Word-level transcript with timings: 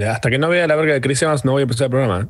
Eh, 0.00 0.08
hasta 0.08 0.30
que 0.30 0.38
no 0.38 0.48
vea 0.48 0.66
la 0.66 0.76
verga 0.76 0.94
de 0.94 1.00
Chris 1.02 1.20
Evans, 1.20 1.44
no 1.44 1.52
voy 1.52 1.60
a 1.60 1.64
empezar 1.64 1.84
el 1.84 1.90
programa. 1.90 2.28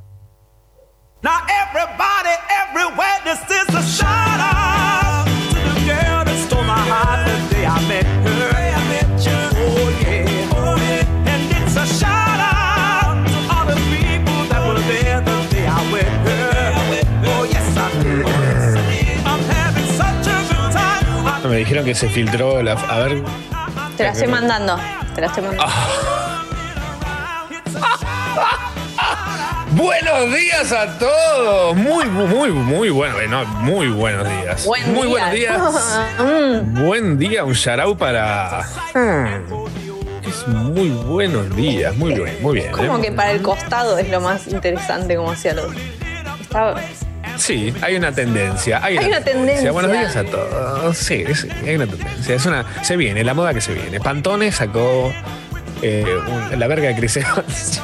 Now 1.22 1.38
everybody 1.46 2.34
everywhere, 2.50 3.20
this 3.22 3.38
is 3.48 3.68
a 3.72 3.82
shout 3.82 4.40
out 4.40 5.24
to 5.26 5.54
the 5.54 5.80
girl 5.86 6.24
that 6.24 6.36
stole 6.48 6.64
my 6.64 6.74
heart 6.74 7.24
the 7.26 7.54
day 7.54 7.66
I 7.66 7.80
met 7.86 8.04
her. 8.26 8.50
Oh 9.54 9.88
yeah, 10.02 10.50
oh 10.56 10.76
yeah. 10.82 11.30
And 11.30 11.52
it's 11.52 11.76
a 11.76 11.86
shout 11.86 12.40
out 12.40 13.24
to 13.28 13.38
all 13.54 13.66
the 13.66 13.76
people 13.94 14.42
that 14.48 14.66
were 14.66 14.80
there 14.90 15.20
the 15.20 15.54
day 15.54 15.68
I 15.68 15.92
met 15.92 16.10
her. 16.26 16.74
Oh 17.26 17.44
yes 17.44 17.76
I 17.76 17.90
did. 18.02 18.26
I'm 19.24 19.42
having 19.46 19.86
such 19.94 20.26
a 20.26 20.42
good 20.50 20.72
time. 20.72 21.48
Me 21.48 21.58
dijeron 21.58 21.84
que 21.84 21.94
se 21.94 22.08
filtró 22.08 22.62
la. 22.64 22.72
A 22.72 22.98
ver. 22.98 23.22
Te 23.96 24.02
la 24.02 24.10
estoy 24.10 24.26
mandando. 24.26 24.76
Te 25.14 25.20
la 25.20 25.26
estoy 25.28 25.44
mandando. 25.44 26.19
Buenos 29.80 30.34
días 30.34 30.72
a 30.72 30.98
todos. 30.98 31.74
Muy, 31.74 32.04
muy, 32.04 32.50
muy 32.50 32.90
bueno. 32.90 33.18
eh, 33.18 33.26
no, 33.26 33.46
muy 33.46 33.88
buenos 33.88 34.28
días. 34.28 34.66
Buen 34.66 34.92
muy 34.92 35.06
día. 35.06 35.10
buenos 35.10 35.32
días. 35.32 35.60
Buen 36.84 37.18
día, 37.18 37.44
un 37.44 37.54
shout 37.54 37.96
para. 37.98 38.60
Hmm. 38.92 40.28
Es 40.28 40.46
muy 40.46 40.90
buenos 40.90 41.56
días. 41.56 41.96
Muy 41.96 42.12
bien, 42.12 42.36
muy 42.42 42.56
bien. 42.56 42.72
Como 42.72 42.98
eh. 42.98 43.00
que 43.00 43.12
para 43.12 43.30
el 43.30 43.40
costado 43.40 43.96
es 43.96 44.10
lo 44.10 44.20
más 44.20 44.46
interesante 44.48 45.16
como 45.16 45.32
hacía 45.32 45.54
lo 45.54 45.62
Está- 46.42 46.74
Sí, 47.38 47.72
hay 47.80 47.96
una 47.96 48.12
tendencia. 48.12 48.84
Hay, 48.84 48.98
Hay 48.98 49.06
una 49.06 49.22
tendencia. 49.22 49.72
Buenos 49.72 49.92
días 49.92 50.14
a 50.14 50.24
todos. 50.24 50.94
Sí, 50.98 51.24
sí, 51.34 51.48
hay 51.66 51.76
una 51.76 51.86
tendencia. 51.86 52.34
Es 52.34 52.44
una, 52.44 52.66
se 52.82 52.98
viene, 52.98 53.24
la 53.24 53.32
moda 53.32 53.54
que 53.54 53.62
se 53.62 53.72
viene. 53.72 53.98
Pantone 53.98 54.52
sacó 54.52 55.10
eh, 55.82 56.04
un- 56.26 56.58
la 56.58 56.66
verga 56.66 56.88
de 56.88 56.96
Chris 56.96 57.16
Evans. 57.18 57.80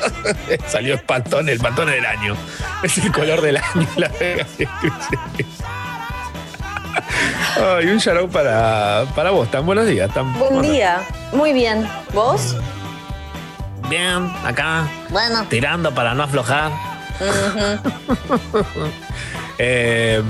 Salió 0.66 0.94
el 0.94 1.00
Pantone, 1.00 1.52
el 1.52 1.60
Pantone 1.60 1.92
del 1.92 2.06
año. 2.06 2.36
Es 2.82 2.98
el 2.98 3.12
color 3.12 3.40
del 3.40 3.56
año, 3.58 3.88
la 3.96 4.08
verga 4.08 4.46
de 4.58 4.68
Chris 4.80 4.94
Evans. 5.10 5.62
Ay, 7.56 7.86
un 7.86 7.98
shout 7.98 8.30
para, 8.30 9.04
para 9.14 9.30
vos. 9.30 9.50
Tan 9.50 9.64
buenos 9.66 9.86
días. 9.86 10.12
Tan, 10.12 10.32
Buen 10.38 10.62
día. 10.62 11.00
Muy 11.32 11.52
bien. 11.52 11.88
¿Vos? 12.12 12.56
Bien, 13.88 14.30
acá, 14.44 14.86
Bueno. 15.08 15.46
tirando 15.48 15.94
para 15.94 16.14
no 16.14 16.24
aflojar. 16.24 16.70
Eh, 19.60 20.22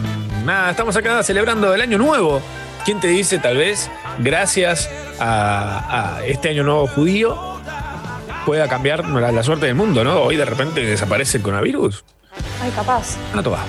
nada, 0.47 0.71
estamos 0.71 0.97
acá 0.97 1.23
celebrando 1.23 1.75
el 1.75 1.83
año 1.83 1.99
nuevo. 1.99 2.41
¿Quién 2.89 3.01
te 3.01 3.09
dice, 3.09 3.39
tal 3.39 3.59
vez, 3.59 3.91
gracias 4.19 4.89
a, 5.21 6.17
a 6.21 6.25
este 6.25 6.49
año 6.49 6.63
nuevo 6.63 6.87
judío, 6.87 7.61
pueda 8.47 8.67
cambiar 8.67 9.07
la, 9.07 9.31
la 9.31 9.43
suerte 9.43 9.67
del 9.67 9.75
mundo, 9.75 10.05
¿no? 10.05 10.23
Hoy 10.23 10.37
de 10.37 10.47
repente 10.47 10.81
desaparece 10.81 11.37
el 11.37 11.43
coronavirus. 11.43 12.03
Ay, 12.63 12.71
capaz. 12.71 13.19
No 13.35 13.43
te 13.43 13.51
va. 13.51 13.63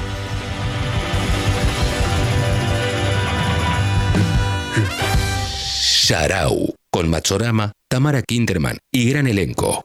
Sharau, 5.81 6.73
con 6.89 7.09
Machorama, 7.09 7.73
Tamara 7.89 8.21
Kinderman 8.21 8.77
y 8.89 9.09
gran 9.09 9.27
elenco. 9.27 9.83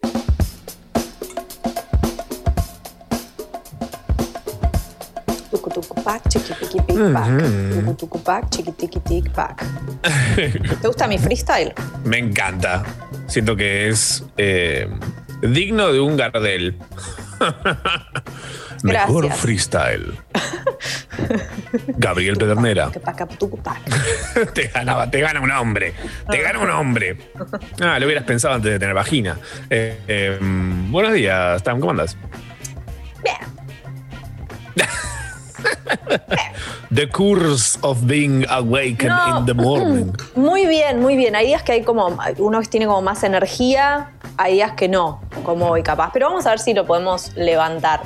Chiqui, 6.04 6.52
piqui, 6.60 6.80
pic, 6.82 7.12
pac. 7.12 7.28
Tucu, 7.72 7.94
tucu, 7.96 8.18
pac, 8.22 8.50
chiqui, 8.50 8.72
tiqui, 8.72 9.00
tic. 9.00 9.24
¿Te 10.80 10.86
gusta 10.86 11.06
mi 11.06 11.16
freestyle? 11.16 11.72
Me 12.04 12.18
encanta. 12.18 12.82
Siento 13.26 13.56
que 13.56 13.88
es 13.88 14.22
eh, 14.36 14.86
digno 15.40 15.92
de 15.92 16.00
un 16.00 16.16
Gardel. 16.16 16.76
Mejor 18.82 19.32
freestyle. 19.32 20.12
Gabriel 21.96 22.36
Pedernera. 22.36 22.90
Te 24.54 24.68
ganaba, 24.68 25.10
te 25.10 25.20
gana 25.20 25.40
un 25.40 25.50
hombre. 25.50 25.94
Te 26.30 26.42
gana 26.42 26.58
un 26.58 26.70
hombre. 26.70 27.16
Ah, 27.80 27.98
lo 27.98 28.04
hubieras 28.04 28.24
pensado 28.24 28.54
antes 28.54 28.72
de 28.72 28.78
tener 28.78 28.94
vagina. 28.94 29.38
Eh, 29.70 29.98
eh, 30.06 30.38
buenos 30.90 31.14
días, 31.14 31.62
Tam, 31.62 31.80
¿cómo 31.80 31.92
andas? 31.92 32.18
Bien. 33.22 33.38
The 36.94 37.08
curse 37.08 37.78
of 37.82 38.06
being 38.06 38.44
awakened 38.48 39.08
No. 39.10 39.38
in 39.38 39.46
the 39.46 39.54
morning. 39.54 40.12
Muy 40.36 40.66
bien, 40.66 41.00
muy 41.00 41.16
bien. 41.16 41.34
Hay 41.34 41.46
días 41.48 41.62
que 41.62 41.72
hay 41.72 41.82
como, 41.82 42.16
uno 42.38 42.60
que 42.60 42.68
tiene 42.68 42.86
como 42.86 43.02
más 43.02 43.24
energía, 43.24 44.10
hay 44.36 44.54
días 44.54 44.72
que 44.72 44.88
no, 44.88 45.20
como 45.44 45.66
hoy 45.70 45.82
capaz. 45.82 46.10
Pero 46.12 46.28
vamos 46.28 46.46
a 46.46 46.50
ver 46.50 46.58
si 46.60 46.72
lo 46.74 46.86
podemos 46.86 47.34
levantar. 47.36 48.02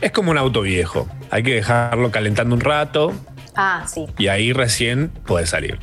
Es 0.00 0.10
como 0.12 0.30
un 0.32 0.38
auto 0.38 0.62
viejo. 0.62 1.06
Hay 1.30 1.42
que 1.42 1.54
dejarlo 1.54 2.10
calentando 2.10 2.54
un 2.54 2.60
rato 2.60 3.12
Ah, 3.54 3.84
sí. 3.86 4.06
y 4.18 4.28
ahí 4.28 4.52
recién 4.52 5.08
puede 5.26 5.46
salir. 5.46 5.78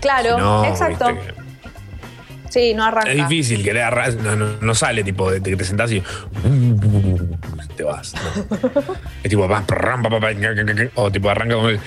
Claro, 0.00 0.34
Si 0.36 0.40
no, 0.40 0.64
exacto. 0.64 1.08
viste 1.12 1.43
Sí, 2.54 2.72
no 2.72 2.84
arranca. 2.84 3.10
Es 3.10 3.16
difícil, 3.16 3.64
que 3.64 3.74
le 3.74 3.82
no, 3.82 4.36
no, 4.36 4.46
no 4.60 4.74
sale 4.76 5.02
tipo 5.02 5.28
de, 5.28 5.42
que 5.42 5.56
te 5.56 5.64
sentás 5.64 5.90
y 5.90 6.00
te 7.76 7.82
vas. 7.82 8.14
no. 8.14 8.94
Es 9.24 9.28
tipo 9.28 9.48
vas 9.48 9.64
o 10.94 11.10
tipo 11.10 11.30
arranca 11.30 11.56
con 11.56 11.70
el 11.70 11.80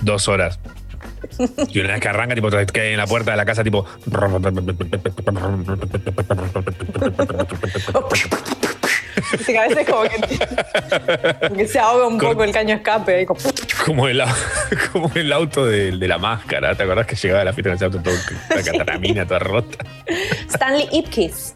dos 0.00 0.28
horas. 0.28 0.58
Y 1.68 1.80
una 1.80 1.92
vez 1.92 2.00
que 2.00 2.08
arranca, 2.08 2.34
tipo, 2.34 2.50
te 2.50 2.64
queda 2.64 2.86
en 2.86 2.96
la 2.96 3.06
puerta 3.06 3.32
de 3.32 3.36
la 3.36 3.44
casa, 3.44 3.62
tipo. 3.62 3.84
Sí, 9.38 9.52
que 9.52 9.58
a 9.58 9.68
veces 9.68 9.86
como 9.88 10.02
que, 10.02 10.18
como 11.48 11.56
que 11.56 11.66
se 11.68 11.78
ahoga 11.78 12.06
un 12.06 12.18
poco 12.18 12.44
el 12.44 12.52
caño 12.52 12.74
escape. 12.76 13.22
y 13.22 13.26
como- 13.26 13.40
Como 13.84 14.08
el, 14.08 14.22
como 14.92 15.10
el 15.14 15.32
auto 15.32 15.66
de, 15.66 15.92
de 15.96 16.08
la 16.08 16.18
máscara. 16.18 16.74
¿Te 16.74 16.82
acordás 16.82 17.06
que 17.06 17.16
llegaba 17.16 17.42
a 17.42 17.44
la 17.44 17.52
fiesta 17.52 17.70
en 17.70 17.76
ese 17.76 17.84
auto 17.86 17.98
todo 18.00 18.14
la 18.54 18.62
cataramina 18.64 19.26
toda 19.26 19.40
rota? 19.40 19.84
Stanley 20.48 20.88
Ipkiss. 20.92 21.54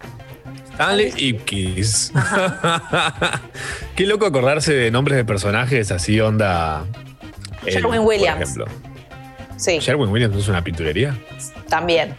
Stanley 0.74 1.12
Ipkiss. 1.16 2.12
Qué 3.96 4.06
loco 4.06 4.26
acordarse 4.26 4.72
de 4.74 4.90
nombres 4.90 5.16
de 5.16 5.24
personajes 5.24 5.90
así, 5.92 6.20
onda. 6.20 6.84
él, 7.64 7.74
Sherwin 7.74 7.96
por 8.00 8.08
Williams. 8.08 8.40
ejemplo. 8.42 8.66
Sí, 9.56 9.78
¿Sherwin 9.78 10.10
Williams 10.10 10.36
es 10.36 10.48
una 10.48 10.62
pinturería? 10.64 11.16
también. 11.68 12.14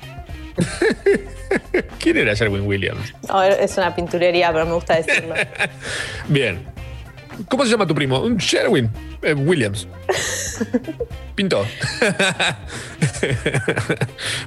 ¿Quién 1.99 2.17
era 2.17 2.33
Sherwin 2.33 2.65
Williams? 2.67 3.13
No, 3.27 3.43
es 3.43 3.77
una 3.77 3.95
pinturería, 3.95 4.51
pero 4.51 4.65
me 4.65 4.73
gusta 4.73 4.95
decirlo. 4.95 5.35
Bien. 6.27 6.63
¿Cómo 7.49 7.65
se 7.65 7.71
llama 7.71 7.85
tu 7.85 7.93
primo? 7.93 8.29
Sherwin 8.37 8.89
eh, 9.21 9.33
Williams. 9.33 9.87
Pintó. 11.35 11.65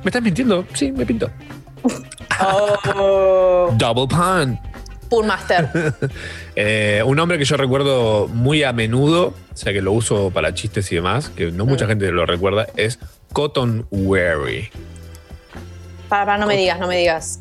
¿Me 0.03 0.07
estás 0.07 0.23
mintiendo? 0.23 0.65
Sí, 0.73 0.91
me 0.91 1.05
pintó. 1.05 1.31
Oh, 2.41 3.75
Double 3.77 4.07
pun. 4.09 4.59
Poolmaster. 5.11 5.69
Eh, 6.55 7.03
un 7.05 7.17
nombre 7.17 7.39
que 7.39 7.45
yo 7.45 7.57
recuerdo 7.57 8.29
muy 8.29 8.63
a 8.63 8.73
menudo, 8.73 9.35
o 9.53 9.57
sea 9.57 9.73
que 9.73 9.81
lo 9.81 9.93
uso 9.93 10.31
para 10.31 10.55
chistes 10.55 10.91
y 10.93 10.97
demás, 10.97 11.31
que 11.31 11.51
no 11.51 11.67
mucha 11.67 11.87
gente 11.87 12.11
lo 12.11 12.27
recuerda, 12.27 12.67
es 12.77 12.99
Cotton 13.33 13.87
Wary. 13.91 14.71
Para, 16.09 16.25
para, 16.27 16.39
no 16.39 16.47
me 16.47 16.57
digas, 16.57 16.79
no 16.79 16.87
me 16.87 16.97
digas. 16.99 17.41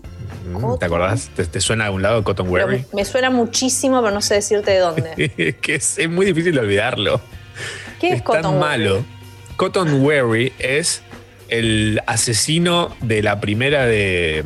¿Te 0.80 0.86
acordás? 0.86 1.30
¿Te, 1.36 1.46
te 1.46 1.60
suena 1.62 1.88
a 1.88 1.92
un 1.92 2.02
lado 2.02 2.24
Cotton 2.24 2.50
Pero 2.52 2.66
Wary? 2.68 2.86
me 2.94 3.04
suena 3.06 3.30
muchísimo, 3.30 4.02
pero 4.02 4.14
no 4.14 4.22
sé 4.22 4.36
decirte 4.36 4.72
de 4.72 4.80
dónde. 4.80 5.56
que 5.62 5.76
es, 5.76 5.98
es 6.00 6.10
muy 6.10 6.26
difícil 6.28 6.58
olvidarlo. 6.58 7.20
¿Qué 8.00 8.10
es, 8.10 8.16
es 8.18 8.22
Cotton 8.22 8.42
tan 8.44 8.52
Wary? 8.62 8.84
malo. 8.84 9.06
Cotton 9.58 10.06
Wary 10.06 10.54
es 10.60 11.02
el 11.50 12.02
asesino 12.08 12.96
de 13.02 13.24
la 13.24 13.40
primera 13.40 13.86
de, 13.86 14.44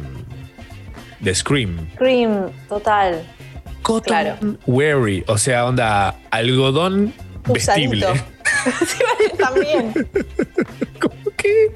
de 1.19 1.35
Scream. 1.35 1.87
Cream, 1.97 2.49
total. 2.69 3.23
Cotton 3.81 4.03
Claro. 4.05 4.37
Wary, 4.67 5.23
o 5.27 5.37
sea, 5.37 5.65
onda 5.65 6.15
algodón 6.31 7.13
vestible. 7.47 8.05
Usadito. 8.07 8.25
Sí, 8.85 8.97
vale, 9.03 9.29
también. 9.39 9.93
¿Cómo 10.99 11.15
que? 11.35 11.71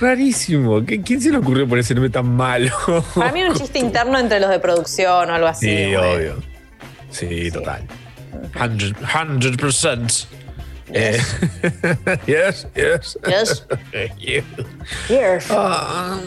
Rarísimo. 0.00 0.84
¿Qué- 0.84 1.02
¿Quién 1.02 1.20
se 1.20 1.30
le 1.30 1.38
ocurrió 1.38 1.68
poner 1.68 1.80
ese 1.84 1.94
nombre 1.94 2.10
tan 2.10 2.26
malo? 2.34 2.70
Para 3.14 3.32
mí 3.32 3.40
era 3.40 3.50
un 3.50 3.56
chiste 3.56 3.78
interno 3.78 4.18
entre 4.18 4.40
los 4.40 4.50
de 4.50 4.58
producción 4.58 5.30
o 5.30 5.34
algo 5.34 5.46
así. 5.46 5.66
Sí, 5.66 5.94
obvio. 5.94 6.36
Sí, 7.10 7.50
total. 7.50 7.82
100%. 8.54 9.40
100%. 9.40 10.26
Eh, 10.92 11.20
yes, 12.26 12.66
yes. 12.74 13.18
Yes. 13.28 13.64
Yes. 15.08 15.46
Ah, 15.50 16.18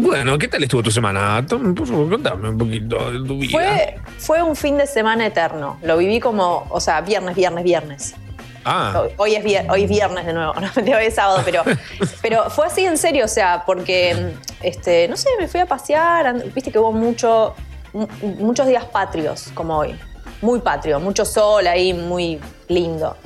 bueno, 0.00 0.36
¿qué 0.36 0.48
tal 0.48 0.62
estuvo 0.62 0.82
tu 0.82 0.90
semana? 0.90 1.42
Tom, 1.46 1.74
Por 1.74 1.86
favor, 1.86 2.10
contame 2.10 2.50
un 2.50 2.58
poquito 2.58 3.10
de 3.10 3.26
tu 3.26 3.38
vida. 3.38 3.50
Fue, 3.58 3.94
fue 4.18 4.42
un 4.42 4.54
fin 4.54 4.76
de 4.76 4.86
semana 4.86 5.26
eterno. 5.26 5.78
Lo 5.82 5.96
viví 5.96 6.20
como, 6.20 6.66
o 6.68 6.78
sea, 6.80 7.00
viernes, 7.00 7.34
viernes, 7.34 7.64
viernes. 7.64 8.14
Ah. 8.64 9.04
Hoy 9.16 9.34
es, 9.34 9.44
vier- 9.44 9.66
hoy 9.70 9.84
es 9.84 9.88
viernes 9.90 10.24
de 10.26 10.32
nuevo, 10.32 10.54
no 10.60 10.68
hoy 10.96 11.04
es 11.06 11.14
sábado, 11.14 11.42
pero, 11.44 11.62
pero 12.22 12.48
fue 12.50 12.66
así 12.66 12.84
en 12.84 12.96
serio, 12.98 13.24
o 13.24 13.28
sea, 13.28 13.64
porque, 13.66 14.34
este, 14.62 15.08
no 15.08 15.16
sé, 15.16 15.28
me 15.38 15.48
fui 15.48 15.60
a 15.60 15.66
pasear, 15.66 16.26
and- 16.26 16.54
viste 16.54 16.70
que 16.70 16.78
hubo 16.78 16.92
mucho, 16.92 17.54
mu- 17.92 18.06
muchos 18.38 18.66
días 18.66 18.84
patrios, 18.84 19.50
como 19.54 19.78
hoy. 19.78 19.98
Muy 20.40 20.58
patrio, 20.60 20.98
mucho 20.98 21.24
sol 21.24 21.66
ahí, 21.68 21.92
muy 21.94 22.40
lindo. 22.68 23.16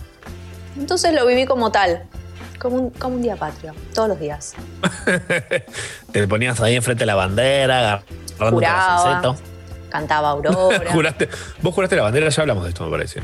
Entonces 0.79 1.15
lo 1.15 1.25
viví 1.27 1.47
como 1.47 1.73
tal, 1.73 2.03
como 2.59 2.77
un, 2.77 2.91
como 2.91 3.17
un 3.17 3.23
día 3.23 3.37
patrio, 3.37 3.75
todos 3.95 4.09
los 4.11 4.21
días. 4.21 4.55
Te 6.13 6.27
ponías 6.29 6.61
ahí 6.61 6.77
enfrente 6.77 7.01
de 7.03 7.07
la 7.07 7.15
bandera, 7.15 7.79
agarrando 8.39 8.57
Juraba, 8.57 9.37
cantaba 9.89 10.31
Aurora. 10.31 10.91
Juraste, 10.93 11.29
vos 11.63 11.75
juraste 11.75 11.97
la 11.97 12.03
bandera, 12.03 12.29
ya 12.29 12.43
hablamos 12.43 12.65
de 12.65 12.71
esto, 12.71 12.85
me 12.85 12.91
parece. 12.91 13.21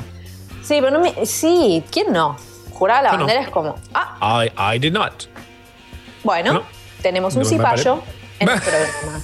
Sí, 0.62 0.76
pero 0.81 0.91
no 0.91 1.00
me. 1.00 1.26
Sí, 1.26 1.82
¿quién 1.91 2.12
no? 2.12 2.37
Jurar 2.73 3.03
la 3.03 3.11
Yo 3.12 3.19
no. 3.19 3.25
bandera 3.25 3.43
es 3.43 3.50
como. 3.50 3.75
Ah, 3.94 4.44
I, 4.44 4.76
I 4.76 4.79
did 4.79 4.93
not. 4.93 5.25
bueno, 6.25 6.53
No. 6.55 6.62
tenemos 7.03 7.35
un 7.35 7.43
No 7.43 7.49
cipallo 7.49 8.03
en 8.38 8.49
el 8.49 8.61
programa. 8.61 9.20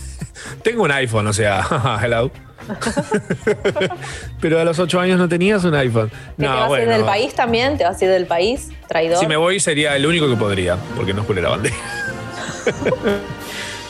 Tengo 0.63 0.83
un 0.85 0.91
iPhone, 0.93 1.27
o 1.27 1.33
sea, 1.33 1.99
hello. 2.03 2.31
Pero 4.41 4.61
a 4.61 4.65
los 4.65 4.79
ocho 4.79 5.01
años 5.01 5.19
no 5.19 5.29
tenías 5.29 5.65
un 5.65 5.75
iPhone. 5.75 6.11
¿Que 6.11 6.17
¿Te 6.37 6.43
No, 6.43 6.49
vas 6.51 6.59
a 6.61 6.63
ir 6.65 6.69
bueno. 6.69 6.93
del 6.93 7.05
país 7.05 7.35
también? 7.35 7.79
¿Te 7.79 7.85
vas 7.85 8.01
a 8.01 8.05
ir 8.05 8.11
del 8.11 8.27
país? 8.27 8.69
Traidor. 8.87 9.19
Si 9.19 9.27
me 9.27 9.37
voy 9.37 9.59
sería 9.61 9.97
el 9.97 10.05
único 10.07 10.29
que 10.29 10.37
podría, 10.37 10.77
porque 10.97 11.15
no 11.15 11.23
juré 11.25 11.43
la 11.43 11.51
bandera. 11.51 11.77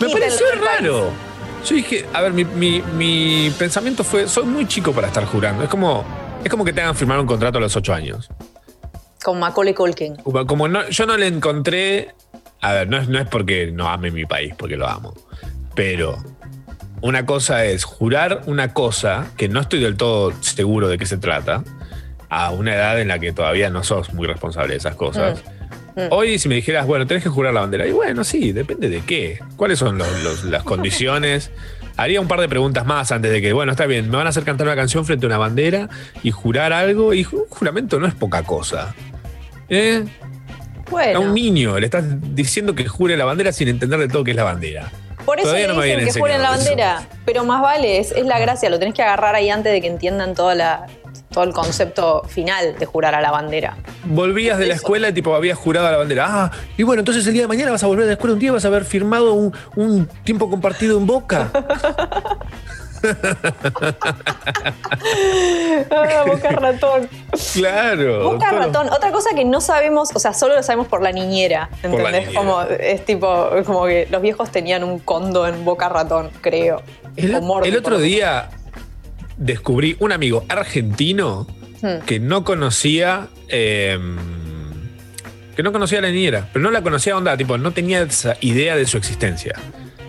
me 0.01 0.09
pareció 0.11 0.47
del 0.47 0.59
país. 0.61 0.81
raro. 0.81 1.11
Yo 1.67 1.75
dije, 1.75 2.07
a 2.15 2.21
ver, 2.23 2.33
mi, 2.33 2.45
mi- 2.45 2.83
mi 2.95 3.51
pensamiento 3.59 4.05
fue, 4.05 4.29
soy 4.29 4.45
muy 4.45 4.67
chico 4.67 4.93
para 4.93 5.09
estar 5.09 5.25
jurando. 5.25 5.65
Es 5.65 5.69
como, 5.69 6.05
es 6.49 6.51
como 6.51 6.65
que 6.65 6.73
te 6.73 6.81
hagan 6.81 6.95
firmar 6.97 7.21
un 7.21 7.27
contrato 7.27 7.59
a 7.59 7.61
los 7.61 7.77
ocho 7.77 7.93
años. 7.95 8.29
Con 9.23 9.39
Macaulay 9.39 9.75
Culkin. 9.75 10.17
Como 10.17 10.47
como 10.47 10.69
no, 10.69 10.89
yo 10.89 11.07
no 11.07 11.17
le 11.17 11.27
encontré. 11.27 12.15
A 12.61 12.73
ver, 12.73 12.89
no 12.89 12.97
es, 12.99 13.09
no 13.09 13.19
es 13.21 13.29
porque 13.29 13.71
no 13.73 13.89
ame 13.89 14.11
mi 14.11 14.25
país, 14.27 14.55
porque 14.59 14.77
lo 14.77 14.89
amo. 14.89 15.15
Pero 15.75 16.17
una 17.01 17.25
cosa 17.27 17.65
es 17.65 17.85
jurar 17.85 18.43
una 18.47 18.73
cosa 18.75 19.27
que 19.37 19.49
no 19.49 19.61
estoy 19.61 19.81
del 19.81 19.97
todo 19.97 20.33
seguro 20.43 20.89
de 20.89 20.99
qué 20.99 21.07
se 21.07 21.19
trata, 21.19 21.63
a 22.29 22.51
una 22.51 22.75
edad 22.75 23.01
en 23.01 23.09
la 23.09 23.19
que 23.21 23.33
todavía 23.33 23.71
no 23.71 23.85
sos 23.85 24.13
muy 24.13 24.27
responsable 24.27 24.73
de 24.73 24.79
esas 24.79 24.97
cosas. 24.97 25.43
Hoy, 26.11 26.39
si 26.39 26.49
me 26.49 26.55
dijeras, 26.57 26.87
bueno, 26.87 27.07
tenés 27.07 27.23
que 27.25 27.29
jurar 27.29 27.53
la 27.55 27.61
bandera, 27.61 27.87
y 27.87 27.91
bueno, 27.93 28.23
sí, 28.23 28.53
depende 28.53 28.89
de 28.89 29.01
qué. 29.01 29.41
¿Cuáles 29.57 29.79
son 29.81 29.99
los- 29.99 30.23
los- 30.23 30.45
las 30.45 30.63
condiciones? 30.63 31.51
Haría 31.99 32.21
un 32.21 32.29
par 32.29 32.41
de 32.41 32.49
preguntas 32.49 32.87
más 32.87 33.13
antes 33.13 33.31
de 33.31 33.43
que, 33.43 33.53
bueno, 33.53 33.73
está 33.73 33.85
bien, 33.85 34.09
me 34.09 34.17
van 34.17 34.27
a 34.27 34.31
hacer 34.31 34.45
cantar 34.45 34.67
una 34.67 34.77
canción 34.77 35.05
frente 35.05 35.27
a 35.27 35.29
una 35.29 35.37
bandera 35.37 35.89
y 36.23 36.31
jurar 36.31 36.73
algo, 36.73 37.13
y 37.13 37.27
un 37.31 37.45
juramento 37.51 37.99
no 38.01 38.07
es 38.07 38.15
poca 38.15 38.43
cosa. 38.45 38.95
¿Eh? 39.69 40.05
A 40.87 40.91
Bueno, 40.91 41.21
un 41.21 41.35
niño 41.35 41.79
le 41.79 41.85
estás 41.87 42.05
diciendo 42.35 42.75
que 42.75 42.87
jure 42.89 43.17
la 43.17 43.25
bandera 43.27 43.53
sin 43.53 43.69
entender 43.69 43.99
de 43.99 44.09
todo 44.09 44.25
qué 44.25 44.31
es 44.31 44.37
la 44.37 44.45
bandera. 44.45 44.91
por 45.27 45.39
eso 45.39 45.49
todavía 45.49 45.67
le 45.67 45.75
no 45.75 45.81
dicen 45.83 45.99
habían 45.99 46.15
que 46.15 46.21
juren 46.21 46.41
la 46.41 46.55
eso. 46.55 46.65
bandera. 46.65 47.09
Pero 47.27 47.45
más 47.45 47.61
vale, 47.61 47.99
es, 47.99 48.13
es 48.13 48.25
la 48.25 48.39
gracia, 48.39 48.71
lo 48.71 48.79
tenés 48.79 48.95
que 48.95 49.03
agarrar 49.03 49.35
ahí 49.35 49.51
antes 49.51 49.71
de 49.73 49.81
que 49.83 49.89
entiendan 49.89 50.35
toda 50.35 50.55
la, 50.55 50.87
todo 51.31 51.45
el 51.45 51.53
concepto 51.53 52.23
final 52.29 52.79
de 52.79 52.87
jurar 52.87 53.15
a 53.15 53.21
la 53.21 53.31
bandera. 53.31 53.77
Volvías 54.05 54.59
de 54.59 54.67
la 54.67 54.75
escuela 54.75 55.09
y 55.09 55.13
tipo 55.13 55.35
habías 55.35 55.59
jurado 55.59 55.87
a 55.87 55.93
la 55.93 55.99
bandera. 55.99 56.27
Ah, 56.29 56.51
y 56.77 56.83
bueno, 56.83 57.01
entonces 57.01 57.27
el 57.27 57.33
día 57.33 57.43
de 57.43 57.49
mañana 57.49 57.71
vas 57.71 57.83
a 57.83 57.87
volver 57.87 58.05
de 58.05 58.11
la 58.11 58.15
escuela 58.15 58.35
un 58.35 58.41
día 58.41 58.49
y 58.49 58.53
vas 58.53 58.65
a 58.65 58.69
haber 58.69 58.85
firmado 58.85 59.35
un, 59.35 59.55
un 59.77 60.07
tiempo 60.25 60.49
compartido 60.51 60.99
en 60.99 61.07
boca. 61.07 61.51
Ah, 65.91 66.25
boca 66.27 66.51
ratón. 66.51 67.09
claro. 67.53 68.33
Boca 68.33 68.51
ratón. 68.51 68.89
Otra 68.89 69.13
cosa 69.13 69.31
que 69.35 69.45
no 69.45 69.61
sabemos, 69.61 70.11
o 70.15 70.19
sea, 70.19 70.33
solo 70.33 70.57
lo 70.57 70.63
sabemos 70.63 70.89
por 70.89 71.03
la 71.03 71.13
niñera. 71.13 71.71
la 71.83 71.89
¿Entendés? 71.89 72.27
niñera. 72.27 72.41
Como, 72.41 72.63
es 72.63 73.05
tipo, 73.05 73.51
como 73.65 73.87
que 73.87 74.09
los 74.11 74.21
viejos 74.23 74.51
tenían 74.51 74.85
un 74.85 74.99
condo 74.99 75.47
en 75.47 75.65
boca 75.65 75.89
ratón, 75.89 76.31
creo. 76.41 76.83
El, 77.17 77.35
otro 77.77 77.99
día 77.99 78.49
descubrí 79.39 79.97
un 80.01 80.13
amigo 80.13 80.45
argentino 80.49 81.47
Hmm. 81.81 82.05
que 82.07 82.19
no 82.19 82.43
conocía. 82.45 83.29
eh, 83.49 83.99
que 85.57 85.63
no 85.63 85.73
conocía 85.73 85.99
a 85.99 86.03
la 86.03 86.11
niñera, 86.11 86.49
pero 86.53 86.63
no 86.63 86.71
la 86.71 86.83
conocía 86.83 87.17
onda, 87.17 87.37
tipo, 87.37 87.57
no 87.59 87.73
tenía 87.73 88.03
esa 88.03 88.37
idea 88.41 88.77
de 88.77 88.87
su 88.87 88.97
existencia. 88.97 89.55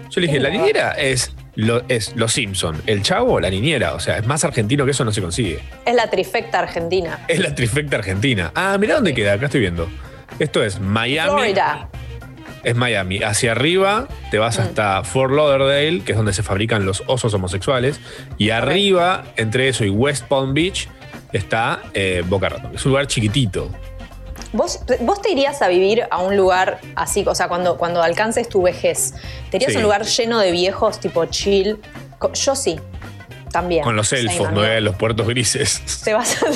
Yo 0.10 0.22
le 0.22 0.28
dije, 0.28 0.40
Uh. 0.40 0.44
la 0.44 0.50
niñera 0.50 0.92
es, 0.92 1.32
lo, 1.56 1.82
es 1.90 2.16
Los 2.16 2.34
Simpson, 2.34 2.80
el 2.86 3.02
chavo, 3.02 3.40
la 3.40 3.50
niñera, 3.50 3.94
o 3.96 4.00
sea, 4.00 4.18
es 4.20 4.26
más 4.28 4.44
argentino 4.44 4.86
que 4.86 4.92
eso 4.92 5.04
no 5.06 5.12
se 5.12 5.22
consigue. 5.22 5.60
Es 5.86 5.96
la 5.96 6.10
trifecta 6.10 6.60
argentina. 6.60 7.20
Es 7.28 7.40
la 7.40 7.54
trifecta 7.56 7.98
argentina. 7.98 8.52
Ah, 8.56 8.78
mira 8.80 8.96
dónde 8.96 9.14
queda, 9.16 9.34
acá 9.34 9.46
estoy 9.46 9.62
viendo. 9.62 9.88
Esto 10.40 10.64
es 10.64 10.80
Miami. 10.80 11.32
Florida. 11.32 11.90
Es 12.64 12.76
Miami. 12.76 13.20
Hacia 13.24 13.52
arriba 13.54 14.08
te 14.32 14.38
vas 14.38 14.58
Mm. 14.58 14.62
hasta 14.62 15.04
Fort 15.04 15.32
Lauderdale, 15.34 16.02
que 16.04 16.12
es 16.12 16.18
donde 16.18 16.34
se 16.34 16.44
fabrican 16.44 16.86
los 16.86 17.04
osos 17.08 17.34
homosexuales. 17.34 18.00
Y 18.38 18.50
arriba, 18.50 19.24
entre 19.38 19.70
eso 19.70 19.86
y 19.86 19.90
West 19.90 20.26
Palm 20.28 20.54
Beach, 20.54 20.88
está 21.32 21.82
eh, 21.94 22.24
Boca 22.28 22.50
Raton. 22.50 22.76
Es 22.76 22.86
un 22.86 22.92
lugar 22.92 23.08
chiquitito. 23.08 23.70
¿Vos, 24.52 24.80
¿Vos 25.02 25.22
te 25.22 25.32
irías 25.32 25.62
a 25.62 25.68
vivir 25.68 26.04
a 26.10 26.18
un 26.18 26.36
lugar 26.36 26.80
así, 26.96 27.24
o 27.28 27.36
sea, 27.36 27.48
cuando, 27.48 27.78
cuando 27.78 28.02
alcances 28.02 28.50
tu 28.50 28.64
vejez? 28.64 29.14
¿Te 29.52 29.58
irías 29.58 29.72
Sí. 29.74 29.78
a 29.78 29.80
un 29.80 29.84
lugar 29.84 30.04
lleno 30.06 30.40
de 30.40 30.52
viejos, 30.52 31.00
tipo 31.00 31.24
chill? 31.26 31.78
Yo 32.34 32.56
sí, 32.56 32.80
también. 33.52 33.84
Con 33.84 33.96
los 33.96 34.12
elfos, 34.14 34.52
no 34.52 34.64
Eh, 34.66 34.82
los 34.82 34.96
puertos 34.96 35.28
grises. 35.28 35.82
Te 36.04 36.14
vas 36.14 36.38
a- 36.44 36.48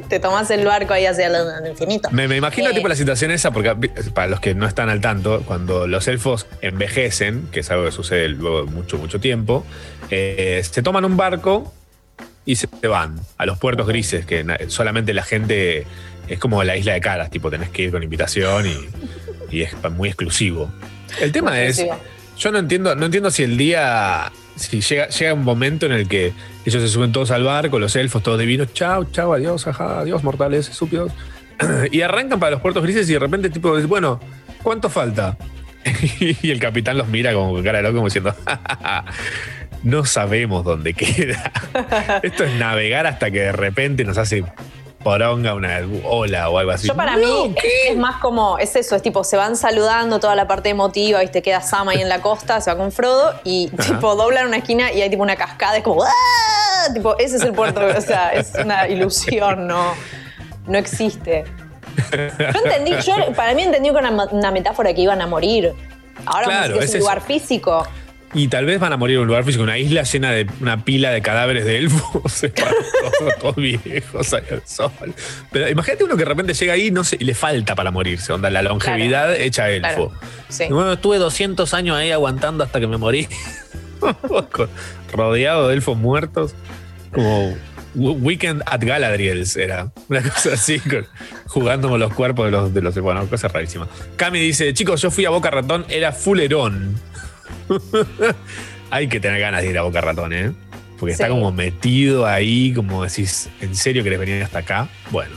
te 0.08 0.18
tomás 0.20 0.50
el 0.50 0.64
barco 0.64 0.92
ahí 0.94 1.06
hacia 1.06 1.26
el 1.28 1.66
infinito. 1.70 2.10
Me, 2.10 2.28
me 2.28 2.36
imagino 2.36 2.70
Eh, 2.70 2.74
tipo 2.74 2.88
la 2.88 2.96
situación 2.96 3.30
esa, 3.30 3.50
porque 3.50 3.74
para 4.14 4.28
los 4.28 4.40
que 4.40 4.54
no 4.54 4.66
están 4.66 4.88
al 4.88 5.00
tanto, 5.00 5.42
cuando 5.46 5.86
los 5.86 6.08
elfos 6.08 6.46
envejecen, 6.60 7.48
que 7.52 7.60
es 7.60 7.70
algo 7.70 7.84
que 7.84 7.92
sucede 7.92 8.28
luego 8.28 8.64
de 8.64 8.70
mucho, 8.70 8.98
mucho 8.98 9.20
tiempo, 9.20 9.64
eh, 10.10 10.62
se 10.68 10.82
toman 10.82 11.04
un 11.04 11.16
barco 11.16 11.72
y 12.44 12.56
se 12.56 12.66
van 12.88 13.20
a 13.38 13.46
los 13.46 13.58
puertos 13.58 13.86
grises, 13.86 14.26
que 14.26 14.44
solamente 14.68 15.14
la 15.14 15.22
gente 15.22 15.86
es 16.28 16.38
como 16.38 16.62
la 16.64 16.76
isla 16.76 16.92
de 16.94 17.00
caras, 17.00 17.30
tipo 17.30 17.50
tenés 17.50 17.68
que 17.70 17.82
ir 17.82 17.90
con 17.92 18.02
invitación 18.02 18.66
y, 18.66 18.76
y 19.50 19.62
es 19.62 19.72
muy 19.92 20.08
exclusivo. 20.08 20.72
El 21.20 21.30
tema 21.30 21.50
Muy 21.52 21.60
es, 21.60 21.78
exclusivo. 21.78 22.04
yo 22.38 22.50
no 22.52 22.58
entiendo, 22.58 22.94
no 22.96 23.06
entiendo 23.06 23.30
si 23.30 23.42
el 23.44 23.56
día, 23.56 24.32
si 24.56 24.80
llega, 24.80 25.08
llega 25.08 25.34
un 25.34 25.44
momento 25.44 25.86
en 25.86 25.92
el 25.92 26.08
que 26.08 26.32
ellos 26.64 26.82
se 26.82 26.88
suben 26.88 27.12
todos 27.12 27.30
al 27.30 27.44
barco, 27.44 27.78
los 27.78 27.96
elfos 27.96 28.22
todos 28.22 28.38
divinos, 28.38 28.72
chao, 28.72 29.04
chao, 29.04 29.32
adiós, 29.32 29.66
ajá, 29.66 30.00
adiós, 30.00 30.22
mortales, 30.22 30.68
estúpidos. 30.68 31.12
Y 31.92 32.00
arrancan 32.02 32.40
para 32.40 32.52
los 32.52 32.60
puertos 32.60 32.82
grises 32.82 33.08
y 33.08 33.12
de 33.12 33.18
repente 33.18 33.50
tipo, 33.50 33.78
bueno, 33.82 34.20
¿cuánto 34.62 34.88
falta? 34.88 35.36
Y 36.20 36.50
el 36.50 36.60
capitán 36.60 36.98
los 36.98 37.08
mira 37.08 37.32
como 37.32 37.52
con 37.52 37.62
cara 37.62 37.78
de 37.78 37.84
loco 37.84 37.96
como 37.96 38.06
diciendo, 38.06 38.34
no 39.82 40.04
sabemos 40.04 40.64
dónde 40.64 40.94
queda. 40.94 41.52
Esto 42.22 42.44
es 42.44 42.54
navegar 42.54 43.06
hasta 43.06 43.30
que 43.30 43.40
de 43.40 43.52
repente 43.52 44.04
nos 44.04 44.18
hace 44.18 44.44
poronga 45.02 45.54
una 45.54 45.80
ola 46.04 46.48
o 46.50 46.58
algo 46.58 46.70
así. 46.72 46.86
Yo 46.88 46.94
para 46.94 47.16
No, 47.16 47.46
mí 47.46 47.54
¿qué? 47.60 47.68
es, 47.86 47.90
es 47.92 47.96
más 47.96 48.16
como, 48.20 48.58
es 48.58 48.74
eso, 48.76 48.94
es 48.96 49.02
tipo, 49.02 49.24
se 49.24 49.36
van 49.36 49.56
saludando 49.56 50.20
toda 50.20 50.34
la 50.34 50.46
parte 50.46 50.68
emotiva 50.70 51.22
y 51.24 51.28
te 51.28 51.42
queda 51.42 51.60
Sam 51.60 51.88
ahí 51.88 52.00
en 52.00 52.08
la 52.08 52.20
costa, 52.20 52.60
se 52.60 52.70
va 52.70 52.76
con 52.76 52.92
Frodo 52.92 53.34
y 53.44 53.70
Ajá. 53.78 53.94
tipo 53.94 54.14
doblan 54.16 54.46
una 54.46 54.58
esquina 54.58 54.92
y 54.92 55.02
hay 55.02 55.10
tipo 55.10 55.22
una 55.22 55.36
cascada, 55.36 55.76
es 55.76 55.82
como, 55.82 56.02
¡ah! 56.04 56.92
Tipo, 56.94 57.16
ese 57.18 57.36
es 57.36 57.42
el 57.42 57.52
puerto, 57.52 57.80
o 57.84 58.00
sea, 58.00 58.30
es 58.30 58.52
una 58.62 58.88
ilusión, 58.88 59.66
no, 59.66 59.92
no 60.66 60.78
existe. 60.78 61.44
Yo 62.12 62.60
entendí, 62.64 62.92
yo 63.04 63.14
para 63.36 63.54
mí 63.54 63.62
entendí 63.62 63.90
que 63.90 63.98
era 63.98 64.10
una, 64.10 64.24
una 64.26 64.50
metáfora 64.50 64.92
que 64.94 65.00
iban 65.02 65.20
a 65.20 65.26
morir. 65.26 65.72
Ahora 66.26 66.44
Claro, 66.44 66.48
vamos 66.48 66.58
a 66.58 66.68
decir 66.68 66.78
que 66.78 66.84
es 66.84 66.84
es 66.84 66.90
un 66.90 66.96
eso. 66.96 66.98
lugar 66.98 67.20
físico. 67.22 67.86
Y 68.34 68.48
tal 68.48 68.64
vez 68.64 68.80
van 68.80 68.92
a 68.94 68.96
morir 68.96 69.16
en 69.16 69.22
un 69.22 69.26
lugar 69.28 69.44
físico, 69.44 69.62
una 69.62 69.76
isla 69.78 70.04
llena 70.04 70.30
de 70.30 70.46
una 70.60 70.84
pila 70.84 71.10
de 71.10 71.20
cadáveres 71.20 71.66
de 71.66 71.76
elfos, 71.78 72.22
todos, 72.54 73.38
todos 73.40 73.56
viejos 73.56 74.32
ahí 74.32 74.42
al 74.50 74.62
sol. 74.66 74.90
Pero 75.50 75.68
imagínate 75.68 76.04
uno 76.04 76.16
que 76.16 76.22
de 76.24 76.28
repente 76.30 76.54
llega 76.54 76.72
ahí 76.72 76.90
no 76.90 77.04
sé, 77.04 77.18
y 77.20 77.24
le 77.24 77.34
falta 77.34 77.74
para 77.74 77.90
morirse, 77.90 78.32
onda, 78.32 78.48
la 78.48 78.62
longevidad 78.62 79.34
hecha 79.36 79.68
elfo. 79.68 80.08
Claro, 80.08 80.32
sí. 80.48 80.64
Bueno, 80.70 80.92
estuve 80.94 81.18
200 81.18 81.74
años 81.74 81.96
ahí 81.96 82.10
aguantando 82.10 82.64
hasta 82.64 82.80
que 82.80 82.86
me 82.86 82.96
morí. 82.96 83.28
Rodeado 85.12 85.68
de 85.68 85.74
elfos 85.74 85.96
muertos. 85.96 86.54
Como 87.12 87.54
Weekend 87.94 88.62
at 88.66 88.82
Galadriel's 88.82 89.56
era. 89.56 89.92
Una 90.08 90.22
cosa 90.22 90.54
así, 90.54 90.80
con- 90.80 91.06
jugando 91.46 91.88
con 91.90 92.00
los 92.00 92.12
cuerpos 92.14 92.46
de 92.46 92.50
los, 92.50 92.72
de 92.74 92.80
los. 92.80 92.98
Bueno, 92.98 93.26
cosa 93.28 93.48
rarísima. 93.48 93.86
Cami 94.16 94.40
dice: 94.40 94.72
Chicos, 94.72 95.02
yo 95.02 95.10
fui 95.10 95.24
a 95.26 95.30
Boca 95.30 95.50
Ratón, 95.50 95.84
era 95.88 96.12
fulerón. 96.12 96.98
Hay 98.90 99.08
que 99.08 99.20
tener 99.20 99.40
ganas 99.40 99.62
de 99.62 99.70
ir 99.70 99.78
a 99.78 99.82
Boca 99.82 100.00
Ratón, 100.00 100.32
¿eh? 100.32 100.52
Porque 100.98 101.12
está 101.12 101.28
como 101.28 101.50
metido 101.50 102.26
ahí, 102.26 102.72
como 102.74 103.02
decís, 103.02 103.48
¿en 103.60 103.74
serio 103.74 104.04
querés 104.04 104.20
venir 104.20 104.42
hasta 104.42 104.60
acá? 104.60 104.88
Bueno, 105.10 105.34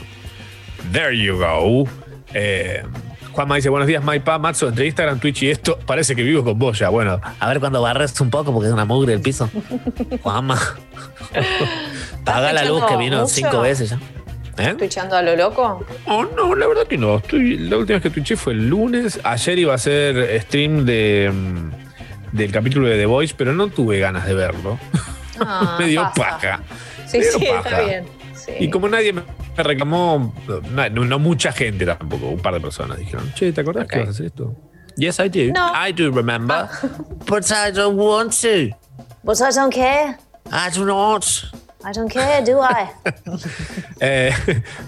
there 0.92 1.16
you 1.18 1.38
go. 1.38 1.88
Eh, 2.34 2.84
Juanma 3.32 3.56
dice, 3.56 3.68
buenos 3.68 3.86
días, 3.86 4.02
Maipa, 4.02 4.38
Matzo, 4.38 4.68
entre 4.68 4.86
Instagram, 4.86 5.18
Twitch 5.18 5.42
y 5.42 5.50
esto, 5.50 5.78
parece 5.84 6.14
que 6.16 6.22
vivo 6.22 6.44
con 6.44 6.58
vos 6.58 6.78
ya. 6.78 6.88
Bueno, 6.88 7.20
a 7.38 7.48
ver 7.48 7.60
cuando 7.60 7.82
barres 7.82 8.18
un 8.20 8.30
poco 8.30 8.52
porque 8.52 8.68
es 8.68 8.72
una 8.72 8.84
mugre 8.84 9.12
el 9.12 9.20
piso. 9.20 9.50
Juanma. 10.22 10.58
Paga 12.24 12.52
la 12.52 12.64
luz 12.64 12.84
que 12.86 12.96
vino 12.96 13.22
mucho? 13.22 13.28
cinco 13.34 13.60
veces 13.60 13.90
ya. 13.90 14.00
¿Eh? 14.58 14.74
¿Twitchando 14.78 15.16
a 15.16 15.22
lo 15.22 15.36
loco? 15.36 15.84
Oh, 16.06 16.24
no, 16.24 16.54
la 16.54 16.66
verdad 16.66 16.86
que 16.86 16.96
no. 16.96 17.16
Estoy, 17.16 17.58
la 17.58 17.76
última 17.76 17.98
vez 17.98 18.04
que 18.04 18.10
twitché 18.10 18.36
fue 18.36 18.54
el 18.54 18.68
lunes. 18.68 19.20
Ayer 19.22 19.58
iba 19.58 19.74
a 19.74 19.78
ser 19.78 20.40
stream 20.40 20.86
de, 20.86 21.30
mm, 21.30 21.85
del 22.32 22.52
capítulo 22.52 22.86
de 22.88 22.96
The 22.96 23.06
Voice, 23.06 23.34
pero 23.36 23.52
no 23.52 23.68
tuve 23.68 23.98
ganas 23.98 24.26
de 24.26 24.34
verlo. 24.34 24.78
Ah, 25.40 25.76
me 25.80 25.86
dio 25.86 26.02
pasa. 26.02 26.14
paja. 26.14 26.60
Sí, 27.06 27.18
dio 27.20 27.32
sí, 27.32 27.44
está 27.46 27.62
paja. 27.62 27.80
bien. 27.82 28.04
Sí. 28.34 28.52
Y 28.60 28.70
como 28.70 28.88
nadie 28.88 29.12
me 29.12 29.22
reclamó, 29.56 30.34
no, 30.92 31.18
mucha 31.18 31.52
gente 31.52 31.84
tampoco, 31.86 32.28
un 32.28 32.40
par 32.40 32.54
de 32.54 32.60
personas 32.60 32.98
dijeron, 32.98 33.32
che, 33.34 33.52
¿te 33.52 33.60
acordás 33.60 33.86
que 33.88 33.98
vas 33.98 34.08
a 34.08 34.10
hacer 34.10 34.26
esto? 34.26 34.54
Yes, 34.96 35.18
I 35.18 35.28
do. 35.28 35.52
No. 35.52 35.72
I 35.74 35.92
do 35.92 36.10
remember. 36.10 36.68
But 37.26 37.50
I 37.50 37.70
don't 37.70 37.96
want 37.98 38.32
to. 38.40 38.74
But 39.22 39.40
I 39.42 39.50
don't 39.54 39.72
care. 39.72 40.18
I 40.50 40.70
do 40.74 40.86
not. 40.86 41.24
I 41.88 41.92
don't 41.92 42.12
care, 42.12 42.42
do 42.44 42.60
I? 42.60 42.88
Eh, 44.00 44.30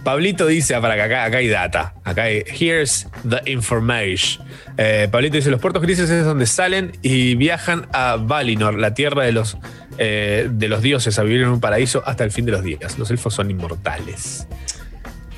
Pablito 0.05 0.47
dice, 0.47 0.75
ah, 0.75 0.81
para 0.83 0.95
que 0.97 1.03
acá, 1.03 1.25
acá 1.25 1.39
hay 1.39 1.49
data. 1.49 1.95
Acá 2.05 2.25
hay, 2.25 2.43
here's 2.47 3.07
the 3.27 3.41
information. 3.51 4.45
Eh, 4.77 5.09
Pablito 5.11 5.37
dice, 5.37 5.51
los 5.51 5.61
puertos 5.61 5.81
grises 5.81 6.11
es 6.11 6.25
donde 6.25 6.45
salen 6.47 6.93
y 7.01 7.35
viajan 7.37 7.87
a 7.93 8.17
Valinor, 8.17 8.75
la 8.79 8.93
tierra 8.95 9.23
de 9.23 9.33
los, 9.33 9.57
eh, 9.97 10.49
de 10.51 10.69
los 10.69 10.83
dioses, 10.83 11.19
a 11.19 11.23
vivir 11.23 11.43
en 11.43 11.49
un 11.49 11.61
paraíso 11.61 12.03
hasta 12.05 12.25
el 12.25 12.33
fin 12.33 12.45
de 12.45 12.53
los 12.53 12.63
días. 12.63 12.99
Los 12.99 13.11
elfos 13.11 13.33
son 13.33 13.51
inmortales. 13.51 14.47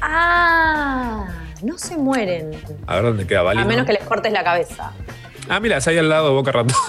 Ah, 0.00 1.26
no 1.62 1.79
se 1.79 1.97
mueren. 1.97 2.50
A 2.87 2.97
ver 2.97 3.05
dónde 3.05 3.26
queda 3.26 3.40
A 3.40 3.43
Valinor. 3.45 3.69
menos 3.69 3.87
que 3.87 3.93
les 3.93 4.02
cortes 4.02 4.33
la 4.33 4.43
cabeza. 4.43 4.93
Ah, 5.49 5.61
mira, 5.61 5.76
es 5.76 5.87
ahí 5.87 5.99
al 5.99 6.09
lado 6.09 6.29
de 6.29 6.35
Boca 6.35 6.52
Ratón. 6.52 6.75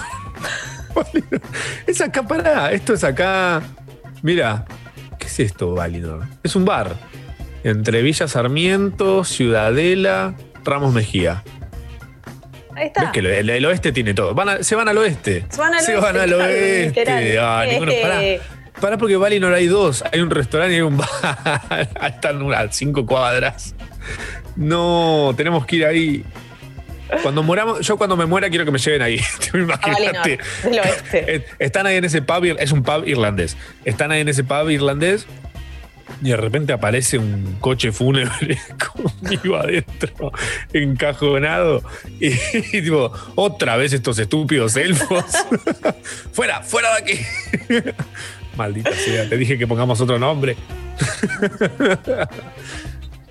Es 1.88 2.02
acá, 2.02 2.22
pará. 2.24 2.72
Esto 2.74 2.94
es 2.94 3.04
acá. 3.06 3.62
Mira, 4.22 4.66
¿qué 5.20 5.28
es 5.28 5.40
esto, 5.40 5.74
Valinor? 5.76 6.26
Es 6.44 6.56
un 6.56 6.66
bar. 6.66 6.96
Entre 7.64 8.02
Villa 8.02 8.28
Sarmiento, 8.28 9.24
Ciudadela, 9.24 10.34
Ramos 10.64 10.94
Mejía. 10.94 11.44
Ahí 12.76 12.88
está. 12.88 13.02
¿Ves 13.04 13.12
que 13.12 13.20
el, 13.20 13.26
el- 13.28 13.50
el 13.50 13.66
oeste 13.66 13.92
tiene 13.92 14.14
todo? 14.14 14.34
Van 14.34 14.50
a- 14.50 14.64
se 14.64 14.76
van 14.76 14.88
al 14.88 14.98
oeste. 14.98 15.46
Se 15.50 15.60
van 15.60 15.74
al 15.74 15.82
Se 15.82 15.96
oeste, 15.96 16.06
van 16.08 16.18
al 16.22 16.34
oeste. 16.34 17.40
Ah, 17.40 17.66
ninguno- 17.70 17.92
pará. 18.02 18.24
Eh. 18.24 18.42
Pará 18.80 18.98
porque 18.98 19.16
Valinor 19.18 19.54
hay 19.54 19.68
dos. 19.68 20.04
Hay 20.12 20.22
un 20.22 20.30
restaurante 20.32 20.74
y 20.74 20.78
hay 20.78 20.82
un 20.82 20.98
bar. 20.98 21.10
Están 22.08 22.52
a 22.54 22.72
cinco 22.72 23.06
cuadras. 23.06 23.76
No, 24.56 25.34
tenemos 25.38 25.66
que 25.66 25.76
ir 25.76 25.86
ahí. 25.86 26.26
Cuando 27.24 27.44
moramos, 27.44 27.86
yo 27.86 27.98
cuando 27.98 28.16
me 28.18 28.26
muera 28.26 28.50
quiero 28.50 28.66
que 28.66 28.72
me 28.72 28.80
lleven 28.80 29.02
ahí. 29.02 29.20
A 29.54 29.54
Valinor, 29.54 29.80
Imagínate. 29.86 30.40
del 30.64 30.80
oeste. 30.80 31.36
Eh, 31.36 31.46
Están 31.60 31.86
ahí 31.88 31.98
en 31.98 32.06
ese 32.06 32.22
pub, 32.22 32.44
es 32.58 32.72
un 32.72 32.84
pub 32.84 33.08
irlandés. 33.08 33.58
Están 33.86 34.12
ahí 34.12 34.22
en 34.22 34.30
ese 34.30 34.44
pub 34.44 34.70
irlandés 34.70 35.26
y 36.24 36.30
de 36.30 36.38
repente 36.38 36.72
aparece 36.74 37.18
un 37.18 37.58
coche 37.60 37.92
fúnebre 37.92 38.60
conmigo 39.22 39.56
adentro, 39.56 40.32
encajonado. 40.74 41.84
Y, 42.20 42.28
y 42.54 42.82
tipo, 42.82 43.12
otra 43.36 43.76
vez 43.78 43.94
estos 43.94 44.20
estúpidos 44.20 44.76
elfos. 44.76 45.26
fuera, 46.32 46.62
fuera 46.62 46.90
de 46.96 47.02
aquí. 47.02 47.20
Maldita 48.56 48.92
sea, 48.94 49.28
te 49.30 49.38
dije 49.38 49.58
que 49.58 49.66
pongamos 49.66 50.00
otro 50.02 50.20
nombre. 50.20 50.56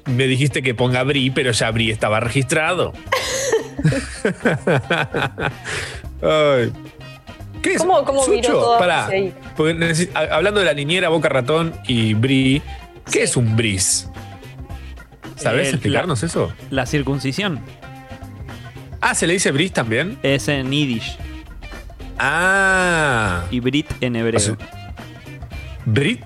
Me 0.06 0.26
dijiste 0.26 0.62
que 0.62 0.74
ponga 0.74 1.02
Bri, 1.04 1.30
pero 1.30 1.52
ya 1.52 1.70
Bri 1.70 1.90
estaba 1.90 2.20
registrado. 2.20 2.92
Ay. 6.22 6.72
¿Qué 7.62 7.74
es? 7.74 7.78
¿Cómo- 7.82 8.04
cómo 8.04 8.24
Sucho, 8.24 8.52
todo 8.52 8.78
pará, 8.78 9.10
hablando 10.30 10.60
de 10.60 10.66
la 10.66 10.72
niñera, 10.74 11.08
Boca 11.10 11.28
Ratón 11.28 11.74
y 11.86 12.14
Bri, 12.14 12.62
¿qué 13.06 13.12
Sí. 13.12 13.18
es 13.20 13.36
un 13.36 13.54
bris? 13.56 14.08
¿Sabes 15.36 15.68
El- 15.68 15.74
explicarnos 15.74 16.22
eso? 16.22 16.52
La 16.70 16.86
circuncisión 16.86 17.60
Ah, 19.02 19.14
¿se 19.14 19.26
le 19.26 19.32
dice 19.34 19.50
bris 19.52 19.72
también? 19.72 20.18
es 20.22 20.48
en 20.48 20.70
Yiddish 20.70 21.16
Ah. 22.18 23.44
y 23.50 23.60
Brit 23.60 23.86
en 24.02 24.16
hebreo. 24.16 24.36
O 24.36 24.40
sea, 24.40 24.56
¿Brit? 25.86 26.20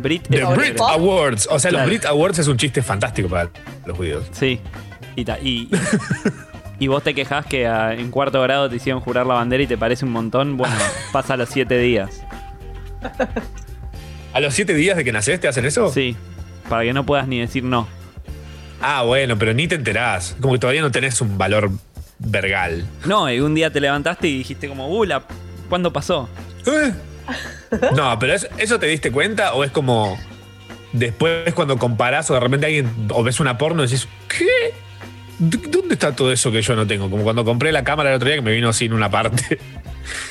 Brit 0.00 0.28
The 0.28 0.44
Brit 0.44 0.76
Pop. 0.76 0.88
Awards. 0.90 1.48
O 1.50 1.58
sea, 1.58 1.70
Claro. 1.70 1.84
los 1.86 1.90
Brit 1.94 2.04
Awards 2.06 2.38
es 2.38 2.48
un 2.48 2.56
chiste 2.56 2.82
fantástico 2.82 3.28
para 3.28 3.50
los 3.86 3.96
judíos. 3.96 4.24
Sí. 4.32 4.60
Y, 5.16 5.24
ta- 5.24 5.38
y, 5.40 5.68
y 6.78 6.86
vos 6.86 7.02
te 7.02 7.14
quejás 7.14 7.44
que 7.46 7.64
en 7.64 8.10
cuarto 8.10 8.40
grado 8.42 8.68
te 8.70 8.76
hicieron 8.76 9.00
jurar 9.00 9.26
la 9.26 9.34
bandera 9.34 9.62
y 9.62 9.66
te 9.66 9.76
parece 9.78 10.04
un 10.04 10.12
montón. 10.12 10.56
Bueno, 10.56 10.74
pasa 11.12 11.36
los 11.36 11.48
siete 11.48 11.78
días. 11.78 12.22
¿A 14.32 14.40
los 14.40 14.54
siete 14.54 14.74
días 14.74 14.96
de 14.96 15.04
que 15.04 15.12
nacés 15.12 15.40
te 15.40 15.48
hacen 15.48 15.64
eso? 15.64 15.90
Sí. 15.92 16.16
Para 16.68 16.82
que 16.84 16.92
no 16.92 17.04
puedas 17.04 17.26
ni 17.26 17.40
decir 17.40 17.64
no. 17.64 17.88
Ah, 18.80 19.02
bueno, 19.02 19.36
pero 19.38 19.54
ni 19.54 19.66
te 19.66 19.74
enterás. 19.74 20.36
Como 20.40 20.52
que 20.54 20.60
todavía 20.60 20.82
no 20.82 20.90
tenés 20.90 21.20
un 21.20 21.36
valor 21.38 21.70
vergal. 22.18 22.84
No, 23.06 23.30
y 23.32 23.40
un 23.40 23.54
día 23.54 23.72
te 23.72 23.80
levantaste 23.80 24.28
y 24.28 24.38
dijiste 24.38 24.68
como, 24.68 24.88
uh, 24.88 25.04
la- 25.04 25.24
¿cuándo 25.68 25.92
pasó? 25.92 26.28
¿Eh? 26.66 26.92
No, 27.94 28.18
pero 28.18 28.34
es- 28.34 28.48
¿eso 28.58 28.78
te 28.78 28.86
diste 28.86 29.10
cuenta 29.12 29.54
o 29.54 29.64
es 29.64 29.70
como 29.70 30.18
después 30.92 31.52
cuando 31.54 31.76
comparás 31.78 32.30
o 32.30 32.34
de 32.34 32.40
repente 32.40 32.66
alguien 32.66 32.90
o 33.10 33.22
ves 33.22 33.40
una 33.40 33.58
porno 33.58 33.82
y 33.84 33.86
decís, 33.86 34.08
¿qué? 34.28 34.46
¿D- 35.38 35.68
¿Dónde 35.70 35.94
está 35.94 36.16
todo 36.16 36.32
eso 36.32 36.50
que 36.50 36.62
yo 36.62 36.74
no 36.74 36.86
tengo? 36.86 37.10
Como 37.10 37.22
cuando 37.22 37.44
compré 37.44 37.70
la 37.72 37.84
cámara 37.84 38.10
el 38.10 38.16
otro 38.16 38.26
día 38.28 38.36
que 38.36 38.42
me 38.42 38.52
vino 38.52 38.72
sin 38.72 38.92
una 38.92 39.10
parte. 39.10 39.58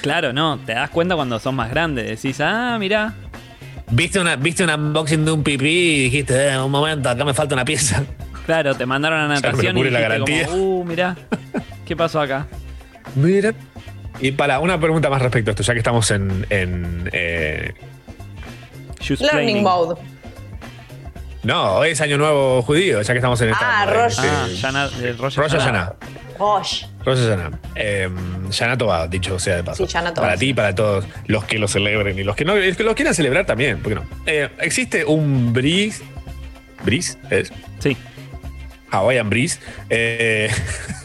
Claro, 0.01 0.34
no, 0.34 0.58
te 0.66 0.74
das 0.74 0.89
cuenta 0.89 1.16
cuando 1.16 1.38
sos 1.38 1.54
más 1.54 1.70
grande. 1.70 2.01
Decís, 2.01 2.42
ah, 2.42 2.77
mirá. 2.80 3.13
¿Viste, 3.92 4.20
una, 4.20 4.36
viste 4.36 4.63
un 4.63 4.72
unboxing 4.72 5.24
de 5.24 5.32
un 5.32 5.44
pipí 5.44 5.68
y 5.70 6.04
dijiste, 6.06 6.50
eh, 6.50 6.58
un 6.60 6.72
momento, 6.72 7.08
acá 7.08 7.24
me 7.24 7.34
falta 7.36 7.54
una 7.54 7.63
pieza? 7.63 8.04
Claro, 8.48 8.74
te 8.74 8.88
mandaron 8.88 9.20
a 9.20 9.27
natación 9.36 9.77
y 9.77 9.84
la 9.92 10.18
como, 10.20 10.80
uh, 10.80 10.84
mirá. 10.84 11.16
¿Qué 11.86 11.96
pasó 11.96 12.20
acá? 12.20 12.48
Mira. 13.13 13.54
Y 14.19 14.31
para 14.31 14.59
una 14.59 14.79
pregunta 14.79 15.09
más 15.09 15.21
respecto 15.21 15.51
a 15.51 15.53
esto, 15.53 15.63
ya 15.63 15.74
que 15.74 15.79
estamos 15.79 16.09
en, 16.12 16.45
en, 16.50 17.09
eh, 17.13 17.74
Learning 19.19 19.63
mode. 19.63 20.00
No, 21.43 21.75
hoy 21.75 21.91
es 21.91 22.01
Año 22.01 22.17
Nuevo 22.17 22.62
Judío, 22.62 23.01
ya 23.01 23.13
que 23.13 23.19
estamos 23.19 23.39
en 23.41 23.50
esta. 23.50 23.83
Ah, 23.83 23.86
Rosh. 23.86 24.17
Ah, 24.19 24.47
Yana, 24.50 24.89
Rosh 25.17 25.36
Hashanah. 25.38 25.93
Rosh. 26.38 26.83
Rosh 27.05 27.19
Hashanah. 27.19 27.59
Eh, 27.75 28.09
dicho 29.09 29.39
sea 29.39 29.57
de 29.57 29.63
paso. 29.63 29.88
Sí, 29.88 29.93
Tova, 29.93 30.13
Para 30.13 30.38
ti 30.38 30.50
y 30.50 30.53
para 30.53 30.75
todos 30.75 31.05
los 31.27 31.45
que 31.45 31.57
lo 31.57 31.67
celebren 31.67 32.17
y 32.19 32.24
los 32.24 32.36
que 32.36 32.43
no 32.43 32.55
los 32.55 32.75
que 32.75 32.83
lo 32.83 32.95
quieran 32.95 33.13
celebrar 33.13 33.45
también, 33.45 33.79
¿por 33.79 33.93
qué 33.93 33.95
no? 33.95 34.05
Eh, 34.25 34.50
¿Existe 34.59 35.05
un 35.05 35.53
bris? 35.53 36.01
¿Bris? 36.83 37.17
¿Es? 37.29 37.51
Sí. 37.79 37.95
Hawaiian 38.91 39.29
Breeze 39.29 39.60
eh, 39.89 40.50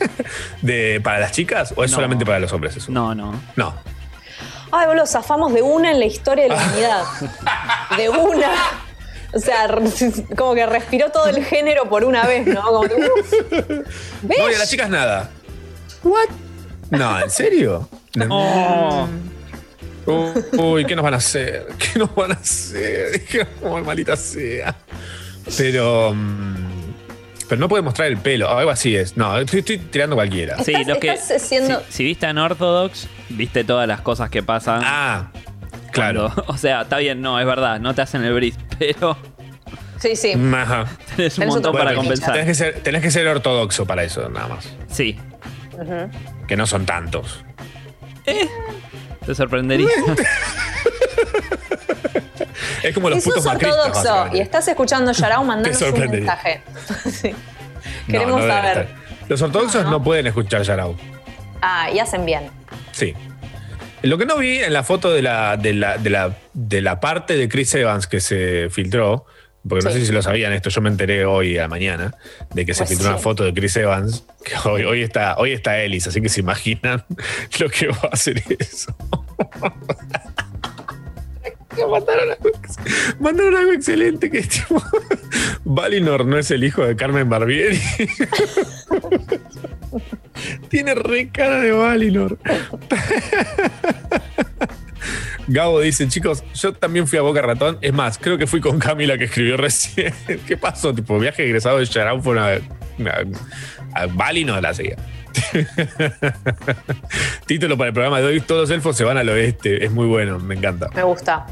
de, 0.63 1.01
para 1.03 1.19
las 1.21 1.33
chicas 1.33 1.73
o 1.77 1.85
es 1.85 1.91
No. 1.91 1.97
solamente 1.97 2.25
para 2.25 2.39
los 2.39 2.53
hombres 2.53 2.77
eso? 2.77 2.91
No, 2.93 3.15
no. 3.15 3.41
No. 3.57 3.75
Ay, 4.71 4.87
boludo, 4.87 5.07
zafamos 5.07 5.53
de 5.53 5.61
una 5.63 5.91
en 5.91 5.99
la 6.01 6.07
historia 6.07 6.45
de 6.45 6.51
la 6.51 6.57
humanidad. 6.57 7.03
De 7.97 8.09
una. 8.09 8.51
O 9.35 9.39
sea, 9.39 9.69
como 10.37 10.55
que 10.55 10.65
respiró 10.67 11.11
todo 11.11 11.27
el 11.27 11.45
género 11.45 11.89
por 11.89 12.05
una 12.05 12.25
vez, 12.27 12.47
¿no? 12.47 12.63
Como 12.63 12.83
que. 12.83 12.97
No, 14.23 14.51
y 14.51 14.55
a 14.55 14.59
las 14.59 14.71
chicas 14.71 14.89
nada. 14.89 15.31
¿What? 16.03 16.29
No, 16.91 17.21
¿en 17.21 17.31
serio? 17.31 17.89
No. 18.15 19.09
Oh, 20.07 20.33
Uy, 20.53 20.85
¿qué 20.87 20.97
nos 20.97 21.03
van 21.05 21.15
a 21.15 21.19
hacer? 21.19 21.67
¿Qué 21.79 21.99
nos 21.99 22.15
van 22.15 22.33
a 22.33 22.35
hacer? 22.35 23.23
Ay, 23.65 23.83
maldita 23.83 24.17
sea. 24.17 24.75
Pero. 25.57 26.13
mm, 26.15 26.82
Pero 27.53 27.61
no 27.61 27.69
puede 27.69 27.83
mostrar 27.83 28.09
el 28.09 28.17
pelo. 28.17 28.51
o 28.51 28.57
algo 28.57 28.71
así 28.71 28.97
es. 28.97 29.15
No, 29.19 29.37
estoy, 29.37 29.59
estoy 29.61 29.77
tirando 29.77 30.17
cualquiera. 30.17 30.57
sí, 30.65 30.73
Estás- 30.73 30.87
los 30.87 30.97
que. 30.97 31.13
estás 31.13 31.33
haciendo- 31.43 31.81
Si, 31.91 31.97
si 31.97 32.05
viste 32.05 32.25
en 32.27 32.39
Orthodox, 32.39 33.09
viste 33.29 33.63
todas 33.63 33.87
las 33.87 34.01
cosas 34.01 34.31
que 34.31 34.43
pasan. 34.43 34.81
Ah, 34.83 35.31
claro. 35.93 36.31
cuando- 36.35 36.45
o 36.51 36.57
sea, 36.57 36.81
está 36.81 36.97
bien, 36.97 37.21
no, 37.21 37.39
es 37.39 37.45
verdad, 37.45 37.79
no 37.79 37.95
te 37.95 38.01
hacen 38.01 38.25
el 38.25 38.33
bris, 38.33 38.57
pero 38.79 39.19
Sí, 39.99 40.17
sí. 40.17 40.33
Ajá. 40.33 40.87
tenés 41.15 41.37
un 41.37 41.41
Tenés 41.43 41.55
montón 41.57 41.73
para 41.75 41.85
Bueno, 41.91 41.99
compensar. 41.99 42.33
Tenés 42.33 42.47
que, 42.47 42.55
ser, 42.55 42.81
tenés 42.81 43.03
que 43.03 43.11
ser 43.11 43.29
ortodoxo 43.29 43.85
para 43.87 44.03
eso, 44.03 44.31
nada 44.31 44.49
más. 44.49 44.71
Sí, 44.89 45.19
Que 46.49 46.57
no 46.57 46.67
son 46.67 46.87
tantos. 46.87 47.45
te 48.25 49.35
sorprendería. 49.35 49.89
Es 52.83 52.95
como 52.95 53.11
los 53.11 53.23
Si 53.23 53.29
putos 53.29 53.45
sos 53.45 53.53
ortodoxo 53.55 54.29
y 54.33 54.41
estás 54.41 54.67
escuchando 54.69 55.13
Yarao, 55.13 55.45
mandanos 55.45 55.81
un 55.83 56.11
mensaje. 56.11 56.63
Sí. 57.11 57.35
Queremos 58.07 58.41
no 58.41 58.47
saber. 58.47 58.89
Los 59.29 59.41
ortodoxos 59.43 59.85
No, 59.87 60.03
pueden 60.03 60.27
escuchar 60.27 60.63
Yarao. 60.63 60.97
Ah, 61.61 61.89
y 61.93 61.99
hacen 61.99 62.25
bien. 62.27 62.51
Sí. 62.93 63.15
Lo 64.03 64.19
que 64.19 64.27
no 64.27 64.37
vi 64.39 64.59
en 64.59 64.73
la 64.73 64.83
foto 64.83 65.13
de 65.13 65.23
la, 65.23 65.57
de 65.57 65.75
la, 65.75 65.97
de 65.99 66.11
la, 66.11 66.37
de 66.55 66.81
la 66.83 66.99
parte 67.01 67.37
de 67.37 67.49
Chris 67.49 67.73
Evans 67.77 68.09
que 68.09 68.21
se 68.21 68.69
filtró, 68.71 69.27
porque 69.69 69.85
no 69.85 69.93
Sí. 69.93 70.01
sé 70.01 70.07
si 70.07 70.13
lo 70.13 70.23
sabían 70.23 70.53
esto, 70.53 70.71
yo 70.71 70.81
me 70.81 70.89
enteré 70.91 71.25
hoy 71.25 71.57
a 71.57 71.63
la 71.63 71.69
mañana 71.69 72.15
de 72.53 72.67
que 72.67 72.75
se 72.75 72.81
Pues 72.81 72.91
filtró 72.91 73.11
una 73.11 73.19
foto 73.19 73.45
de 73.45 73.55
Chris 73.55 73.77
Evans, 73.77 74.25
que 74.45 74.55
hoy, 74.69 74.83
hoy 74.83 75.03
está, 75.03 75.37
hoy 75.39 75.53
está 75.53 75.79
Ellis, 75.81 76.09
así 76.09 76.21
que 76.21 76.29
se 76.29 76.41
imaginan 76.41 77.05
lo 77.61 77.69
que 77.71 77.87
va 77.89 77.99
a 78.11 78.15
hacer 78.15 78.43
eso. 78.59 78.93
Mandaron 83.21 83.57
algo, 83.57 83.73
excelente 83.73 84.31
que 84.31 84.43
tipo, 84.43 84.83
Valinor 85.65 86.27
no 86.27 86.39
es 86.39 86.51
el 86.51 86.65
hijo 86.65 86.85
de 86.87 86.97
Carmen 86.97 87.29
Barbieri. 87.29 87.81
Tiene 90.69 90.95
re 90.95 91.29
cara 91.31 91.61
de 91.61 91.73
Valinor. 91.73 92.39
Gabo 95.49 95.81
dice, 95.81 96.07
chicos, 96.09 96.45
yo 96.55 96.73
también 96.73 97.07
fui 97.07 97.19
a 97.19 97.23
Boca 97.23 97.43
Ratón. 97.43 97.79
Es 97.81 97.93
más, 97.93 98.17
creo 98.17 98.39
que 98.39 98.47
fui 98.47 98.61
con 98.61 98.79
Camila 98.79 99.19
que 99.19 99.25
escribió 99.25 99.57
recién. 99.57 100.15
¿Qué 100.47 100.57
pasó? 100.57 100.95
Tipo, 100.95 101.19
viaje 101.19 101.45
egresado 101.45 101.79
de 101.79 101.87
Charán 101.87 102.23
fue 102.23 102.33
una, 102.35 102.59
una- 102.99 104.57
a 104.57 104.61
la 104.61 104.75
seguía. 104.75 104.97
Título 107.47 107.77
para 107.77 107.89
el 107.89 107.95
programa 107.95 108.21
de 108.21 108.27
hoy, 108.27 108.41
todos 108.41 108.63
los 108.63 108.71
elfos 108.71 108.97
se 108.97 109.05
van 109.05 109.19
al 109.19 109.29
oeste. 109.29 109.85
Es 109.85 109.91
muy 109.91 110.07
bueno, 110.07 110.39
me 110.39 110.55
encanta. 110.55 110.89
Me 110.95 111.03
gusta. 111.03 111.47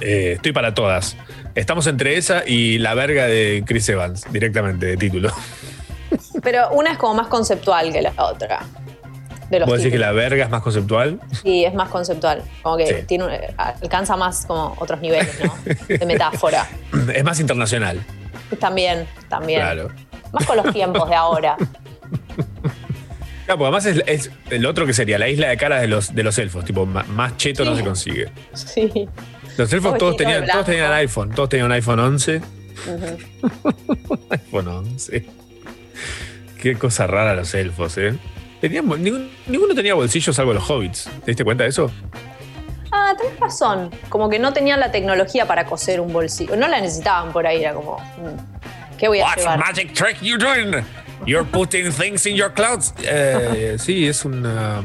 Eh, 0.00 0.32
estoy 0.36 0.52
para 0.52 0.74
todas. 0.74 1.16
Estamos 1.54 1.86
entre 1.86 2.16
esa 2.16 2.42
y 2.46 2.78
la 2.78 2.94
verga 2.94 3.26
de 3.26 3.62
Chris 3.66 3.88
Evans, 3.88 4.24
directamente, 4.32 4.86
de 4.86 4.96
título. 4.96 5.30
Pero 6.42 6.70
una 6.72 6.92
es 6.92 6.98
como 6.98 7.14
más 7.14 7.28
conceptual 7.28 7.92
que 7.92 8.02
la 8.02 8.12
otra. 8.18 8.60
De 9.50 9.60
los 9.60 9.68
¿Vos 9.68 9.78
decís 9.78 9.92
que 9.92 9.98
la 9.98 10.12
verga 10.12 10.44
es 10.44 10.50
más 10.50 10.62
conceptual? 10.62 11.20
Sí, 11.42 11.64
es 11.64 11.74
más 11.74 11.88
conceptual. 11.90 12.42
Como 12.62 12.76
que 12.76 12.86
Sí. 12.86 12.94
tiene, 13.06 13.24
alcanza 13.56 14.16
más 14.16 14.46
como 14.46 14.74
otros 14.78 15.00
niveles, 15.00 15.28
¿no? 15.44 15.54
De 15.86 16.06
metáfora. 16.06 16.66
Es 17.14 17.24
más 17.24 17.38
internacional. 17.40 18.02
También, 18.58 19.06
también. 19.28 19.60
Claro. 19.60 19.90
Más 20.32 20.44
con 20.46 20.56
los 20.56 20.72
tiempos 20.72 21.08
de 21.08 21.14
ahora. 21.14 21.56
Claro, 23.46 23.58
porque 23.58 23.64
además 23.64 23.86
es, 23.86 24.02
es 24.06 24.30
el 24.50 24.64
otro 24.66 24.86
que 24.86 24.94
sería 24.94 25.18
la 25.18 25.28
isla 25.28 25.48
de 25.48 25.56
caras 25.58 25.82
de 25.82 25.88
los, 25.88 26.14
de 26.14 26.22
los 26.22 26.38
elfos. 26.38 26.64
Tipo, 26.64 26.86
más 26.86 27.36
cheto 27.36 27.64
no 27.64 27.76
se 27.76 27.84
consigue. 27.84 28.28
Sí. 28.54 29.08
Los 29.56 29.72
elfos 29.72 29.90
Todo 29.92 29.98
todos 29.98 30.16
tenían, 30.16 30.46
todos 30.46 30.66
tenían 30.66 30.92
iPhone. 30.92 31.30
Todos 31.30 31.48
tenían 31.48 31.66
un 31.66 31.72
iPhone 31.72 32.00
11. 32.00 32.40
Ujú. 32.86 34.18
iPhone 34.30 34.68
11. 34.68 35.26
Qué 36.60 36.74
cosa 36.76 37.06
rara 37.06 37.34
los 37.34 37.54
elfos, 37.54 37.96
¿eh? 37.98 38.14
Tenían, 38.60 38.86
ningún- 39.02 39.30
ninguno 39.46 39.74
tenía 39.74 39.94
bolsillos 39.94 40.34
salvo 40.34 40.52
los 40.54 40.68
hobbits. 40.68 41.04
¿Te 41.24 41.26
diste 41.32 41.44
cuenta 41.44 41.64
de 41.64 41.70
eso? 41.70 41.90
Ah, 42.90 43.12
tenés 43.18 43.38
razón. 43.38 43.90
Como 44.08 44.28
que 44.30 44.38
no 44.38 44.52
tenían 44.52 44.80
la 44.80 44.90
tecnología 44.90 45.46
para 45.46 45.66
coser 45.66 46.00
un 46.00 46.12
bolsillo. 46.12 46.56
No 46.56 46.66
la 46.68 46.80
necesitaban 46.80 47.32
por 47.32 47.46
ahí. 47.46 47.60
Era 47.60 47.74
como, 47.74 47.98
mm, 47.98 48.96
¿qué 48.98 49.08
voy 49.08 49.20
a 49.20 49.24
What 49.26 49.36
llevar? 49.36 49.58
magic 49.58 49.92
trick 49.92 50.20
you 50.22 50.38
doing? 50.38 50.82
You're 51.26 51.44
putting 51.48 51.90
things 51.92 52.24
in 52.26 52.34
your 52.36 52.52
clouds. 52.52 52.94
Eh, 53.02 53.76
sí, 53.78 54.06
es 54.06 54.24
una. 54.24 54.82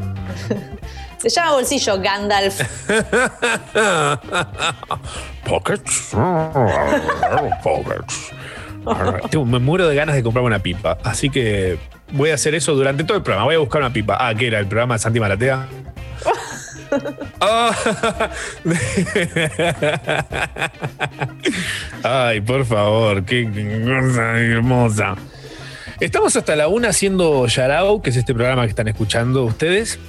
Se 1.19 1.29
llama 1.29 1.51
bolsillo 1.53 1.99
Gandalf. 2.01 2.61
Pockets. 5.45 6.11
Pockets. 7.63 8.31
Tengo- 9.29 9.45
me 9.45 9.59
muero 9.59 9.87
de 9.87 9.95
ganas 9.95 10.15
de 10.15 10.23
comprarme 10.23 10.47
una 10.47 10.59
pipa. 10.59 10.97
Así 11.03 11.29
que 11.29 11.77
voy 12.13 12.29
a 12.31 12.35
hacer 12.35 12.55
eso 12.55 12.73
durante 12.73 13.03
todo 13.03 13.17
el 13.17 13.23
programa. 13.23 13.45
Voy 13.45 13.55
a 13.55 13.59
buscar 13.59 13.81
una 13.81 13.91
pipa. 13.91 14.17
Ah, 14.19 14.33
¿qué 14.33 14.47
era? 14.47 14.59
¿El 14.59 14.67
programa 14.67 14.95
de 14.95 14.99
Santi 14.99 15.19
Maratea? 15.19 15.67
Ah. 17.41 17.71
Ay, 22.03 22.41
por 22.41 22.65
favor, 22.65 23.23
qué 23.25 23.45
cosa 23.45 24.39
hermosa. 24.39 25.15
Estamos 25.99 26.35
hasta 26.35 26.55
la 26.55 26.67
una 26.67 26.89
haciendo 26.89 27.45
Yarao, 27.45 28.01
que 28.01 28.09
es 28.09 28.15
este 28.15 28.33
programa 28.33 28.63
que 28.63 28.69
están 28.69 28.87
escuchando 28.87 29.43
ustedes. 29.45 29.99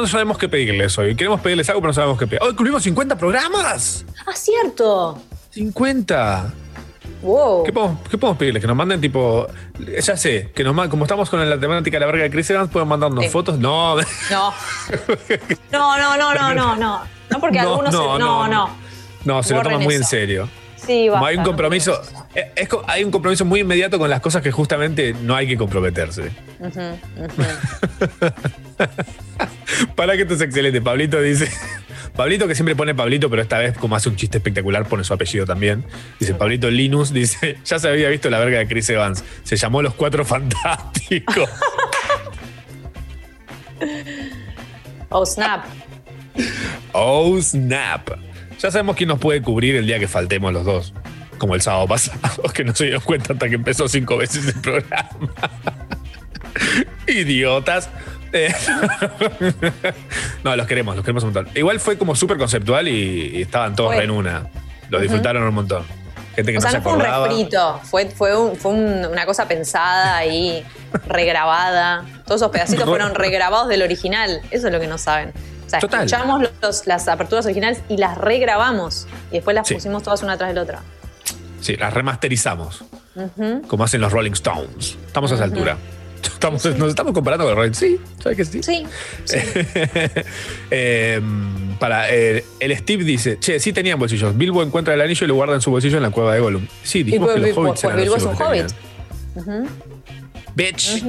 No 0.00 0.06
sabemos 0.06 0.38
qué 0.38 0.48
pedirles 0.48 0.96
hoy. 0.98 1.14
Queremos 1.14 1.40
pedirles 1.40 1.68
algo, 1.68 1.80
pero 1.82 1.88
no 1.90 1.94
sabemos 1.94 2.18
qué 2.18 2.26
pedir. 2.26 2.42
¡Hoy 2.42 2.54
cumplimos 2.54 2.82
50 2.82 3.16
programas! 3.18 4.04
ah, 4.26 4.32
cierto. 4.34 5.20
¡50! 5.54 6.52
Wow. 7.22 7.62
¿Qué 7.64 7.72
podemos, 7.72 7.98
qué 8.08 8.18
podemos 8.18 8.38
pedirles? 8.38 8.60
Que 8.62 8.66
nos 8.66 8.76
manden 8.76 9.00
tipo. 9.00 9.46
Ya 10.02 10.16
sé, 10.16 10.50
que 10.54 10.64
nos 10.64 10.74
ma- 10.74 10.88
como 10.88 11.04
estamos 11.04 11.28
con 11.30 11.48
la 11.48 11.58
temática 11.60 11.96
de 11.96 12.00
la 12.00 12.06
verga 12.06 12.22
de 12.24 12.30
Chris 12.30 12.48
Evans, 12.50 12.70
pueden 12.70 12.88
mandarnos 12.88 13.24
Sí. 13.24 13.30
fotos. 13.30 13.58
No, 13.58 13.96
No. 13.96 14.02
No, 15.72 15.98
no, 15.98 16.16
no, 16.16 16.34
no, 16.34 16.54
no, 16.54 16.76
no. 16.76 17.00
No 17.30 17.40
porque 17.40 17.60
No, 17.60 17.70
algunos. 17.70 17.92
no, 17.92 18.00
se- 18.14 18.18
no. 18.18 18.48
no, 18.48 18.70
no. 19.24 19.42
se 19.42 19.54
lo 19.54 19.62
toman 19.62 19.82
muy 19.82 19.94
en 19.94 20.04
serio. 20.04 20.48
Sí, 20.86 21.06
Como 21.08 21.12
basta, 21.22 21.28
hay 21.28 21.36
un 21.36 21.44
compromiso. 21.44 22.02
eh, 22.34 22.52
es 22.56 22.68
hay 22.86 23.04
un 23.04 23.10
compromiso 23.10 23.44
muy 23.44 23.60
inmediato 23.60 23.98
con 23.98 24.10
las 24.10 24.20
cosas 24.20 24.42
que 24.42 24.50
justamente 24.50 25.14
no 25.22 25.36
hay 25.36 25.46
que 25.46 25.56
comprometerse. 25.56 26.30
Para 29.96 30.16
que 30.16 30.22
esto 30.22 30.34
es 30.34 30.40
excelente. 30.40 30.80
Pablito 30.80 31.20
dice. 31.20 31.48
Pablito 32.16 32.46
que 32.46 32.54
siempre 32.54 32.76
pone 32.76 32.94
Pablito, 32.94 33.30
pero 33.30 33.40
esta 33.42 33.58
vez 33.58 33.76
como 33.78 33.96
hace 33.96 34.08
un 34.10 34.16
chiste 34.16 34.36
espectacular, 34.38 34.86
pone 34.86 35.02
su 35.04 35.14
apellido 35.14 35.46
también. 35.46 35.84
Dice 36.20 36.34
Pablito 36.34 36.70
Linus, 36.70 37.12
dice, 37.12 37.58
ya 37.64 37.78
se 37.78 37.88
había 37.88 38.08
visto 38.10 38.28
la 38.28 38.38
verga 38.38 38.58
de 38.58 38.66
Chris 38.68 38.90
Evans. 38.90 39.24
Se 39.44 39.56
llamó 39.56 39.80
Los 39.82 39.94
Cuatro 39.94 40.24
Fantásticos. 40.24 41.48
Oh, 45.14 45.26
snap. 45.26 45.64
Oh, 46.92 47.38
snap. 47.42 48.08
Ya 48.62 48.70
sabemos 48.70 48.94
quién 48.96 49.08
nos 49.08 49.18
puede 49.18 49.42
cubrir 49.42 49.74
el 49.76 49.86
día 49.86 49.98
que 49.98 50.06
faltemos 50.08 50.52
los 50.52 50.64
dos. 50.64 50.92
Como 51.38 51.54
el 51.56 51.60
sábado 51.62 51.88
pasado, 51.88 52.18
que 52.54 52.62
no 52.64 52.74
se 52.74 52.84
dieron 52.84 53.02
cuenta 53.02 53.32
hasta 53.32 53.48
que 53.48 53.56
empezó 53.56 53.88
cinco 53.88 54.16
veces 54.18 54.46
el 54.46 54.60
programa. 54.60 55.10
Idiotas. 57.08 57.88
Eh, 58.32 58.54
no, 60.44 60.54
los 60.56 60.66
queremos, 60.66 60.94
los 60.96 61.04
queremos 61.04 61.24
un 61.24 61.32
montón. 61.32 61.48
Igual 61.56 61.80
fue 61.80 61.98
como 61.98 62.14
súper 62.14 62.38
conceptual 62.38 62.88
y, 62.88 63.32
y 63.36 63.42
estaban 63.42 63.74
todos 63.74 63.94
re 63.96 64.04
en 64.04 64.10
una. 64.10 64.46
Lo 64.88 65.00
disfrutaron 65.00 65.42
un 65.42 65.54
montón. 65.54 65.84
Gente 66.36 66.52
que 66.52 66.58
O 66.58 66.60
sea, 66.62 66.70
no 66.70 66.72
se 66.72 66.78
no 66.78 66.82
fue 66.84 66.92
un 66.94 67.00
refrito, 67.00 67.80
fue, 67.84 68.06
fue, 68.08 68.36
un- 68.36 68.56
fue 68.56 68.70
un- 68.72 69.04
una 69.06 69.26
cosa 69.26 69.48
pensada 69.48 70.24
y 70.24 70.64
regrabada. 71.06 72.04
Todos 72.26 72.40
esos 72.40 72.50
pedacitos 72.52 72.86
fueron 72.88 73.14
regrabados 73.14 73.68
del 73.68 73.82
original. 73.82 74.40
Eso 74.50 74.68
es 74.68 74.72
lo 74.72 74.80
que 74.80 74.86
no 74.86 74.96
saben. 74.96 75.32
Sea, 75.72 75.80
Total. 75.80 76.04
escuchamos 76.04 76.42
los- 76.60 76.86
las 76.86 77.08
aperturas 77.08 77.44
originales 77.46 77.80
y 77.88 77.96
las 77.96 78.18
regrabamos. 78.18 79.06
Y 79.30 79.36
después 79.36 79.54
las 79.54 79.66
Sí. 79.66 79.74
pusimos 79.74 80.02
todas 80.02 80.22
una 80.22 80.36
tras 80.36 80.54
la 80.54 80.62
otra. 80.62 80.82
Sí, 81.60 81.76
las 81.76 81.92
remasterizamos. 81.94 82.84
Como 83.68 83.84
hacen 83.84 84.00
los 84.00 84.12
Rolling 84.12 84.32
Stones. 84.32 84.96
Estamos 85.06 85.32
a 85.32 85.36
esa 85.36 85.44
altura. 85.44 85.76
Estamos, 86.22 86.64
nos 86.76 86.88
estamos 86.90 87.12
comparando 87.12 87.44
con 87.44 87.56
Rolling 87.56 87.72
Sí, 87.72 88.00
¿sabes 88.22 88.36
que 88.38 88.44
sí? 88.44 88.62
Sí, 88.62 88.86
sí. 89.24 89.38
Eh, 90.70 91.20
para 91.78 92.10
eh, 92.14 92.44
el 92.60 92.76
Steve 92.78 93.02
dice, 93.04 93.38
che, 93.40 93.58
sí 93.60 93.72
tenían 93.72 93.98
bolsillos. 93.98 94.36
Bilbo 94.36 94.62
encuentra 94.62 94.94
el 94.94 95.00
anillo 95.00 95.24
y 95.24 95.28
lo 95.28 95.34
guarda 95.34 95.54
en 95.54 95.60
su 95.60 95.70
bolsillo 95.70 95.96
en 95.96 96.02
la 96.04 96.10
cueva 96.10 96.34
de 96.34 96.40
Gollum. 96.40 96.66
Sí, 96.82 97.02
dijimos 97.02 97.30
pues, 97.32 97.34
que 97.40 97.40
los 97.48 97.54
pues, 97.56 97.66
hobbits 97.66 97.80
pues, 97.82 97.84
eran 97.84 97.96
los 97.96 98.04
Bilbo 98.04 98.16
es 98.16 98.22
un 98.22 98.46
tenían. 98.46 99.66
Bitch, 100.54 101.02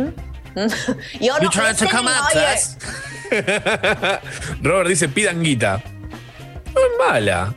Yo 1.20 1.38
no 1.40 1.50
trying 1.50 1.76
to 1.76 1.88
come 1.88 2.08
us? 2.10 2.78
Robert 4.62 4.88
dice, 4.88 5.10
pidan 5.10 5.42
guita. 5.44 5.82
No 6.74 6.82
es 6.82 6.92
mala. 7.00 7.54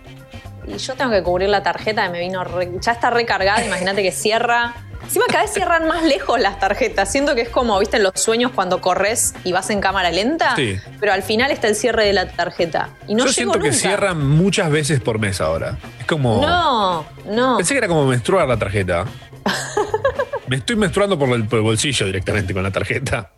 Y 0.66 0.76
yo 0.78 0.94
tengo 0.94 1.12
que 1.12 1.22
cubrir 1.22 1.48
la 1.48 1.62
tarjeta 1.62 2.04
que 2.04 2.10
me 2.10 2.20
vino 2.20 2.42
re- 2.42 2.72
ya 2.80 2.92
está 2.92 3.10
recargada, 3.10 3.64
imagínate 3.64 4.02
que 4.02 4.10
cierra. 4.10 4.74
Encima 5.06 5.24
cada 5.28 5.42
vez 5.44 5.52
cierran 5.52 5.86
más 5.86 6.02
lejos 6.02 6.38
las 6.40 6.58
tarjetas. 6.58 7.10
Siento 7.10 7.34
que 7.36 7.42
es 7.42 7.48
como, 7.48 7.78
viste, 7.78 7.96
en 7.96 8.02
los 8.02 8.12
sueños 8.16 8.50
cuando 8.52 8.80
corres 8.80 9.34
y 9.44 9.52
vas 9.52 9.70
en 9.70 9.80
cámara 9.80 10.10
lenta. 10.10 10.56
Sí. 10.56 10.76
Pero 10.98 11.12
al 11.12 11.22
final 11.22 11.52
está 11.52 11.68
el 11.68 11.76
cierre 11.76 12.04
de 12.04 12.12
la 12.12 12.28
tarjeta. 12.28 12.90
Y 13.06 13.14
no 13.14 13.24
Yo 13.24 13.32
siento 13.32 13.54
nunca. 13.54 13.70
que 13.70 13.74
cierran 13.74 14.26
muchas 14.26 14.68
veces 14.70 15.00
por 15.00 15.18
mes 15.20 15.40
ahora. 15.40 15.78
Es 16.00 16.06
como... 16.06 16.42
No, 16.42 17.06
no. 17.26 17.56
Pensé 17.56 17.74
que 17.74 17.78
era 17.78 17.88
como 17.88 18.04
menstruar 18.04 18.48
la 18.48 18.58
tarjeta. 18.58 19.04
Me 20.48 20.56
estoy 20.56 20.76
menstruando 20.76 21.18
por 21.18 21.28
el, 21.30 21.44
por 21.46 21.58
el 21.60 21.64
bolsillo 21.64 22.06
directamente 22.06 22.52
con 22.52 22.62
la 22.64 22.70
tarjeta. 22.70 23.30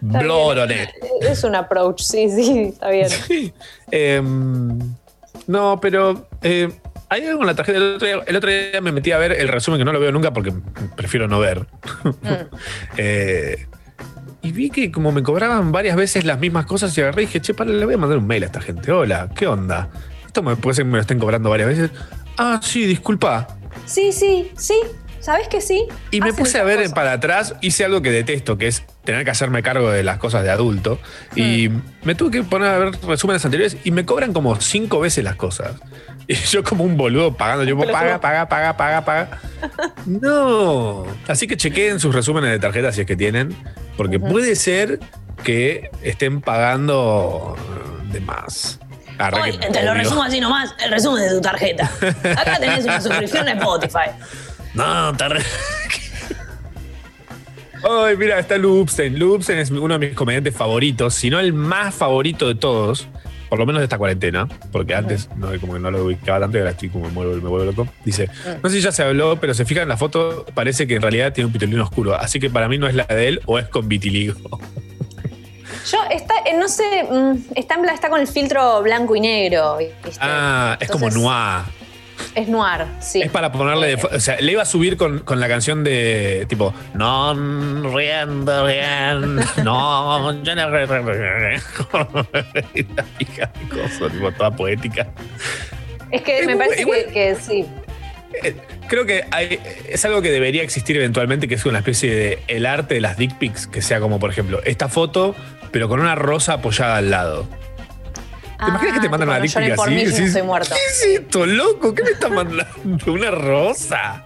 Blood 0.00 0.58
on 0.58 0.70
it. 0.72 0.88
Es 1.20 1.44
un 1.44 1.54
approach, 1.54 2.02
sí, 2.02 2.28
sí, 2.28 2.72
está 2.72 2.90
bien. 2.90 3.08
Sí. 3.28 3.52
Em, 3.90 4.78
no, 5.46 5.78
pero 5.80 6.28
eh, 6.42 6.70
hay 7.12 7.26
algo 7.26 7.42
en 7.42 7.46
la 7.46 7.54
tarjeta. 7.54 7.76
El 7.78 7.94
otro, 7.94 8.06
día, 8.06 8.20
el 8.26 8.36
otro 8.36 8.50
día 8.50 8.80
me 8.80 8.90
metí 8.90 9.12
a 9.12 9.18
ver 9.18 9.32
el 9.32 9.48
resumen 9.48 9.78
que 9.78 9.84
no 9.84 9.92
lo 9.92 10.00
veo 10.00 10.12
nunca 10.12 10.32
porque 10.32 10.52
prefiero 10.96 11.28
no 11.28 11.38
ver. 11.38 11.66
Eh, 12.96 13.66
y 14.42 14.52
vi 14.52 14.70
que 14.70 14.90
como 14.90 15.12
me 15.12 15.22
cobraban 15.22 15.72
varias 15.72 15.96
veces 15.96 16.24
las 16.24 16.38
mismas 16.38 16.66
cosas 16.66 16.96
y 16.96 17.00
agarré 17.00 17.22
y 17.22 17.26
dije, 17.26 17.40
che, 17.40 17.54
para, 17.54 17.70
le 17.70 17.84
voy 17.84 17.94
a 17.94 17.98
mandar 17.98 18.18
un 18.18 18.26
mail 18.26 18.42
a 18.42 18.46
esta 18.46 18.60
gente. 18.60 18.90
Hola, 18.90 19.28
¿qué 19.34 19.46
onda? 19.46 19.88
Esto 20.26 20.42
me 20.42 20.56
puede 20.56 20.74
ser 20.74 20.84
que 20.84 20.90
me 20.90 20.96
lo 20.96 21.02
estén 21.02 21.18
cobrando 21.18 21.50
varias 21.50 21.68
veces. 21.68 21.90
Ah, 22.38 22.60
sí, 22.62 22.86
disculpa. 22.86 23.46
Sí, 23.84 24.12
sí, 24.12 24.50
sí. 24.56 24.74
¿Sabes 25.22 25.46
que 25.46 25.60
sí? 25.60 25.86
Y 26.10 26.20
me 26.20 26.32
puse 26.32 26.58
a 26.58 26.64
ver 26.64 26.78
cosas. 26.78 26.92
para 26.94 27.12
atrás, 27.12 27.54
hice 27.60 27.84
algo 27.84 28.02
que 28.02 28.10
detesto, 28.10 28.58
que 28.58 28.66
es 28.66 28.82
tener 29.04 29.24
que 29.24 29.30
hacerme 29.30 29.62
cargo 29.62 29.88
de 29.88 30.02
las 30.02 30.18
cosas 30.18 30.42
de 30.42 30.50
adulto. 30.50 30.98
Y 31.36 31.70
me 32.02 32.16
tuve 32.16 32.32
que 32.32 32.42
poner 32.42 32.68
a 32.68 32.78
ver 32.78 32.90
resúmenes 33.06 33.44
anteriores 33.44 33.76
y 33.84 33.92
me 33.92 34.04
cobran 34.04 34.32
como 34.32 34.60
cinco 34.60 34.98
veces 34.98 35.24
las 35.24 35.36
cosas. 35.36 35.72
Y 36.28 36.34
yo 36.34 36.62
como 36.62 36.84
un 36.84 36.96
boludo 36.96 37.36
pagando, 37.36 37.64
yo 37.64 37.76
paga, 37.76 38.20
paga, 38.20 38.48
paga, 38.48 38.76
paga, 38.76 39.04
paga. 39.04 39.40
No. 40.06 41.04
Así 41.26 41.48
que 41.48 41.56
chequeen 41.56 41.98
sus 41.98 42.14
resúmenes 42.14 42.50
de 42.50 42.60
tarjeta 42.60 42.92
si 42.92 43.00
es 43.00 43.06
que 43.08 43.16
tienen, 43.16 43.56
porque 43.96 44.20
puede 44.20 44.54
ser 44.54 45.00
que 45.42 45.90
estén 46.02 46.40
pagando 46.40 47.56
de 48.12 48.20
más. 48.20 48.78
Hoy 49.40 49.58
te 49.58 49.82
lo 49.84 49.94
resumo 49.94 50.22
así 50.22 50.40
nomás, 50.40 50.74
el 50.84 50.90
resumen 50.90 51.22
de 51.22 51.30
tu 51.30 51.40
tarjeta. 51.40 51.90
Acá 52.36 52.58
tenés 52.58 52.84
una 52.84 53.00
suscripción 53.00 53.48
a 53.48 53.52
Spotify. 53.52 54.10
No, 54.74 55.16
te 55.16 55.28
re- 55.28 55.42
Ay, 57.84 58.16
mira, 58.16 58.38
está 58.38 58.56
Lupsen. 58.58 59.18
Lupsen 59.18 59.58
es 59.58 59.70
uno 59.70 59.98
de 59.98 60.06
mis 60.06 60.16
comediantes 60.16 60.54
favoritos, 60.54 61.14
si 61.14 61.30
no 61.30 61.40
el 61.40 61.52
más 61.52 61.94
favorito 61.94 62.46
de 62.46 62.54
todos, 62.54 63.08
por 63.48 63.58
lo 63.58 63.66
menos 63.66 63.80
de 63.80 63.84
esta 63.84 63.98
cuarentena, 63.98 64.46
porque 64.70 64.94
antes 64.94 65.28
no, 65.36 65.48
como 65.60 65.74
que 65.74 65.80
no 65.80 65.90
lo 65.90 66.04
ubicaba 66.04 66.38
tanto 66.40 66.56
y 66.58 66.60
ahora 66.60 66.70
estoy 66.70 66.90
como 66.90 67.06
me 67.08 67.12
vuelvo, 67.12 67.34
me 67.34 67.48
vuelvo 67.48 67.64
loco. 67.66 67.88
Dice, 68.04 68.28
no 68.62 68.68
sé 68.70 68.76
si 68.76 68.82
ya 68.82 68.92
se 68.92 69.02
habló, 69.02 69.40
pero 69.40 69.52
se 69.52 69.64
fijan 69.64 69.82
en 69.82 69.88
la 69.88 69.96
foto, 69.96 70.46
parece 70.54 70.86
que 70.86 70.94
en 70.94 71.02
realidad 71.02 71.32
tiene 71.32 71.46
un 71.46 71.52
pitolino 71.52 71.82
oscuro, 71.82 72.14
así 72.14 72.38
que 72.38 72.48
para 72.50 72.68
mí 72.68 72.78
no 72.78 72.86
es 72.86 72.94
la 72.94 73.04
de 73.04 73.26
él 73.28 73.40
o 73.46 73.58
es 73.58 73.66
con 73.68 73.88
vitiligo. 73.88 74.36
Yo, 75.90 75.98
está, 76.12 76.34
eh, 76.46 76.56
no 76.56 76.68
sé, 76.68 76.84
mm, 77.10 77.38
está, 77.56 77.74
está 77.92 78.08
con 78.08 78.20
el 78.20 78.28
filtro 78.28 78.80
blanco 78.82 79.16
y 79.16 79.20
negro. 79.20 79.78
¿viste? 79.78 80.12
Ah, 80.20 80.76
es 80.78 80.88
como 80.88 81.10
noir. 81.10 81.64
Es 82.34 82.48
noir, 82.48 82.86
sí. 83.00 83.22
Es 83.22 83.30
para 83.30 83.52
ponerle 83.52 83.88
de 83.88 83.94
O 83.94 84.20
sea, 84.20 84.40
le 84.40 84.52
iba 84.52 84.62
a 84.62 84.66
subir 84.66 84.96
con, 84.96 85.20
con 85.20 85.40
la 85.40 85.48
canción 85.48 85.84
de 85.84 86.46
tipo 86.48 86.72
No, 86.94 87.34
riendo 87.94 88.66
bien. 88.66 89.36
No, 89.64 90.42
yo 90.42 90.54
no. 90.54 90.70
re- 90.70 90.86
re- 90.86 91.02
re- 91.02 91.56
re". 91.56 91.60
Y 92.74 92.82
la 92.94 93.04
hija 93.18 93.50
de 93.60 93.68
coso, 93.68 94.08
tipo, 94.10 94.32
toda 94.32 94.50
poética. 94.50 95.08
Es 96.10 96.22
que 96.22 96.40
Es 96.40 96.46
me 96.46 96.54
muy- 96.54 96.64
parece 96.64 96.82
igual- 96.82 97.04
que, 97.06 97.12
que 97.12 97.34
sí. 97.36 97.66
Eh, 98.42 98.56
Creo 98.88 99.06
que 99.06 99.24
hay- 99.30 99.58
es 99.88 100.04
algo 100.04 100.20
que 100.20 100.30
debería 100.30 100.62
existir 100.62 100.96
eventualmente, 100.96 101.48
que 101.48 101.54
es 101.54 101.64
una 101.64 101.78
especie 101.78 102.14
de 102.14 102.38
el 102.48 102.66
arte 102.66 102.94
de 102.94 103.00
las 103.00 103.16
dick 103.16 103.38
pics, 103.38 103.66
que 103.66 103.80
sea 103.80 104.00
como, 104.00 104.18
por 104.18 104.28
ejemplo, 104.30 104.60
esta 104.64 104.88
foto, 104.88 105.34
pero 105.70 105.88
con 105.88 106.00
una 106.00 106.14
rosa 106.14 106.54
apoyada 106.54 106.96
al 106.98 107.10
lado. 107.10 107.46
¿Te 108.64 108.70
imaginas 108.70 108.94
que 108.94 109.00
te 109.00 109.08
mandan 109.08 109.28
Ah, 109.30 109.32
una 109.38 109.40
tipo, 109.42 109.58
dick 109.60 109.68
pic 109.68 109.76
por 109.76 109.86
así? 109.88 109.94
mí, 109.94 110.00
Y 110.00 110.04
yo 110.04 110.10
no 110.10 110.14
decís, 110.16 110.28
estoy 110.28 110.42
muerto. 110.42 110.74
¿Qué 110.74 110.80
es 110.90 111.20
esto, 111.20 111.46
loco? 111.46 111.94
¿Qué 111.94 112.02
me 112.02 112.10
está 112.10 112.28
mandando? 112.28 112.64
Una 113.12 113.30
rosa. 113.30 114.24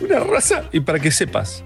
Una 0.00 0.20
rosa. 0.20 0.64
Y 0.72 0.80
para 0.80 0.98
que 0.98 1.10
sepas. 1.10 1.62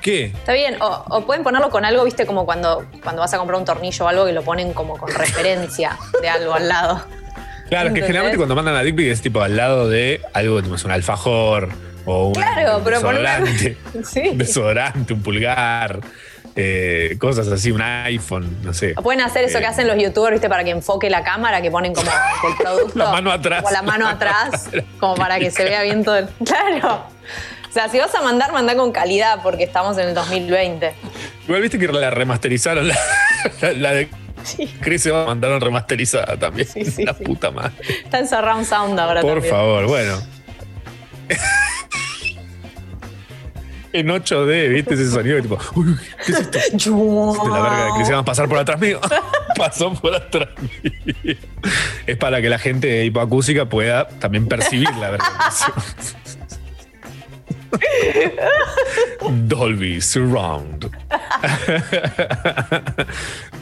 ¿Qué? 0.00 0.26
Está 0.26 0.54
bien, 0.54 0.80
o, 0.80 1.04
o 1.08 1.26
pueden 1.26 1.42
ponerlo 1.42 1.68
con 1.68 1.84
algo, 1.84 2.04
viste, 2.04 2.24
como 2.24 2.46
cuando, 2.46 2.86
cuando 3.02 3.20
vas 3.20 3.34
a 3.34 3.38
comprar 3.38 3.58
un 3.58 3.66
tornillo 3.66 4.06
o 4.06 4.08
algo 4.08 4.24
que 4.24 4.32
lo 4.32 4.42
ponen 4.42 4.72
como 4.72 4.96
con 4.96 5.10
referencia 5.12 5.98
de 6.22 6.28
algo 6.28 6.54
al 6.54 6.68
lado. 6.68 7.04
Claro, 7.68 7.88
es 7.88 7.92
que 7.94 8.00
¿Entendés? 8.00 8.06
generalmente 8.06 8.36
cuando 8.38 8.54
mandan 8.56 8.74
la 8.74 8.82
dick 8.82 8.96
pic 8.96 9.06
es 9.08 9.20
tipo 9.20 9.42
al 9.42 9.56
lado 9.56 9.88
de 9.90 10.22
algo 10.32 10.60
como 10.62 10.74
es 10.76 10.84
un 10.84 10.90
alfajor 10.90 11.68
o 12.06 12.28
un 12.28 12.32
Claro, 12.34 12.80
pero 12.82 13.00
por 13.02 13.14
una- 13.14 13.40
desodorante. 13.40 13.76
Sí. 14.04 14.22
Un 14.30 14.38
desodorante, 14.38 15.12
un 15.12 15.22
pulgar, 15.22 16.00
eh, 16.62 17.16
cosas 17.18 17.48
así, 17.48 17.70
un 17.70 17.82
iPhone, 17.82 18.58
no 18.62 18.72
sé. 18.74 18.94
Pueden 18.94 19.20
hacer 19.22 19.44
eso 19.44 19.58
Eh, 19.58 19.60
que 19.60 19.66
hacen 19.66 19.86
los 19.86 19.96
youtubers, 19.96 20.32
viste, 20.32 20.48
para 20.48 20.64
que 20.64 20.70
enfoque 20.70 21.10
la 21.10 21.22
cámara, 21.22 21.60
que 21.62 21.70
ponen 21.70 21.94
como 21.94 22.10
el 22.48 22.56
producto. 22.56 22.98
La 22.98 23.10
mano 23.12 23.30
atrás. 23.32 23.64
O 23.66 23.70
la 23.70 23.82
mano 23.82 24.06
atrás, 24.08 24.68
como 25.00 25.14
para 25.16 25.38
que 25.38 25.50
se 25.50 25.64
vea 25.64 25.82
bien 25.82 26.04
todo. 26.04 26.16
el- 26.18 26.28
Claro. 26.44 27.04
O 27.68 27.72
sea, 27.72 27.88
si 27.88 27.98
vas 27.98 28.12
a 28.14 28.20
mandar, 28.22 28.52
mandá 28.52 28.74
con 28.74 28.90
calidad, 28.90 29.40
porque 29.42 29.62
estamos 29.64 29.96
en 29.98 30.08
el 30.08 30.14
2020. 30.14 30.92
Igual 31.46 31.62
viste 31.62 31.78
que 31.78 31.86
la 31.88 32.10
remasterizaron, 32.10 32.88
la, 32.88 32.96
la- 33.60 33.72
la 33.72 33.92
de 33.92 34.08
Chris 34.80 35.02
se 35.02 35.12
mandaron 35.12 35.60
remasterizada 35.60 36.36
también. 36.36 36.66
Sí, 36.66 36.84
sí, 36.84 37.04
la 37.04 37.14
sí. 37.14 37.22
puta 37.24 37.50
madre. 37.50 37.72
Está 38.04 38.18
en 38.18 38.28
surround 38.28 38.64
sound 38.66 38.98
ahora 38.98 39.20
Por 39.20 39.34
también. 39.34 39.54
favor, 39.54 39.86
bueno. 39.86 40.18
En 43.92 44.08
8D, 44.08 44.68
¿viste 44.72 44.94
ese 44.94 45.10
sonido? 45.10 45.40
tipo, 45.42 45.58
uy, 45.74 45.96
¿qué 46.24 46.32
es 46.32 46.38
esto? 46.40 46.58
De 47.44 47.50
la 47.50 47.60
verga 47.60 48.08
de 48.08 48.14
a 48.14 48.22
pasar 48.22 48.48
por 48.48 48.58
atrás 48.58 48.80
mío. 48.80 49.00
Pasó 49.56 49.92
por 49.94 50.14
atrás 50.14 50.48
mío. 50.82 51.36
Es 52.06 52.16
para 52.16 52.40
que 52.40 52.48
la 52.48 52.58
gente 52.58 53.04
hipoacústica 53.04 53.66
pueda 53.66 54.08
también 54.08 54.46
percibir 54.46 54.88
la 54.96 55.10
verga. 55.10 55.26
Dolby 59.46 60.00
Surround. 60.00 60.90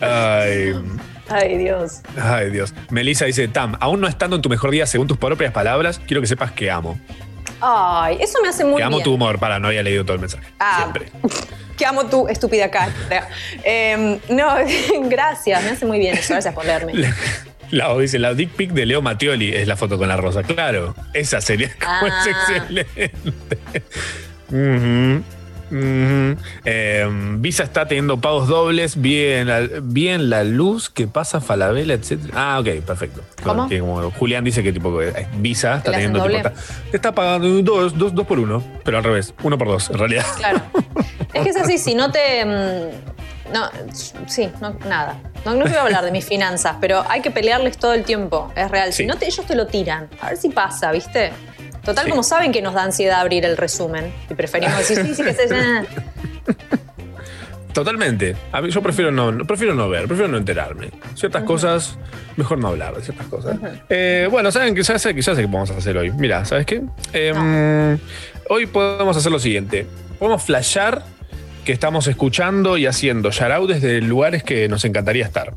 Ay, 0.01 0.75
Ay, 1.31 1.59
Dios. 1.59 2.01
ay, 2.21 2.51
Dios. 2.51 2.73
Melissa 2.91 3.27
dice, 3.27 3.49
Tam, 3.49 3.77
aún 3.81 4.01
no 4.01 4.09
estando 4.09 4.37
en 4.37 4.43
tu 4.43 4.49
mejor 4.49 4.71
día 4.71 4.87
según 4.87 5.07
tus 5.07 5.19
propias 5.19 5.53
palabras, 5.53 6.01
quiero 6.07 6.21
que 6.21 6.27
sepas 6.27 6.53
que 6.53 6.71
amo. 6.71 6.99
Ay, 7.61 8.19
eso 8.21 8.39
me 8.43 8.49
hace 8.49 8.65
muy 8.65 8.77
que 8.77 8.83
amo 8.85 8.97
bien. 8.99 9.05
tu 9.05 9.15
humor. 9.15 9.39
Para, 9.39 9.59
no 9.59 9.69
había 9.69 9.83
leído 9.83 10.05
todo 10.05 10.15
el 10.15 10.21
mensaje. 10.21 10.47
Ah. 10.59 10.79
Siempre. 10.93 11.13
Que 11.79 11.87
amo 11.87 12.07
tu 12.07 12.27
estúpida 12.27 12.69
cara. 12.73 12.91
Em, 13.63 14.19
no, 14.31 14.53
gracias, 15.09 15.63
me 15.63 15.71
hace 15.71 15.87
muy 15.87 16.01
bien 16.01 16.17
eso. 16.19 16.33
Gracias 16.35 16.53
por 16.53 16.65
leerme. 16.65 16.93
La, 17.71 17.95
dice, 17.99 18.19
la 18.19 18.33
dick 18.35 18.51
pic 18.51 18.71
de 18.73 18.85
Leo 18.87 19.01
Mattioli 19.03 19.55
es 19.55 19.69
la 19.69 19.77
foto 19.77 19.97
con 19.99 20.09
la 20.09 20.17
rosa. 20.17 20.43
Claro, 20.43 20.95
esa 21.13 21.41
sería 21.43 21.71
como 21.79 22.07
es 22.07 22.13
Ah. 22.15 22.25
excelente. 22.31 23.13
Em, 25.71 27.41
Visa 27.41 27.63
está 27.63 27.87
teniendo 27.87 28.21
pagos 28.21 28.49
dobles, 28.49 29.01
bien 29.01 29.49
la, 29.49 29.61
bien 29.83 30.31
la 30.31 30.45
luz 30.45 30.91
que 30.91 31.07
pasa 31.07 31.41
Falabella, 31.41 31.95
etc. 31.95 32.19
Ah, 32.35 32.59
ok, 32.61 32.83
perfecto. 32.85 33.23
¿Cómo? 33.43 33.69
Como 33.69 34.11
Julián 34.13 34.45
dice 34.45 34.63
que 34.63 34.73
tipo 34.73 35.01
eh, 35.03 35.27
Visa 35.37 35.77
está 35.77 35.85
¿Que 35.85 35.91
le 35.91 35.97
hacen 35.97 36.13
teniendo 36.15 36.49
tipo, 36.51 36.61
está, 36.93 37.13
pagando 37.13 37.63
dos, 37.63 37.97
dos, 37.97 38.15
dos 38.15 38.27
por 38.27 38.39
uno, 38.39 38.63
pero 38.85 38.99
al 38.99 39.05
revés, 39.05 39.35
uno 39.43 39.57
por 39.59 39.69
dos, 39.69 39.91
en 39.91 39.99
realidad. 39.99 40.27
Claro. 40.37 40.61
Es 41.35 41.43
que 41.45 41.51
es 41.51 41.57
así, 41.57 41.77
si 41.77 41.95
no 41.95 42.11
te. 42.11 42.43
mm, 42.45 43.53
No, 43.53 43.69
sí, 44.27 44.49
no, 44.63 44.75
nada. 44.89 45.21
No, 45.45 45.55
no 45.55 45.65
quiero 45.67 45.83
hablar 45.83 46.03
de 46.05 46.11
mis 46.11 46.25
finanzas, 46.25 46.77
pero 46.81 47.05
hay 47.09 47.21
que 47.21 47.31
pelearles 47.31 47.77
todo 47.77 47.93
el 47.93 48.05
tiempo. 48.05 48.51
Es 48.57 48.71
real. 48.71 48.93
Sí. 48.95 49.03
Si 49.03 49.07
no 49.07 49.17
te, 49.17 49.27
ellos 49.27 49.45
te 49.47 49.55
lo 49.55 49.67
tiran. 49.67 50.09
A 50.23 50.31
ver 50.31 50.39
si 50.39 50.49
pasa, 50.49 50.91
¿viste? 50.91 51.33
Total, 51.89 52.05
Sí. 52.05 52.11
como 52.11 52.23
saben 52.23 52.53
que 52.53 52.61
nos 52.61 52.75
da 52.75 52.85
ansiedad 52.85 53.21
abrir 53.21 53.47
el 53.47 53.57
resumen. 53.57 54.13
Y 54.29 54.35
preferimos 54.35 54.77
decir, 54.77 54.99
sí, 55.07 55.15
sí, 55.15 55.23
que 55.25 55.33
se. 55.33 55.49
ah. 55.55 55.85
Totalmente. 57.73 58.37
A 58.53 58.61
mí 58.61 58.71
yo 58.71 58.83
prefiero 58.83 59.11
no, 59.11 59.47
prefiero 59.47 59.75
no 59.75 59.89
ver, 59.89 60.07
prefiero 60.07 60.31
no 60.31 60.37
enterarme. 60.37 60.91
Ciertas 61.15 61.45
cosas, 61.45 61.97
mejor 62.37 62.59
no 62.59 62.69
hablar 62.69 62.95
de 62.95 63.03
ciertas 63.03 63.27
cosas. 63.29 63.57
Eh, 63.89 64.29
bueno, 64.31 64.53
saben 64.53 64.75
que 64.75 64.83
ya 64.83 64.99
sé 64.99 65.15
ya 65.15 65.35
sé 65.35 65.41
qué 65.41 65.47
vamos 65.47 65.71
a 65.71 65.79
hacer 65.79 65.97
hoy. 65.97 66.11
Mira, 66.11 66.45
¿sabes 66.45 66.67
qué? 66.67 66.83
Em, 67.13 67.99
Hoy 68.51 68.67
podemos 68.67 69.17
hacer 69.17 69.33
lo 69.33 69.39
siguiente. 69.39 69.87
Podemos 70.19 70.43
flashear 70.43 71.05
que 71.65 71.73
estamos 71.73 72.07
escuchando 72.07 72.77
y 72.77 72.85
haciendo 72.87 73.31
shoutout 73.31 73.71
desde 73.71 74.01
lugares 74.03 74.43
que 74.43 74.69
nos 74.69 74.85
encantaría 74.85 75.25
estar. 75.25 75.55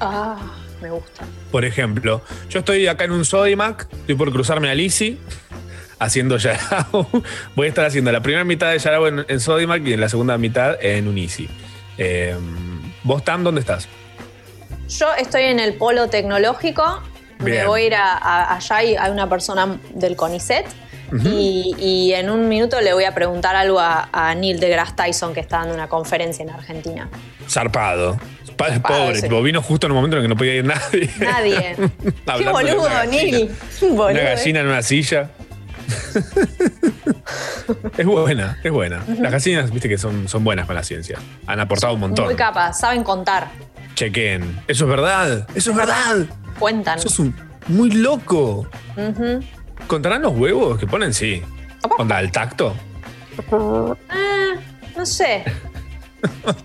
Ah, 0.00 0.36
me 0.80 0.90
gusta. 0.90 1.24
Por 1.50 1.64
ejemplo, 1.64 2.22
yo 2.50 2.58
estoy 2.60 2.86
acá 2.86 3.04
en 3.04 3.12
un 3.12 3.24
Sodimac, 3.24 3.88
estoy 3.92 4.14
por 4.14 4.30
cruzarme 4.32 4.70
a 4.70 4.74
Lisi 4.74 5.18
haciendo 5.98 6.36
Yarao. 6.36 7.08
Voy 7.54 7.66
a 7.66 7.68
estar 7.68 7.84
haciendo 7.84 8.10
la 8.12 8.20
primera 8.20 8.44
mitad 8.44 8.70
de 8.72 8.78
Yarao 8.78 9.06
en, 9.08 9.24
en 9.28 9.40
Sodimac 9.40 9.86
y 9.86 9.92
en 9.92 10.00
la 10.00 10.08
segunda 10.08 10.36
mitad 10.38 10.76
en 10.82 11.08
Unisi. 11.08 11.48
Eh, 11.98 12.36
¿Vos, 13.02 13.24
Tam, 13.24 13.44
dónde 13.44 13.60
estás? 13.60 13.88
Yo 14.88 15.08
estoy 15.18 15.44
en 15.44 15.60
el 15.60 15.74
polo 15.74 16.08
tecnológico. 16.08 17.02
Me 17.38 17.64
voy 17.66 17.82
a 17.82 17.86
ir 17.86 17.94
a, 17.94 18.12
a- 18.16 18.56
allá 18.56 18.82
y 18.82 18.96
hay 18.96 19.10
una 19.10 19.28
persona 19.28 19.78
del 19.94 20.16
CONICET. 20.16 20.66
y, 21.24 21.74
y 21.78 22.14
en 22.14 22.30
un 22.30 22.48
minuto 22.48 22.80
le 22.80 22.92
voy 22.94 23.04
a 23.04 23.14
preguntar 23.14 23.54
algo 23.54 23.78
a, 23.78 24.08
a 24.12 24.34
Neil 24.34 24.58
deGrasse 24.58 24.94
Tyson, 24.96 25.34
que 25.34 25.40
está 25.40 25.58
dando 25.58 25.74
una 25.74 25.88
conferencia 25.88 26.42
en 26.42 26.50
Argentina. 26.50 27.08
Zarpado. 27.48 28.18
Pa- 28.56 28.68
Zarpado, 28.68 29.04
Pobre, 29.06 29.16
sí. 29.16 29.22
tipo, 29.22 29.42
vino 29.42 29.60
justo 29.62 29.86
en 29.86 29.92
un 29.92 29.96
momento 29.96 30.16
en 30.16 30.22
el 30.22 30.28
que 30.28 30.34
no 30.34 30.36
podía 30.38 30.54
ir 30.54 30.64
nadie. 30.64 31.10
Nadie. 31.18 31.76
Qué 32.38 32.48
boludo. 32.50 32.88
Neil. 33.10 33.50
Boludo, 33.82 34.06
Una 34.08 34.20
eh. 34.20 34.24
gallina 34.36 34.60
en 34.60 34.66
una 34.68 34.82
silla. 34.82 35.30
es 37.98 38.06
buena, 38.06 38.58
es 38.62 38.72
buena. 38.72 39.04
Las 39.20 39.32
gallinas, 39.32 39.70
viste 39.70 39.88
que 39.88 39.98
son, 39.98 40.28
son 40.28 40.44
buenas 40.44 40.66
con 40.66 40.74
la 40.74 40.82
ciencia. 40.82 41.18
Han 41.46 41.60
aportado 41.60 41.94
un 41.94 42.00
montón. 42.00 42.26
Muy 42.26 42.34
capaz, 42.34 42.74
saben 42.74 43.04
contar, 43.04 43.48
Chequen. 43.94 44.60
Eso 44.66 44.84
es 44.84 44.90
verdad. 44.90 45.46
Eso 45.54 45.70
es 45.70 45.76
verdad. 45.76 46.26
cuentan. 46.58 46.98
Eso 46.98 47.08
es 47.08 47.18
un 47.18 47.34
muy 47.68 47.90
loco. 47.90 48.66
¿Contarán 49.86 50.22
los 50.22 50.36
huevos 50.36 50.78
que 50.78 50.86
ponen? 50.86 51.14
Sí. 51.14 51.42
¿Onda 51.98 52.20
el 52.20 52.32
tacto? 52.32 52.74
Ah, 54.08 54.54
no 54.96 55.06
sé. 55.06 55.44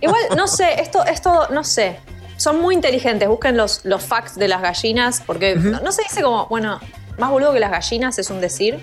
Igual, 0.01 0.21
no 0.37 0.47
sé, 0.47 0.81
esto, 0.81 1.05
esto, 1.05 1.47
no 1.51 1.63
sé. 1.63 1.99
Son 2.37 2.61
muy 2.61 2.75
inteligentes. 2.75 3.27
Busquen 3.27 3.57
los, 3.57 3.83
los 3.85 4.01
facts 4.01 4.35
de 4.35 4.47
las 4.47 4.61
gallinas, 4.61 5.21
porque 5.25 5.55
no, 5.55 5.81
no 5.81 5.91
se 5.91 6.03
dice 6.03 6.21
como, 6.21 6.47
bueno, 6.47 6.79
más 7.19 7.29
boludo 7.29 7.53
que 7.53 7.59
las 7.59 7.71
gallinas 7.71 8.17
es 8.17 8.29
un 8.29 8.41
decir. 8.41 8.79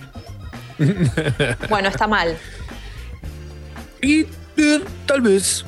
bueno, 1.68 1.88
está 1.88 2.06
mal. 2.06 2.36
Y 4.02 4.20
eh, 4.56 4.80
tal 5.06 5.22
vez 5.22 5.64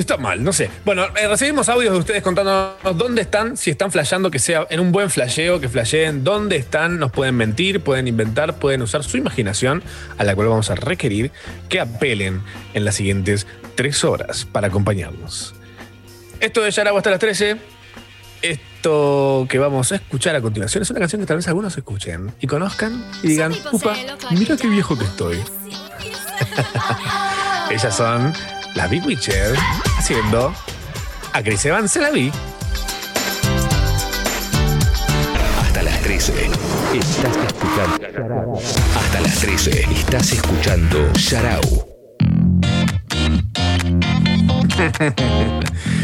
está 0.00 0.16
mal, 0.16 0.42
no 0.42 0.52
sé. 0.52 0.70
Bueno, 0.84 1.04
eh, 1.16 1.28
recibimos 1.28 1.68
audios 1.68 1.92
de 1.92 1.98
ustedes 1.98 2.22
contándonos 2.22 2.96
dónde 2.96 3.22
están, 3.22 3.56
si 3.56 3.70
están 3.70 3.92
flasheando, 3.92 4.30
que 4.30 4.38
sea 4.38 4.66
en 4.70 4.80
un 4.80 4.90
buen 4.90 5.10
flasheo, 5.10 5.60
que 5.60 5.68
flasheen 5.68 6.24
dónde 6.24 6.56
están, 6.56 6.98
nos 6.98 7.12
pueden 7.12 7.36
mentir, 7.36 7.80
pueden 7.80 8.08
inventar, 8.08 8.56
pueden 8.56 8.82
usar 8.82 9.04
su 9.04 9.16
imaginación, 9.16 9.82
a 10.18 10.24
la 10.24 10.34
cual 10.34 10.48
vamos 10.48 10.70
a 10.70 10.74
requerir 10.74 11.30
que 11.68 11.80
apelen 11.80 12.42
en 12.74 12.84
las 12.84 12.96
siguientes 12.96 13.46
tres 13.74 14.04
horas 14.04 14.46
para 14.50 14.68
acompañarnos. 14.68 15.54
Esto 16.40 16.66
es 16.66 16.74
Yaragua 16.74 17.00
hasta 17.00 17.10
las 17.10 17.20
13. 17.20 17.56
Esto 18.82 19.46
que 19.48 19.60
vamos 19.60 19.92
a 19.92 19.94
escuchar 19.94 20.34
a 20.34 20.42
continuación 20.42 20.82
es 20.82 20.90
una 20.90 20.98
canción 20.98 21.20
que 21.20 21.26
tal 21.26 21.36
vez 21.36 21.46
algunos 21.46 21.76
escuchen 21.76 22.32
y 22.40 22.48
conozcan 22.48 23.06
y 23.22 23.28
digan, 23.28 23.52
upa, 23.70 23.94
mira 24.32 24.56
qué 24.56 24.66
viejo 24.66 24.98
que 24.98 25.04
estoy. 25.04 25.36
Ellas 27.70 27.96
son 27.96 28.32
las 28.74 28.90
Big 28.90 29.06
Witcher 29.06 29.54
haciendo 29.96 30.52
a 31.32 31.42
Chris 31.44 31.64
Evans 31.64 31.92
se 31.92 32.00
la 32.00 32.10
vi. 32.10 32.32
Hasta 35.60 35.82
las 35.84 36.00
13. 36.00 36.50
Estás 36.92 37.36
escuchando. 37.36 38.58
Hasta 38.96 39.20
las 39.20 39.38
13. 39.38 39.86
Estás 39.92 40.32
escuchando 40.32 41.12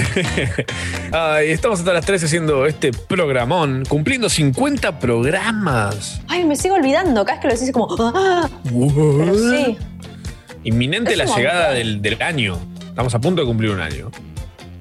Estamos 1.42 1.80
hasta 1.80 1.92
las 1.92 2.04
13 2.06 2.26
haciendo 2.26 2.66
este 2.66 2.92
programón, 2.92 3.84
cumpliendo 3.88 4.28
50 4.28 4.98
programas. 4.98 6.20
Ay, 6.28 6.44
me 6.44 6.56
sigo 6.56 6.74
olvidando. 6.74 7.24
Cada 7.24 7.38
vez 7.38 7.42
que 7.42 7.48
lo 7.48 7.54
decís 7.54 7.72
como. 7.72 8.12
¡Ah! 8.14 8.48
Pero 8.64 9.34
sí. 9.34 9.78
Inminente 10.64 11.12
Es 11.12 11.18
la 11.18 11.24
llegada 11.24 11.70
del, 11.72 12.02
del 12.02 12.20
año. 12.20 12.58
Estamos 12.80 13.14
a 13.14 13.20
punto 13.20 13.42
de 13.42 13.46
cumplir 13.46 13.70
un 13.70 13.80
año. 13.80 14.10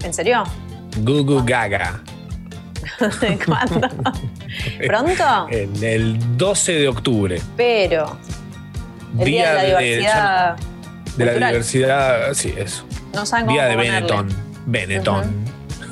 ¿En 0.04 0.14
serio? 0.14 0.44
Gugu 0.98 1.44
Gaga. 1.46 2.02
¿Cuándo? 3.46 3.88
¿Pronto? 4.88 5.48
En 5.50 5.84
el 5.84 6.38
12 6.38 6.72
de 6.74 6.88
octubre. 6.88 7.42
Pero. 7.56 8.18
El 9.18 9.26
día, 9.26 9.54
de 9.54 9.56
la 9.56 9.64
diversidad. 9.80 10.58
de 11.16 11.26
la 11.26 11.34
diversidad. 11.34 12.34
Sí, 12.34 12.54
eso. 12.56 12.86
No 13.14 13.26
saben 13.26 13.48
cómo 13.48 13.58
Día 13.58 13.66
de 13.68 13.76
ponerle. 13.76 14.49
Benetton. 14.72 15.46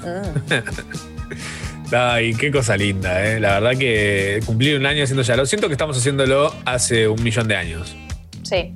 Mm. 0.04 1.94
Ay, 1.94 2.34
qué 2.34 2.52
cosa 2.52 2.76
linda, 2.76 3.26
¿eh? 3.26 3.40
La 3.40 3.60
verdad 3.60 3.78
que 3.80 4.42
cumplir 4.46 4.78
un 4.78 4.86
año 4.86 5.04
haciendo 5.04 5.24
ya. 5.24 5.36
Lo 5.38 5.46
siento 5.46 5.68
que 5.68 5.74
estamos 5.74 5.98
haciéndolo 5.98 6.54
hace 6.66 7.08
un 7.08 7.22
millón 7.24 7.48
de 7.48 7.56
años. 7.56 7.96
Sí. 8.44 8.74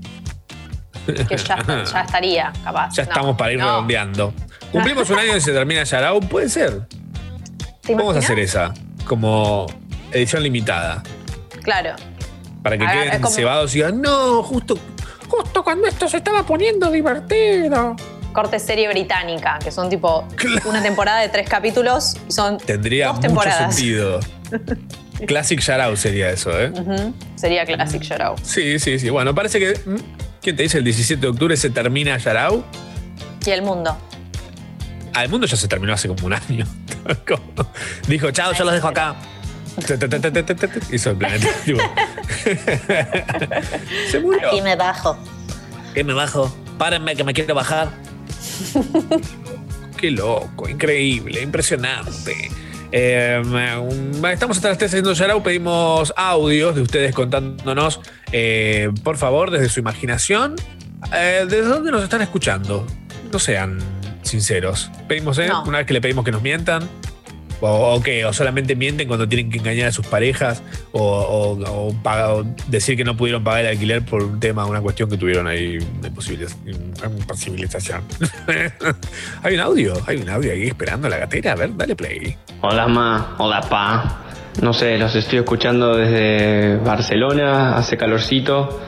Que 1.05 1.35
ya, 1.37 1.57
ya 1.91 2.01
estaría, 2.01 2.53
capaz. 2.63 2.93
Ya 2.95 3.03
No, 3.03 3.09
estamos 3.09 3.37
para 3.37 3.51
ir 3.51 3.59
no. 3.59 3.65
redondeando. 3.65 4.33
Cumplimos 4.71 5.09
un 5.09 5.19
año 5.19 5.35
y 5.35 5.41
se 5.41 5.51
termina 5.51 5.83
Yarao. 5.83 6.21
Puede 6.21 6.47
ser. 6.47 6.87
¿Te 7.81 7.95
Vamos 7.95 8.15
a 8.15 8.19
hacer 8.19 8.39
esa. 8.39 8.73
Como 9.05 9.65
edición 10.13 10.43
limitada. 10.43 11.03
Claro. 11.63 11.95
Para 12.63 12.77
que 12.77 12.85
Ah, 12.85 12.91
queden 12.93 13.21
como- 13.21 13.35
cebados 13.35 13.71
y 13.75 13.79
digan, 13.79 14.01
no, 14.01 14.43
justo, 14.43 14.77
justo 15.27 15.63
cuando 15.63 15.87
esto 15.87 16.07
se 16.07 16.17
estaba 16.17 16.43
poniendo 16.45 16.89
divertido. 16.91 17.95
Corte 18.33 18.59
serie 18.59 18.87
británica, 18.87 19.59
que 19.63 19.71
son 19.71 19.89
tipo 19.89 20.27
Claro. 20.35 20.69
una 20.69 20.81
temporada 20.81 21.19
de 21.19 21.29
tres 21.29 21.47
capítulos 21.49 22.15
y 22.27 22.31
son 22.31 22.57
Tendría 22.57 23.07
dos 23.07 23.15
mucho 23.17 23.27
temporadas. 23.27 23.75
sentido. 23.75 24.19
Classic 25.27 25.59
Yarao 25.59 25.95
sería 25.95 26.29
eso, 26.31 26.49
¿eh? 26.59 26.71
Sería 27.35 27.65
Classic 27.65 28.01
Shoutout. 28.01 28.39
Sí, 28.43 28.79
sí, 28.79 28.97
sí. 28.99 29.09
Bueno, 29.09 29.35
parece 29.35 29.59
que. 29.59 29.79
mm, 29.85 29.95
¿Quién 30.41 30.55
te 30.55 30.63
dice 30.63 30.79
el 30.79 30.83
17 30.83 31.21
de 31.21 31.27
octubre 31.27 31.55
se 31.57 31.69
termina 31.69 32.17
Yarao? 32.17 32.63
Y 33.45 33.49
el 33.51 33.61
mundo. 33.61 33.95
Al 35.13 35.29
mundo 35.29 35.45
ya 35.45 35.55
se 35.57 35.67
terminó 35.67 35.93
hace 35.93 36.07
como 36.07 36.25
un 36.25 36.33
año. 36.33 36.65
Dijo, 38.07 38.31
chao, 38.31 38.53
yo 38.53 38.63
los 38.63 38.73
dejo 38.73 38.87
acá. 38.87 39.15
Hizo 40.91 41.11
el 41.11 41.17
planeta. 41.17 41.47
se 44.11 44.19
murió. 44.19 44.47
Aquí 44.47 44.61
me 44.61 44.75
bajo. 44.75 45.17
Que 45.93 46.03
me 46.03 46.13
bajo. 46.13 46.55
Párenme 46.77 47.15
que 47.15 47.23
me 47.23 47.33
quiero 47.33 47.53
bajar. 47.55 47.89
Qué 49.97 50.11
loco, 50.11 50.67
increíble, 50.67 51.41
impresionante. 51.41 52.49
Eh, 52.91 53.41
um, 53.43 54.25
estamos 54.25 54.57
hasta 54.57 54.69
las 54.69 54.77
3 54.77 54.91
haciendo 54.91 55.13
Yarao. 55.13 55.43
Pedimos 55.43 56.13
audios 56.17 56.75
de 56.75 56.81
ustedes 56.81 57.15
contándonos, 57.15 58.01
eh, 58.31 58.91
por 59.03 59.17
favor, 59.17 59.51
desde 59.51 59.69
su 59.69 59.79
imaginación, 59.79 60.55
eh, 61.13 61.45
desde 61.47 61.63
dónde 61.65 61.91
nos 61.91 62.03
están 62.03 62.21
escuchando. 62.21 62.85
No 63.31 63.39
sean 63.39 63.79
sinceros. 64.23 64.91
Pedimos, 65.07 65.37
¿eh? 65.37 65.47
No. 65.47 65.63
Una 65.63 65.79
vez 65.79 65.87
que 65.87 65.93
le 65.93 66.01
pedimos 66.01 66.25
que 66.25 66.31
nos 66.31 66.41
mientan. 66.41 66.89
O, 67.61 67.93
o 67.95 68.01
que 68.01 68.25
o 68.25 68.33
solamente 68.33 68.75
mienten 68.75 69.07
cuando 69.07 69.27
tienen 69.29 69.51
que 69.51 69.59
engañar 69.59 69.87
a 69.87 69.91
sus 69.91 70.05
parejas 70.07 70.63
o, 70.91 70.99
o- 70.99 71.93
o 71.93 72.43
decir 72.67 72.97
que 72.97 73.03
no 73.03 73.15
pudieron 73.15 73.43
pagar 73.43 73.61
el 73.61 73.67
alquiler 73.67 74.03
por 74.03 74.23
un 74.23 74.39
tema, 74.39 74.65
una 74.65 74.81
cuestión 74.81 75.09
que 75.09 75.17
tuvieron 75.17 75.45
ahí 75.47 75.77
de 75.77 76.11
posibiliz- 76.11 76.55
imposibilitación. 77.05 78.01
hay 79.43 79.53
un 79.55 79.59
audio, 79.61 79.93
hay 80.07 80.17
un 80.17 80.29
audio 80.29 80.51
ahí 80.51 80.67
esperando 80.67 81.07
la 81.07 81.17
gatera. 81.17 81.51
A 81.53 81.55
ver, 81.55 81.75
dale 81.77 81.95
play. 81.95 82.35
Hola 82.61 82.87
ma, 82.87 83.35
hola 83.37 83.61
pa. 83.61 84.21
No 84.61 84.73
sé, 84.73 84.97
los 84.97 85.15
estoy 85.15 85.39
escuchando 85.39 85.95
desde 85.95 86.77
Barcelona, 86.77 87.77
hace 87.77 87.95
calorcito. 87.95 88.81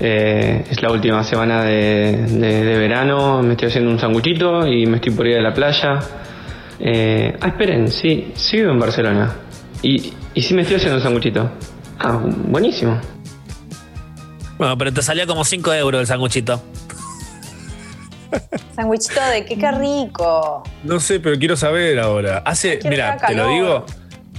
Eh, 0.00 0.64
es 0.68 0.82
la 0.82 0.90
última 0.90 1.22
semana 1.22 1.62
de, 1.62 2.16
de- 2.28 2.64
de 2.64 2.78
verano, 2.78 3.42
me 3.42 3.52
estoy 3.52 3.68
haciendo 3.68 3.90
un 3.92 3.98
sanguchito 4.00 4.66
y 4.66 4.86
me 4.86 4.96
estoy 4.96 5.12
por 5.12 5.26
ir 5.28 5.38
a 5.38 5.40
la 5.42 5.54
playa. 5.54 6.00
Eh, 6.80 7.36
ah, 7.40 7.48
esperen, 7.48 7.90
sí, 7.90 8.32
sí 8.34 8.56
vivo 8.58 8.72
en 8.72 8.78
Barcelona. 8.80 9.34
Y, 9.82 10.12
y 10.34 10.42
sí 10.42 10.54
me 10.54 10.62
estoy 10.62 10.76
haciendo 10.76 10.96
un 10.98 11.02
sanguchito. 11.02 11.50
Ah, 11.98 12.18
buenísimo. 12.48 13.00
Bueno, 14.58 14.76
pero 14.78 14.92
te 14.92 15.02
salió 15.02 15.26
como 15.26 15.44
5 15.44 15.72
euros 15.74 16.00
el 16.00 16.06
sanguchito. 16.06 16.62
Sándwichito 18.74 19.20
de 19.32 19.44
qué, 19.44 19.56
qué 19.56 19.70
rico. 19.72 20.62
No 20.82 20.98
sé, 20.98 21.20
pero 21.20 21.38
quiero 21.38 21.56
saber 21.56 21.98
ahora. 22.00 22.38
Hace, 22.44 22.80
mira, 22.88 23.16
te 23.18 23.34
lo 23.34 23.48
digo, 23.48 23.86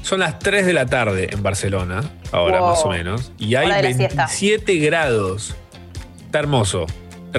son 0.01 0.19
las 0.19 0.39
3 0.39 0.65
de 0.65 0.73
la 0.73 0.85
tarde 0.85 1.29
en 1.31 1.41
Barcelona, 1.41 2.01
ahora 2.31 2.59
Wow. 2.59 2.69
más 2.71 2.85
o 2.85 2.89
menos, 2.89 3.31
y 3.37 3.55
hay 3.55 3.67
Hora 3.67 3.77
de 3.77 3.83
la 3.83 3.93
siesta. 3.93 4.25
27 4.25 4.75
grados. 4.79 5.55
Está 6.25 6.39
hermoso. 6.39 6.85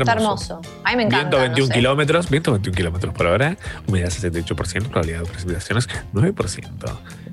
Está 0.02 0.12
hermoso. 0.12 0.61
A 0.85 0.96
me 0.96 1.04
encanta. 1.04 1.38
121 1.38 1.74
kilómetros, 1.74 2.26
121 2.26 2.76
kilómetros 2.76 3.14
por 3.14 3.26
hora, 3.26 3.56
humedad 3.87 4.09
68%, 4.09 4.88
probabilidad 4.88 5.20
de 5.20 5.26
precipitaciones 5.26 5.88
9%. 6.12 6.68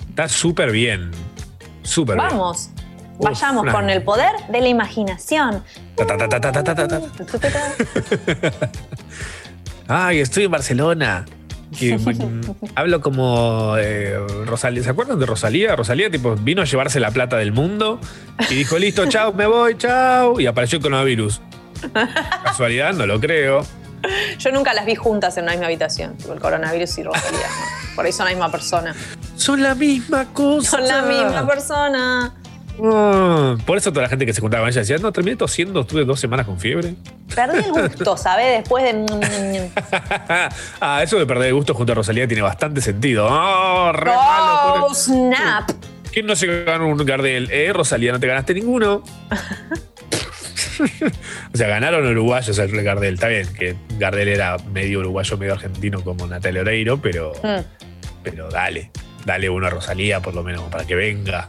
Está 0.09 0.29
súper 0.29 0.71
bien. 0.71 1.11
Súper 1.83 2.17
bien. 2.17 2.29
Vamos. 2.29 2.69
Vayamos 3.19 3.71
con 3.71 3.89
el 3.89 4.01
poder 4.01 4.31
de 4.49 4.61
la 4.61 4.67
imaginación. 4.67 5.63
Ay, 9.87 10.19
estoy 10.19 10.45
en 10.45 10.51
Barcelona. 10.51 11.25
Que 11.77 11.97
mm, 11.97 12.41
hablo 12.75 13.01
como 13.01 13.75
eh, 13.77 14.17
Rosalía. 14.45 14.83
¿Se 14.83 14.89
acuerdan 14.89 15.19
de 15.19 15.25
Rosalía? 15.25 15.75
Rosalía 15.75 16.09
tipo 16.09 16.35
vino 16.35 16.61
a 16.61 16.65
llevarse 16.65 16.99
la 16.99 17.11
plata 17.11 17.37
del 17.37 17.51
mundo 17.51 17.99
y 18.49 18.55
dijo, 18.55 18.77
listo, 18.77 19.07
chao, 19.07 19.33
me 19.33 19.47
voy, 19.47 19.77
chao. 19.77 20.39
Y 20.39 20.45
apareció 20.45 20.77
el 20.77 20.83
coronavirus. 20.83 21.41
Casualidad, 22.43 22.93
no 22.93 23.05
lo 23.05 23.19
creo. 23.19 23.65
Yo 24.37 24.51
nunca 24.51 24.73
las 24.73 24.85
vi 24.85 24.95
juntas 24.95 25.37
en 25.37 25.43
una 25.43 25.53
misma 25.53 25.67
habitación. 25.67 26.17
Tipo 26.17 26.33
el 26.33 26.39
coronavirus 26.39 26.97
y 26.97 27.03
Rosalía. 27.03 27.47
¿no? 27.47 27.95
Por 27.95 28.05
ahí 28.05 28.11
son 28.11 28.25
la 28.25 28.31
misma 28.31 28.51
persona. 28.51 28.95
Son 29.35 29.61
la 29.61 29.75
misma 29.75 30.25
cosa. 30.33 30.71
Son 30.71 30.87
la 30.87 31.01
misma 31.03 31.47
persona. 31.47 32.33
Ah, 32.81 33.55
por 33.65 33.77
eso 33.77 33.91
toda 33.91 34.03
la 34.03 34.09
gente 34.09 34.25
que 34.25 34.33
se 34.33 34.41
juntaba 34.41 34.63
con 34.63 34.69
ella 34.69 34.81
decía, 34.81 34.97
no, 34.97 35.11
terminé 35.11 35.35
tosiendo, 35.35 35.81
estuve 35.81 36.05
dos 36.05 36.19
semanas 36.19 36.45
con 36.45 36.59
fiebre. 36.59 36.95
Perdí 37.33 37.59
el 37.59 37.71
gusto, 37.71 38.17
¿sabes? 38.17 38.59
Después 38.59 38.83
de. 38.83 39.69
ah, 40.81 41.03
eso 41.03 41.17
de 41.19 41.25
perder 41.25 41.49
el 41.49 41.53
gusto 41.53 41.73
junto 41.73 41.91
a 41.91 41.95
Rosalía 41.95 42.27
tiene 42.27 42.41
bastante 42.41 42.81
sentido. 42.81 43.27
Oh, 43.29 43.91
re 43.91 44.11
malo. 44.11 44.85
¡Oh, 44.85 44.93
snap! 44.93 45.71
¿Quién 46.11 46.25
no 46.25 46.35
se 46.35 46.63
ganó 46.63 46.87
un 46.87 46.97
Gardel? 46.97 47.49
Eh, 47.51 47.71
Rosalía, 47.73 48.11
no 48.11 48.19
te 48.19 48.27
ganaste 48.27 48.53
ninguno. 48.53 49.03
o 51.53 51.57
sea, 51.57 51.67
ganaron 51.67 52.05
uruguayos 52.07 52.57
el 52.59 52.83
Gardel. 52.83 53.15
Está 53.15 53.27
bien 53.27 53.47
que 53.53 53.75
Gardel 53.97 54.27
era 54.29 54.57
medio 54.71 54.99
uruguayo, 54.99 55.37
medio 55.37 55.53
argentino 55.53 56.01
como 56.03 56.25
Natalia 56.27 56.61
Oreiro, 56.61 56.97
pero, 57.01 57.33
Mm. 57.43 57.61
pero 58.23 58.49
dale, 58.49 58.91
dale 59.25 59.49
uno 59.49 59.67
a 59.67 59.69
Rosalía 59.69 60.19
por 60.21 60.33
lo 60.33 60.43
menos 60.43 60.63
para 60.71 60.85
que 60.85 60.95
venga. 60.95 61.47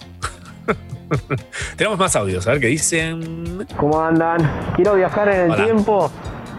Tenemos 1.76 1.98
más 1.98 2.16
audios, 2.16 2.46
a 2.46 2.52
ver 2.52 2.60
qué 2.60 2.66
dicen. 2.68 3.66
¿Cómo 3.76 4.00
andan? 4.02 4.38
Quiero 4.74 4.94
viajar 4.94 5.28
en 5.28 5.40
el 5.42 5.50
Hola. 5.52 5.64
tiempo 5.64 6.10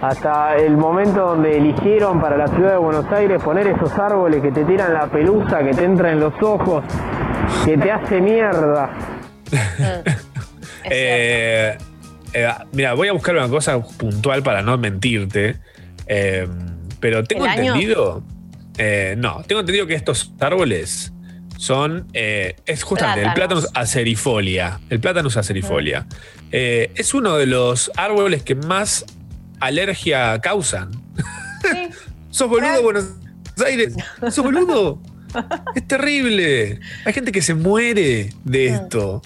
hasta 0.02 0.56
el 0.58 0.78
momento 0.78 1.22
donde 1.22 1.58
eligieron 1.58 2.22
para 2.22 2.38
la 2.38 2.48
ciudad 2.50 2.72
de 2.74 2.78
Buenos 2.78 3.12
Aires 3.12 3.42
poner 3.42 3.66
esos 3.68 3.92
árboles 3.98 4.42
que 4.42 4.52
te 4.52 4.64
tiran 4.66 4.94
la 4.94 5.08
pelusa, 5.08 5.60
que 5.64 5.72
te 5.72 5.84
entra 5.84 6.12
en 6.12 6.20
los 6.20 6.34
ojos, 6.44 6.84
que 7.66 7.78
te 7.78 7.92
hace 7.92 8.22
mierda. 8.22 8.90
Eh, 10.88 11.76
eh, 12.36 12.48
mira, 12.74 12.94
voy 12.94 13.08
a 13.08 13.14
buscar 13.14 13.36
una 13.36 13.50
cosa 13.50 13.82
puntual 13.82 14.44
para 14.44 14.62
no 14.62 14.78
mentirte. 14.78 15.58
eh, 16.08 16.48
pero 17.00 17.24
tengo 17.24 17.46
entendido. 17.48 18.24
eh, 18.78 19.16
no, 19.18 19.44
tengo 19.48 19.62
entendido 19.62 19.88
que 19.88 19.96
estos 19.96 20.32
árboles 20.40 21.12
son. 21.58 22.08
eh, 22.14 22.56
es 22.66 22.84
justamente 22.84 23.26
el 23.28 23.34
plátano 23.34 23.62
acerifolia. 23.74 24.80
El 24.90 25.00
plátano 25.00 25.30
acerifolia. 25.30 26.06
Es 26.52 27.14
uno 27.14 27.38
de 27.38 27.46
los 27.48 27.92
árboles 27.98 28.44
que 28.44 28.56
más 28.56 29.06
alergia 29.60 30.40
causan. 30.42 30.92
Sí. 31.62 31.90
¡Sos 32.30 32.50
boludo. 32.50 32.82
Buenos 32.84 33.06
Aires! 33.66 33.96
¡Sos 34.32 34.44
boludo! 34.44 35.00
Es 35.76 35.88
terrible. 35.88 36.80
Hay 37.06 37.14
gente 37.14 37.32
que 37.32 37.42
se 37.42 37.54
muere 37.54 38.30
de 38.44 38.68
esto. 38.76 39.22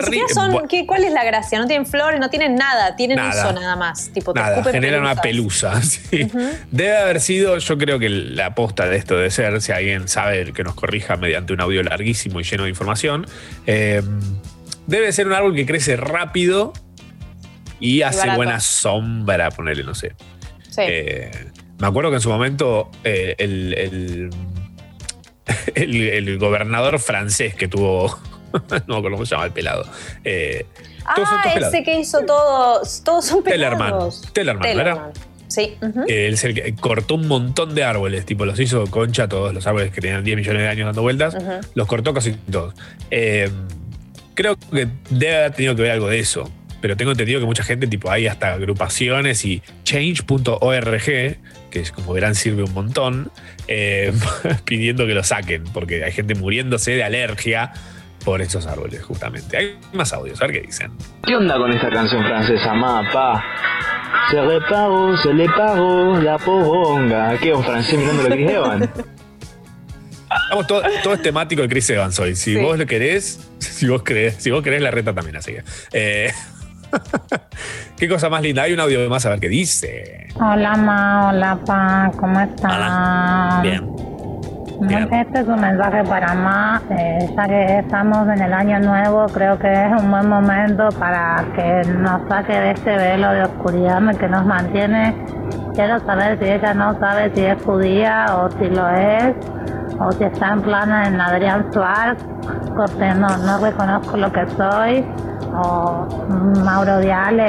Ni 0.00 0.04
siquiera 0.04 0.28
son, 0.34 0.68
¿qué- 0.68 0.86
¿Cuál 0.86 1.04
es 1.04 1.12
la 1.12 1.24
gracia? 1.24 1.58
No 1.58 1.66
tienen 1.66 1.86
flores, 1.86 2.18
no 2.20 2.30
tienen 2.30 2.54
nada, 2.54 2.96
tienen 2.96 3.16
Nada. 3.16 3.48
uso 3.50 3.60
nada 3.60 3.76
más. 3.76 4.08
Tipo, 4.12 4.32
te 4.32 4.40
Nada, 4.40 4.52
escupen 4.52 4.72
genera 4.74 4.98
una 5.00 5.14
pelusa. 5.16 5.80
sí. 5.82 6.28
Debe 6.70 6.96
haber 6.96 7.20
sido, 7.20 7.58
yo 7.58 7.78
creo 7.78 7.98
que 7.98 8.08
la 8.08 8.46
aposta 8.46 8.86
de 8.86 8.96
esto 8.96 9.16
debe 9.16 9.30
ser, 9.30 9.60
si 9.60 9.72
alguien 9.72 10.08
sabe 10.08 10.52
que 10.52 10.64
nos 10.64 10.74
corrija 10.74 11.16
mediante 11.16 11.52
un 11.52 11.60
audio 11.60 11.82
larguísimo 11.82 12.40
y 12.40 12.44
lleno 12.44 12.64
de 12.64 12.70
información, 12.70 13.26
eh, 13.66 14.02
debe 14.86 15.12
ser 15.12 15.26
un 15.26 15.32
árbol 15.34 15.54
que 15.54 15.66
crece 15.66 15.96
rápido 15.96 16.72
y 17.80 18.02
hace 18.02 18.18
barato. 18.18 18.36
buena 18.36 18.60
sombra, 18.60 19.50
ponerle, 19.50 19.84
no 19.84 19.94
sé. 19.94 20.14
Sí. 20.70 20.82
Eh, 20.86 21.30
me 21.78 21.86
acuerdo 21.88 22.10
que 22.10 22.16
en 22.16 22.22
su 22.22 22.30
momento 22.30 22.90
eh, 23.04 23.34
el, 23.38 23.74
el, 23.76 24.30
el- 25.74 26.08
el 26.08 26.38
gobernador 26.38 26.98
francés 26.98 27.54
que 27.54 27.68
tuvo, 27.68 28.18
no 28.86 29.02
cómo 29.02 29.24
se 29.24 29.34
llama 29.34 29.46
el 29.46 29.52
pelado, 29.52 29.84
eh, 30.24 30.66
todos 31.14 31.28
ah, 31.30 31.40
pelados. 31.42 31.74
ese 31.74 31.84
que 31.84 31.98
hizo 31.98 32.20
todos, 32.24 33.02
todos 33.04 33.24
son 33.24 33.42
pelados. 33.42 34.22
Tellerman. 34.32 34.62
Tellerman. 34.62 35.12
Sí. 35.52 35.76
ujú. 35.82 36.04
Eh, 36.08 36.28
Él 36.28 36.34
es 36.34 36.44
el 36.44 36.54
que 36.54 36.74
cortó 36.74 37.16
un 37.16 37.28
montón 37.28 37.74
de 37.74 37.84
árboles, 37.84 38.24
tipo 38.24 38.46
los 38.46 38.58
hizo 38.58 38.86
concha 38.86 39.28
todos 39.28 39.52
los 39.52 39.66
árboles 39.66 39.92
que 39.92 40.00
tenían 40.00 40.24
10 40.24 40.36
millones 40.38 40.62
de 40.62 40.68
años 40.68 40.86
dando 40.86 41.02
vueltas, 41.02 41.36
los 41.74 41.86
cortó 41.86 42.14
casi 42.14 42.32
todos. 42.32 42.74
Eh, 43.10 43.50
creo 44.34 44.56
que 44.56 44.88
debe 45.10 45.36
haber 45.36 45.52
tenido 45.52 45.76
que 45.76 45.82
ver 45.82 45.90
algo 45.90 46.08
de 46.08 46.20
eso, 46.20 46.50
pero 46.80 46.96
tengo 46.96 47.12
entendido 47.12 47.38
que 47.38 47.46
mucha 47.46 47.62
gente, 47.64 47.86
tipo, 47.86 48.10
hay 48.10 48.26
hasta 48.26 48.54
agrupaciones 48.54 49.44
y 49.44 49.62
change.org, 49.84 51.04
que 51.04 51.38
es 51.72 51.92
como 51.92 52.14
verán 52.14 52.34
sirve 52.34 52.62
un 52.62 52.72
montón, 52.72 53.30
eh, 53.68 54.12
pidiendo 54.64 55.06
que 55.06 55.14
lo 55.14 55.22
saquen, 55.22 55.64
porque 55.64 56.02
hay 56.02 56.12
gente 56.12 56.34
muriéndose 56.34 56.92
de 56.92 57.04
alergia 57.04 57.72
por 58.24 58.40
esos 58.42 58.66
árboles, 58.66 59.02
justamente. 59.02 59.56
Hay 59.56 59.78
más 59.92 60.12
audios, 60.12 60.40
a 60.42 60.46
ver 60.46 60.60
qué 60.60 60.66
dicen. 60.66 60.92
¿Qué 61.24 61.36
onda 61.36 61.56
con 61.56 61.72
esta 61.72 61.90
canción 61.90 62.22
francesa, 62.24 62.72
mapa? 62.74 63.44
Se 64.30 64.40
reparo, 64.40 65.16
se 65.18 65.32
le 65.34 65.46
paro, 65.50 66.20
la 66.20 66.38
poronga. 66.38 67.36
¿Qué, 67.38 67.52
un 67.52 67.64
francés 67.64 67.98
mirando 67.98 68.22
a 68.22 68.26
Chris 68.26 68.50
Evans? 68.50 68.88
Vamos, 70.50 70.66
todo, 70.66 70.82
todo 71.02 71.14
es 71.14 71.22
temático 71.22 71.62
de 71.62 71.68
Chris 71.68 71.90
Evans 71.90 72.18
hoy. 72.18 72.34
Si 72.36 72.54
Sí. 72.54 72.60
vos 72.60 72.78
lo 72.78 72.86
querés, 72.86 73.40
si 73.58 73.86
vos 73.88 74.02
querés, 74.02 74.36
si 74.36 74.50
vos 74.50 74.62
querés 74.62 74.80
la 74.82 74.90
reta 74.90 75.12
también, 75.14 75.36
así 75.36 75.52
que. 75.52 75.64
eh, 75.92 76.32
Qué 77.96 78.08
cosa 78.08 78.28
más 78.28 78.42
linda. 78.42 78.62
Hay 78.62 78.72
un 78.72 78.80
audio 78.80 79.08
más 79.08 79.24
a 79.26 79.30
ver 79.30 79.40
qué 79.40 79.48
dice. 79.48 80.28
Hola 80.34 80.74
Ma, 80.76 81.28
hola 81.30 81.58
Pa, 81.66 82.10
¿cómo 82.18 82.40
estás? 82.40 82.64
Hola. 82.74 83.60
Bien. 83.62 84.11
Este 84.90 85.40
es 85.40 85.46
un 85.46 85.60
mensaje 85.60 86.02
para 86.04 86.34
Ma, 86.34 86.82
eh, 86.90 87.30
ya 87.36 87.44
que 87.46 87.78
estamos 87.78 88.28
en 88.28 88.42
el 88.42 88.52
año 88.52 88.80
nuevo, 88.80 89.26
creo 89.26 89.56
que 89.56 89.72
es 89.72 90.02
un 90.02 90.10
buen 90.10 90.28
momento 90.28 90.88
para 90.98 91.44
que 91.54 91.88
nos 91.88 92.28
saque 92.28 92.52
de 92.52 92.70
este 92.72 92.96
velo 92.96 93.30
de 93.30 93.44
oscuridad 93.44 94.02
que 94.16 94.28
nos 94.28 94.44
mantiene. 94.44 95.14
Quiero 95.74 96.00
saber 96.00 96.38
si 96.40 96.46
ella 96.46 96.74
no 96.74 96.98
sabe 96.98 97.30
si 97.32 97.44
es 97.44 97.62
judía 97.62 98.26
o 98.36 98.50
si 98.50 98.68
lo 98.70 98.88
es, 98.88 99.36
o 100.06 100.12
si 100.12 100.24
está 100.24 100.52
en 100.52 100.62
plana 100.62 101.08
en 101.08 101.20
Adrián 101.20 101.72
Suárez, 101.72 102.22
porque 102.76 103.14
no, 103.14 103.28
no 103.38 103.58
reconozco 103.58 104.16
lo 104.16 104.32
que 104.32 104.46
soy. 104.56 105.04
O 105.54 106.08
Mauro 106.64 106.98
Diale, 107.00 107.46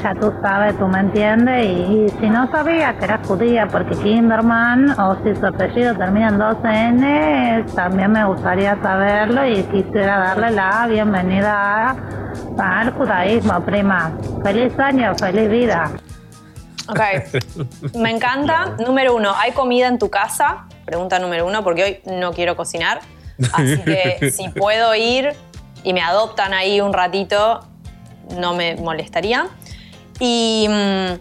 ya 0.00 0.14
tú 0.20 0.32
sabes, 0.40 0.78
tú 0.78 0.86
me 0.86 1.00
entiendes, 1.00 1.66
y, 1.66 2.04
y 2.04 2.08
si 2.20 2.30
no 2.30 2.48
sabía 2.52 2.96
que 2.96 3.06
era 3.06 3.18
judía 3.26 3.66
porque 3.66 3.96
Kinderman, 3.96 4.90
o 5.00 5.16
si 5.24 5.34
su 5.34 5.44
apellido 5.44 5.96
termina 5.96 6.28
en 6.28 6.38
12N, 6.38 7.74
también 7.74 8.12
me 8.12 8.24
gustaría 8.24 8.80
saberlo 8.80 9.44
y 9.48 9.64
quisiera 9.64 10.18
darle 10.18 10.52
la 10.52 10.86
bienvenida 10.86 11.96
al 12.56 12.92
judaísmo, 12.92 13.60
prima. 13.62 14.12
Feliz 14.44 14.78
año, 14.78 15.12
feliz 15.16 15.50
vida. 15.50 15.90
Ok. 16.88 17.00
Me 17.96 18.10
encanta. 18.10 18.76
Número 18.84 19.14
uno, 19.14 19.32
¿hay 19.36 19.52
comida 19.52 19.88
en 19.88 19.98
tu 19.98 20.10
casa? 20.10 20.66
Pregunta 20.84 21.18
número 21.18 21.46
uno, 21.46 21.62
porque 21.64 21.84
hoy 21.84 22.00
no 22.16 22.32
quiero 22.32 22.56
cocinar. 22.56 23.00
Así 23.52 23.78
que 23.84 24.30
si 24.36 24.48
puedo 24.50 24.94
ir 24.94 25.30
y 25.82 25.92
me 25.92 26.00
adoptan 26.02 26.54
ahí 26.54 26.80
un 26.80 26.92
ratito, 26.92 27.66
no 28.38 28.54
me 28.54 28.76
molestaría. 28.76 29.48
Y. 30.20 30.66
mm, 30.68 31.12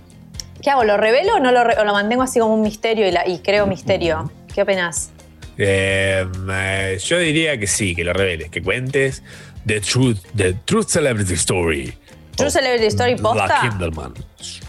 ¿Qué 0.62 0.70
hago? 0.70 0.86
¿Lo 0.86 0.96
revelo 0.96 1.36
o 1.36 1.40
no 1.42 1.52
lo, 1.52 1.64
re- 1.66 1.76
o 1.78 1.84
lo 1.84 1.92
mantengo 1.92 2.24
así 2.24 2.40
como 2.40 2.54
un 2.54 2.62
misterio 2.62 3.06
y, 3.06 3.12
la- 3.12 3.28
y 3.28 3.40
creo 3.40 3.68
misterio? 3.68 4.32
¿Qué 4.54 4.62
opinas? 4.62 5.12
Eh, 5.58 6.26
eh, 6.52 6.98
yo 7.04 7.18
diría 7.18 7.58
que 7.60 7.68
sí, 7.68 7.94
que 7.94 8.04
lo 8.06 8.14
reveles, 8.14 8.50
que 8.50 8.62
cuentes 8.64 9.24
The 9.68 9.82
Truth, 9.82 10.20
The 10.36 10.54
Truth 10.66 10.88
Celebrity 10.88 11.34
Story. 11.34 11.94
True 12.38 12.50
Celebrity 12.50 12.86
Story 12.88 13.16
posta. 13.18 13.48
La. 13.48 14.14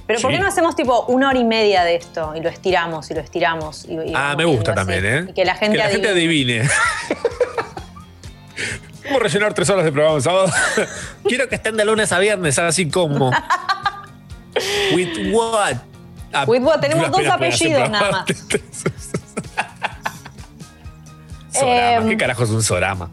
Pero 0.07 0.21
¿por 0.21 0.31
qué 0.31 0.38
no 0.38 0.47
hacemos 0.47 0.77
tipo 0.77 1.05
una 1.07 1.31
hora 1.31 1.38
y 1.38 1.45
media 1.45 1.83
de 1.83 1.95
esto 1.97 2.35
y 2.37 2.40
lo 2.40 2.51
estiramos 2.51 3.11
y 3.11 3.14
lo 3.14 3.21
estiramos? 3.21 3.87
Y, 3.87 3.95
y 3.95 4.12
Ah, 4.14 4.35
me 4.37 4.45
gusta 4.45 4.73
así? 4.73 4.77
también, 4.77 5.07
¿eh? 5.07 5.27
Y 5.31 5.33
que 5.33 5.45
la 5.47 5.55
gente, 5.55 5.81
adivine. 5.83 6.09
adivine. 6.62 6.69
¿Cómo 9.07 9.19
rellenar 9.19 9.55
tres 9.55 9.69
horas 9.71 9.85
de 9.85 9.93
programa 9.93 10.17
un 10.17 10.23
sábado? 10.23 10.47
Quiero 11.25 11.49
que 11.49 11.55
estén 11.57 11.77
de 11.77 11.85
lunes 11.85 12.12
a 12.12 12.19
viernes, 12.19 12.59
así 12.59 12.88
como. 12.90 13.31
With 14.95 15.33
what? 15.33 15.77
Ah, 16.33 16.45
With 16.47 16.62
what? 16.62 16.81
Tenemos 16.81 17.11
dos 17.11 17.27
apellidos 17.27 17.88
nada 17.90 18.25
Sorama. 21.53 21.93
Em. 21.97 22.09
¿Qué 22.09 22.17
carajo 22.17 22.45
es 22.45 22.51
un 22.51 22.62
sorama? 22.62 23.11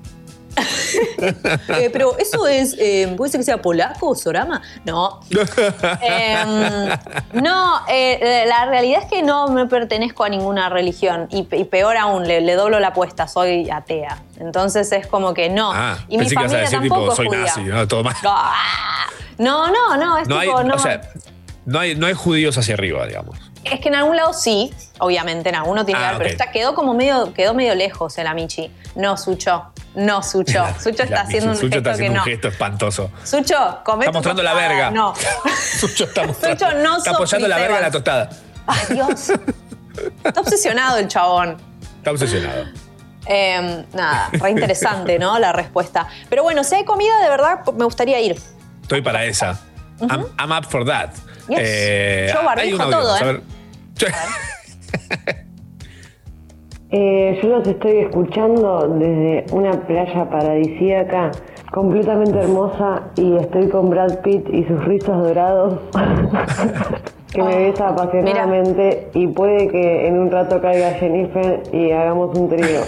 Eh, 1.69 1.89
pero 1.91 2.17
eso 2.17 2.47
es, 2.47 2.75
eh, 2.79 3.13
¿puede 3.17 3.31
ser 3.31 3.39
que 3.39 3.45
sea 3.45 3.61
polaco 3.61 4.09
o 4.09 4.15
Sorama? 4.15 4.61
No. 4.85 5.19
Em, 6.01 6.89
no, 7.41 7.81
eh, 7.87 8.43
la 8.47 8.65
realidad 8.65 9.01
es 9.03 9.09
que 9.09 9.21
no 9.23 9.47
me 9.49 9.65
pertenezco 9.67 10.23
a 10.23 10.29
ninguna 10.29 10.69
religión 10.69 11.27
y, 11.31 11.43
pe- 11.43 11.57
y 11.57 11.63
peor 11.65 11.97
aún, 11.97 12.27
le, 12.27 12.41
le 12.41 12.55
doblo 12.55 12.79
la 12.79 12.89
apuesta, 12.89 13.27
soy 13.27 13.69
atea. 13.69 14.21
Entonces 14.39 14.91
es 14.91 15.07
como 15.07 15.33
que 15.33 15.49
no. 15.49 15.71
Ah, 15.73 15.97
y 16.07 16.17
mi 16.17 16.19
pensé 16.19 16.35
que 16.35 16.41
familia 16.41 16.59
decir 16.61 16.79
tampoco 16.79 17.01
tipo, 17.03 17.15
soy 17.15 17.27
judía. 17.27 17.39
nazi, 17.41 17.61
¿no? 17.63 17.87
Todo 17.87 18.03
mal. 18.03 18.15
Ah, 18.25 19.05
No, 19.37 19.67
no, 19.71 19.97
no, 19.97 20.17
es 20.17 20.27
No 20.27 20.37
hay, 20.39 20.47
tipo, 20.47 20.63
no. 20.63 20.75
o 20.75 20.79
sea, 20.79 21.01
no 21.65 21.79
hay, 21.79 21.95
no 21.95 22.07
hay 22.07 22.13
judíos 22.13 22.57
hacia 22.57 22.73
arriba, 22.73 23.05
digamos. 23.05 23.37
Es 23.63 23.79
que 23.79 23.89
en 23.89 23.95
algún 23.95 24.15
lado 24.15 24.33
sí, 24.33 24.73
obviamente, 24.99 25.49
en 25.49 25.55
alguno 25.55 25.85
tiene 25.85 25.99
que 25.99 26.05
Ah, 26.05 26.09
haber, 26.09 26.17
pero 26.23 26.29
ok. 26.35 26.41
esta 26.41 26.51
quedó 26.51 26.73
como 26.73 26.93
medio, 26.95 27.31
quedó 27.33 27.53
medio 27.53 27.75
lejos 27.75 28.17
en 28.17 28.23
la 28.25 28.33
Michi. 28.33 28.71
No, 28.95 29.17
Sucho. 29.17 29.65
No, 29.93 30.23
Sucho. 30.23 30.65
Sucho 30.79 31.03
está 31.03 31.21
haciendo 31.21 31.51
un 31.51 31.55
Sucho 31.55 31.67
gesto 31.67 31.77
está 31.77 31.91
haciendo 31.91 32.13
que 32.13 32.17
no. 32.17 32.23
un 32.23 32.31
gesto 32.31 32.47
espantoso. 32.47 33.11
Sucho, 33.23 33.79
come 33.83 34.05
Está 34.05 34.13
mostrando 34.13 34.43
la 34.43 34.53
verga. 34.53 34.91
No. 34.91 35.13
Sucho 35.79 36.05
está 36.05 36.25
mostrando. 36.25 36.65
Sucho, 36.65 36.77
no 36.77 36.97
Está 36.97 37.11
apoyando 37.11 37.47
la 37.47 37.57
verga 37.57 37.77
en 37.77 37.81
la 37.83 37.91
tostada. 37.91 38.29
Ay, 38.67 38.85
Dios. 38.91 39.31
Está 40.23 40.39
obsesionado 40.39 40.97
el 40.97 41.07
chabón. 41.07 41.57
Está 41.97 42.11
obsesionado. 42.11 42.65
Eh, 43.27 43.85
nada, 43.93 44.29
re 44.31 44.49
interesante, 44.49 45.19
¿no? 45.19 45.37
La 45.39 45.51
respuesta. 45.51 46.07
Pero 46.29 46.43
bueno, 46.43 46.63
si 46.63 46.75
hay 46.75 46.85
comida, 46.85 47.21
de 47.21 47.29
verdad, 47.29 47.65
me 47.75 47.83
gustaría 47.85 48.19
ir. 48.19 48.37
Estoy 48.81 49.01
para 49.01 49.25
esa. 49.25 49.59
I'm, 49.99 50.25
I'm 50.39 50.51
up 50.51 50.65
for 50.65 50.85
that. 50.85 51.11
Yes. 51.47 52.33
Yo 52.33 52.43
barbijo 52.43 52.77
todo, 52.77 53.13
vamos 53.13 53.21
a 53.21 53.29
¿eh? 53.29 53.41
ver. 53.99 55.45
Eh, 56.93 57.39
yo 57.41 57.49
los 57.49 57.67
estoy 57.67 57.99
escuchando 57.99 58.87
desde 58.99 59.45
una 59.53 59.71
playa 59.87 60.29
paradisíaca 60.29 61.31
completamente 61.71 62.37
hermosa 62.37 63.03
y 63.15 63.37
estoy 63.37 63.69
con 63.69 63.89
Brad 63.89 64.19
Pitt 64.21 64.45
y 64.51 64.65
sus 64.65 64.83
rizos 64.83 65.17
dorados 65.23 65.79
que 67.33 67.41
me 67.41 67.69
besa 67.69 67.89
apasionadamente 67.89 69.09
y 69.13 69.27
puede 69.27 69.69
que 69.69 70.07
en 70.07 70.19
un 70.19 70.29
rato 70.29 70.61
caiga 70.61 70.91
Jennifer 70.95 71.63
y 71.71 71.91
hagamos 71.91 72.37
un 72.37 72.49
trío. 72.49 72.81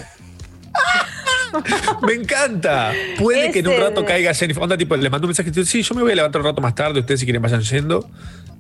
Me 2.01 2.13
encanta. 2.13 2.91
Puede 3.19 3.51
que 3.51 3.59
en 3.59 3.67
un 3.67 3.80
rato 3.80 4.03
caiga 4.03 4.34
Jennifer. 4.34 4.63
Onda, 4.63 4.75
tipo, 4.75 4.97
le 4.97 5.09
mando 5.09 5.27
un 5.27 5.30
mensaje. 5.30 5.53
Sí, 5.63 5.84
yo 5.84 5.93
me 5.93 6.01
voy 6.01 6.11
a 6.11 6.15
levantar 6.15 6.41
un 6.41 6.47
rato 6.47 6.61
más 6.61 6.73
tarde. 6.73 6.99
Ustedes, 6.99 7.19
si 7.19 7.27
quieren, 7.27 7.43
vayan 7.43 7.61
yendo. 7.61 8.09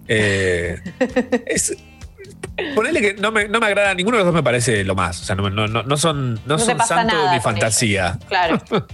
Eh, 0.07 0.79
es, 1.47 1.75
ponele 2.75 3.01
que 3.01 3.13
no 3.15 3.31
me, 3.31 3.47
no 3.47 3.59
me 3.59 3.65
agrada. 3.67 3.93
Ninguno 3.93 4.17
de 4.17 4.23
los 4.23 4.27
dos 4.33 4.35
me 4.35 4.43
parece 4.43 4.83
lo 4.83 4.95
más. 4.95 5.21
O 5.21 5.25
sea, 5.25 5.35
no, 5.35 5.49
no, 5.49 5.67
no, 5.67 5.83
no 5.83 5.97
son, 5.97 6.39
no 6.45 6.59
son 6.59 6.79
santo 6.79 7.15
de 7.29 7.31
mi 7.35 7.39
fantasía. 7.41 8.19
Claro. 8.27 8.61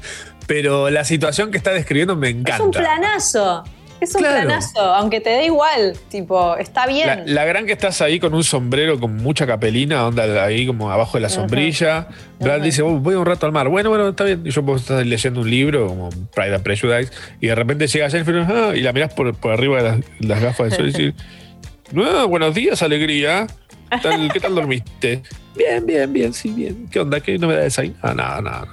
Pero 0.47 0.89
la 0.89 1.03
situación 1.03 1.51
que 1.51 1.57
está 1.57 1.71
describiendo 1.71 2.15
me 2.15 2.29
encanta. 2.29 2.55
Es 2.55 2.59
un 2.61 2.71
planazo. 2.71 3.63
Es 4.01 4.15
un 4.15 4.21
Claro. 4.21 4.45
planazo, 4.47 4.79
aunque 4.79 5.19
te 5.19 5.29
dé 5.29 5.45
igual. 5.45 5.93
Tipo, 6.09 6.55
está 6.55 6.87
bien. 6.87 7.05
La, 7.05 7.15
la 7.25 7.45
gran 7.45 7.65
que 7.65 7.73
estás 7.73 8.01
ahí 8.01 8.17
con 8.19 8.33
un 8.33 8.45
sombrero 8.45 8.97
con 8.97 9.17
mucha 9.17 9.45
capelina, 9.45 10.07
onda 10.07 10.45
ahí 10.45 10.65
como 10.65 10.89
abajo 10.89 11.17
de 11.17 11.21
la 11.23 11.29
sombrilla. 11.29 12.07
Brad 12.39 12.61
dice, 12.61 12.81
"Oh, 12.81 12.91
voy 12.97 13.15
un 13.15 13.25
rato 13.25 13.45
al 13.45 13.51
mar. 13.51 13.67
Bueno, 13.67 13.89
bueno, 13.89 14.07
está 14.07 14.23
bien. 14.23 14.41
Y 14.45 14.51
yo 14.51 14.63
puedo 14.65 14.77
estar 14.79 15.05
leyendo 15.05 15.41
un 15.41 15.49
libro 15.51 15.87
como 15.87 16.09
Pride 16.33 16.55
and 16.55 16.63
Prejudice 16.63 17.11
y 17.41 17.47
de 17.47 17.55
repente 17.55 17.87
llega 17.87 18.09
Jennifer 18.09 18.37
ah, 18.49 18.71
y 18.73 18.79
la 18.81 18.93
mirás 18.93 19.13
por, 19.13 19.35
por 19.35 19.51
arriba 19.51 19.83
de 19.83 19.89
las, 19.89 19.99
las 20.21 20.41
gafas 20.41 20.69
de 20.71 20.75
sol 20.77 20.89
y 21.01 21.13
Ah, 21.97 22.25
buenos 22.25 22.53
días, 22.53 22.81
alegría. 22.81 23.47
¿Qué 23.89 23.97
tal, 23.97 24.31
qué 24.31 24.39
tal 24.39 24.55
dormiste? 24.55 25.23
Bien, 25.55 25.85
bien, 25.85 26.11
bien, 26.13 26.33
sí, 26.33 26.49
bien. 26.51 26.87
¿Qué 26.89 26.99
onda? 26.99 27.19
¿Qué 27.19 27.37
novedades 27.37 27.77
hay? 27.79 27.95
Ah, 28.01 28.13
nada, 28.13 28.41
nada. 28.41 28.67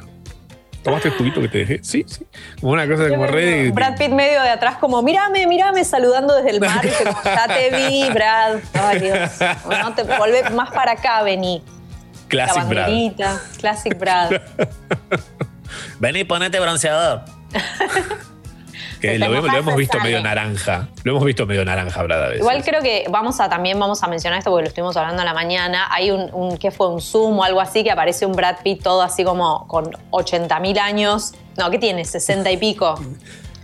¿Tomaste 0.83 1.09
el 1.09 1.15
juguito 1.15 1.41
que 1.41 1.49
te 1.49 1.59
dejé? 1.59 1.81
Sí, 1.83 2.05
sí. 2.07 2.25
Como 2.61 2.73
una 2.73 2.87
cosa 2.87 3.09
como 3.09 3.27
re. 3.27 3.71
Brad 3.73 3.97
Pitt 3.97 4.11
medio 4.11 4.41
de 4.43 4.51
atrás, 4.51 4.77
como, 4.77 5.03
mírame, 5.03 5.47
mírame, 5.47 5.85
saludando 5.85 6.37
desde 6.37 6.51
el 6.51 6.61
mar. 6.61 6.81
Como, 6.99 7.19
ya 7.25 7.49
te 7.49 7.77
vi, 7.77 8.09
Brad. 8.11 8.59
Ay, 8.75 9.01
Dios. 9.01 9.31
No 9.69 9.95
te 9.95 10.05
volvé 10.05 10.49
más 10.51 10.71
para 10.71 10.93
acá, 10.93 11.23
vení. 11.23 11.63
Classic 12.29 12.57
La 12.57 12.65
Brad. 12.65 12.83
banderita, 12.87 13.41
Classic 13.59 13.99
Brad. 13.99 14.41
Vení, 16.01 16.25
ponete 16.25 16.61
bronceador. 16.61 17.23
que 19.07 19.19
lo, 19.19 19.57
hemos 19.57 19.77
visto 19.77 19.99
medio 20.01 20.23
naranja. 20.23 20.89
Lo 21.05 21.13
hemos 21.13 21.25
visto 21.25 21.47
medio 21.47 21.65
naranja, 21.65 22.03
Brad, 22.03 22.23
a 22.23 22.27
veces. 22.29 22.41
Igual 22.41 22.65
creo 22.65 22.83
que 22.83 23.07
vamos 23.11 23.41
a 23.41 23.49
también 23.49 23.79
vamos 23.79 24.03
a 24.03 24.09
mencionar 24.09 24.39
esto 24.39 24.51
porque 24.51 24.65
lo 24.65 24.69
estuvimos 24.69 24.97
hablando 24.97 25.23
en 25.23 25.27
la 25.27 25.35
mañana. 25.35 25.89
Hay 25.91 26.11
un, 26.11 26.29
un 26.33 26.57
¿qué 26.59 26.71
fue? 26.71 26.89
Un 26.89 27.01
Zoom 27.01 27.39
o 27.39 27.45
algo 27.45 27.61
así 27.61 27.85
que 27.85 27.91
aparece 27.91 28.27
un 28.27 28.33
Brad 28.33 28.57
Pitt 28.63 28.83
todo 28.83 29.03
así 29.03 29.25
como 29.25 29.67
con 29.69 29.91
80 30.11 30.61
mil 30.61 30.79
años. 30.79 31.35
No, 31.57 31.71
¿qué 31.71 31.79
tiene? 31.79 32.05
60 32.05 32.51
y 32.51 32.57
pico. 32.57 33.01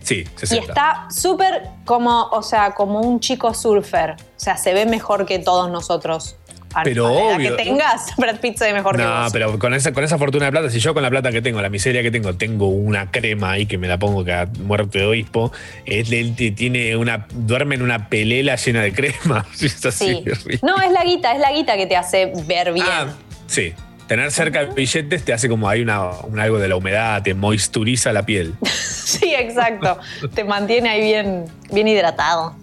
Sí, 0.03 0.25
Y 0.37 0.39
60. 0.41 0.67
está 0.67 1.07
súper 1.11 1.69
como, 1.85 2.25
o 2.33 2.43
sea, 2.43 2.75
como 2.75 3.01
un 3.01 3.21
chico 3.21 3.55
surfer. 3.55 4.11
O 4.13 4.17
sea, 4.37 4.57
se 4.57 4.75
ve 4.75 4.85
mejor 4.85 5.27
que 5.27 5.39
todos 5.39 5.71
nosotros. 5.71 6.37
A- 6.75 6.83
Pero 6.83 7.05
la 7.09 7.37
obvio. 7.37 7.57
que 7.57 7.63
tengas, 7.65 8.07
Brad 8.17 8.41
Pitt 8.41 8.57
se 8.59 8.65
ve 8.67 8.73
mejor 8.75 8.97
que 8.97 9.03
No, 9.03 9.23
vos. 9.25 9.33
pero 9.33 9.59
con 9.59 9.75
esa, 9.75 9.93
con 9.93 10.05
esa 10.05 10.19
fortuna 10.19 10.47
de 10.47 10.53
plata, 10.53 10.71
si 10.71 10.79
yo 10.81 10.95
con 10.95 11.03
la 11.03 11.11
plata 11.11 11.31
que 11.31 11.43
tengo, 11.43 11.61
la 11.61 11.69
miseria 11.69 12.03
que 12.03 12.11
tengo, 12.11 12.35
tengo 12.35 12.69
una 12.69 13.11
crema 13.11 13.53
ahí 13.53 13.67
que 13.67 13.79
me 13.79 13.89
la 13.89 13.99
pongo 13.99 14.25
cada 14.25 14.47
muerto 14.61 14.99
de 14.99 15.05
obispo, 15.07 15.53
él, 15.87 16.13
él 16.13 16.35
tiene 16.55 16.97
una, 16.97 17.27
duerme 17.33 17.75
en 17.75 17.83
una 17.83 18.09
pelela 18.09 18.57
llena 18.57 18.83
de 18.83 18.93
crema. 18.93 19.47
Es 19.61 19.85
así, 19.87 20.23
Sí. 20.25 20.59
No, 20.63 20.81
es 20.81 20.91
la 20.93 21.05
guita, 21.05 21.33
es 21.33 21.41
la 21.41 21.53
guita 21.53 21.77
que 21.77 21.87
te 21.87 21.97
hace 21.97 22.33
ver 22.47 22.73
bien. 22.73 22.87
Ah, 22.89 23.07
sí. 23.47 23.73
Tener 24.09 24.31
cerca 24.33 24.65
billetes 24.65 25.25
te 25.25 25.33
hace 25.33 25.49
como 25.49 25.69
hay 25.69 25.81
una, 25.81 26.11
un 26.25 26.39
algo 26.39 26.59
de 26.59 26.69
la 26.69 26.77
humedad, 26.77 27.23
te 27.23 27.35
moisturiza 27.35 28.13
la 28.13 28.25
piel. 28.27 28.55
Sí, 29.03 29.35
exacto. 29.35 29.99
te 30.35 30.43
mantiene 30.45 30.89
ahí 30.89 31.03
bien, 31.03 31.45
bien 31.71 31.87
hidratado. 31.87 32.55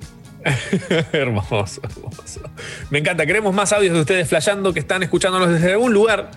hermoso, 1.11 1.81
hermoso. 1.83 2.41
Me 2.89 2.99
encanta. 2.99 3.25
Queremos 3.25 3.53
más 3.53 3.71
audios 3.73 3.93
de 3.93 4.01
ustedes 4.01 4.27
flasheando 4.27 4.73
que 4.73 4.79
están 4.79 5.03
escuchándonos 5.03 5.49
desde 5.49 5.73
algún 5.73 5.93
lugar 5.93 6.31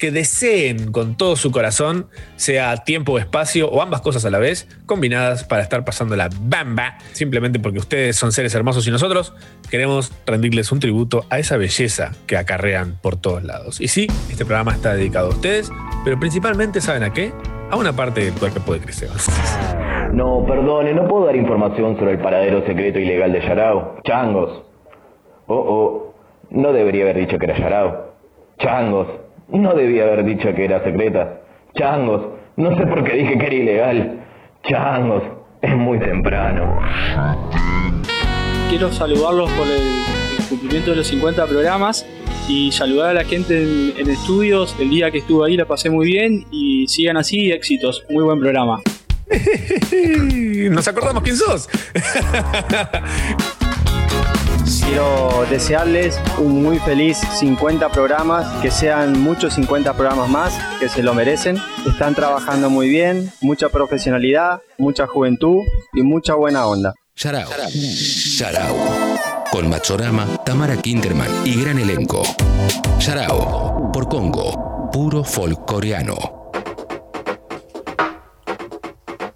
que 0.00 0.10
deseen 0.10 0.92
con 0.92 1.14
todo 1.14 1.36
su 1.36 1.50
corazón, 1.50 2.08
sea 2.36 2.78
tiempo 2.78 3.12
o 3.12 3.18
espacio 3.18 3.70
o 3.70 3.82
ambas 3.82 4.00
cosas 4.00 4.24
a 4.24 4.30
la 4.30 4.38
vez, 4.38 4.66
combinadas 4.86 5.44
para 5.44 5.62
estar 5.62 5.84
pasando 5.84 6.16
la 6.16 6.30
bamba, 6.40 6.96
simplemente 7.12 7.60
porque 7.60 7.78
ustedes 7.78 8.16
son 8.16 8.32
seres 8.32 8.54
hermosos 8.54 8.86
y 8.86 8.90
nosotros 8.90 9.34
queremos 9.68 10.10
rendirles 10.24 10.72
un 10.72 10.80
tributo 10.80 11.26
a 11.28 11.38
esa 11.38 11.58
belleza 11.58 12.12
que 12.26 12.38
acarrean 12.38 12.98
por 13.02 13.16
todos 13.16 13.44
lados. 13.44 13.78
Y 13.78 13.88
sí, 13.88 14.06
este 14.30 14.46
programa 14.46 14.72
está 14.72 14.94
dedicado 14.94 15.26
a 15.26 15.34
ustedes, 15.34 15.70
pero 16.02 16.18
principalmente, 16.18 16.80
¿saben 16.80 17.02
a 17.02 17.12
qué? 17.12 17.34
A 17.70 17.76
una 17.76 17.92
parte 17.92 18.24
del 18.24 18.34
cuerpo 18.34 18.72
de 18.72 18.80
Chris 18.80 19.02
Evans. 19.02 19.28
No, 20.12 20.44
perdone, 20.44 20.92
no 20.92 21.06
puedo 21.06 21.26
dar 21.26 21.36
información 21.36 21.96
sobre 21.96 22.12
el 22.12 22.18
paradero 22.18 22.66
secreto 22.66 22.98
ilegal 22.98 23.32
de 23.32 23.40
Yarao. 23.40 23.98
Changos. 24.02 24.64
Oh, 25.46 25.54
oh, 25.54 26.14
no 26.50 26.72
debería 26.72 27.04
haber 27.04 27.18
dicho 27.18 27.38
que 27.38 27.46
era 27.46 27.56
Yarao. 27.56 28.10
Changos, 28.58 29.06
no 29.48 29.74
debía 29.74 30.02
haber 30.02 30.24
dicho 30.24 30.52
que 30.52 30.64
era 30.64 30.82
secreta. 30.82 31.42
Changos, 31.74 32.22
no 32.56 32.76
sé 32.76 32.86
por 32.86 33.04
qué 33.04 33.18
dije 33.18 33.38
que 33.38 33.46
era 33.46 33.54
ilegal. 33.54 34.18
Changos, 34.64 35.22
es 35.62 35.76
muy 35.76 36.00
temprano. 36.00 36.80
Quiero 38.68 38.90
saludarlos 38.90 39.48
por 39.52 39.68
el, 39.68 39.80
el 40.38 40.48
cumplimiento 40.48 40.90
de 40.90 40.96
los 40.96 41.06
50 41.06 41.46
programas 41.46 42.04
y 42.50 42.72
saludar 42.72 43.10
a 43.10 43.14
la 43.14 43.24
gente 43.24 43.62
en, 43.62 43.94
en 43.96 44.10
estudios. 44.10 44.74
El 44.80 44.90
día 44.90 45.12
que 45.12 45.18
estuve 45.18 45.46
ahí 45.46 45.56
la 45.56 45.66
pasé 45.66 45.88
muy 45.88 46.06
bien 46.06 46.46
y 46.50 46.88
sigan 46.88 47.16
así, 47.16 47.52
éxitos. 47.52 48.04
Muy 48.10 48.24
buen 48.24 48.40
programa. 48.40 48.82
Nos 50.70 50.88
acordamos 50.88 51.22
quién 51.22 51.36
sos. 51.36 51.68
Quiero 54.84 55.46
desearles 55.48 56.18
un 56.38 56.64
muy 56.64 56.80
feliz 56.80 57.18
50 57.38 57.88
programas, 57.90 58.60
que 58.60 58.72
sean 58.72 59.20
muchos 59.20 59.54
50 59.54 59.94
programas 59.94 60.28
más, 60.28 60.58
que 60.80 60.88
se 60.88 61.04
lo 61.04 61.14
merecen. 61.14 61.56
Están 61.86 62.16
trabajando 62.16 62.68
muy 62.68 62.88
bien, 62.88 63.30
mucha 63.40 63.68
profesionalidad, 63.68 64.60
mucha 64.78 65.06
juventud 65.06 65.62
y 65.92 66.02
mucha 66.02 66.34
buena 66.34 66.66
onda. 66.66 66.94
Yarao. 67.14 67.48
Yarao. 68.38 69.39
Con 69.50 69.68
Machorama, 69.68 70.26
Tamara 70.44 70.76
Kinderman 70.76 71.28
y 71.44 71.60
gran 71.60 71.78
elenco. 71.78 72.22
Yarao. 73.00 73.90
Por 73.92 74.08
Congo. 74.08 74.90
Puro 74.92 75.24
folk 75.24 75.64
coreano. 75.66 76.16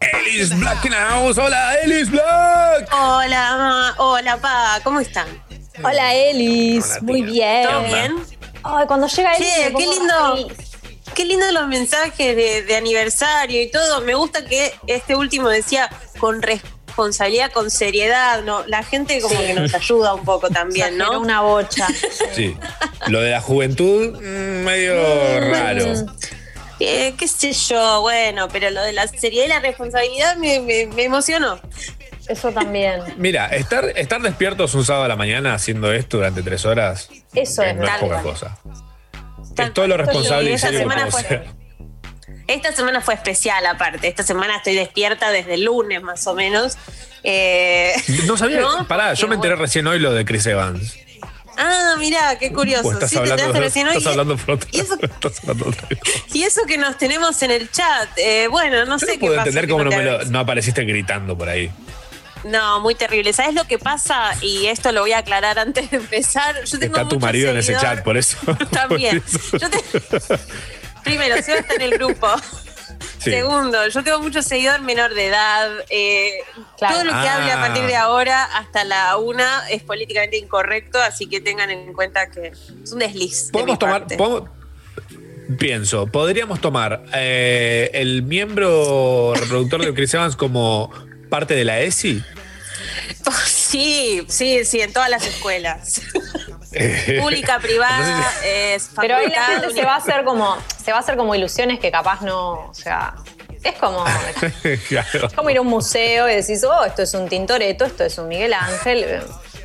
Ellis 0.00 0.56
Black 0.58 0.84
in 0.84 0.90
the 0.92 0.96
house. 0.96 1.38
Hola, 1.38 1.74
Ellis 1.82 2.10
Black. 2.10 2.88
Hola, 2.92 3.56
ma. 3.56 3.94
hola, 3.98 4.36
pa, 4.36 4.80
¿cómo 4.84 5.00
están? 5.00 5.26
Hola, 5.82 6.14
Elis. 6.14 6.84
Hola, 6.92 7.00
Muy 7.02 7.22
bien. 7.22 7.68
¿Todo 7.68 7.82
bien? 7.84 8.16
Ay, 8.62 8.86
cuando 8.86 9.06
llega 9.08 9.34
Elis. 9.34 9.54
Che, 9.54 9.70
me 9.70 9.78
qué 9.78 9.86
lindo. 9.86 10.36
feliz. 10.36 10.70
Qué 11.14 11.24
lindo 11.24 11.50
los 11.52 11.66
mensajes 11.68 12.36
de, 12.36 12.62
de 12.62 12.76
aniversario 12.76 13.62
y 13.62 13.70
todo. 13.70 14.00
Me 14.00 14.14
gusta 14.14 14.44
que 14.44 14.72
este 14.86 15.14
último 15.16 15.48
decía 15.48 15.88
con 16.18 16.42
responsabilidad, 16.98 17.50
con 17.50 17.70
seriedad, 17.70 18.42
¿no? 18.44 18.64
La 18.68 18.84
gente 18.84 19.20
como 19.20 19.34
Sí. 19.40 19.46
que 19.46 19.54
nos 19.54 19.74
ayuda 19.74 20.14
un 20.14 20.24
poco 20.24 20.48
también, 20.48 20.96
¿no? 20.96 21.18
una 21.20 21.40
bocha. 21.40 21.88
Sí. 22.34 22.56
Lo 23.08 23.20
de 23.20 23.32
la 23.32 23.40
juventud, 23.40 24.12
mm, 24.20 24.64
medio 24.64 24.94
raro. 25.50 25.84
Eh, 26.80 27.14
qué 27.18 27.28
sé 27.28 27.52
yo, 27.52 28.00
bueno, 28.00 28.48
pero 28.48 28.70
lo 28.70 28.82
de 28.82 28.92
la 28.92 29.06
seriedad 29.08 29.44
y 29.46 29.48
la 29.48 29.60
responsabilidad 29.60 30.36
me, 30.36 30.60
me- 30.60 30.86
me 30.86 31.04
emocionó. 31.04 31.58
Eso 32.28 32.52
también. 32.52 33.00
Mira, 33.16 33.46
estar, 33.48 33.84
estar 33.96 34.22
despiertos 34.22 34.74
un 34.74 34.84
sábado 34.84 35.04
a 35.04 35.08
la 35.08 35.16
mañana 35.16 35.52
haciendo 35.54 35.92
esto 35.92 36.16
durante 36.18 36.42
tres 36.42 36.64
horas 36.64 37.10
Eso 37.34 37.62
es 37.62 37.76
no 37.76 37.84
es 37.84 37.90
poca 38.00 38.22
cosa. 38.22 38.56
Tal 39.54 39.68
Es 39.68 39.74
todo 39.74 39.86
lo 39.88 39.96
responsable 39.98 40.52
Y 40.52 40.58
serio 40.58 40.80
que 40.80 40.86
puedo 40.86 41.10
ser. 41.10 41.46
Esta 42.46 42.72
semana 42.72 43.00
fue 43.00 43.14
especial 43.14 43.64
aparte. 43.66 44.06
Esta 44.08 44.22
semana 44.22 44.56
estoy 44.56 44.74
despierta 44.74 45.30
desde 45.30 45.54
el 45.54 45.64
lunes 45.64 46.02
más 46.02 46.26
o 46.26 46.34
menos. 46.34 46.76
Eh, 47.22 47.94
No 48.26 48.36
sabía, 48.36 48.60
¿no? 48.60 48.86
pará, 48.86 49.14
yo 49.14 49.28
me 49.28 49.34
enteré 49.36 49.56
recién 49.56 49.86
hoy 49.86 49.98
lo 49.98 50.12
de 50.12 50.24
Chris 50.24 50.46
Evans. 50.46 50.94
Ah, 51.56 51.94
mira, 51.98 52.36
qué 52.38 52.52
curioso. 52.52 52.88
O 52.88 52.92
estás 52.92 53.08
Sí, 53.10 53.14
te 53.16 53.20
hablando, 53.20 53.44
enteraste 53.44 53.64
recién 53.68 53.86
hoy. 53.88 53.96
estás 53.96 54.10
hablando 54.10 54.36
por 54.36 54.56
otra- 54.56 54.68
y 54.72 54.80
eso- 54.80 54.98
estás 55.00 55.38
hablando 55.40 55.68
otra 55.68 55.88
cosa. 55.88 56.10
Y 56.34 56.42
eso 56.42 56.60
que 56.66 56.76
nos 56.76 56.98
tenemos 56.98 57.40
en 57.42 57.50
el 57.52 57.70
chat. 57.70 58.08
eh, 58.16 58.48
bueno, 58.50 58.84
no 58.86 58.96
Yo 58.98 58.98
sé 58.98 59.06
no 59.06 59.12
qué 59.14 59.18
puedo 59.20 59.36
pasa. 59.36 59.48
entender 59.48 59.70
cómo 59.70 59.84
no, 59.84 59.90
te 59.90 59.96
me 59.98 60.02
lo- 60.04 60.24
no 60.24 60.38
apareciste 60.40 60.84
gritando 60.84 61.38
por 61.38 61.48
ahí. 61.48 61.70
No, 62.42 62.80
muy 62.80 62.94
terrible. 62.94 63.32
¿Sabes 63.32 63.54
lo 63.54 63.64
que 63.66 63.78
pasa? 63.78 64.32
Y 64.42 64.66
esto 64.66 64.92
lo 64.92 65.00
voy 65.00 65.12
a 65.12 65.18
aclarar 65.18 65.58
antes 65.58 65.90
de 65.90 65.96
empezar. 65.96 66.62
Yo 66.64 66.78
tengo 66.78 66.96
Está 66.96 67.08
tu 67.08 67.18
marido 67.18 67.50
en 67.50 67.56
ese 67.56 67.74
chat, 67.76 68.02
por 68.02 68.18
eso. 68.18 68.36
También. 68.70 69.22
Por 69.22 69.40
eso. 69.40 69.56
Yo 69.58 69.70
te- 69.70 70.38
Primero, 71.04 71.40
Seba 71.42 71.58
está 71.60 71.74
en 71.74 71.82
el 71.82 71.90
grupo. 71.92 72.26
Sí. 73.18 73.30
Segundo, 73.30 73.88
yo 73.88 74.04
tengo 74.04 74.20
mucho 74.20 74.42
seguidor 74.42 74.82
menor 74.82 75.14
de 75.14 75.28
edad. 75.28 75.70
eh, 75.88 76.40
Claro. 76.76 76.94
Todo 76.96 77.04
lo 77.04 77.10
que 77.12 77.16
Ah. 77.28 77.36
hable 77.36 77.52
a 77.52 77.56
partir 77.56 77.84
de 77.86 77.96
ahora 77.96 78.44
hasta 78.44 78.84
la 78.84 79.16
una 79.16 79.66
es 79.70 79.82
políticamente 79.82 80.36
incorrecto, 80.36 81.00
así 81.00 81.26
que 81.26 81.40
tengan 81.40 81.70
en 81.70 81.94
cuenta 81.94 82.28
que 82.30 82.48
es 82.48 82.92
un 82.92 82.98
desliz. 82.98 83.46
de 83.46 83.52
Podemos 83.52 83.74
mi 83.74 83.78
tomar. 83.78 84.06
podemos- 84.08 84.50
pienso, 85.58 86.06
podríamos 86.06 86.60
tomar 86.60 87.02
eh, 87.14 87.90
el 87.94 88.22
miembro 88.24 89.32
reproductor 89.34 89.82
de 89.86 89.94
Chris 89.94 90.12
Evans 90.12 90.36
como 90.36 90.92
parte 91.30 91.54
de 91.54 91.64
la 91.64 91.80
ESI. 91.80 92.22
Sí, 93.46 94.24
sí, 94.28 94.64
sí, 94.64 94.80
en 94.82 94.92
todas 94.92 95.08
las 95.10 95.26
escuelas. 95.26 96.00
Pública, 97.20 97.58
privada, 97.58 97.98
Entonces, 97.98 98.42
es 98.44 98.90
Pero 99.00 99.16
ahí 99.16 99.28
la 99.28 99.34
facultad, 99.34 99.60
gente 99.62 99.80
se 99.80 99.84
va 99.86 99.94
a 99.94 99.96
hacer 99.98 100.24
como, 100.24 100.56
se 100.82 100.90
va 100.90 100.98
a 100.98 101.00
hacer 101.00 101.16
como 101.16 101.34
ilusiones 101.34 101.78
que 101.80 101.90
capaz 101.90 102.20
no, 102.22 102.68
o 102.68 102.74
sea, 102.74 103.14
es 103.62 103.74
como, 103.76 104.04
claro. 104.88 105.26
es 105.26 105.32
como 105.32 105.50
ir 105.50 105.58
a 105.58 105.60
un 105.62 105.68
museo 105.68 106.28
y 106.28 106.34
decís, 106.36 106.62
oh, 106.64 106.84
esto 106.84 107.02
es 107.02 107.14
un 107.14 107.28
Tintoretto, 107.28 107.84
esto 107.84 108.04
es 108.04 108.18
un 108.18 108.28
Miguel 108.28 108.52
Ángel. 108.52 109.22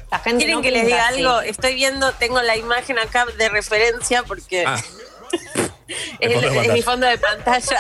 La 0.10 0.20
gente 0.20 0.46
¿Quieren 0.46 0.56
no 0.56 0.62
que 0.62 0.72
les 0.72 0.86
diga 0.86 1.08
así. 1.08 1.20
algo? 1.20 1.42
Estoy 1.42 1.76
viendo, 1.76 2.12
tengo 2.14 2.42
la 2.42 2.56
imagen 2.56 2.98
acá 2.98 3.26
de 3.38 3.50
referencia 3.50 4.24
porque 4.24 4.66
Ah, 4.66 4.82
es, 6.20 6.74
mi 6.74 6.82
fondo 6.82 7.06
de 7.08 7.18
pantalla. 7.18 7.78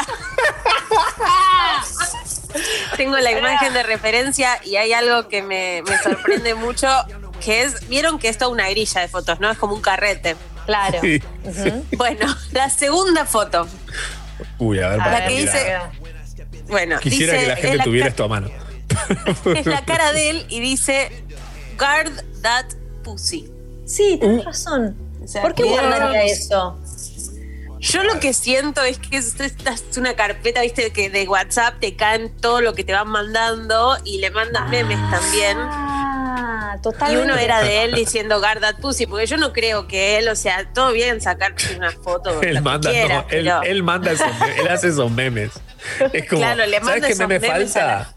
tengo 2.98 3.18
la 3.18 3.32
imagen 3.32 3.74
de 3.74 3.84
referencia 3.84 4.60
y 4.64 4.76
hay 4.76 4.94
algo 4.94 5.28
que 5.28 5.42
me, 5.42 5.84
me 5.88 5.98
sorprende 6.00 6.54
mucho, 6.54 6.88
que 7.40 7.64
es, 7.64 7.88
vieron 7.88 8.20
que 8.20 8.30
es 8.30 8.38
toda 8.38 8.52
una 8.52 8.70
grilla 8.70 9.02
de 9.02 9.08
fotos, 9.08 9.40
¿no? 9.40 9.50
Es 9.52 9.58
como 9.58 9.74
un 9.76 9.82
carrete. 9.82 10.36
Claro. 10.66 11.00
sí. 11.02 11.22
Bueno, 11.98 12.26
la 12.52 12.70
segunda 12.70 13.26
foto, 13.26 13.68
Uy, 14.60 14.80
a 14.80 14.90
ver, 14.90 15.02
A 15.02 15.04
para 15.04 15.20
la 15.20 15.28
que 15.28 15.36
mirar. 15.36 15.54
dice- 15.56 15.78
bueno, 16.68 17.00
Quisiera 17.00 17.34
dice, 17.34 17.44
que 17.44 17.48
la 17.48 17.54
es 17.56 17.60
gente 17.62 17.78
la 17.78 17.84
tuviera 17.84 18.08
esto 18.08 18.24
a 18.24 18.28
mano. 18.28 18.50
es 19.56 19.66
la 19.66 19.84
cara 19.86 20.14
de 20.14 20.30
él 20.30 20.46
y 20.50 20.60
dice 20.60 21.24
guard 21.78 22.12
that 22.42 22.66
Pussy. 23.04 23.50
Sí, 23.86 24.18
tenés 24.22 24.46
razón. 24.46 24.96
O 25.24 25.28
sea, 25.28 25.42
¿Por 25.42 25.56
qué 25.56 25.64
guardaría 25.64 26.24
eso? 26.26 26.80
Yo 27.80 28.04
lo 28.04 28.20
que 28.20 28.34
siento 28.34 28.82
es 28.84 29.00
que 29.00 29.18
es, 29.18 29.40
esta 29.40 29.72
es 29.74 29.98
una 29.98 30.14
carpeta, 30.16 30.62
viste, 30.62 30.92
que 30.92 31.10
de 31.10 31.28
WhatsApp 31.28 31.80
te 31.80 31.96
caen 31.96 32.30
todo 32.36 32.60
lo 32.62 32.74
que 32.76 32.84
te 32.84 32.92
van 32.94 33.08
mandando 33.08 33.98
y 34.04 34.18
le 34.20 34.32
mandan 34.32 34.70
memes 34.70 34.98
también. 35.10 35.58
Ah, 35.60 36.76
Y 36.78 36.82
totalmente. 36.82 37.24
uno 37.24 37.36
era 37.38 37.62
de 37.62 37.84
él 37.84 37.94
diciendo 37.96 38.40
guard 38.40 38.60
that 38.60 38.76
pussy, 38.82 39.06
porque 39.08 39.26
yo 39.28 39.38
no 39.38 39.54
creo 39.54 39.88
que 39.88 40.18
él, 40.18 40.28
o 40.28 40.36
sea, 40.36 40.66
todo 40.74 40.92
bien 40.92 41.22
sacarte 41.22 41.76
una 41.78 41.92
foto. 41.92 42.42
Él 42.42 42.62
manda, 42.62 42.92
quiera, 42.92 43.22
no, 43.22 43.26
él, 43.30 43.52
él 43.64 43.84
manda 43.84 44.12
esos 44.12 44.28
memes, 44.40 44.60
él 44.60 44.68
hace 44.68 44.88
esos 44.90 45.12
memes. 45.12 45.52
Es 46.14 46.28
como, 46.28 46.42
Claro, 46.42 46.66
le 46.66 46.80
¿sabes 46.80 46.84
manda 46.84 47.08
qué 47.08 47.14
esos 47.14 47.28
meme 47.28 47.48
falta? 47.48 48.14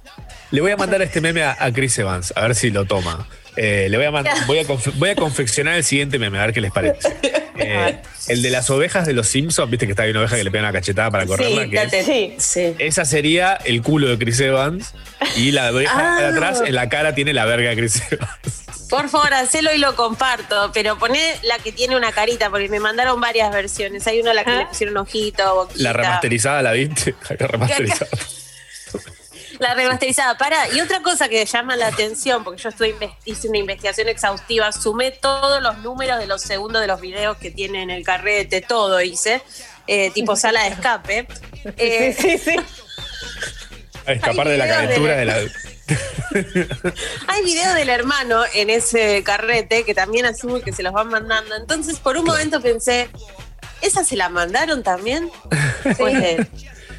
Le 0.50 0.60
voy 0.60 0.72
a 0.72 0.76
mandar 0.76 1.00
este 1.02 1.20
meme 1.20 1.44
a, 1.44 1.56
a 1.58 1.72
Chris 1.72 1.96
Evans, 1.98 2.32
a 2.36 2.42
ver 2.42 2.54
si 2.56 2.70
lo 2.70 2.84
toma. 2.84 3.26
Eh, 3.56 3.88
le 3.90 3.96
voy 3.98 4.06
a, 4.06 4.10
mandar, 4.10 4.34
voy, 4.46 4.58
a 4.60 4.64
voy 4.94 5.10
a 5.10 5.14
confeccionar 5.14 5.74
el 5.76 5.84
siguiente 5.84 6.18
meme, 6.18 6.38
a 6.38 6.46
ver 6.46 6.54
qué 6.54 6.60
les 6.60 6.72
parece. 6.72 7.08
Eh, 7.64 7.98
el 8.28 8.42
de 8.42 8.50
las 8.50 8.70
ovejas 8.70 9.06
de 9.06 9.12
los 9.12 9.28
Simpsons, 9.28 9.70
viste 9.70 9.86
que 9.86 9.92
está 9.92 10.02
ahí 10.04 10.10
una 10.10 10.20
oveja 10.20 10.36
que 10.36 10.42
le 10.42 10.50
pega 10.50 10.64
una 10.64 10.72
cachetada 10.72 11.10
para 11.12 11.26
correrla. 11.26 11.64
Sí, 11.64 11.70
que 11.70 11.76
es- 11.76 11.92
date- 11.92 12.34
sí. 12.38 12.74
esa 12.78 13.04
sería 13.04 13.54
el 13.64 13.82
culo 13.82 14.08
de 14.08 14.18
Chris 14.18 14.40
Evans 14.40 14.94
y 15.36 15.52
la 15.52 15.70
oveja 15.70 16.16
de 16.18 16.24
Ah. 16.24 16.28
atrás 16.30 16.62
en 16.66 16.74
la 16.74 16.88
cara 16.88 17.14
tiene 17.14 17.34
la 17.34 17.44
verga 17.44 17.70
de 17.70 17.76
Chris 17.76 18.02
Evans. 18.10 18.64
Por 18.88 19.08
favor, 19.10 19.32
hacelo 19.34 19.72
y 19.72 19.78
lo 19.78 19.94
comparto, 19.94 20.70
pero 20.74 20.98
poné 20.98 21.20
la 21.42 21.58
que 21.58 21.72
tiene 21.72 21.94
una 21.94 22.10
carita, 22.10 22.50
porque 22.50 22.68
me 22.68 22.80
mandaron 22.80 23.20
varias 23.20 23.52
versiones. 23.52 24.04
Hay 24.08 24.20
una 24.20 24.32
a 24.32 24.34
la 24.34 24.44
que 24.44 24.50
le 24.56 24.66
pusieron 24.66 24.96
ojito, 24.96 25.54
boquita. 25.54 25.82
La 25.82 25.92
remasterizada, 25.92 26.62
¿la 26.62 26.72
viste? 26.72 27.14
La 27.38 27.46
remasterizada. 27.46 28.10
La 29.62 29.74
remasterizada, 29.74 30.36
para. 30.36 30.68
Y 30.74 30.80
otra 30.80 31.00
cosa 31.02 31.28
que 31.28 31.44
llama 31.46 31.76
la 31.76 31.86
atención, 31.86 32.42
porque 32.42 32.60
yo 32.60 32.68
estoy 32.70 32.94
hice 33.24 33.48
una 33.48 33.58
investigación 33.58 34.08
exhaustiva, 34.08 34.72
sumé 34.72 35.12
todos 35.12 35.62
los 35.62 35.78
números 35.78 36.18
de 36.18 36.26
los 36.26 36.42
segundos 36.42 36.80
de 36.82 36.88
los 36.88 37.00
videos 37.00 37.36
que 37.36 37.50
tiene 37.52 37.82
en 37.82 37.90
el 37.90 38.04
carrete, 38.04 38.60
todo 38.60 39.00
hice, 39.00 39.40
eh, 39.86 40.10
tipo 40.10 40.34
sala 40.34 40.64
de 40.64 40.68
escape. 40.70 41.28
Eh, 41.76 42.14
Sí, 42.18 42.38
sí, 42.38 42.38
sí. 42.38 42.56
A 44.04 44.12
escapar 44.14 44.48
de 44.48 44.58
la 44.58 44.64
de 44.64 44.70
calentura 44.72 45.24
la- 45.24 45.38
de 45.38 45.46
la. 45.46 45.52
Hay 47.28 47.44
videos 47.44 47.74
del 47.74 47.88
hermano 47.88 48.42
en 48.54 48.68
ese 48.70 49.22
carrete 49.22 49.84
que 49.84 49.94
también 49.94 50.26
asumo 50.26 50.60
que 50.60 50.72
se 50.72 50.82
los 50.82 50.92
van 50.92 51.08
mandando. 51.08 51.54
Entonces, 51.54 51.98
por 52.00 52.16
un 52.16 52.24
momento 52.24 52.60
pensé, 52.60 53.08
¿esa 53.80 54.04
se 54.04 54.16
la 54.16 54.28
mandaron 54.28 54.82
también? 54.82 55.30
Pues 55.98 56.18
de 56.20 56.34
él. 56.34 56.48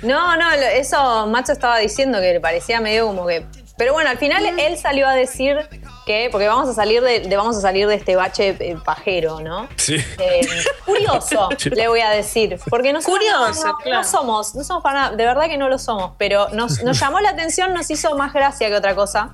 No, 0.03 0.37
no, 0.37 0.51
eso 0.51 1.27
Macho 1.27 1.51
estaba 1.53 1.77
diciendo 1.79 2.19
que 2.19 2.33
le 2.33 2.39
parecía 2.39 2.79
medio 2.81 3.07
como 3.07 3.25
que. 3.25 3.45
Pero 3.75 3.93
bueno, 3.93 4.09
al 4.11 4.17
final 4.19 4.45
él 4.59 4.77
salió 4.77 5.07
a 5.07 5.13
decir 5.15 5.57
que. 6.05 6.29
Porque 6.31 6.47
vamos 6.47 6.69
a 6.69 6.73
salir 6.73 7.01
de, 7.01 7.21
de- 7.21 7.37
vamos 7.37 7.57
a 7.57 7.61
salir 7.61 7.87
de 7.87 7.95
este 7.95 8.15
bache 8.15 8.55
eh, 8.59 8.77
pajero, 8.83 9.39
¿no? 9.39 9.67
Sí. 9.77 9.95
Eh, 10.19 10.47
curioso, 10.85 11.49
le 11.71 11.87
voy 11.87 12.01
a 12.01 12.09
decir. 12.11 12.59
Porque 12.69 12.93
nosotros 12.93 13.17
Curioso, 13.17 13.65
no, 13.65 13.71
no- 13.71 13.77
claro. 13.79 13.97
no 14.03 14.03
somos, 14.07 14.53
no 14.55 14.63
somos 14.63 14.83
para 14.83 14.99
nada, 15.01 15.15
de 15.15 15.25
verdad 15.25 15.47
que 15.47 15.57
no 15.57 15.69
lo 15.69 15.79
somos, 15.79 16.11
pero 16.19 16.49
nos, 16.49 16.83
nos 16.83 16.99
llamó 16.99 17.19
la 17.19 17.29
atención, 17.29 17.73
nos 17.73 17.89
hizo 17.89 18.15
más 18.15 18.31
gracia 18.33 18.67
que 18.69 18.75
otra 18.75 18.93
cosa. 18.93 19.29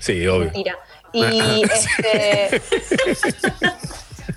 Sí, 0.00 0.26
obvio. 0.26 0.46
Mentira. 0.46 0.76
Y 1.12 1.62
este. 1.62 2.60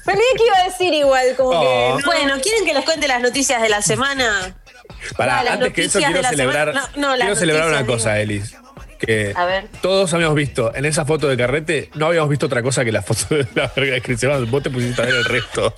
Pero 0.05 0.19
que 0.37 0.45
iba 0.45 0.57
a 0.57 0.63
decir 0.63 0.93
igual, 0.93 1.35
como 1.35 1.49
Oh. 1.49 1.61
que. 1.61 2.01
no- 2.03 2.05
Bueno, 2.05 2.35
¿quieren 2.41 2.63
que 2.65 2.73
les 2.73 2.85
cuente 2.85 3.07
las 3.07 3.21
noticias 3.21 3.61
de 3.61 3.67
la 3.69 3.81
semana? 3.81 4.55
No, 5.17 5.25
las 5.25 5.47
antes 5.47 5.73
que 5.73 5.85
eso 5.85 5.99
quiero 5.99 6.23
celebrar, 6.23 6.67
semana- 6.69 6.89
no, 6.95 7.15
quiero 7.15 7.35
celebrar 7.35 7.69
una 7.69 7.85
cosa, 7.85 8.19
Elis. 8.19 8.55
Que 8.99 9.31
A 9.35 9.45
ver. 9.45 9.67
todos 9.81 10.11
habíamos 10.15 10.35
visto 10.35 10.73
en 10.73 10.83
esa 10.85 11.05
foto 11.05 11.27
de 11.27 11.37
carrete, 11.37 11.91
no 11.93 12.07
habíamos 12.07 12.31
visto 12.31 12.47
otra 12.47 12.63
cosa 12.63 12.83
que 12.83 12.91
la 12.91 13.03
foto 13.03 13.35
de 13.35 13.47
la 13.53 13.71
verga 13.75 13.93
de 13.93 14.01
Chris 14.01 14.23
Evans. 14.23 14.49
Vos 14.49 14.63
te 14.63 14.71
pusiste 14.71 14.99
a 15.03 15.05
ver 15.05 15.13
el 15.15 15.25
resto. 15.25 15.75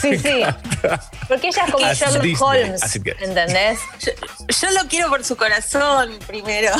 Sí, 0.00 0.16
sí. 0.16 0.42
Porque 1.26 1.48
ella 1.48 1.64
es 1.66 1.72
como 1.72 1.84
As 1.86 1.98
Sherlock 1.98 2.22
Disney, 2.22 2.48
Holmes. 2.64 2.96
¿entendés? 3.20 3.80
Yo, 4.00 4.12
yo 4.60 4.70
lo 4.80 4.88
quiero 4.88 5.08
por 5.08 5.24
su 5.24 5.36
corazón 5.36 6.16
primero. 6.28 6.70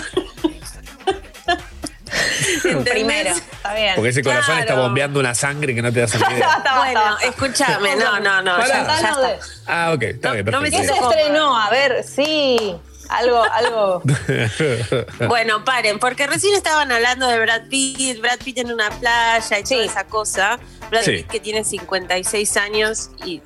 Primero, 2.91 3.31
está 3.31 3.75
bien. 3.75 3.93
Porque 3.95 4.11
ese 4.11 4.23
corazón 4.23 4.59
está 4.59 4.75
bombeando 4.75 5.21
una 5.21 5.35
sangre 5.35 5.75
que 5.75 5.83
no 5.83 5.93
te. 5.93 6.01
Basta, 6.03 6.19
basta, 6.41 6.79
Bueno, 6.79 7.19
escúchame, 7.25 7.97
no, 7.97 8.21
no, 8.21 8.43
no, 8.43 8.59
ya, 8.67 8.87
Pará. 8.87 9.01
ya 9.01 9.09
está. 9.11 9.39
Ah, 9.67 9.93
ok, 9.95 10.03
está 10.03 10.29
No, 10.29 10.35
bien, 10.35 10.47
no 10.47 10.61
me 10.61 10.71
perfecto. 10.71 10.95
¿Qué 10.95 11.01
se 11.01 11.09
estrenó? 11.21 11.59
A 11.59 11.71
ver, 11.71 12.05
sí. 12.05 12.77
Algo, 13.09 13.43
algo. 13.43 14.03
Bueno, 15.29 15.65
paren, 15.65 15.99
porque 15.99 16.27
recién 16.27 16.55
estaban 16.55 16.91
hablando 16.91 17.27
de 17.29 17.39
Brad 17.41 17.69
Pitt, 17.69 18.21
Brad 18.21 18.39
Pitt 18.43 18.59
en 18.59 18.73
una 18.73 18.91
playa 18.91 19.59
y 19.59 19.63
toda 19.65 19.85
esa 19.85 20.05
cosa. 20.05 20.59
Brad 20.91 21.03
Sí. 21.03 21.11
Pitt 21.19 21.27
que 21.29 21.41
tiene 21.41 21.65
56 21.65 22.57
años 22.57 23.11
y 23.25 23.43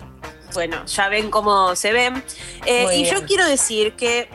bueno, 0.55 0.85
ya 0.87 1.09
ven 1.09 1.31
cómo 1.31 1.74
se 1.77 1.93
ven. 1.93 2.22
Eh, 2.64 2.87
y 2.95 3.03
bien. 3.03 3.14
yo 3.14 3.27
quiero 3.27 3.45
decir 3.47 3.95
que 3.95 4.29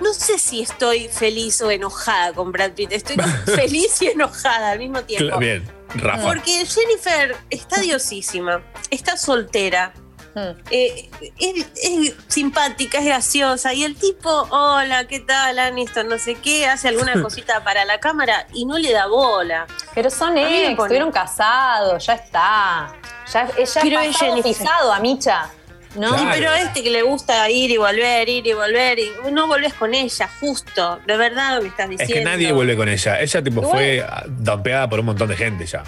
no 0.00 0.12
sé 0.12 0.38
si 0.38 0.62
estoy 0.62 1.08
feliz 1.08 1.60
o 1.62 1.70
enojada 1.70 2.32
con 2.32 2.52
Brad 2.52 2.72
Pitt. 2.72 2.92
Estoy 2.92 3.16
feliz 3.46 4.00
y 4.02 4.08
enojada 4.08 4.70
al 4.72 4.78
mismo 4.78 5.02
tiempo. 5.02 5.38
Bien, 5.38 5.66
Rafa. 5.94 6.22
Porque 6.26 6.64
Jennifer 6.66 7.36
está 7.50 7.80
diosísima, 7.80 8.62
está 8.90 9.16
soltera, 9.16 9.92
Hmm. 10.36 10.50
eh, 10.70 11.08
es, 11.38 11.66
es 11.82 12.14
simpática, 12.28 12.98
es 12.98 13.06
graciosa. 13.06 13.72
Y 13.72 13.84
el 13.84 13.96
tipo, 13.96 14.28
hola, 14.50 15.08
¿qué 15.08 15.20
tal, 15.20 15.58
Aniston? 15.58 16.08
No 16.10 16.18
sé 16.18 16.34
qué, 16.34 16.66
hace 16.66 16.88
alguna 16.88 17.14
cosita 17.22 17.64
para 17.64 17.86
la 17.86 18.00
cámara 18.00 18.46
y 18.52 18.66
no 18.66 18.76
le 18.76 18.92
da 18.92 19.06
bola. 19.06 19.66
Pero 19.94 20.10
son 20.10 20.36
ex, 20.36 20.72
estuvieron 20.78 21.10
casados, 21.10 22.04
ya 22.04 22.12
está. 22.12 22.94
Ya, 23.32 23.48
ella 23.56 23.80
Pero 23.80 24.00
es 24.00 24.16
Jennifer. 24.18 24.66
a 24.92 25.00
Micha. 25.00 25.50
¿No? 25.96 26.14
Pero 26.32 26.50
a 26.50 26.60
este 26.60 26.82
que 26.82 26.90
le 26.90 27.02
gusta 27.02 27.48
ir 27.50 27.70
y 27.70 27.76
volver, 27.76 28.28
ir 28.28 28.46
y 28.46 28.52
volver, 28.52 28.98
y 28.98 29.10
no 29.32 29.46
volvés 29.46 29.74
con 29.74 29.94
ella, 29.94 30.28
justo. 30.40 31.00
De 31.06 31.16
verdad 31.16 31.60
me 31.62 31.68
estás 31.68 31.84
Es 31.90 31.90
diciendo. 31.98 32.14
que 32.14 32.24
nadie 32.24 32.52
vuelve 32.52 32.76
con 32.76 32.88
ella. 32.88 33.20
Ella 33.20 33.42
tipo 33.42 33.60
Igual- 33.62 33.70
fue 33.76 34.06
dampeada 34.28 34.88
por 34.88 35.00
un 35.00 35.06
montón 35.06 35.28
de 35.28 35.36
gente 35.36 35.66
ya. 35.66 35.82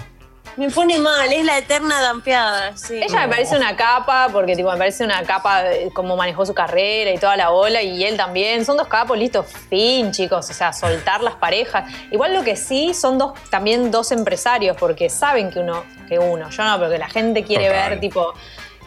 Me 0.57 0.69
pone 0.71 0.99
mal, 0.99 1.33
es 1.33 1.45
la 1.45 1.57
eterna 1.59 2.01
dampeada. 2.01 2.77
sí. 2.77 3.01
Ella 3.01 3.21
me 3.21 3.29
parece 3.29 3.57
una 3.57 3.77
capa, 3.77 4.29
porque 4.33 4.57
tipo, 4.57 4.73
me 4.73 4.77
parece 4.77 5.05
una 5.05 5.23
capa 5.23 5.63
de 5.63 5.89
cómo 5.95 6.17
manejó 6.17 6.45
su 6.45 6.53
carrera 6.53 7.13
y 7.13 7.19
toda 7.19 7.37
la 7.37 7.51
bola, 7.51 7.81
y 7.81 8.03
él 8.03 8.17
también. 8.17 8.65
Son 8.65 8.77
dos 8.77 8.89
capos, 8.89 9.17
listo, 9.17 9.45
fin, 9.45 10.11
chicos. 10.11 10.51
O 10.51 10.53
sea, 10.53 10.73
soltar 10.73 11.23
las 11.23 11.35
parejas. 11.37 11.89
Igual 12.11 12.35
lo 12.35 12.43
que 12.43 12.57
sí 12.57 12.93
son 12.93 13.19
dos, 13.19 13.35
también 13.51 13.93
dos 13.93 14.11
empresarios, 14.11 14.77
porque 14.77 15.09
saben 15.11 15.51
que 15.53 15.61
uno, 15.61 15.85
que 16.09 16.19
uno, 16.19 16.51
yo 16.51 16.65
no, 16.65 16.77
pero 16.79 16.91
que 16.91 16.99
la 16.99 17.09
gente 17.09 17.45
quiere 17.45 17.69
Total. 17.69 17.91
ver, 17.91 18.01
tipo. 18.01 18.35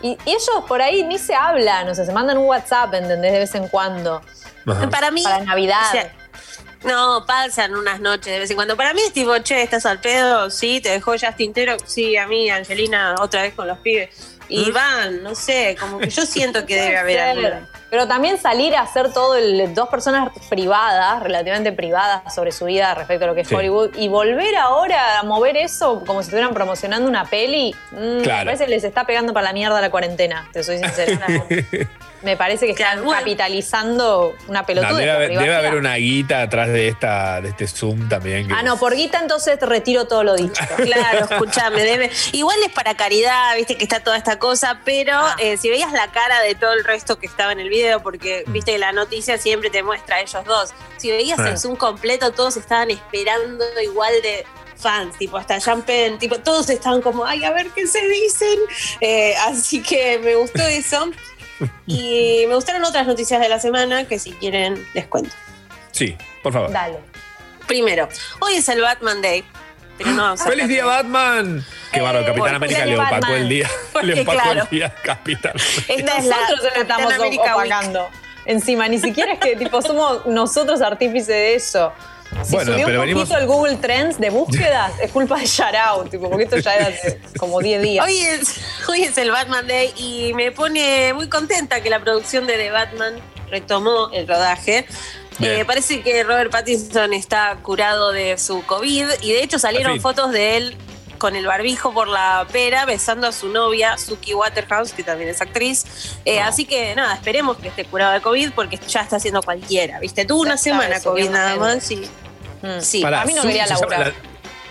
Y, 0.01 0.17
y 0.25 0.29
ellos 0.31 0.63
por 0.67 0.81
ahí 0.81 1.03
ni 1.03 1.17
se 1.17 1.35
hablan, 1.35 1.87
o 1.89 1.95
sea, 1.95 2.05
se 2.05 2.11
mandan 2.11 2.37
un 2.37 2.45
WhatsApp, 2.45 2.93
¿entendés? 2.93 3.33
De 3.33 3.39
vez 3.39 3.55
en 3.55 3.67
cuando. 3.67 4.21
Ajá. 4.65 4.89
Para 4.89 5.11
mí. 5.11 5.23
Para 5.23 5.43
Navidad. 5.43 5.87
o 5.87 5.91
sea, 5.91 6.13
no, 6.83 7.25
pasan 7.27 7.75
unas 7.75 7.99
noches 7.99 8.33
de 8.33 8.39
vez 8.39 8.49
en 8.49 8.55
cuando. 8.55 8.75
Para 8.75 8.93
mí 8.93 9.01
es 9.05 9.13
tipo, 9.13 9.37
che, 9.39 9.61
estás 9.61 9.85
al 9.85 9.99
pedo, 9.99 10.49
sí, 10.49 10.81
te 10.81 10.89
dejó 10.89 11.11
Justin 11.11 11.53
Tero, 11.53 11.77
sí, 11.85 12.17
a 12.17 12.27
mí, 12.27 12.49
Angelina, 12.49 13.15
otra 13.19 13.43
vez 13.43 13.53
con 13.53 13.67
los 13.67 13.77
pibes. 13.79 14.37
Y 14.49 14.71
van, 14.71 15.23
no 15.23 15.35
sé, 15.35 15.77
como 15.79 15.99
que 15.99 16.09
yo 16.09 16.25
siento 16.25 16.65
que 16.65 16.75
debe 16.81 16.97
haber 16.97 17.19
algo. 17.19 17.67
Pero 17.91 18.07
también 18.07 18.39
salir 18.39 18.73
a 18.75 18.81
hacer 18.81 19.11
todo, 19.13 19.35
el, 19.35 19.75
dos 19.75 19.89
personas 19.89 20.29
privadas, 20.49 21.21
relativamente 21.21 21.71
privadas 21.73 22.33
sobre 22.33 22.51
su 22.53 22.65
vida 22.65 22.95
respecto 22.95 23.25
a 23.25 23.27
lo 23.27 23.35
que 23.35 23.41
es 23.41 23.47
Sí. 23.49 23.53
Hollywood, 23.53 23.89
y 23.97 24.07
volver 24.07 24.55
ahora 24.55 25.19
a 25.19 25.23
mover 25.23 25.57
eso 25.57 26.01
como 26.07 26.21
si 26.21 26.27
estuvieran 26.27 26.53
promocionando 26.53 27.07
una 27.09 27.25
peli, 27.25 27.75
mm, 27.91 28.21
Claro. 28.23 28.39
me 28.39 28.45
parece 28.45 28.63
que 28.63 28.69
les 28.71 28.83
está 28.85 29.05
pegando 29.05 29.33
para 29.33 29.47
la 29.47 29.53
mierda 29.53 29.79
la 29.81 29.91
cuarentena, 29.91 30.47
te 30.53 30.63
soy 30.63 30.77
sincera. 30.79 31.19
me 32.23 32.37
parece 32.37 32.65
que 32.67 32.71
están 32.73 33.03
capitalizando 33.09 34.35
una 34.47 34.61
No, 34.61 34.65
pelotuda. 34.67 34.93
debe, 34.97 35.11
haber, 35.11 35.19
debe 35.29 35.39
privacidad. 35.41 35.57
haber 35.65 35.75
una 35.79 35.95
guita 35.95 36.41
atrás 36.43 36.67
de 36.69 36.87
esta 36.87 37.41
de 37.41 37.49
este 37.49 37.67
Zoom 37.67 38.07
también. 38.07 38.47
que- 38.47 38.53
Ah, 38.53 38.61
no, 38.63 38.77
por 38.77 38.95
guita 38.95 39.19
entonces 39.19 39.59
retiro 39.59 40.05
todo 40.07 40.23
lo 40.23 40.35
dicho. 40.35 40.61
Claro, 40.77 41.25
escúchame, 41.29 41.83
debe. 41.83 42.11
Igual 42.31 42.57
es 42.65 42.71
para 42.71 42.93
caridad, 42.95 43.55
viste 43.55 43.75
que 43.75 43.83
está 43.83 44.01
toda 44.01 44.17
esta 44.17 44.37
cosa, 44.39 44.79
pero 44.85 45.13
Ah. 45.15 45.35
eh, 45.39 45.57
si 45.57 45.69
veías 45.69 45.91
la 45.93 46.07
cara 46.07 46.39
de 46.41 46.55
todo 46.55 46.73
el 46.73 46.83
resto 46.85 47.17
que 47.19 47.25
estaba 47.25 47.51
en 47.51 47.59
el 47.59 47.69
video, 47.69 47.80
porque 48.03 48.43
viste 48.47 48.73
que 48.73 48.77
la 48.77 48.91
noticia 48.91 49.37
siempre 49.37 49.69
te 49.69 49.83
muestra 49.83 50.17
a 50.17 50.21
ellos 50.21 50.45
dos. 50.45 50.73
Si 50.97 51.09
veías 51.09 51.39
el 51.39 51.57
Zoom 51.57 51.75
completo, 51.75 52.31
todos 52.31 52.57
estaban 52.57 52.91
esperando 52.91 53.65
igual 53.81 54.13
de 54.21 54.45
fans, 54.75 55.17
tipo 55.17 55.37
hasta 55.37 55.59
Jean 55.59 55.83
Penn, 55.83 56.17
tipo 56.17 56.39
todos 56.39 56.69
estaban 56.69 57.01
como, 57.01 57.25
ay, 57.25 57.43
a 57.43 57.51
ver 57.51 57.69
qué 57.69 57.87
se 57.87 58.07
dicen. 58.07 58.59
Eh, 58.99 59.35
así 59.47 59.81
que 59.81 60.19
me 60.19 60.35
gustó 60.35 60.63
eso. 60.63 61.11
Y 61.85 62.45
me 62.47 62.55
gustaron 62.55 62.83
otras 62.83 63.05
noticias 63.05 63.39
de 63.39 63.47
la 63.47 63.59
semana 63.59 64.07
que 64.07 64.17
si 64.17 64.31
quieren 64.31 64.83
les 64.93 65.05
cuento. 65.07 65.35
Sí, 65.91 66.17
por 66.41 66.53
favor. 66.53 66.71
Dale. 66.71 66.97
Primero, 67.67 68.09
hoy 68.39 68.55
es 68.55 68.67
el 68.69 68.81
Batman 68.81 69.21
Day. 69.21 69.45
Pero 69.97 70.11
no 70.11 70.37
¡Feliz 70.37 70.67
día, 70.67 70.85
Batman! 70.85 71.63
Qué 71.91 72.01
bárbaro, 72.01 72.25
Capitán 72.25 72.55
América 72.55 72.79
es 72.81 72.85
le 72.87 72.95
opacó 72.95 73.11
Batman. 73.15 73.33
el 73.33 73.49
día. 73.49 73.69
Porque, 73.93 74.07
le 74.07 74.21
opacó 74.21 74.39
claro. 74.41 74.61
el 74.63 74.69
día 74.69 74.95
Capitán. 75.03 75.53
Esta 75.87 76.17
es 76.17 76.25
la 76.25 76.35
Nosotros 76.37 76.59
le 76.63 76.69
Capitán 76.69 76.81
estamos 76.81 77.13
América 77.13 77.43
Week. 77.57 77.65
opacando. 77.71 78.07
Encima, 78.45 78.87
ni 78.87 78.97
siquiera 78.97 79.33
es 79.33 79.39
que 79.39 79.55
tipo 79.55 79.81
somos 79.81 80.25
nosotros 80.25 80.81
artífices 80.81 81.27
de 81.27 81.55
eso. 81.55 81.93
Si 82.43 82.53
Bueno, 82.55 82.71
subió 82.71 82.85
pero 82.85 82.99
un 83.01 83.05
venimos- 83.07 83.23
poquito 83.27 83.39
el 83.39 83.45
Google 83.45 83.75
Trends 83.75 84.17
de 84.19 84.29
búsquedas, 84.29 84.93
es 85.01 85.11
culpa 85.11 85.37
de 85.37 85.45
Yarao, 85.45 86.05
tipo, 86.05 86.29
porque 86.29 86.45
esto 86.45 86.57
ya 86.57 86.75
era 86.75 86.87
hace 86.87 87.19
como 87.37 87.59
10 87.59 87.81
días. 87.81 88.05
Hoy 88.05 88.17
es, 88.19 88.55
hoy 88.87 89.03
es 89.03 89.17
el 89.17 89.29
Batman 89.31 89.67
Day 89.67 89.93
y 89.97 90.33
me 90.33 90.51
pone 90.53 91.13
muy 91.13 91.27
contenta 91.29 91.81
que 91.81 91.89
la 91.89 91.99
producción 91.99 92.47
de 92.47 92.53
The 92.55 92.71
Batman 92.71 93.15
retomó 93.51 94.09
el 94.13 94.27
rodaje. 94.29 94.87
Eh, 95.43 95.63
parece 95.65 96.01
que 96.01 96.23
Robert 96.23 96.51
Pattinson 96.51 97.13
está 97.13 97.55
curado 97.61 98.11
de 98.11 98.37
su 98.37 98.63
COVID 98.65 99.05
y 99.21 99.31
de 99.33 99.43
hecho 99.43 99.59
salieron 99.59 99.99
fotos 100.01 100.31
de 100.31 100.57
él 100.57 100.77
con 101.17 101.35
el 101.35 101.45
barbijo 101.45 101.93
por 101.93 102.07
la 102.07 102.47
pera 102.51 102.85
besando 102.85 103.27
a 103.27 103.31
su 103.31 103.49
novia, 103.49 103.97
Suki 103.97 104.33
Waterhouse, 104.33 104.91
que 104.91 105.03
también 105.03 105.29
es 105.29 105.39
actriz. 105.41 105.85
Eh, 106.25 106.39
Así 106.39 106.65
que 106.65 106.95
nada, 106.95 107.13
esperemos 107.13 107.57
que 107.57 107.67
esté 107.67 107.85
curado 107.85 108.13
de 108.13 108.21
COVID 108.21 108.53
porque 108.53 108.79
ya 108.87 109.01
está 109.01 109.17
haciendo 109.17 109.41
cualquiera, 109.43 109.99
¿viste? 109.99 110.25
Tuvo 110.25 110.41
una 110.41 110.57
semana 110.57 110.99
COVID 110.99 111.29
nada 111.29 111.55
más 111.57 111.91
y... 111.91 111.97
Mm. 112.63 112.79
Sí, 112.81 113.01
Pará, 113.01 113.21
a 113.21 113.25
mí 113.25 113.33
no 113.33 113.41
Suki 113.43 113.53
quería 113.53 113.65
llama- 113.67 113.79
laburar. 113.81 114.07
la, 114.07 114.13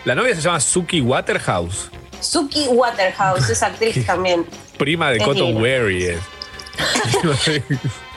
la 0.04 0.14
novia 0.14 0.34
se 0.34 0.40
llama 0.40 0.60
Suki 0.60 1.00
Waterhouse, 1.00 1.88
Suki 2.20 2.66
Waterhouse 2.68 3.48
es 3.48 3.62
actriz 3.62 4.04
también. 4.06 4.44
prima 4.76 5.10
de 5.10 5.18
Es 5.18 5.24
Cotton. 5.24 5.56
Wary. 5.62 6.04
es. 6.06 6.18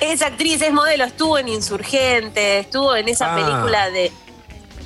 Es 0.00 0.22
actriz, 0.22 0.62
es 0.62 0.72
modelo, 0.72 1.04
estuvo 1.04 1.38
en 1.38 1.48
Insurgente, 1.48 2.60
estuvo 2.60 2.94
en 2.94 3.08
esa 3.08 3.32
Ah. 3.32 3.36
película 3.36 3.90
de. 3.90 4.12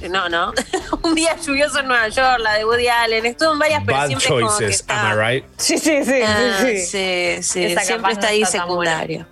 No, 0.09 0.29
no. 0.29 0.53
Un 1.03 1.15
día 1.15 1.37
lluvioso 1.37 1.79
en 1.81 1.87
Nueva 1.89 2.09
York, 2.09 2.39
la 2.41 2.55
de 2.55 2.65
Woody 2.65 2.89
Allen. 2.89 3.25
Estuvo 3.27 3.53
en 3.53 3.59
varias, 3.59 3.83
pero 3.85 3.99
Bad 3.99 4.07
siempre 4.09 4.25
es 4.27 4.33
como 4.33 4.47
que 4.47 4.53
choices, 4.65 4.81
está. 4.81 5.11
am 5.11 5.19
I 5.19 5.23
right? 5.35 5.45
Sí, 5.59 5.79
sí, 5.79 6.05
sí, 6.05 6.21
Ah, 6.27 6.59
sí, 6.61 6.79
sí. 7.43 7.43
siempre 7.43 8.13
está 8.13 8.23
no 8.23 8.29
ahí 8.29 8.43
está 8.43 8.61
secundario. 8.63 9.27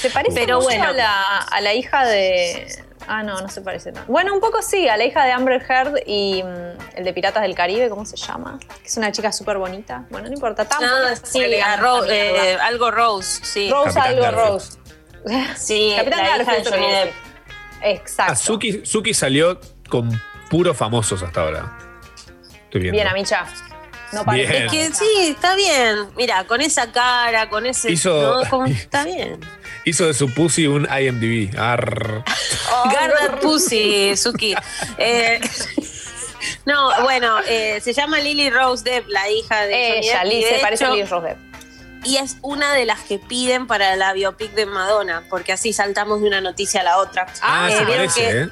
Se 0.00 0.10
parece 0.10 0.34
Pero 0.34 0.56
mucho 0.56 0.66
bueno. 0.68 0.84
a, 0.88 0.92
la, 0.92 1.38
a 1.38 1.60
la 1.60 1.74
hija 1.74 2.04
de. 2.06 2.82
Ah, 3.08 3.22
no, 3.22 3.40
no 3.40 3.48
se 3.48 3.60
parece 3.60 3.92
tanto. 3.92 4.10
Bueno, 4.10 4.34
un 4.34 4.40
poco 4.40 4.62
sí, 4.62 4.88
a 4.88 4.96
la 4.96 5.04
hija 5.04 5.24
de 5.24 5.32
Amber 5.32 5.62
Heard 5.68 6.02
y 6.06 6.42
mm, 6.42 6.96
el 6.98 7.04
de 7.04 7.12
Piratas 7.12 7.42
del 7.42 7.54
Caribe, 7.54 7.88
¿cómo 7.88 8.04
se 8.04 8.16
llama? 8.16 8.58
Que 8.58 8.86
es 8.88 8.96
una 8.96 9.12
chica 9.12 9.30
súper 9.32 9.58
bonita. 9.58 10.04
Bueno, 10.10 10.26
no 10.28 10.34
importa. 10.34 10.64
Tampoco 10.64 10.90
Ah, 10.92 11.14
sí, 11.22 11.44
a 11.60 11.76
Ro- 11.76 12.04
eh, 12.04 12.56
algo 12.60 12.90
Rose, 12.90 13.44
sí. 13.44 13.70
Rose 13.70 13.94
Capitán 13.94 14.08
algo 14.08 14.22
Garfield. 14.22 14.48
Rose. 14.48 14.78
Sí, 15.56 15.94
Capitán 15.96 16.18
la 16.20 16.26
hija 16.28 16.36
Garfield, 16.44 16.64
de 16.64 16.70
Johnny 16.70 16.92
Depp. 16.92 17.12
Exacto. 17.82 18.32
Ah, 18.32 18.36
Suki, 18.36 18.84
Suki 18.86 19.12
salió 19.14 19.60
con 19.88 20.10
puros 20.50 20.76
famosos 20.76 21.22
hasta 21.22 21.40
ahora. 21.42 21.78
Estoy 22.64 22.80
viendo. 22.82 22.92
Bien, 22.96 23.08
Amicha. 23.08 23.44
No 24.12 24.24
parece. 24.24 24.52
Bien. 24.52 24.64
Es 24.66 24.70
que 24.72 24.94
sí, 24.94 25.28
está 25.30 25.56
bien. 25.56 26.08
Mira, 26.16 26.44
con 26.44 26.60
esa 26.60 26.90
cara, 26.92 27.48
con 27.48 27.66
ese. 27.66 27.90
Hizo- 27.90 28.42
¿no? 28.44 28.48
Como- 28.48 28.66
está 28.66 29.04
bien. 29.04 29.40
Hizo 29.86 30.06
de 30.06 30.14
su 30.14 30.34
pussy 30.34 30.66
un 30.66 30.86
IMDb. 30.90 31.56
Arr. 31.58 32.24
Garner 32.92 33.38
Pussy, 33.40 34.16
Suki. 34.16 34.54
Eh, 34.98 35.40
no, 36.66 36.90
bueno, 37.04 37.38
eh, 37.48 37.80
se 37.80 37.92
llama 37.92 38.18
Lily 38.18 38.50
Rose 38.50 38.82
Depp, 38.82 39.06
la 39.08 39.30
hija 39.30 39.62
de 39.62 40.00
Johnny 40.02 40.08
Ella, 40.08 40.18
Depp, 40.24 40.26
y 40.26 40.34
Liz, 40.36 40.44
de 40.48 40.54
se 40.56 40.60
parece 40.60 40.84
a 40.86 40.90
Liz 40.90 41.08
Rose 41.08 41.28
Depp. 41.28 41.38
Y 42.04 42.16
es 42.16 42.36
una 42.42 42.74
de 42.74 42.84
las 42.84 43.00
que 43.00 43.18
piden 43.20 43.66
para 43.68 43.94
la 43.96 44.12
biopic 44.12 44.52
de 44.54 44.66
Madonna, 44.66 45.22
porque 45.30 45.52
así 45.52 45.72
saltamos 45.72 46.20
de 46.20 46.26
una 46.28 46.40
noticia 46.40 46.80
a 46.80 46.84
la 46.84 46.98
otra. 46.98 47.26
Ah, 47.42 47.68
Eh, 47.70 47.76
se 47.78 47.84
¿vieron 47.84 48.06
parece, 48.06 48.20
que- 48.20 48.40
¿eh? 48.42 48.48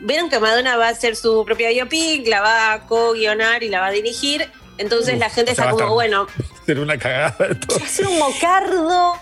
Vieron 0.00 0.30
que 0.30 0.38
Madonna 0.38 0.76
va 0.76 0.86
a 0.86 0.90
hacer 0.90 1.16
su 1.16 1.44
propia 1.44 1.70
biopic, 1.70 2.24
la 2.28 2.40
va 2.40 2.72
a 2.72 2.86
co-guionar 2.86 3.64
y 3.64 3.68
la 3.68 3.80
va 3.80 3.86
a 3.86 3.90
dirigir. 3.90 4.48
Entonces 4.78 5.14
Uf, 5.14 5.20
la 5.20 5.28
gente 5.30 5.50
está 5.50 5.70
como, 5.70 5.92
bueno, 5.94 6.28
Ser 6.66 6.78
una 6.78 6.96
cagada 6.96 7.34
de 7.48 7.54
todo. 7.56 7.78
Es 7.78 7.98
un 7.98 8.16
mocardo. 8.18 9.14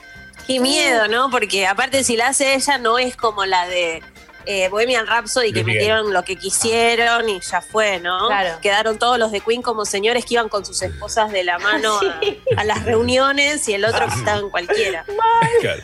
Qué 0.47 0.61
miedo, 0.61 1.09
¿no? 1.09 1.31
Porque 1.31 1.67
aparte 1.67 2.05
si 2.05 2.17
la 2.17 2.29
hace 2.29 2.55
ella 2.55 2.79
no 2.79 2.99
es 2.99 3.17
como 3.17 3.45
la 3.45 3.67
de 3.67 4.03
eh, 4.47 4.69
Bohemian 4.69 5.07
Rhapsody 5.07 5.53
que 5.53 5.65
metieron 5.65 6.13
lo 6.13 6.23
que 6.23 6.37
quisieron 6.37 7.29
y 7.29 7.41
ya 7.41 7.61
fue, 7.61 7.99
¿no? 7.99 8.29
Claro. 8.29 8.59
Quedaron 8.63 8.99
todos 8.99 9.19
los 9.19 9.33
de 9.33 9.41
Queen 9.41 9.61
como 9.61 9.85
señores 9.85 10.25
que 10.25 10.35
iban 10.35 10.49
con 10.49 10.65
sus 10.65 10.81
esposas 10.83 11.33
de 11.33 11.43
la 11.43 11.59
mano 11.59 11.99
a, 11.99 12.61
a 12.61 12.65
las 12.65 12.85
reuniones 12.85 13.69
y 13.69 13.75
el 13.75 13.85
otro 13.85 14.07
que 14.07 14.15
estaba 14.15 14.39
en 14.39 14.51
cualquiera. 14.51 15.05
Claro. 15.61 15.83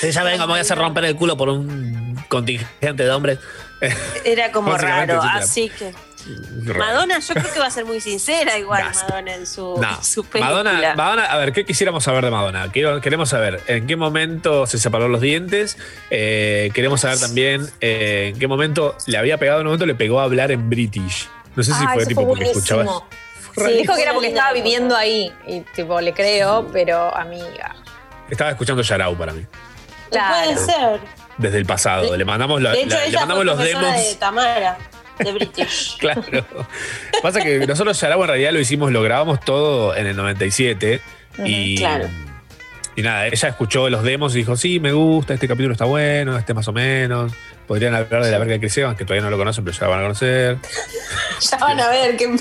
Sí, 0.00 0.10
ya 0.10 0.22
ven 0.24 0.38
cómo 0.38 0.48
voy 0.48 0.58
a 0.58 0.62
hacer 0.62 0.76
romper 0.76 1.04
el 1.04 1.16
culo 1.16 1.36
por 1.36 1.48
un 1.48 2.16
contingente 2.28 3.04
de 3.04 3.10
hombres. 3.10 3.38
Era 4.24 4.52
como 4.52 4.76
raro, 4.76 5.14
sí, 5.14 5.18
claro. 5.20 5.38
así 5.38 5.68
que 5.70 5.92
Madonna 6.78 7.18
yo 7.18 7.34
creo 7.34 7.52
que 7.52 7.58
va 7.58 7.66
a 7.66 7.70
ser 7.70 7.84
muy 7.84 8.00
sincera 8.00 8.56
igual 8.56 8.84
Gasp. 8.84 9.08
Madonna 9.08 9.34
en 9.34 9.46
su, 9.46 9.76
No. 9.80 10.02
su 10.04 10.24
película. 10.24 10.62
Madonna, 10.62 10.94
Madonna, 10.94 11.24
a 11.24 11.36
ver, 11.38 11.52
¿qué 11.52 11.64
quisiéramos 11.64 12.04
saber 12.04 12.24
de 12.24 12.30
Madonna? 12.30 12.70
Quiero- 12.70 13.00
queremos 13.00 13.28
saber 13.30 13.60
en 13.66 13.86
qué 13.88 13.96
momento 13.96 14.66
se 14.66 14.78
separó 14.78 15.08
los 15.08 15.20
dientes. 15.20 15.76
eh, 16.10 16.70
queremos 16.74 17.00
saber 17.00 17.18
también 17.18 17.68
eh, 17.80 18.30
en 18.32 18.38
qué 18.38 18.46
momento 18.46 18.96
le 19.06 19.18
había 19.18 19.36
pegado, 19.38 19.60
en 19.60 19.66
un 19.66 19.70
momento 19.72 19.86
le 19.86 19.94
pegó 19.96 20.20
a 20.20 20.24
hablar 20.24 20.52
en 20.52 20.70
British. 20.70 21.28
No 21.56 21.62
sé 21.62 21.72
si 21.72 21.84
Ah, 21.84 21.90
fue 21.94 22.06
tipo 22.06 22.20
fue 22.22 22.28
porque 22.30 22.44
escuchabas. 22.44 22.88
Sí, 23.54 23.72
dijo 23.78 23.94
que 23.94 24.02
era 24.02 24.14
porque 24.14 24.28
estaba 24.28 24.52
viviendo 24.52 24.96
ahí. 24.96 25.30
Y 25.46 25.60
tipo, 25.74 26.00
le 26.00 26.14
creo, 26.14 26.68
pero 26.72 27.14
amiga. 27.14 27.74
Estaba 28.30 28.50
escuchando 28.50 28.80
Yarao 28.82 29.14
para 29.18 29.32
mí. 29.34 29.44
Claro. 30.10 30.52
Puede 30.52 30.56
ser. 30.66 31.00
Desde 31.42 31.58
el 31.58 31.66
pasado. 31.66 32.16
Le 32.16 32.24
mandamos, 32.24 32.62
la- 32.62 32.70
De 32.72 32.80
hecho, 32.82 32.96
la- 32.96 33.06
le 33.06 33.12
mandamos 33.18 33.44
los 33.44 33.58
demos. 33.58 33.82
de 33.96 34.14
Tamara, 34.18 34.78
de 35.18 35.32
British. 35.32 35.96
Claro. 36.00 36.22
Pasa 37.22 37.40
que 37.42 37.66
nosotros 37.66 38.00
Yarao 38.00 38.22
en 38.22 38.28
realidad 38.28 38.52
lo 38.52 38.60
hicimos, 38.60 38.90
lo 38.92 39.02
grabamos 39.02 39.40
todo 39.40 39.94
en 39.96 40.06
el 40.06 40.16
97. 40.16 41.00
y, 41.44 41.76
claro. 41.78 42.08
y 42.96 43.02
nada, 43.02 43.26
ella 43.26 43.48
escuchó 43.48 43.88
los 43.88 44.02
demos 44.02 44.34
y 44.34 44.38
dijo, 44.38 44.56
sí, 44.56 44.80
me 44.80 44.92
gusta, 44.92 45.34
este 45.34 45.48
capítulo 45.48 45.72
está 45.72 45.84
bueno, 45.84 46.36
este 46.38 46.54
más 46.54 46.68
o 46.68 46.72
menos. 46.72 47.32
Podrían 47.66 47.94
hablar 47.94 48.24
de 48.24 48.30
la 48.30 48.38
verga 48.38 48.52
de 48.54 48.60
Chris 48.60 48.76
Evans, 48.78 48.96
que 48.98 49.04
todavía 49.04 49.22
no 49.24 49.30
lo 49.30 49.38
conocen, 49.38 49.64
pero 49.64 49.76
ya 49.76 49.84
lo 49.84 49.90
van 49.90 50.00
a 50.00 50.02
conocer. 50.02 50.58
Ya 51.50 51.56
van 51.58 51.80
a 51.80 51.88
ver 51.88 52.16
que. 52.16 52.36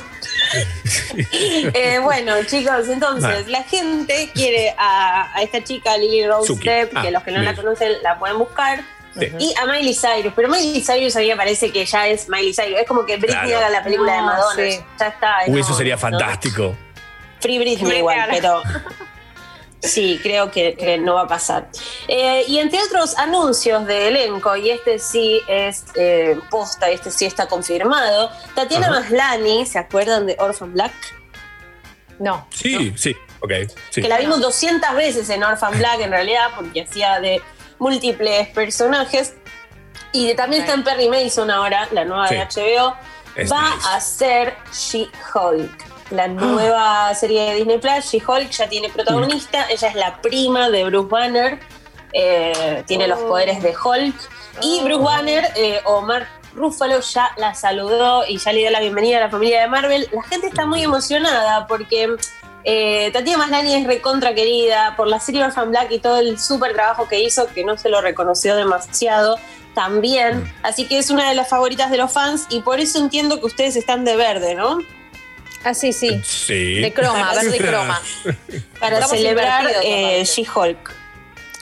Eh, 1.73 1.99
bueno, 2.03 2.33
chicos, 2.45 2.87
entonces 2.87 3.23
Vale. 3.23 3.47
la 3.49 3.63
gente 3.63 4.29
quiere 4.33 4.73
a, 4.77 5.31
a 5.35 5.41
esta 5.41 5.63
chica 5.63 5.97
Lily 5.97 6.27
Rose 6.27 6.47
Suki. 6.47 6.67
Depp, 6.67 6.91
Ah, 6.95 7.01
que 7.01 7.11
los 7.11 7.23
que 7.23 7.31
no 7.31 7.41
la 7.41 7.55
conocen 7.55 7.91
la 8.03 8.19
pueden 8.19 8.37
buscar. 8.37 8.81
Sí. 9.17 9.27
Y 9.39 9.53
a 9.61 9.65
Miley 9.65 9.93
Cyrus, 9.95 10.33
pero 10.35 10.47
Miley 10.49 10.81
Cyrus 10.81 11.15
a 11.15 11.19
mí 11.19 11.27
me 11.29 11.35
parece 11.35 11.71
que 11.71 11.85
ya 11.85 12.07
es 12.07 12.29
Miley 12.29 12.53
Cyrus. 12.53 12.79
Es 12.79 12.87
como 12.87 13.05
que 13.05 13.17
Britney 13.17 13.39
Claro. 13.49 13.57
haga 13.57 13.69
la 13.69 13.83
película 13.83 14.11
de 14.13 14.17
No, 14.19 14.25
Madonna. 14.25 14.55
sí. 14.71 14.79
Ya 14.99 15.07
está. 15.07 15.35
Uy, 15.47 15.53
no, 15.53 15.59
eso 15.59 15.73
sería 15.73 15.95
no. 15.95 16.01
fantástico. 16.01 16.75
Free 17.39 17.57
Britney 17.57 17.97
igual, 17.97 18.27
pero 18.29 18.61
sí, 19.81 20.19
creo 20.21 20.51
que, 20.51 20.75
que 20.75 20.97
no 20.97 21.15
va 21.15 21.21
a 21.21 21.27
pasar. 21.27 21.69
Eh, 22.07 22.43
y 22.47 22.59
entre 22.59 22.81
otros 22.83 23.17
anuncios 23.17 23.85
de 23.85 24.07
elenco, 24.09 24.55
y 24.55 24.69
este 24.69 24.99
sí 24.99 25.41
es 25.47 25.85
eh, 25.95 26.39
posta, 26.49 26.89
este 26.89 27.11
sí 27.11 27.25
está 27.25 27.47
confirmado, 27.47 28.29
Tatiana 28.55 28.87
Ajá. 28.87 28.99
Maslany, 29.01 29.65
¿se 29.65 29.79
acuerdan 29.79 30.25
de 30.27 30.35
Orphan 30.39 30.73
Black? 30.73 30.93
No. 32.19 32.47
Sí, 32.53 32.93
sí, 32.97 33.15
ok. 33.39 33.51
Sí. 33.89 34.01
Que 34.01 34.07
la 34.07 34.17
vimos 34.19 34.39
200 34.41 34.93
veces 34.95 35.29
en 35.29 35.43
Orphan 35.43 35.75
Black 35.77 36.01
en 36.01 36.11
realidad, 36.11 36.49
porque 36.55 36.83
hacía 36.83 37.19
de 37.19 37.41
múltiples 37.79 38.47
personajes. 38.49 39.33
Y 40.13 40.27
de- 40.27 40.35
también 40.35 40.61
está 40.61 40.73
en 40.75 40.83
Perry 40.83 41.09
Mason 41.09 41.49
ahora, 41.49 41.87
la 41.91 42.05
nueva 42.05 42.27
de. 42.27 42.37
HBO. 42.39 42.95
Es 43.35 43.51
Va 43.51 43.61
nice. 43.75 43.87
a 43.89 43.99
ser 44.01 44.55
She-Hulk. 44.73 45.90
La 46.11 46.27
nueva 46.27 47.13
serie 47.15 47.41
de 47.43 47.55
Disney 47.55 47.77
Plus, 47.77 48.11
She-Hulk, 48.11 48.49
ya 48.49 48.67
tiene 48.67 48.89
protagonista. 48.89 49.65
Ella 49.69 49.87
es 49.87 49.95
la 49.95 50.21
prima 50.21 50.69
de 50.69 50.83
Bruce 50.85 51.09
Banner. 51.09 51.59
eh, 52.13 52.83
tiene 52.85 53.07
los 53.07 53.19
poderes 53.19 53.63
de 53.63 53.73
Hulk. 53.73 54.15
Y 54.61 54.81
Bruce 54.83 55.01
Banner, 55.03 55.49
eh, 55.55 55.79
Omar 55.85 56.27
Ruffalo, 56.53 56.99
ya 56.99 57.31
la 57.37 57.53
saludó 57.53 58.25
y 58.27 58.37
ya 58.37 58.51
le 58.51 58.59
dio 58.59 58.69
la 58.71 58.81
bienvenida 58.81 59.17
a 59.17 59.21
la 59.21 59.29
familia 59.29 59.61
de 59.61 59.69
Marvel. 59.69 60.09
La 60.11 60.21
gente 60.23 60.47
está 60.47 60.65
muy 60.65 60.83
emocionada 60.83 61.65
porque 61.67 62.09
eh, 62.65 63.09
Tatiana 63.13 63.47
Maslany 63.47 63.75
es 63.75 63.87
recontra 63.87 64.35
querida 64.35 64.95
por 64.97 65.07
la 65.07 65.21
serie 65.21 65.45
Orphan 65.45 65.69
Black 65.69 65.91
y 65.91 65.99
todo 65.99 66.19
el 66.19 66.37
súper 66.37 66.73
trabajo 66.73 67.07
que 67.07 67.21
hizo, 67.21 67.47
que 67.47 67.63
no 67.63 67.77
se 67.77 67.87
lo 67.87 68.01
reconoció 68.01 68.57
demasiado 68.57 69.37
también. 69.73 70.53
Así 70.63 70.85
que 70.89 70.97
es 70.97 71.09
una 71.09 71.29
de 71.29 71.35
las 71.35 71.47
favoritas 71.47 71.89
de 71.89 71.97
los 71.97 72.11
fans 72.11 72.47
y 72.49 72.59
por 72.59 72.81
eso 72.81 72.99
entiendo 72.99 73.39
que 73.39 73.45
ustedes 73.45 73.77
están 73.77 74.03
de 74.03 74.17
verde, 74.17 74.53
¿no? 74.55 74.79
Ah, 75.63 75.73
sí, 75.73 75.93
sí. 75.93 76.21
Sí. 76.23 76.75
De 76.81 76.91
croma, 76.93 77.33
verde 77.35 77.55
y 77.55 77.59
croma. 77.59 78.01
Para 78.79 78.95
Estamos 78.95 79.17
celebrar 79.17 79.65
eh, 79.83 80.21
aparte. 80.21 80.25
She-Hulk. 80.25 80.93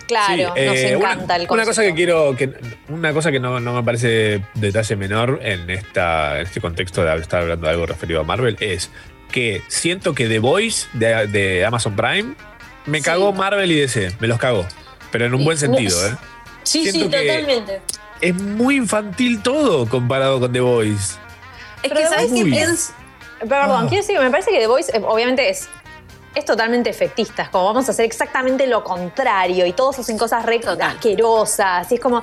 Claro, 0.08 0.54
Sí, 0.56 0.66
nos 0.66 0.76
eh, 0.76 0.92
encanta 0.94 1.24
una, 1.26 1.36
el 1.36 1.48
Una 1.52 1.66
cosa 1.66 1.82
que 1.84 1.90
concepto. 1.90 1.96
quiero, 1.96 2.36
que, 2.36 2.52
una 2.92 3.14
cosa 3.14 3.32
que 3.32 3.40
no, 3.40 3.60
no 3.60 3.74
me 3.74 3.84
parece 3.84 4.42
detalle 4.56 4.96
menor 4.96 5.40
en, 5.44 5.70
esta, 5.70 6.40
en 6.40 6.48
este 6.48 6.60
contexto 6.62 7.04
de 7.04 7.16
estar 7.18 7.42
hablando 7.42 7.68
de 7.68 7.74
algo 7.74 7.86
referido 7.86 8.22
a 8.22 8.24
Marvel 8.24 8.58
es 8.60 8.90
que 9.32 9.62
siento 9.68 10.16
que 10.16 10.28
The 10.28 10.40
Voice 10.40 10.88
de, 10.94 11.28
de 11.28 11.64
Amazon 11.64 11.96
Prime 11.96 12.34
me 12.88 13.02
cagó 13.04 13.34
Marvel 13.34 13.72
y 13.72 13.76
DC, 13.82 14.16
me 14.20 14.28
los 14.28 14.40
cagó. 14.40 14.66
Pero 15.12 15.26
en 15.26 15.34
un 15.36 15.42
Sí. 15.42 15.46
buen 15.46 15.58
sentido, 15.60 16.08
¿eh? 16.08 16.16
Sí, 16.64 16.92
sí, 16.92 17.08
que- 17.08 17.20
totalmente. 17.20 17.82
Es 18.22 18.34
muy 18.34 18.78
infantil 18.78 19.44
todo 19.44 19.88
comparado 19.88 20.40
con 20.40 20.52
The 20.52 20.60
Voice. 20.60 21.18
Es 21.84 21.90
Pero 21.90 21.96
que, 22.02 22.08
¿sabes 22.08 22.32
pienso? 22.32 22.94
Perdón, 23.40 23.86
Ah. 23.86 23.86
quiero 23.88 24.02
decir 24.04 24.20
me 24.20 24.30
parece 24.30 24.52
que 24.52 24.60
The 24.60 24.68
Voice 24.68 24.96
eh, 24.98 25.02
obviamente 25.08 25.50
es, 25.50 25.68
es 26.36 26.46
totalmente 26.46 26.90
efectista. 26.90 27.44
Es 27.44 27.50
como 27.50 27.66
vamos 27.66 27.88
a 27.88 27.92
hacer 27.92 28.06
exactamente 28.06 28.68
lo 28.68 28.84
contrario 28.84 29.66
y 29.66 29.74
todos 29.74 30.00
hacen 30.00 30.18
cosas 30.18 30.46
re 30.46 30.60
asquerosas. 30.82 31.92
Y 31.92 31.96
es 31.96 32.02
como. 32.02 32.22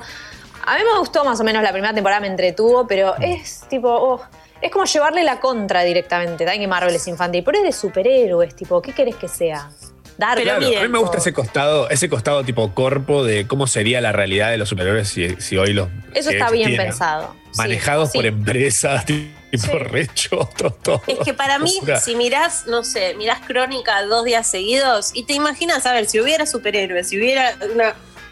A 0.65 0.75
mí 0.77 0.81
me 0.83 0.99
gustó 0.99 1.23
más 1.23 1.39
o 1.39 1.43
menos 1.45 1.63
la 1.63 1.71
primera 1.71 1.93
temporada, 1.93 2.19
me 2.19 2.27
entretuvo, 2.27 2.85
pero 2.87 3.15
es 3.19 3.61
tipo. 3.69 3.89
oh, 3.89 4.21
es 4.61 4.71
como 4.71 4.85
llevarle 4.85 5.23
la 5.23 5.39
contra 5.39 5.83
directamente. 5.83 6.43
También 6.43 6.61
que 6.61 6.67
Marvel 6.67 6.93
es 6.95 7.07
infantil, 7.07 7.43
pero 7.43 7.59
es 7.59 7.63
de 7.63 7.71
superhéroes, 7.71 8.55
tipo, 8.55 8.81
¿qué 8.81 8.91
querés 8.91 9.15
que 9.15 9.27
sea? 9.27 9.69
Dark. 10.17 10.41
Claro, 10.41 10.65
a 10.65 10.81
mí 10.81 10.87
me 10.87 10.97
gusta 10.97 11.17
ese 11.17 11.31
costado, 11.33 11.89
ese 11.89 12.09
costado 12.09 12.43
tipo 12.43 12.73
corpo 12.73 13.23
de 13.23 13.45
cómo 13.45 13.67
sería 13.67 14.01
la 14.01 14.11
realidad 14.11 14.49
de 14.49 14.57
los 14.57 14.69
superhéroes 14.69 15.07
si, 15.07 15.35
si 15.37 15.57
hoy 15.57 15.73
los 15.73 15.89
Eso 16.13 16.31
está 16.31 16.49
bien 16.49 16.75
pensado. 16.75 17.35
Sí, 17.51 17.57
Manejados 17.57 18.11
sí. 18.11 18.17
por 18.17 18.25
empresas 18.25 19.05
tipo 19.51 19.79
rechotos, 19.79 20.79
todo. 20.81 21.01
Es 21.07 21.19
que 21.19 21.33
para 21.33 21.59
mí, 21.59 21.79
si 22.03 22.15
mirás, 22.15 22.65
no 22.67 22.83
sé, 22.83 23.13
mirás 23.15 23.39
Crónica 23.45 24.03
dos 24.05 24.25
días 24.25 24.47
seguidos 24.47 25.11
y 25.13 25.23
te 25.23 25.33
imaginas, 25.33 25.85
a 25.85 25.93
ver, 25.93 26.07
si 26.07 26.19
hubiera 26.19 26.45
superhéroes, 26.45 27.09
si 27.09 27.17
hubiera 27.17 27.55
un 27.61 27.81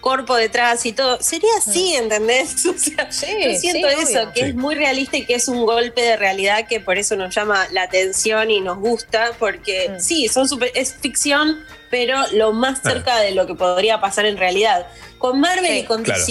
cuerpo 0.06 0.36
detrás 0.36 0.86
y 0.86 0.91
todo, 0.93 1.18
sería 1.20 1.49
así, 1.58 1.95
¿entendés? 1.95 2.64
O 2.68 2.78
sea, 2.78 3.10
yo 3.10 3.58
siento 3.60 3.89
sí, 3.89 3.95
eso, 4.03 4.20
obvio. 4.22 4.34
que 4.34 4.39
Sí. 4.41 4.45
es 4.49 4.56
muy 4.56 4.76
realista 4.76 5.18
y 5.18 5.26
que 5.26 5.34
es 5.34 5.47
un 5.47 5.66
golpe 5.66 5.99
de 6.03 6.16
realidad 6.16 6.68
que 6.68 6.80
por 6.80 6.99
eso 6.99 7.16
nos 7.16 7.34
llama 7.34 7.68
la 7.72 7.82
atención 7.84 8.51
y 8.51 8.62
nos 8.62 8.78
gusta, 8.78 9.32
porque 9.39 9.89
Mm. 9.89 9.99
sí, 9.99 10.28
son 10.28 10.47
super- 10.47 10.72
es 10.76 10.93
ficción, 10.93 11.60
pero 11.89 12.20
lo 12.34 12.53
más 12.53 12.84
cerca 12.84 13.18
de 13.18 13.32
lo 13.32 13.47
que 13.47 13.56
podría 13.56 13.99
pasar 13.99 14.28
en 14.28 14.38
realidad. 14.38 14.86
Con 15.18 15.39
Marvel 15.39 15.72
Sí. 15.72 15.80
y 15.80 15.84
con 15.86 16.03
Claro. 16.03 16.24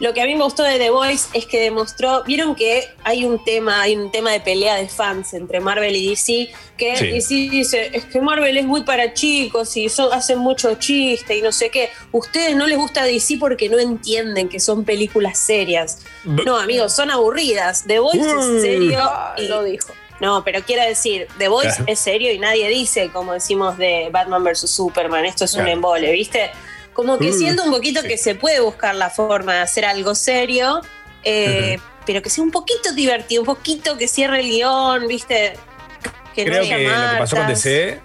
Lo 0.00 0.12
que 0.14 0.22
a 0.22 0.24
mí 0.26 0.34
me 0.34 0.42
gustó 0.44 0.62
de 0.62 0.78
The 0.78 0.90
Voice 0.90 1.28
es 1.34 1.44
que 1.46 1.60
demostró, 1.60 2.24
vieron 2.24 2.54
que 2.54 2.88
hay 3.04 3.24
un 3.24 3.44
tema, 3.44 3.82
hay 3.82 3.94
un 3.96 4.10
tema 4.10 4.32
de 4.32 4.40
pelea 4.40 4.76
de 4.76 4.88
fans 4.88 5.34
entre 5.34 5.60
Marvel 5.60 5.94
y 5.94 6.08
DC, 6.08 6.50
que 6.78 6.96
Sí. 6.96 7.06
DC 7.08 7.34
dice, 7.50 7.90
es 7.92 8.06
que 8.06 8.20
Marvel 8.22 8.56
es 8.56 8.64
muy 8.64 8.82
para 8.82 9.12
chicos 9.12 9.76
y 9.76 9.90
son, 9.90 10.10
hacen 10.12 10.38
mucho 10.38 10.74
chiste 10.76 11.36
y 11.36 11.42
no 11.42 11.52
sé 11.52 11.68
qué. 11.70 11.90
Ustedes 12.12 12.56
no 12.56 12.66
les 12.66 12.78
gusta 12.78 13.04
DC 13.04 13.36
porque 13.38 13.68
no 13.68 13.78
entienden 13.78 14.48
que 14.48 14.58
son 14.58 14.84
películas 14.84 15.38
serias. 15.38 15.98
B- 16.24 16.44
No, 16.46 16.56
amigos, 16.58 16.96
son 16.96 17.10
aburridas. 17.10 17.84
The 17.86 17.98
Voice 17.98 18.20
es 18.26 18.62
serio. 18.62 18.98
Ah, 19.02 19.34
y- 19.36 19.48
lo 19.48 19.62
dijo. 19.62 19.92
no, 20.20 20.42
pero 20.44 20.60
quiero 20.62 20.82
decir, 20.86 21.28
The 21.38 21.48
Voice 21.48 21.68
Claro. 21.76 21.84
es 21.86 21.98
serio 21.98 22.32
y 22.32 22.38
nadie 22.38 22.68
dice, 22.68 23.10
como 23.12 23.34
decimos 23.34 23.76
de 23.78 24.08
Batman 24.10 24.44
vs. 24.44 24.70
Superman, 24.70 25.24
esto 25.26 25.44
es 25.44 25.54
un 25.54 25.66
embole, 25.68 26.10
¿viste? 26.12 26.50
Como 27.00 27.18
que 27.18 27.32
siento 27.32 27.64
un 27.64 27.70
poquito 27.70 28.02
sí. 28.02 28.08
que 28.08 28.18
se 28.18 28.34
puede 28.34 28.60
buscar 28.60 28.94
la 28.94 29.08
forma 29.08 29.54
de 29.54 29.60
hacer 29.60 29.86
algo 29.86 30.14
serio, 30.14 30.82
eh, 31.24 31.78
pero 32.04 32.20
que 32.20 32.28
sea 32.28 32.44
un 32.44 32.50
poquito 32.50 32.92
divertido, 32.92 33.40
un 33.40 33.46
poquito 33.46 33.96
que 33.96 34.06
cierre 34.06 34.40
el 34.40 34.50
guion, 34.50 35.08
¿viste? 35.08 35.54
Que 36.34 36.44
Creo 36.44 36.56
no 36.56 36.60
haya 36.60 36.76
que 36.76 36.84
lo 36.84 37.10
que 37.12 37.16
pasó 37.18 37.36
con. 37.36 37.46
DC, 37.46 38.00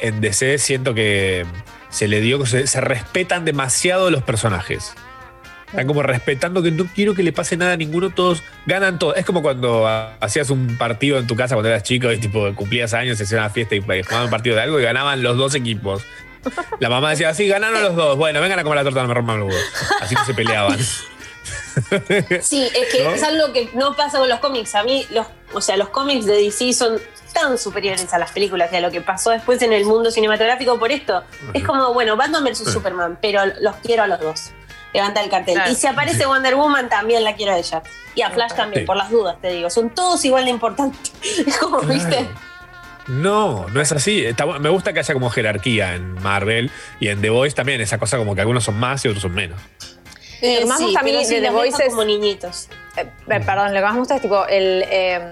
en 0.00 0.20
DC 0.20 0.58
siento 0.58 0.92
que 0.92 1.46
se 1.88 2.08
le 2.08 2.20
dio, 2.20 2.44
se, 2.44 2.66
se 2.66 2.80
respetan 2.80 3.44
demasiado 3.44 4.10
los 4.10 4.24
personajes. 4.24 4.92
Están 5.68 5.86
como 5.86 6.02
respetando 6.02 6.64
que 6.64 6.72
no 6.72 6.84
quiero 6.92 7.14
que 7.14 7.22
le 7.22 7.32
pase 7.32 7.56
nada 7.56 7.74
a 7.74 7.76
ninguno, 7.76 8.10
todos 8.10 8.42
ganan 8.66 8.98
todos. 8.98 9.16
Es 9.16 9.24
como 9.24 9.40
cuando 9.40 9.86
hacías 10.18 10.50
un 10.50 10.76
partido 10.78 11.16
en 11.16 11.28
tu 11.28 11.36
casa 11.36 11.54
cuando 11.54 11.68
eras 11.68 11.84
chico 11.84 12.10
y 12.10 12.18
tipo 12.18 12.52
cumplías 12.56 12.92
años, 12.92 13.20
hacías 13.20 13.38
una 13.38 13.50
fiesta 13.50 13.76
y 13.76 13.80
jugaban 13.80 14.24
un 14.24 14.30
partido 14.30 14.56
de 14.56 14.62
algo 14.62 14.80
y 14.80 14.82
ganaban 14.82 15.22
los 15.22 15.36
dos 15.36 15.54
equipos. 15.54 16.02
La 16.80 16.88
mamá 16.88 17.10
decía, 17.10 17.32
sí, 17.34 17.46
ganaron 17.48 17.82
los 17.82 17.94
dos. 17.96 18.16
Bueno, 18.16 18.40
vengan 18.40 18.58
a 18.58 18.62
comer 18.62 18.78
la 18.78 18.84
torta, 18.84 19.02
no 19.02 19.08
me 19.08 19.14
rompan 19.14 19.40
los 19.40 19.48
huevos. 19.48 19.64
Así 20.00 20.14
que 20.14 20.24
se 20.24 20.34
peleaban. 20.34 20.78
Sí, 22.42 22.68
es 22.74 22.92
que 22.92 23.02
¿No? 23.02 23.10
es 23.10 23.22
algo 23.22 23.52
que 23.52 23.70
no 23.74 23.96
pasa 23.96 24.18
con 24.18 24.28
los 24.28 24.40
cómics. 24.40 24.74
A 24.74 24.82
mí, 24.82 25.06
los, 25.10 25.26
o 25.54 25.60
sea, 25.60 25.76
los 25.76 25.88
cómics 25.88 26.26
de 26.26 26.34
DC 26.34 26.72
son 26.74 27.00
tan 27.32 27.56
superiores 27.58 28.12
a 28.12 28.18
las 28.18 28.30
películas 28.30 28.70
y 28.72 28.76
a 28.76 28.80
lo 28.80 28.90
que 28.90 29.00
pasó 29.00 29.30
después 29.30 29.60
en 29.62 29.72
el 29.72 29.84
mundo 29.86 30.10
cinematográfico 30.10 30.78
por 30.78 30.92
esto. 30.92 31.24
Es 31.54 31.64
como, 31.64 31.92
bueno, 31.94 32.16
Batman 32.16 32.44
vs. 32.44 32.70
Superman, 32.72 33.18
pero 33.20 33.40
los 33.60 33.76
quiero 33.76 34.02
a 34.02 34.06
los 34.06 34.20
dos. 34.20 34.50
Levanta 34.92 35.22
el 35.22 35.30
cartel. 35.30 35.54
Claro. 35.54 35.70
Y 35.72 35.74
si 35.74 35.86
aparece 35.86 36.26
Wonder 36.26 36.54
Woman, 36.54 36.90
también 36.90 37.24
la 37.24 37.34
quiero 37.34 37.52
a 37.52 37.58
ella. 37.58 37.82
Y 38.14 38.20
a 38.20 38.30
Flash 38.30 38.52
también, 38.52 38.82
Sí. 38.82 38.86
por 38.86 38.96
las 38.96 39.10
dudas, 39.10 39.36
te 39.40 39.48
digo. 39.48 39.70
Son 39.70 39.88
todos 39.90 40.22
igual 40.26 40.44
de 40.44 40.50
importantes. 40.50 41.12
Es 41.46 41.56
como, 41.60 41.80
¿viste? 41.80 42.28
No, 43.08 43.66
no 43.70 43.80
es 43.80 43.92
así. 43.92 44.24
Está 44.24 44.46
me 44.46 44.68
gusta 44.68 44.92
que 44.92 45.00
haya 45.00 45.14
como 45.14 45.30
jerarquía 45.30 45.94
en 45.94 46.14
Marvel 46.22 46.70
y 47.00 47.08
en 47.08 47.20
The 47.20 47.30
Voice 47.30 47.54
también, 47.56 47.80
esa 47.80 47.98
cosa 47.98 48.16
como 48.18 48.34
que 48.34 48.40
algunos 48.42 48.64
son 48.64 48.76
más 48.78 49.04
y 49.04 49.08
otros 49.08 49.22
son 49.22 49.34
menos. 49.34 49.60
Lo 50.40 50.48
que 50.58 50.66
más 50.66 50.80
me 50.80 50.86
gusta 50.86 51.00
a 51.00 51.02
mí 51.04 51.12
de 51.12 51.24
sí, 51.24 51.40
The 51.40 51.50
Voice 51.50 51.82
es- 51.84 51.88
como 51.90 52.04
niñitos. 52.04 52.68
Eh, 52.96 53.00
eh, 53.02 53.40
perdón, 53.46 53.68
lo 53.72 53.80
que 53.80 53.82
más 53.84 53.92
me 53.94 53.98
gusta 54.00 54.16
es 54.16 54.22
tipo 54.22 54.46
el, 54.46 54.84
eh, 54.90 55.30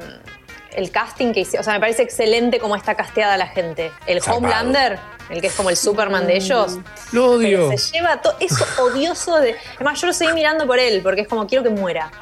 el 0.72 0.90
casting 0.90 1.32
que 1.32 1.40
hicieron. 1.40 1.60
O 1.60 1.64
sea, 1.64 1.74
me 1.74 1.80
parece 1.80 2.02
excelente 2.02 2.58
cómo 2.58 2.76
está 2.76 2.94
casteada 2.94 3.36
la 3.36 3.48
gente. 3.48 3.90
El. 4.06 4.20
Homelander, 4.26 4.98
el 5.30 5.40
que 5.40 5.48
es 5.48 5.54
como 5.54 5.68
el 5.70 5.76
Superman 5.76 6.26
de 6.26 6.36
ellos. 6.36 6.78
Lo 7.12 7.32
odio. 7.32 7.76
se 7.76 7.92
lleva 7.92 8.20
todo 8.22 8.36
eso 8.40 8.64
odioso 8.82 9.38
de. 9.40 9.56
Además, 9.76 10.00
yo 10.00 10.06
lo 10.06 10.12
seguí 10.12 10.32
mirando 10.32 10.66
por 10.66 10.78
él, 10.78 11.00
porque 11.02 11.22
es 11.22 11.28
como 11.28 11.46
quiero 11.46 11.64
que 11.64 11.70
muera. 11.70 12.10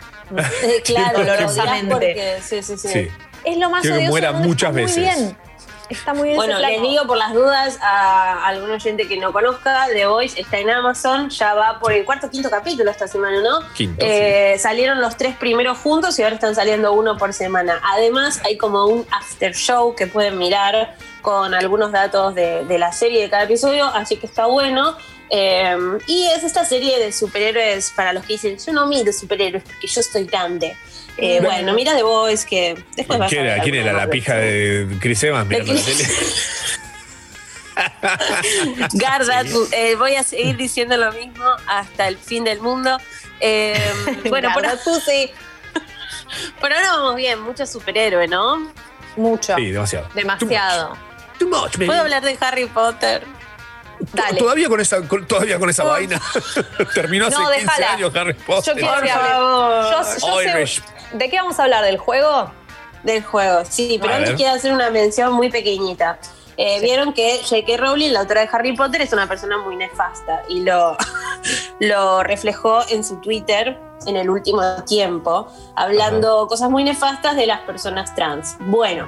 Eh, 0.62 0.82
claro, 0.84 1.20
Dolorosamente. 1.20 1.88
porque 1.94 2.36
sí, 2.42 2.62
sí, 2.62 2.76
sí. 2.76 2.88
Sí. 2.88 3.09
Es 3.45 3.57
lo 3.57 3.70
más 3.70 3.82
Quiero 3.82 3.97
que 3.97 4.01
odioso. 4.01 4.11
muera 4.12 4.26
del 4.28 4.34
mundo, 4.36 4.49
muchas 4.49 4.68
está 4.70 4.80
veces. 4.80 4.97
Muy 4.97 5.05
bien. 5.24 5.36
Está 5.91 6.12
muy 6.12 6.24
bien. 6.24 6.36
Bueno, 6.36 6.59
les 6.59 6.82
digo 6.82 7.07
por 7.07 7.16
las 7.16 7.32
dudas 7.32 7.78
a 7.80 8.47
algún 8.47 8.70
oyente 8.70 9.09
que 9.09 9.16
no 9.16 9.32
conozca, 9.32 9.86
The 9.91 10.05
Voice 10.07 10.39
está 10.39 10.59
en 10.59 10.68
Amazon, 10.68 11.30
ya 11.30 11.55
va 11.55 11.78
por 11.80 11.93
el 11.95 12.05
cuarto 12.05 12.26
o 12.26 12.30
quinto 12.30 12.51
capítulo 12.51 12.91
esta 12.91 13.09
semana, 13.09 13.41
¿no? 13.41 13.61
Quinto, 13.72 14.05
Eh, 14.07 14.57
Salieron 14.59 15.01
los 15.01 15.16
tres 15.16 15.34
primeros 15.36 15.78
juntos 15.78 16.18
y 16.18 16.22
ahora 16.22 16.34
están 16.34 16.55
saliendo 16.55 16.93
uno 16.93 17.16
por 17.16 17.32
semana. 17.32 17.80
Además, 17.82 18.39
hay 18.45 18.59
como 18.59 18.84
un 18.84 19.07
after 19.11 19.55
show 19.55 19.95
que 19.95 20.07
pueden 20.07 20.36
mirar 20.36 20.95
con 21.22 21.55
algunos 21.55 21.91
datos 21.91 22.34
de, 22.34 22.66
de 22.66 22.78
la 22.78 22.93
serie 22.93 23.22
de 23.22 23.30
cada 23.30 23.45
episodio, 23.45 23.86
así 23.86 24.16
que 24.18 24.26
está 24.26 24.45
bueno. 24.45 24.95
Eh, 25.30 25.76
y 26.07 26.26
es 26.26 26.45
esta 26.45 26.66
serie 26.66 26.99
de 26.99 27.12
superhéroes 27.12 27.93
para 27.97 28.12
los 28.12 28.24
que 28.26 28.34
dicen, 28.34 28.59
yo 28.59 28.72
no 28.74 28.86
miro 28.86 29.11
superhéroes 29.11 29.62
porque 29.64 29.86
yo 29.86 30.01
estoy 30.03 30.24
grande. 30.24 30.76
Eh, 31.20 31.40
bueno, 31.42 31.74
mira 31.74 31.94
The 31.96 32.02
Voice 32.04 32.46
que 32.46 32.82
después 32.96 33.18
vas 33.18 33.26
a 33.26 33.30
¿Quién 33.30 33.42
ver 33.42 33.52
era, 33.54 33.62
¿quién 33.64 33.74
era 33.74 33.92
la 33.92 34.08
pija 34.08 34.34
de 34.36 34.86
Chris 35.00 35.22
Evans 35.24 35.48
mirando 35.48 35.72
la 35.74 35.80
tele? 35.82 36.04
Garda, 38.92 39.42
eh, 39.72 39.94
voy 39.96 40.14
a 40.16 40.22
seguir 40.22 40.56
diciendo 40.56 40.96
lo 40.96 41.12
mismo 41.12 41.44
hasta 41.66 42.08
el 42.08 42.18
fin 42.18 42.44
del 42.44 42.60
mundo. 42.60 42.98
Eh, 43.40 43.80
bueno, 44.28 44.50
por, 44.52 44.64
tú 44.84 45.00
sí. 45.04 45.30
por 46.60 46.72
ahora 46.72 46.90
vamos 46.92 47.16
bien, 47.16 47.40
mucho 47.40 47.66
superhéroe, 47.66 48.26
¿no? 48.28 48.72
Mucho. 49.16 49.54
Sí, 49.56 49.70
demasiado. 49.70 50.08
Demasiado. 50.14 50.96
Too 51.38 51.48
much, 51.48 51.76
man. 51.78 51.86
¿Puedo 51.86 52.00
hablar 52.00 52.22
de 52.22 52.36
Harry 52.40 52.66
Potter? 52.66 53.24
Dale. 54.12 54.38
Todavía 54.38 54.68
con 54.68 54.80
esa, 54.80 55.02
con- 55.02 55.26
todavía 55.26 55.58
con 55.58 55.68
esa 55.70 55.82
Por- 55.82 55.92
vaina. 55.92 56.20
Terminó 56.94 57.26
hace 57.26 57.36
No, 57.36 57.48
15 57.50 57.60
déjala. 57.60 57.92
años 57.92 58.14
Harry 58.14 58.34
Potter. 58.34 58.74
Yo 58.76 58.80
quiero 58.80 59.02
que 59.02 59.10
hable. 59.10 59.28
Yo, 59.30 59.90
yo 59.90 60.04
sé- 60.04 60.48
Irish. 60.58 60.82
¿De 61.12 61.30
qué 61.30 61.36
vamos 61.36 61.59
a 61.59 61.64
hablar? 61.64 61.84
¿Del 61.84 61.98
juego? 61.98 62.50
Del 63.02 63.22
juego, 63.22 63.64
sí, 63.64 63.98
pero 64.00 64.12
A 64.12 64.16
antes 64.16 64.30
ver. 64.30 64.36
quiero 64.36 64.54
hacer 64.54 64.72
una 64.72 64.90
mención 64.90 65.32
muy 65.32 65.50
pequeñita. 65.50 66.18
Eh, 66.56 66.80
Vieron 66.80 67.12
que 67.12 67.40
J.K. 67.48 67.76
Rowling, 67.76 68.11
la 68.12 68.20
autora 68.20 68.40
de 68.40 68.48
Harry 68.50 68.74
Potter, 68.74 69.00
es 69.02 69.12
una 69.12 69.28
persona 69.28 69.59
muy 69.59 69.76
nefasta 69.76 70.42
y 70.48 70.61
lo, 70.61 70.96
lo 71.80 72.22
reflejó 72.24 72.80
en 72.88 73.04
su 73.04 73.20
Twitter 73.20 73.78
en 74.06 74.16
el 74.16 74.28
último 74.28 74.62
tiempo, 74.84 75.48
hablando 75.76 76.46
cosas 76.48 76.70
muy 76.70 76.82
nefastas 76.84 77.36
de 77.36 77.46
las 77.46 77.61
personas 77.61 78.14
trans. 78.14 78.56
Bueno, 78.61 79.06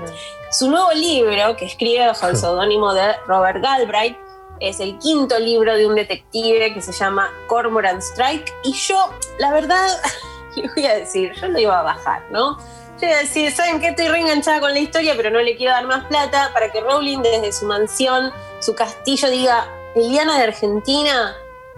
su 0.52 0.70
nuevo 0.70 0.92
libro, 0.92 1.56
que 1.56 1.64
escribe 1.64 2.06
bajo 2.06 2.28
el 2.28 2.36
seudónimo 2.36 2.94
de 2.94 3.14
Robert 3.26 3.60
Galbraith, 3.62 4.16
es 4.60 4.78
el 4.78 4.98
quinto 4.98 5.38
libro 5.38 5.74
de 5.74 5.86
un 5.86 5.94
detective 5.94 6.72
que 6.74 6.82
se 6.82 6.92
llama 6.92 7.28
Cormoran 7.48 7.98
Strike. 7.98 8.52
Y 8.62 8.72
yo, 8.74 9.10
la 9.38 9.52
verdad, 9.52 9.88
le 10.56 10.68
voy 10.74 10.86
a 10.86 10.94
decir, 10.96 11.32
yo 11.40 11.48
lo 11.48 11.58
iba 11.58 11.78
a 11.78 11.82
bajar, 11.82 12.22
¿no? 12.30 12.58
Yo 13.00 13.06
iba 13.08 13.16
a 13.16 13.20
decir, 13.20 13.50
¿saben 13.52 13.80
qué? 13.80 13.88
Estoy 13.88 14.08
reenganchada 14.08 14.60
con 14.60 14.72
la 14.72 14.78
historia, 14.78 15.14
pero 15.16 15.30
no 15.30 15.40
le 15.40 15.56
quiero 15.56 15.72
dar 15.72 15.86
más 15.86 16.04
plata 16.06 16.50
para 16.52 16.70
que 16.70 16.80
Rowling 16.80 17.18
desde 17.22 17.52
su 17.52 17.66
mansión, 17.66 18.32
su 18.60 18.74
castillo, 18.74 19.30
diga, 19.30 19.66
Eliana 19.94 20.36
de 20.38 20.44
Argentina, 20.44 21.34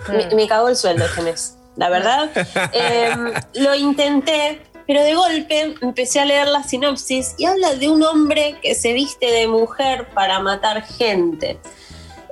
me, 0.09 0.27
Mm. 0.27 0.35
me 0.35 0.49
cagó 0.49 0.69
el 0.69 0.77
sueldo 0.77 1.05
este 1.05 1.23
mes. 1.23 1.57
La 1.77 1.89
verdad, 1.89 2.31
Em, 2.73 3.33
lo 3.55 3.75
intenté, 3.75 4.61
pero 4.87 5.03
de 5.03 5.15
golpe 5.15 5.75
empecé 5.81 6.21
a 6.21 6.25
leer 6.25 6.49
la 6.49 6.63
sinopsis 6.65 7.35
y 7.39 7.45
habla 7.47 7.75
de 7.75 7.89
un 7.89 8.03
hombre 8.03 8.59
que 8.61 8.75
se 8.75 8.93
viste 8.93 9.27
de 9.27 9.47
mujer 9.47 10.09
para 10.13 10.41
matar 10.41 10.83
gente. 10.85 11.59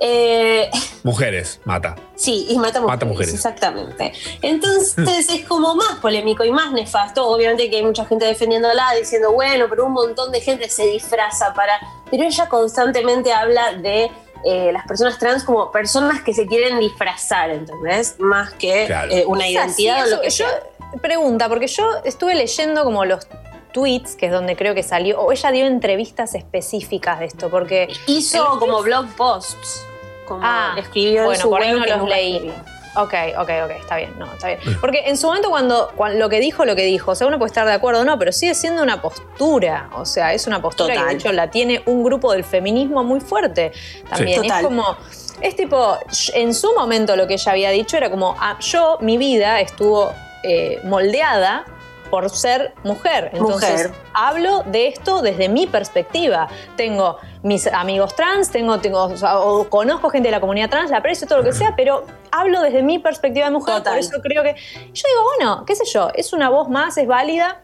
Eh, 0.03 0.69
Mujeres, 1.03 1.61
mata. 1.63 1.95
sí, 2.15 2.47
y 2.49 2.57
mata 2.57 2.79
mujeres, 2.81 2.87
Mata 2.87 3.05
mujeres. 3.05 3.33
exactamente. 3.35 4.13
Entonces 4.41 5.29
es 5.29 5.45
como 5.47 5.75
más 5.75 5.99
polémico 6.01 6.43
y 6.43 6.51
más 6.51 6.71
nefasto. 6.71 7.27
Obviamente 7.27 7.69
que 7.69 7.77
hay 7.77 7.83
mucha 7.83 8.05
gente 8.05 8.25
defendiéndola, 8.25 8.93
diciendo, 8.99 9.31
bueno, 9.31 9.67
pero 9.69 9.85
un 9.85 9.93
montón 9.93 10.31
de 10.31 10.41
gente 10.41 10.69
se 10.69 10.87
disfraza 10.87 11.53
para... 11.53 11.79
Pero 12.09 12.23
ella 12.23 12.49
constantemente 12.49 13.31
habla 13.31 13.73
de 13.73 14.09
eh, 14.43 14.71
las 14.73 14.87
personas 14.87 15.19
trans 15.19 15.43
como 15.43 15.71
personas 15.71 16.21
que 16.23 16.33
se 16.33 16.47
quieren 16.47 16.79
disfrazar, 16.79 17.51
¿entendés? 17.51 18.15
Más 18.19 18.51
que 18.53 18.85
Claro. 18.87 19.11
eh, 19.11 19.23
una 19.27 19.43
así, 19.45 19.53
identidad 19.53 20.07
o 20.07 20.15
lo 20.15 20.21
que 20.21 20.29
yo, 20.31 20.45
sea. 20.47 20.99
Pregunta, 21.01 21.47
porque 21.47 21.67
yo 21.67 21.87
estuve 22.03 22.33
leyendo 22.33 22.83
como 22.83 23.05
los 23.05 23.27
tweets, 23.71 24.15
que 24.15 24.25
es 24.25 24.31
donde 24.31 24.55
creo 24.57 24.73
que 24.73 24.81
salió, 24.83 25.21
o 25.21 25.31
ella 25.31 25.51
dio 25.51 25.65
entrevistas 25.67 26.33
específicas 26.35 27.19
de 27.19 27.25
esto, 27.27 27.49
porque 27.51 27.87
Hizo 28.07 28.57
como 28.59 28.81
blog 28.81 29.05
posts. 29.15 29.85
Como 30.25 30.41
Ah, 30.43 30.75
escribió 30.77 31.19
en 31.21 31.25
bueno, 31.25 31.41
su 31.41 31.49
por 31.49 31.61
ahí 31.61 31.71
no 31.73 31.83
que 31.83 31.89
los 31.89 32.07
leí. 32.09 32.33
escribió. 32.35 32.55
Ok, 32.93 33.13
ok, 33.37 33.49
ok, 33.63 33.71
está 33.79 33.95
bien, 33.95 34.13
no, 34.19 34.25
está 34.25 34.47
bien. 34.47 34.59
Porque 34.81 35.03
en 35.05 35.15
su 35.15 35.27
momento 35.27 35.49
cuando, 35.49 35.91
cuan- 35.95 36.19
lo 36.19 36.27
que 36.27 36.41
dijo, 36.41 36.65
lo 36.65 36.75
que 36.75 36.83
dijo, 36.83 37.11
o 37.11 37.15
sea, 37.15 37.25
uno 37.25 37.37
puede 37.37 37.47
estar 37.47 37.65
de 37.65 37.71
acuerdo 37.71 38.01
o 38.01 38.03
no, 38.03 38.19
pero 38.19 38.33
sigue 38.33 38.53
siendo 38.53 38.83
una 38.83 39.01
postura, 39.01 39.89
o 39.95 40.03
sea, 40.05 40.33
es 40.33 40.45
una 40.45 40.61
postura 40.61 40.93
que 40.93 40.99
Total. 40.99 41.13
de 41.13 41.17
hecho 41.19 41.31
la 41.31 41.49
tiene 41.49 41.81
un 41.85 42.03
grupo 42.03 42.33
del 42.33 42.43
feminismo 42.43 43.01
muy 43.05 43.21
fuerte 43.21 43.71
también. 44.09 44.41
Sí. 44.41 44.47
Es 44.47 44.61
como, 44.61 44.97
es 45.39 45.55
tipo, 45.55 45.97
en 46.33 46.53
su 46.53 46.73
momento 46.75 47.15
lo 47.15 47.27
que 47.27 47.35
ella 47.35 47.51
había 47.53 47.69
dicho 47.69 47.95
era 47.95 48.09
como, 48.11 48.35
ah, 48.37 48.57
yo, 48.59 48.97
mi 48.99 49.17
vida 49.17 49.61
estuvo 49.61 50.11
eh, 50.43 50.81
moldeada 50.83 51.63
por 52.11 52.29
ser 52.29 52.75
mujer. 52.83 53.31
Entonces, 53.33 53.87
Mujer. 53.87 53.91
hablo 54.13 54.61
de 54.67 54.87
esto 54.89 55.23
desde 55.23 55.49
mi 55.49 55.65
perspectiva. 55.65 56.47
Tengo 56.77 57.17
mis 57.41 57.65
amigos 57.65 58.15
trans, 58.15 58.51
tengo, 58.51 58.79
tengo, 58.79 59.05
o, 59.05 59.17
sea, 59.17 59.39
o 59.39 59.67
conozco 59.67 60.11
gente 60.11 60.27
de 60.27 60.33
la 60.33 60.39
comunidad 60.41 60.69
trans, 60.69 60.91
la 60.91 60.97
aprecio 60.97 61.25
todo 61.27 61.39
lo 61.39 61.43
que 61.45 61.53
sea, 61.53 61.73
pero 61.75 62.05
hablo 62.31 62.61
desde 62.61 62.83
mi 62.83 62.99
perspectiva 62.99 63.45
de 63.47 63.51
mujer. 63.53 63.77
Total. 63.77 63.93
Por 63.93 63.99
eso 63.99 64.21
creo 64.21 64.43
que. 64.43 64.53
Yo 64.53 65.03
digo, 65.07 65.23
bueno, 65.37 65.65
qué 65.65 65.75
sé 65.75 65.85
yo, 65.91 66.09
es 66.13 66.33
una 66.33 66.49
voz 66.49 66.69
más, 66.69 66.95
es 66.97 67.07
válida. 67.07 67.63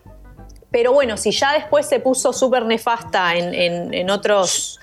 Pero 0.72 0.91
bueno, 0.91 1.16
si 1.18 1.32
ya 1.32 1.54
después 1.54 1.86
se 1.88 2.00
puso 2.00 2.34
súper 2.34 2.66
nefasta 2.66 3.36
en, 3.36 3.54
en- 3.54 3.93
en 3.93 4.10
otros. 4.10 4.80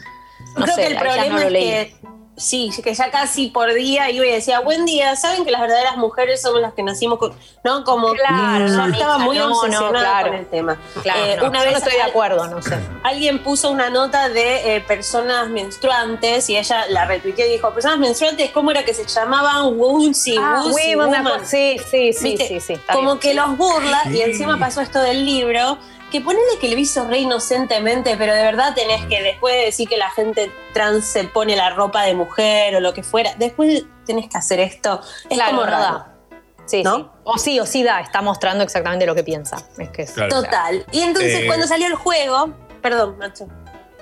No 0.57 0.65
Creo 0.65 0.75
sé, 0.77 0.81
que 0.83 0.87
el 0.89 0.99
problema 0.99 1.27
no 1.41 1.51
lo 1.51 1.57
es 1.59 1.65
que 1.65 1.97
sí, 2.37 2.71
que 2.83 2.95
ya 2.95 3.11
casi 3.11 3.49
por 3.49 3.73
día 3.75 4.11
iba 4.11 4.27
y 4.27 4.31
decía, 4.31 4.61
buen 4.61 4.85
día, 4.85 5.15
¿saben 5.17 5.45
que 5.45 5.51
las 5.51 5.61
verdaderas 5.61 5.97
mujeres 5.97 6.43
somos 6.43 6.61
las 6.61 6.75
que 6.75 6.83
nacimos 6.83 7.19
con... 7.19 7.33
No, 7.63 7.85
como 7.85 8.13
Claro, 8.13 8.67
ya 8.67 8.73
no, 8.87 8.93
estaba 8.93 9.19
muy 9.19 9.39
no, 9.39 9.49
no, 9.49 9.59
obsesionada 9.61 9.91
claro. 9.93 10.29
con 10.29 10.37
el 10.39 10.47
tema. 10.47 10.79
Claro, 11.03 11.25
Eh, 11.25 11.37
no, 11.39 11.49
una 11.49 11.59
yo 11.61 11.65
vez 11.65 11.73
no 11.73 11.79
estoy 11.79 11.93
de 11.95 12.03
acuerdo, 12.03 12.47
no 12.49 12.61
sé. 12.63 12.79
Alguien 13.03 13.43
puso 13.43 13.71
una 13.71 13.91
nota 13.91 14.29
de 14.29 14.77
eh, 14.77 14.81
personas 14.81 15.49
menstruantes 15.49 16.49
y 16.51 16.57
ella 16.57 16.87
la 16.89 17.05
retuiteó 17.05 17.47
y 17.47 17.51
dijo, 17.51 17.71
personas 17.73 17.99
menstruantes, 17.99 18.51
¿cómo 18.51 18.71
era 18.71 18.85
que 18.85 18.95
se 18.95 19.07
llamaban? 19.07 19.79
Woozy, 19.79 20.37
Ah, 20.39 20.63
acuerdo. 21.31 21.47
Sí, 21.47 21.77
sí, 21.91 22.13
sí, 22.13 22.61
sí, 22.61 22.79
Como 22.93 23.17
bien. 23.17 23.19
que 23.21 23.35
los 23.35 23.57
burla 23.57 24.03
y 24.11 24.21
encima 24.21 24.59
pasó 24.59 24.81
esto 24.81 25.01
del 25.01 25.25
libro, 25.25 25.79
que 26.15 26.21
ponele 26.21 26.45
que 26.61 26.69
lo 26.69 26.79
hizo 26.79 27.09
re 27.09 27.19
inocentemente, 27.19 28.17
pero 28.17 28.33
de 28.35 28.43
verdad 28.43 28.73
tenés 28.75 29.05
que 29.07 29.21
después 29.21 29.53
de 29.55 29.63
decir 29.65 29.89
que 29.89 29.97
la 29.97 30.11
gente 30.11 30.49
trans 30.73 31.05
se 31.05 31.25
pone 31.25 31.57
la 31.57 31.71
ropa 31.71 32.05
de 32.05 32.15
mujer 32.15 32.77
o 32.77 32.81
lo 32.81 32.95
que 32.95 33.03
fuera, 33.03 33.35
después 33.37 33.85
tenés 34.07 34.29
que 34.29 34.39
hacer 34.39 34.61
esto. 34.61 35.01
Es 35.29 35.37
Claro, 35.37 35.51
como 35.57 35.63
raro. 35.67 35.77
da. 35.83 36.11
Sí, 36.67 36.83
¿No? 36.85 36.97
sí. 36.97 37.07
O 37.25 37.39
sí, 37.39 37.59
o 37.61 37.67
sí 37.67 37.83
da, 37.83 38.01
está 38.01 38.23
mostrando 38.23 38.63
exactamente 38.63 39.07
lo 39.07 39.15
que 39.17 39.25
piensa. 39.25 39.57
Es 39.77 39.89
que 39.91 40.03
es- 40.03 40.13
Claro. 40.13 40.43
Total. 40.43 40.87
Y 40.93 41.01
entonces 41.01 41.35
Eh, 41.43 41.47
cuando 41.47 41.67
salió 41.67 41.89
el 41.89 41.95
juego, 41.95 42.55
perdón, 42.81 43.17
Nacho. 43.19 43.49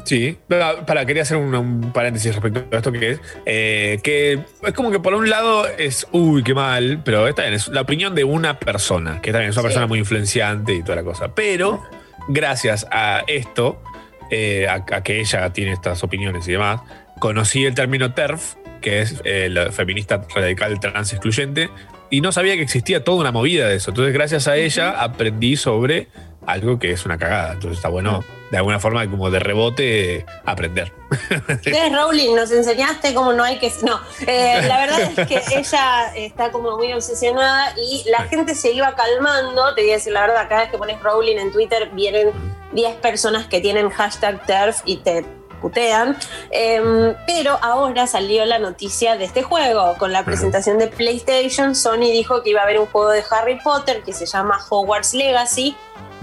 Sí, 0.05 0.37
para, 0.49 0.85
para, 0.85 1.07
quería 1.07 1.23
hacer 1.23 1.37
un, 1.39 1.55
un 1.55 1.93
paréntesis 1.93 2.35
respecto 2.35 2.65
a 2.75 2.77
esto 2.79 2.93
que 2.93 3.13
es, 3.13 3.21
eh, 3.47 4.01
que 4.03 4.33
es 4.63 4.73
como 4.75 4.91
que 4.91 4.99
por 5.01 5.15
un 5.15 5.31
lado 5.31 5.67
es, 5.67 6.07
uy, 6.13 6.43
qué 6.43 6.55
mal, 6.55 7.01
pero 7.05 7.27
está 7.29 7.43
bien, 7.43 7.55
es 7.55 7.69
la 7.69 7.81
opinión 7.83 8.15
de 8.15 8.25
una 8.25 8.59
persona, 8.59 9.21
que 9.23 9.31
también 9.33 9.51
es 9.51 9.57
una 9.57 9.63
Sí. 9.63 9.67
persona 9.69 9.87
muy 9.87 10.01
influenciante 10.01 10.75
y 10.75 10.83
toda 10.83 10.97
la 10.97 11.05
cosa, 11.05 11.29
pero 11.35 11.83
gracias 12.29 12.87
a 12.91 13.23
esto, 13.27 13.83
eh, 14.31 14.67
a, 14.69 14.75
a 14.75 15.03
que 15.03 15.21
ella 15.21 15.53
tiene 15.53 15.73
estas 15.73 16.03
opiniones 16.03 16.47
y 16.49 16.53
demás, 16.53 16.81
conocí 17.19 17.65
el 17.65 17.75
término 17.75 18.15
TERF, 18.15 18.55
que 18.81 19.01
es 19.01 19.23
eh, 19.25 19.49
la 19.49 19.71
feminista 19.73 20.27
radical 20.35 20.81
trans 20.81 21.13
excluyente, 21.13 21.71
y 22.11 22.21
no 22.21 22.33
sabía 22.33 22.57
que 22.57 22.63
existía 22.63 23.05
toda 23.05 23.21
una 23.21 23.33
movida 23.33 23.69
de 23.69 23.77
eso. 23.77 23.91
Entonces, 23.91 24.13
gracias 24.13 24.49
a 24.49 24.57
ella, 24.57 25.03
aprendí 25.03 25.57
sobre 25.57 26.09
algo 26.47 26.79
que 26.79 26.93
es 26.93 27.05
una 27.05 27.19
cagada. 27.19 27.53
Entonces, 27.55 27.79
está 27.79 27.89
bueno, 27.89 28.25
de 28.51 28.59
alguna 28.59 28.79
forma, 28.81 29.09
como 29.11 29.31
de 29.31 29.39
rebote, 29.39 30.27
aprender. 30.45 30.93
¿Qué 31.63 31.87
es 31.87 31.93
Rowling? 31.93 32.35
Nos 32.35 32.51
enseñaste 32.51 33.15
cómo 33.15 33.33
no 33.33 33.45
hay 33.45 33.59
que. 33.59 33.73
No, 33.83 34.01
eh, 34.27 34.61
la 34.67 34.79
verdad 34.79 35.01
es 35.01 35.27
que 35.27 35.43
ella 35.57 36.13
está 36.15 36.51
como 36.53 36.77
muy 36.77 36.93
obsesionada 36.93 37.75
y 37.77 38.05
la 38.11 38.25
gente 38.25 38.55
se 38.55 38.73
iba 38.73 38.95
calmando. 38.95 39.75
Te 39.75 39.83
voy 39.83 39.91
a 39.91 39.95
decir 39.95 40.13
la 40.13 40.23
verdad, 40.23 40.49
cada 40.49 40.63
vez 40.63 40.71
que 40.71 40.79
pones 40.79 41.01
Rowling 41.03 41.39
en 41.39 41.53
Twitter 41.53 41.91
vienen 41.93 42.31
10 42.73 42.97
personas 42.97 43.47
que 43.47 43.61
tienen 43.61 43.91
hashtag 43.91 44.45
TERF 44.47 44.83
y 44.85 44.99
te 44.99 45.25
putean. 45.61 46.19
Em, 46.51 47.15
pero 47.27 47.59
ahora 47.63 48.07
salió 48.07 48.45
la 48.45 48.59
noticia 48.59 49.17
de 49.17 49.25
este 49.25 49.43
juego. 49.43 49.95
Con 49.97 50.13
la 50.13 50.25
presentación 50.25 50.79
de 50.79 50.89
PlayStation, 50.89 51.75
Sony 51.75 52.11
dijo 52.13 52.43
que 52.43 52.51
iba 52.51 52.61
a 52.61 52.65
haber 52.65 52.81
un 52.81 52.87
juego 52.87 53.11
de 53.11 53.23
Harry 53.31 53.59
Potter 53.63 54.03
que 54.03 54.13
se 54.13 54.27
llama 54.27 54.59
Hogwarts 54.69 55.15
Legacy 55.15 55.77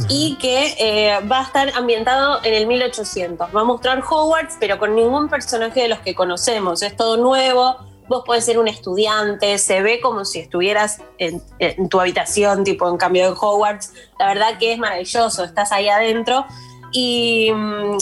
y 0.07 0.37
que 0.37 0.75
eh, 0.79 1.19
va 1.29 1.41
a 1.41 1.43
estar 1.43 1.71
ambientado 1.75 2.39
en 2.43 2.53
el 2.53 2.67
1800. 2.67 3.55
Va 3.55 3.61
a 3.61 3.63
mostrar 3.63 4.03
Hogwarts, 4.07 4.57
pero 4.59 4.79
con 4.79 4.95
ningún 4.95 5.29
personaje 5.29 5.81
de 5.81 5.87
los 5.89 5.99
que 5.99 6.15
conocemos. 6.15 6.81
Es 6.81 6.95
todo 6.95 7.17
nuevo. 7.17 7.77
Vos 8.07 8.23
podés 8.25 8.45
ser 8.45 8.57
un 8.57 8.67
estudiante, 8.67 9.57
se 9.59 9.83
ve 9.83 9.99
como 10.01 10.25
si 10.25 10.39
estuvieras 10.39 11.01
en, 11.19 11.43
en 11.59 11.89
tu 11.89 11.99
habitación, 11.99 12.63
tipo 12.63 12.89
en 12.89 12.97
cambio 12.97 13.25
de 13.25 13.37
Hogwarts. 13.39 13.93
La 14.17 14.27
verdad 14.27 14.57
que 14.57 14.73
es 14.73 14.79
maravilloso, 14.79 15.43
estás 15.43 15.71
ahí 15.71 15.89
adentro. 15.89 16.45
Y, 16.91 17.51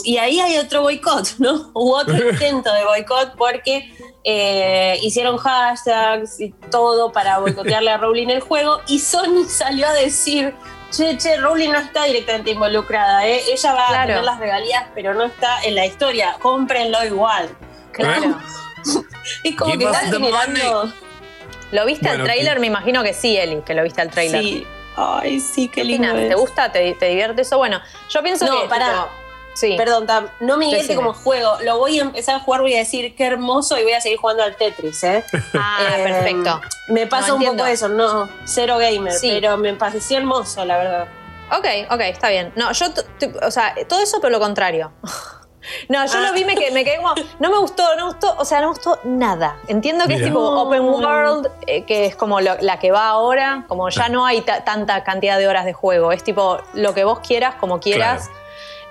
y 0.04 0.16
ahí 0.16 0.40
hay 0.40 0.56
otro 0.56 0.82
boicot, 0.82 1.36
¿no? 1.38 1.70
Hubo 1.74 1.96
otro 1.96 2.16
intento 2.30 2.72
de 2.72 2.84
boicot 2.84 3.36
porque 3.36 3.92
eh, 4.24 4.98
hicieron 5.02 5.36
hashtags 5.36 6.40
y 6.40 6.50
todo 6.70 7.12
para 7.12 7.38
boicotearle 7.38 7.90
a 7.90 7.98
Rowling 7.98 8.28
el 8.28 8.40
juego. 8.40 8.80
Y 8.86 8.98
Sony 8.98 9.44
salió 9.48 9.86
a 9.86 9.92
decir: 9.92 10.54
Che, 10.90 11.18
che, 11.18 11.36
Rowling 11.36 11.70
no 11.72 11.78
está 11.78 12.04
directamente 12.04 12.50
involucrada, 12.52 13.26
¿eh? 13.26 13.42
ella 13.52 13.74
va 13.74 13.88
a 13.88 14.06
tener 14.06 14.22
las 14.24 14.38
regalías, 14.38 14.84
pero 14.94 15.12
no 15.14 15.24
está 15.24 15.62
en 15.64 15.74
la 15.74 15.84
historia. 15.84 16.36
Cómprenlo 16.40 17.04
igual. 17.04 17.48
Claro. 17.92 18.38
Es 19.44 19.54
como 19.56 19.72
Give 19.72 19.84
que 19.84 19.90
están 19.90 20.10
the 20.10 20.16
generando. 20.16 20.92
¿Lo 21.72 21.84
viste 21.84 22.06
Bueno, 22.08 22.22
al 22.22 22.26
tráiler? 22.28 22.54
que- 22.54 22.60
Me 22.60 22.66
imagino 22.68 23.02
que 23.02 23.12
sí, 23.12 23.36
Eli, 23.36 23.60
que 23.60 23.74
lo 23.74 23.82
viste 23.82 24.00
al 24.00 24.10
tráiler. 24.10 24.40
Sí. 24.42 24.66
Ay, 24.96 25.38
sí, 25.40 25.68
qué 25.68 25.82
¿Qué 25.82 25.84
lindo. 25.84 26.14
¿Te 26.14 26.34
gusta? 26.34 26.72
¿Te, 26.72 26.94
te 26.94 27.06
divierte 27.06 27.42
eso? 27.42 27.58
Bueno, 27.58 27.80
yo 28.08 28.22
pienso 28.22 28.46
No, 28.46 28.62
que. 28.62 28.68
pará. 28.68 29.06
Sí. 29.58 29.74
Perdón, 29.76 30.06
Tam, 30.06 30.28
no 30.40 30.56
me 30.56 30.66
divierte 30.66 30.94
como 30.94 31.12
juego. 31.14 31.52
Lo 31.62 31.78
voy 31.78 31.98
a 31.98 32.02
empezar 32.02 32.36
a 32.36 32.40
jugar, 32.40 32.60
voy 32.60 32.74
a 32.74 32.78
decir 32.78 33.14
qué 33.16 33.26
hermoso 33.26 33.78
y 33.78 33.82
voy 33.82 33.92
a 33.92 34.00
seguir 34.00 34.18
jugando 34.18 34.42
al 34.42 34.56
Tetris, 34.56 35.02
¿eh? 35.04 35.24
Ah, 35.54 35.78
Eh, 35.98 36.02
perfecto. 36.04 36.60
Me 36.88 37.06
pasa 37.06 37.28
No, 37.28 37.34
un 37.36 37.42
entiendo. 37.42 37.64
poco 37.64 37.72
eso, 37.72 37.88
no, 37.88 38.28
cero 38.44 38.78
gamer, 38.78 39.12
Sí. 39.12 39.30
pero 39.40 39.56
me 39.56 39.74
pareció 39.74 40.18
hermoso, 40.18 40.64
la 40.64 40.78
verdad. 40.78 41.08
Ok, 41.50 41.66
ok, 41.90 42.00
está 42.02 42.28
bien. 42.28 42.52
No, 42.56 42.72
yo, 42.72 42.86
o 43.42 43.50
sea, 43.50 43.74
todo 43.88 44.00
eso, 44.00 44.18
pero 44.20 44.30
lo 44.30 44.40
contrario. 44.40 44.92
No, 45.90 46.06
yo 46.06 46.12
Ah. 46.16 46.20
lo 46.28 46.32
vi, 46.32 46.44
me 46.46 46.54
quedé, 46.54 46.70
me 46.70 46.82
quedé 46.82 46.96
como, 46.96 47.12
no 47.40 47.50
me 47.50 47.58
gustó, 47.58 47.82
no 47.96 48.06
me 48.06 48.12
gustó, 48.12 48.34
o 48.38 48.44
sea, 48.46 48.60
no 48.60 48.68
me 48.68 48.72
gustó 48.74 49.00
nada. 49.04 49.58
Entiendo 49.66 50.04
que 50.06 50.14
Mira. 50.14 50.20
es 50.26 50.32
tipo 50.32 50.40
open 50.40 50.80
world, 50.82 51.50
eh, 51.66 51.84
que 51.84 52.06
es 52.06 52.16
como 52.16 52.40
lo- 52.40 52.56
la 52.60 52.78
que 52.78 52.90
va 52.90 53.08
ahora, 53.08 53.64
como 53.68 53.90
ya 53.90 54.08
no 54.08 54.24
hay 54.24 54.40
ta- 54.40 54.64
tanta 54.64 55.04
cantidad 55.04 55.36
de 55.36 55.46
horas 55.46 55.66
de 55.66 55.74
juego, 55.74 56.12
es 56.12 56.24
tipo 56.24 56.58
lo 56.72 56.94
que 56.94 57.04
vos 57.04 57.18
quieras, 57.20 57.56
como 57.56 57.80
quieras, 57.80 58.30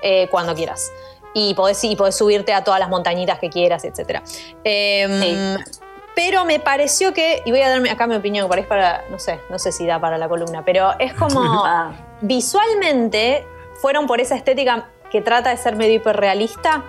eh, 0.02 0.28
cuando 0.30 0.54
quieras. 0.56 0.92
Y 1.34 1.54
podés, 1.54 1.84
y 1.84 1.96
podés 1.96 2.16
subirte 2.16 2.54
a 2.54 2.64
todas 2.64 2.80
las 2.80 2.90
montañitas 2.90 3.38
que 3.40 3.50
quieras, 3.50 3.84
etc. 3.86 4.22
Pero 6.16 6.46
me 6.46 6.60
pareció 6.60 7.14
que, 7.14 7.44
y 7.46 7.52
voy 7.52 7.62
a 7.62 7.70
darme 7.70 7.92
acá 7.92 8.08
mi 8.08 8.16
opinión, 8.16 8.46
que 8.48 8.50
parece 8.50 8.68
para, 8.68 9.04
no 9.12 9.20
sé, 9.20 9.40
no 9.52 9.60
sé 9.60 9.72
si 9.72 9.86
da 9.86 10.00
para 10.02 10.18
la 10.18 10.28
columna, 10.28 10.66
pero 10.66 10.98
es 11.00 11.14
como 11.14 11.42
Ah. 11.66 11.92
visualmente 12.22 13.46
fueron 13.76 14.08
por 14.08 14.20
esa 14.20 14.36
estética 14.36 14.90
que 15.12 15.22
trata 15.22 15.52
de 15.52 15.58
ser 15.58 15.76
medio 15.76 15.94
hiperrealista. 15.96 16.84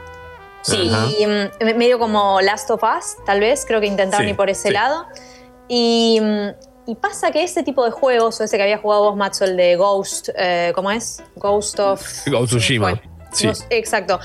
Sí. 0.63 0.91
Y 1.19 1.27
me- 1.27 1.75
medio 1.75 1.99
como 1.99 2.41
Last 2.41 2.71
of 2.71 2.83
Us, 2.83 3.17
tal 3.27 3.41
vez, 3.41 3.65
creo 3.67 3.81
que 3.81 3.87
intentaron 3.87 4.25
Sí, 4.25 4.31
ir 4.31 4.37
por 4.37 4.49
ese 4.49 4.69
sí. 4.69 4.75
lado. 4.75 5.07
Y, 5.69 6.21
mm, 6.23 6.49
y 6.89 6.95
pasa 6.95 7.31
que 7.31 7.43
ese 7.43 7.63
tipo 7.63 7.85
de 7.85 7.91
juegos, 7.91 8.41
o 8.41 8.45
ese 8.45 8.57
que 8.57 8.63
había 8.63 8.79
jugado 8.79 9.03
vos, 9.03 9.17
Matzo, 9.17 9.45
el 9.45 9.59
de 9.59 9.77
Ghost, 9.77 10.31
eh, 10.35 10.73
¿cómo 10.75 10.91
es? 10.91 11.23
Ghost 11.37 11.79
of... 11.81 12.03
O 12.35 12.47
Tsushima. 12.47 12.97
Fue. 12.97 13.18
Sí. 13.39 13.47
No 13.47 13.55
sé, 13.55 13.67
exacto. 13.71 14.21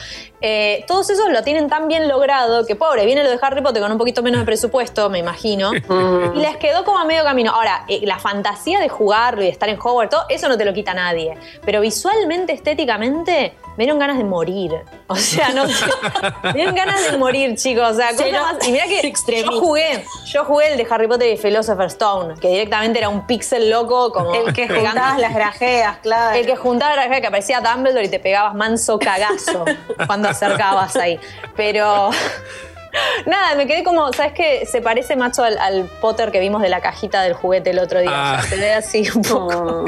Eh, 0.46 0.84
todos 0.88 1.10
esos 1.10 1.30
lo 1.30 1.42
tienen 1.42 1.70
tan 1.70 1.88
bien 1.88 2.10
logrado 2.10 2.66
que, 2.66 2.76
pobre, 2.76 3.06
viene 3.06 3.24
lo 3.24 3.30
de 3.30 3.40
Harry 3.42 3.62
Potter 3.62 3.82
con 3.82 3.92
un 3.92 3.98
poquito 3.98 4.22
menos 4.22 4.42
de 4.42 4.46
presupuesto, 4.46 5.10
me 5.10 5.20
imagino. 5.20 5.72
y 6.36 6.40
les 6.40 6.58
quedó 6.58 6.84
como 6.84 7.00
a 7.00 7.06
medio 7.06 7.24
camino. 7.24 7.52
Ahora, 7.52 7.86
eh, 7.88 8.02
la 8.04 8.20
fantasía 8.20 8.80
de 8.80 8.90
jugarlo 8.90 9.42
y 9.42 9.46
de 9.46 9.52
estar 9.52 9.70
en 9.70 9.80
Hogwarts, 9.80 10.12
todo, 10.12 10.26
eso 10.28 10.50
no 10.50 10.58
te 10.58 10.66
lo 10.66 10.74
quita 10.74 10.94
nadie. 10.94 11.38
Pero 11.64 11.80
visualmente, 11.80 12.52
estéticamente, 12.52 13.54
me 13.78 13.86
dieron 13.86 14.00
ganas 14.00 14.18
de 14.18 14.24
morir. 14.24 14.74
O 15.08 15.16
sea, 15.16 15.50
no 15.50 15.64
me 16.44 16.54
dieron 16.54 16.76
ganas 16.76 17.10
de 17.10 17.18
morir, 17.18 17.56
chicos. 17.56 17.92
O 17.92 17.94
sea, 17.94 18.12
más. 18.12 18.68
Y 18.68 18.72
mira 18.72 18.86
que 18.86 19.14
yo 19.42 19.60
jugué, 19.60 20.06
yo 20.26 20.46
jugué 20.46 20.74
el 20.74 20.78
de 20.78 20.88
Harry 20.90 21.08
Potter 21.08 21.34
y 21.34 21.38
Philosopher's 21.38 21.94
Stone, 21.94 22.36
que 22.40 22.50
directamente 22.50 23.00
era 23.00 23.10
un 23.10 23.26
pixel 23.26 23.70
loco, 23.70 24.12
como. 24.12 24.34
El 24.34 24.54
que 24.54 24.68
juntabas 24.68 25.20
las 25.20 25.34
grajeas, 25.34 25.98
claro. 26.00 26.38
el 26.38 26.46
que 26.46 26.56
juntaba 26.56 26.96
la 26.96 27.22
que 27.22 27.28
aparecía 27.28 27.62
Dumbledore 27.62 28.06
y 28.06 28.10
te 28.10 28.20
pegabas 28.20 28.54
manso 28.56 29.00
cagazo 29.04 29.66
cuando 30.08 30.30
acercabas 30.30 30.96
ahí. 30.96 31.20
Pero. 31.56 32.10
Nada, 33.26 33.56
me 33.56 33.66
quedé 33.66 33.84
como, 33.84 34.14
¿sabes 34.14 34.34
qué? 34.34 34.66
Se 34.68 34.80
parece 34.82 35.16
macho 35.16 35.44
al, 35.44 35.58
al 35.58 35.86
Potter 36.00 36.32
que 36.32 36.40
vimos 36.40 36.62
de 36.62 36.70
la 36.70 36.80
cajita 36.80 37.24
del 37.24 37.34
juguete 37.34 37.72
el 37.72 37.80
otro 37.80 38.00
día. 38.02 38.12
Ah. 38.14 38.36
O 38.38 38.42
sea, 38.42 38.50
se 38.50 38.56
ve 38.58 38.74
así 38.74 39.10
un 39.16 39.22
poco. 39.24 39.86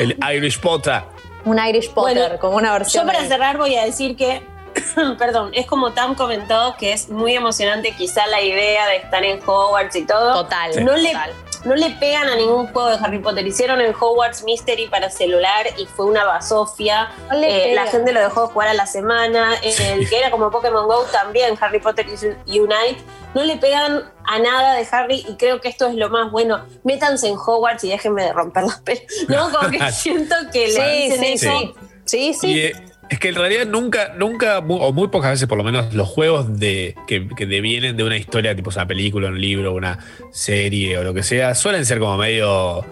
El 0.00 0.16
Irish 0.36 0.58
Potter. 0.58 1.02
Un 1.44 1.58
Irish 1.58 1.90
Potter, 1.90 2.16
Bueno, 2.18 2.38
como 2.38 2.56
una 2.56 2.72
versión. 2.72 3.04
Yo 3.04 3.06
para 3.06 3.22
de- 3.22 3.28
cerrar 3.28 3.58
voy 3.58 3.76
a 3.76 3.84
decir 3.84 4.16
que, 4.16 4.42
perdón, 5.18 5.50
es 5.52 5.66
como 5.66 5.92
Tam 5.92 6.14
comentó 6.14 6.76
que 6.78 6.94
es 6.94 7.10
muy 7.10 7.34
emocionante 7.34 7.92
quizá 7.92 8.26
la 8.26 8.40
idea 8.40 8.86
de 8.86 8.96
estar 8.96 9.22
en 9.22 9.38
Hogwarts 9.46 9.96
y 9.96 10.06
todo. 10.06 10.32
Total, 10.42 10.82
No 10.82 10.96
le, 10.96 11.08
total. 11.12 11.32
No 11.64 11.74
le 11.74 11.90
pegan 11.90 12.28
a 12.28 12.36
ningún 12.36 12.66
juego 12.68 12.88
de 12.88 12.96
Harry 12.96 13.18
Potter. 13.18 13.46
Hicieron 13.46 13.80
el 13.80 13.94
Hogwarts 13.98 14.44
Mystery 14.44 14.88
para 14.88 15.10
celular 15.10 15.66
y 15.76 15.86
fue 15.86 16.06
una 16.06 16.24
basofia. 16.24 17.10
No 17.30 17.42
Eh, 17.42 17.72
la 17.74 17.86
gente 17.86 18.12
lo 18.12 18.20
dejó 18.20 18.46
de 18.46 18.52
jugar 18.52 18.68
a 18.68 18.74
la 18.74 18.86
semana. 18.86 19.54
El 19.62 20.08
que 20.08 20.18
era 20.18 20.30
como 20.30 20.50
Pokémon 20.50 20.86
Go 20.86 21.04
también, 21.12 21.56
Harry 21.60 21.80
Potter 21.80 22.06
Unite. 22.46 23.02
No 23.34 23.44
le 23.44 23.56
pegan 23.56 24.10
a 24.24 24.38
nada 24.38 24.74
de 24.74 24.86
Harry 24.90 25.24
y 25.28 25.36
creo 25.36 25.60
que 25.60 25.68
esto 25.68 25.86
es 25.86 25.94
lo 25.94 26.08
más 26.10 26.30
bueno. 26.30 26.64
Métanse 26.82 27.28
en 27.28 27.36
Hogwarts 27.36 27.84
y 27.84 27.90
déjenme 27.90 28.24
de 28.24 28.32
romper 28.32 28.64
las 28.64 28.80
pelas. 28.82 29.04
No, 29.28 29.50
como 29.50 29.70
que 29.70 29.92
siento 29.92 30.34
que 30.52 30.68
le 30.68 30.90
dicen 30.92 31.20
sí, 31.20 31.32
eso. 31.32 31.58
sí. 31.58 31.74
Sí, 32.04 32.34
sí. 32.34 32.52
Y, 32.52 32.58
eh, 32.58 32.72
es 33.10 33.18
que 33.18 33.28
en 33.28 33.34
realidad 33.34 33.66
nunca, 33.66 34.14
nunca, 34.16 34.58
o 34.60 34.92
muy 34.92 35.08
pocas 35.08 35.32
veces 35.32 35.46
por 35.48 35.58
lo 35.58 35.64
menos, 35.64 35.92
los 35.92 36.08
juegos 36.08 36.58
de, 36.58 36.94
que, 37.06 37.28
que 37.28 37.44
devienen 37.46 37.96
de 37.96 38.04
una 38.04 38.16
historia, 38.16 38.54
tipo 38.56 38.70
una 38.70 38.86
película, 38.86 39.28
un 39.28 39.40
libro, 39.40 39.74
una 39.74 39.98
serie 40.32 40.96
o 40.96 41.04
lo 41.04 41.12
que 41.12 41.22
sea, 41.22 41.54
suelen 41.54 41.84
ser 41.84 41.98
como 41.98 42.16
medio 42.16 42.84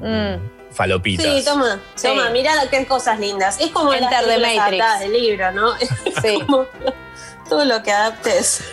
Mm. 0.00 0.72
falopitas. 0.72 1.26
Sí, 1.26 1.44
toma, 1.44 1.78
Sí. 1.94 2.08
toma, 2.08 2.30
mirá 2.30 2.52
qué 2.70 2.86
cosas 2.86 3.18
lindas. 3.20 3.60
Es 3.60 3.70
como 3.70 3.90
the 3.90 3.98
películas 3.98 4.56
Matrix. 4.56 5.00
del 5.00 5.12
libro, 5.12 5.52
¿no? 5.52 5.72
Sí. 6.22 6.38
Como 6.46 6.66
todo 7.48 7.64
lo 7.64 7.82
que 7.82 7.92
adaptes. 7.92 8.64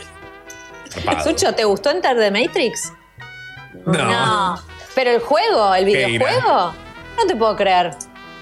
Zapado. 0.89 1.23
Sucho, 1.23 1.53
¿te 1.53 1.65
gustó 1.65 1.89
Enter 1.91 2.17
the 2.17 2.31
Matrix? 2.31 2.93
No. 3.85 4.57
Pero 4.95 5.11
el 5.11 5.19
juego, 5.19 5.75
el 5.75 5.85
videojuego, 5.85 6.73
no 7.17 7.25
te 7.27 7.35
puedo 7.35 7.55
creer. 7.55 7.91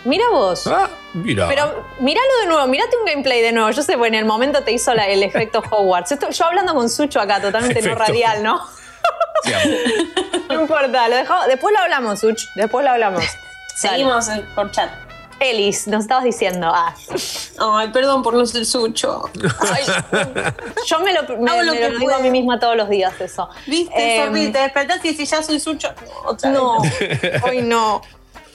Mira 0.06 0.26
vos. 0.32 0.68
Ah, 0.68 0.88
mira. 1.14 1.48
Pero 1.48 1.84
míralo 2.00 2.28
de 2.42 2.48
nuevo, 2.48 2.68
mirate 2.68 2.96
un 2.98 3.06
gameplay 3.06 3.42
de 3.42 3.52
nuevo. 3.52 3.72
Yo 3.72 3.82
sé, 3.84 3.94
porque 3.94 4.08
en 4.10 4.16
el 4.16 4.26
momento 4.26 4.62
te 4.64 4.72
hizo 4.72 4.94
la- 4.94 5.08
el 5.08 5.24
efecto 5.24 5.62
Hogwarts. 5.70 6.12
Esto- 6.12 6.30
yo 6.30 6.46
hablando 6.46 6.74
con 6.74 6.90
Sucho 6.90 7.20
acá, 7.20 7.42
totalmente 7.42 7.82
no 7.82 7.96
radial, 7.96 8.42
¿no? 8.44 8.62
Sí. 9.44 9.52
No 10.50 10.62
importa, 10.62 11.10
lo 11.10 11.16
dejamos- 11.16 11.48
después 11.48 11.74
lo 11.74 11.80
hablamos, 11.82 12.20
Such. 12.20 12.40
Después 12.56 12.86
lo 12.86 12.92
hablamos. 12.92 13.24
Seguimos 13.76 14.30
eh, 14.30 14.46
por 14.54 14.72
chat. 14.72 14.90
Elis, 15.40 15.88
nos 15.88 16.04
estabas 16.04 16.24
diciendo. 16.24 16.72
Ah, 16.74 16.94
Ay, 17.60 17.90
perdón 17.90 18.22
por 18.24 18.36
no 18.36 18.46
ser 18.46 18.66
sucho. 18.66 19.30
yo 20.88 21.00
me 21.00 21.14
lo, 21.14 21.24
me- 21.40 21.52
Hago 21.52 21.64
lo 21.64 21.74
me 21.74 21.80
que 21.80 21.90
lo 21.90 22.00
digo 22.00 22.14
a 22.16 22.20
mí 22.20 22.30
misma 22.30 22.60
todos 22.60 22.78
los 22.78 22.88
días, 22.90 23.20
eso. 23.20 23.50
¿Viste, 23.66 24.24
Sofi? 24.26 24.52
Te 24.52 24.60
despertás 24.60 25.04
y 25.04 25.10
decís, 25.12 25.30
ya 25.30 25.42
soy 25.44 25.60
sucho. 25.60 25.90
No, 26.24 26.30
otra 26.30 26.52
vez 26.52 26.60
No, 26.60 26.78
hoy 27.44 27.62
no. 27.64 28.02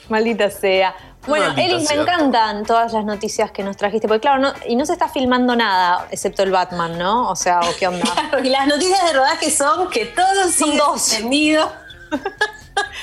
Maldita 0.09 0.49
sea. 0.49 0.95
Bueno, 1.27 1.53
Elis, 1.55 1.87
me 1.89 2.01
encantan 2.01 2.65
todas 2.65 2.93
las 2.93 3.05
noticias 3.05 3.51
que 3.51 3.63
nos 3.63 3.77
trajiste, 3.77 4.07
porque 4.07 4.21
claro, 4.21 4.41
no, 4.41 4.53
y 4.67 4.75
no 4.75 4.85
se 4.85 4.93
está 4.93 5.07
filmando 5.07 5.55
nada, 5.55 6.07
excepto 6.09 6.41
el 6.43 6.51
Batman, 6.51 6.97
¿no? 6.97 7.29
O 7.29 7.35
sea, 7.35 7.59
¿o 7.59 7.75
qué 7.77 7.87
onda? 7.87 8.01
Claro, 8.13 8.43
y 8.43 8.49
las 8.49 8.67
noticias 8.67 9.03
de 9.05 9.13
rodaje 9.13 9.51
son 9.51 9.89
que 9.89 10.05
todos 10.05 10.53
Son 10.53 10.71
siguen 10.71 10.77
dos. 10.77 11.71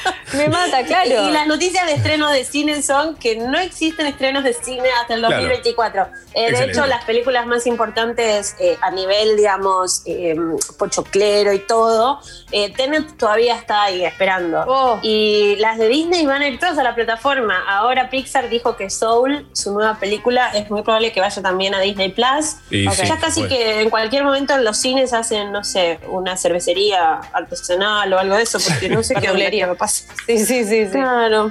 Me 0.34 0.46
mata, 0.48 0.84
claro. 0.84 1.26
Y 1.28 1.30
las 1.32 1.46
noticias 1.46 1.86
de 1.86 1.92
estreno 1.94 2.30
de 2.30 2.44
cine 2.44 2.82
son 2.82 3.16
que 3.16 3.36
no 3.36 3.58
existen 3.58 4.06
estrenos 4.06 4.44
de 4.44 4.52
cine 4.52 4.88
hasta 5.00 5.14
el 5.14 5.20
Claro. 5.20 5.36
2024. 5.36 6.06
Eh, 6.34 6.52
de 6.52 6.64
hecho, 6.64 6.86
las 6.86 7.04
películas 7.04 7.46
más 7.46 7.66
importantes 7.66 8.54
eh, 8.60 8.76
a 8.82 8.90
nivel, 8.90 9.36
digamos, 9.38 10.02
eh, 10.04 10.36
pochoclero 10.78 11.52
y 11.54 11.60
todo, 11.60 12.20
eh, 12.52 12.72
Tenet 12.74 13.16
todavía 13.16 13.56
está 13.56 13.84
ahí 13.84 14.04
esperando. 14.04 14.64
Oh. 14.68 14.98
Y 15.02 15.56
las 15.60 15.78
de 15.78 15.88
Disney 15.88 16.26
van 16.26 16.42
a 16.42 16.48
ir 16.48 16.58
todas 16.58 16.76
a 16.78 16.82
la 16.82 16.94
plataforma. 16.94 17.64
Ahora 17.66 18.10
Pixar 18.10 18.48
dijo 18.50 18.76
que 18.76 18.90
Soul, 18.90 19.48
su 19.54 19.72
nueva 19.72 19.98
película, 19.98 20.50
es 20.54 20.70
muy 20.70 20.82
probable 20.82 21.10
que 21.12 21.20
vaya 21.20 21.40
también 21.42 21.74
a 21.74 21.80
Disney 21.80 22.10
Plus. 22.10 22.56
Y 22.70 22.86
Ok. 22.86 22.94
sí, 22.94 23.06
ya 23.08 23.16
casi 23.18 23.40
bueno. 23.40 23.56
que 23.56 23.80
en 23.80 23.90
cualquier 23.90 24.24
momento 24.24 24.54
en 24.54 24.64
los 24.64 24.76
cines 24.76 25.12
hacen, 25.14 25.52
no 25.52 25.64
sé, 25.64 25.98
una 26.08 26.36
cervecería 26.36 27.14
artesanal 27.32 28.12
o 28.12 28.18
algo 28.18 28.36
de 28.36 28.42
eso, 28.42 28.58
porque 28.60 28.88
no 28.90 29.02
sé 29.02 29.14
qué 29.14 29.28
hablaría 29.28 29.66
me 29.66 29.74
pasa. 29.74 29.87
Sí, 29.88 30.38
sí, 30.38 30.64
sí, 30.64 30.86
sí. 30.86 30.90
Claro. 30.90 31.50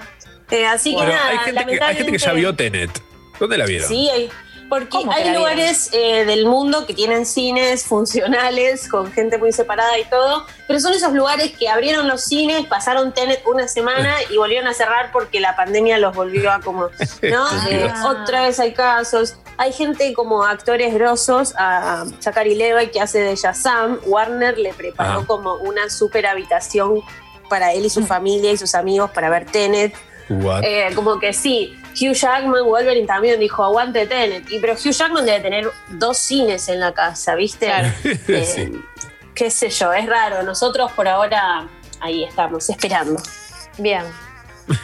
Eh, 0.49 0.65
así 0.65 0.93
Bueno, 0.93 1.09
que 1.09 1.15
nada, 1.15 1.29
hay, 1.29 1.38
gente 1.39 1.65
que, 1.65 1.83
hay 1.83 1.95
gente 1.95 2.11
que 2.11 2.17
ya 2.17 2.33
vio 2.33 2.55
Tenet. 2.55 3.01
¿Dónde 3.39 3.57
la 3.57 3.65
vieron? 3.65 3.88
Sí, 3.88 4.09
hay, 4.09 4.29
porque 4.69 4.89
¿Cómo 4.89 5.13
que 5.13 5.21
hay 5.21 5.33
lugares 5.33 5.89
eh, 5.93 6.25
del 6.25 6.45
mundo 6.45 6.85
que 6.85 6.93
tienen 6.93 7.25
cines 7.25 7.85
funcionales 7.85 8.88
con 8.89 9.11
gente 9.11 9.38
muy 9.38 9.51
separada 9.51 9.97
y 9.97 10.03
todo, 10.05 10.45
pero 10.67 10.79
son 10.79 10.93
esos 10.93 11.13
lugares 11.13 11.55
que 11.57 11.69
abrieron 11.69 12.07
los 12.07 12.23
cines, 12.23 12.65
pasaron 12.65 13.13
Tenet 13.13 13.41
una 13.45 13.67
semana 13.67 14.15
y 14.29 14.38
volvieron 14.38 14.67
a 14.67 14.73
cerrar 14.73 15.11
porque 15.11 15.39
la 15.39 15.55
pandemia 15.55 15.97
los 15.99 16.13
volvió 16.15 16.51
a 16.51 16.59
como, 16.59 16.89
¿no? 17.21 17.47
Eh, 17.69 17.91
otra 18.05 18.43
vez 18.43 18.59
hay 18.59 18.73
casos. 18.73 19.35
Hay 19.57 19.73
gente 19.73 20.13
como 20.13 20.45
actores 20.45 20.93
grosos, 20.93 21.53
a 21.57 22.05
Zachary 22.19 22.55
Levi 22.55 22.88
que 22.88 23.01
hace 23.01 23.19
de 23.19 23.35
Shazam, 23.35 23.99
Warner 24.05 24.57
le 24.57 24.73
preparó 24.73 25.25
como 25.25 25.55
una 25.55 25.89
super 25.89 26.27
habitación 26.27 27.01
para 27.49 27.73
él 27.73 27.85
y 27.85 27.89
su 27.89 28.05
familia 28.05 28.51
y 28.51 28.57
sus 28.57 28.75
amigos 28.75 29.11
para 29.11 29.29
ver 29.29 29.45
Tenet. 29.45 29.93
Eh, 30.61 30.89
como 30.93 31.19
que 31.19 31.31
sí, 31.33 31.77
Hugh 31.93 32.13
Jackman, 32.13 32.65
Wolverine 32.65 33.07
también 33.07 33.39
dijo 33.39 33.63
aguante 33.63 34.05
Tenet. 34.05 34.49
Y, 34.51 34.59
pero 34.59 34.73
Hugh 34.73 34.91
Jackman 34.91 35.25
debe 35.25 35.39
tener 35.39 35.71
dos 35.89 36.17
cines 36.17 36.67
en 36.69 36.79
la 36.79 36.93
casa, 36.93 37.35
¿viste? 37.35 37.67
Claro. 37.67 37.89
Eh, 38.27 38.45
Sí. 38.55 38.71
Qué 39.33 39.51
sé 39.51 39.69
yo, 39.69 39.93
es 39.93 40.07
raro. 40.07 40.41
Nosotros 40.41 40.91
por 40.93 41.07
ahora 41.07 41.67
ahí 41.99 42.23
estamos, 42.23 42.69
esperando. 42.69 43.21
Bien. 43.77 44.03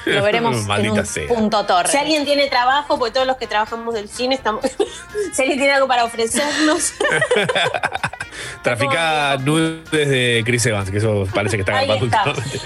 Lo 0.05 0.23
veremos 0.23 0.67
en 0.69 0.91
un 0.91 1.05
sea. 1.05 1.27
punto 1.27 1.65
torre. 1.65 1.89
Si 1.89 1.97
alguien 1.97 2.25
tiene 2.25 2.47
trabajo, 2.49 2.97
porque 2.97 3.13
todos 3.13 3.27
los 3.27 3.37
que 3.37 3.47
trabajamos 3.47 3.93
del 3.93 4.09
cine 4.09 4.35
estamos. 4.35 4.63
si 5.33 5.41
alguien 5.41 5.59
tiene 5.59 5.73
algo 5.73 5.87
para 5.87 6.05
ofrecernos, 6.05 6.93
Trafica 8.63 9.37
nudes 9.37 10.09
de 10.09 10.41
Chris 10.45 10.65
Evans, 10.65 10.89
que 10.89 10.97
eso 10.97 11.27
parece 11.33 11.57
que 11.57 11.61
está 11.61 11.81
está. 11.81 11.95
últimamente. 11.95 12.59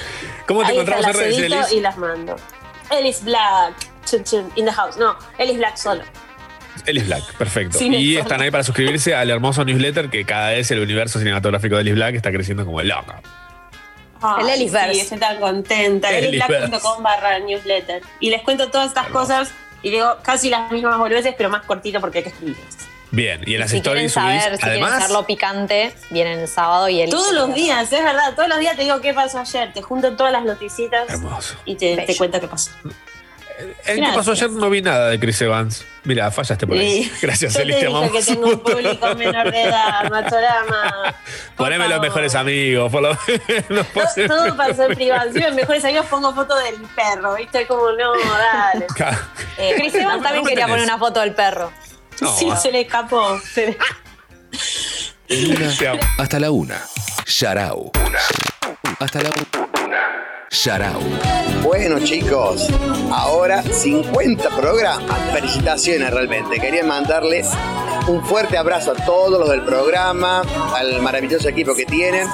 ¿Cómo 0.48 0.62
te 0.62 0.68
ahí 0.68 0.74
encontramos 0.76 1.06
el 1.06 1.12
en 1.12 1.18
redes, 1.18 1.38
Elis? 1.40 1.72
y 1.74 1.82
las 1.82 1.98
mando. 1.98 2.36
Ellis 2.90 3.24
Black, 3.24 3.74
chun, 4.06 4.24
chun, 4.24 4.52
in 4.56 4.66
the 4.66 4.72
house. 4.72 4.98
No, 4.98 5.18
Ellis 5.38 5.58
Black 5.58 5.76
solo. 5.76 6.04
Ellis 6.86 7.06
Black, 7.08 7.34
perfecto. 7.34 7.84
Y 7.84 8.18
están 8.18 8.42
ahí 8.42 8.52
para 8.52 8.64
suscribirse 8.64 9.14
al 9.16 9.30
hermoso 9.30 9.66
newsletter 9.66 10.10
que 10.10 10.24
cada 10.24 10.52
vez 10.52 10.70
el 10.72 10.80
universo 10.80 11.20
cinematográfico 11.20 11.76
de 11.76 11.82
Ellis 11.82 11.96
Black 11.96 12.16
está 12.16 12.32
creciendo 12.32 12.64
como 12.66 12.82
loco. 12.82 13.14
El 14.40 14.50
Ay, 14.50 14.56
Ellisverse. 14.56 14.94
Sí, 14.94 15.00
estoy 15.02 15.18
tan 15.20 15.40
contenta. 15.40 16.10
Ellisverse. 16.12 16.56
Ellisblack.com 16.56 17.04
barra 17.04 17.40
newsletter. 17.40 18.02
Y 18.20 18.30
les 18.30 18.42
cuento 18.44 18.70
todas 18.70 18.88
estas 18.88 19.08
cosas 19.08 19.52
y 19.84 19.92
digo 19.92 20.18
casi 20.24 20.50
las 20.50 20.72
mismas 20.72 20.98
boludeces, 20.98 21.34
pero 21.38 21.50
más 21.50 21.64
cortito 21.64 22.00
porque 22.02 22.20
hay 22.20 22.24
que 22.26 22.30
escribirlas. 22.30 22.78
Bien, 23.10 23.42
y 23.46 23.54
en 23.54 23.62
las 23.62 23.72
si 23.72 23.82
quieren 23.82 24.06
stories 24.08 24.14
subís. 24.14 24.44
saber, 24.44 24.58
si 24.58 24.64
quieren 24.64 24.84
además, 24.84 25.04
hacerlo 25.04 25.26
picante, 25.26 25.96
vienen 26.10 26.40
el 26.40 26.48
sábado 26.50 26.90
y 26.90 27.00
el 27.02 27.10
Todos 27.10 27.32
los 27.32 27.54
días, 27.54 27.92
es 27.94 28.04
verdad. 28.04 28.34
Todos 28.36 28.50
los 28.50 28.60
días 28.60 28.76
te 28.76 28.82
digo 28.82 29.00
qué 29.00 29.14
pasó 29.14 29.40
ayer. 29.40 29.72
Te 29.72 29.82
junto 29.82 30.16
todas 30.18 30.34
las 30.34 30.44
noticitas 30.44 31.10
hermoso. 31.10 31.56
y 31.64 31.76
te, 31.76 31.96
te 31.96 32.06
Bello. 32.06 32.18
cuento 32.18 32.42
qué 32.42 32.48
pasó. 32.50 32.72
¿En 33.86 34.04
qué 34.04 34.12
pasó 34.14 34.32
ayer? 34.34 34.52
No 34.52 34.70
vi 34.70 34.82
nada 34.82 35.10
de 35.10 35.20
Chris 35.20 35.42
Evans. 35.42 35.84
Mira, 36.04 36.30
fallaste 36.32 36.68
por 36.68 36.78
ahí. 36.78 37.04
Sí. 37.04 37.12
Gracias, 37.22 37.54
Yo 37.56 37.62
Elis, 37.62 37.76
te 37.76 37.82
te 37.82 37.88
dije 37.88 37.98
amamos. 37.98 38.12
que 38.18 38.24
tengo 38.34 38.48
un 38.48 38.60
público 38.60 39.16
menor 39.16 39.52
de 39.52 39.64
edad, 39.64 41.14
Poneme 41.56 41.88
los 41.90 42.00
mejores 42.00 42.36
amigos, 42.36 42.92
por 42.92 43.02
lo 43.02 43.18
menos. 43.38 43.88
Todo, 43.94 44.28
todo 44.28 44.58
pasó 44.58 44.84
en 44.84 44.96
privado. 44.96 45.32
Si 45.34 45.40
mejores 45.40 45.84
amigos 45.86 46.06
pongo 46.06 46.34
foto 46.36 46.56
del 46.56 46.76
perro, 46.96 47.36
¿viste? 47.36 47.66
Como, 47.66 47.92
no, 47.92 48.14
dale. 48.38 48.88
Eh, 49.58 49.74
Chris 49.78 49.96
Evans 49.96 50.22
también 50.24 50.46
quería 50.46 50.66
tenés. 50.66 50.80
poner 50.82 50.84
una 50.84 50.98
foto 51.00 51.20
del 51.22 51.34
perro. 51.34 51.72
No, 52.22 52.36
sí, 52.38 52.50
se 52.62 52.72
le 52.72 52.82
escapó. 52.82 53.40
Hasta 56.18 56.40
la 56.40 56.52
una. 56.52 56.82
Sharau. 57.26 57.92
Hasta 59.00 59.22
la 59.22 59.30
una. 59.30 60.37
Sharau. 60.50 61.02
Bueno 61.62 62.00
chicos, 62.00 62.68
ahora 63.12 63.62
50 63.62 64.50
programas. 64.56 65.34
Felicitaciones 65.34 66.10
realmente. 66.12 66.60
Quería 66.60 66.84
mandarles 66.84 67.50
un 68.08 68.24
fuerte 68.26 68.58
abrazo 68.58 68.92
a 68.92 69.06
todos 69.06 69.40
los 69.40 69.50
del 69.50 69.64
programa, 69.64 70.42
al 70.74 71.02
maravilloso 71.02 71.50
equipo 71.50 71.76
que 71.76 71.86
tienen 71.86 72.28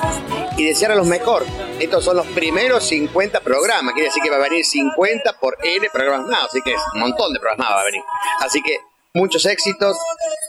y 0.57 0.65
desearles 0.65 0.99
lo 0.99 1.05
mejor. 1.05 1.45
Estos 1.79 2.05
son 2.05 2.17
los 2.17 2.27
primeros 2.27 2.87
50 2.87 3.39
programas. 3.39 3.93
Quiere 3.93 4.09
decir 4.09 4.21
que 4.21 4.29
va 4.29 4.37
a 4.37 4.49
venir 4.49 4.63
50 4.63 5.33
por 5.39 5.57
N 5.63 5.89
programas 5.91 6.27
más. 6.27 6.43
Así 6.45 6.61
que 6.61 6.73
es 6.73 6.81
un 6.93 6.99
montón 6.99 7.33
de 7.33 7.39
programas 7.39 7.67
más 7.67 7.77
va 7.77 7.81
a 7.81 7.85
venir. 7.85 8.01
Así 8.41 8.61
que 8.61 8.77
muchos 9.15 9.45
éxitos, 9.45 9.97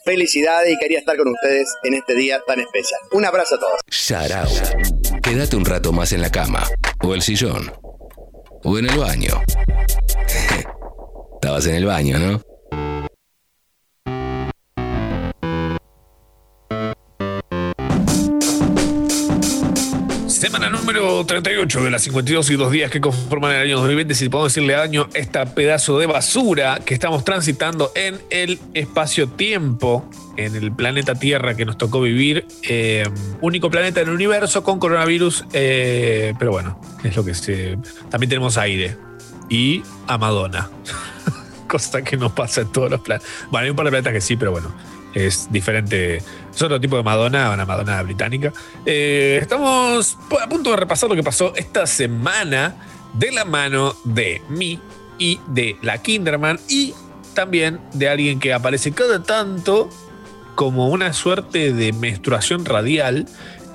felicidades 0.05 0.71
y 0.73 0.79
quería 0.79 0.99
estar 0.99 1.17
con 1.17 1.29
ustedes 1.29 1.75
en 1.83 1.95
este 1.95 2.15
día 2.15 2.43
tan 2.47 2.61
especial. 2.61 3.01
Un 3.13 3.25
abrazo 3.25 3.55
a 3.55 3.61
todos. 3.61 3.81
Sharau. 3.89 4.49
Quédate 5.35 5.57
un 5.57 5.65
rato 5.65 5.93
más 5.93 6.13
en 6.13 6.21
la 6.21 6.31
cama. 6.31 6.63
O 7.03 7.13
el 7.13 7.21
sillón. 7.21 7.73
O 8.63 8.79
en 8.79 8.89
el 8.89 8.97
baño. 8.97 9.43
Estabas 11.35 11.67
en 11.67 11.75
el 11.75 11.87
baño, 11.87 12.21
¿no? 12.21 12.54
Semana 20.45 20.69
número 20.69 21.25
38 21.25 21.85
de 21.85 21.91
las 21.91 22.03
52 22.03 22.51
y 22.51 22.57
dos 22.57 22.71
días 22.71 22.91
que 22.91 23.01
conforman 23.01 23.53
el 23.53 23.63
año 23.63 23.77
2020, 23.77 24.15
si 24.15 24.29
podemos 24.29 24.53
decirle 24.53 24.77
año, 24.77 25.09
esta 25.15 25.47
pedazo 25.55 25.99
de 25.99 26.05
basura 26.05 26.81
que 26.85 26.93
estamos 26.93 27.25
transitando 27.25 27.91
en 27.95 28.21
el 28.29 28.61
espacio-tiempo, 28.75 30.07
en 30.37 30.55
el 30.55 30.71
planeta 30.71 31.15
Tierra 31.15 31.57
que 31.57 31.65
nos 31.65 31.79
tocó 31.79 32.03
vivir, 32.03 32.47
eh, 32.63 33.09
único 33.41 33.71
planeta 33.71 34.03
en 34.03 34.09
el 34.09 34.15
universo 34.15 34.63
con 34.63 34.79
coronavirus, 34.79 35.47
eh, 35.55 36.35
pero 36.39 36.51
bueno, 36.51 36.79
es 37.03 37.17
lo 37.17 37.25
que 37.25 37.33
se... 37.33 37.79
También 38.11 38.29
tenemos 38.29 38.59
aire 38.59 38.99
y 39.49 39.83
a 40.07 40.19
Madonna, 40.19 40.69
cosa 41.69 42.03
que 42.03 42.19
no 42.19 42.35
pasa 42.35 42.61
en 42.61 42.71
todos 42.71 42.91
los 42.91 43.01
planetas. 43.01 43.31
Bueno, 43.51 43.65
hay 43.65 43.71
un 43.71 43.77
par 43.77 43.87
de 43.87 43.93
planetas 43.93 44.13
que 44.13 44.21
sí, 44.21 44.37
pero 44.37 44.51
bueno, 44.51 44.75
es 45.15 45.51
diferente. 45.51 46.23
Es 46.55 46.63
otro 46.63 46.81
tipo 46.81 46.97
de 46.97 47.03
Madonna, 47.03 47.51
una 47.51 47.67
Madonna 47.67 48.03
británica. 48.03 48.53
Eh, 48.87 49.39
estamos 49.43 50.17
a 50.41 50.49
punto 50.49 50.71
de 50.71 50.77
repasar 50.77 51.09
lo 51.11 51.17
que 51.17 51.23
pasó 51.23 51.53
esta 51.57 51.87
semana 51.87 52.77
de 53.13 53.33
la 53.33 53.45
mano 53.45 53.95
de 54.05 54.41
mí 54.49 54.79
y 55.19 55.41
de 55.49 55.77
la 55.83 55.99
Kinderman 55.99 56.61
y 56.69 56.95
también 57.35 57.81
de 57.93 58.09
alguien 58.09 58.39
que 58.39 58.53
aparece 58.53 58.93
cada 58.93 59.23
tanto 59.23 59.89
como 60.55 60.89
una 60.89 61.13
suerte 61.13 61.73
de 61.73 61.93
menstruación 61.93 62.65
radial. 62.65 63.27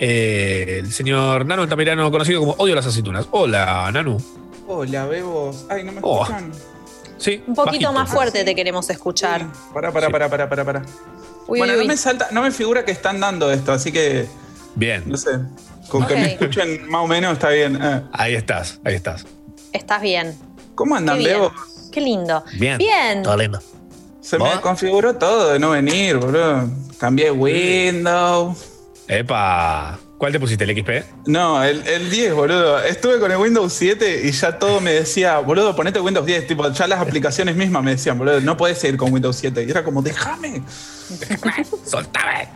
eh, 0.02 0.78
el 0.80 0.94
señor 0.94 1.46
Nano 1.46 1.64
Altamirano, 1.64 2.10
conocido 2.10 2.40
como 2.40 2.54
Odio 2.54 2.74
las 2.76 2.86
aceitunas. 2.86 3.28
Hola, 3.32 3.90
Nanu. 3.92 4.18
Hola, 4.66 5.06
bebos. 5.08 5.66
Ay, 5.70 5.84
no 5.84 5.92
me 5.92 6.00
Oh. 6.02 6.22
escuchan. 6.24 6.54
Sí, 7.18 7.44
Un 7.46 7.54
poquito 7.54 7.88
bajito. 7.88 7.92
más 7.92 8.10
fuerte 8.10 8.46
te 8.46 8.56
queremos 8.56 8.90
escuchar. 8.90 9.46
Pará, 9.74 9.92
pará, 9.92 10.10
pará, 10.10 10.30
pará, 10.30 10.48
pará, 10.48 10.64
pará. 10.64 10.82
Uy, 11.50 11.60
bueno, 11.60 11.74
uy, 11.74 11.78
no 11.80 11.82
uy. 11.84 11.88
me 11.88 11.98
salta, 11.98 12.28
no 12.32 12.42
me 12.42 12.52
figura 12.52 12.86
que 12.86 12.92
están 12.92 13.20
dando 13.20 13.52
esto, 13.52 13.72
así 13.72 13.92
que. 13.92 14.28
Bien. 14.76 15.04
No 15.08 15.18
sé. 15.18 15.32
Con 15.90 16.06
que 16.06 16.16
me 16.16 16.34
escuchen 16.34 16.88
más 16.90 17.02
o 17.04 17.08
menos 17.08 17.34
está 17.34 17.50
bien. 17.50 17.78
Eh, 17.82 18.02
Ahí 18.14 18.36
estás, 18.36 18.80
ahí 18.86 18.96
estás. 18.96 19.26
Estás 19.74 20.02
bien. 20.02 20.38
¿Cómo 20.76 20.96
andan, 20.96 21.18
Qué 21.18 21.26
bien. 21.26 21.34
bebos? 21.40 21.54
Qué 21.92 22.02
lindo. 22.02 22.44
Bien. 22.60 22.78
Bien. 22.78 23.24
Todo 23.24 23.36
lindo. 23.38 23.60
Se 24.22 24.38
¿Vos? 24.38 24.54
me 24.56 24.62
configuró 24.62 25.16
todo 25.16 25.52
de 25.54 25.60
no 25.60 25.72
venir, 25.72 26.18
boludo. 26.18 26.70
Cambié 27.00 27.32
Windows. 27.32 28.58
Epa. 29.08 29.98
¿Cuál 30.20 30.34
te 30.34 30.40
pusiste? 30.40 30.66
¿El 30.66 30.78
XP? 30.78 31.28
No, 31.28 31.64
el, 31.64 31.82
el 31.88 32.10
10, 32.10 32.34
boludo. 32.34 32.84
Estuve 32.84 33.22
con 33.22 33.32
el 33.32 33.38
Windows 33.38 33.72
7 33.72 34.24
y 34.26 34.32
ya 34.32 34.60
todo 34.60 34.82
me 34.82 34.92
decía, 34.92 35.40
boludo, 35.40 35.74
ponete 35.78 36.02
Windows 36.02 36.26
10. 36.26 36.46
Tipo, 36.46 36.70
ya 36.74 36.88
las 36.88 37.00
aplicaciones 37.00 37.56
mismas 37.56 37.82
me 37.82 37.92
decían, 37.92 38.18
boludo, 38.18 38.42
no 38.42 38.58
puedes 38.58 38.80
seguir 38.80 38.98
con 38.98 39.14
Windows 39.14 39.38
7. 39.38 39.64
Y 39.64 39.72
era 39.72 39.86
como, 39.86 40.02
déjame. 40.02 40.62
Soltame. 41.86 42.50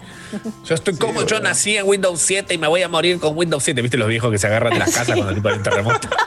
Yo 0.66 0.76
estoy 0.76 0.98
como 0.98 1.26
yo 1.26 1.40
nací 1.40 1.78
en 1.78 1.88
Windows 1.88 2.20
7 2.20 2.54
y 2.54 2.58
me 2.58 2.68
voy 2.68 2.82
a 2.82 2.90
morir 2.90 3.18
con 3.20 3.38
Windows 3.38 3.64
7. 3.64 3.82
¿Viste 3.82 3.96
los 3.96 4.10
viejos 4.10 4.30
que 4.30 4.38
se 4.38 4.48
agarran 4.48 4.74
de 4.74 4.80
las 4.80 4.94
casas 4.94 5.16
cuando 5.16 5.34
tipo 5.34 5.48
hay 5.48 5.56
un 5.56 5.64
terremoto? 5.64 6.10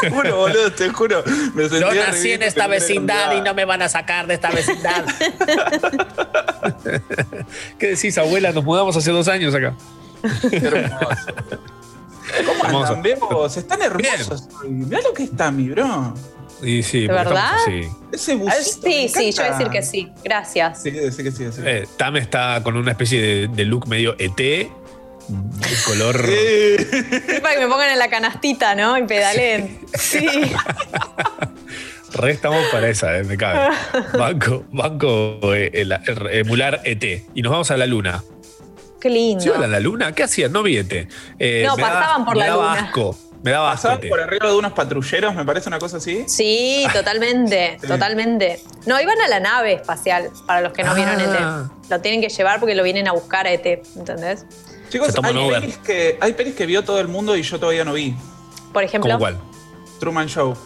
Te 0.00 0.10
juro, 0.10 0.36
boludo, 0.36 0.72
te 0.72 0.88
juro. 0.90 1.22
Me 1.54 1.68
Yo 1.68 1.94
nací 1.94 2.32
en 2.32 2.42
esta 2.42 2.66
vecindad 2.66 3.36
y 3.36 3.40
no 3.40 3.54
me 3.54 3.64
van 3.64 3.82
a 3.82 3.88
sacar 3.88 4.26
de 4.26 4.34
esta 4.34 4.50
vecindad. 4.50 5.04
¿Qué 7.78 7.88
decís, 7.88 8.16
abuela? 8.18 8.52
Nos 8.52 8.64
mudamos 8.64 8.96
hace 8.96 9.10
dos 9.10 9.28
años 9.28 9.54
acá. 9.54 9.74
¿Cómo 12.46 12.64
Hermoso. 12.64 12.86
andan, 12.94 13.02
bebos? 13.02 13.56
Están 13.56 13.82
hermosos. 13.82 14.48
hoy. 14.62 14.70
Mirá 14.70 15.00
lo 15.02 15.12
que 15.12 15.24
está, 15.24 15.50
mi 15.50 15.68
bro. 15.68 16.14
Y 16.62 16.82
sí, 16.82 17.02
¿De 17.02 17.08
porque 17.08 17.24
verdad? 17.24 17.50
estamos 17.58 17.66
así. 17.66 17.88
Ese 18.12 18.32
Ah, 18.32 18.36
busito. 18.36 18.86
Sí, 18.86 19.08
sí, 19.08 19.32
yo 19.32 19.42
voy 19.42 19.52
a 19.52 19.56
decir 19.58 19.68
que 19.70 19.82
sí. 19.82 20.08
Gracias. 20.24 20.82
Sí, 20.82 20.90
sí, 21.12 21.22
que 21.22 21.30
sí. 21.30 21.44
sí. 21.52 21.60
Eh, 21.64 21.86
Tam 21.98 22.16
está 22.16 22.60
con 22.62 22.76
una 22.76 22.92
especie 22.92 23.20
de, 23.20 23.48
de 23.48 23.64
look 23.64 23.86
medio 23.88 24.16
ET, 24.18 24.36
de 24.36 24.70
color. 25.86 26.24
Es 26.28 27.40
para 27.40 27.54
que 27.54 27.60
me 27.60 27.68
pongan 27.68 27.90
en 27.90 27.98
la 27.98 28.08
canastita, 28.08 28.74
¿no? 28.74 28.96
Y 28.96 29.04
pedaleen. 29.04 29.80
Sí. 29.98 30.26
Re 32.14 32.30
estamos 32.30 32.64
para 32.70 32.88
esa, 32.88 33.18
eh, 33.18 33.24
me 33.24 33.36
cabe. 33.36 33.74
Banco, 34.16 34.64
banco 34.70 35.40
eh, 35.54 35.70
el- 35.74 35.92
el- 35.92 36.26
emular 36.32 36.80
ET. 36.84 37.24
Y 37.34 37.42
nos 37.42 37.50
vamos 37.52 37.70
a 37.72 37.76
la 37.76 37.86
luna. 37.86 38.22
Qué 39.04 39.10
lindo. 39.10 39.42
¿Sí 39.42 39.50
iban 39.50 39.62
a 39.64 39.66
la 39.66 39.80
luna? 39.80 40.12
¿Qué 40.12 40.22
hacían? 40.22 40.50
No 40.50 40.62
vi 40.62 40.78
ET. 40.78 41.08
Eh, 41.38 41.62
No, 41.66 41.76
pasaban 41.76 42.24
por 42.24 42.32
me 42.36 42.40
la 42.40 42.46
daba 42.46 42.68
luna. 42.70 42.86
asco. 42.86 43.18
Me 43.42 43.50
daba 43.50 43.72
asco. 43.72 43.88
Pasaban 43.88 44.08
por 44.08 44.18
arriba 44.22 44.48
de 44.48 44.56
unos 44.56 44.72
patrulleros, 44.72 45.34
me 45.34 45.44
parece 45.44 45.68
una 45.68 45.78
cosa 45.78 45.98
así. 45.98 46.24
Sí, 46.26 46.86
totalmente, 46.90 47.76
Sí. 47.82 47.86
totalmente. 47.86 48.62
No, 48.86 48.98
iban 48.98 49.20
a 49.20 49.28
la 49.28 49.40
nave 49.40 49.74
espacial, 49.74 50.30
para 50.46 50.62
los 50.62 50.72
que 50.72 50.84
no 50.84 50.94
vieron 50.94 51.16
Ah. 51.20 51.68
ET. 51.84 51.90
Lo 51.90 52.00
tienen 52.00 52.22
que 52.22 52.30
llevar 52.30 52.60
porque 52.60 52.74
lo 52.74 52.82
vienen 52.82 53.06
a 53.06 53.12
buscar 53.12 53.46
a 53.46 53.52
ET, 53.52 53.82
¿entendés? 53.94 54.46
Chicos, 54.88 55.08
Se 55.12 55.20
hay 55.22 55.50
pelis, 55.50 55.76
que, 55.76 56.16
hay 56.18 56.32
pelis 56.32 56.54
que 56.54 56.64
vio 56.64 56.82
todo 56.82 56.98
el 56.98 57.08
mundo 57.08 57.36
y 57.36 57.42
yo 57.42 57.60
todavía 57.60 57.84
no 57.84 57.92
vi. 57.92 58.14
Por 58.72 58.84
ejemplo. 58.84 59.10
¿Cómo 59.10 59.18
cuál? 59.18 59.38
Truman 60.00 60.28
Show. 60.28 60.56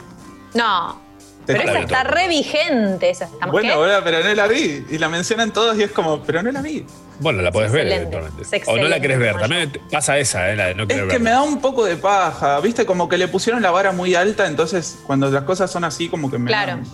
No. 0.54 1.00
Pero 1.44 1.62
esa 1.62 1.80
está 1.80 2.04
re 2.04 2.28
vigente. 2.28 3.10
Esa 3.10 3.24
está 3.24 3.46
Bueno, 3.46 3.70
¿qué? 3.70 3.76
boludo, 3.76 4.00
pero 4.04 4.22
no 4.22 4.32
la 4.32 4.46
vi. 4.46 4.84
Y 4.90 4.98
la 4.98 5.08
mencionan 5.08 5.50
todos 5.52 5.76
y 5.76 5.82
es 5.82 5.90
como, 5.90 6.22
pero 6.22 6.40
no 6.44 6.52
la 6.52 6.62
vi. 6.62 6.86
Bueno, 7.20 7.42
la 7.42 7.50
podés 7.50 7.72
ver 7.72 7.86
eventualmente. 7.88 8.42
O 8.66 8.76
no 8.76 8.88
la 8.88 9.00
querés 9.00 9.18
ver. 9.18 9.36
También 9.38 9.72
pasa 9.90 10.18
esa, 10.18 10.50
eh, 10.50 10.56
la 10.56 10.66
de 10.66 10.74
no 10.74 10.86
querer 10.86 11.04
Es 11.06 11.12
que 11.12 11.18
me 11.18 11.30
da 11.30 11.42
un 11.42 11.60
poco 11.60 11.84
de 11.84 11.96
paja, 11.96 12.60
¿viste? 12.60 12.86
Como 12.86 13.08
que 13.08 13.18
le 13.18 13.28
pusieron 13.28 13.60
la 13.62 13.70
vara 13.70 13.92
muy 13.92 14.14
alta, 14.14 14.46
entonces 14.46 14.98
cuando 15.06 15.30
las 15.30 15.42
cosas 15.44 15.70
son 15.70 15.84
así, 15.84 16.08
como 16.08 16.30
que 16.30 16.38
me 16.38 16.46
Claro. 16.48 16.72
dan 16.72 16.84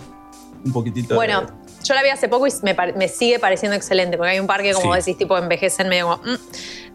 un 0.65 0.73
poquitito 0.73 1.09
de- 1.09 1.15
Bueno, 1.15 1.45
yo 1.83 1.93
la 1.93 2.01
vi 2.01 2.09
hace 2.09 2.27
poco 2.27 2.47
y 2.47 2.51
me, 2.63 2.75
me 2.95 3.07
sigue 3.07 3.37
pareciendo 3.39 3.75
excelente, 3.75 4.17
porque 4.17 4.31
hay 4.31 4.39
un 4.39 4.47
par 4.47 4.61
que, 4.63 4.73
como 4.73 4.93
Sí. 4.93 4.99
decís, 4.99 5.17
tipo 5.17 5.37
envejecen 5.37 5.87
medio 5.89 6.07
como. 6.17 6.33
mm. 6.33 6.39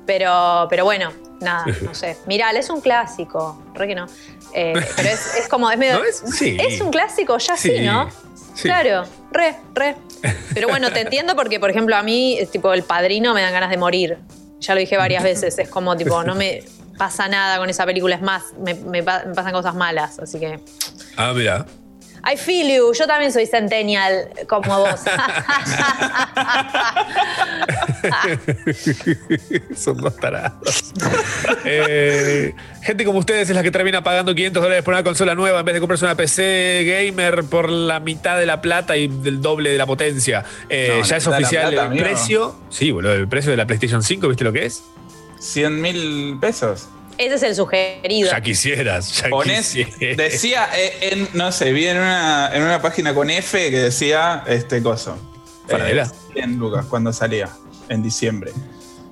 pero, 0.07 0.67
pero 0.69 0.85
bueno, 0.85 1.13
nada, 1.41 1.65
no 1.83 1.95
sé. 1.95 2.17
Mirá, 2.27 2.51
es 2.51 2.69
un 2.69 2.81
clásico, 2.81 3.63
re 3.75 3.87
que 3.87 3.95
no. 3.95 4.07
Eh, 4.55 4.73
pero 4.97 5.09
es, 5.09 5.37
es 5.37 5.49
como, 5.49 5.71
es 5.71 5.79
medio. 5.79 5.99
¿No 5.99 6.05
es? 6.05 6.21
Sí. 6.37 6.57
es 6.61 6.81
un 6.81 6.91
clásico, 6.91 7.39
ya 7.39 7.57
sí, 7.57 7.77
Sí, 7.77 7.81
¿no? 7.87 8.11
sí. 8.55 8.63
Claro, 8.63 9.05
re, 9.33 9.57
re. 9.75 9.97
Pero 10.55 10.69
bueno, 10.69 10.93
te 10.93 11.01
entiendo 11.01 11.37
porque, 11.37 11.61
por 11.61 11.71
ejemplo, 11.71 11.97
a 11.97 12.03
mí, 12.03 12.39
tipo, 12.51 12.73
el 12.73 12.83
padrino 12.83 13.35
me 13.35 13.43
dan 13.43 13.53
ganas 13.53 13.71
de 13.71 13.77
morir. 13.77 14.19
Ya 14.61 14.75
lo 14.75 14.81
dije 14.81 14.97
varias 14.97 15.23
veces, 15.23 15.59
es 15.59 15.69
como, 15.69 15.97
tipo, 15.97 16.23
no 16.23 16.35
me 16.35 16.63
pasa 16.99 17.29
nada 17.29 17.59
con 17.59 17.71
esa 17.71 17.87
película, 17.87 18.17
es 18.17 18.23
más, 18.23 18.43
me, 18.63 18.75
me 18.75 19.03
pasan 19.03 19.53
cosas 19.53 19.75
malas, 19.75 20.19
así 20.19 20.39
que. 20.39 20.61
Ah, 21.17 21.33
mira. 21.35 21.65
I 22.23 22.37
feel 22.37 22.69
you, 22.69 22.93
yo 22.93 23.07
también 23.07 23.33
soy 23.33 23.47
centennial 23.47 24.29
como 24.49 24.79
vos. 24.79 25.01
Son 29.77 29.97
dos 29.97 30.17
tarados. 30.17 30.93
Eh, 31.65 32.55
gente 32.83 33.05
como 33.05 33.19
ustedes 33.21 33.49
es 33.49 33.57
la 33.57 33.63
que 33.63 33.71
termina 33.71 34.03
pagando 34.03 34.35
500 34.35 34.63
dólares 34.63 34.85
por 34.85 34.95
una 34.95 35.05
consola 35.05 35.35
nueva 35.35 35.61
en 35.61 35.65
vez 35.67 35.75
de 35.75 35.81
comprarse 35.81 36.05
una 36.05 36.15
PC 36.15 36.85
gamer 36.85 37.45
por 37.45 37.71
la 37.71 38.01
mitad 38.01 38.39
de 38.39 38.47
la 38.47 38.61
plata 38.61 38.97
y 38.97 39.09
del 39.09 39.41
doble 39.41 39.71
de 39.71 39.79
la 39.79 39.87
potencia. 39.87 40.45
Eh, 40.69 40.97
No, 40.99 41.05
ya 41.05 41.17
es 41.17 41.27
oficial 41.27 41.71
plata, 41.71 41.87
el 41.87 41.93
amigo. 41.93 42.05
precio. 42.05 42.57
Sí, 42.71 42.91
boludo, 42.91 43.15
el 43.15 43.29
precio 43.29 43.51
de 43.51 43.57
la 43.57 43.67
PlayStation 43.67 44.03
5, 44.03 44.29
¿viste 44.29 44.45
lo 44.45 44.53
que 44.53 44.67
es? 44.67 44.83
100 45.39 45.81
mil 45.81 46.39
pesos. 46.41 46.89
Ese 47.21 47.35
es 47.35 47.43
el 47.43 47.55
sugerido. 47.55 48.31
Ya 48.31 48.41
quisieras, 48.41 49.21
ya 49.21 49.29
Ponés, 49.29 49.75
quisieras. 49.75 50.17
decía, 50.17 50.69
eh, 50.75 51.11
en, 51.13 51.29
no 51.35 51.53
sé, 51.53 51.71
vi 51.71 51.87
en 51.87 51.99
una, 51.99 52.51
en 52.51 52.63
una 52.63 52.81
página 52.81 53.13
con 53.13 53.29
F 53.29 53.71
que 53.71 53.79
decía 53.79 54.43
este 54.47 54.83
coso. 54.83 55.19
¿Faradela? 55.69 56.05
Eh, 56.05 56.33
100 56.41 56.57
lucas 56.57 56.87
cuando 56.87 57.13
salía, 57.13 57.51
en 57.91 58.03
diciembre. 58.03 58.53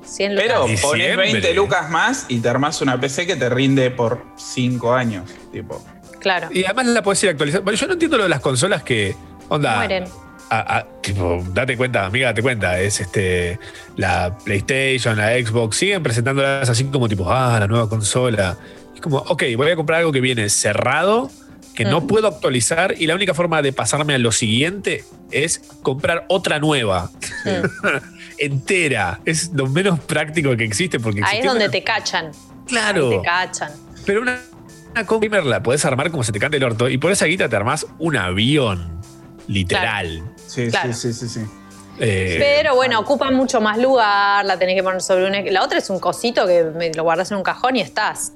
100 0.07 0.37
lucas. 0.37 0.47
Pero 0.47 0.61
pones 0.63 0.81
Diciembre. 0.81 1.33
20 1.33 1.53
lucas 1.53 1.91
más 1.91 2.25
y 2.29 2.39
te 2.39 2.49
armás 2.49 2.81
una 2.81 2.99
PC 2.99 3.27
que 3.27 3.37
te 3.37 3.51
rinde 3.51 3.91
por 3.91 4.25
5 4.39 4.95
años. 4.95 5.31
Tipo. 5.53 5.85
Claro. 6.19 6.49
Y 6.51 6.65
además 6.65 6.87
la 6.87 7.03
puedes 7.03 7.23
ir 7.25 7.29
actualizando. 7.29 7.65
Bueno, 7.65 7.79
yo 7.79 7.87
no 7.89 7.93
entiendo 7.93 8.17
lo 8.17 8.23
de 8.23 8.31
las 8.31 8.41
consolas 8.41 8.83
que. 8.83 9.15
Onda. 9.51 9.77
Mueren. 9.77 10.05
A- 10.51 10.79
a- 10.79 10.87
tipo, 11.03 11.45
date 11.53 11.77
cuenta, 11.77 12.07
amiga, 12.07 12.29
date 12.29 12.43
cuenta. 12.43 12.79
Es 12.81 13.01
este. 13.01 13.59
La 13.97 14.37
PlayStation, 14.45 15.17
la 15.17 15.33
Xbox. 15.35 15.77
Siguen 15.77 16.03
presentándolas 16.03 16.69
así 16.69 16.85
como 16.85 17.09
tipo, 17.09 17.31
ah, 17.31 17.59
la 17.61 17.67
nueva 17.67 17.89
consola. 17.89 18.57
Es 18.95 19.01
como, 19.01 19.19
ok, 19.19 19.43
voy 19.57 19.71
a 19.71 19.77
comprar 19.77 20.01
algo 20.01 20.11
que 20.13 20.21
viene 20.21 20.49
cerrado, 20.49 21.31
que 21.75 21.85
no 21.85 22.01
Mm. 22.01 22.07
puedo 22.07 22.27
actualizar. 22.29 22.95
Y 22.99 23.07
la 23.07 23.15
única 23.15 23.35
forma 23.35 23.63
de 23.63 23.73
pasarme 23.73 24.15
a 24.15 24.19
lo 24.19 24.33
siguiente 24.33 25.05
es 25.31 25.61
comprar 25.83 26.25
otra 26.29 26.59
nueva. 26.59 27.11
Entera. 28.39 29.21
Es 29.25 29.51
lo 29.53 29.67
menos 29.67 30.01
práctico 30.01 30.57
que 30.57 30.65
existe 30.65 31.01
porque 31.01 31.23
Ahí 31.25 31.39
es 31.39 31.45
donde 31.45 31.65
una- 31.65 31.71
te 31.73 31.83
cachan. 31.83 32.31
Claro. 32.67 33.11
Ahí 33.11 33.17
te 33.19 33.23
cachan. 33.23 33.71
Pero 34.07 34.23
una, 34.23 34.39
una 34.93 35.03
gamer 35.03 35.45
la 35.45 35.63
podés 35.63 35.85
armar 35.85 36.11
como 36.11 36.23
se 36.25 36.33
te 36.33 36.39
cante 36.39 36.57
el 36.57 36.65
orto 36.65 36.89
y 36.89 36.99
por 36.99 37.11
esa 37.13 37.27
guita 37.27 37.49
te 37.49 37.57
armás 37.57 37.87
un 37.99 38.17
avión, 38.17 39.01
literal. 39.47 40.23
Sí, 40.49 40.69
Claro. 40.69 40.93
sí, 40.93 41.13
sí, 41.13 41.29
sí, 41.29 41.41
sí. 41.41 41.47
Eh, 42.01 42.37
Pero 42.39 42.75
bueno, 42.75 42.99
ocupa 43.01 43.31
mucho 43.31 43.61
más 43.61 43.77
lugar, 43.79 44.45
la 44.45 44.59
tenés 44.59 44.75
que 44.77 44.83
poner 44.83 45.03
sobre 45.03 45.27
un... 45.27 45.53
La 45.53 45.63
otra 45.63 45.79
es 45.79 45.91
un 45.91 45.99
cosito 46.01 46.47
que 46.47 46.65
me- 46.65 46.93
lo 46.95 47.03
guardas 47.03 47.31
en 47.33 47.37
un 47.37 47.43
cajón 47.43 47.77
y 47.77 47.81
estás. 47.81 48.33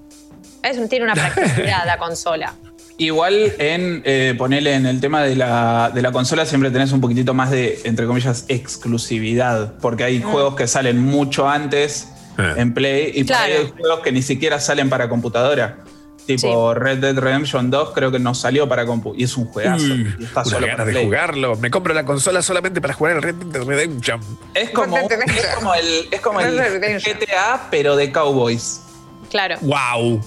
Es, 0.63 0.79
un- 0.79 0.89
tiene 0.89 1.05
una 1.05 1.15
practicidad 1.35 1.85
la 1.87 1.97
consola. 1.97 2.55
Igual 2.99 3.55
en 3.59 4.03
eh, 4.05 4.35
ponerle 4.37 4.75
en 4.75 4.87
el 4.87 5.01
tema 5.01 5.23
de 5.23 5.35
la, 5.37 5.91
de 5.95 6.03
la 6.03 6.13
consola 6.13 6.45
siempre 6.45 6.71
tenés 6.71 6.93
un 6.93 7.01
poquitito 7.01 7.35
más 7.35 7.51
de, 7.51 7.81
entre 7.85 8.07
comillas, 8.07 8.45
exclusividad. 8.49 9.75
Porque 9.81 10.05
hay 10.05 10.19
Mm. 10.19 10.23
juegos 10.25 10.55
que 10.57 10.67
salen 10.67 10.99
mucho 11.01 11.49
antes 11.49 12.09
en 12.39 12.75
Play. 12.75 13.13
Y 13.15 13.25
por 13.25 13.37
ahí 13.37 13.53
Claro. 13.53 13.65
hay 13.67 13.73
juegos 13.81 14.01
que 14.01 14.13
ni 14.13 14.23
siquiera 14.23 14.59
salen 14.61 14.91
para 14.91 15.09
computadora. 15.09 15.79
Tipo 16.27 16.75
Red 16.75 16.99
Dead 16.99 17.19
Redemption 17.19 17.71
2 17.71 17.91
creo 17.95 18.13
que 18.13 18.19
no 18.19 18.35
salió 18.35 18.69
para 18.69 18.87
compu. 18.87 19.15
Y 19.17 19.25
es 19.25 19.37
un 19.37 19.47
juegazo. 19.47 19.85
Uy, 19.85 20.15
y 20.19 20.25
está 20.25 20.41
unas 20.41 20.49
solo 20.51 20.67
ganas 20.67 20.77
para 20.77 20.85
de 20.87 20.93
Play. 20.93 21.05
jugarlo. 21.05 21.57
Me 21.57 21.71
compro 21.71 21.95
la 21.95 22.05
consola 22.05 22.43
solamente 22.43 22.81
para 22.81 22.95
jugar 22.95 23.17
el 23.17 23.23
Red 23.23 23.35
Dead 23.35 23.63
Redemption. 23.65 24.21
Es 24.55 24.71
como, 24.71 24.97
es 24.99 25.47
como 25.55 25.75
el, 25.75 26.09
es 26.11 26.21
como 26.21 26.41
el 26.41 26.57
GTA, 27.01 27.69
pero 27.71 27.97
de 27.97 28.13
Cowboys. 28.13 28.83
Claro. 29.31 29.57
Wow. 29.63 30.21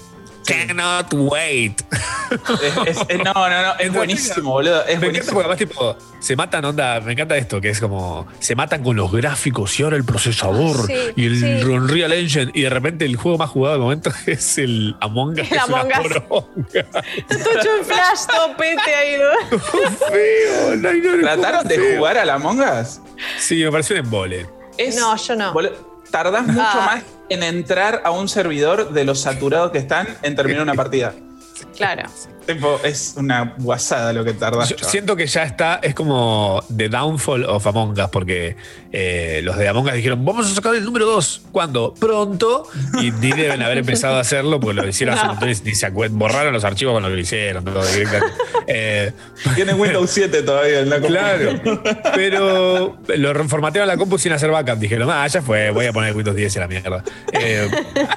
Cannot 0.46 1.12
wait. 1.14 1.80
Es- 2.86 2.96
es- 3.08 3.18
no, 3.24 3.32
no, 3.34 3.62
no, 3.62 3.74
es 3.78 3.92
buenísimo, 3.92 4.50
boludo. 4.52 4.82
Es 4.86 4.98
me 5.00 5.06
encanta 5.08 5.32
buenísimo. 5.32 5.42
porque 5.42 5.64
además, 5.64 5.98
tipo, 5.98 6.16
se 6.20 6.36
matan, 6.36 6.64
onda, 6.64 7.00
me 7.00 7.12
encanta 7.12 7.36
esto, 7.36 7.60
que 7.60 7.70
es 7.70 7.80
como, 7.80 8.26
se 8.40 8.54
matan 8.56 8.82
con 8.82 8.96
los 8.96 9.12
gráficos 9.12 9.78
y 9.78 9.82
ahora 9.84 9.96
el 9.96 10.04
procesador 10.04 10.86
Sí, 10.86 10.94
y 11.16 11.26
el 11.26 11.38
sí. 11.40 11.64
Unreal 11.64 12.12
Engine 12.12 12.50
y 12.54 12.62
de 12.62 12.70
repente 12.70 13.04
el 13.04 13.16
juego 13.16 13.38
más 13.38 13.50
jugado 13.50 13.74
del 13.74 13.82
momento 13.82 14.10
es 14.26 14.58
el 14.58 14.96
Among 15.00 15.32
Us. 15.32 15.38
El 15.38 15.48
que 15.48 15.54
es 15.56 15.64
una 15.68 15.80
Among 15.80 15.92
Us. 16.30 16.44
Esto 17.28 17.50
hecho 17.50 17.68
un 17.78 17.84
flash 17.84 18.26
topete 18.28 18.94
ahí. 18.94 19.16
¿no? 19.18 19.58
Feo, 20.08 20.76
no, 20.76 20.92
no, 20.92 21.20
¿Trataron 21.22 21.68
de 21.68 21.76
feo. 21.76 21.96
jugar 21.98 22.18
a 22.18 22.24
la 22.24 22.34
Among 22.34 22.60
Us? 22.60 23.00
Sí, 23.38 23.62
me 23.64 23.70
pareció 23.70 23.94
un 23.96 24.04
embole. 24.04 24.46
Es- 24.78 24.96
No, 24.96 25.16
yo 25.16 25.36
no. 25.36 25.52
boludo, 25.52 25.95
Tardás 26.16 26.46
mucho 26.46 26.62
Ah. 26.62 26.92
más 26.94 27.02
en 27.28 27.42
entrar 27.42 28.00
a 28.02 28.10
un 28.10 28.26
servidor 28.26 28.92
de 28.94 29.04
los 29.04 29.20
saturados 29.20 29.70
que 29.70 29.76
están 29.76 30.08
en 30.22 30.34
terminar 30.34 30.62
una 30.62 30.72
partida. 30.72 31.12
Claro. 31.76 32.02
Tipo, 32.46 32.78
es 32.84 33.14
una 33.16 33.54
guasada 33.58 34.12
lo 34.12 34.24
que 34.24 34.32
tardás. 34.32 34.68
Yo 34.68 34.76
siento 34.78 35.16
que 35.16 35.26
ya 35.26 35.42
está, 35.42 35.80
es 35.82 35.94
como 35.96 36.62
The 36.74 36.88
Downfall 36.88 37.44
of 37.44 37.66
Among 37.66 37.98
Us, 37.98 38.08
porque 38.10 38.56
eh, 38.92 39.40
los 39.42 39.56
de 39.56 39.66
Among 39.68 39.86
Us 39.88 39.94
dijeron, 39.94 40.24
vamos 40.24 40.50
a 40.50 40.54
sacar 40.54 40.74
el 40.76 40.84
número 40.84 41.06
2. 41.06 41.42
¿Cuándo? 41.50 41.92
Pronto. 41.98 42.68
Y 43.02 43.10
ni 43.20 43.32
deben 43.32 43.62
haber 43.62 43.78
empezado 43.78 44.14
a 44.16 44.20
hacerlo, 44.20 44.60
porque 44.60 44.74
lo 44.80 44.88
hicieron 44.88 45.14
hace 45.14 45.22
un 45.22 45.28
No. 45.28 45.32
montón 45.34 45.50
y 45.50 45.68
ni 45.68 45.74
se 45.74 45.86
acuerdan, 45.86 46.18
borraron 46.20 46.52
los 46.52 46.62
archivos 46.64 46.94
con 46.94 47.02
lo 47.02 47.08
que 47.08 47.14
lo 47.16 47.20
hicieron. 47.20 47.64
todo. 47.64 47.82
Eh, 48.68 49.12
Tiene 49.54 49.74
Windows 49.74 50.10
7 50.10 50.42
todavía 50.42 50.80
en 50.80 50.90
la 50.90 50.96
compu. 50.96 51.08
Claro, 51.12 51.60
pero 52.16 52.98
lo 53.16 53.32
reformatearon 53.32 53.86
la 53.86 53.96
compu 53.96 54.18
sin 54.18 54.32
hacer 54.32 54.50
backup. 54.50 54.78
Dijeron, 54.78 55.08
ah, 55.10 55.24
ya 55.28 55.40
fue, 55.40 55.70
voy 55.70 55.86
a 55.86 55.92
poner 55.92 56.14
Windows 56.16 56.36
10 56.36 56.56
y 56.56 56.58
la 56.58 56.66
mierda. 56.66 57.04
Eh, 57.32 57.68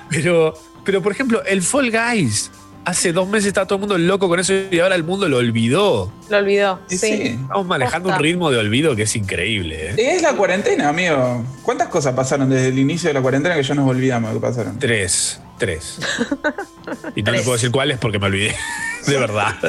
pero, 0.09 0.53
pero, 0.85 1.01
por 1.03 1.11
ejemplo, 1.11 1.43
el 1.45 1.61
Fall 1.61 1.91
Guys. 1.91 2.49
Hace 2.89 3.13
dos 3.13 3.27
meses 3.27 3.49
estaba 3.49 3.67
todo 3.67 3.75
el 3.75 3.81
mundo 3.81 3.97
loco 3.99 4.27
con 4.27 4.39
eso 4.39 4.51
y 4.71 4.79
ahora 4.79 4.95
el 4.95 5.03
mundo 5.03 5.29
lo 5.29 5.37
olvidó. 5.37 6.11
Lo 6.27 6.37
olvidó. 6.37 6.79
Sí, 6.87 6.97
Sí. 6.97 7.11
Estamos 7.39 7.67
manejando 7.67 8.09
un 8.09 8.17
ritmo 8.17 8.49
de 8.49 8.57
olvido 8.57 8.95
que 8.95 9.03
es 9.03 9.15
increíble. 9.15 9.91
¿eh? 9.91 10.15
Es 10.15 10.23
la 10.23 10.33
cuarentena, 10.33 10.89
amigo. 10.89 11.45
¿Cuántas 11.61 11.89
cosas 11.89 12.15
pasaron 12.15 12.49
desde 12.49 12.69
el 12.69 12.79
inicio 12.79 13.09
de 13.09 13.13
la 13.13 13.21
cuarentena 13.21 13.53
que 13.53 13.61
ya 13.61 13.75
nos 13.75 13.87
olvidamos 13.87 14.33
que 14.33 14.39
pasaron? 14.39 14.79
Tres, 14.79 15.39
tres. 15.59 15.99
Y 17.15 17.21
no 17.21 17.31
les 17.31 17.41
puedo 17.43 17.55
decir 17.55 17.69
cuáles 17.69 17.99
porque 17.99 18.17
me 18.17 18.25
olvidé. 18.25 18.55
De 19.05 19.17
verdad. 19.17 19.55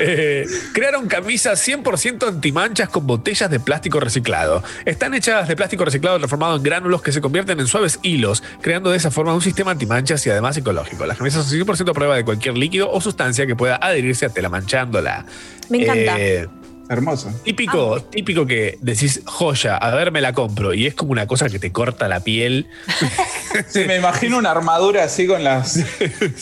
Eh, 0.00 0.44
crearon 0.72 1.06
camisas 1.06 1.66
100% 1.68 2.26
antimanchas 2.26 2.88
con 2.88 3.06
botellas 3.06 3.48
de 3.48 3.60
plástico 3.60 4.00
reciclado. 4.00 4.64
Están 4.84 5.14
hechas 5.14 5.46
de 5.46 5.54
plástico 5.54 5.84
reciclado 5.84 6.18
transformado 6.18 6.56
en 6.56 6.64
gránulos 6.64 7.00
que 7.00 7.12
se 7.12 7.20
convierten 7.20 7.60
en 7.60 7.68
suaves 7.68 8.00
hilos, 8.02 8.42
creando 8.60 8.90
de 8.90 8.96
esa 8.96 9.12
forma 9.12 9.32
un 9.32 9.40
sistema 9.40 9.70
antimanchas 9.70 10.26
y 10.26 10.30
además 10.30 10.56
ecológico. 10.56 11.06
Las 11.06 11.16
camisas 11.16 11.46
son 11.46 11.60
100% 11.60 11.90
a 11.90 11.94
prueba 11.94 12.16
de 12.16 12.24
cualquier 12.24 12.56
líquido 12.56 12.90
o 12.90 13.00
sustancia 13.00 13.46
que 13.46 13.54
pueda 13.54 13.76
adherirse 13.76 14.26
a 14.26 14.30
tela 14.30 14.48
manchándola. 14.48 15.26
Me 15.68 15.82
encanta. 15.84 16.18
Eh, 16.18 16.48
Hermoso. 16.88 17.32
Típico, 17.44 18.02
típico 18.02 18.44
que 18.46 18.76
decís 18.82 19.22
joya, 19.24 19.76
a 19.76 19.94
ver, 19.94 20.12
me 20.12 20.20
la 20.20 20.32
compro. 20.34 20.74
Y 20.74 20.86
es 20.86 20.94
como 20.94 21.12
una 21.12 21.26
cosa 21.26 21.48
que 21.48 21.58
te 21.58 21.72
corta 21.72 22.08
la 22.08 22.20
piel. 22.20 22.66
Sí, 23.68 23.84
me 23.86 23.96
imagino 23.96 24.36
una 24.38 24.50
armadura 24.50 25.04
así 25.04 25.28
con 25.28 25.44
las. 25.44 25.78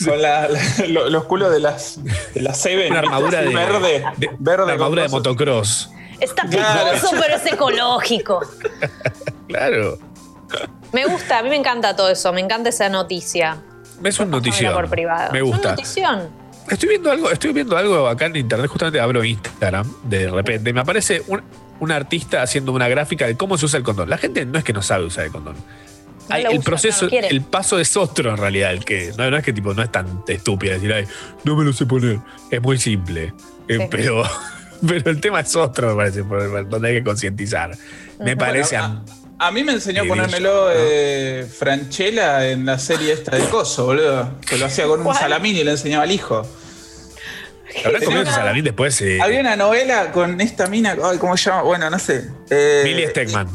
con 0.03 0.19
la- 0.21 0.47
la- 0.49 0.87
lo- 0.87 1.09
los 1.11 1.25
culos 1.25 1.51
de 1.51 1.59
las. 1.59 1.99
de 2.33 2.41
las 2.41 2.57
Seven. 2.59 2.91
Una 2.91 2.99
armadura 3.01 3.41
de, 3.41 3.53
Verde. 3.53 4.03
de- 4.17 4.29
verde 4.39 4.63
una 4.63 4.73
armadura 4.73 5.03
de 5.03 5.09
motocross. 5.09 5.91
Está 6.19 6.43
Claro. 6.47 6.91
picoso, 6.95 7.15
pero 7.21 7.35
es 7.35 7.45
ecológico. 7.53 8.41
Claro. 9.47 9.99
Me 10.91 11.05
gusta, 11.05 11.39
a 11.39 11.43
mí 11.43 11.49
me 11.49 11.55
encanta 11.55 11.95
todo 11.95 12.09
eso, 12.09 12.33
me 12.33 12.41
encanta 12.41 12.69
esa 12.69 12.89
noticia. 12.89 13.57
Es 14.03 14.19
un 14.19 14.31
notición. 14.31 14.73
por 14.73 14.89
privado. 14.89 15.31
Me 15.31 15.39
Es 15.39 15.43
una 15.43 15.53
gusta. 15.53 15.69
notición. 15.71 16.29
Estoy 16.69 16.89
viendo 16.89 17.11
algo, 17.11 17.31
estoy 17.31 17.53
viendo 17.53 17.77
algo 17.77 18.07
acá 18.07 18.25
en 18.25 18.35
internet, 18.35 18.69
justamente 18.69 18.99
abro 18.99 19.23
Instagram, 19.23 19.91
de 20.03 20.29
repente, 20.29 20.71
me 20.73 20.79
aparece 20.79 21.21
un, 21.27 21.41
un 21.79 21.91
artista 21.91 22.41
haciendo 22.41 22.71
una 22.71 22.87
gráfica 22.87 23.27
de 23.27 23.35
cómo 23.35 23.57
se 23.57 23.65
usa 23.65 23.77
el 23.77 23.83
condón. 23.83 24.09
La 24.09 24.17
gente 24.17 24.45
no 24.45 24.57
es 24.57 24.63
que 24.63 24.73
no 24.73 24.81
sabe 24.81 25.05
usar 25.05 25.25
el 25.25 25.31
condón. 25.31 25.55
No 25.55 26.35
Hay 26.35 26.43
lo 26.43 26.51
el 26.51 26.59
usa, 26.59 26.65
proceso, 26.65 27.07
no 27.07 27.17
el 27.17 27.41
paso 27.41 27.79
es 27.79 27.97
otro 27.97 28.31
en 28.31 28.37
realidad, 28.37 28.71
el 28.71 28.85
que 28.85 29.11
no, 29.17 29.29
no 29.29 29.37
es 29.37 29.43
que 29.43 29.51
tipo 29.51 29.73
no 29.73 29.83
es 29.83 29.91
tan 29.91 30.23
estúpido 30.27 30.73
decir, 30.73 30.93
ay, 30.93 31.05
no 31.43 31.55
me 31.57 31.65
lo 31.65 31.73
sé 31.73 31.85
poner. 31.85 32.19
Es 32.49 32.61
muy 32.61 32.77
simple. 32.77 33.33
Eh, 33.67 33.87
pero, 33.91 34.23
pero 34.87 35.11
el 35.11 35.19
tema 35.19 35.41
es 35.41 35.55
otro, 35.55 35.89
me 35.89 35.95
parece, 35.95 36.23
donde 36.23 36.87
hay 36.87 36.95
que 36.95 37.03
concientizar. 37.03 37.77
Me 38.19 38.37
parece 38.37 38.77
Bueno, 38.77 39.03
A 39.05 39.22
mí 39.51 39.63
me 39.63 39.73
enseñó 39.73 40.03
a 40.03 40.05
ponérmelo 40.05 40.67
eh, 40.71 41.45
Franchella 41.57 42.47
en 42.49 42.65
la 42.65 42.77
serie 42.79 43.13
esta 43.13 43.35
de 43.35 43.43
Coso, 43.49 43.85
boludo. 43.85 44.29
Que 44.47 44.57
lo 44.57 44.65
hacía 44.65 44.85
con 44.85 44.99
un 44.99 45.05
¿Cuál? 45.05 45.17
salamín 45.17 45.55
y 45.55 45.63
le 45.63 45.71
enseñaba 45.71 46.03
al 46.03 46.11
hijo. 46.11 46.47
¿Habrás 47.85 48.03
comido 48.03 48.21
ese 48.23 48.31
salamín 48.31 48.63
después? 48.63 49.01
eh, 49.01 49.19
Había 49.21 49.39
una 49.39 49.55
novela 49.55 50.11
con 50.11 50.39
esta 50.41 50.67
mina, 50.67 50.95
ay, 51.03 51.17
¿cómo 51.17 51.35
se 51.35 51.49
llama? 51.49 51.63
Bueno, 51.63 51.89
no 51.89 51.97
sé. 51.97 52.29
Eh, 52.49 52.81
Billy 52.85 53.07
Stegman. 53.07 53.47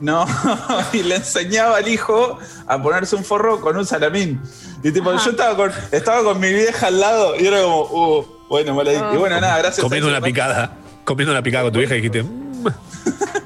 No, 0.00 0.26
y 0.92 1.02
le 1.02 1.16
enseñaba 1.16 1.78
al 1.78 1.88
hijo 1.88 2.38
a 2.66 2.82
ponerse 2.82 3.16
un 3.16 3.24
forro 3.24 3.60
con 3.60 3.76
un 3.76 3.84
salamín. 3.86 4.40
Y 4.82 4.92
tipo, 4.92 5.12
yo 5.16 5.30
estaba 5.30 5.56
con, 5.56 5.72
estaba 5.92 6.22
con 6.22 6.38
mi 6.38 6.52
vieja 6.52 6.88
al 6.88 7.00
lado 7.00 7.34
y 7.40 7.46
era 7.46 7.62
como, 7.62 7.80
uh, 7.82 8.26
bueno, 8.48 8.74
mala 8.74 8.92
idea. 8.92 9.10
Y 9.12 9.16
bueno, 9.16 9.40
nada, 9.40 9.58
gracias. 9.58 9.80
Comiendo 9.82 10.08
a 10.08 10.10
una 10.12 10.20
picada. 10.20 10.76
Comiendo 11.04 11.32
una 11.32 11.42
picada 11.42 11.64
con 11.64 11.72
tu 11.72 11.80
hija 11.80 11.94
y 11.94 12.00
dijiste, 12.00 12.22
"Mm". 12.22 12.66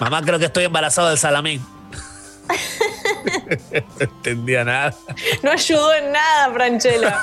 mamá, 0.00 0.22
creo 0.22 0.38
que 0.38 0.46
estoy 0.46 0.64
embarazado 0.64 1.08
del 1.08 1.18
salamín. 1.18 1.64
no 3.72 4.00
entendía 4.00 4.64
nada. 4.64 4.94
No 5.42 5.50
ayudó 5.50 5.94
en 5.94 6.12
nada, 6.12 6.52
Franchella. 6.52 7.20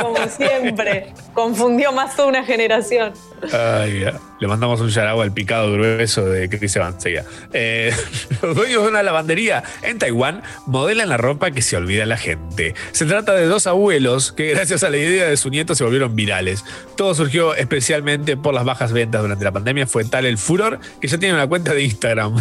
Como 0.00 0.16
siempre. 0.28 1.12
Confundió 1.34 1.92
más 1.92 2.16
toda 2.16 2.28
una 2.28 2.44
generación. 2.44 3.12
Ay, 3.52 4.00
ya. 4.00 4.18
Le 4.38 4.48
mandamos 4.48 4.80
un 4.80 4.88
yaragua 4.90 5.24
al 5.24 5.32
picado 5.32 5.72
grueso 5.72 6.26
de 6.26 6.48
Chris 6.48 6.76
Evans. 6.76 7.04
Eh, 7.52 7.94
los 8.42 8.54
dueños 8.54 8.82
de 8.82 8.88
una 8.88 9.02
lavandería 9.02 9.62
en 9.82 9.98
Taiwán 9.98 10.42
modelan 10.66 11.08
la 11.08 11.16
ropa 11.16 11.50
que 11.50 11.62
se 11.62 11.76
olvida 11.76 12.04
la 12.06 12.16
gente. 12.16 12.74
Se 12.92 13.06
trata 13.06 13.34
de 13.34 13.46
dos 13.46 13.66
abuelos 13.66 14.32
que 14.32 14.50
gracias 14.50 14.82
a 14.82 14.90
la 14.90 14.98
idea 14.98 15.26
de 15.26 15.36
su 15.36 15.50
nieto 15.50 15.74
se 15.74 15.84
volvieron 15.84 16.16
virales. 16.16 16.64
Todo 16.96 17.14
surgió 17.14 17.54
especialmente 17.54 18.36
por 18.36 18.54
las 18.54 18.64
bajas 18.64 18.92
ventas 18.92 19.22
durante 19.22 19.44
la 19.44 19.52
pandemia. 19.52 19.86
Fue 19.86 20.04
tal 20.04 20.26
el 20.26 20.38
furor 20.38 20.80
que 21.00 21.08
ya 21.08 21.18
tienen 21.18 21.36
una 21.36 21.46
cuenta 21.46 21.72
de 21.72 21.84
Instagram 21.84 22.36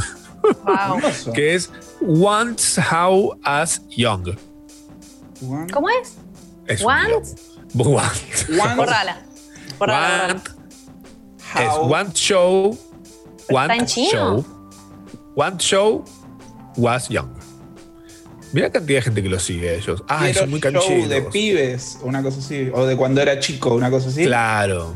Wow. 0.66 1.34
Que 1.34 1.56
es 1.56 1.72
Once 2.02 2.82
How 2.82 3.38
As 3.44 3.82
Young. 3.90 4.36
¿Cómo 5.72 5.90
es? 5.90 6.16
Es 6.68 6.82
¿Want? 6.84 7.28
Want. 7.74 8.50
One 8.50 8.76
Borrala. 8.76 9.22
Borrala, 9.78 10.28
Want. 10.28 10.48
Es 11.56 11.74
one 11.80 12.12
show. 12.14 12.78
¿Pero 13.48 13.60
One 13.60 13.74
está 13.74 13.76
en 13.76 13.86
chino? 13.86 14.10
show. 14.12 14.46
One 15.36 15.58
show 15.58 16.04
was 16.78 17.08
young. 17.10 17.30
Mira 18.54 18.68
la 18.68 18.74
cantidad 18.74 19.00
de 19.00 19.02
gente 19.04 19.22
que 19.24 19.30
lo 19.30 19.40
sigue 19.40 19.76
ellos. 19.76 20.02
Ah, 20.08 20.20
Quiero 20.24 20.40
son 20.42 20.50
muy 20.50 20.60
show 20.62 20.72
cancheros. 20.72 21.10
de 21.10 21.22
pibes, 21.24 22.00
una 22.02 22.24
cosa 22.24 22.40
así. 22.40 22.70
O 22.74 22.86
de 22.86 22.96
cuando 22.96 23.22
era 23.22 23.38
chico, 23.40 23.74
una 23.76 23.90
cosa 23.92 24.08
así. 24.10 24.24
Claro. 24.26 24.96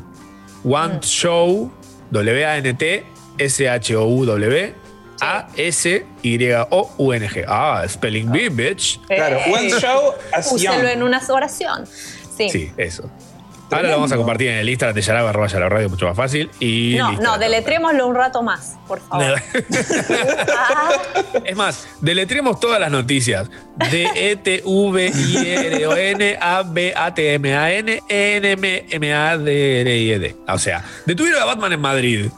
One 0.63 0.95
Mm. 0.95 0.99
show, 1.01 1.71
W-A-N-T, 2.11 3.05
S-H-O-U-W, 3.37 4.73
A-S-Y-O-U-N-G. 5.21 6.05
Ah, 7.47 7.85
spelling 7.87 8.31
bee, 8.31 8.49
bitch. 8.49 8.99
Claro, 9.07 9.37
Eh, 9.39 9.51
one 9.51 9.69
show 9.79 10.13
as 10.33 10.51
Úselo 10.51 10.87
en 10.87 11.03
una 11.03 11.21
oración. 11.29 11.85
Sí. 12.37 12.49
Sí, 12.49 12.71
eso. 12.77 13.09
Ahora 13.71 13.89
lo 13.89 13.95
vamos 13.95 14.11
a 14.11 14.17
compartir 14.17 14.47
en 14.49 14.57
el 14.57 14.69
Instagram 14.69 14.95
de 14.95 15.01
Yaraba, 15.01 15.29
arroba 15.29 15.47
Yaraba 15.47 15.69
radio, 15.69 15.89
mucho 15.89 16.07
más 16.07 16.17
fácil. 16.17 16.49
Y 16.59 16.95
No, 16.97 17.09
listo. 17.11 17.23
no, 17.23 17.37
deletrémoslo 17.37 18.07
un 18.07 18.15
rato 18.15 18.41
más, 18.41 18.77
por 18.87 18.99
favor. 18.99 19.39
Es 21.45 21.55
más, 21.55 21.87
deletremos 22.01 22.59
todas 22.59 22.79
las 22.79 22.91
noticias. 22.91 23.49
E 23.91 24.35
D-E-T-V-I-R-O-N-A-B-A-T-M-A-N-E-N-M-M-A-D-R-I-E-D. 28.89 30.35
O 30.47 30.57
sea, 30.57 30.83
detuvieron 31.05 31.41
a 31.41 31.45
Batman 31.45 31.73
en 31.73 31.81
Madrid. 31.81 32.29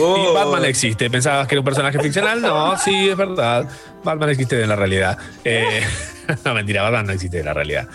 Oh. 0.00 0.16
Y 0.30 0.34
Batman 0.34 0.64
existe. 0.64 1.10
¿Pensabas 1.10 1.46
que 1.48 1.54
era 1.54 1.60
un 1.60 1.64
personaje 1.64 1.98
ficcional? 2.00 2.40
No, 2.40 2.78
sí, 2.78 3.08
es 3.08 3.16
verdad. 3.16 3.68
Batman 4.04 4.30
existe 4.30 4.60
en 4.62 4.68
la 4.68 4.76
realidad. 4.76 5.18
Eh, 5.44 5.82
no, 6.44 6.54
mentira, 6.54 6.82
Batman 6.82 7.06
no 7.06 7.12
existe 7.12 7.40
en 7.40 7.46
la 7.46 7.54
realidad. 7.54 7.88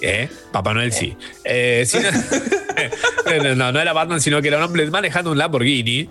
¿Eh? 0.00 0.28
Papá 0.52 0.74
Noel 0.74 0.92
sí. 0.92 1.16
Eh, 1.44 1.86
no, 3.56 3.72
no, 3.72 3.80
era 3.80 3.92
Batman, 3.92 4.20
sino 4.20 4.40
que 4.40 4.48
era 4.48 4.58
un 4.58 4.64
hombre 4.64 4.88
manejando 4.90 5.32
un 5.32 5.38
Lamborghini. 5.38 6.08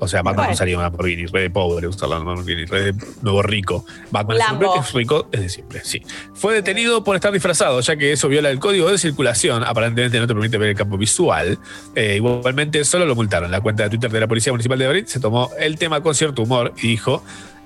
O 0.00 0.08
sea, 0.08 0.22
Batman 0.22 0.50
no 0.50 0.56
salía 0.56 0.76
una 0.76 0.84
Lamborghini, 0.84 1.26
re 1.26 1.42
de 1.42 1.50
pobre 1.50 1.86
usar 1.86 2.08
la 2.08 2.18
Lamborghini, 2.18 2.64
re 2.64 2.92
de 2.92 2.94
nuevo 3.22 3.42
rico. 3.42 3.86
Batman 4.10 4.38
siempre 4.38 4.68
es 4.80 4.92
rico 4.92 5.28
desde 5.30 5.48
siempre, 5.48 5.80
sí. 5.84 6.02
Fue 6.34 6.54
detenido 6.54 7.04
por 7.04 7.14
estar 7.16 7.32
disfrazado, 7.32 7.80
ya 7.80 7.96
que 7.96 8.12
eso 8.12 8.28
viola 8.28 8.50
el 8.50 8.58
código 8.58 8.90
de 8.90 8.98
circulación. 8.98 9.62
Aparentemente 9.64 10.18
no 10.18 10.26
te 10.26 10.34
permite 10.34 10.58
ver 10.58 10.70
el 10.70 10.76
campo 10.76 10.98
visual. 10.98 11.58
Eh, 11.94 12.16
igualmente, 12.16 12.84
solo 12.84 13.06
lo 13.06 13.14
multaron. 13.14 13.50
La 13.50 13.60
cuenta 13.60 13.84
de 13.84 13.90
Twitter 13.90 14.10
de 14.10 14.20
la 14.20 14.26
Policía 14.26 14.52
Municipal 14.52 14.78
de 14.78 14.86
Madrid 14.86 15.04
se 15.06 15.20
tomó 15.20 15.50
el 15.58 15.78
tema 15.78 16.02
con 16.02 16.14
cierto 16.14 16.42
humor 16.42 16.74
y 16.82 16.88
dijo. 16.88 17.22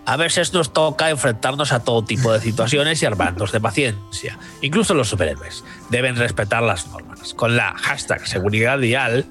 A 0.06 0.16
veces 0.16 0.54
nos 0.54 0.72
toca 0.72 1.10
enfrentarnos 1.10 1.72
a 1.72 1.80
todo 1.80 2.02
tipo 2.02 2.32
de 2.32 2.40
situaciones 2.40 3.02
y 3.02 3.06
armarnos 3.06 3.52
de 3.52 3.60
paciencia. 3.60 4.38
Incluso 4.62 4.94
los 4.94 5.08
superhéroes 5.08 5.64
deben 5.90 6.16
respetar 6.16 6.62
las 6.62 6.86
normas. 6.86 7.34
Con 7.34 7.56
la 7.56 7.74
hashtag 7.76 8.26
seguridad 8.26 8.78
vial, 8.78 9.26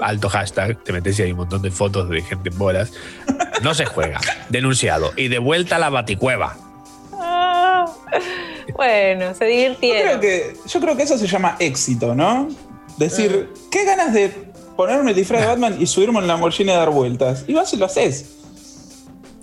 alto 0.00 0.30
hashtag, 0.30 0.82
te 0.82 0.92
metes 0.92 1.18
y 1.18 1.22
hay 1.22 1.32
un 1.32 1.38
montón 1.38 1.60
de 1.62 1.70
fotos 1.70 2.08
de 2.08 2.22
gente 2.22 2.48
en 2.48 2.58
bolas, 2.58 2.92
no 3.62 3.74
se 3.74 3.84
juega. 3.84 4.20
Denunciado. 4.48 5.12
Y 5.16 5.28
de 5.28 5.38
vuelta 5.38 5.76
a 5.76 5.78
la 5.78 5.90
baticueva. 5.90 6.56
Ah, 7.12 7.84
bueno, 8.74 9.34
se 9.34 9.44
Yo 9.44 9.50
divirtieron. 9.50 10.18
creo, 10.18 10.20
que, 10.20 10.56
yo 10.66 10.80
creo 10.80 10.96
que 10.96 11.02
eso 11.02 11.18
se 11.18 11.26
llama 11.26 11.56
éxito, 11.58 12.14
¿no? 12.14 12.48
Decir, 12.96 13.52
qué 13.70 13.84
ganas 13.84 14.12
de 14.12 14.30
ponerme 14.76 15.10
el 15.10 15.16
disfraz 15.16 15.42
de 15.42 15.46
Batman 15.48 15.76
y 15.78 15.86
subirme 15.86 16.18
en 16.20 16.26
la 16.26 16.34
Lamborghini 16.34 16.70
a 16.70 16.78
dar 16.78 16.90
vueltas. 16.90 17.44
Y 17.46 17.52
vas 17.54 17.72
y 17.72 17.76
lo 17.76 17.86
haces. 17.86 18.26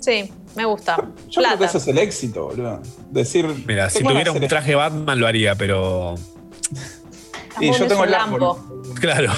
Sí, 0.00 0.30
me 0.56 0.64
gusta. 0.64 0.96
Yo 1.28 1.42
creo 1.42 1.58
que 1.58 1.64
eso 1.66 1.78
es 1.78 1.86
el 1.88 1.98
éxito, 1.98 2.46
boludo. 2.48 2.82
Decir, 3.10 3.46
Mira, 3.66 3.88
si 3.90 4.02
tuviera 4.02 4.32
un 4.32 4.46
traje 4.48 4.74
Batman 4.74 5.18
lo 5.20 5.26
haría, 5.26 5.54
pero. 5.54 6.14
Y 7.60 7.72
yo 7.72 7.86
tengo 7.86 8.04
el 8.04 8.10
Lambo. 8.10 8.82
Claro. 9.00 9.32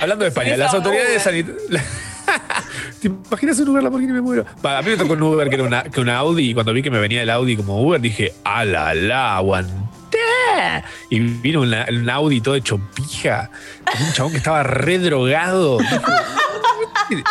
Hablando 0.00 0.24
de 0.24 0.28
España, 0.28 0.56
las 0.56 0.74
autoridades 0.74 1.22
sanitarias. 1.22 1.84
¿Te 3.00 3.08
imaginas 3.08 3.58
un 3.60 3.68
Uber 3.68 3.82
Lamborghini 3.82 4.12
me 4.12 4.20
muero? 4.20 4.44
Va, 4.64 4.78
A 4.78 4.82
mí 4.82 4.90
me 4.90 4.96
tocó 4.96 5.14
un 5.14 5.22
Uber 5.22 5.48
que 5.48 5.54
era 5.54 5.64
una, 5.64 5.82
que 5.84 6.00
una 6.00 6.18
Audi 6.18 6.50
y 6.50 6.54
cuando 6.54 6.72
vi 6.72 6.82
que 6.82 6.90
me 6.90 6.98
venía 6.98 7.22
el 7.22 7.30
Audi 7.30 7.56
como 7.56 7.80
Uber 7.80 8.00
dije, 8.00 8.34
a 8.44 8.64
la 8.64 8.92
la, 8.94 9.36
aguanté. 9.36 10.18
Y 11.08 11.20
vino 11.20 11.60
una- 11.62 11.86
un 11.90 12.10
Audi 12.10 12.40
todo 12.40 12.54
hecho 12.56 12.78
pija, 12.94 13.50
un 14.06 14.12
chabón 14.12 14.32
que 14.32 14.38
estaba 14.38 14.62
re 14.62 14.98
drogado. 14.98 15.78
Dije, 17.08 17.22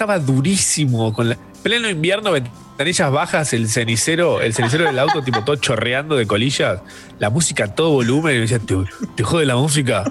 estaba 0.00 0.18
durísimo, 0.18 1.12
con 1.12 1.28
la, 1.28 1.36
pleno 1.62 1.86
invierno, 1.86 2.32
ventanillas 2.32 3.12
bajas, 3.12 3.52
el 3.52 3.68
cenicero, 3.68 4.40
el 4.40 4.54
cenicero 4.54 4.84
del 4.84 4.98
auto 4.98 5.20
tipo 5.22 5.44
todo 5.44 5.56
chorreando 5.56 6.16
de 6.16 6.26
colillas, 6.26 6.80
la 7.18 7.28
música 7.28 7.64
a 7.64 7.74
todo 7.74 7.90
volumen, 7.90 8.32
y 8.32 8.34
me 8.36 8.40
decía, 8.40 8.58
¿te, 8.58 8.76
te 9.14 9.22
jode 9.22 9.44
la 9.44 9.56
música? 9.56 10.04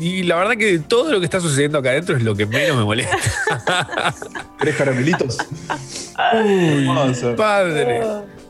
Y 0.00 0.22
la 0.22 0.36
verdad 0.36 0.56
que 0.56 0.78
todo 0.78 1.12
lo 1.12 1.18
que 1.18 1.26
está 1.26 1.38
sucediendo 1.38 1.76
acá 1.78 1.90
adentro 1.90 2.16
es 2.16 2.22
lo 2.22 2.34
que 2.34 2.46
menos 2.46 2.78
me 2.78 2.84
molesta. 2.84 3.18
¿Tres 4.58 4.74
caramelitos? 4.76 5.36
Hermoso. 6.32 7.36
Padre. 7.36 8.00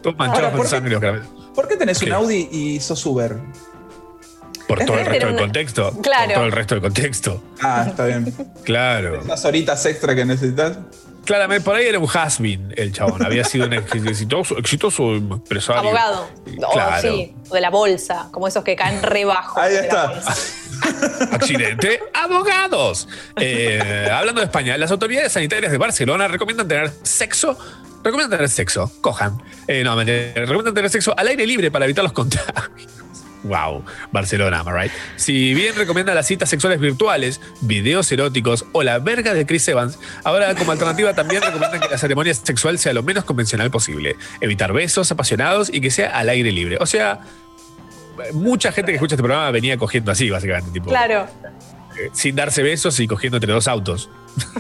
Todos 0.03 0.17
manchados 0.17 0.51
con 0.51 0.57
¿por 0.59 0.67
qué- 0.67 0.71
sangre 0.71 0.91
los 0.93 1.01
caramelos. 1.01 1.29
¿Por 1.53 1.67
qué 1.67 1.77
tenés 1.77 1.99
¿Qué? 1.99 2.07
un 2.07 2.13
Audi 2.13 2.49
y 2.53 2.79
sos 2.79 3.05
Uber? 3.07 3.37
Por 4.67 4.85
todo 4.85 4.99
el 4.99 5.07
resto 5.07 5.27
del 5.27 5.35
una- 5.35 5.43
contexto. 5.43 5.93
Claro. 6.03 6.25
Por 6.27 6.35
todo 6.35 6.45
el 6.47 6.53
resto 6.53 6.75
del 6.75 6.83
contexto. 6.83 7.43
Ah, 7.63 7.85
está 7.89 8.05
bien. 8.07 8.35
Claro. 8.65 9.21
Esas 9.23 9.45
horitas 9.45 9.85
extra 9.87 10.15
que 10.15 10.25
necesitas. 10.25 10.79
Claramente, 11.25 11.65
por 11.65 11.75
ahí 11.75 11.87
era 11.87 11.99
un 11.99 12.09
has-been 12.13 12.73
el 12.77 12.93
chabón. 12.93 13.25
Había 13.25 13.43
sido 13.43 13.67
un 13.67 13.73
exitoso, 13.73 14.57
exitoso 14.59 15.15
empresario. 15.17 15.81
Abogado. 15.81 16.29
O 16.69 16.73
Claro. 16.73 17.03
sí, 17.03 17.35
o 17.49 17.55
de 17.55 17.61
la 17.61 17.71
bolsa, 17.71 18.29
como 18.31 18.47
esos 18.47 18.63
que 18.63 18.77
caen 18.77 19.03
re 19.03 19.25
bajo. 19.25 19.59
Ahí 19.61 19.75
está. 19.75 20.13
Accidente, 21.33 22.01
abogados. 22.15 23.09
Eh, 23.41 24.09
hablando 24.13 24.41
de 24.41 24.45
España, 24.47 24.77
las 24.79 24.91
autoridades 24.93 25.33
sanitarias 25.33 25.73
de 25.73 25.79
Barcelona 25.79 26.29
recomiendan 26.29 26.69
tener 26.69 26.93
sexo. 27.03 27.59
Recomiendan 28.05 28.39
tener 28.39 28.49
sexo, 28.49 28.93
cojan. 29.01 29.43
Eh, 29.67 29.83
no, 29.83 29.97
mentira, 29.97 30.33
recomiendan 30.37 30.75
tener 30.75 30.91
sexo 30.91 31.13
al 31.17 31.27
aire 31.27 31.45
libre 31.45 31.71
para 31.73 31.87
evitar 31.87 32.05
los 32.05 32.13
contagios. 32.13 32.89
Wow, 33.45 33.85
Barcelona, 34.13 34.61
am 34.61 34.69
I 34.69 34.83
right? 34.83 34.93
Si 35.17 35.55
bien 35.55 35.75
recomienda 35.77 36.15
las 36.15 36.27
citas 36.27 36.49
sexuales 36.49 36.81
virtuales, 36.81 37.41
videos 37.61 38.11
eróticos 38.11 38.65
o 38.73 38.83
la 38.83 38.99
verga 38.99 39.35
de 39.35 39.47
Chris 39.47 39.69
Evans, 39.69 39.99
ahora 40.25 40.55
como 40.55 40.73
alternativa 40.73 41.15
también 41.15 41.43
recomiendan 41.43 41.81
que 41.81 41.89
la 41.89 41.99
ceremonia 41.99 42.35
sexual 42.35 42.79
sea 42.79 42.93
lo 42.93 43.03
menos 43.03 43.25
convencional 43.25 43.71
posible. 43.71 44.17
Evitar 44.41 44.73
besos 44.73 45.11
apasionados 45.13 45.71
y 45.73 45.81
que 45.81 45.91
sea 45.91 46.17
al 46.19 46.29
aire 46.29 46.51
libre. 46.51 46.79
O 46.81 46.87
sea, 46.87 47.21
mucha 48.33 48.73
gente 48.73 48.91
que 48.93 48.97
escucha 48.97 49.15
este 49.15 49.23
programa 49.23 49.51
venía 49.51 49.77
cogiendo 49.77 50.11
así, 50.11 50.29
básicamente. 50.31 50.71
Tipo, 50.73 50.89
Claro. 50.89 51.29
eh, 51.99 52.11
sin 52.13 52.35
darse 52.35 52.63
besos 52.63 52.99
y 52.99 53.07
cogiendo 53.07 53.37
entre 53.37 53.53
dos 53.53 53.69
autos. 53.69 54.11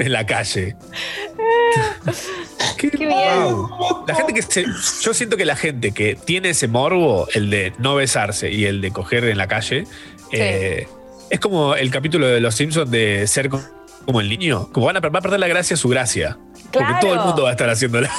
en 0.00 0.12
la 0.12 0.26
calle. 0.26 0.76
Qué, 2.76 2.90
Qué 2.90 3.06
wow. 3.06 4.04
La 4.06 4.14
gente 4.14 4.32
que 4.32 4.42
se- 4.42 4.64
yo 5.02 5.12
siento 5.14 5.36
que 5.36 5.44
la 5.44 5.56
gente 5.56 5.92
que 5.92 6.14
tiene 6.16 6.50
ese 6.50 6.66
morbo, 6.68 7.28
el 7.34 7.50
de 7.50 7.72
no 7.78 7.94
besarse 7.94 8.50
y 8.50 8.64
el 8.64 8.80
de 8.80 8.90
coger 8.90 9.24
en 9.24 9.36
la 9.38 9.46
calle, 9.48 9.84
eh, 10.32 10.88
es 11.28 11.40
como 11.40 11.74
el 11.74 11.90
capítulo 11.90 12.26
de 12.26 12.40
Los 12.40 12.54
Simpsons 12.54 12.90
de 12.90 13.26
ser 13.26 13.48
co- 13.50 13.62
como 14.06 14.20
el 14.20 14.28
niño. 14.28 14.70
Como 14.72 14.86
van 14.86 14.96
a, 14.96 15.00
va 15.00 15.18
a 15.18 15.22
perder 15.22 15.40
la 15.40 15.48
gracia 15.48 15.76
su 15.76 15.88
gracia. 15.88 16.38
Porque 16.72 16.94
todo 17.00 17.12
el 17.14 17.20
mundo 17.20 17.42
va 17.44 17.50
a 17.50 17.52
estar 17.52 17.68
haciéndola. 17.68 18.10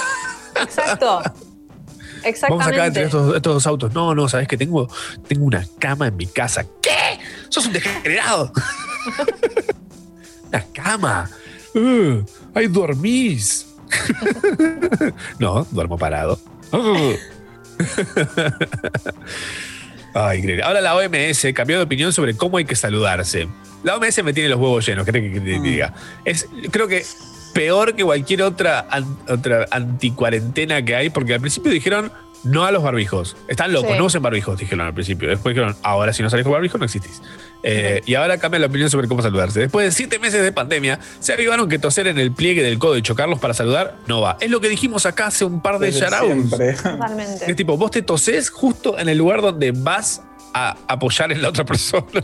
Exacto. 0.62 1.22
Vamos 2.49 2.68
acá 2.68 2.86
entre 2.86 3.03
Exactamente. 3.03 3.03
estos, 3.06 3.36
estos 3.36 3.53
dos 3.56 3.66
autos. 3.68 3.94
No, 3.94 4.14
no, 4.14 4.30
sabes 4.30 4.48
que 4.48 4.56
tengo, 4.56 4.88
tengo 5.28 5.44
una 5.45 5.66
cama 5.80 6.06
en 6.08 6.16
mi 6.18 6.28
casa. 6.28 6.64
¿Qué? 6.80 7.20
¡Sos 7.49 7.66
un 7.66 7.74
degenerado! 7.74 8.52
una 10.49 10.64
cama. 10.72 11.30
Uh, 11.73 12.23
¡Ahí 12.53 12.68
dormís! 12.68 13.68
no, 15.39 15.65
duermo 15.72 15.98
parado. 15.98 16.39
Uh. 16.72 17.14
Ay, 20.14 20.39
increíble. 20.39 20.64
Ahora 20.64 20.81
la 20.81 20.95
OMS 20.95 21.48
cambió 21.53 21.77
de 21.77 21.84
opinión 21.84 22.11
sobre 22.11 22.35
cómo 22.35 22.57
hay 22.57 22.65
que 22.65 22.76
saludarse. 22.76 23.48
La 23.84 23.95
OMS 23.95 24.23
me 24.23 24.34
tiene 24.34 24.49
los 24.49 24.60
huevos 24.60 24.85
llenos, 24.85 25.06
¿qué 25.06 25.11
te- 25.11 25.31
que 25.31 25.39
te 25.39 25.60
diga? 25.60 25.93
Es, 26.26 26.48
creo 26.69 26.88
que 26.88 27.06
peor 27.53 27.95
que 27.95 28.03
cualquier 28.03 28.43
otra, 28.43 28.85
an- 28.89 29.18
otra 29.30 29.68
anticuarentena 29.72 30.84
que 30.84 30.95
hay, 30.95 31.10
porque 31.10 31.34
al 31.34 31.39
principio 31.41 31.72
dijeron 31.72 32.11
no 32.43 32.65
a 32.65 32.72
los 32.72 32.81
barbijos. 32.84 33.35
Están 33.47 33.72
locos, 33.73 33.91
Sí. 33.91 33.97
no 33.97 34.05
usen 34.05 34.22
barbijos, 34.22 34.57
dijeron 34.59 34.85
al 34.88 34.93
principio. 34.93 35.30
Después 35.30 35.55
dijeron, 35.55 35.76
ahora 35.84 36.11
si 36.13 36.23
no 36.23 36.30
salís 36.30 36.43
con 36.43 36.53
barbijo 36.53 36.77
no 36.77 36.85
existís. 36.85 37.22
Eh, 37.63 38.01
Y 38.05 38.15
ahora 38.15 38.38
cambian 38.39 38.61
la 38.61 38.68
opinión 38.68 38.89
sobre 38.89 39.07
cómo 39.07 39.22
saludarse. 39.22 39.59
Después 39.59 39.85
de 39.85 39.91
siete 39.91 40.18
meses 40.19 40.41
de 40.41 40.51
pandemia, 40.51 40.99
se 41.19 41.34
avivaron 41.34 41.69
que 41.69 41.77
toser 41.77 42.07
en 42.07 42.18
el 42.18 42.31
pliegue 42.31 42.63
del 42.63 42.80
codo 42.80 42.97
y 42.97 43.01
chocarlos 43.03 43.39
para 43.39 43.53
saludar 43.53 43.95
no 44.07 44.22
va. 44.22 44.38
Es 44.41 44.49
lo 44.49 44.59
que 44.61 44.69
dijimos 44.69 45.05
acá 45.05 45.27
hace 45.27 45.45
un 45.45 45.61
par 45.61 45.77
de. 45.77 45.91
Totalmente. 46.76 47.49
Es 47.51 47.55
tipo, 47.55 47.77
vos 47.77 47.91
te 47.91 48.01
tosés 48.01 48.49
justo 48.49 48.97
en 48.97 49.09
el 49.09 49.18
lugar 49.18 49.41
donde 49.41 49.72
vas 49.72 50.23
a 50.53 50.76
apoyar 50.88 51.31
en 51.31 51.41
la 51.41 51.49
otra 51.49 51.63
persona. 51.65 52.05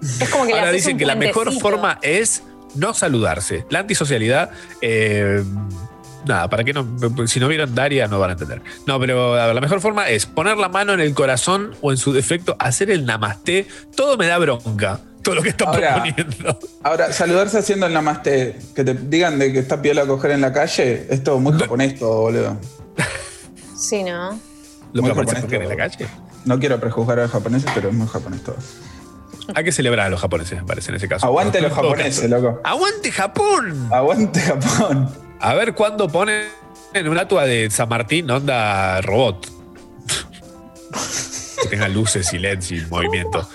Es 0.00 0.28
como 0.30 0.46
que 0.46 0.52
Ahora 0.52 0.70
dicen 0.70 0.96
que 0.96 1.04
la 1.06 1.14
mejor 1.16 1.52
forma 1.58 1.98
es 2.02 2.42
no 2.74 2.94
saludarse. 2.94 3.64
La 3.70 3.80
antisocialidad, 3.80 4.50
eh, 4.80 5.42
nada, 6.26 6.48
para 6.50 6.64
que 6.64 6.72
no, 6.72 6.86
si 7.26 7.40
no 7.40 7.48
vieron 7.48 7.74
Daria 7.74 8.06
no 8.08 8.18
van 8.18 8.30
a 8.30 8.32
entender. 8.34 8.60
No, 8.86 8.98
pero 9.00 9.34
a 9.34 9.46
ver, 9.46 9.54
la 9.54 9.60
mejor 9.60 9.80
forma 9.80 10.08
es 10.08 10.26
poner 10.26 10.56
la 10.56 10.68
mano 10.68 10.92
en 10.92 11.00
el 11.00 11.14
corazón 11.14 11.74
o 11.80 11.90
en 11.92 11.96
su 11.98 12.12
defecto, 12.12 12.56
hacer 12.58 12.90
el 12.90 13.06
namaste. 13.06 13.66
Todo 13.96 14.16
me 14.16 14.26
da 14.26 14.38
bronca. 14.38 15.00
Todo 15.22 15.34
lo 15.36 15.42
que 15.42 15.50
están 15.50 15.68
Ahora- 15.68 16.02
proponiendo. 16.02 16.58
Ahora, 16.82 17.12
saludarse 17.12 17.58
haciendo 17.58 17.86
el 17.86 17.92
namaste, 17.92 18.58
que 18.74 18.84
te 18.84 18.94
digan 18.94 19.38
de 19.38 19.52
que 19.52 19.58
está 19.58 19.82
piola 19.82 20.02
a 20.02 20.06
coger 20.06 20.30
en 20.30 20.40
la 20.40 20.52
calle, 20.52 21.06
es 21.10 21.22
todo 21.22 21.38
muy 21.40 21.58
japonés 21.58 21.98
todo, 21.98 22.20
boludo. 22.22 22.56
Sí, 23.76 24.02
¿no? 24.04 24.30
Los 24.92 25.02
Muy 25.02 25.10
japoneses 25.10 25.40
japonés 25.40 25.42
cogen 25.44 25.62
en 25.62 25.68
la 25.68 25.76
calle. 25.76 26.06
No 26.44 26.58
quiero 26.58 26.80
prejuzgar 26.80 27.18
a 27.18 27.22
los 27.22 27.30
japoneses, 27.30 27.70
pero 27.74 27.88
es 27.90 27.94
muy 27.94 28.06
japonés 28.08 28.42
todo. 28.42 28.56
Hay 29.54 29.64
que 29.64 29.72
celebrar 29.72 30.06
a 30.06 30.10
los 30.10 30.20
japoneses, 30.20 30.58
me 30.60 30.66
parece, 30.66 30.90
en 30.90 30.96
ese 30.96 31.08
caso. 31.08 31.26
Aguante 31.26 31.60
los 31.60 31.72
japoneses, 31.72 32.28
loco. 32.30 32.60
¡Aguante 32.64 33.10
Japón! 33.12 33.88
Aguante 33.92 34.40
Japón. 34.40 35.10
A 35.40 35.54
ver 35.54 35.74
cuándo 35.74 36.08
ponen 36.08 36.44
en 36.94 37.08
una 37.08 37.22
atua 37.22 37.44
de 37.44 37.70
San 37.70 37.88
Martín 37.88 38.30
onda 38.30 39.00
robot. 39.02 39.46
que 41.62 41.68
tenga 41.68 41.88
luces 41.88 42.32
y 42.32 42.38
LEDs 42.38 42.72
y 42.72 42.80
movimiento. 42.86 43.48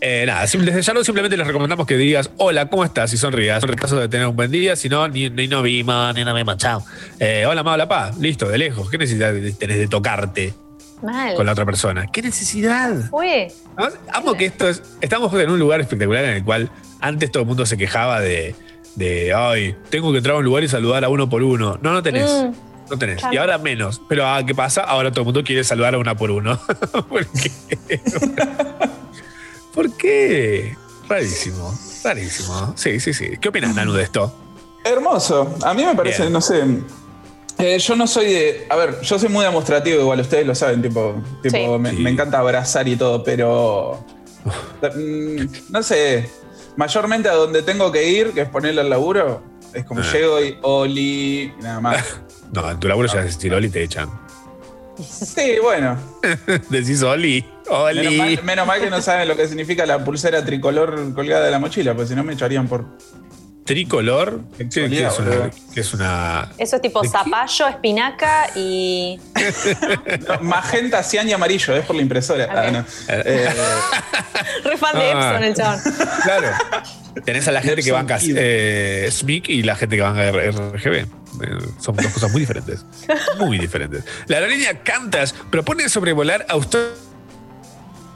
Eh, 0.00 0.24
nada, 0.26 0.42
desde 0.42 0.82
ya 0.82 0.92
no 0.92 1.02
simplemente 1.02 1.36
les 1.36 1.46
recomendamos 1.46 1.86
que 1.86 1.96
digas 1.96 2.30
hola, 2.36 2.68
¿cómo 2.68 2.84
estás? 2.84 3.12
Y 3.12 3.16
sonrías. 3.16 3.62
Son 3.62 3.74
caso 3.74 3.98
de 3.98 4.08
tener 4.08 4.26
un 4.26 4.36
buen 4.36 4.50
día, 4.50 4.76
si 4.76 4.88
no, 4.88 5.08
ni, 5.08 5.30
ni 5.30 5.48
no 5.48 5.62
vimos, 5.62 6.14
ni 6.14 6.24
no 6.24 6.34
vimos, 6.34 6.56
chao. 6.58 6.84
Eh, 7.18 7.44
hola, 7.46 7.62
ma, 7.62 7.72
hola, 7.72 7.88
pa. 7.88 8.12
Listo, 8.20 8.48
de 8.48 8.58
lejos. 8.58 8.90
¿Qué 8.90 8.98
necesidad 8.98 9.32
tenés 9.58 9.78
de 9.78 9.88
tocarte 9.88 10.54
Mal. 11.02 11.34
con 11.34 11.46
la 11.46 11.52
otra 11.52 11.64
persona? 11.64 12.06
¿Qué 12.12 12.22
necesidad? 12.22 12.94
Además, 13.76 13.98
Amo 14.12 14.34
que 14.34 14.46
esto 14.46 14.68
es. 14.68 14.82
Estamos 15.00 15.32
en 15.34 15.50
un 15.50 15.58
lugar 15.58 15.80
espectacular 15.80 16.24
en 16.24 16.36
el 16.36 16.44
cual 16.44 16.70
antes 17.00 17.30
todo 17.30 17.42
el 17.42 17.46
mundo 17.48 17.64
se 17.66 17.76
quejaba 17.76 18.20
de. 18.20 18.54
De 18.96 19.32
ay, 19.34 19.76
tengo 19.90 20.10
que 20.10 20.18
entrar 20.18 20.34
a 20.36 20.38
un 20.38 20.44
lugar 20.44 20.64
y 20.64 20.68
saludar 20.68 21.04
a 21.04 21.08
uno 21.08 21.28
por 21.28 21.42
uno. 21.42 21.78
No, 21.82 21.92
no 21.92 22.02
tenés. 22.02 22.30
Mm. 22.30 22.52
No 22.90 22.98
tenés. 22.98 23.22
Y 23.32 23.36
ahora 23.36 23.58
menos. 23.58 24.00
Pero 24.08 24.26
ah, 24.26 24.42
¿qué 24.46 24.54
pasa? 24.54 24.82
Ahora 24.82 25.10
todo 25.10 25.20
el 25.22 25.24
mundo 25.26 25.42
quiere 25.44 25.62
saludar 25.64 25.94
a 25.94 25.98
una 25.98 26.14
por 26.16 26.30
uno. 26.30 26.58
¿Por 27.08 27.26
qué? 27.26 27.50
¿Por 29.74 29.96
qué? 29.96 30.76
Rarísimo, 31.08 31.72
rarísimo. 32.02 32.72
Sí, 32.76 32.98
sí, 33.00 33.12
sí. 33.12 33.30
¿Qué 33.40 33.48
opinas, 33.48 33.74
Nanu, 33.74 33.92
de 33.92 34.02
esto? 34.02 34.34
Hermoso. 34.84 35.54
A 35.62 35.74
mí 35.74 35.84
me 35.84 35.94
parece, 35.94 36.22
Bien. 36.22 36.32
no 36.32 36.40
sé. 36.40 36.62
eh, 37.58 37.78
yo 37.78 37.96
no 37.96 38.06
soy 38.06 38.26
de. 38.32 38.66
A 38.70 38.76
ver, 38.76 39.00
yo 39.02 39.18
soy 39.18 39.28
muy 39.28 39.44
demostrativo, 39.44 40.00
igual 40.00 40.20
ustedes 40.20 40.46
lo 40.46 40.54
saben, 40.54 40.80
tipo, 40.82 41.14
tipo 41.42 41.56
Sí. 41.56 41.66
me, 41.78 41.92
me 41.92 42.10
encanta 42.10 42.38
abrazar 42.38 42.88
y 42.88 42.96
todo, 42.96 43.22
pero. 43.22 44.04
mm, 44.96 45.44
no 45.70 45.82
sé. 45.82 46.28
Mayormente 46.76 47.28
a 47.28 47.32
donde 47.34 47.62
tengo 47.62 47.90
que 47.90 48.08
ir, 48.08 48.32
que 48.32 48.42
es 48.42 48.48
ponerle 48.48 48.80
al 48.82 48.90
laburo, 48.90 49.42
es 49.72 49.84
como 49.84 50.00
Ah. 50.02 50.12
llego 50.12 50.42
y 50.42 50.56
Oli, 50.62 51.42
y 51.58 51.62
nada 51.62 51.80
más. 51.80 52.04
No, 52.52 52.70
en 52.70 52.78
tu 52.78 52.86
laburo 52.86 53.08
ya 53.12 53.22
es 53.24 53.44
Oli 53.44 53.66
y 53.66 53.70
te 53.70 53.82
echan. 53.82 54.08
Sí, 55.02 55.56
bueno. 55.60 55.98
Decís 56.70 57.02
Oli. 57.02 57.44
Oli. 57.68 57.98
Menos 58.00 58.16
mal, 58.16 58.44
menos 58.44 58.66
mal 58.66 58.80
que 58.80 58.88
no 58.88 59.02
saben 59.02 59.26
lo 59.28 59.36
que 59.36 59.46
significa 59.48 59.84
la 59.84 60.02
pulsera 60.04 60.44
tricolor 60.44 61.12
colgada 61.12 61.44
de 61.44 61.50
la 61.50 61.58
mochila, 61.58 61.92
porque 61.94 62.08
si 62.08 62.14
no 62.14 62.22
me 62.24 62.34
echarían 62.34 62.68
por. 62.68 62.84
Tricolor. 63.66 64.40
¿Qué, 64.56 64.64
qué 64.64 64.70
Sexualidad, 64.70 65.12
es 65.12 65.18
una, 65.18 65.28
boludo. 65.30 65.50
qué 65.74 65.80
es 65.80 65.94
una- 65.94 66.52
Eso 66.56 66.76
es 66.76 66.82
tipo 66.82 67.04
zapallo, 67.04 67.68
espinaca 67.68 68.48
y. 68.54 69.20
No, 70.28 70.40
magenta, 70.40 71.02
cian 71.02 71.28
y 71.28 71.32
amarillo, 71.34 71.76
es 71.76 71.84
por 71.84 71.96
la 71.96 72.02
impresora. 72.02 72.48
Ah, 72.50 72.70
no. 72.70 72.84
Eh, 73.08 73.48
Re 74.64 74.76
fan 74.78 74.94
de 74.98 75.12
Ah. 75.12 75.30
Epson 75.30 75.44
el 75.44 75.54
chabón. 75.54 75.80
Claro. 76.24 76.48
Tenés 77.24 77.46
a 77.48 77.52
la 77.52 77.60
gente 77.62 77.82
que 77.82 77.92
banca 77.92 78.18
eh, 78.22 79.08
SMIC 79.10 79.48
y 79.48 79.62
la 79.62 79.74
gente 79.76 79.96
que 79.96 80.02
banca 80.02 80.30
RGB. 80.30 80.94
Eh, 80.96 81.06
son 81.80 81.96
dos 81.96 82.06
cosas 82.08 82.30
muy 82.32 82.40
diferentes. 82.40 82.84
Muy 83.38 83.58
diferentes. 83.58 84.04
La 84.26 84.36
aerolínea 84.38 84.82
Qantas 84.82 85.34
propone 85.50 85.88
sobrevolar 85.88 86.46
Australia 86.48 86.90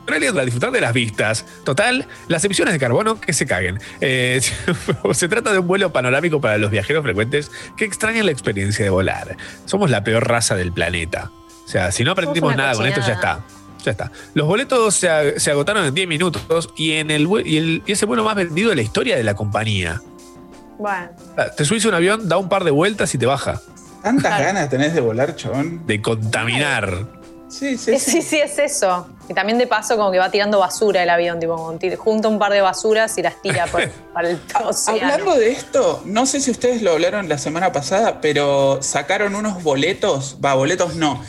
para 0.06 0.44
disfrutar 0.44 0.70
de 0.72 0.80
las 0.80 0.92
vistas. 0.92 1.44
Total, 1.64 2.06
las 2.28 2.44
emisiones 2.44 2.72
de 2.74 2.80
carbono 2.80 3.20
que 3.20 3.32
se 3.32 3.46
caguen. 3.46 3.78
Eh, 4.00 4.40
se 5.12 5.28
trata 5.28 5.52
de 5.52 5.58
un 5.60 5.66
vuelo 5.66 5.92
panorámico 5.92 6.40
para 6.40 6.58
los 6.58 6.70
viajeros 6.70 7.02
frecuentes 7.02 7.50
que 7.76 7.84
extrañan 7.84 8.26
la 8.26 8.32
experiencia 8.32 8.84
de 8.84 8.90
volar. 8.90 9.36
Somos 9.66 9.90
la 9.90 10.02
peor 10.04 10.26
raza 10.28 10.56
del 10.56 10.72
planeta. 10.72 11.30
O 11.64 11.68
sea, 11.68 11.92
si 11.92 12.02
no 12.04 12.12
aprendimos 12.12 12.56
nada 12.56 12.74
con 12.74 12.86
esto, 12.86 13.00
ya 13.06 13.12
está. 13.14 13.40
Ya 13.84 13.92
está. 13.92 14.10
Los 14.34 14.46
boletos 14.46 14.94
se, 14.94 15.08
ag- 15.08 15.38
se 15.38 15.50
agotaron 15.52 15.84
en 15.86 15.94
10 15.94 16.08
minutos 16.08 16.70
y, 16.76 16.92
en 16.92 17.10
el, 17.10 17.28
y, 17.46 17.56
el- 17.56 17.82
y 17.86 17.92
ese 17.92 18.04
vuelo 18.06 18.24
más 18.24 18.34
vendido 18.34 18.70
de 18.70 18.76
la 18.76 18.82
historia 18.82 19.16
de 19.16 19.22
la 19.22 19.34
compañía. 19.34 20.02
Bueno. 20.78 21.08
Ah, 21.38 21.46
Te 21.56 21.64
subís 21.64 21.84
a 21.84 21.88
un 21.88 21.94
avión, 21.94 22.28
da 22.28 22.36
un 22.36 22.48
par 22.48 22.64
de 22.64 22.70
vueltas 22.72 23.14
y 23.14 23.18
te 23.18 23.26
baja. 23.26 23.60
¿Tantas 24.02 24.40
ganas 24.40 24.68
tenés 24.70 24.94
de 24.94 25.00
volar, 25.00 25.36
chabón? 25.36 25.86
De 25.86 26.00
contaminar. 26.02 27.19
Sí, 27.50 27.76
sí, 27.76 27.98
Sí, 27.98 28.22
sí, 28.22 28.38
es 28.38 28.58
eso. 28.58 29.08
Y 29.28 29.34
también 29.34 29.58
de 29.58 29.66
paso 29.66 29.96
como 29.96 30.10
que 30.12 30.18
va 30.18 30.30
tirando 30.30 30.58
basura 30.60 31.02
el 31.02 31.10
avión, 31.10 31.38
tipo, 31.40 31.56
junta 31.98 32.28
un 32.28 32.38
par 32.38 32.52
de 32.52 32.60
basuras 32.60 33.16
y 33.18 33.22
las 33.22 33.42
tira 33.42 33.66
por- 33.66 33.88
para 34.14 34.30
el 34.30 34.40
océano. 34.64 35.00
Hablando 35.12 35.34
de 35.34 35.50
esto, 35.50 36.02
no 36.04 36.26
sé 36.26 36.40
si 36.40 36.50
ustedes 36.50 36.80
lo 36.82 36.92
hablaron 36.92 37.28
la 37.28 37.38
semana 37.38 37.72
pasada, 37.72 38.20
pero 38.20 38.78
sacaron 38.82 39.34
unos 39.34 39.62
boletos, 39.62 40.38
va, 40.44 40.54
boletos 40.54 40.94
no. 40.94 41.22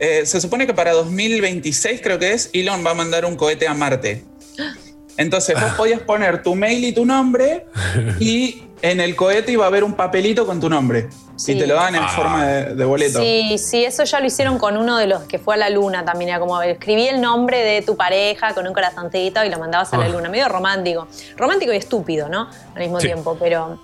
Eh, 0.00 0.26
se 0.26 0.40
supone 0.40 0.66
que 0.66 0.74
para 0.74 0.92
2026, 0.92 2.00
creo 2.02 2.18
que 2.18 2.32
es, 2.32 2.50
Elon 2.52 2.84
va 2.84 2.90
a 2.90 2.94
mandar 2.94 3.24
un 3.24 3.36
cohete 3.36 3.66
a 3.68 3.74
Marte. 3.74 4.24
Entonces 5.16 5.56
Ah. 5.58 5.64
vos 5.66 5.72
podías 5.74 6.00
poner 6.00 6.42
tu 6.42 6.54
mail 6.54 6.84
y 6.84 6.92
tu 6.92 7.04
nombre 7.04 7.66
y 8.20 8.62
en 8.82 9.00
el 9.00 9.16
cohete 9.16 9.52
iba 9.52 9.64
a 9.64 9.68
haber 9.68 9.84
un 9.84 9.92
papelito 9.94 10.46
con 10.46 10.60
tu 10.60 10.68
nombre. 10.68 11.08
Sí. 11.36 11.52
Y 11.52 11.58
te 11.58 11.66
lo 11.66 11.74
dan 11.74 11.94
en 11.94 12.02
Ah. 12.02 12.08
forma 12.08 12.46
de, 12.46 12.74
de 12.74 12.84
boleto. 12.84 13.20
Sí, 13.20 13.58
sí, 13.58 13.84
eso 13.84 14.02
ya 14.04 14.18
lo 14.20 14.26
hicieron 14.26 14.58
con 14.58 14.76
uno 14.76 14.96
de 14.96 15.06
los 15.06 15.22
que 15.24 15.38
fue 15.38 15.54
a 15.54 15.56
la 15.58 15.70
luna 15.70 16.04
también. 16.04 16.30
Era 16.30 16.40
como 16.40 16.60
escribí 16.62 17.06
el 17.06 17.20
nombre 17.20 17.58
de 17.62 17.82
tu 17.82 17.96
pareja 17.96 18.54
con 18.54 18.66
un 18.66 18.74
corazoncito 18.74 19.44
y 19.44 19.50
lo 19.50 19.58
mandabas 19.58 19.92
a 19.92 19.98
la 19.98 20.06
Ah. 20.06 20.08
luna. 20.08 20.28
Medio 20.28 20.48
romántico. 20.48 21.06
Romántico 21.36 21.72
y 21.72 21.76
estúpido, 21.76 22.28
¿no? 22.28 22.48
Al 22.74 22.80
mismo 22.80 22.98
Sí. 23.00 23.06
tiempo, 23.06 23.36
pero. 23.38 23.78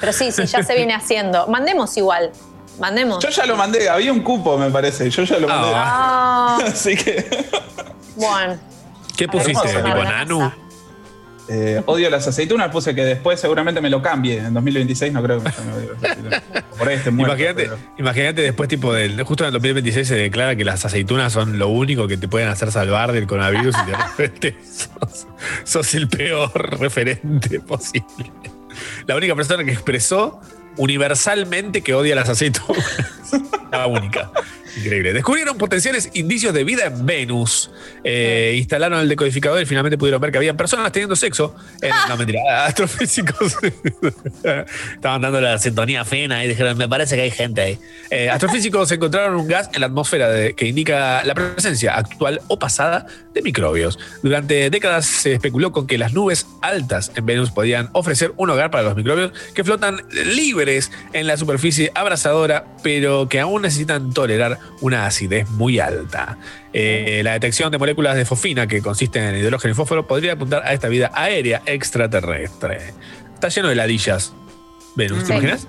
Pero 0.00 0.12
sí, 0.12 0.30
sí, 0.32 0.46
ya 0.46 0.62
se 0.62 0.74
viene 0.76 0.94
haciendo. 0.94 1.46
Mandemos 1.48 1.96
igual. 1.96 2.30
Mandemos. 2.78 3.22
Yo 3.22 3.30
ya 3.30 3.44
lo 3.44 3.56
mandé, 3.56 3.88
había 3.88 4.12
un 4.12 4.20
cupo, 4.20 4.56
me 4.56 4.70
parece. 4.70 5.10
Yo 5.10 5.24
ya 5.24 5.38
lo 5.38 5.48
mandé. 5.48 5.72
Ah, 5.74 6.58
Así 6.66 6.96
que 6.96 7.26
bueno. 8.16 8.56
¿Qué 9.16 9.26
pusiste? 9.26 9.68
Tipo 9.68 10.04
Nanu. 10.04 10.52
Eh, 11.48 11.82
odio 11.86 12.10
las 12.10 12.26
aceitunas. 12.28 12.70
Puse 12.70 12.94
que 12.94 13.04
después 13.04 13.40
seguramente 13.40 13.80
me 13.80 13.90
lo 13.90 14.02
cambie. 14.02 14.38
En 14.38 14.54
2026 14.54 15.12
no 15.12 15.22
creo 15.22 15.42
que 15.42 15.50
me 15.66 15.72
odie 15.74 15.88
las 15.92 16.02
aceitunas. 16.04 16.42
Por 16.78 16.88
ahí 16.88 16.96
esté 16.96 17.10
muerto. 17.10 17.34
Imagínate, 17.34 17.62
pero- 17.64 17.78
imagínate 17.98 18.42
después, 18.42 18.68
tipo, 18.68 18.92
del, 18.92 19.22
justo 19.22 19.44
en 19.44 19.48
el 19.48 19.52
2026 19.54 20.06
se 20.08 20.14
declara 20.16 20.56
que 20.56 20.64
las 20.64 20.84
aceitunas 20.84 21.32
son 21.32 21.58
lo 21.58 21.68
único 21.68 22.06
que 22.08 22.16
te 22.16 22.28
pueden 22.28 22.48
hacer 22.48 22.70
salvar 22.72 23.12
del 23.12 23.26
coronavirus 23.26 23.74
y 23.86 23.90
de 23.90 23.96
repente 24.18 24.56
sos, 24.64 25.26
sos 25.64 25.94
el 25.94 26.08
peor 26.08 26.78
referente 26.80 27.60
posible. 27.60 28.30
La 29.06 29.16
única 29.16 29.34
persona 29.34 29.64
que 29.64 29.72
expresó 29.72 30.40
universalmente 30.76 31.82
que 31.82 31.94
odia 31.94 32.14
las 32.14 32.28
aceitunas. 32.28 32.84
La 33.72 33.86
única. 33.86 34.30
Increíble. 34.76 35.12
Descubrieron 35.12 35.56
potenciales 35.58 36.10
indicios 36.14 36.52
de 36.54 36.64
vida 36.64 36.86
en 36.86 37.06
Venus. 37.06 37.70
Eh, 38.04 38.54
instalaron 38.56 39.00
el 39.00 39.08
decodificador 39.08 39.60
y 39.62 39.66
finalmente 39.66 39.98
pudieron 39.98 40.20
ver 40.20 40.30
que 40.30 40.38
había 40.38 40.56
personas 40.56 40.92
teniendo 40.92 41.16
sexo. 41.16 41.54
En, 41.80 41.90
no, 42.08 42.16
mentira. 42.16 42.40
Astrofísicos 42.66 43.56
estaban 44.94 45.22
dando 45.22 45.40
la 45.40 45.58
sintonía 45.58 46.04
fina 46.04 46.44
y 46.44 46.48
dijeron: 46.48 46.76
Me 46.76 46.88
parece 46.88 47.16
que 47.16 47.22
hay 47.22 47.30
gente 47.30 47.60
ahí. 47.60 47.78
Eh, 48.10 48.30
astrofísicos 48.30 48.90
encontraron 48.92 49.36
un 49.36 49.48
gas 49.48 49.70
en 49.72 49.80
la 49.80 49.86
atmósfera 49.86 50.28
de- 50.28 50.54
que 50.54 50.66
indica 50.66 51.22
la 51.24 51.34
presencia 51.34 51.96
actual 51.96 52.40
o 52.48 52.58
pasada 52.58 53.06
de 53.34 53.42
microbios. 53.42 53.98
Durante 54.22 54.70
décadas 54.70 55.06
se 55.06 55.34
especuló 55.34 55.72
con 55.72 55.86
que 55.86 55.98
las 55.98 56.12
nubes 56.12 56.46
altas 56.62 57.12
en 57.14 57.26
Venus 57.26 57.50
podían 57.50 57.88
ofrecer 57.92 58.32
un 58.36 58.50
hogar 58.50 58.70
para 58.70 58.84
los 58.84 58.96
microbios 58.96 59.32
que 59.54 59.64
flotan 59.64 60.02
libres 60.10 60.90
en 61.12 61.26
la 61.26 61.36
superficie 61.36 61.90
abrasadora, 61.94 62.64
pero 62.82 63.28
que 63.28 63.40
aún 63.40 63.62
necesitan 63.62 64.12
tolerar 64.12 64.57
una 64.80 65.06
acidez 65.06 65.48
muy 65.50 65.78
alta. 65.78 66.38
Eh, 66.72 67.22
la 67.24 67.32
detección 67.32 67.70
de 67.70 67.78
moléculas 67.78 68.16
de 68.16 68.24
fosfina, 68.24 68.66
que 68.66 68.82
consisten 68.82 69.24
en 69.24 69.36
hidrógeno 69.36 69.72
y 69.72 69.74
fósforo, 69.74 70.06
podría 70.06 70.32
apuntar 70.32 70.62
a 70.64 70.72
esta 70.72 70.88
vida 70.88 71.10
aérea 71.14 71.62
extraterrestre. 71.66 72.94
Está 73.34 73.48
lleno 73.48 73.68
de 73.68 73.74
ladillas. 73.74 74.32
Venus, 74.96 75.24
¿te 75.24 75.32
imaginas? 75.32 75.66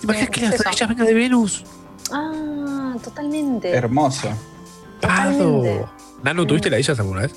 ¿Te 0.00 0.06
imaginas 0.06 0.30
que 0.30 0.40
las 0.40 0.64
ladillas 0.64 0.88
vengan 0.88 1.06
de 1.06 1.14
Venus? 1.14 1.64
Ah, 2.10 2.94
totalmente. 3.02 3.70
Hermoso. 3.70 4.28
Totalmente. 5.00 5.80
Pado. 5.80 5.92
Nano, 6.22 6.46
¿tuviste 6.46 6.70
ladillas 6.70 6.98
alguna 6.98 7.22
vez? 7.22 7.34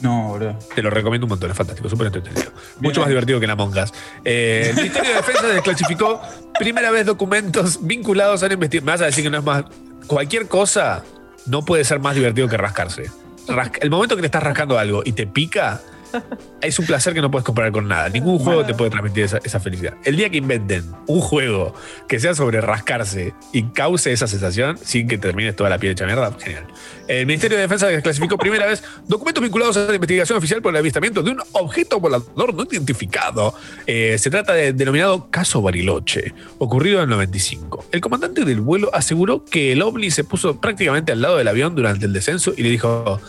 No, 0.00 0.34
bro. 0.34 0.58
Te 0.74 0.82
lo 0.82 0.90
recomiendo 0.90 1.24
un 1.24 1.30
montón, 1.30 1.50
es 1.50 1.56
fantástico, 1.56 1.88
súper 1.88 2.08
entretenido. 2.08 2.52
Mucho 2.80 3.00
más 3.00 3.08
divertido 3.08 3.38
que 3.38 3.44
en 3.44 3.50
Among 3.50 3.76
Us. 3.76 3.92
Eh, 4.24 4.68
el 4.70 4.76
Ministerio 4.76 5.10
de 5.10 5.16
Defensa 5.16 5.46
desclasificó 5.48 6.20
primera 6.58 6.90
vez 6.90 7.06
documentos 7.06 7.78
vinculados 7.80 8.42
a 8.42 8.48
la 8.48 8.54
investigación. 8.54 8.86
Me 8.86 8.92
vas 8.92 9.00
a 9.00 9.06
decir 9.06 9.24
que 9.24 9.30
no 9.30 9.38
es 9.38 9.44
más. 9.44 9.64
Cualquier 10.06 10.48
cosa 10.48 11.02
no 11.46 11.64
puede 11.64 11.84
ser 11.84 12.00
más 12.00 12.14
divertido 12.14 12.48
que 12.48 12.56
rascarse. 12.56 13.10
Rasca- 13.48 13.78
el 13.82 13.90
momento 13.90 14.16
que 14.16 14.22
te 14.22 14.26
estás 14.26 14.42
rascando 14.42 14.78
algo 14.78 15.02
y 15.04 15.12
te 15.12 15.26
pica, 15.26 15.80
es 16.60 16.78
un 16.78 16.86
placer 16.86 17.14
que 17.14 17.20
no 17.20 17.30
puedes 17.30 17.44
comparar 17.44 17.72
con 17.72 17.88
nada. 17.88 18.08
Ningún 18.08 18.38
juego 18.38 18.64
te 18.64 18.74
puede 18.74 18.90
transmitir 18.90 19.24
esa, 19.24 19.38
esa 19.44 19.60
felicidad. 19.60 19.94
El 20.04 20.16
día 20.16 20.30
que 20.30 20.38
inventen 20.38 20.84
un 21.06 21.20
juego 21.20 21.74
que 22.08 22.20
sea 22.20 22.34
sobre 22.34 22.60
rascarse 22.60 23.34
y 23.52 23.64
cause 23.64 24.12
esa 24.12 24.26
sensación 24.26 24.78
sin 24.82 25.08
que 25.08 25.18
termines 25.18 25.56
toda 25.56 25.70
la 25.70 25.78
piel 25.78 25.92
hecha 25.92 26.06
mierda, 26.06 26.32
genial. 26.38 26.66
El 27.08 27.26
Ministerio 27.26 27.56
de 27.56 27.62
Defensa 27.62 27.86
desclasificó 27.86 28.36
primera 28.36 28.66
vez 28.66 28.82
documentos 29.06 29.42
vinculados 29.42 29.76
a 29.76 29.84
la 29.84 29.94
investigación 29.94 30.38
oficial 30.38 30.60
por 30.60 30.72
el 30.72 30.78
avistamiento 30.78 31.22
de 31.22 31.30
un 31.30 31.40
objeto 31.52 32.00
volador 32.00 32.54
no 32.54 32.64
identificado. 32.64 33.54
Eh, 33.86 34.16
se 34.18 34.30
trata 34.30 34.54
del 34.54 34.76
denominado 34.76 35.30
caso 35.30 35.62
Bariloche, 35.62 36.34
ocurrido 36.58 36.98
en 36.98 37.04
el 37.04 37.10
95. 37.10 37.86
El 37.92 38.00
comandante 38.00 38.44
del 38.44 38.60
vuelo 38.60 38.90
aseguró 38.92 39.44
que 39.44 39.72
el 39.72 39.82
ovni 39.82 40.10
se 40.10 40.24
puso 40.24 40.60
prácticamente 40.60 41.12
al 41.12 41.20
lado 41.20 41.36
del 41.36 41.48
avión 41.48 41.74
durante 41.74 42.06
el 42.06 42.12
descenso 42.12 42.52
y 42.56 42.62
le 42.62 42.70
dijo, 42.70 43.20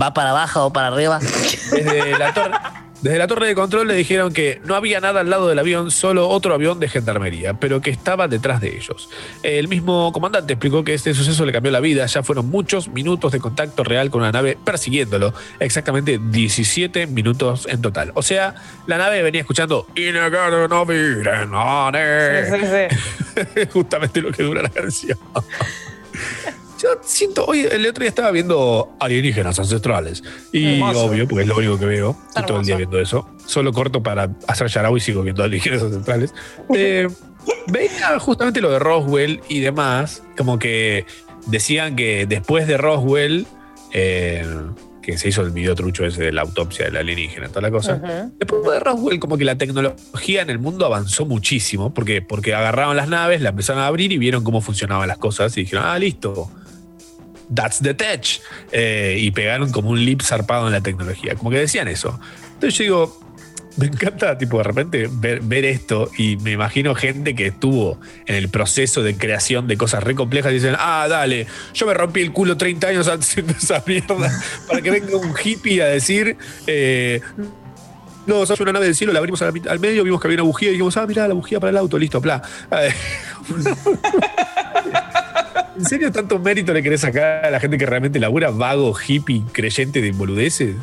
¿Va 0.00 0.12
para 0.14 0.30
abajo 0.30 0.66
o 0.66 0.72
para 0.72 0.88
arriba? 0.88 1.18
desde 1.72 2.18
la 2.18 2.34
torre. 2.34 2.54
Desde 3.00 3.16
la 3.16 3.28
torre 3.28 3.46
de 3.46 3.54
control 3.54 3.86
le 3.86 3.94
dijeron 3.94 4.32
que 4.32 4.60
no 4.64 4.74
había 4.74 4.98
nada 4.98 5.20
al 5.20 5.30
lado 5.30 5.46
del 5.46 5.56
avión, 5.60 5.92
solo 5.92 6.28
otro 6.28 6.52
avión 6.52 6.80
de 6.80 6.88
gendarmería, 6.88 7.54
pero 7.54 7.80
que 7.80 7.90
estaba 7.90 8.26
detrás 8.26 8.60
de 8.60 8.76
ellos. 8.76 9.08
El 9.44 9.68
mismo 9.68 10.12
comandante 10.12 10.54
explicó 10.54 10.82
que 10.82 10.94
este 10.94 11.14
suceso 11.14 11.46
le 11.46 11.52
cambió 11.52 11.70
la 11.70 11.78
vida, 11.78 12.06
ya 12.06 12.24
fueron 12.24 12.48
muchos 12.50 12.88
minutos 12.88 13.30
de 13.30 13.38
contacto 13.38 13.84
real 13.84 14.10
con 14.10 14.22
una 14.22 14.32
nave 14.32 14.58
persiguiéndolo, 14.64 15.32
exactamente 15.60 16.18
17 16.20 17.06
minutos 17.06 17.68
en 17.70 17.80
total. 17.82 18.10
O 18.14 18.22
sea, 18.22 18.56
la 18.88 18.98
nave 18.98 19.22
venía 19.22 19.42
escuchando 19.42 19.86
"Y 19.94 20.10
negado 20.10 20.66
no 20.66 20.84
miren, 20.84 21.52
no, 21.52 21.92
ne". 21.92 22.88
justamente 23.72 24.20
lo 24.20 24.32
que 24.32 24.42
dura 24.42 24.60
la 24.62 24.70
canción. 24.70 25.18
Yo 26.78 26.90
siento, 27.02 27.44
hoy 27.44 27.66
el 27.70 27.84
otro 27.86 28.02
día 28.02 28.08
estaba 28.08 28.30
viendo 28.30 28.94
alienígenas 29.00 29.58
ancestrales. 29.58 30.22
Y 30.52 30.74
Hermoso. 30.74 31.06
obvio, 31.06 31.26
porque 31.26 31.42
es 31.42 31.48
lo 31.48 31.56
único 31.56 31.78
que 31.78 31.86
veo. 31.86 32.16
Estoy 32.28 32.46
todo 32.46 32.60
el 32.60 32.66
día 32.66 32.76
viendo 32.76 33.00
eso. 33.00 33.28
Solo 33.46 33.72
corto 33.72 34.02
para 34.02 34.30
hacer 34.46 34.68
Yarao 34.68 34.96
y 34.96 35.00
sigo 35.00 35.22
viendo 35.22 35.42
alienígenas 35.42 35.82
ancestrales. 35.82 36.32
Eh, 36.72 37.08
veía 37.66 38.18
justamente 38.20 38.60
lo 38.60 38.70
de 38.70 38.78
Roswell 38.78 39.40
y 39.48 39.58
demás. 39.58 40.22
Como 40.36 40.60
que 40.60 41.04
decían 41.46 41.96
que 41.96 42.26
después 42.26 42.68
de 42.68 42.76
Roswell, 42.76 43.46
eh, 43.92 44.46
que 45.02 45.18
se 45.18 45.30
hizo 45.30 45.42
el 45.42 45.50
video 45.50 45.74
trucho 45.74 46.04
ese 46.04 46.22
de 46.22 46.32
la 46.32 46.42
autopsia 46.42 46.84
del 46.84 46.98
alienígena, 46.98 47.48
toda 47.48 47.62
la 47.62 47.70
cosa. 47.72 48.30
Después 48.38 48.62
de 48.62 48.78
Roswell, 48.78 49.18
como 49.18 49.36
que 49.36 49.44
la 49.44 49.58
tecnología 49.58 50.42
en 50.42 50.50
el 50.50 50.60
mundo 50.60 50.86
avanzó 50.86 51.26
muchísimo, 51.26 51.92
porque, 51.92 52.22
porque 52.22 52.54
agarraron 52.54 52.96
las 52.96 53.08
naves, 53.08 53.40
la 53.40 53.48
empezaron 53.48 53.82
a 53.82 53.88
abrir 53.88 54.12
y 54.12 54.18
vieron 54.18 54.44
cómo 54.44 54.60
funcionaban 54.60 55.08
las 55.08 55.18
cosas 55.18 55.56
y 55.56 55.62
dijeron, 55.62 55.84
ah, 55.84 55.98
listo. 55.98 56.50
That's 57.54 57.80
the 57.80 57.94
tech. 57.94 58.40
Eh, 58.72 59.16
y 59.18 59.30
pegaron 59.30 59.70
como 59.72 59.90
un 59.90 60.04
lip 60.04 60.22
zarpado 60.22 60.66
en 60.66 60.72
la 60.72 60.80
tecnología. 60.80 61.34
Como 61.34 61.50
que 61.50 61.58
decían 61.58 61.88
eso. 61.88 62.18
Entonces 62.54 62.74
yo 62.74 62.84
digo, 62.84 63.20
me 63.78 63.86
encanta, 63.86 64.36
tipo, 64.36 64.58
de 64.58 64.64
repente 64.64 65.08
ver, 65.10 65.64
esto 65.64 66.10
y 66.18 66.36
me 66.38 66.50
imagino 66.50 66.96
gente 66.96 67.36
que 67.36 67.46
estuvo 67.46 68.00
en 68.26 68.34
el 68.34 68.48
proceso 68.48 69.02
de 69.02 69.16
creación 69.16 69.68
de 69.68 69.76
cosas 69.76 70.02
re 70.02 70.16
complejas 70.16 70.50
y 70.50 70.56
dicen, 70.56 70.74
ah, 70.76 71.06
dale, 71.08 71.46
yo 71.74 71.86
me 71.86 71.94
rompí 71.94 72.20
el 72.20 72.32
culo 72.32 72.56
30 72.56 72.88
años 72.88 73.06
haciendo 73.08 73.52
esa 73.52 73.82
mierda 73.86 74.16
para 74.66 74.82
que 74.82 74.90
venga 74.90 75.16
un 75.16 75.32
hippie 75.32 75.80
a 75.80 75.86
decir, 75.86 76.36
eh, 76.66 77.20
no, 78.26 78.44
somos 78.46 78.60
una 78.60 78.72
nave 78.72 78.86
del 78.86 78.96
cielo, 78.96 79.12
la 79.12 79.20
abrimos 79.20 79.40
al 79.42 79.78
medio, 79.78 80.02
vimos 80.02 80.20
que 80.20 80.26
había 80.26 80.38
una 80.38 80.42
bujía 80.42 80.70
y 80.70 80.72
dijimos, 80.72 80.96
ah, 80.96 81.06
mirá, 81.06 81.28
la 81.28 81.34
bujía 81.34 81.60
para 81.60 81.70
el 81.70 81.76
auto, 81.76 81.98
listo, 81.98 82.20
bla. 82.20 82.42
¿En 85.78 85.84
serio 85.84 86.10
tanto 86.12 86.38
mérito 86.38 86.72
le 86.72 86.82
querés 86.82 87.02
sacar 87.02 87.46
a 87.46 87.50
la 87.50 87.60
gente 87.60 87.78
que 87.78 87.86
realmente 87.86 88.18
labura 88.18 88.50
vago, 88.50 88.94
hippie, 88.98 89.42
creyente 89.52 90.00
de 90.02 90.10
boludeces? 90.12 90.76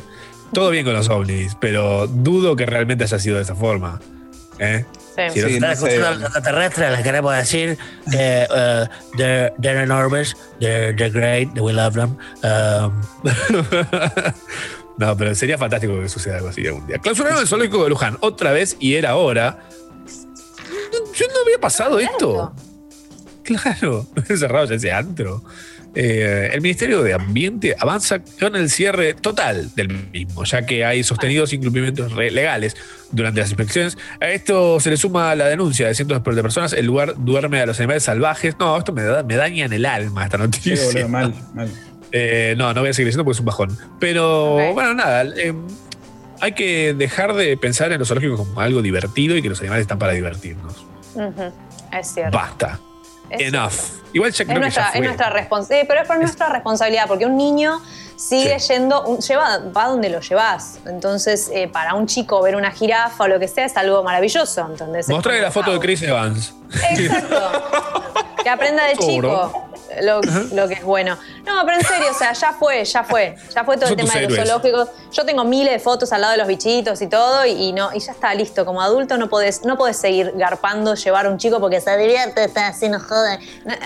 Todo 0.52 0.70
bien 0.70 0.84
con 0.84 0.94
los 0.94 1.08
ovnis, 1.10 1.54
pero 1.60 2.06
dudo 2.06 2.56
que 2.56 2.64
realmente 2.66 3.04
haya 3.04 3.18
sido 3.18 3.36
de 3.36 3.42
esa 3.42 3.54
forma. 3.54 4.00
¿Eh? 4.58 4.84
Si 5.32 5.40
no- 5.40 5.46
Están 5.48 5.72
escuchando 5.72 6.06
a 6.06 6.10
los 6.12 6.22
extraterrestres, 6.22 6.90
les 6.92 7.02
queremos 7.02 7.36
decir 7.36 7.76
que 8.10 8.46
eh, 8.54 8.86
they're, 9.16 9.52
they're 9.60 9.82
enormous, 9.82 10.34
they're, 10.60 10.94
they're 10.94 11.10
great, 11.10 11.48
we 11.60 11.72
love 11.72 11.94
them. 11.94 12.16
Um, 12.42 13.02
no, 14.98 15.16
pero 15.16 15.34
sería 15.34 15.58
fantástico 15.58 16.00
que 16.00 16.08
suceda 16.08 16.36
algo 16.36 16.48
así 16.48 16.66
algún 16.66 16.86
día. 16.86 16.98
Clausuraron 16.98 17.40
el 17.40 17.46
zoológico 17.48 17.82
de 17.84 17.90
Luján 17.90 18.16
otra 18.20 18.52
vez 18.52 18.76
y 18.78 18.94
era 18.94 19.16
hora. 19.16 19.58
Yo 21.14 21.26
no 21.28 21.40
había 21.44 21.58
pasado 21.60 21.98
esto. 21.98 22.54
Claro, 23.46 24.06
cerrado 24.36 24.66
ya 24.66 24.74
ese 24.74 24.92
antro. 24.92 25.42
Eh, 25.98 26.50
el 26.52 26.60
Ministerio 26.60 27.02
de 27.02 27.14
Ambiente 27.14 27.74
avanza 27.78 28.18
con 28.38 28.54
el 28.54 28.68
cierre 28.68 29.14
total 29.14 29.74
del 29.74 29.88
mismo, 30.12 30.44
ya 30.44 30.66
que 30.66 30.84
hay 30.84 31.02
sostenidos 31.02 31.54
incumplimientos 31.54 32.12
legales 32.12 32.76
durante 33.12 33.40
las 33.40 33.48
inspecciones. 33.48 33.96
A 34.20 34.28
esto 34.28 34.78
se 34.78 34.90
le 34.90 34.98
suma 34.98 35.34
la 35.34 35.46
denuncia 35.46 35.86
de 35.86 35.94
cientos 35.94 36.22
de 36.22 36.42
personas. 36.42 36.74
El 36.74 36.84
lugar 36.84 37.14
duerme 37.16 37.60
a 37.60 37.66
los 37.66 37.78
animales 37.80 38.02
salvajes. 38.02 38.56
No, 38.58 38.76
esto 38.76 38.92
me, 38.92 39.02
da, 39.04 39.22
me 39.22 39.36
daña 39.36 39.64
en 39.64 39.72
el 39.72 39.86
alma 39.86 40.24
esta 40.24 40.36
noticia. 40.36 40.76
Sí, 40.76 40.84
boludo, 40.86 41.08
mal, 41.08 41.34
mal. 41.54 41.70
Eh, 42.12 42.54
no, 42.58 42.74
no 42.74 42.80
voy 42.82 42.90
a 42.90 42.92
seguir 42.92 43.06
diciendo 43.06 43.24
porque 43.24 43.36
es 43.36 43.40
un 43.40 43.46
bajón. 43.46 43.78
Pero 43.98 44.74
bueno, 44.74 44.92
nada. 44.92 45.24
eh, 45.24 45.54
hay 46.42 46.52
que 46.52 46.92
dejar 46.92 47.32
de 47.34 47.56
pensar 47.56 47.90
en 47.92 47.98
los 47.98 48.08
zoológicos 48.08 48.38
como 48.38 48.60
algo 48.60 48.82
divertido 48.82 49.34
y 49.34 49.40
que 49.40 49.48
los 49.48 49.60
animales 49.60 49.82
están 49.82 49.98
para 49.98 50.12
divertirnos. 50.12 50.84
Es 51.98 52.08
cierto. 52.12 52.36
Basta. 52.36 52.78
Es 53.30 53.40
Enough. 53.40 53.72
Igual 54.12 54.32
ya 54.32 54.42
Es 54.44 54.48
creo 54.48 54.48
que 54.48 54.54
ya 54.54 54.58
nuestra, 54.60 54.84
fue. 54.90 54.98
es 55.00 55.04
nuestra 55.04 55.30
responsabilidad, 55.30 55.86
pero 55.88 56.00
es 56.02 56.06
por 56.08 56.18
nuestra 56.18 56.48
responsabilidad, 56.48 57.04
porque 57.08 57.26
un 57.26 57.36
niño 57.36 57.80
sigue 58.16 58.58
yendo, 58.58 59.02
un- 59.04 59.18
lleva, 59.20 59.58
va 59.76 59.86
donde 59.86 60.08
lo 60.08 60.20
llevas. 60.20 60.78
Entonces, 60.86 61.50
eh, 61.52 61.68
para 61.68 61.94
un 61.94 62.06
chico 62.06 62.42
ver 62.42 62.56
una 62.56 62.70
jirafa 62.70 63.24
o 63.24 63.28
lo 63.28 63.38
que 63.38 63.48
sea 63.48 63.66
es 63.66 63.76
algo 63.76 64.02
maravilloso. 64.02 64.66
¿entendés? 64.68 65.06
Es 65.06 65.08
Mostrarle 65.14 65.42
la 65.42 65.50
foto 65.50 65.72
de. 65.72 65.78
Chris 65.80 66.02
Evans. 66.02 66.54
Que 68.42 68.50
aprenda 68.50 68.84
de 68.84 68.96
chico 68.96 69.66
lo, 70.02 70.20
lo 70.52 70.68
que 70.68 70.74
es 70.74 70.84
bueno. 70.84 71.16
No, 71.44 71.62
pero 71.64 71.78
en 71.78 71.84
serio, 71.84 72.06
o 72.10 72.14
sea, 72.14 72.32
ya 72.32 72.52
fue, 72.52 72.84
ya 72.84 73.02
fue. 73.02 73.34
Ya 73.52 73.64
fue 73.64 73.76
todo 73.76 73.88
Son 73.88 73.98
el 73.98 74.06
tema 74.06 74.20
de 74.20 74.28
los 74.28 74.36
zoológicos. 74.36 74.88
Yo 75.10 75.24
tengo 75.24 75.42
miles 75.44 75.72
de 75.72 75.78
fotos 75.80 76.12
al 76.12 76.20
lado 76.20 76.32
de 76.32 76.38
los 76.38 76.46
bichitos 76.46 77.00
y 77.02 77.08
todo, 77.08 77.44
y, 77.44 77.50
y 77.50 77.72
no, 77.72 77.90
y 77.92 77.98
ya 77.98 78.12
está 78.12 78.32
listo. 78.34 78.64
Como 78.64 78.80
adulto 78.82 79.16
no 79.16 79.28
podés, 79.28 79.64
no 79.64 79.76
podés 79.76 79.96
seguir 79.96 80.32
garpando, 80.36 80.94
llevar 80.94 81.26
a 81.26 81.30
un 81.30 81.38
chico 81.38 81.58
porque 81.58 81.80
se 81.80 81.96
divierte, 81.96 82.44
está 82.44 82.68
así, 82.68 82.88
no 82.88 83.00
jode. 83.00 83.38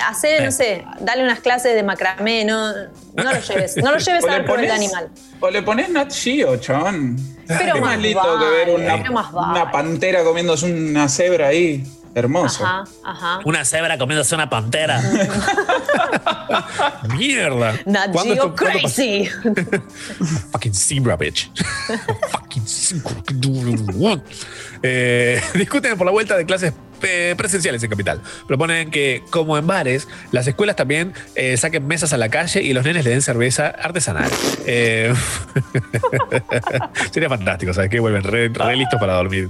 Hacer, 0.09 0.43
no 0.43 0.51
sé, 0.51 0.85
dale 1.01 1.23
unas 1.23 1.41
clases 1.41 1.75
de 1.75 1.83
macramé, 1.83 2.45
no, 2.45 2.73
no 3.15 3.33
lo 3.33 3.41
lleves. 3.41 3.77
No 3.79 3.93
lo 3.93 3.99
lleves 3.99 4.20
O 4.25 4.29
a 4.29 4.31
le 4.31 4.37
ver 4.39 4.45
crueldad 4.47 4.75
pones- 4.75 4.93
animal. 4.93 5.09
O 5.41 5.51
le 5.51 5.63
pones 5.63 5.89
Nat 5.91 6.13
Geo, 6.13 6.57
chabón. 6.57 7.17
Pero 7.47 7.75
Qué 7.75 7.81
más 7.81 7.99
lindo 7.99 8.21
vale, 8.21 8.45
que 8.45 8.51
ver 8.51 8.71
una, 9.01 9.11
más 9.11 9.33
vale. 9.33 9.61
una 9.61 9.71
pantera 9.73 10.23
comiéndose 10.25 10.67
una 10.67 11.09
cebra 11.09 11.49
ahí. 11.49 11.85
Hermoso. 12.13 12.65
Ajá, 12.67 12.83
ajá. 13.05 13.39
una 13.45 13.65
cebra 13.65 13.97
comiéndose 13.97 14.35
una 14.35 14.51
pantera. 14.51 15.01
Mierda. 17.17 17.75
Nat 17.87 18.11
¿Cuándo 18.13 18.35
Geo 18.35 18.55
crazy. 18.55 19.27
Fucking 20.53 20.75
zebra, 20.75 21.17
bitch. 21.17 21.51
Fucking 22.33 22.67
zebra. 22.67 24.21
Eh, 24.83 25.41
discuten 25.55 25.97
por 25.97 26.07
la 26.07 26.13
vuelta 26.13 26.37
de 26.37 26.47
clases 26.47 26.73
eh, 27.03 27.35
presenciales 27.37 27.83
en 27.83 27.91
Capital. 27.91 28.21
Proponen 28.47 28.91
que, 28.91 29.23
como 29.31 29.57
en 29.57 29.67
bares, 29.67 30.09
las 30.33 30.47
escuelas 30.47 30.77
también 30.77 31.15
eh, 31.35 31.57
saquen 31.57 31.87
mesas 31.87 32.13
a 32.13 32.19
la 32.19 32.29
calle 32.29 32.63
y 32.63 32.73
los 32.73 32.85
nenes 32.85 33.05
le 33.05 33.11
den 33.11 33.23
cerveza 33.23 33.69
artesanal. 33.69 34.31
Eh, 34.67 35.13
sería 37.11 37.29
fantástico, 37.29 37.73
¿sabes 37.73 37.91
qué? 37.91 38.01
Vuelven 38.01 38.23
re, 38.23 38.49
re 38.49 38.77
listos 38.77 39.01
para 39.01 39.15
dormir. 39.15 39.49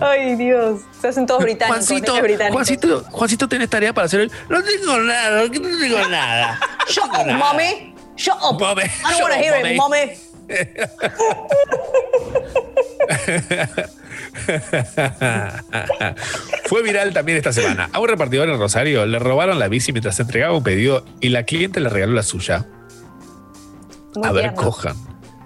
Ay, 0.00 0.36
Dios. 0.36 0.80
Se 1.00 1.08
hacen 1.08 1.26
todos 1.26 1.42
británicos. 1.42 1.86
Juancito, 1.86 2.22
británicos. 2.22 2.54
Juancito, 2.54 3.04
Juancito, 3.10 3.48
tenés 3.48 3.68
tarea 3.68 3.92
para 3.92 4.06
hacer 4.06 4.20
el. 4.20 4.32
No 4.48 4.62
tengo 4.62 4.98
nada, 5.00 5.42
no 5.42 5.50
tengo 5.50 6.08
nada. 6.08 6.58
Shut 6.88 7.04
up, 7.06 7.26
mommy. 7.26 7.94
Shut 8.16 8.36
up. 8.42 8.60
Mommy. 8.60 8.82
I 8.82 9.12
don't 9.12 9.22
want 9.22 9.34
to 9.34 9.40
hear 9.40 9.66
it, 9.66 9.76
mommy. 9.76 10.33
Fue 16.64 16.82
viral 16.82 17.12
también 17.12 17.38
esta 17.38 17.52
semana. 17.52 17.88
A 17.92 18.00
un 18.00 18.08
repartidor 18.08 18.48
en 18.48 18.58
Rosario 18.58 19.06
le 19.06 19.18
robaron 19.18 19.58
la 19.58 19.68
bici 19.68 19.92
mientras 19.92 20.16
se 20.16 20.22
entregaba 20.22 20.56
un 20.56 20.62
pedido 20.62 21.04
y 21.20 21.30
la 21.30 21.44
cliente 21.44 21.80
le 21.80 21.88
regaló 21.88 22.14
la 22.14 22.22
suya. 22.22 22.66
Muy 24.14 24.26
a 24.26 24.32
ver, 24.32 24.44
tierno. 24.44 24.62
cojan. 24.62 24.96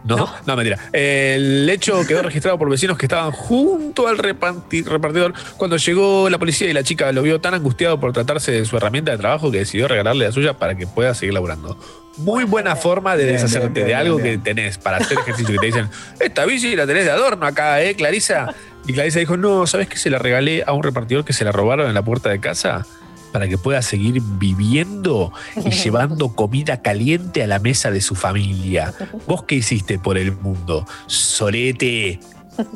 No, 0.05 0.33
no, 0.47 0.57
mentira. 0.57 0.79
El 0.93 1.69
hecho 1.69 2.07
quedó 2.07 2.23
registrado 2.23 2.57
por 2.59 2.71
vecinos 2.71 2.97
que 2.97 3.07
estaban 3.07 3.31
junto 3.33 4.07
al 4.09 4.17
reparti- 4.17 4.85
repartidor 4.85 5.35
cuando 5.57 5.77
llegó 5.77 6.31
la 6.31 6.39
policía 6.39 6.69
y 6.71 6.73
la 6.73 6.83
chica 6.83 7.11
lo 7.13 7.23
vio 7.23 7.41
tan 7.41 7.55
angustiado 7.55 7.99
por 8.01 8.13
tratarse 8.13 8.53
de 8.53 8.65
su 8.65 8.77
herramienta 8.77 9.11
de 9.11 9.19
trabajo 9.19 9.51
que 9.51 9.59
decidió 9.59 9.89
regalarle 9.89 10.25
la 10.27 10.33
suya 10.33 10.55
para 10.55 10.77
que 10.77 10.87
pueda 10.87 11.15
seguir 11.15 11.35
laburando. 11.35 11.77
Muy 12.17 12.45
buena 12.45 12.75
forma 12.75 13.17
de 13.17 13.25
Bien, 13.25 13.37
deshacerte 13.37 13.69
bien, 13.69 13.75
bien, 13.75 13.87
de 13.87 13.95
algo 13.95 14.19
que 14.19 14.39
tenés 14.39 14.79
para 14.79 14.97
hacer 14.99 15.19
ejercicio. 15.23 15.53
Que 15.55 15.59
te 15.61 15.67
dicen, 15.67 15.89
esta 16.21 16.47
bici 16.47 16.75
la 16.75 16.87
tenés 16.87 17.05
de 17.05 17.11
adorno 17.11 17.47
acá, 17.47 17.83
¿eh, 17.83 17.95
Clarisa? 17.95 18.55
Y 18.87 18.93
Clarisa 18.93 19.19
dijo, 19.19 19.37
no, 19.37 19.67
¿sabes 19.67 19.89
qué 19.89 19.99
se 19.99 20.11
la 20.11 20.19
regalé 20.19 20.65
a 20.67 20.73
un 20.73 20.83
repartidor 20.83 21.25
que 21.25 21.33
se 21.33 21.45
la 21.45 21.53
robaron 21.53 21.87
en 21.89 21.95
la 21.95 22.03
puerta 22.03 22.31
de 22.31 22.41
casa? 22.41 22.87
Para 23.33 23.49
que 23.49 23.59
pueda 23.59 23.83
seguir 23.83 24.21
viviendo 24.23 25.33
y 25.57 25.71
llevando 25.83 26.35
comida 26.35 26.83
caliente 26.83 27.43
a 27.43 27.47
la 27.47 27.59
mesa 27.59 27.91
de 27.91 28.01
su 28.01 28.15
familia. 28.15 28.95
¿Vos 29.27 29.45
qué 29.45 29.57
hiciste 29.57 29.99
por 29.99 30.19
el 30.19 30.33
mundo? 30.33 30.87
Sorete. 31.07 32.21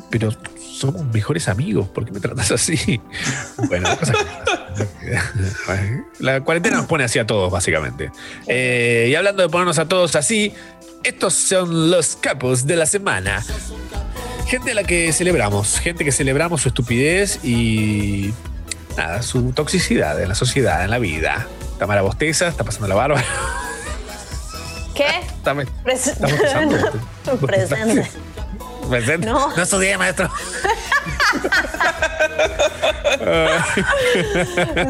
Pero 0.09 0.31
somos 0.73 1.05
mejores 1.13 1.47
amigos, 1.47 1.87
¿por 1.89 2.05
qué 2.05 2.11
me 2.11 2.19
tratas 2.19 2.51
así? 2.51 2.99
Bueno. 3.67 3.89
La 6.19 6.41
cuarentena 6.41 6.77
nos 6.77 6.87
pone 6.87 7.03
así 7.03 7.19
a 7.19 7.27
todos, 7.27 7.51
básicamente. 7.51 8.11
Eh, 8.47 9.07
y 9.11 9.15
hablando 9.15 9.43
de 9.43 9.49
ponernos 9.49 9.77
a 9.79 9.87
todos 9.87 10.15
así, 10.15 10.53
estos 11.03 11.33
son 11.33 11.91
los 11.91 12.15
capos 12.15 12.65
de 12.65 12.75
la 12.75 12.85
semana. 12.85 13.43
Gente 14.47 14.71
a 14.71 14.73
la 14.73 14.83
que 14.83 15.11
celebramos, 15.13 15.79
gente 15.79 16.03
que 16.03 16.11
celebramos 16.11 16.61
su 16.61 16.69
estupidez 16.69 17.39
y 17.43 18.33
nada, 18.97 19.21
su 19.21 19.51
toxicidad 19.53 20.21
en 20.21 20.29
la 20.29 20.35
sociedad, 20.35 20.83
en 20.83 20.89
la 20.91 20.99
vida. 20.99 21.47
Tamara 21.79 22.01
Bosteza, 22.01 22.47
está 22.47 22.63
pasando 22.63 22.87
la 22.87 22.95
barba. 22.95 23.21
¿Qué? 24.95 25.07
Pres- 25.83 26.07
estamos 26.11 26.39
pasando. 26.39 26.77
Presente. 27.47 28.09
Presente. 28.89 29.27
No. 29.27 29.55
No 29.55 29.63
estudié, 29.63 29.97
maestro. 29.97 30.29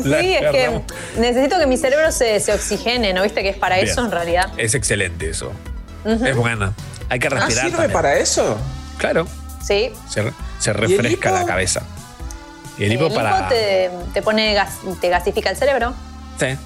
Sí, 0.04 0.34
es 0.36 0.52
que 0.52 0.82
necesito 1.18 1.58
que 1.60 1.66
mi 1.68 1.78
cerebro 1.78 2.12
se, 2.12 2.40
se 2.40 2.54
oxigene, 2.54 3.14
¿no 3.14 3.24
viste? 3.24 3.42
Que 3.44 3.50
es 3.50 3.58
para 3.58 3.76
Bien. 3.78 3.88
eso 3.88 4.04
en 4.04 4.12
realidad. 4.12 4.52
Es 4.58 4.74
excelente 4.76 5.30
eso. 5.30 5.52
Es 6.06 6.36
buena. 6.36 6.74
Hay 7.10 7.20
que 7.20 7.28
Ah, 7.28 7.32
respirar. 7.32 7.64
¿sirve 7.66 7.72
también. 7.72 7.92
para 7.94 8.16
eso? 8.18 8.58
Claro, 8.98 9.28
Sí. 9.66 9.92
se, 10.10 10.32
se 10.60 10.74
refresca 10.74 11.32
la 11.32 11.46
cabeza. 11.46 11.84
Y 12.78 12.84
el 12.86 12.92
El 12.92 12.94
hipo 12.98 13.06
hipo 13.08 13.16
para. 13.16 13.48
te, 13.50 13.90
te 14.14 14.22
pone 14.22 14.54
gas, 14.54 14.80
te 15.00 15.10
gasifica 15.10 15.50
el 15.50 15.58
cerebro. 15.58 15.94
Sí, 16.40 16.46
¿eh? 16.48 16.58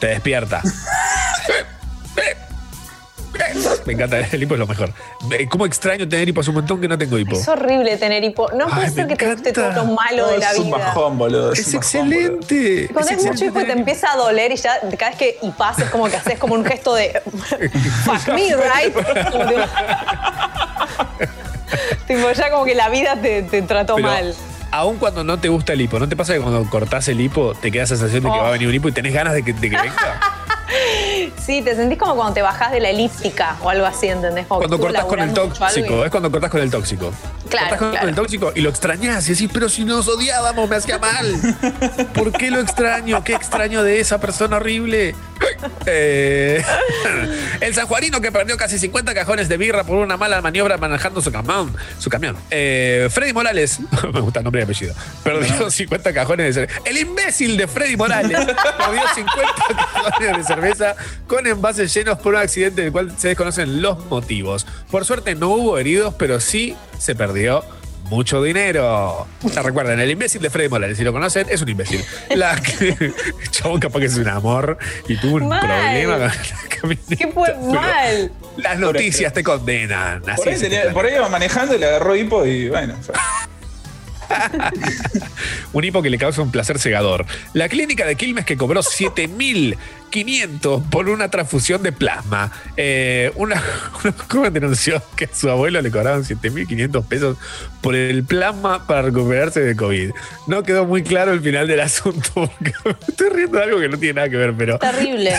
te 0.00 0.06
despierta. 0.08 0.60
Me 3.84 3.92
encanta, 3.94 4.20
el 4.20 4.42
hipo 4.42 4.54
es 4.54 4.60
lo 4.60 4.66
mejor. 4.66 4.92
Eh, 5.32 5.48
¿Cómo 5.48 5.66
extraño 5.66 6.08
tener 6.08 6.28
hipo? 6.28 6.40
Hace 6.40 6.50
un 6.50 6.56
montón 6.56 6.80
que 6.80 6.86
no 6.88 6.96
tengo 6.96 7.18
hipo. 7.18 7.36
Es 7.36 7.46
horrible 7.48 7.96
tener 7.96 8.22
hipo. 8.22 8.48
No 8.52 8.68
puede 8.68 8.88
ser 8.90 9.08
que 9.08 9.16
te 9.16 9.26
guste 9.32 9.52
todo 9.52 9.72
lo 9.72 9.84
malo 9.86 10.26
No, 10.26 10.32
de 10.32 10.38
la 10.38 10.52
es 10.52 10.58
un 10.58 10.66
vida. 10.66 10.78
bajón, 10.78 11.18
boludo. 11.18 11.52
Es, 11.52 11.66
un 11.66 11.72
bajón, 11.74 12.08
boludo. 12.08 12.20
excelente. 12.38 12.88
Cuando 12.92 13.10
Es 13.10 13.16
es 13.18 13.22
mucho 13.24 13.32
excelente 13.32 13.44
hipo 13.46 13.60
y 13.60 13.64
te 13.66 13.72
empieza 13.78 14.12
a 14.12 14.16
doler 14.16 14.52
y 14.52 14.56
ya 14.56 14.78
cada 14.96 15.10
vez 15.10 15.18
que 15.18 15.38
hipas 15.42 15.78
es 15.80 15.90
como 15.90 16.08
que 16.08 16.16
haces 16.16 16.38
como 16.38 16.54
un 16.54 16.64
gesto 16.64 16.94
de 16.94 17.20
fuck 18.04 18.28
me, 18.28 18.54
right? 18.54 18.94
Tipo- 18.94 19.68
tipo, 22.06 22.30
ya 22.32 22.50
como 22.50 22.64
que 22.64 22.74
la 22.76 22.88
vida 22.88 23.16
te, 23.20 23.42
te 23.42 23.62
trató 23.62 23.96
Pero 23.96 24.08
mal. 24.08 24.34
Aún 24.74 24.96
cuando 24.98 25.22
no 25.22 25.38
te 25.38 25.48
gusta 25.48 25.72
el 25.72 25.80
hipo, 25.82 26.00
¿no 26.00 26.08
te 26.08 26.16
pasa 26.16 26.34
que 26.34 26.40
cuando 26.40 26.68
cortás 26.68 27.06
el 27.06 27.20
hipo 27.20 27.54
te 27.54 27.70
queda 27.70 27.84
la 27.84 27.86
sensación 27.86 28.24
de 28.24 28.28
que 28.28 28.36
Oh. 28.36 28.42
va 28.42 28.48
a 28.48 28.50
venir 28.50 28.66
un 28.66 28.74
hipo 28.74 28.88
y 28.88 28.92
tenés 28.92 29.14
ganas 29.14 29.32
de 29.32 29.44
que, 29.44 29.52
de 29.52 29.70
que 29.70 29.76
venga? 29.76 30.20
Sí, 31.38 31.62
te 31.62 31.76
sentís 31.76 31.98
como 31.98 32.16
cuando 32.16 32.32
te 32.34 32.42
bajás 32.42 32.72
de 32.72 32.80
la 32.80 32.88
elíptica 32.88 33.56
o 33.62 33.68
algo 33.70 33.86
así, 33.86 34.08
¿entendés? 34.08 34.46
Como 34.46 34.60
Cuando 34.60 34.78
cortás 34.80 35.04
con 35.04 35.20
el 35.20 35.30
y- 35.30 35.34
tóxico, 35.34 36.04
es 36.04 36.10
cuando 36.10 36.30
cortás 36.30 36.50
con 36.50 36.60
el 36.60 36.70
tóxico. 36.70 37.12
Claro, 37.58 37.76
con, 37.76 37.90
claro. 37.90 38.08
el 38.08 38.14
tóxico 38.14 38.52
y 38.54 38.60
lo 38.60 38.70
extrañás 38.70 39.28
y 39.28 39.32
decís, 39.32 39.50
pero 39.52 39.68
si 39.68 39.84
nos 39.84 40.08
odiábamos, 40.08 40.68
me 40.68 40.76
hacía 40.76 40.98
mal. 40.98 41.34
¿Por 42.14 42.32
qué 42.32 42.50
lo 42.50 42.60
extraño? 42.60 43.22
¿Qué 43.24 43.34
extraño 43.34 43.82
de 43.82 44.00
esa 44.00 44.20
persona 44.20 44.56
horrible? 44.56 45.14
Eh, 45.86 46.62
el 47.60 47.74
sanjuanino 47.74 48.20
que 48.20 48.30
perdió 48.32 48.56
casi 48.56 48.78
50 48.78 49.14
cajones 49.14 49.48
de 49.48 49.56
birra 49.56 49.84
por 49.84 49.96
una 49.96 50.16
mala 50.16 50.40
maniobra 50.40 50.76
manejando 50.78 51.20
su 51.20 51.32
camión. 51.32 51.74
Su 51.98 52.10
camión. 52.10 52.36
Eh, 52.50 53.08
Freddy 53.10 53.32
Morales, 53.32 53.80
me 54.12 54.20
gusta 54.20 54.40
el 54.40 54.44
nombre 54.44 54.62
y 54.62 54.64
apellido, 54.64 54.94
perdió 55.22 55.70
50 55.70 56.12
cajones 56.12 56.46
de 56.46 56.66
cerveza. 56.66 56.80
El 56.84 56.98
imbécil 56.98 57.56
de 57.56 57.66
Freddy 57.66 57.96
Morales 57.96 58.38
perdió 58.46 59.02
50 59.14 59.54
cajones 60.04 60.36
de 60.36 60.44
cerveza 60.44 60.96
con 61.26 61.46
envases 61.46 61.92
llenos 61.92 62.18
por 62.18 62.34
un 62.34 62.40
accidente 62.40 62.82
del 62.82 62.92
cual 62.92 63.12
se 63.16 63.28
desconocen 63.28 63.82
los 63.82 64.04
motivos. 64.06 64.66
Por 64.90 65.04
suerte 65.04 65.34
no 65.34 65.48
hubo 65.48 65.78
heridos, 65.78 66.14
pero 66.18 66.40
sí 66.40 66.76
se 66.98 67.14
perdió 67.14 67.43
mucho 68.04 68.42
dinero. 68.42 69.26
Ya 69.42 69.62
recuerden, 69.62 69.98
el 70.00 70.10
imbécil 70.10 70.42
de 70.42 70.50
Freddy 70.50 70.68
Morales, 70.68 70.98
si 70.98 71.04
lo 71.04 71.12
conocen, 71.12 71.46
es 71.50 71.62
un 71.62 71.68
imbécil. 71.70 72.04
La 72.34 72.52
el 72.80 73.14
chabón 73.50 73.80
capaz 73.80 74.00
que 74.00 74.06
es 74.06 74.16
un 74.16 74.28
amor 74.28 74.76
y 75.08 75.16
tuvo 75.16 75.36
un 75.36 75.48
Mal. 75.48 75.60
problema 75.60 76.12
con 76.18 76.26
la 76.28 76.68
camioneta. 76.80 77.16
¿Qué 77.16 77.28
fue 77.28 77.48
pero 77.48 77.60
mal? 77.72 78.32
Las 78.58 78.78
noticias 78.78 79.32
te 79.32 79.42
condenan. 79.42 80.22
Así 80.28 80.36
Por 80.42 80.48
ahí, 80.52 80.58
tenía- 80.60 80.92
por 80.92 81.06
ahí 81.06 81.14
iba 81.14 81.28
manejando 81.28 81.74
y 81.74 81.78
le 81.78 81.86
agarró 81.86 82.14
hipo 82.14 82.44
y 82.46 82.68
bueno. 82.68 82.94
Un 85.72 85.84
hipo 85.84 86.02
que 86.02 86.10
le 86.10 86.18
causa 86.18 86.42
un 86.42 86.50
placer 86.50 86.78
cegador. 86.78 87.26
La 87.52 87.68
clínica 87.68 88.06
de 88.06 88.16
Quilmes 88.16 88.44
que 88.44 88.56
cobró 88.56 88.80
7.500 88.80 90.88
por 90.88 91.08
una 91.08 91.30
transfusión 91.30 91.82
de 91.82 91.92
plasma. 91.92 92.52
Eh, 92.76 93.32
una, 93.36 93.62
una 94.04 94.14
joven 94.30 94.52
denunció 94.52 95.02
que 95.16 95.26
a 95.26 95.28
su 95.32 95.50
abuelo 95.50 95.80
le 95.80 95.90
cobraron 95.90 96.24
7.500 96.24 97.06
pesos 97.06 97.36
por 97.80 97.94
el 97.94 98.24
plasma 98.24 98.86
para 98.86 99.02
recuperarse 99.02 99.60
de 99.60 99.76
COVID. 99.76 100.10
No 100.46 100.62
quedó 100.62 100.86
muy 100.86 101.02
claro 101.02 101.32
el 101.32 101.40
final 101.40 101.66
del 101.66 101.80
asunto 101.80 102.30
porque 102.34 102.72
me 102.84 102.96
estoy 103.08 103.28
riendo 103.30 103.58
de 103.58 103.64
algo 103.64 103.80
que 103.80 103.88
no 103.88 103.98
tiene 103.98 104.14
nada 104.14 104.28
que 104.28 104.36
ver, 104.36 104.54
pero... 104.56 104.78
Terrible. 104.78 105.34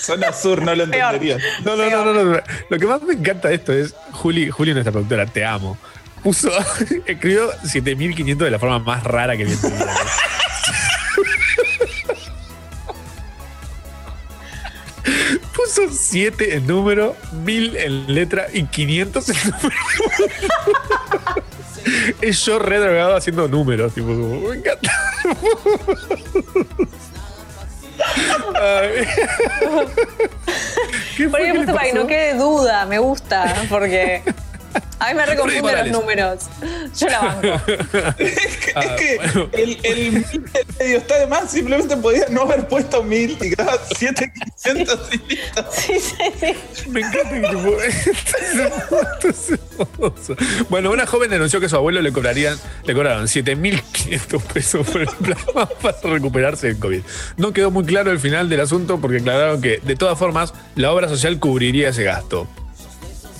Zona 0.00 0.32
sur, 0.32 0.62
no 0.62 0.74
lo 0.74 0.84
entendería. 0.84 1.38
No, 1.64 1.76
no, 1.76 1.90
no, 1.90 2.12
no, 2.12 2.24
no. 2.24 2.40
Lo 2.68 2.78
que 2.78 2.86
más 2.86 3.02
me 3.02 3.14
encanta 3.14 3.48
de 3.48 3.54
esto 3.54 3.72
es 3.72 3.94
Juli, 4.12 4.50
Juli, 4.50 4.72
nuestra 4.72 4.92
productora, 4.92 5.26
te 5.26 5.44
amo. 5.44 5.78
Puso, 6.22 6.50
escribió 7.06 7.50
7500 7.64 8.44
de 8.44 8.50
la 8.50 8.58
forma 8.58 8.78
más 8.78 9.02
rara 9.04 9.36
que 9.36 9.44
vi 9.44 9.52
en 9.52 9.62
vida. 9.62 9.94
Puso 15.54 15.88
7 15.90 16.56
en 16.56 16.66
número, 16.66 17.16
1000 17.44 17.76
en 17.76 18.14
letra 18.14 18.48
y 18.52 18.64
500 18.64 19.28
en 19.28 19.36
número. 19.50 19.76
es 22.20 22.44
yo 22.44 22.58
re 22.58 22.78
drogado 22.78 23.16
haciendo 23.16 23.48
números, 23.48 23.94
tipo, 23.94 24.08
como, 24.08 24.40
me 24.40 24.56
encanta. 24.56 24.92
¿Qué 31.16 31.28
fue 31.28 31.30
Porque 31.30 31.46
que 31.46 31.52
le 31.52 31.60
puse 31.60 31.72
para 31.72 31.86
que 31.86 31.92
no 31.92 32.06
quede 32.06 32.34
duda, 32.34 32.86
me 32.86 32.98
gusta, 32.98 33.54
porque 33.68 34.22
a 34.98 35.08
mí 35.08 35.14
me 35.14 35.26
reconfunden 35.26 35.90
los 35.90 36.00
números. 36.00 36.44
Yo 36.98 37.08
la 37.08 37.20
banco. 37.20 37.48
Ah, 38.72 38.84
Es 38.86 38.96
que 38.96 39.18
el, 39.60 39.78
el 39.82 40.12
mil 40.12 40.44
del 40.52 40.66
medio 40.78 40.98
está 40.98 41.18
de 41.18 41.26
más, 41.26 41.50
simplemente 41.50 41.96
podía 41.96 42.26
no 42.30 42.42
haber 42.42 42.68
puesto 42.68 43.02
mil 43.02 43.32
y 43.32 43.50
quedaba 43.50 43.78
7500 43.96 45.08
y 45.12 45.18
listo. 45.28 45.66
Sí, 45.72 45.94
sí, 45.98 46.14
sí. 46.40 46.88
Me 46.88 47.00
encanta 47.00 47.30
que. 47.30 47.40
Bueno, 50.68 50.90
una 50.90 51.06
joven 51.06 51.30
denunció 51.30 51.58
que 51.58 51.66
a 51.66 51.68
su 51.68 51.76
abuelo 51.76 52.00
le 52.00 52.12
cobrarían, 52.12 52.56
le 52.84 52.94
cobraron 52.94 53.24
7.500 53.26 54.42
pesos 54.42 54.86
por 54.88 55.00
el 55.00 55.08
plasma 55.08 55.66
para 55.66 55.96
recuperarse 56.02 56.68
del 56.68 56.78
COVID. 56.78 57.02
No 57.36 57.52
quedó 57.52 57.70
muy 57.70 57.84
claro 57.84 58.10
el 58.12 58.20
final 58.20 58.48
del 58.48 58.60
asunto 58.60 59.00
porque 59.00 59.18
aclararon 59.18 59.60
que, 59.60 59.78
de 59.82 59.96
todas 59.96 60.18
formas, 60.18 60.54
la 60.76 60.92
obra 60.92 61.08
social 61.08 61.38
cubriría 61.38 61.88
ese 61.88 62.04
gasto. 62.04 62.46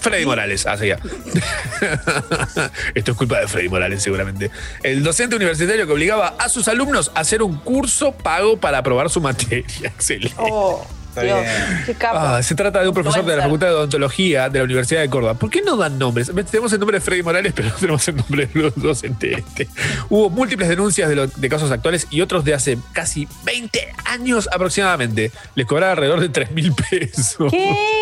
Freddy 0.00 0.24
Morales, 0.26 0.66
ah, 0.66 0.76
seguía. 0.76 0.98
Esto 2.94 3.12
es 3.12 3.16
culpa 3.16 3.40
de 3.40 3.48
Freddy 3.48 3.68
Morales, 3.68 4.02
seguramente. 4.02 4.50
El 4.82 5.02
docente 5.02 5.36
universitario 5.36 5.86
que 5.86 5.92
obligaba 5.92 6.34
a 6.38 6.48
sus 6.48 6.68
alumnos 6.68 7.10
a 7.14 7.20
hacer 7.20 7.42
un 7.42 7.56
curso 7.58 8.12
pago 8.12 8.56
para 8.58 8.78
aprobar 8.78 9.10
su 9.10 9.20
materia. 9.20 9.64
Excelente. 9.82 10.34
Oh, 10.38 10.86
Dios, 11.20 11.40
qué. 11.86 11.96
Ah, 12.06 12.40
se 12.40 12.54
trata 12.54 12.80
de 12.82 12.88
un 12.88 12.94
profesor 12.94 13.24
de 13.24 13.36
la 13.36 13.42
Facultad 13.42 13.66
de 13.66 13.72
Odontología 13.74 14.48
de 14.48 14.60
la 14.60 14.64
Universidad 14.64 15.00
de 15.00 15.10
Córdoba. 15.10 15.34
¿Por 15.34 15.50
qué 15.50 15.60
no 15.60 15.76
dan 15.76 15.98
nombres? 15.98 16.30
Tenemos 16.50 16.72
el 16.72 16.78
nombre 16.78 16.98
de 16.98 17.00
Freddy 17.04 17.22
Morales, 17.24 17.52
pero 17.56 17.68
no 17.68 17.74
tenemos 17.74 18.06
el 18.08 18.16
nombre 18.16 18.46
del 18.46 18.72
docente 18.76 19.32
este. 19.34 19.68
Hubo 20.08 20.30
múltiples 20.30 20.68
denuncias 20.68 21.08
de, 21.08 21.16
lo- 21.16 21.26
de 21.26 21.48
casos 21.48 21.70
actuales 21.72 22.06
y 22.10 22.20
otros 22.20 22.44
de 22.44 22.54
hace 22.54 22.78
casi 22.92 23.26
20 23.44 23.92
años 24.04 24.48
aproximadamente. 24.52 25.32
Les 25.56 25.66
cobraba 25.66 25.92
alrededor 25.92 26.20
de 26.20 26.28
3 26.28 26.52
mil 26.52 26.72
pesos. 26.72 27.50
¿Qué? 27.50 27.99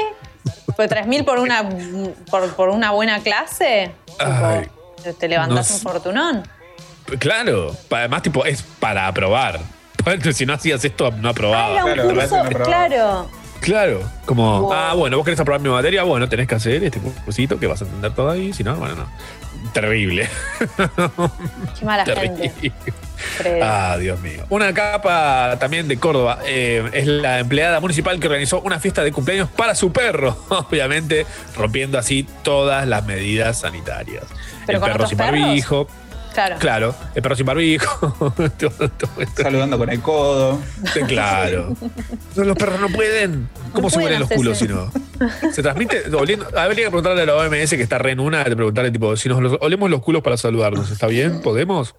¿Fue 0.78 0.88
3.000 0.88 1.24
por 1.24 1.40
una, 1.40 1.68
por, 2.30 2.54
por 2.54 2.68
una 2.68 2.92
buena 2.92 3.18
clase? 3.20 3.90
Ay, 4.20 4.68
¿Te 5.18 5.26
levantás 5.26 5.70
no 5.70 5.74
un 5.76 5.82
fortunón? 5.82 6.48
claro. 7.18 7.74
Además, 7.90 8.22
tipo, 8.22 8.44
es 8.44 8.62
para 8.62 9.08
aprobar. 9.08 9.58
Si 10.32 10.46
no 10.46 10.52
hacías 10.54 10.84
esto, 10.84 11.10
no 11.10 11.30
aprobaba. 11.30 11.90
Era 11.90 12.04
un 12.06 12.14
curso, 12.14 12.42
claro. 12.64 13.28
Claro, 13.58 14.08
como, 14.24 14.60
Wow. 14.62 14.72
ah, 14.72 14.94
bueno, 14.94 15.16
vos 15.16 15.24
querés 15.24 15.40
aprobar 15.40 15.60
mi 15.60 15.68
materia, 15.68 16.04
bueno, 16.04 16.28
tenés 16.28 16.46
que 16.46 16.54
hacer 16.54 16.84
este 16.84 17.00
cursito 17.00 17.58
que 17.58 17.66
vas 17.66 17.82
a 17.82 17.84
entender 17.84 18.14
todo 18.14 18.30
ahí, 18.30 18.52
si 18.52 18.62
no, 18.62 18.76
bueno, 18.76 18.94
no. 18.94 19.72
Terrible. 19.72 20.28
Qué 21.78 21.84
mala 21.84 22.04
Terrible. 22.04 22.50
gente. 22.60 22.72
Ah, 23.62 23.96
Dios 23.98 24.20
mío. 24.20 24.44
Una 24.50 24.72
capa 24.74 25.56
también 25.58 25.88
de 25.88 25.96
Córdoba 25.98 26.40
eh, 26.46 26.88
es 26.92 27.06
la 27.06 27.38
empleada 27.40 27.80
municipal 27.80 28.18
que 28.20 28.26
organizó 28.26 28.60
una 28.60 28.78
fiesta 28.80 29.02
de 29.04 29.12
cumpleaños 29.12 29.48
para 29.50 29.74
su 29.74 29.92
perro, 29.92 30.36
obviamente 30.48 31.26
rompiendo 31.56 31.98
así 31.98 32.26
todas 32.42 32.86
las 32.86 33.04
medidas 33.06 33.60
sanitarias. 33.60 34.24
¿Pero 34.66 34.76
el 34.78 34.80
con 34.80 34.86
perro 34.88 34.94
otros 34.96 35.08
sin 35.10 35.18
perros? 35.18 35.40
barbijo. 35.40 35.88
Claro. 36.34 36.56
Claro, 36.60 36.94
el 37.16 37.22
perro 37.22 37.34
sin 37.34 37.46
barbijo. 37.46 38.14
todo- 38.58 38.88
todo 38.90 39.10
esto. 39.18 39.42
Saludando 39.42 39.76
con 39.76 39.90
el 39.90 40.00
codo. 40.00 40.60
Sí, 40.94 41.00
Claro. 41.00 41.74
No, 42.36 42.44
los 42.44 42.56
perros 42.56 42.78
no 42.80 42.88
pueden. 42.90 43.48
¿Cómo 43.72 43.88
No 43.88 43.90
se 43.90 43.98
huelen 43.98 44.20
los 44.20 44.28
culos 44.30 44.56
si 44.58 44.68
no? 44.68 44.92
Se 45.52 45.62
transmite 45.62 46.04
oliendo. 46.14 46.46
Habría 46.56 46.84
que 46.84 46.90
preguntarle 46.90 47.22
a 47.22 47.26
la 47.26 47.34
OMS 47.34 47.70
que 47.70 47.82
está 47.82 47.98
re 47.98 48.12
en 48.12 48.20
una 48.20 48.44
de 48.44 48.54
preguntarle, 48.54 48.90
tipo, 48.92 49.16
si 49.16 49.28
nos 49.28 49.42
los- 49.42 49.58
olemos 49.60 49.90
los 49.90 50.00
culos 50.00 50.22
para 50.22 50.36
saludarnos, 50.36 50.90
¿está 50.92 51.08
bien? 51.08 51.40
¿Podemos? 51.40 51.96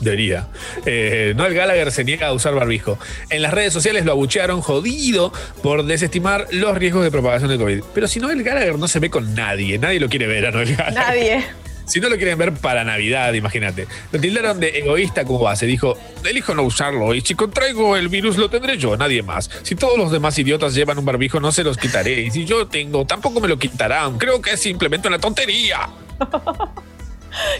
Debería. 0.00 0.48
Eh, 0.84 1.32
Noel 1.36 1.54
Gallagher 1.54 1.90
se 1.90 2.04
niega 2.04 2.28
a 2.28 2.32
usar 2.32 2.54
barbijo. 2.54 2.98
En 3.30 3.42
las 3.42 3.52
redes 3.52 3.72
sociales 3.72 4.04
lo 4.04 4.12
abuchearon 4.12 4.60
jodido 4.60 5.32
por 5.62 5.84
desestimar 5.84 6.46
los 6.50 6.76
riesgos 6.76 7.02
de 7.02 7.10
propagación 7.10 7.48
del 7.48 7.58
COVID. 7.58 7.82
Pero 7.94 8.08
si 8.08 8.20
Noel 8.20 8.42
Gallagher 8.42 8.78
no 8.78 8.88
se 8.88 8.98
ve 8.98 9.10
con 9.10 9.34
nadie, 9.34 9.78
nadie 9.78 10.00
lo 10.00 10.08
quiere 10.08 10.26
ver 10.26 10.46
a 10.46 10.50
Noel 10.50 10.76
Gallagher. 10.76 10.94
Nadie. 10.94 11.44
Si 11.86 12.00
no 12.00 12.08
lo 12.08 12.16
quieren 12.16 12.36
ver 12.36 12.52
para 12.52 12.82
Navidad, 12.82 13.32
imagínate. 13.32 13.86
Lo 14.10 14.20
tildaron 14.20 14.58
de 14.58 14.80
egoísta 14.80 15.24
como 15.24 15.38
base. 15.38 15.66
Dijo, 15.66 15.96
elijo 16.28 16.52
no 16.52 16.62
usarlo 16.62 17.14
y 17.14 17.20
si 17.20 17.36
contraigo 17.36 17.96
el 17.96 18.08
virus 18.08 18.36
lo 18.36 18.50
tendré 18.50 18.76
yo, 18.76 18.96
nadie 18.96 19.22
más. 19.22 19.48
Si 19.62 19.76
todos 19.76 19.96
los 19.96 20.10
demás 20.10 20.36
idiotas 20.36 20.74
llevan 20.74 20.98
un 20.98 21.04
barbijo 21.04 21.38
no 21.38 21.52
se 21.52 21.62
los 21.62 21.76
quitaré. 21.76 22.22
Y 22.22 22.30
si 22.32 22.44
yo 22.44 22.66
tengo, 22.66 23.06
tampoco 23.06 23.40
me 23.40 23.46
lo 23.46 23.56
quitarán. 23.56 24.18
Creo 24.18 24.42
que 24.42 24.50
es 24.52 24.60
simplemente 24.60 25.06
una 25.06 25.20
tontería. 25.20 25.88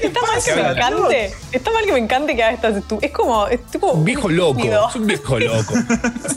Está 0.00 0.20
mal 0.22 0.42
que 0.42 0.54
me 0.54 0.68
encante. 0.70 1.34
Está 1.52 1.70
mal 1.70 1.84
que 1.84 1.92
me 1.92 1.98
encante 1.98 2.36
que 2.36 2.42
haga 2.42 2.54
estas 2.54 2.82
Es 3.00 3.10
como. 3.10 3.46
Es 3.46 3.64
tipo 3.66 3.92
Un 3.92 4.04
viejo 4.04 4.28
loco. 4.28 4.60
Es 4.60 4.96
un 4.96 5.06
viejo 5.06 5.38
loco. 5.40 5.74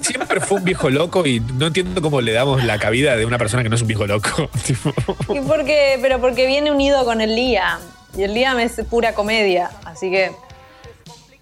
Siempre 0.02 0.40
fue 0.42 0.58
un 0.58 0.64
viejo 0.64 0.90
loco 0.90 1.26
y 1.26 1.40
no 1.40 1.68
entiendo 1.68 2.02
cómo 2.02 2.22
le 2.22 2.32
damos 2.34 2.64
la 2.64 2.80
cabida 2.80 3.16
de 3.16 3.26
una 3.26 3.38
persona 3.38 3.64
que 3.64 3.70
no 3.70 3.76
es 3.76 3.82
un 3.82 3.88
viejo 3.88 4.08
loco. 4.08 4.50
¿Y 5.34 5.40
por 5.42 5.66
qué? 5.66 5.98
Pero 6.02 6.20
porque 6.20 6.48
viene 6.48 6.72
unido 6.72 7.06
con 7.06 7.22
el 7.22 7.36
Liam. 7.36 7.80
Y 8.18 8.24
el 8.24 8.34
Liam 8.34 8.60
es 8.60 8.74
pura 8.90 9.14
comedia. 9.14 9.70
Así 9.86 10.10
que. 10.12 10.32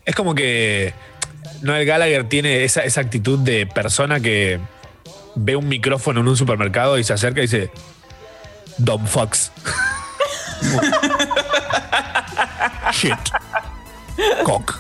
es 0.06 0.16
como 0.16 0.36
que 0.36 0.94
Noel 1.62 1.86
Gallagher 1.86 2.28
tiene 2.28 2.64
esa, 2.64 2.82
esa 2.82 3.02
actitud 3.02 3.40
de 3.40 3.66
persona 3.66 4.20
que 4.20 4.60
ve 5.36 5.56
un 5.56 5.68
micrófono 5.68 6.22
en 6.22 6.28
un 6.28 6.38
supermercado 6.38 6.98
y 6.98 7.04
se 7.04 7.14
acerca 7.14 7.40
y 7.40 7.44
dice: 7.44 7.72
Dom 8.78 9.06
Fox. 9.06 9.52
Shit. 12.92 13.14
Cock. 14.44 14.80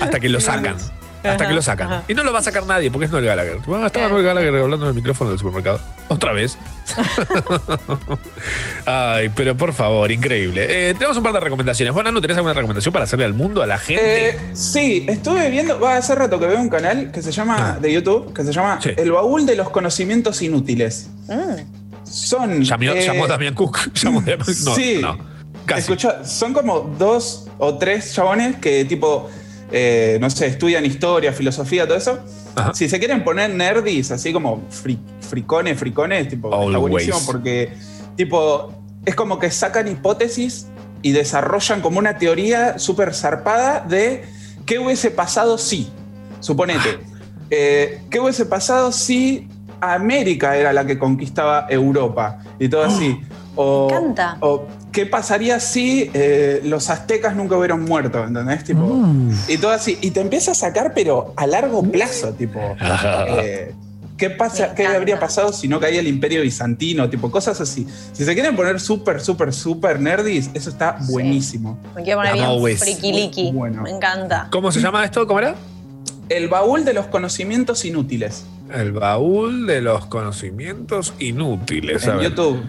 Hasta 0.00 0.20
que 0.20 0.28
lo 0.28 0.40
sacan. 0.40 0.76
Hasta 1.24 1.46
que 1.46 1.54
lo 1.54 1.62
sacan. 1.62 1.92
Ajá. 1.92 2.02
Y 2.08 2.14
no 2.14 2.24
lo 2.24 2.32
va 2.32 2.40
a 2.40 2.42
sacar 2.42 2.66
nadie 2.66 2.90
porque 2.90 3.06
es 3.06 3.12
Noel 3.12 3.24
Gallagher. 3.24 3.58
Bueno, 3.66 3.86
estaba 3.86 4.08
Noel 4.08 4.24
Gallagher 4.24 4.54
hablando 4.56 4.86
en 4.86 4.88
el 4.90 4.94
micrófono 4.94 5.30
del 5.30 5.38
supermercado. 5.38 5.80
Otra 6.08 6.32
vez. 6.32 6.58
Ay, 8.86 9.30
pero 9.34 9.56
por 9.56 9.72
favor, 9.72 10.10
increíble. 10.10 10.66
Eh, 10.68 10.94
tenemos 10.94 11.16
un 11.16 11.22
par 11.22 11.32
de 11.32 11.40
recomendaciones. 11.40 11.94
Bueno, 11.94 12.10
¿no 12.10 12.20
tenés 12.20 12.36
alguna 12.36 12.54
recomendación 12.54 12.92
para 12.92 13.04
hacerle 13.04 13.24
al 13.24 13.34
mundo, 13.34 13.62
a 13.62 13.66
la 13.66 13.78
gente? 13.78 14.30
Eh, 14.30 14.38
sí, 14.52 15.06
estuve 15.08 15.48
viendo, 15.50 15.78
va 15.78 15.96
hace 15.96 16.14
rato 16.14 16.40
que 16.40 16.46
veo 16.46 16.60
un 16.60 16.68
canal 16.68 17.12
que 17.12 17.22
se 17.22 17.30
llama, 17.30 17.78
de 17.80 17.92
YouTube, 17.92 18.32
que 18.34 18.42
se 18.42 18.52
llama 18.52 18.80
El 18.84 19.12
Baúl 19.12 19.46
de 19.46 19.54
los 19.54 19.70
Conocimientos 19.70 20.42
Inútiles. 20.42 21.08
Son. 22.04 22.62
llamó, 22.62 22.82
eh, 22.84 23.06
llamó 23.06 23.26
Damián 23.26 23.54
Cook. 23.54 23.92
Llamó 23.94 24.20
Damián. 24.20 24.38
No, 24.64 24.74
sí. 24.74 24.98
no. 25.00 25.18
Son 26.24 26.52
como 26.52 26.80
dos 26.98 27.48
o 27.58 27.78
tres 27.78 28.12
chabones 28.14 28.56
que 28.56 28.84
tipo, 28.84 29.30
eh, 29.70 30.18
no 30.20 30.28
sé, 30.28 30.46
estudian 30.46 30.84
historia, 30.84 31.32
filosofía, 31.32 31.86
todo 31.86 31.96
eso. 31.96 32.18
Si 32.74 32.88
se 32.88 32.98
quieren 32.98 33.24
poner 33.24 33.50
nerdis, 33.50 34.10
así 34.10 34.32
como 34.32 34.68
fri- 34.70 34.98
fricones, 35.20 35.78
fricones, 35.78 36.28
tipo, 36.28 36.48
está 36.66 36.78
buenísimo 36.78 37.18
porque, 37.24 37.72
tipo, 38.16 38.72
es 39.06 39.14
como 39.14 39.38
que 39.38 39.50
sacan 39.50 39.88
hipótesis 39.88 40.66
y 41.00 41.12
desarrollan 41.12 41.80
como 41.80 41.98
una 41.98 42.18
teoría 42.18 42.78
súper 42.78 43.14
zarpada 43.14 43.80
de 43.88 44.24
qué 44.66 44.78
hubiese 44.78 45.10
pasado 45.10 45.56
si. 45.56 45.88
Suponete, 46.40 46.98
eh, 47.50 48.02
¿qué 48.10 48.20
hubiese 48.20 48.44
pasado 48.46 48.92
si 48.92 49.48
América 49.82 50.56
era 50.56 50.72
la 50.72 50.86
que 50.86 50.98
conquistaba 50.98 51.66
Europa? 51.68 52.38
Y 52.58 52.68
todo 52.68 52.84
así. 52.84 53.20
O, 53.54 53.86
Me 53.90 53.96
encanta. 53.98 54.38
o 54.40 54.66
qué 54.92 55.04
pasaría 55.04 55.60
si 55.60 56.10
eh, 56.14 56.62
los 56.64 56.88
aztecas 56.88 57.36
nunca 57.36 57.54
hubieran 57.54 57.84
muerto, 57.84 58.24
¿entendés? 58.24 58.64
Tipo, 58.64 59.04
Y 59.46 59.58
todo 59.58 59.72
así. 59.72 59.98
Y 60.00 60.10
te 60.10 60.22
empieza 60.22 60.52
a 60.52 60.54
sacar, 60.54 60.92
pero 60.94 61.34
a 61.36 61.46
largo 61.46 61.82
plazo, 61.82 62.32
tipo. 62.32 62.58
eh, 63.42 63.74
¿Qué, 64.16 64.30
pasa, 64.30 64.74
¿Qué 64.74 64.86
habría 64.86 65.18
pasado 65.18 65.52
si 65.52 65.68
no 65.68 65.80
caía 65.80 66.00
el 66.00 66.06
imperio 66.06 66.42
bizantino? 66.42 67.10
Tipo, 67.10 67.30
cosas 67.30 67.60
así. 67.60 67.86
Si 68.12 68.24
se 68.24 68.32
quieren 68.34 68.54
poner 68.54 68.80
súper, 68.80 69.20
súper, 69.20 69.52
súper 69.52 70.00
nerdis, 70.00 70.48
eso 70.54 70.70
está 70.70 70.96
buenísimo. 71.08 71.78
Me 71.96 72.04
quiero 72.04 72.20
poner 72.20 72.34
bien 72.34 72.78
frikiliki. 72.78 73.52
Me 73.52 73.90
encanta. 73.90 74.48
¿Cómo 74.50 74.70
se 74.70 74.80
llama 74.80 75.04
esto? 75.04 75.26
¿Cómo 75.26 75.40
era? 75.40 75.56
El 76.28 76.48
baúl 76.48 76.84
de 76.84 76.94
los 76.94 77.08
conocimientos 77.08 77.84
inútiles. 77.84 78.44
El 78.70 78.92
baúl 78.92 79.66
de 79.66 79.80
los 79.80 80.06
conocimientos 80.06 81.14
inútiles. 81.18 82.06
En. 82.06 82.20
YouTube. 82.20 82.62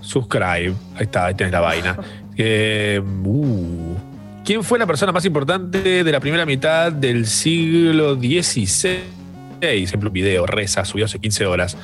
Subscribe. 0.00 0.74
Ahí 0.96 1.02
está, 1.02 1.26
ahí 1.26 1.34
tenés 1.34 1.52
la 1.52 1.60
vaina. 1.60 1.98
Eh, 2.36 3.00
uh. 3.00 3.94
¿Quién 4.44 4.64
fue 4.64 4.76
la 4.76 4.88
persona 4.88 5.12
más 5.12 5.24
importante 5.24 6.02
de 6.02 6.10
la 6.10 6.18
primera 6.18 6.44
mitad 6.44 6.90
del 6.90 7.28
siglo 7.28 8.16
XVI? 8.16 8.98
Ejemplo, 9.60 10.10
video, 10.10 10.44
reza, 10.44 10.84
subió 10.84 11.04
hace 11.04 11.20
15 11.20 11.46
horas. 11.46 11.76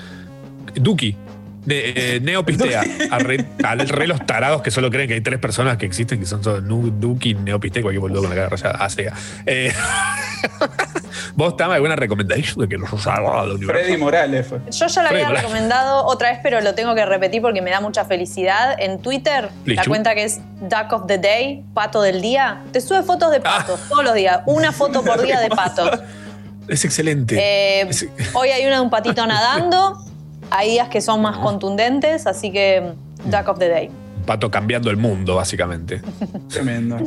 Duki. 0.75 1.17
De, 1.65 2.17
eh, 2.17 2.21
Neopistea. 2.21 2.83
Al 3.11 3.89
re 3.89 4.07
los 4.07 4.25
tarados 4.27 4.63
que 4.63 4.71
solo 4.71 4.91
creen 4.91 5.09
que 5.09 5.15
hay 5.15 5.21
tres 5.21 5.39
personas 5.39 5.77
que 5.77 5.87
existen, 5.87 6.19
que 6.21 6.27
son 6.27 6.41
todos 6.41 6.63
Nu- 6.63 6.91
Duki, 6.91 7.35
Neopistea, 7.35 7.83
cualquier 7.83 8.01
boludo 8.01 8.21
con 8.23 8.31
la 8.31 8.37
cara 8.37 8.49
rayada. 8.49 8.79
Ah, 8.81 8.89
Sega. 8.89 9.15
Eh, 9.47 9.73
¿Vos, 11.35 11.57
Tama, 11.57 11.75
alguna 11.75 11.97
recomendación 11.97 12.59
de 12.61 12.69
que 12.69 12.77
los 12.79 13.07
al 13.07 13.23
universo? 13.53 13.67
Freddy 13.73 13.97
Morales 13.97 14.47
fue. 14.47 14.59
Yo 14.71 14.87
ya 14.87 14.89
Freddy 14.89 15.07
había 15.09 15.25
Morales. 15.29 15.43
recomendado 15.43 16.05
otra 16.07 16.31
vez, 16.31 16.41
pero 16.43 16.61
lo 16.61 16.75
tengo 16.75 16.95
que 16.95 17.05
repetir 17.07 17.41
porque 17.43 17.63
me 17.63 17.71
da 17.71 17.81
mucha 17.81 18.05
felicidad. 18.05 18.75
En 18.79 19.01
Twitter, 19.01 19.51
la 19.65 19.75
Lichu. 19.75 19.91
cuenta 19.91 20.15
que 20.15 20.25
es 20.25 20.41
Duck 20.61 20.93
of 20.93 21.07
the 21.07 21.19
Day, 21.19 21.65
pato 21.75 22.03
del 22.03 22.21
día, 22.21 22.63
te 22.73 22.81
sube 22.81 23.03
fotos 23.03 23.31
de 23.31 23.41
patos 23.41 23.81
todos 23.89 24.03
los 24.05 24.15
días. 24.15 24.41
Una 24.47 24.73
foto 24.73 25.03
por 25.05 25.21
día 25.23 25.41
de 25.41 25.49
patos. 25.51 26.01
Es 26.69 26.85
excelente. 26.85 27.37
Eh, 27.39 27.87
Es- 27.89 28.07
hoy 28.35 28.49
hay 28.51 28.65
una 28.67 28.77
de 28.77 28.81
un 28.83 28.91
patito 28.91 29.27
nadando. 29.27 29.99
Hay 30.51 30.71
días 30.71 30.89
que 30.89 31.01
son 31.01 31.23
más 31.23 31.39
contundentes, 31.39 32.27
así 32.27 32.51
que 32.53 32.93
Duck 33.25 33.49
of 33.49 33.59
the 33.59 33.69
Day. 33.69 33.91
Pato 34.27 34.51
cambiando 34.51 34.91
el 34.91 34.97
mundo, 34.97 35.37
básicamente. 35.37 36.03
Tremendo. 36.49 36.99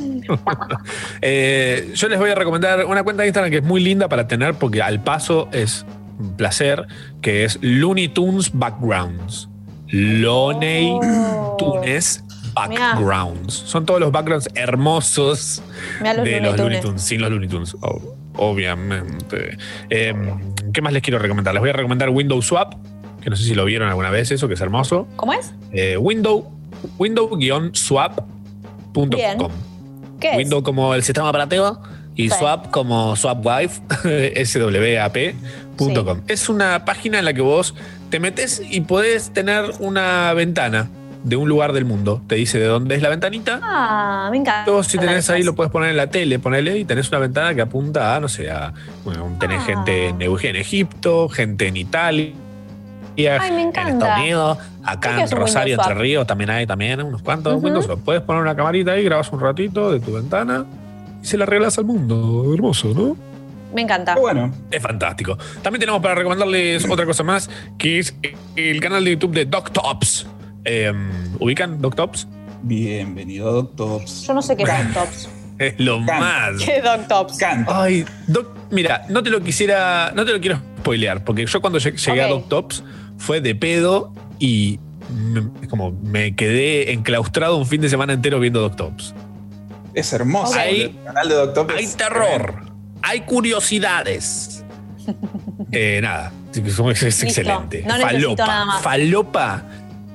Eh, 1.21 1.91
yo 1.95 2.09
les 2.09 2.19
voy 2.19 2.29
a 2.31 2.35
recomendar 2.35 2.85
una 2.85 3.03
cuenta 3.03 3.21
de 3.23 3.27
Instagram 3.29 3.51
que 3.51 3.57
es 3.57 3.63
muy 3.63 3.81
linda 3.81 4.09
para 4.09 4.27
tener 4.27 4.55
porque 4.55 4.81
al 4.81 5.01
paso 5.01 5.47
es 5.51 5.85
un 6.19 6.35
placer, 6.35 6.85
que 7.21 7.43
es 7.45 7.57
Looney 7.61 8.09
Tunes 8.09 8.51
Backgrounds. 8.53 9.47
Looney 9.87 10.97
Tunes 11.57 12.23
Backgrounds. 12.53 13.53
Son 13.53 13.85
todos 13.85 13.99
los 13.99 14.11
backgrounds 14.11 14.49
hermosos 14.55 15.61
los 16.01 16.09
de 16.09 16.15
Looney 16.15 16.39
los 16.41 16.57
Looney 16.57 16.81
Tunes. 16.81 17.01
Sin 17.01 17.21
los 17.21 17.29
Looney 17.31 17.47
Tunes, 17.47 17.75
ob- 17.75 18.13
obviamente. 18.35 19.57
Eh, 19.89 20.13
¿Qué 20.73 20.81
más 20.81 20.93
les 20.93 21.01
quiero 21.01 21.19
recomendar? 21.19 21.53
Les 21.53 21.61
voy 21.61 21.69
a 21.69 21.73
recomendar 21.73 22.09
Windows 22.09 22.45
Swap, 22.45 22.73
que 23.23 23.29
no 23.29 23.35
sé 23.35 23.43
si 23.43 23.53
lo 23.55 23.65
vieron 23.65 23.87
alguna 23.89 24.09
vez, 24.09 24.31
eso 24.31 24.47
que 24.47 24.53
es 24.55 24.61
hermoso. 24.61 25.07
¿Cómo 25.15 25.33
es? 25.33 25.53
Eh, 25.71 25.97
window, 25.97 26.51
window-swap.com. 26.99 29.51
¿Qué 30.19 30.31
es? 30.31 30.37
Window 30.37 30.63
como 30.63 30.93
el 30.93 31.03
sistema 31.03 31.29
operativo 31.29 31.79
y 32.15 32.29
Sí. 32.29 32.35
swap 32.37 32.69
como 32.71 33.15
swapwife, 33.15 33.81
swap.com. 34.45 36.21
Es 36.27 36.49
una 36.49 36.85
página 36.85 37.19
en 37.19 37.25
la 37.25 37.33
que 37.33 37.41
vos 37.41 37.73
te 38.09 38.19
metes 38.19 38.61
y 38.69 38.81
podés 38.81 39.31
tener 39.31 39.65
una 39.79 40.33
ventana 40.33 40.89
de 41.23 41.35
un 41.37 41.47
lugar 41.49 41.73
del 41.73 41.85
mundo. 41.85 42.21
Te 42.27 42.35
dice 42.35 42.59
de 42.59 42.65
dónde 42.65 42.95
es 42.95 43.01
la 43.01 43.09
ventanita. 43.09 43.59
Ah, 43.63 44.27
me 44.29 44.37
encanta. 44.37 44.83
Si 44.83 44.97
tenés 44.97 45.29
ahí 45.29 45.41
lo 45.43 45.55
puedes 45.55 45.71
poner 45.71 45.89
en 45.89 45.97
la 45.97 46.07
tele, 46.07 46.37
ponele 46.37 46.77
y 46.77 46.85
tenés 46.85 47.07
una 47.09 47.19
ventana 47.19 47.55
que 47.55 47.61
apunta 47.61 48.15
a, 48.15 48.19
no 48.19 48.27
sé, 48.27 48.51
a, 48.51 48.73
bueno, 49.05 49.35
tenés 49.39 49.61
Ah. 49.61 49.65
gente 49.65 50.09
en, 50.09 50.21
en 50.21 50.55
Egipto, 50.57 51.29
gente 51.29 51.67
en 51.67 51.77
Italia. 51.77 52.31
Ay, 53.17 53.51
me 53.51 53.61
En 53.61 53.67
encanta. 53.69 53.91
Estados 53.91 54.19
Unidos, 54.19 54.57
¿Qué 54.57 54.63
acá 54.85 55.23
es 55.23 55.31
en 55.31 55.37
Rosario, 55.37 55.75
Entre? 55.75 55.93
Ríos, 55.95 56.25
también 56.27 56.49
hay 56.49 56.65
también 56.67 57.01
unos 57.01 57.21
cuantos. 57.21 57.61
Windows. 57.61 57.87
Puedes 58.03 58.21
poner 58.23 58.41
una 58.41 58.55
camarita 58.55 58.91
ahí, 58.93 59.03
grabas 59.03 59.31
un 59.31 59.39
ratito 59.39 59.91
de 59.91 59.99
tu 59.99 60.13
ventana 60.13 60.65
y 61.21 61.25
se 61.25 61.37
la 61.37 61.43
arreglas 61.43 61.77
al 61.77 61.85
mundo. 61.85 62.51
Hermoso, 62.53 62.89
¿no? 62.95 63.15
Me 63.73 63.81
encanta. 63.81 64.15
Bueno. 64.15 64.51
Es 64.71 64.81
fantástico. 64.81 65.37
También 65.61 65.79
tenemos 65.79 66.01
para 66.01 66.15
recomendarles 66.15 66.87
otra 66.89 67.05
cosa 67.05 67.23
más, 67.23 67.49
que 67.77 67.99
es 67.99 68.15
el 68.55 68.79
canal 68.79 69.03
de 69.03 69.11
YouTube 69.11 69.33
de 69.33 69.45
DocTops. 69.45 70.27
Eh, 70.65 70.91
¿Ubican 71.39 71.81
DocTops? 71.81 72.27
Bienvenido, 72.61 73.51
DocTops. 73.51 74.25
Yo 74.27 74.33
no 74.33 74.41
sé 74.41 74.55
qué 74.55 74.63
es 74.63 74.69
Doc 74.69 74.93
Tops. 74.93 75.29
Es 75.59 75.79
lo 75.79 75.99
más. 75.99 76.61
¿Qué 76.63 76.77
es 76.77 76.83
Doc 76.83 77.07
Tops? 77.07 77.37
Ay, 77.67 78.05
Doc, 78.27 78.47
mira, 78.71 79.05
no 79.09 79.21
te 79.23 79.29
lo 79.29 79.39
quisiera, 79.41 80.11
no 80.15 80.25
te 80.25 80.33
lo 80.33 80.39
quiero 80.39 80.57
spoilear, 80.79 81.23
porque 81.23 81.45
yo 81.45 81.61
cuando 81.61 81.79
lleg- 81.79 81.95
llegué 81.97 82.21
a 82.23 82.33
Ok. 82.33 82.49
Fue 83.23 83.39
de 83.39 83.55
pedo 83.55 84.13
y 84.37 84.79
me- 85.09 85.67
como 85.69 85.91
me 85.91 86.35
quedé 86.35 86.91
enclaustrado 86.91 87.55
un 87.57 87.65
fin 87.65 87.79
de 87.79 87.87
semana 87.89 88.11
entero 88.13 88.37
viendo 88.39 88.59
Doc 88.59 88.75
Tops. 88.75 89.13
Es 89.93 90.11
hermoso. 90.11 90.53
Hay- 90.59 90.81
el 90.81 91.03
canal 91.05 91.29
de 91.29 91.35
DocTops. 91.35 91.73
Hay 91.75 91.87
terror, 91.87 92.65
hay 93.01 93.21
curiosidades. 93.21 94.63
Eh, 95.75 95.99
nada, 96.03 96.31
es, 96.51 96.57
es 96.57 97.01
Listo. 97.01 97.25
excelente. 97.25 97.83
No 97.87 97.95
falopa, 97.97 98.45
nada 98.45 98.65
más. 98.65 98.81
falopa, 98.83 99.63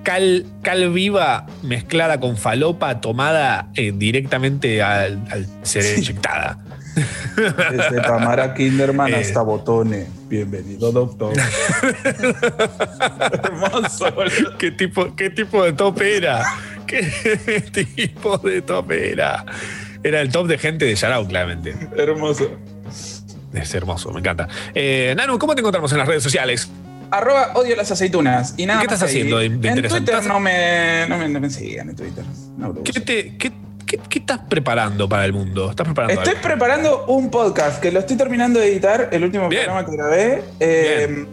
cal, 0.04 0.46
cal 0.62 0.90
viva 0.92 1.46
mezclada 1.62 2.20
con 2.20 2.36
falopa 2.36 3.00
tomada 3.00 3.68
eh, 3.74 3.92
directamente 3.92 4.80
al, 4.82 5.20
al 5.32 5.46
ser 5.62 5.84
inyectada. 5.98 6.58
Desde 7.36 8.00
Tamara 8.02 8.54
Kinderman 8.54 9.12
Eh. 9.12 9.16
hasta 9.16 9.42
Botone. 9.42 10.06
Bienvenido, 10.28 10.92
doctor. 10.92 11.32
Hermoso, 13.44 14.10
boludo. 14.12 14.58
¿Qué 14.58 14.70
tipo, 14.72 15.14
¿Qué 15.16 15.30
tipo 15.30 15.64
de 15.64 15.72
top 15.72 16.00
era? 16.02 16.44
¿Qué 16.86 17.02
tipo 17.96 18.38
de 18.38 18.62
top 18.62 18.90
era? 18.92 19.44
Era 20.02 20.20
el 20.20 20.30
top 20.30 20.46
de 20.46 20.58
gente 20.58 20.84
de 20.84 20.94
Yarao, 20.94 21.26
claramente. 21.26 21.74
Hermoso. 21.96 22.50
Es 23.52 23.74
hermoso, 23.74 24.10
me 24.12 24.20
encanta. 24.20 24.48
Eh, 24.74 25.14
Nanu, 25.16 25.38
¿cómo 25.38 25.54
te 25.54 25.60
encontramos 25.60 25.90
en 25.92 25.98
las 25.98 26.06
redes 26.06 26.22
sociales? 26.22 26.70
Arroba 27.10 27.52
odio 27.54 27.74
las 27.74 27.90
aceitunas. 27.90 28.54
Y 28.58 28.66
nada 28.66 28.80
¿Qué 28.82 28.86
más 28.86 28.94
estás 28.94 29.08
ahí. 29.10 29.16
haciendo 29.22 29.38
de- 29.38 29.48
de 29.48 29.68
En? 29.68 29.88
Twitter 29.88 30.22
no 30.26 30.38
me, 30.40 31.06
no 31.08 31.16
me, 31.16 31.28
no 31.28 31.40
me 31.40 31.48
sigan 31.50 31.88
en 31.88 31.96
Twitter. 31.96 32.22
No 32.58 32.68
lo 32.68 32.82
¿Qué, 32.82 32.92
te- 33.00 33.36
qué- 33.38 33.52
qué- 33.88 33.98
qué 34.08 34.18
estás 34.20 34.40
preparando 34.48 35.08
para 35.08 35.24
el 35.24 35.32
mundo? 35.32 35.70
¿Estás 35.70 35.86
preparando 35.86 36.14
Estoy 36.14 36.34
algo? 36.36 36.42
preparando 36.48 37.06
un 37.06 37.30
podcast 37.30 37.80
que 37.82 37.90
lo 37.90 38.00
estoy 38.00 38.16
terminando 38.16 38.60
de 38.60 38.68
editar, 38.68 39.08
el 39.10 39.24
último 39.24 39.48
Bien. 39.48 39.64
programa 39.64 39.86
que 39.88 39.96
grabé. 39.96 40.42
Eh, 40.60 41.24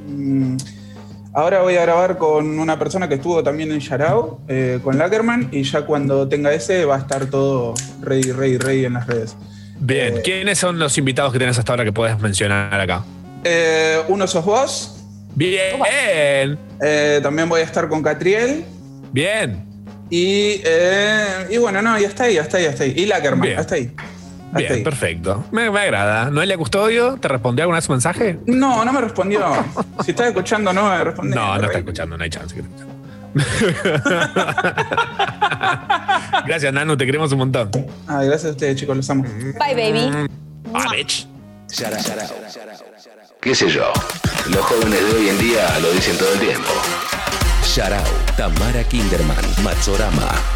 ahora 1.34 1.62
voy 1.62 1.76
a 1.76 1.82
grabar 1.82 2.18
con 2.18 2.58
una 2.60 2.80
persona 2.80 3.08
que 3.10 3.16
estuvo 3.16 3.44
también 3.44 3.72
en 3.72 3.80
Yarao, 3.80 4.40
eh, 4.48 4.80
con 4.84 4.98
Lackerman, 4.98 5.50
y 5.52 5.64
ya 5.64 5.82
cuando 5.86 6.28
tenga 6.28 6.54
ese 6.54 6.86
va 6.86 6.96
a 6.96 7.00
estar 7.00 7.26
todo 7.28 7.74
ready, 8.02 8.32
ready, 8.32 8.58
ready 8.58 8.86
en 8.86 8.94
las 8.94 9.06
redes. 9.08 9.36
Bien, 9.78 10.18
Eh, 10.18 10.22
¿quiénes 10.24 10.58
son 10.58 10.80
los 10.80 10.98
invitados 10.98 11.34
que 11.34 11.40
tenés 11.40 11.60
hasta 11.60 11.74
ahora 11.74 11.84
que 11.84 11.92
puedes 11.92 12.18
mencionar 12.20 12.80
acá? 12.80 13.04
Eh, 13.44 14.00
uno 14.08 14.26
sos 14.28 14.46
vos, 14.46 14.92
Bien. 15.38 15.78
También 17.22 17.50
voy 17.50 17.60
a 17.60 17.64
estar 17.66 17.90
con 17.90 18.02
Catriel. 18.02 18.64
Bien. 19.12 19.66
Y, 20.10 20.62
eh, 20.64 21.48
y 21.50 21.58
bueno, 21.58 21.82
no, 21.82 21.98
ya 22.00 22.08
está 22.08 22.26
ahí, 22.26 22.36
ya 22.36 22.42
está 22.44 22.58
ahí, 22.58 22.64
ya 22.66 22.70
está 22.72 22.84
ahí. 22.84 22.94
Y 22.96 23.06
Lackerman, 23.06 23.42
Bien. 23.42 23.60
hasta 23.60 23.76
ahí. 23.76 23.92
Hasta 24.48 24.60
Bien, 24.60 24.74
ahí. 24.74 24.84
perfecto. 24.84 25.44
Me, 25.52 25.70
me 25.72 25.80
agrada. 25.80 26.30
¿Noelia 26.30 26.58
Custodio 26.58 27.18
te 27.20 27.28
respondió 27.28 27.64
alguna 27.64 27.80
vez 27.80 27.90
un 27.90 27.94
mensaje? 27.96 28.38
No, 28.46 28.86
no 28.86 28.94
me 28.94 29.02
respondió. 29.02 29.44
si 30.06 30.12
estás 30.12 30.28
escuchando, 30.28 30.72
no 30.74 30.90
me 30.90 31.04
respondió. 31.04 31.36
No, 31.36 31.58
no 31.58 31.66
está 31.66 31.80
escuchando, 31.80 32.18
no 32.18 32.24
hay 32.24 32.30
chance. 32.30 32.56
que 32.56 32.62
te 32.62 32.68
escuche. 32.68 32.86
Gracias, 36.48 36.72
Nanu, 36.72 36.96
te 36.96 37.06
queremos 37.06 37.32
un 37.34 37.40
montón. 37.40 37.70
Ah, 38.08 38.24
gracias 38.24 38.46
a 38.46 38.50
ustedes, 38.52 38.78
chicos, 38.78 38.96
los 38.96 39.10
amo. 39.10 39.24
Bye, 39.24 39.74
baby. 39.76 40.10
Bye, 40.72 40.98
bitch. 40.98 41.28
¿Qué 43.42 43.54
sé 43.56 43.70
yo? 43.70 43.92
Los 44.50 44.62
jóvenes 44.62 45.00
de 45.06 45.14
hoy 45.20 45.30
en 45.30 45.38
día 45.40 45.80
lo 45.82 45.92
dicen 45.92 46.18
todo 46.18 46.32
el 46.34 46.40
tiempo. 46.40 46.70
Sharau, 47.76 48.08
Tamara 48.38 48.88
Kinderman, 48.88 49.44
Machorama. 49.60 50.55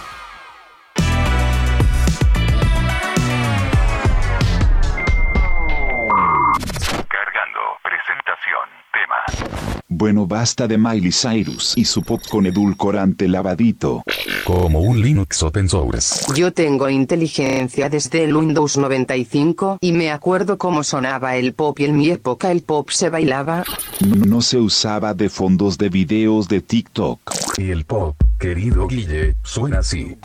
Bueno, 10.00 10.26
basta 10.26 10.66
de 10.66 10.78
Miley 10.78 11.12
Cyrus 11.12 11.74
y 11.76 11.84
su 11.84 12.04
pop 12.04 12.22
con 12.30 12.46
edulcorante 12.46 13.28
lavadito. 13.28 14.02
Como 14.46 14.80
un 14.80 15.02
Linux 15.02 15.44
open 15.44 15.68
source. 15.68 16.26
Yo 16.34 16.54
tengo 16.54 16.90
inteligencia 16.90 17.90
desde 17.90 18.24
el 18.24 18.34
Windows 18.34 18.78
95 18.78 19.80
y 19.82 19.92
me 19.92 20.10
acuerdo 20.12 20.58
cómo 20.58 20.84
sonaba 20.84 21.36
el 21.36 21.54
pop 21.54 21.78
y 21.82 21.84
en 21.84 21.98
mi 21.98 22.12
época 22.12 22.50
el 22.50 22.62
pop 22.62 22.90
se 22.92 23.10
bailaba. 23.10 23.66
No 24.00 24.42
se 24.42 24.58
usaba 24.58 25.14
de 25.14 25.28
fondos 25.28 25.78
de 25.78 25.90
videos 25.90 26.48
de 26.48 26.62
TikTok. 26.62 27.20
Y 27.58 27.72
el 27.72 27.84
pop, 27.84 28.16
querido 28.40 28.88
Guille, 28.88 29.36
suena 29.44 29.80
así. 29.80 30.16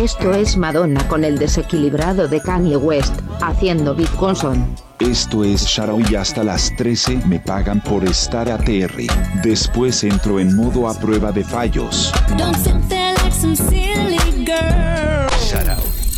Esto 0.00 0.32
es 0.32 0.56
Madonna 0.56 1.06
con 1.06 1.22
el 1.22 1.38
desequilibrado 1.38 2.26
de 2.26 2.40
Kanye 2.40 2.76
West, 2.76 3.14
haciendo 3.40 3.94
Big 3.94 4.10
Johnson. 4.16 4.74
Esto 4.98 5.44
es 5.44 5.62
Sharau 5.62 6.00
y 6.10 6.16
hasta 6.16 6.42
las 6.42 6.74
13 6.76 7.22
me 7.26 7.38
pagan 7.38 7.80
por 7.80 8.04
estar 8.04 8.50
ATR. 8.50 9.06
Después 9.44 10.02
entro 10.02 10.40
en 10.40 10.56
modo 10.56 10.88
a 10.88 10.94
prueba 10.94 11.30
de 11.30 11.44
fallos. 11.44 12.12
Don't 12.36 12.56
sit 12.56 12.74
there 12.88 13.14
like 13.22 13.32
some 13.32 13.54
silly 13.54 14.18
girl. 14.44 15.28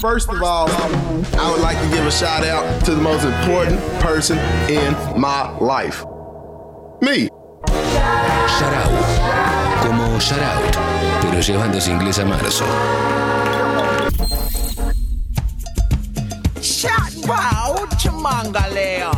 First 0.00 0.30
of 0.30 0.42
all, 0.42 0.68
I 1.38 1.50
would 1.50 1.60
like 1.60 1.78
to 1.78 1.88
give 1.88 2.06
a 2.06 2.10
shout 2.10 2.44
out 2.44 2.64
to 2.84 2.94
the 2.94 3.00
most 3.00 3.24
important 3.24 3.80
person 4.00 4.38
in 4.68 4.94
my 5.20 5.50
life. 5.60 6.04
Me. 7.02 7.28
Sharau. 8.58 8.90
Como 9.86 10.18
Shoutout, 10.18 10.76
pero 11.22 11.40
llevándose 11.40 11.90
inglés 11.90 12.18
a 12.18 12.24
marzo. 12.24 12.64
Shot 17.26 17.34
wow, 17.34 17.86
chamangaleo. 17.98 19.10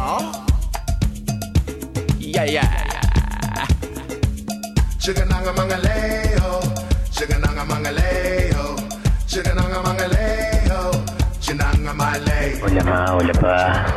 Yeah, 2.19 2.45
yeah. 2.45 3.67
Chigananga 4.99 5.53
mangaleo, 5.53 6.61
chigananga 7.13 7.65
mangaleo, 7.69 8.77
chigananga 9.27 9.83
mangaleo, 9.85 10.91
chinanga 11.41 11.93
maleo. 11.93 12.65
Hola 12.65 12.85
ma, 12.85 13.15
hola 13.15 13.33
pa, 13.35 13.57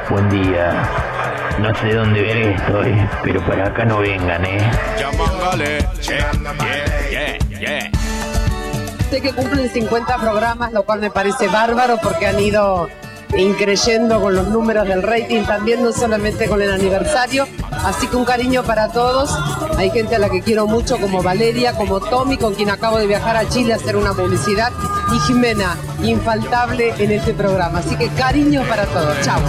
buen 0.09 0.29
día. 0.29 0.83
No 1.59 1.73
sé 1.75 1.93
dónde 1.93 2.21
verga 2.21 2.51
estoy, 2.51 3.07
pero 3.23 3.39
para 3.45 3.67
acá 3.67 3.85
no 3.85 3.99
vengan, 3.99 4.43
eh. 4.45 4.71
Sé 9.09 9.21
que 9.21 9.33
cumplen 9.33 9.69
50 9.69 10.17
programas, 10.17 10.73
lo 10.73 10.83
cual 10.83 10.99
me 10.99 11.11
parece 11.11 11.47
bárbaro 11.47 11.97
porque 12.01 12.27
han 12.27 12.39
ido 12.39 12.89
increyendo 13.37 14.21
con 14.21 14.35
los 14.35 14.47
números 14.47 14.87
del 14.87 15.03
rating 15.03 15.43
también, 15.43 15.83
no 15.83 15.91
solamente 15.91 16.47
con 16.47 16.61
el 16.61 16.71
aniversario. 16.71 17.47
Así 17.83 18.07
que 18.07 18.15
un 18.15 18.25
cariño 18.25 18.63
para 18.63 18.89
todos. 18.89 19.37
Hay 19.77 19.89
gente 19.89 20.15
a 20.15 20.19
la 20.19 20.29
que 20.29 20.41
quiero 20.41 20.67
mucho, 20.67 20.97
como 20.97 21.23
Valeria, 21.23 21.73
como 21.73 21.99
Tommy, 21.99 22.37
con 22.37 22.53
quien 22.53 22.69
acabo 22.69 22.97
de 22.97 23.07
viajar 23.07 23.35
a 23.35 23.47
Chile 23.49 23.73
a 23.73 23.77
hacer 23.77 23.95
una 23.95 24.13
publicidad, 24.13 24.71
y 25.13 25.19
Jimena, 25.19 25.77
infaltable 26.03 26.93
en 26.97 27.11
este 27.11 27.33
programa. 27.33 27.79
Así 27.79 27.95
que 27.95 28.07
cariños 28.09 28.67
para 28.67 28.85
todos. 28.85 29.19
Chao. 29.21 29.39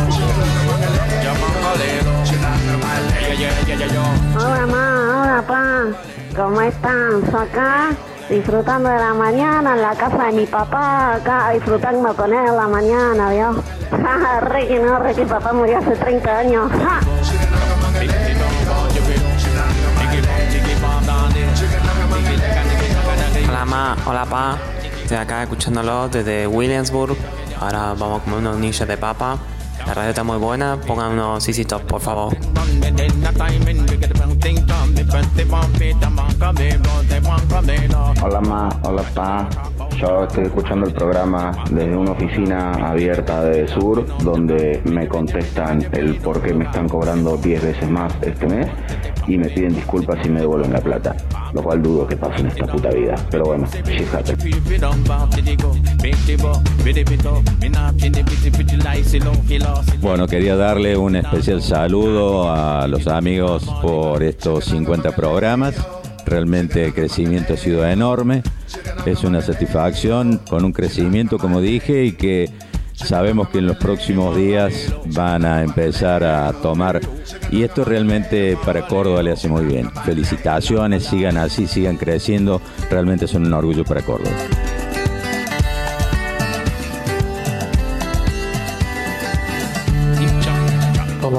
Hola 4.36 4.66
ma, 4.66 5.22
hola 5.22 5.44
pa, 5.46 5.84
¿cómo 6.36 6.60
están? 6.60 7.22
Acá 7.34 7.96
disfrutando 8.28 8.88
de 8.88 8.98
la 8.98 9.14
mañana 9.14 9.74
en 9.74 9.82
la 9.82 9.94
casa 9.94 10.26
de 10.26 10.32
mi 10.32 10.46
papá, 10.46 11.14
acá 11.14 11.50
disfrutando 11.50 12.14
con 12.14 12.32
él 12.32 12.56
la 12.56 12.68
mañana, 12.68 13.30
re 14.40 14.66
que 14.66 14.78
no, 14.78 15.02
que 15.02 15.26
papá 15.26 15.52
murió 15.52 15.78
hace 15.78 15.92
30 15.96 16.38
años. 16.38 16.70
Hola 23.48 23.64
ma, 23.66 23.96
hola 24.06 24.24
pa, 24.24 24.58
estoy 25.02 25.18
acá 25.18 25.42
escuchándolo 25.42 26.08
desde 26.08 26.46
Williamsburg. 26.46 27.16
Ahora 27.60 27.94
vamos 27.96 28.20
a 28.20 28.24
comer 28.24 28.38
unos 28.40 28.56
nichos 28.56 28.88
de 28.88 28.96
papa. 28.96 29.38
La 29.86 29.94
radio 29.94 30.10
está 30.10 30.24
muy 30.24 30.38
buena, 30.38 30.80
pongan 30.86 31.12
unos 31.12 31.44
CC 31.44 31.64
Top, 31.64 31.82
por 31.82 32.00
favor. 32.00 32.36
Hola 38.22 38.40
ma, 38.40 38.68
hola 38.84 39.02
pa. 39.14 39.48
Yo 39.98 40.24
estoy 40.24 40.44
escuchando 40.44 40.86
el 40.86 40.94
programa 40.94 41.52
desde 41.70 41.96
una 41.96 42.12
oficina 42.12 42.72
abierta 42.72 43.44
de 43.44 43.68
Sur 43.68 44.06
donde 44.24 44.80
me 44.84 45.06
contestan 45.06 45.86
el 45.92 46.16
por 46.16 46.40
qué 46.42 46.54
me 46.54 46.64
están 46.64 46.88
cobrando 46.88 47.36
10 47.36 47.62
veces 47.62 47.90
más 47.90 48.12
este 48.22 48.46
mes 48.46 48.68
y 49.26 49.38
me 49.38 49.48
piden 49.48 49.74
disculpas 49.74 50.18
y 50.24 50.28
me 50.28 50.40
devuelven 50.40 50.72
la 50.72 50.80
plata. 50.80 51.16
Lo 51.52 51.62
cual 51.62 51.82
dudo 51.82 52.06
que 52.06 52.16
pase 52.16 52.40
en 52.40 52.46
esta 52.46 52.66
puta 52.66 52.88
vida. 52.90 53.14
Pero 53.30 53.44
bueno, 53.44 53.66
shit 53.84 54.12
happens. 54.14 54.42
Bueno, 60.00 60.26
quería 60.26 60.56
darle 60.56 60.96
un 60.96 61.16
especial 61.16 61.62
saludo 61.62 62.52
a 62.52 62.86
los 62.88 63.06
amigos 63.06 63.64
por 63.80 64.22
estos 64.22 64.64
50 64.64 65.14
programas. 65.14 65.74
Realmente 66.26 66.84
el 66.84 66.94
crecimiento 66.94 67.54
ha 67.54 67.56
sido 67.56 67.86
enorme. 67.86 68.42
Es 69.06 69.22
una 69.24 69.40
satisfacción 69.42 70.40
con 70.48 70.64
un 70.64 70.72
crecimiento, 70.72 71.38
como 71.38 71.60
dije, 71.60 72.04
y 72.04 72.12
que 72.12 72.50
sabemos 72.94 73.48
que 73.48 73.58
en 73.58 73.66
los 73.66 73.76
próximos 73.76 74.36
días 74.36 74.92
van 75.06 75.44
a 75.44 75.62
empezar 75.62 76.24
a 76.24 76.52
tomar. 76.52 77.00
Y 77.50 77.62
esto 77.62 77.84
realmente 77.84 78.56
para 78.64 78.86
Córdoba 78.86 79.22
le 79.22 79.32
hace 79.32 79.48
muy 79.48 79.64
bien. 79.64 79.90
Felicitaciones, 80.04 81.04
sigan 81.04 81.36
así, 81.36 81.66
sigan 81.66 81.96
creciendo. 81.96 82.60
Realmente 82.90 83.26
son 83.26 83.46
un 83.46 83.52
orgullo 83.52 83.84
para 83.84 84.02
Córdoba. 84.02 84.36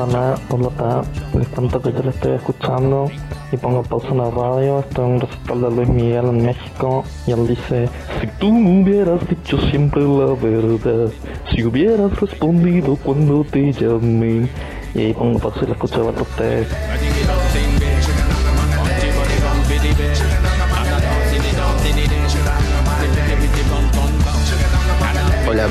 Ma, 0.06 0.36
hola 0.50 0.70
Pa, 0.70 1.02
les 1.38 1.48
cuento 1.48 1.82
que 1.82 1.94
yo 1.94 2.04
le 2.04 2.10
estoy 2.10 2.34
escuchando 2.34 3.10
y 3.52 3.58
pongo 3.58 3.84
pausa 3.84 4.10
en 4.10 4.18
la 4.18 4.30
radio, 4.30 4.84
en 4.98 5.04
un 5.04 5.22
recital 5.22 5.62
de 5.62 5.72
Luis 5.72 5.90
Miguel 5.90 6.26
en 6.26 6.46
México 6.46 7.04
y 7.26 7.32
él 7.32 7.48
dice, 7.48 7.88
si 8.20 8.28
tú 8.40 8.52
me 8.52 8.82
hubieras 8.82 9.26
dicho 9.28 9.58
siempre 9.70 10.02
la 10.02 10.34
verdad, 10.36 11.10
si 11.50 11.64
hubieras 11.64 12.20
respondido 12.20 12.98
cuando 12.98 13.46
te 13.46 13.72
llamé, 13.72 14.50
y 14.94 15.00
ahí 15.00 15.14
pongo 15.14 15.40
pausa 15.40 15.60
y 15.64 15.68
le 15.68 15.72
escucho 15.72 16.02
a 16.02 16.22
ustedes. 16.22 16.68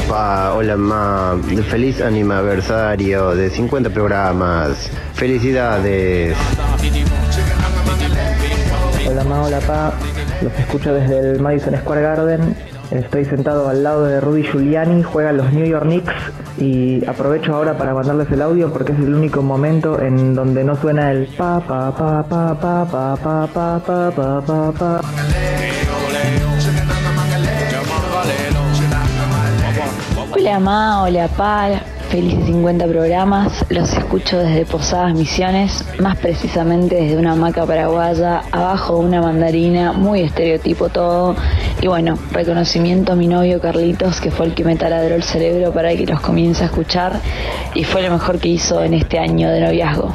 Hola 0.03 0.09
pa, 0.09 0.55
hola 0.55 0.77
ma, 0.77 1.37
feliz 1.71 2.01
aniversario 2.01 3.37
de 3.37 3.49
50 3.49 3.91
programas. 3.91 4.91
Felicidades. 5.15 6.37
Hola 9.09 9.25
Ma, 9.25 9.43
hola 9.43 9.61
Pa, 9.61 9.93
los 10.43 10.53
escucho 10.59 10.93
desde 10.93 11.19
el 11.19 11.41
Madison 11.41 11.77
Square 11.77 12.03
Garden. 12.03 12.57
Estoy 12.91 13.25
sentado 13.25 13.69
al 13.69 13.85
lado 13.85 14.05
de 14.05 14.21
Rudy 14.21 14.43
Giuliani, 14.43 15.03
juegan 15.03 15.37
los 15.37 15.53
New 15.53 15.67
York 15.67 15.85
Knicks 15.85 16.15
y 16.59 17.05
aprovecho 17.07 17.55
ahora 17.55 17.79
para 17.79 17.95
mandarles 17.95 18.31
el 18.33 18.43
audio 18.43 18.73
porque 18.73 18.93
es 18.93 18.99
el 18.99 19.15
único 19.15 19.41
momento 19.43 20.01
en 20.01 20.35
donde 20.35 20.65
no 20.65 20.75
suena 20.77 21.13
el 21.13 21.27
pa 21.29 21.61
pa 21.61 21.95
pa 21.95 22.23
pa 22.25 22.55
pa 22.55 22.85
pa 22.85 23.17
pa 23.17 23.47
pa 23.47 23.79
pa 23.79 24.11
pa 24.11 24.41
pa 24.41 24.73
pa. 24.73 25.01
Hola 30.43 30.59
ma, 30.59 31.03
hola 31.05 31.29
pa, 31.29 31.69
felices 32.11 32.47
50 32.47 32.89
programas. 32.89 33.65
Los 33.69 33.93
escucho 33.93 34.39
desde 34.39 34.67
Posadas 34.67 35.15
Misiones, 35.15 35.85
más 36.01 36.19
precisamente 36.19 36.97
desde 36.97 37.17
una 37.17 37.35
hamaca 37.35 37.65
paraguaya, 37.65 38.43
abajo 38.51 38.97
una 38.97 39.23
mandarina, 39.23 39.93
muy 39.93 40.23
estereotipo 40.23 40.89
todo. 40.89 41.37
Y 41.81 41.87
bueno, 41.87 42.19
reconocimiento 42.33 43.13
a 43.13 43.15
mi 43.15 43.29
novio 43.29 43.61
Carlitos, 43.61 44.21
que 44.21 44.33
fue 44.33 44.47
el 44.47 44.55
que 44.55 44.65
me 44.65 44.75
taladró 44.75 45.15
el 45.15 45.23
cerebro 45.23 45.73
para 45.73 45.95
que 45.95 46.07
los 46.07 46.21
comience 46.21 46.65
a 46.65 46.67
escuchar 46.67 47.21
y 47.77 47.85
fue 47.85 48.03
lo 48.03 48.11
mejor 48.11 48.41
que 48.41 48.49
hizo 48.49 48.83
en 48.83 48.95
este 48.95 49.21
año 49.21 49.49
de 49.49 49.61
noviazgo. 49.61 50.13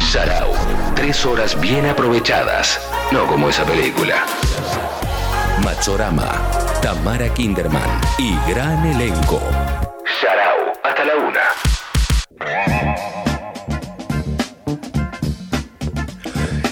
Sarau. 0.00 0.50
Tres 0.96 1.24
horas 1.24 1.58
bien 1.60 1.86
aprovechadas. 1.86 2.80
No 3.12 3.24
como 3.28 3.50
esa 3.50 3.64
película. 3.64 4.16
Machorama. 5.64 6.30
Tamara 6.80 7.28
Kinderman. 7.32 8.00
Y 8.18 8.34
gran 8.50 8.84
elenco. 8.86 9.40
Sarau. 10.20 10.72
Hasta 10.82 11.04
la 11.04 11.16
una. 11.16 11.40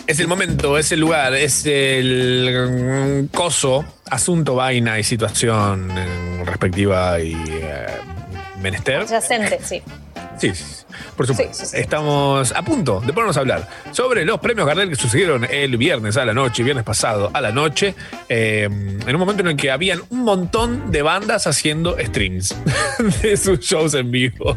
Es 0.07 0.19
el 0.19 0.27
momento, 0.27 0.77
es 0.77 0.91
el 0.91 0.99
lugar, 0.99 1.35
es 1.35 1.65
el 1.67 3.29
coso, 3.33 3.85
asunto, 4.11 4.57
vaina 4.57 4.99
y 4.99 5.05
situación 5.05 5.89
eh, 5.97 6.43
respectiva 6.45 7.21
y 7.21 7.33
eh, 7.33 7.87
menester. 8.61 9.03
Adyacente, 9.03 9.61
sí. 9.63 9.81
Sí, 10.41 10.55
sí, 10.55 10.65
sí, 10.65 10.85
por 11.17 11.27
supuesto. 11.27 11.77
Estamos 11.77 12.53
a 12.53 12.63
punto 12.63 13.01
de 13.01 13.13
ponernos 13.13 13.37
a 13.37 13.41
hablar 13.41 13.69
sobre 13.93 14.25
los 14.25 14.41
premios 14.41 14.67
Gardel 14.67 14.89
que 14.89 14.97
sucedieron 14.97 15.47
el 15.51 15.77
viernes 15.77 16.17
a 16.17 16.25
la 16.25 16.33
noche, 16.33 16.63
viernes 16.63 16.85
pasado 16.85 17.31
a 17.35 17.41
la 17.43 17.53
noche, 17.53 17.95
eh, 18.29 18.65
en 18.65 19.15
un 19.15 19.19
momento 19.19 19.43
en 19.43 19.49
el 19.49 19.57
que 19.57 19.71
habían 19.71 20.01
un 20.09 20.25
montón 20.25 20.91
de 20.91 21.03
bandas 21.03 21.47
haciendo 21.47 21.97
streams 21.99 22.57
de 23.23 23.37
sus 23.37 23.61
shows 23.61 23.93
en 23.95 24.11
vivo. 24.11 24.57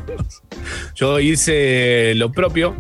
Yo 0.96 1.20
hice 1.20 2.14
lo 2.16 2.32
propio, 2.32 2.76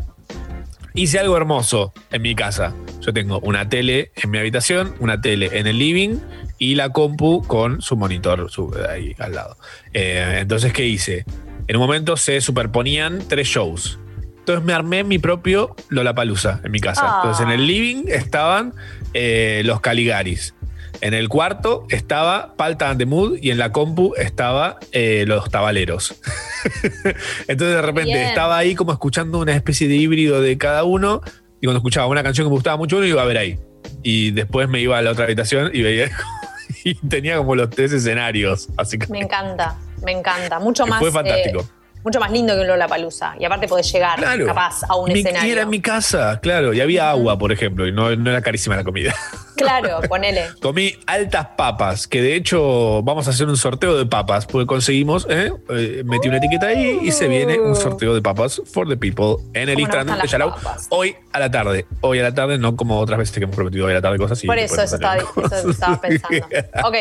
hice 0.93 1.19
algo 1.19 1.35
hermoso 1.35 1.91
en 2.11 2.21
mi 2.21 2.35
casa. 2.35 2.73
Yo 3.01 3.11
tengo 3.13 3.39
una 3.39 3.67
tele 3.67 4.11
en 4.15 4.31
mi 4.31 4.38
habitación, 4.38 4.95
una 4.99 5.19
tele 5.19 5.49
en 5.59 5.67
el 5.67 5.77
living 5.77 6.19
y 6.57 6.75
la 6.75 6.89
compu 6.89 7.41
con 7.45 7.81
su 7.81 7.97
monitor 7.97 8.49
su- 8.49 8.73
ahí 8.89 9.13
al 9.19 9.34
lado. 9.35 9.57
Eh, 9.93 10.38
entonces, 10.39 10.71
¿qué 10.71 10.85
hice? 10.85 11.25
En 11.73 11.77
un 11.77 11.87
momento 11.87 12.17
se 12.17 12.39
superponían 12.39 13.23
tres 13.27 13.47
shows. 13.47 13.97
Entonces 14.37 14.63
me 14.63 14.73
armé 14.73 15.03
mi 15.03 15.17
propio 15.17 15.75
Lollapalooza 15.89 16.61
en 16.63 16.71
mi 16.71 16.79
casa. 16.79 17.01
Ah. 17.03 17.21
Entonces 17.23 17.47
en 17.47 17.51
el 17.51 17.65
living 17.65 18.03
estaban 18.09 18.75
eh, 19.15 19.63
los 19.65 19.81
Caligaris. 19.81 20.53
En 21.01 21.15
el 21.15 21.29
cuarto 21.29 21.87
estaba 21.89 22.55
Palta 22.57 22.91
and 22.91 22.99
the 22.99 23.07
Mood 23.07 23.39
y 23.41 23.49
en 23.49 23.57
la 23.57 23.71
compu 23.71 24.13
estaba 24.17 24.77
eh, 24.91 25.25
los 25.25 25.49
Tabaleros. 25.49 26.13
Entonces 27.47 27.75
de 27.75 27.81
repente 27.81 28.13
Bien. 28.13 28.27
estaba 28.27 28.55
ahí 28.55 28.75
como 28.75 28.91
escuchando 28.91 29.39
una 29.39 29.55
especie 29.55 29.87
de 29.87 29.95
híbrido 29.95 30.41
de 30.41 30.55
cada 30.59 30.83
uno 30.83 31.23
y 31.59 31.65
cuando 31.65 31.79
escuchaba 31.79 32.05
una 32.05 32.21
canción 32.21 32.45
que 32.45 32.49
me 32.49 32.55
gustaba 32.55 32.77
mucho 32.77 32.97
uno 32.97 33.07
iba 33.07 33.23
a 33.23 33.25
ver 33.25 33.39
ahí. 33.39 33.57
Y 34.03 34.29
después 34.29 34.69
me 34.69 34.79
iba 34.79 34.99
a 34.99 35.01
la 35.01 35.09
otra 35.09 35.23
habitación 35.23 35.71
y 35.73 35.81
veía 35.81 36.11
y 36.83 36.93
tenía 36.93 37.37
como 37.37 37.55
los 37.55 37.71
tres 37.71 37.93
escenarios. 37.93 38.69
Así 38.77 38.99
que 38.99 39.07
Me 39.07 39.21
encanta, 39.21 39.75
me 40.03 40.11
encanta. 40.11 40.59
Mucho 40.59 40.84
Que 40.85 40.89
más. 40.91 40.99
fue 40.99 41.11
fantástico. 41.11 41.61
eh, 41.61 41.65
mucho 42.03 42.19
más 42.19 42.31
lindo 42.31 42.53
que 42.53 42.59
un 42.61 42.67
Lollapalooza. 42.67 43.35
Y 43.39 43.45
aparte 43.45 43.65
podés 43.67 43.89
llegar, 43.89 44.17
Claro. 44.19 44.45
capaz, 44.45 44.84
a 44.89 44.95
un 44.97 45.07
Mi- 45.09 45.19
y 45.19 45.21
escenario. 45.21 45.53
era 45.53 45.61
en 45.61 45.69
mi 45.69 45.80
casa, 45.80 46.38
claro, 46.41 46.73
y 46.73 46.81
había 46.81 47.09
agua, 47.09 47.38
por 47.38 47.53
ejemplo, 47.53 47.88
y 47.88 47.93
no, 47.93 48.13
no 48.17 48.30
era 48.30 48.41
carísima 48.41 48.75
la 48.75 48.84
comida. 48.84 49.13
Claro, 49.55 50.01
ponele. 50.09 50.47
Comí 50.63 50.95
altas 51.05 51.49
papas, 51.55 52.07
que 52.07 52.23
de 52.23 52.35
hecho 52.35 53.03
vamos 53.03 53.27
a 53.27 53.30
hacer 53.30 53.47
un 53.47 53.55
sorteo 53.55 53.95
de 53.95 54.05
papas, 54.07 54.47
porque 54.47 54.65
conseguimos, 54.65 55.27
¿eh? 55.30 55.53
Eh, 55.69 56.01
metí 56.05 56.27
una 56.27 56.38
etiqueta 56.38 56.67
ahí 56.67 56.99
y 57.03 57.11
se 57.11 57.27
viene 57.27 57.59
un 57.59 57.75
sorteo 57.75 58.15
de 58.15 58.21
papas 58.21 58.59
for 58.73 58.89
the 58.89 58.97
people 58.97 59.35
en 59.53 59.69
el 59.69 59.75
¿Cómo 59.75 59.88
nos 59.88 59.95
Instagram 59.95 60.21
de 60.21 60.27
Yarau 60.27 60.53
hoy 60.89 61.15
a 61.31 61.39
la 61.39 61.51
tarde. 61.51 61.85
Hoy 62.01 62.19
a 62.19 62.23
la 62.23 62.34
tarde, 62.34 62.57
no 62.57 62.75
como 62.75 62.99
otras 62.99 63.19
veces 63.19 63.38
que 63.38 63.43
hemos 63.43 63.55
prometido 63.55 63.85
hoy 63.85 63.91
a 63.91 63.95
la 63.95 64.01
tarde 64.01 64.17
cosas 64.17 64.39
así. 64.39 64.47
Por 64.47 64.57
eso, 64.57 64.81
eso 64.81 64.95
estaba, 64.95 65.17
eso 65.17 65.69
estaba 65.69 66.01
pensando. 66.01 66.45
Ok, 66.84 66.95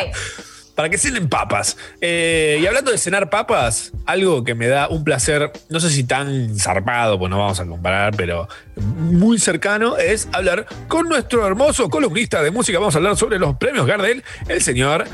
Para 0.75 0.89
que 0.89 0.97
cenen 0.97 1.29
papas. 1.29 1.77
Eh, 2.01 2.59
y 2.63 2.67
hablando 2.67 2.91
de 2.91 2.99
cenar 2.99 3.29
papas, 3.29 3.93
algo 4.07 4.43
que 4.43 4.55
me 4.55 4.69
da 4.69 4.89
un 4.89 5.05
placer, 5.05 5.53
no 5.69 5.81
sé 5.81 5.91
si 5.91 6.05
tan 6.05 6.59
zarpado, 6.59 7.19
pues 7.19 7.31
no 7.31 7.39
vamos 7.39 7.61
a 7.61 7.67
comparar, 7.67 8.17
pero 8.17 8.49
muy 8.77 9.39
cercano, 9.39 9.99
es 9.99 10.29
hablar 10.33 10.67
con 10.89 11.09
nuestro 11.09 11.47
hermoso 11.47 11.91
columnista 11.91 12.43
de 12.43 12.51
música. 12.51 12.79
Vamos 12.79 12.95
a 12.95 12.99
hablar 12.99 13.17
sobre 13.17 13.39
los 13.39 13.57
premios 13.57 13.87
Gardel, 13.87 14.25
el 14.49 14.63
señor 14.63 15.05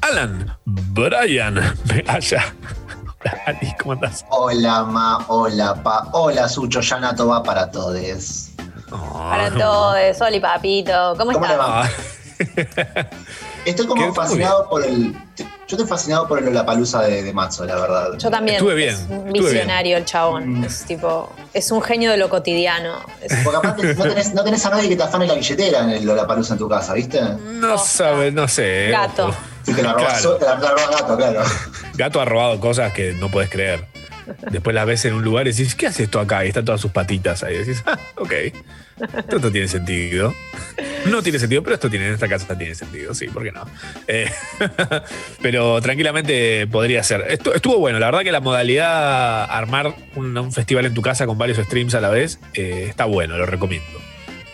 Alan 0.00 0.56
Bryan. 0.64 1.58
Allá. 2.08 2.54
Hola, 3.24 3.58
¿cómo 3.80 3.92
andás? 3.92 4.24
Hola, 4.28 4.84
Ma, 4.84 5.24
hola, 5.28 5.74
Pa, 5.82 6.08
hola, 6.12 6.48
Sucho, 6.48 6.80
Yanato 6.80 7.28
va 7.28 7.42
para 7.42 7.70
todos. 7.70 8.50
para 8.90 9.50
todos. 9.50 10.20
Oli, 10.20 10.40
papito. 10.40 11.14
¿Cómo, 11.16 11.32
¿Cómo 11.32 11.46
estás? 11.46 11.90
Estoy 13.64 13.86
como 13.86 14.12
fascinado 14.14 14.68
por 14.68 14.84
el. 14.84 15.14
Yo 15.66 15.76
estoy 15.78 15.86
fascinado 15.86 16.28
por 16.28 16.42
la 16.42 16.66
palusa 16.66 17.00
de, 17.02 17.22
de 17.22 17.32
Matzo, 17.32 17.64
la 17.64 17.76
verdad. 17.76 18.08
Yo 18.18 18.30
también. 18.30 18.56
Estuve 18.56 18.74
bien, 18.74 18.94
Es 18.94 19.00
un 19.08 19.32
bien. 19.32 19.44
visionario 19.44 19.96
el 19.96 20.04
chabón. 20.04 20.60
Mm. 20.60 20.64
Es 20.64 20.84
tipo. 20.84 21.32
Es 21.54 21.70
un 21.70 21.80
genio 21.82 22.10
de 22.10 22.18
lo 22.18 22.28
cotidiano. 22.28 22.96
Es- 23.22 23.34
Porque 23.42 23.56
aparte 23.56 23.94
no 23.94 24.02
tenés, 24.04 24.34
no 24.34 24.44
tenés 24.44 24.64
a 24.66 24.70
nadie 24.70 24.88
que 24.90 24.96
te 24.96 25.02
afane 25.02 25.26
la 25.26 25.34
billetera 25.34 25.80
en 25.84 25.90
el 25.90 26.04
Lollapalooza 26.04 26.52
en 26.54 26.58
tu 26.58 26.68
casa, 26.68 26.92
¿viste? 26.92 27.20
No 27.42 27.78
sabe, 27.78 28.30
no 28.30 28.46
sé. 28.46 28.88
Gato. 28.90 29.28
ojo. 29.28 29.36
Sí, 29.64 29.72
te 29.72 29.82
la 29.82 29.94
robas, 29.94 30.20
Claro. 30.20 30.36
te 30.36 30.44
la, 30.44 30.56
te 30.58 30.62
la 30.62 30.70
robas 30.72 30.90
gato, 31.00 31.16
claro. 31.16 31.40
Gato 31.94 32.20
ha 32.20 32.24
robado 32.26 32.60
cosas 32.60 32.92
que 32.92 33.12
no 33.14 33.30
puedes 33.30 33.48
creer. 33.48 33.86
Después 34.50 34.74
las 34.74 34.86
ves 34.86 35.04
en 35.04 35.14
un 35.14 35.22
lugar 35.22 35.46
y 35.46 35.52
decís, 35.52 35.74
¿qué 35.74 35.86
hace 35.86 36.04
esto 36.04 36.20
acá? 36.20 36.44
Y 36.44 36.48
están 36.48 36.64
todas 36.64 36.80
sus 36.80 36.90
patitas 36.90 37.42
ahí. 37.42 37.54
Y 37.56 37.58
decís, 37.58 37.82
ah, 37.86 37.98
ok. 38.16 38.32
Esto 39.18 39.38
no 39.40 39.50
tiene 39.50 39.68
sentido. 39.68 40.34
No 41.06 41.22
tiene 41.22 41.38
sentido, 41.38 41.62
pero 41.62 41.74
esto 41.74 41.90
tiene 41.90 42.08
en 42.08 42.14
esta 42.14 42.28
casa 42.28 42.56
tiene 42.56 42.74
sentido, 42.74 43.14
sí, 43.14 43.26
¿por 43.26 43.42
qué 43.42 43.52
no? 43.52 43.66
Eh, 44.06 44.30
pero 45.42 45.80
tranquilamente 45.80 46.66
podría 46.66 47.02
ser. 47.02 47.26
Esto, 47.28 47.54
estuvo 47.54 47.78
bueno, 47.78 47.98
la 47.98 48.06
verdad 48.06 48.22
que 48.22 48.32
la 48.32 48.40
modalidad 48.40 49.44
armar 49.44 49.94
un, 50.14 50.36
un 50.36 50.52
festival 50.52 50.86
en 50.86 50.94
tu 50.94 51.02
casa 51.02 51.26
con 51.26 51.36
varios 51.36 51.58
streams 51.58 51.94
a 51.94 52.00
la 52.00 52.08
vez 52.08 52.38
eh, 52.54 52.86
está 52.88 53.04
bueno, 53.04 53.36
lo 53.36 53.46
recomiendo. 53.46 54.00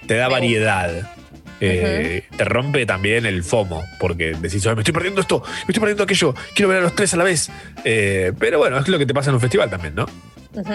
Te 0.07 0.15
da 0.15 0.29
variedad. 0.29 1.15
Eh, 1.61 2.25
Te 2.37 2.45
rompe 2.45 2.87
también 2.87 3.27
el 3.27 3.45
FOMO, 3.45 3.85
porque 3.99 4.33
decís, 4.41 4.67
"Ay, 4.67 4.75
me 4.75 4.81
estoy 4.81 4.95
perdiendo 4.95 5.21
esto, 5.21 5.43
me 5.45 5.51
estoy 5.73 5.81
perdiendo 5.81 6.05
aquello, 6.05 6.35
quiero 6.55 6.69
ver 6.71 6.79
a 6.79 6.81
los 6.83 6.95
tres 6.95 7.13
a 7.15 7.17
la 7.19 7.25
vez. 7.25 7.51
Eh, 7.85 8.33
pero 8.39 8.59
bueno, 8.59 8.79
es 8.79 8.89
lo 8.89 8.99
que 8.99 9.07
te 9.07 9.13
pasa 9.15 9.31
en 9.31 9.35
un 9.35 9.41
festival 9.41 9.69
también, 9.69 9.95
¿no? 9.95 10.07
Ujú. 10.53 10.73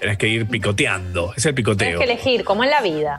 Tenés 0.00 0.18
que 0.18 0.28
ir 0.28 0.46
picoteando, 0.46 1.32
es 1.36 1.44
el 1.46 1.54
Tienes 1.54 1.56
picoteo. 1.56 1.98
que 1.98 2.04
elegir, 2.04 2.44
como 2.44 2.62
en 2.64 2.70
la 2.70 2.80
vida. 2.82 3.18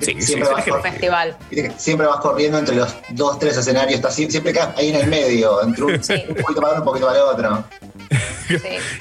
Sí, 0.00 0.12
sí, 0.18 0.22
Siempre 0.22 0.48
sí, 0.48 0.54
vas 0.54 0.64
por- 0.66 0.82
Festival. 0.82 1.36
Siempre 1.76 2.06
vas 2.08 2.16
corriendo 2.18 2.58
entre 2.58 2.74
los 2.74 2.94
dos, 3.10 3.38
tres 3.38 3.56
escenarios, 3.56 3.94
estás, 3.94 4.18
sie- 4.18 4.28
siempre 4.28 4.52
quedas 4.52 4.76
ahí 4.76 4.88
en 4.90 4.96
el 4.96 5.06
medio, 5.06 5.62
entre 5.62 5.84
un, 5.84 5.92
un 5.92 6.34
poquito 6.42 6.60
para 6.60 6.72
uno, 6.72 6.78
un 6.80 6.84
poquito 6.84 7.06
para 7.06 7.18
el 7.18 7.24
otro. 7.24 7.64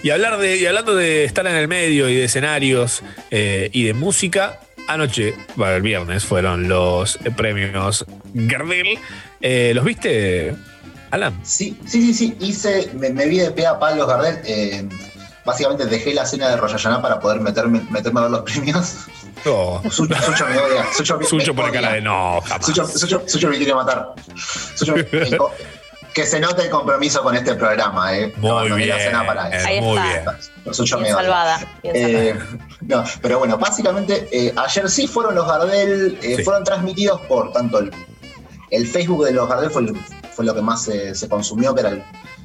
Y, 0.04 0.10
hablar 0.10 0.38
de, 0.38 0.56
y 0.56 0.66
hablando 0.66 0.96
de 0.96 1.26
estar 1.26 1.46
en 1.46 1.56
el 1.56 1.68
medio 1.68 2.08
y 2.08 2.16
de 2.16 2.24
escenarios 2.26 3.04
eh, 3.30 3.70
y 3.74 3.84
de 3.84 3.94
música, 3.94 4.60
anoche, 4.88 5.34
bueno, 5.56 5.74
el 5.76 5.82
viernes, 5.82 6.24
fueron 6.26 6.68
los 6.68 7.18
premios 7.36 8.06
Gardel. 8.34 8.98
Eh, 9.42 9.72
¿Los 9.76 9.84
viste, 9.86 10.56
Alan? 11.12 11.40
Sí, 11.44 11.78
sí, 11.86 12.02
sí, 12.02 12.14
sí. 12.14 12.38
Hice, 12.40 12.90
me, 12.94 13.10
me 13.10 13.26
vi 13.28 13.40
de 13.40 13.52
pe 13.52 13.66
a 13.68 13.78
palos 13.80 14.08
Gardel. 14.08 14.40
eh, 14.46 14.88
básicamente 15.46 15.86
dejé 15.86 16.14
la 16.14 16.26
cena 16.26 16.50
de 16.50 16.56
Royayaná 16.58 17.02
para 17.02 17.20
poder 17.20 17.42
meterme, 17.42 17.82
meterme 17.90 18.22
a 18.22 18.24
ver 18.24 18.32
los 18.32 18.42
premios. 18.42 18.96
No. 19.46 19.82
Sucho, 19.92 20.16
Sucho 20.22 20.46
me 20.48 20.58
odia. 20.58 20.86
Sucho, 20.96 21.18
me- 21.20 21.26
Sucho 21.26 21.54
me 21.54 21.62
pone 21.62 21.74
cara 21.74 21.94
de 21.94 22.02
no, 22.02 22.40
jamás. 22.42 22.66
Sucho, 22.66 22.88
Sucho- 22.88 23.24
Sucho 23.28 23.50
me 23.50 23.58
quiere 23.58 23.74
matar. 23.76 24.14
Sucho 24.76 24.96
me- 24.96 25.04
me- 25.12 25.38
que 26.14 26.26
se 26.26 26.40
note 26.40 26.64
el 26.64 26.70
compromiso 26.70 27.24
con 27.24 27.36
este 27.36 27.56
programa, 27.56 28.16
¿eh? 28.16 28.34
Muy 28.38 28.70
la 28.70 28.76
bien, 28.76 28.98
cena 29.00 29.26
para 29.26 29.50
eso. 29.50 29.68
Ahí 29.68 29.82
muy 29.82 29.98
está. 29.98 30.32
bien. 30.64 30.74
Salvada. 31.16 31.60
Bien 31.82 31.96
Eh, 31.96 32.40
no, 32.82 33.04
pero 33.22 33.40
bueno, 33.40 33.58
básicamente 33.58 34.28
eh, 34.32 34.54
ayer 34.56 34.90
sí 34.90 35.08
fueron 35.08 35.36
los 35.36 35.48
Gardel, 35.48 36.18
eh, 36.22 36.36
Sí. 36.38 36.44
fueron 36.44 36.64
transmitidos 36.64 37.20
por 37.22 37.52
tanto 37.52 37.80
el, 37.80 37.92
el 38.70 38.88
Facebook 38.88 39.26
de 39.26 39.34
los 39.34 39.48
Gardel 39.50 39.70
fue, 39.72 39.82
el- 39.84 39.96
fue 40.34 40.46
lo 40.46 40.54
que 40.56 40.62
más 40.62 40.84
se, 40.84 41.14
se 41.16 41.28
consumió, 41.28 41.74
que 41.74 41.82
era 41.82 41.90
el, 41.90 42.04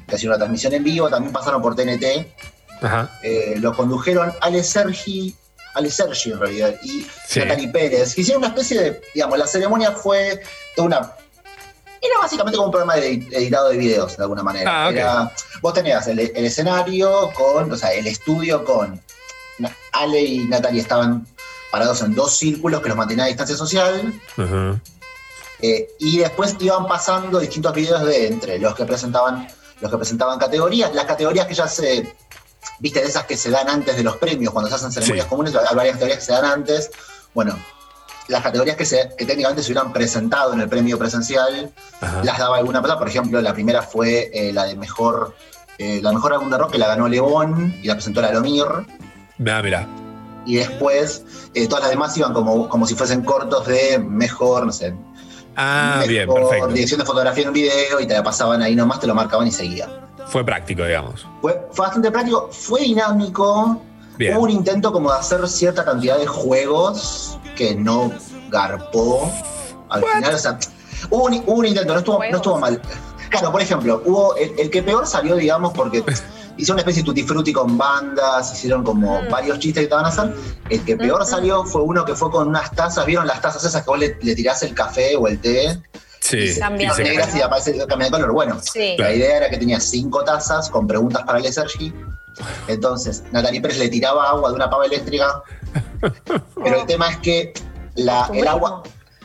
que 0.09 0.17
hacía 0.17 0.29
una 0.31 0.39
transmisión 0.39 0.73
en 0.75 0.85
vivo, 0.85 1.09
también 1.09 1.33
pasaron 1.33 1.61
por 1.63 1.75
TNT, 1.77 2.27
Ajá. 2.83 3.11
eh, 3.23 3.55
lo 3.59 3.75
condujeron 3.75 4.33
Ale 4.41 4.63
Sergi, 4.65 5.35
Ale 5.75 5.91
Sergi 5.91 6.33
en 6.33 6.41
realidad, 6.41 6.75
y 6.83 7.07
Sí. 7.27 7.41
Natalie 7.41 7.69
Pérez, 7.69 8.15
que 8.15 8.23
hicieron 8.23 8.43
una 8.43 8.49
especie 8.49 8.81
de, 8.81 9.01
digamos, 9.15 9.39
la 9.39 9.47
ceremonia 9.47 9.93
fue 9.93 10.41
toda 10.75 10.87
una... 10.89 11.13
Era 12.01 12.19
básicamente 12.21 12.57
como 12.57 12.67
un 12.67 12.73
programa 12.73 12.97
de 12.97 13.13
editado 13.33 13.69
de 13.71 13.77
videos, 13.77 14.17
de 14.17 14.23
alguna 14.23 14.43
manera. 14.43 14.85
Ah, 14.85 14.89
ok. 14.89 14.95
Era- 14.97 15.33
vos 15.61 15.75
tenías 15.75 16.07
el, 16.09 16.19
el 16.21 16.45
escenario 16.45 17.31
con, 17.35 17.71
o 17.73 17.77
sea, 17.77 17.93
el 17.93 18.07
estudio 18.07 18.65
con 18.65 19.01
Ale 19.93 20.21
y 20.21 20.39
Natalie 20.47 20.81
estaban 20.81 21.27
parados 21.73 22.01
en 22.03 22.15
dos 22.15 22.37
círculos 22.37 22.81
que 22.81 22.89
los 22.89 22.97
mantenían 22.97 23.25
a 23.25 23.29
distancia 23.29 23.57
social. 23.57 24.13
Eh, 25.61 25.89
y 25.99 26.19
después 26.19 26.55
iban 26.61 26.87
pasando 26.87 27.41
distintos 27.41 27.73
videos 27.75 28.05
de 28.05 28.29
entre 28.29 28.59
los 28.61 28.75
que 28.77 28.85
presentaban 28.85 29.49
los 29.81 29.91
que 29.91 29.97
presentaban 29.99 30.39
categorías. 30.39 30.95
Las 30.95 31.05
categorías 31.05 31.47
que 31.47 31.55
ya 31.55 31.67
se, 31.69 32.15
viste, 32.81 33.01
de 33.01 33.07
esas 33.07 33.25
que 33.27 33.37
se 33.37 33.51
dan 33.51 33.69
antes 33.69 33.97
de 33.97 34.03
los 34.03 34.17
premios, 34.17 34.53
cuando 34.53 34.69
se 34.69 34.75
hacen 34.77 34.91
ceremonias 34.93 35.25
Sí. 35.27 35.31
comunes, 35.31 35.55
hay 35.55 35.75
varias 35.77 35.95
categorías 35.95 36.19
que 36.21 36.25
se 36.25 36.33
dan 36.33 36.45
antes. 36.45 36.91
Bueno, 37.35 37.57
las 38.29 38.43
categorías 38.43 38.77
que, 38.77 38.85
se, 38.85 39.11
que 39.17 39.25
técnicamente 39.25 39.63
se 39.63 39.73
hubieran 39.73 39.93
presentado 39.93 40.53
en 40.53 40.61
el 40.61 40.69
premio 40.69 40.99
presencial, 40.99 41.71
las 42.23 42.39
daba 42.39 42.59
alguna 42.59 42.81
persona. 42.81 42.99
Por 42.99 43.09
ejemplo, 43.09 43.41
la 43.41 43.53
primera 43.53 43.83
fue 43.83 44.31
eh, 44.33 44.53
la 44.53 44.65
de 44.65 44.77
mejor, 44.77 45.35
eh, 45.79 46.01
la 46.03 46.13
mejor 46.13 46.35
álbum 46.35 46.51
de 46.51 46.59
rock 46.59 46.73
que 46.73 46.79
la 46.79 46.89
ganó 46.89 47.09
León 47.09 47.75
y 47.83 47.87
la 47.87 47.95
presentó 47.95 48.21
la 48.21 48.33
Lomir. 48.33 48.65
Ah, 48.67 49.61
mira. 49.63 49.89
Y 50.47 50.57
después 50.57 51.25
eh, 51.55 51.67
todas 51.67 51.83
las 51.85 51.91
demás 51.91 52.17
iban 52.17 52.33
como, 52.33 52.69
como 52.69 52.87
si 52.87 52.95
fuesen 52.95 53.23
cortos 53.23 53.67
de 53.67 53.99
mejor, 53.99 54.67
no 54.67 54.73
sé, 54.73 54.95
Ah, 55.61 56.05
bien, 56.07 56.29
perfecto. 56.33 56.69
dirección 56.69 57.01
de 57.01 57.07
fotografía 57.07 57.43
en 57.43 57.49
un 57.49 57.55
video 57.55 57.99
y 57.99 58.07
te 58.07 58.15
la 58.15 58.23
pasaban 58.23 58.63
ahí 58.63 58.77
nomás, 58.77 59.01
te 59.01 59.09
lo 59.09 59.15
marcaban 59.15 59.47
y 59.49 59.51
seguía. 59.51 59.89
Fue 60.29 60.45
práctico, 60.45 60.85
digamos. 60.85 61.27
Fue, 61.41 61.67
fue 61.73 61.87
bastante 61.87 62.13
práctico, 62.13 62.49
fue 62.53 62.83
dinámico. 62.83 63.83
Bien. 64.17 64.37
Hubo 64.37 64.45
un 64.45 64.51
intento 64.51 64.93
como 64.93 65.11
de 65.13 65.19
hacer 65.19 65.49
cierta 65.49 65.85
cantidad 65.85 66.17
de 66.19 66.27
juegos 66.27 67.38
que 67.59 67.75
no 67.75 68.13
garpó. 68.49 69.31
Al 69.91 70.05
final, 70.05 70.35
o 70.35 70.39
sea, 70.39 70.59
hubo 71.11 71.25
un, 71.25 71.35
hubo 71.47 71.55
un 71.59 71.67
intento, 71.67 71.93
no 71.93 71.99
estuvo, 71.99 72.19
no 72.31 72.37
estuvo 72.37 72.59
mal. 72.59 72.81
Claro, 73.31 73.53
por 73.53 73.61
ejemplo, 73.61 74.01
hubo 74.07 74.37
el, 74.37 74.59
el 74.59 74.71
que 74.71 74.83
peor 74.83 75.07
salió, 75.07 75.35
digamos, 75.37 75.73
porque 75.75 76.03
hicieron 76.57 76.75
una 76.77 76.81
especie 76.83 77.03
de 77.03 77.07
tutti 77.07 77.23
frutti 77.25 77.53
con 77.53 77.77
bandas, 77.77 78.53
hicieron 78.55 78.83
como 78.85 79.21
varios 79.29 79.59
chistes 79.59 79.81
que 79.81 79.85
estaban 79.85 80.07
a 80.07 80.09
hacer. 80.09 80.35
El 80.71 80.85
que 80.85 80.97
peor 80.97 81.27
salió 81.27 81.65
fue 81.65 81.83
uno 81.83 82.05
que 82.05 82.15
fue 82.15 82.31
con 82.31 82.49
unas 82.49 82.71
tazas, 82.73 83.05
¿vieron 83.05 83.27
las 83.27 83.41
tazas 83.43 83.65
esas 83.65 83.83
que 83.83 83.91
vos 83.91 83.99
le, 83.99 84.17
le 84.23 84.35
tirás 84.35 84.63
el 84.63 84.75
café 84.75 85.17
o 85.17 85.27
el 85.27 85.41
té? 85.41 85.83
Sí. 86.21 86.53
Se 86.53 86.61
de 86.61 87.05
negras 87.05 87.35
y 87.35 87.41
aparece 87.43 87.87
cambia 87.87 88.07
de 88.07 88.11
color. 88.13 88.33
Bueno, 88.33 88.59
Sí. 88.63 88.97
la 88.99 89.13
idea 89.13 89.39
era 89.39 89.51
que 89.51 89.57
tenía 89.57 89.81
cinco 89.81 90.25
tazas 90.25 90.69
con 90.69 90.87
preguntas 90.87 91.23
para 91.25 91.39
el 91.39 91.53
Sergi. 91.53 91.93
Entonces, 92.67 93.25
Natalie 93.33 93.61
Pérez 93.61 93.79
le 93.79 93.89
tiraba 93.89 94.29
agua 94.29 94.51
de 94.51 94.55
una 94.57 94.71
pava 94.71 94.85
eléctrica. 94.87 95.43
Pero 96.01 96.81
el 96.81 96.87
tema 96.87 97.11
es 97.11 97.17
que 97.19 97.53
la, 97.97 98.31
el 98.33 98.47
agua, 98.47 98.83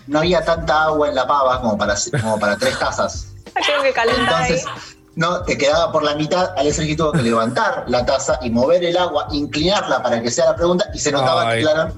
no 0.08 0.20
había 0.20 0.44
tanta 0.44 0.84
agua 0.84 1.10
en 1.10 1.16
la 1.16 1.28
pava 1.28 1.62
como 1.62 1.78
para, 1.78 1.96
como 2.22 2.40
para 2.40 2.58
tres 2.58 2.78
tazas. 2.80 3.28
Tengo 3.68 3.84
que 3.84 3.94
calentar 3.94 4.44
ahí. 4.44 4.54
Entonces, 4.54 4.94
no, 5.16 5.44
te 5.44 5.58
quedaba 5.58 5.92
por 5.92 6.04
la 6.04 6.16
mitad. 6.16 6.52
Ale 6.58 6.74
Sergi 6.74 6.96
tuvo 6.96 7.12
que 7.12 7.22
levantar 7.22 7.86
la 7.88 8.06
taza 8.06 8.40
y 8.42 8.50
mover 8.50 8.84
el 8.84 8.98
agua, 8.98 9.28
inclinarla 9.32 10.02
para 10.02 10.22
que 10.22 10.32
sea 10.32 10.46
la 10.46 10.56
pregunta. 10.56 10.86
Y 10.94 11.00
se 11.00 11.12
notaba 11.12 11.50
Ay. 11.50 11.58
que, 11.58 11.64
claro, 11.64 11.94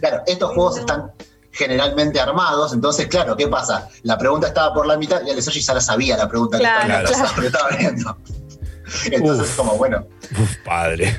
claro, 0.00 0.22
estos 0.26 0.52
juegos 0.52 0.78
están 0.78 1.10
generalmente 1.50 2.20
armados. 2.20 2.72
Entonces, 2.72 3.08
claro, 3.08 3.36
¿qué 3.36 3.48
pasa? 3.48 3.88
La 4.02 4.16
pregunta 4.16 4.48
estaba 4.48 4.72
por 4.72 4.86
la 4.86 4.96
mitad 4.96 5.22
y 5.26 5.30
Ale 5.30 5.42
Sergi 5.42 5.60
ya 5.60 5.74
la 5.74 5.80
sabía 5.80 6.16
la 6.16 6.28
pregunta 6.28 6.58
Claro, 6.58 6.86
que 6.86 6.92
estaba, 6.92 6.98
en 6.98 7.04
la 7.04 7.10
taza, 7.10 7.34
claro. 7.34 7.46
estaba 7.46 7.68
viendo. 7.76 8.16
Entonces, 9.04 9.54
como 9.56 9.76
bueno. 9.76 10.06
Uf, 10.40 10.56
padre. 10.64 11.18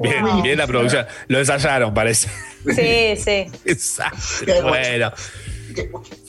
Bien, 0.00 0.42
bien 0.42 0.58
la 0.58 0.66
producción. 0.66 1.06
Lo 1.28 1.38
ensayaron, 1.38 1.94
parece. 1.94 2.28
Sí, 2.64 3.16
sí. 3.24 3.50
Exacto. 3.64 4.18
Qué 4.44 4.60
Bueno. 4.62 5.12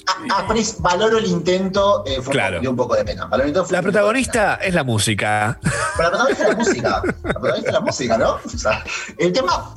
a- 0.05 0.41
aprecio- 0.47 0.77
valoro 0.79 1.17
el 1.17 1.25
intento, 1.25 2.03
eh, 2.05 2.21
fue 2.21 2.31
Claro. 2.33 2.59
un, 2.67 2.75
poco 2.75 2.95
de 2.95 3.03
pena. 3.05 3.25
Valoro 3.25 3.43
el 3.43 3.49
intento, 3.49 3.65
fue 3.67 3.77
La 3.77 3.81
protagonista 3.81 4.55
es 4.55 4.73
la 4.73 4.83
música. 4.83 5.59
Pero 5.97 6.11
la 6.11 6.25
protagonista 6.25 6.43
es 6.43 6.49
la 6.49 6.55
música. 6.55 7.01
La 7.23 7.33
protagonista 7.33 7.69
es 7.69 7.73
la 7.73 7.79
música, 7.81 8.17
¿no? 8.17 8.39
O 8.45 8.49
sea, 8.49 8.83
el 9.17 9.33
tema. 9.33 9.73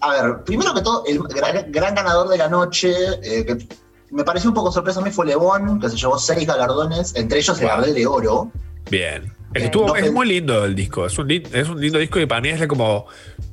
A 0.00 0.12
ver, 0.12 0.44
primero 0.44 0.74
que 0.74 0.82
todo, 0.82 1.04
el 1.06 1.18
gran, 1.22 1.70
gran 1.72 1.94
ganador 1.94 2.28
de 2.28 2.38
la 2.38 2.48
noche, 2.48 2.92
eh, 3.22 3.44
que 3.46 3.66
me 4.10 4.24
pareció 4.24 4.50
un 4.50 4.54
poco 4.54 4.72
sorpresa 4.72 5.00
a 5.00 5.02
mí, 5.02 5.10
fue 5.10 5.26
Lebón, 5.26 5.80
que 5.80 5.88
se 5.88 5.96
llevó 5.96 6.18
seis 6.18 6.46
galardones, 6.46 7.14
entre 7.16 7.38
ellos 7.38 7.60
el. 7.60 7.66
Gardel 7.68 7.94
de 7.94 8.06
Oro. 8.06 8.50
Bien. 8.90 9.32
Es, 9.48 9.52
que 9.52 9.58
Bien. 9.60 9.64
estuvo- 9.66 9.88
No 9.88 9.96
es 9.96 10.12
muy 10.12 10.28
lindo 10.28 10.64
el 10.64 10.74
disco. 10.74 11.06
Es 11.06 11.18
un, 11.18 11.30
es 11.30 11.68
un 11.68 11.80
lindo 11.80 11.98
disco 11.98 12.18
y 12.20 12.26
para 12.26 12.40
mí 12.40 12.48
es 12.50 12.66
como 12.66 13.06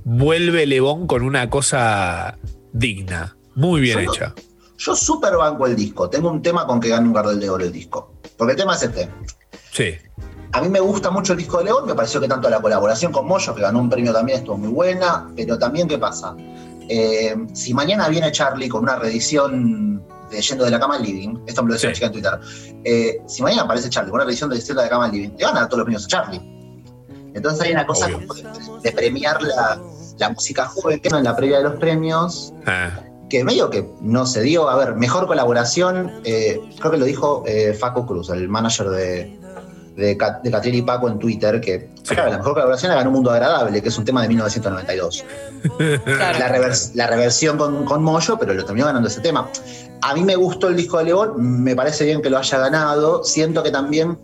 vuelve 0.04 0.66
Lebón 0.66 1.08
con 1.08 1.24
una 1.24 1.50
cosa 1.50 2.38
digna. 2.74 3.36
Muy 3.56 3.82
bien 3.82 4.00
Yo 4.00 4.06
no- 4.06 4.14
hecha. 4.14 4.34
Yo 4.78 4.96
súper 4.96 5.38
banco 5.38 5.66
el 5.68 5.76
disco. 5.76 6.10
Tengo 6.10 6.30
un 6.30 6.42
tema 6.42 6.68
con 6.68 6.82
que 6.82 6.90
gane 6.90 7.08
un 7.08 7.14
Gardel 7.14 7.40
de 7.40 7.50
Oro 7.50 7.64
el 7.64 7.72
disco. 7.72 8.14
Porque 8.38 8.52
el 8.52 8.58
tema 8.58 8.76
es 8.76 8.84
este. 8.84 9.10
Sí. 9.72 9.96
A 10.52 10.62
mí 10.62 10.68
me 10.70 10.80
gusta 10.82 11.10
mucho 11.12 11.34
el 11.34 11.40
disco 11.40 11.58
de 11.60 11.66
León, 11.66 11.86
me 11.86 11.94
pareció 11.96 12.20
que 12.22 12.28
tanto 12.28 12.50
la 12.50 12.62
colaboración 12.62 13.12
con 13.12 13.26
Moyo, 13.28 13.54
que 13.56 13.62
ganó 13.62 13.80
un 13.80 13.90
premio 13.90 14.14
también, 14.14 14.40
estuvo 14.40 14.58
muy 14.58 14.70
buena, 14.70 15.28
pero 15.36 15.58
también, 15.58 15.88
¿qué 15.88 15.98
pasa? 15.98 16.36
Eh, 16.88 17.36
si 17.54 17.74
mañana 17.74 18.08
viene 18.10 18.32
Charlie 18.32 18.70
con 18.70 18.84
una 18.84 18.96
reedición 18.98 20.02
de 20.36 20.42
Yendo 20.42 20.66
de 20.66 20.72
la 20.72 20.80
Cama 20.80 20.96
al 20.96 21.04
Living, 21.04 21.38
esto 21.48 21.64
me 21.64 21.70
lo 21.70 21.74
decía 21.76 21.82
Sí. 21.82 21.88
una 21.88 21.94
chica 21.96 22.06
en 22.08 22.12
Twitter, 22.12 22.40
eh, 22.84 23.22
si 23.28 23.42
mañana 23.44 23.64
aparece 23.64 23.90
Charlie 23.90 24.10
con 24.12 24.18
una 24.20 24.26
reedición 24.26 24.50
de 24.50 24.58
Yendo 24.60 24.82
de 24.82 24.86
la 24.86 24.90
Cama 24.90 25.06
al 25.06 25.12
Living, 25.12 25.30
le 25.38 25.46
van 25.46 25.58
a 25.58 25.60
dar 25.62 25.70
todos 25.70 25.80
los 25.80 25.86
premios 25.86 26.06
a 26.06 26.08
Charlie. 26.08 26.42
Entonces 27.34 27.62
hay 27.62 27.72
una 27.74 27.86
cosa 27.86 28.10
como 28.12 28.34
de, 28.34 28.46
de 28.84 28.92
premiar 28.94 29.42
la, 29.42 29.82
la 30.20 30.30
música 30.30 30.66
joven, 30.68 31.00
que 31.02 31.10
no 31.10 31.18
en 31.18 31.24
la 31.26 31.36
previa 31.36 31.58
de 31.58 31.64
los 31.64 31.76
premios, 31.76 32.54
Ah, 32.66 32.92
que 33.30 33.44
medio 33.44 33.70
que 33.70 33.90
no 34.02 34.26
se 34.26 34.42
dio. 34.42 34.70
A 34.70 34.76
ver, 34.78 34.96
mejor 34.96 35.28
colaboración, 35.28 36.22
eh, 36.24 36.62
creo 36.80 36.92
que 36.92 36.98
lo 36.98 37.06
dijo 37.06 37.44
eh, 37.46 37.74
Faco 37.78 38.06
Cruz, 38.06 38.30
el 38.30 38.48
manager 38.48 38.88
de, 38.90 39.38
de, 39.98 40.16
Ca- 40.16 40.40
de 40.44 40.52
Catriel 40.52 40.76
y 40.78 40.82
Paco 40.84 41.10
en 41.10 41.18
Twitter, 41.20 41.60
que 41.60 41.90
claro, 42.08 42.30
la 42.32 42.38
mejor 42.38 42.54
colaboración 42.54 42.90
la 42.92 42.96
ganó 42.98 43.10
Un 43.10 43.16
Mundo 43.16 43.32
Agradable, 43.32 43.82
que 43.82 43.90
es 43.90 43.98
un 43.98 44.06
tema 44.06 44.22
de 44.22 44.28
1992. 44.30 45.26
La, 46.06 46.50
revers- 46.50 46.92
la 46.94 47.08
reversión 47.08 47.58
con, 47.58 47.84
con 47.84 48.04
Moyo, 48.04 48.38
pero 48.38 48.54
lo 48.54 48.64
terminó 48.64 48.86
ganando 48.86 49.08
ese 49.10 49.20
tema. 49.22 49.50
A 50.08 50.14
mí 50.14 50.24
me 50.24 50.36
gustó 50.36 50.68
el 50.68 50.76
disco 50.76 51.00
de 51.00 51.06
León, 51.06 51.64
me 51.64 51.76
parece 51.76 52.06
bien 52.06 52.22
que 52.22 52.30
lo 52.30 52.38
haya 52.38 52.58
ganado. 52.60 53.24
Siento 53.24 53.64
que 53.64 53.72
también 53.72 54.20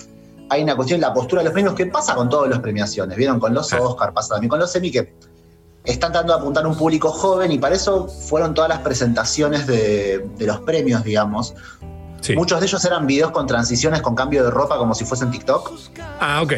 hay 0.49 0.61
una 0.61 0.75
cuestión, 0.75 1.01
la 1.01 1.11
postura 1.11 1.41
de 1.41 1.45
los 1.45 1.53
premios, 1.53 1.73
que 1.73 1.87
pasa 1.87 2.13
con 2.13 2.29
todas 2.29 2.49
las 2.49 2.59
premiaciones. 2.59 3.17
Vieron 3.17 3.39
con 3.39 3.53
los 3.53 3.73
Oscar, 3.73 4.13
pasa 4.13 4.35
también 4.35 4.49
con 4.49 4.59
los 4.59 4.75
Emmy, 4.75 4.91
que 4.91 5.15
están 5.83 6.11
tratando 6.11 6.33
de 6.33 6.39
apuntar 6.39 6.65
a 6.65 6.67
un 6.67 6.77
público 6.77 7.09
joven 7.09 7.51
y 7.51 7.57
para 7.57 7.73
eso 7.73 8.07
fueron 8.07 8.53
todas 8.53 8.69
las 8.69 8.79
presentaciones 8.79 9.65
de, 9.65 10.19
de 10.37 10.45
los 10.45 10.59
premios, 10.59 11.03
digamos. 11.03 11.55
Sí. 12.19 12.35
Muchos 12.35 12.59
de 12.59 12.67
ellos 12.67 12.85
eran 12.85 13.07
videos 13.07 13.31
con 13.31 13.47
transiciones, 13.47 14.03
con 14.03 14.13
cambio 14.13 14.43
de 14.43 14.51
ropa, 14.51 14.77
como 14.77 14.93
si 14.93 15.03
fuesen 15.05 15.31
TikTok, 15.31 15.71
Ah, 16.19 16.41
ok. 16.43 16.49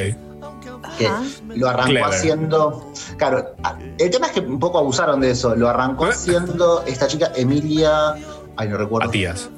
que 0.97 1.09
lo 1.55 1.69
arrancó 1.69 1.91
Clever. 1.91 2.09
haciendo. 2.13 2.91
Claro, 3.17 3.55
el 3.97 4.09
tema 4.09 4.27
es 4.27 4.33
que 4.33 4.41
un 4.41 4.59
poco 4.59 4.79
abusaron 4.79 5.21
de 5.21 5.31
eso. 5.31 5.55
Lo 5.55 5.69
arrancó 5.69 6.07
¿Eh? 6.07 6.09
haciendo 6.09 6.83
esta 6.85 7.07
chica 7.07 7.31
Emilia. 7.37 8.15
Ay, 8.57 8.67
no 8.69 8.77
recuerdo. 8.77 9.07
Matías. 9.07 9.49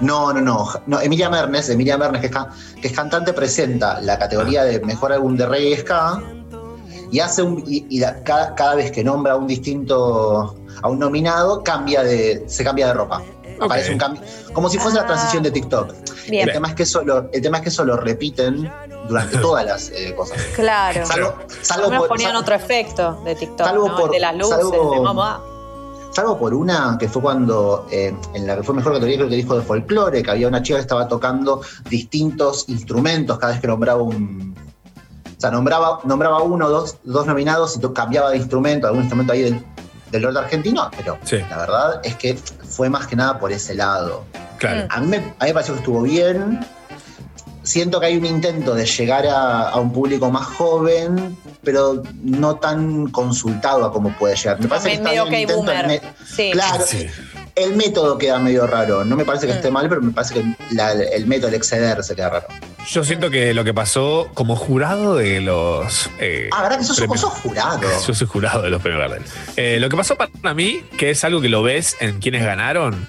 No, 0.00 0.32
no, 0.32 0.40
no, 0.40 0.66
no. 0.86 1.00
Emilia 1.00 1.28
Mernes, 1.28 1.68
Emilia 1.68 1.98
Mernes, 1.98 2.20
que 2.20 2.26
es, 2.28 2.32
que 2.80 2.88
es 2.88 2.92
cantante, 2.94 3.32
presenta 3.32 4.00
la 4.00 4.18
categoría 4.18 4.64
de 4.64 4.80
mejor 4.80 5.12
álbum 5.12 5.36
de 5.36 5.46
reggae 5.46 5.70
y 5.72 5.76
ska 5.76 6.22
y 7.12 7.18
hace 7.20 7.42
un 7.42 7.62
y, 7.66 7.86
y 7.90 7.98
la- 8.00 8.22
cada, 8.22 8.54
cada 8.54 8.76
vez 8.76 8.92
que 8.92 9.02
nombra 9.02 9.32
a 9.32 9.36
un 9.36 9.46
distinto 9.48 10.54
a 10.82 10.88
un 10.88 10.98
nominado 10.98 11.62
cambia 11.64 12.02
de 12.02 12.44
se 12.46 12.64
cambia 12.64 12.86
de 12.86 12.94
ropa. 12.94 13.22
Aparece 13.60 13.92
un 13.92 13.98
cambio, 13.98 14.22
como 14.54 14.70
si 14.70 14.78
fuese 14.78 14.96
la 14.96 15.06
transición 15.06 15.42
de 15.42 15.50
TikTok. 15.50 15.92
Bien. 16.30 16.48
El 16.48 16.54
tema 16.54 16.68
es 16.68 16.74
que 16.76 16.84
eso 16.84 17.02
lo, 17.02 17.28
el 17.30 17.42
tema 17.42 17.58
es 17.58 17.62
que 17.64 17.68
eso 17.68 17.84
lo 17.84 17.96
repiten 17.98 18.72
durante 19.06 19.36
todas 19.42 19.66
las 19.66 19.90
eh, 19.90 20.14
cosas. 20.16 20.38
Claro. 20.54 21.04
Salvo, 21.04 21.34
salvo 21.60 21.90
por, 21.98 22.08
ponían 22.08 22.36
otro 22.36 22.54
efecto 22.54 23.20
de 23.24 23.34
TikTok, 23.34 23.66
salvo 23.66 23.88
¿no? 23.88 23.96
por- 23.96 24.10
de 24.12 24.20
las 24.20 24.34
luces, 24.34 24.56
salvo- 24.56 24.94
de 24.94 25.00
mamá. 25.00 25.42
Salvo 26.12 26.36
por 26.38 26.52
una 26.54 26.96
que 26.98 27.08
fue 27.08 27.22
cuando, 27.22 27.86
eh, 27.90 28.14
en 28.34 28.46
la 28.46 28.56
que 28.56 28.62
fue 28.64 28.74
mejor 28.74 28.92
categoría, 28.94 29.16
creo 29.18 29.28
que 29.28 29.36
dijo 29.36 29.56
de 29.56 29.62
folclore, 29.62 30.22
que 30.22 30.30
había 30.30 30.48
una 30.48 30.60
chica 30.62 30.76
que 30.78 30.82
estaba 30.82 31.06
tocando 31.06 31.60
distintos 31.88 32.68
instrumentos 32.68 33.38
cada 33.38 33.52
vez 33.52 33.60
que 33.60 33.68
nombraba 33.68 34.02
un. 34.02 34.54
O 35.36 35.40
sea, 35.40 35.50
nombraba, 35.50 36.00
nombraba 36.04 36.42
uno 36.42 36.68
dos, 36.68 36.96
dos 37.04 37.26
nominados 37.26 37.76
y 37.76 37.80
cambiaba 37.92 38.30
de 38.30 38.38
instrumento, 38.38 38.86
algún 38.88 39.02
instrumento 39.02 39.32
ahí 39.32 39.42
del, 39.42 39.64
del 40.10 40.22
norte 40.22 40.38
argentino, 40.40 40.90
pero 40.96 41.16
Sí. 41.24 41.38
la 41.48 41.56
verdad 41.58 42.00
es 42.04 42.16
que 42.16 42.34
fue 42.36 42.90
más 42.90 43.06
que 43.06 43.16
nada 43.16 43.38
por 43.38 43.52
ese 43.52 43.74
lado. 43.74 44.24
Claro. 44.58 44.86
A 44.90 45.00
mí, 45.00 45.06
me, 45.06 45.16
a 45.16 45.20
mí 45.20 45.34
me 45.40 45.54
pareció 45.54 45.74
que 45.74 45.80
estuvo 45.80 46.02
bien. 46.02 46.60
Siento 47.70 48.00
que 48.00 48.06
hay 48.06 48.16
un 48.16 48.26
intento 48.26 48.74
de 48.74 48.84
llegar 48.84 49.26
a, 49.28 49.68
a 49.68 49.78
un 49.78 49.92
público 49.92 50.28
más 50.28 50.44
joven, 50.44 51.36
pero 51.62 52.02
no 52.22 52.56
tan 52.56 53.06
consultado 53.10 53.84
a 53.84 53.92
cómo 53.92 54.12
puede 54.18 54.34
llegar. 54.34 54.58
Me 54.60 54.66
parece 54.66 54.88
que 54.88 54.94
está 54.94 55.08
medio 55.10 55.24
bien 55.26 55.34
el 55.42 55.46
que 55.46 55.52
intento, 55.54 55.86
me- 55.86 56.00
Sí. 56.26 56.50
Claro, 56.52 56.84
Sí. 56.84 57.06
el 57.54 57.76
método 57.76 58.18
queda 58.18 58.40
medio 58.40 58.66
raro. 58.66 59.04
No 59.04 59.14
me 59.14 59.24
parece 59.24 59.46
que 59.46 59.52
Mm. 59.52 59.56
esté 59.56 59.70
mal, 59.70 59.88
pero 59.88 60.00
me 60.02 60.10
parece 60.12 60.34
que 60.34 60.44
la- 60.74 60.90
el 60.92 61.26
método, 61.28 61.46
el 61.48 61.54
exceder, 61.54 62.02
se 62.02 62.16
queda 62.16 62.30
raro. 62.30 62.46
Yo 62.90 63.04
siento 63.04 63.30
que 63.30 63.54
lo 63.54 63.62
que 63.62 63.72
pasó 63.72 64.28
como 64.34 64.56
jurado 64.56 65.14
de 65.14 65.40
los. 65.40 66.10
eh, 66.18 66.48
Ah, 66.52 66.62
¿verdad 66.64 66.78
que 66.78 66.84
sos, 66.84 66.96
premios- 66.96 67.22
vos 67.22 67.32
sos 67.32 67.40
jurado? 67.40 67.80
Yo 68.08 68.14
soy 68.14 68.26
jurado 68.26 68.62
de 68.62 68.70
los 68.70 68.82
premios 68.82 69.00
Gardel. 69.02 69.22
Eh, 69.56 69.78
lo 69.78 69.88
que 69.88 69.96
pasó 69.96 70.16
para 70.16 70.54
mí, 70.54 70.80
que 70.98 71.10
es 71.10 71.22
algo 71.22 71.40
que 71.40 71.48
lo 71.48 71.62
ves 71.62 71.96
en 72.00 72.18
quienes 72.18 72.44
ganaron, 72.44 73.06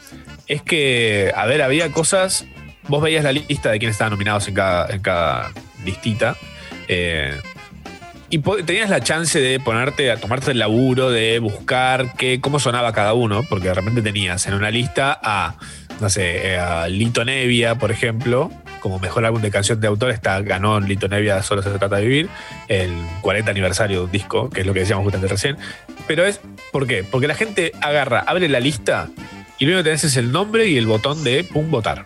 es 0.47 0.61
que, 0.61 1.33
a 1.35 1.47
ver, 1.47 1.63
había 1.63 1.91
cosas. 1.91 2.45
Vos 2.87 3.01
veías 3.01 3.23
la 3.23 3.31
lista 3.31 3.71
de 3.71 3.79
quienes 3.79 3.95
estaban 3.95 4.11
nominados 4.11 4.47
en 4.47 4.53
cada, 4.53 4.93
en 4.93 5.01
cada 5.01 5.51
listita. 5.85 6.35
eh, 6.87 7.39
y 8.33 8.37
tenías 8.39 8.89
la 8.89 9.01
chance 9.01 9.41
de 9.41 9.59
ponerte 9.59 10.09
a 10.09 10.15
tomarte 10.15 10.51
el 10.51 10.59
laburo 10.59 11.09
de 11.09 11.39
buscar 11.39 12.13
qué, 12.17 12.39
cómo 12.39 12.59
sonaba 12.61 12.93
cada 12.93 13.13
uno, 13.13 13.43
porque 13.43 13.67
de 13.67 13.73
repente 13.73 14.01
tenías 14.01 14.47
en 14.47 14.53
una 14.53 14.71
lista 14.71 15.19
a, 15.21 15.57
no 15.99 16.09
sé, 16.09 16.53
eh, 16.53 16.57
a 16.57 16.87
Lito 16.87 17.25
Nevia, 17.25 17.75
por 17.75 17.91
ejemplo, 17.91 18.49
como 18.79 18.99
mejor 18.99 19.25
álbum 19.25 19.41
de 19.41 19.51
canción 19.51 19.81
de 19.81 19.87
autor 19.87 20.11
está, 20.11 20.39
ganó 20.43 20.79
Lito 20.79 21.09
Nevia, 21.09 21.43
Solo 21.43 21.61
se 21.61 21.71
trata 21.71 21.97
de 21.97 22.03
vivir, 22.03 22.29
el 22.69 22.93
40 23.19 23.51
aniversario 23.51 23.99
de 23.99 24.05
un 24.05 24.11
disco, 24.11 24.49
que 24.49 24.61
es 24.61 24.65
lo 24.65 24.73
que 24.73 24.79
decíamos 24.79 25.03
justamente 25.03 25.27
recién. 25.27 25.57
Pero 26.07 26.23
es, 26.23 26.39
¿por 26.71 26.87
qué? 26.87 27.03
Porque 27.03 27.27
la 27.27 27.35
gente 27.35 27.73
agarra, 27.81 28.23
abre 28.25 28.47
la 28.47 28.61
lista 28.61 29.09
y 29.59 29.65
lo 29.65 29.71
único 29.71 29.79
que 29.79 29.89
tenés 29.89 30.05
es 30.05 30.15
el 30.15 30.31
nombre 30.31 30.67
y 30.67 30.77
el 30.77 30.87
botón 30.87 31.25
de 31.25 31.43
pum, 31.43 31.69
votar. 31.69 32.05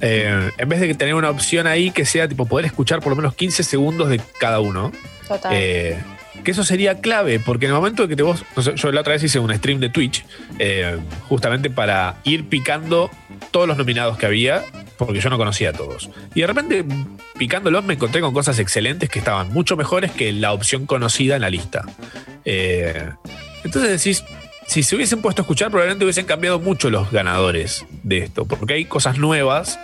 Eh, 0.00 0.50
en 0.58 0.68
vez 0.68 0.80
de 0.80 0.94
tener 0.94 1.14
una 1.14 1.30
opción 1.30 1.66
ahí 1.66 1.90
que 1.90 2.04
sea 2.04 2.28
tipo 2.28 2.46
poder 2.46 2.66
escuchar 2.66 3.00
por 3.00 3.10
lo 3.10 3.16
menos 3.16 3.34
15 3.34 3.62
segundos 3.62 4.08
de 4.08 4.20
cada 4.38 4.60
uno. 4.60 4.92
Total. 5.26 5.52
Eh, 5.54 5.98
que 6.44 6.50
eso 6.52 6.62
sería 6.62 7.00
clave, 7.00 7.40
porque 7.40 7.66
en 7.66 7.72
el 7.72 7.76
momento 7.76 8.02
de 8.02 8.08
que 8.08 8.16
te 8.16 8.22
vos. 8.22 8.44
no 8.54 8.62
sé, 8.62 8.74
yo 8.76 8.92
la 8.92 9.00
otra 9.00 9.14
vez 9.14 9.22
hice 9.22 9.38
un 9.38 9.52
stream 9.52 9.80
de 9.80 9.88
Twitch, 9.88 10.24
eh, 10.58 10.98
justamente 11.28 11.70
para 11.70 12.16
ir 12.24 12.48
picando 12.48 13.10
todos 13.50 13.66
los 13.66 13.76
nominados 13.76 14.16
que 14.16 14.26
había, 14.26 14.62
porque 14.96 15.20
yo 15.20 15.28
no 15.28 15.38
conocía 15.38 15.70
a 15.70 15.72
todos. 15.72 16.08
Y 16.34 16.42
de 16.42 16.46
repente, 16.46 16.84
picándolos, 17.36 17.84
me 17.84 17.94
encontré 17.94 18.20
con 18.20 18.32
cosas 18.32 18.58
excelentes 18.58 19.08
que 19.08 19.18
estaban 19.18 19.52
mucho 19.52 19.76
mejores 19.76 20.12
que 20.12 20.32
la 20.32 20.52
opción 20.52 20.86
conocida 20.86 21.36
en 21.36 21.42
la 21.42 21.50
lista. 21.50 21.84
Entonces 22.44 23.90
decís. 23.90 24.24
Si 24.66 24.82
se 24.82 24.96
hubiesen 24.96 25.22
puesto 25.22 25.42
a 25.42 25.44
escuchar, 25.44 25.70
probablemente 25.70 26.04
hubiesen 26.04 26.26
cambiado 26.26 26.58
mucho 26.58 26.90
los 26.90 27.10
ganadores 27.10 27.84
de 28.02 28.18
esto, 28.18 28.46
porque 28.46 28.74
hay 28.74 28.84
cosas 28.84 29.16
nuevas 29.18 29.78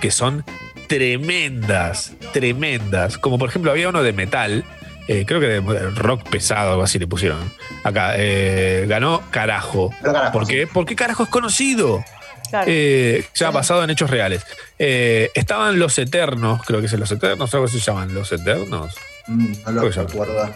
que 0.00 0.10
son 0.10 0.44
tremendas, 0.88 2.12
tremendas. 2.32 3.18
Como 3.18 3.38
por 3.38 3.48
ejemplo, 3.48 3.70
había 3.70 3.88
uno 3.88 4.02
de 4.02 4.12
metal, 4.12 4.64
eh, 5.08 5.24
creo 5.26 5.40
que 5.40 5.46
de 5.46 5.90
rock 5.90 6.28
pesado, 6.28 6.70
algo 6.72 6.82
así 6.82 6.98
le 6.98 7.06
pusieron. 7.06 7.38
Acá, 7.84 8.12
eh, 8.16 8.86
ganó 8.88 9.22
Carajo. 9.30 9.90
¿Por 10.32 10.46
qué? 10.46 10.66
Porque 10.66 10.96
Carajo 10.96 11.24
es 11.24 11.28
conocido. 11.28 12.04
Claro. 12.48 12.66
Eh, 12.68 13.24
ya 13.34 13.50
basado 13.50 13.84
en 13.84 13.90
hechos 13.90 14.10
reales. 14.10 14.44
Eh, 14.78 15.30
estaban 15.34 15.78
Los 15.78 15.96
Eternos, 15.98 16.62
creo 16.66 16.80
que 16.80 16.86
es 16.86 16.92
Los 16.94 17.12
Eternos, 17.12 17.52
algo 17.54 17.66
así 17.66 17.78
se 17.78 17.86
llaman 17.86 18.12
Los 18.12 18.32
Eternos. 18.32 18.94
Mm, 19.28 19.52
no 19.66 19.70
lo 19.72 19.80
Creo 19.80 19.82
que 19.82 19.92
se 19.92 20.00
llama. 20.00 20.08
recuerdo. 20.10 20.54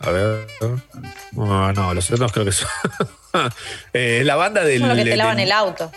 A 0.00 0.10
ver. 0.10 0.46
No, 1.32 1.72
no, 1.72 1.94
Los 1.94 2.06
Eternos 2.08 2.32
creo 2.32 2.44
que 2.44 2.52
son. 2.52 2.68
Eh, 3.92 4.22
la 4.24 4.34
banda 4.34 4.64
del, 4.64 4.80
Son 4.80 4.88
los 4.88 4.96
que 4.98 5.04
te 5.04 5.10
del- 5.10 5.18
lavan 5.18 5.38
el 5.38 5.52
auto. 5.52 5.92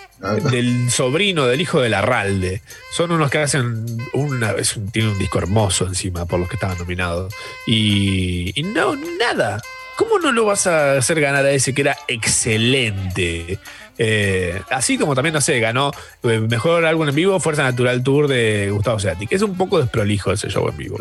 del 0.52 0.92
sobrino 0.92 1.48
del 1.48 1.62
hijo 1.62 1.82
de 1.82 1.90
Larralde. 1.90 2.62
Son 2.92 3.12
unos 3.12 3.32
que 3.32 3.40
hacen 3.40 3.86
una 4.14 4.54
un, 4.54 4.92
tiene 4.92 5.10
un 5.10 5.18
disco 5.18 5.40
hermoso 5.40 5.88
encima 5.88 6.26
por 6.28 6.40
los 6.40 6.48
que 6.48 6.58
estaban 6.58 6.78
nominados. 6.78 7.34
Y, 7.66 8.52
y 8.54 8.62
no, 8.62 8.96
nada. 9.20 9.60
¿Cómo 9.98 10.20
no 10.20 10.32
lo 10.32 10.46
vas 10.46 10.68
a 10.68 10.98
hacer 10.98 11.20
ganar 11.20 11.44
a 11.46 11.50
ese 11.52 11.74
que 11.74 11.82
era 11.82 11.98
excelente? 12.08 13.58
Eh, 13.98 14.62
así 14.70 15.00
como 15.00 15.16
también, 15.16 15.34
no 15.34 15.42
sé, 15.42 15.60
ganó 15.60 15.92
eh, 16.24 16.40
mejor 16.40 16.86
álbum 16.86 17.10
en 17.10 17.16
vivo, 17.16 17.40
Fuerza 17.40 17.64
Natural 17.64 18.04
Tour 18.04 18.28
de 18.28 18.70
Gustavo 18.72 18.98
que 19.28 19.36
es 19.36 19.42
un 19.42 19.56
poco 19.58 19.80
desprolijo 19.80 20.32
ese 20.32 20.50
show 20.50 20.68
en 20.70 20.78
vivo. 20.78 20.98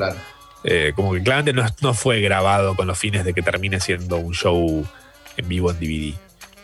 Eh, 0.64 0.93
como 0.94 1.12
que 1.12 1.22
claramente 1.22 1.52
no, 1.52 1.64
no 1.80 1.94
fue 1.94 2.20
grabado 2.20 2.76
con 2.76 2.86
los 2.86 2.98
fines 2.98 3.24
de 3.24 3.34
que 3.34 3.43
termine 3.43 3.80
siendo 3.80 4.16
un 4.18 4.32
show 4.32 4.84
en 5.36 5.48
vivo 5.48 5.70
en 5.70 5.78
DVD. 5.78 6.14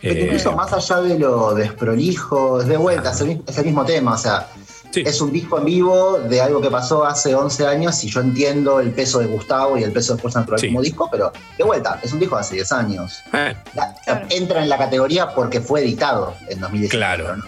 Pero 0.01 0.15
Eh, 0.15 0.25
incluso 0.27 0.53
más 0.53 0.73
allá 0.73 1.01
de 1.01 1.19
lo 1.19 1.55
desprolijo, 1.55 2.61
es 2.61 2.69
de 2.69 2.77
vuelta, 2.77 3.11
es 3.13 3.21
el, 3.21 3.29
mismo- 3.29 3.45
es 3.49 3.59
el 3.59 3.65
mismo 3.65 3.85
tema. 3.85 4.15
O 4.15 4.19
sea, 4.19 4.47
es 4.95 5.21
un 5.21 5.33
disco 5.33 5.59
en 5.59 5.65
vivo 5.65 6.19
de 6.21 6.41
algo 6.41 6.61
que 6.61 6.71
pasó 6.71 7.05
hace 7.05 7.35
11 7.35 7.67
años 7.67 8.03
y 8.05 8.09
yo 8.09 8.21
entiendo 8.21 8.81
el 8.81 8.91
peso 8.93 9.19
de 9.19 9.27
Gustavo 9.27 9.77
y 9.77 9.83
el 9.83 9.93
peso 9.93 10.15
de 10.15 10.23
Fuerza 10.23 10.41
Natural 10.41 10.61
como 10.67 10.81
disco, 10.83 11.09
pero 11.11 11.33
de 11.59 11.65
vuelta, 11.65 12.01
es 12.03 12.13
un 12.13 12.21
disco 12.21 12.37
de 12.37 12.41
hace 12.41 12.55
10 12.55 12.73
años. 12.73 13.19
Eh. 13.33 13.55
La- 13.75 13.95
Entra 14.31 14.63
en 14.63 14.69
la 14.69 14.79
categoría 14.79 15.35
porque 15.35 15.61
fue 15.61 15.81
editado 15.83 16.35
en 16.49 16.61
2019. 16.61 16.89
Claro. 16.89 17.37
No, 17.37 17.45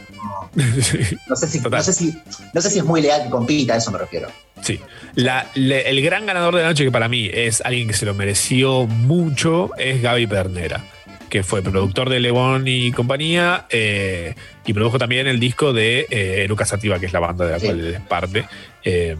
no 0.54 1.36
sé 1.36 1.46
si, 1.48 1.60
no, 1.60 1.82
sé 1.82 1.92
si, 1.92 2.14
no 2.52 2.60
sé 2.60 2.70
si 2.70 2.78
es 2.78 2.84
muy 2.84 3.00
legal 3.02 3.22
que 3.24 3.30
compita, 3.30 3.74
a 3.74 3.76
eso 3.76 3.90
me 3.90 3.98
refiero. 3.98 4.28
Sí. 4.62 4.80
La- 5.14 5.46
le- 5.54 5.88
el 5.88 6.02
gran 6.02 6.26
ganador 6.26 6.54
de 6.56 6.62
la 6.62 6.68
noche, 6.68 6.84
que 6.84 6.90
para 6.90 7.08
mí 7.08 7.30
es 7.32 7.60
alguien 7.64 7.88
que 7.88 7.94
se 7.94 8.04
lo 8.06 8.14
mereció 8.14 8.86
mucho, 8.86 9.70
es 9.78 10.02
Gaby 10.02 10.26
Pernera, 10.26 10.84
que 11.28 11.42
fue 11.42 11.62
productor 11.62 12.10
de 12.10 12.20
Lebón 12.20 12.64
y 12.66 12.92
compañía 12.92 13.66
eh, 13.70 14.34
y 14.66 14.72
produjo 14.72 14.98
también 14.98 15.26
el 15.26 15.38
disco 15.40 15.72
de 15.72 16.06
eh, 16.10 16.46
Lucas 16.48 16.74
que 16.80 17.06
es 17.06 17.12
la 17.12 17.20
banda 17.20 17.46
de 17.46 17.52
la 17.52 17.58
cual 17.60 17.80
él 17.80 17.94
es 17.94 18.00
parte. 18.02 18.44
Eh, 18.84 19.16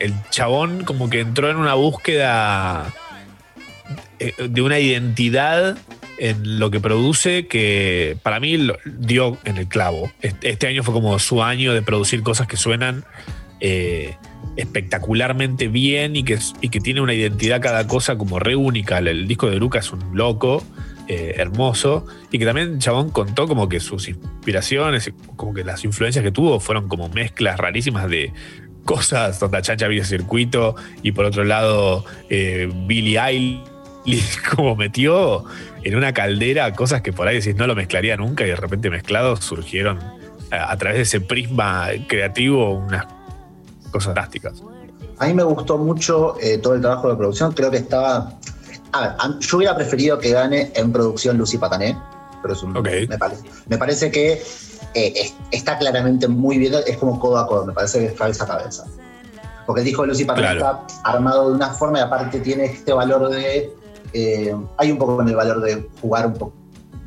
el 0.00 0.14
chabón 0.30 0.84
como 0.84 1.10
que 1.10 1.20
entró 1.20 1.50
en 1.50 1.56
una 1.56 1.74
búsqueda 1.74 2.92
eh, 4.18 4.32
de 4.48 4.62
una 4.62 4.78
identidad 4.78 5.76
en 6.22 6.60
lo 6.60 6.70
que 6.70 6.78
produce 6.78 7.48
que 7.48 8.16
para 8.22 8.38
mí 8.38 8.56
dio 8.84 9.38
en 9.44 9.56
el 9.56 9.66
clavo. 9.66 10.12
Este, 10.20 10.68
año 10.68 10.84
fue 10.84 10.94
como 10.94 11.18
su 11.18 11.42
año 11.42 11.74
de 11.74 11.82
producir 11.82 12.22
cosas 12.22 12.46
que 12.46 12.56
suenan 12.56 13.04
eh, 13.58 14.14
espectacularmente 14.56 15.66
bien 15.66 16.14
y 16.14 16.22
que, 16.22 16.38
y 16.60 16.68
que 16.68 16.78
tiene 16.78 17.00
una 17.00 17.12
identidad 17.12 17.60
cada 17.60 17.88
cosa 17.88 18.16
como 18.16 18.38
re 18.38 18.54
única. 18.54 18.98
El, 18.98 19.26
disco 19.26 19.50
de 19.50 19.56
Lucas 19.56 19.86
es 19.86 19.92
un 19.94 20.16
loco, 20.16 20.62
eh, 21.08 21.34
hermoso, 21.38 22.06
y 22.30 22.38
que 22.38 22.44
también 22.44 22.78
Chabón 22.78 23.10
contó 23.10 23.48
como 23.48 23.68
que 23.68 23.80
sus 23.80 24.06
inspiraciones, 24.06 25.12
como 25.34 25.52
que 25.52 25.64
las 25.64 25.84
influencias 25.84 26.22
que 26.22 26.30
tuvo 26.30 26.60
fueron 26.60 26.86
como 26.86 27.08
mezclas 27.08 27.58
rarísimas 27.58 28.08
de 28.08 28.32
cosas 28.84 29.40
donde 29.40 29.60
Chancha 29.60 29.86
había 29.86 30.04
circuito 30.04 30.76
y 31.02 31.10
por 31.10 31.24
otro 31.24 31.42
lado 31.42 32.04
eh, 32.30 32.70
Billy 32.86 33.16
Eilish 33.16 33.71
como 34.56 34.74
metió 34.76 35.44
en 35.82 35.96
una 35.96 36.12
caldera 36.12 36.72
cosas 36.74 37.02
que 37.02 37.12
por 37.12 37.28
ahí 37.28 37.36
decís 37.38 37.54
no 37.56 37.66
lo 37.66 37.74
mezclaría 37.74 38.16
nunca 38.16 38.44
y 38.44 38.48
de 38.48 38.56
repente 38.56 38.90
mezclados 38.90 39.40
surgieron 39.44 39.98
a, 40.50 40.72
a 40.72 40.76
través 40.76 40.96
de 40.98 41.02
ese 41.02 41.20
prisma 41.20 41.88
creativo 42.08 42.74
unas 42.74 43.06
cosas 43.90 44.14
drásticas. 44.14 44.62
A 45.18 45.26
mí 45.26 45.34
me 45.34 45.44
gustó 45.44 45.78
mucho 45.78 46.36
eh, 46.40 46.58
todo 46.58 46.74
el 46.74 46.80
trabajo 46.80 47.08
de 47.08 47.16
producción. 47.16 47.52
Creo 47.52 47.70
que 47.70 47.76
estaba. 47.76 48.32
A 48.92 49.00
ver, 49.00 49.10
yo 49.40 49.56
hubiera 49.58 49.76
preferido 49.76 50.18
que 50.18 50.30
gane 50.30 50.72
en 50.74 50.90
producción 50.92 51.38
Lucy 51.38 51.58
Patané, 51.58 51.96
pero 52.42 52.54
es 52.54 52.62
un- 52.62 52.72
me, 52.72 53.18
parece, 53.18 53.42
me 53.68 53.78
parece 53.78 54.10
que 54.10 54.32
eh, 54.32 55.12
es- 55.16 55.34
está 55.52 55.78
claramente 55.78 56.26
muy 56.26 56.58
bien. 56.58 56.74
Es 56.86 56.96
como 56.96 57.20
codo 57.20 57.38
a 57.38 57.46
codo, 57.46 57.66
me 57.66 57.72
parece 57.72 58.00
que 58.00 58.06
es 58.06 58.12
cabeza 58.14 58.44
a 58.44 58.46
cabeza. 58.48 58.84
Porque 59.66 59.82
el 59.82 59.86
disco 59.86 60.02
de 60.02 60.08
Lucy 60.08 60.24
Patané 60.24 60.56
Claro. 60.58 60.80
está 60.88 61.08
armado 61.08 61.50
de 61.50 61.54
una 61.54 61.68
forma 61.70 61.98
y 61.98 62.02
aparte 62.02 62.40
tiene 62.40 62.64
este 62.64 62.92
valor 62.92 63.28
de. 63.30 63.70
Eh, 64.12 64.54
hay 64.76 64.90
un 64.90 64.98
poco 64.98 65.16
con 65.16 65.28
el 65.28 65.36
valor 65.36 65.60
de 65.60 65.88
jugar 66.00 66.26
un 66.26 66.34
poco 66.34 66.54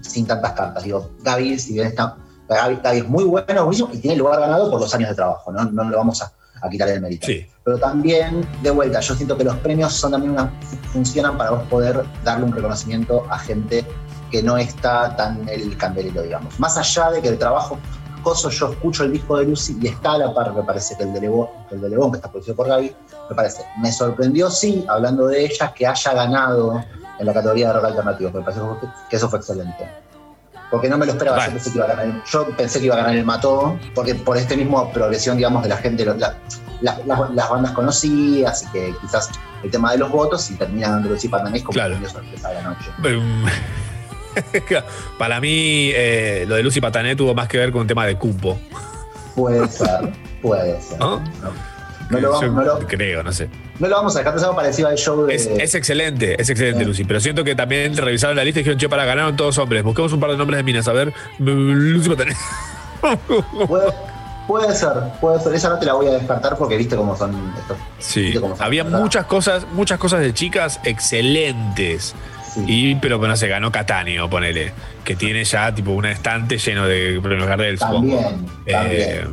sin 0.02 0.26
tantas 0.26 0.54
cartas. 0.54 0.84
Digo, 0.84 1.12
Gaby, 1.24 1.58
si 1.60 1.74
bien 1.74 1.88
está. 1.88 2.18
Gaby, 2.48 2.80
Gaby 2.84 2.98
es 3.00 3.10
muy 3.10 3.24
bueno, 3.24 3.64
buenísimo, 3.64 3.90
y 3.92 3.98
tiene 3.98 4.18
lugar 4.18 4.40
ganado 4.40 4.70
por 4.70 4.80
los 4.80 4.94
años 4.94 5.10
de 5.10 5.16
trabajo, 5.16 5.52
¿no? 5.52 5.66
No 5.66 5.84
lo 5.86 5.98
vamos 5.98 6.22
a, 6.22 6.32
a 6.62 6.70
quitar 6.70 6.90
el 6.90 7.02
mérito 7.02 7.28
pero 7.64 7.80
también, 7.80 8.48
de 8.62 8.70
vuelta, 8.70 9.00
yo 9.00 9.16
siento 9.16 9.36
que 9.36 9.44
los 9.44 9.56
premios 9.58 9.92
son 9.92 10.12
también 10.12 10.34
una, 10.34 10.54
funcionan 10.94 11.36
para 11.36 11.50
vos 11.50 11.64
poder 11.64 12.06
darle 12.24 12.46
un 12.46 12.52
reconocimiento 12.52 13.26
a 13.28 13.40
gente 13.40 13.84
que 14.30 14.44
no 14.44 14.56
está 14.56 15.16
tan 15.16 15.42
en 15.50 15.62
el 15.62 15.76
candelero, 15.76 16.22
digamos. 16.22 16.60
Más 16.60 16.78
allá 16.78 17.10
de 17.10 17.24
que 17.24 17.30
el 17.30 17.40
trabajo 17.40 17.80
yo 18.34 18.72
escucho 18.72 19.04
el 19.04 19.12
disco 19.12 19.38
de 19.38 19.46
Lucy 19.46 19.78
y 19.82 19.88
está 19.88 20.14
a 20.14 20.18
la 20.18 20.34
par, 20.34 20.54
me 20.54 20.64
parece 20.64 20.96
que 20.98 21.04
el 21.04 21.14
de 21.14 21.22
Lebón, 21.22 21.48
el 21.72 21.82
de 21.82 21.90
que 21.90 22.16
está 22.16 22.32
producido 22.32 22.56
por 22.56 22.68
Gaby, 22.68 22.96
me 23.30 23.36
parece. 23.36 23.64
Me 23.80 23.92
sorprendió, 23.92 24.50
sí, 24.50 24.86
hablando 24.88 25.28
de 25.28 25.46
ella, 25.46 25.74
que 25.74 25.86
haya 25.86 26.14
ganado 26.14 26.84
en 27.20 27.26
la 27.26 27.34
categoría 27.34 27.68
de 27.68 27.74
rock 27.76 27.86
alternativo. 27.86 28.32
Me 28.34 28.42
parece 28.42 28.62
que- 29.10 29.16
eso 29.16 29.30
fue 29.30 29.40
excelente. 29.40 29.88
Porque 30.72 30.90
no 30.90 30.98
me 30.98 31.06
lo 31.06 31.12
esperaba, 31.12 31.46
yo 31.46 31.52
pensé 31.54 31.70
que 31.72 31.78
iba 31.78 31.86
a 31.86 31.90
ganar 31.90 32.06
el, 32.06 32.24
yo 32.26 32.48
pensé 32.58 32.80
que 32.80 32.86
iba 32.88 32.96
a 32.96 32.98
ganar 32.98 33.16
el 33.16 33.24
Mató, 33.24 33.78
porque 33.94 34.16
por 34.16 34.36
este 34.38 34.58
mismo 34.58 34.92
progresión, 34.92 35.38
digamos, 35.38 35.62
de 35.64 35.70
la 35.70 35.78
gente, 35.78 36.04
la- 36.06 36.16
la- 36.16 37.00
la- 37.06 37.30
las 37.34 37.50
bandas 37.50 37.72
conocidas, 37.72 38.64
y 38.64 38.68
que 38.72 38.96
quizás 39.00 39.30
el 39.64 39.70
tema 39.72 39.92
de 39.92 40.00
los 40.00 40.10
votos, 40.12 40.50
y 40.52 40.56
termina 40.56 40.90
dando 40.90 41.10
Lucy 41.10 41.30
Patané 41.30 41.62
como 41.64 41.74
Claro. 41.74 41.96
sorpresa 42.10 42.50
de 42.50 42.56
la 42.56 42.62
noche. 42.64 42.92
Para 45.18 45.40
mí, 45.40 45.92
eh, 45.94 46.46
lo 46.48 46.56
de 46.56 46.64
Lucy 46.64 46.82
Patané 46.82 47.16
tuvo 47.16 47.34
más 47.34 47.48
que 47.48 47.58
ver 47.58 47.72
con 47.72 47.82
un 47.82 47.88
tema 47.88 48.06
de 48.06 48.16
cupo. 48.18 48.60
Puede 49.36 49.68
ser, 49.68 50.12
puede 50.42 50.82
ser. 50.82 51.00
¿No? 51.00 51.22
No 52.10 52.20
lo 52.20 52.30
vamos- 52.32 52.42
Yo 52.46 52.52
no 52.52 52.62
lo- 52.64 52.80
creo, 52.88 53.24
no 53.24 53.32
sé. 53.34 53.50
No 53.80 53.88
lo 53.90 53.96
vamos 53.96 54.16
a 54.16 54.20
dejar, 54.20 54.38
es 54.38 54.44
algo 54.44 54.56
parecido 54.56 54.88
al 54.88 54.96
show 54.96 55.26
de. 55.26 55.36
Es, 55.36 55.48
es 55.48 55.76
excelente, 55.76 56.40
es 56.42 56.50
excelente, 56.50 56.86
Lucy. 56.86 57.04
Pero 57.04 57.20
siento 57.20 57.44
que 57.44 57.56
también 57.56 57.98
revisaron 57.98 58.36
la 58.38 58.44
lista 58.44 58.60
y 58.60 58.64
dijeron, 58.64 58.80
che, 58.80 58.88
para 58.88 59.04
ganaron 59.06 59.36
todos 59.36 59.58
hombres. 59.58 59.84
Busquemos 59.84 60.14
un 60.14 60.20
par 60.20 60.32
de 60.32 60.38
nombres 60.38 60.58
de 60.60 60.64
minas. 60.64 60.88
A 60.88 60.94
ver, 60.94 61.10
mm, 61.40 61.44
Lucy 61.92 62.10
Patané. 62.10 62.36
puede, 63.68 63.92
puede 64.48 64.74
ser, 64.76 64.92
puede 65.20 65.40
ser. 65.42 65.54
Esa 65.56 65.70
no 65.70 65.80
te 65.80 65.86
la 65.86 65.94
voy 65.94 66.08
a 66.08 66.12
descartar 66.12 66.56
porque 66.58 66.78
viste 66.78 66.96
cómo 66.96 67.18
son 67.18 67.54
estos. 67.60 67.78
Sí, 68.00 68.34
había 68.60 68.84
muchas 68.86 69.26
cosas, 69.26 69.66
muchas 69.74 70.00
cosas 70.00 70.22
de 70.22 70.34
chicas 70.34 70.80
excelentes. 70.86 72.16
Y, 72.68 72.96
pero 72.96 73.18
bueno, 73.20 73.36
se 73.36 73.48
ganó 73.48 73.72
Catania, 73.72 74.26
ponele, 74.28 74.72
que 75.04 75.16
tiene 75.16 75.44
ya 75.44 75.74
tipo 75.76 75.92
un 75.92 76.06
estante 76.06 76.58
lleno 76.58 76.88
de 76.88 77.20
premios 77.22 77.48
Gardel, 77.48 77.78
supongo. 77.78 78.22
También, 78.22 78.46
Eh, 78.66 79.26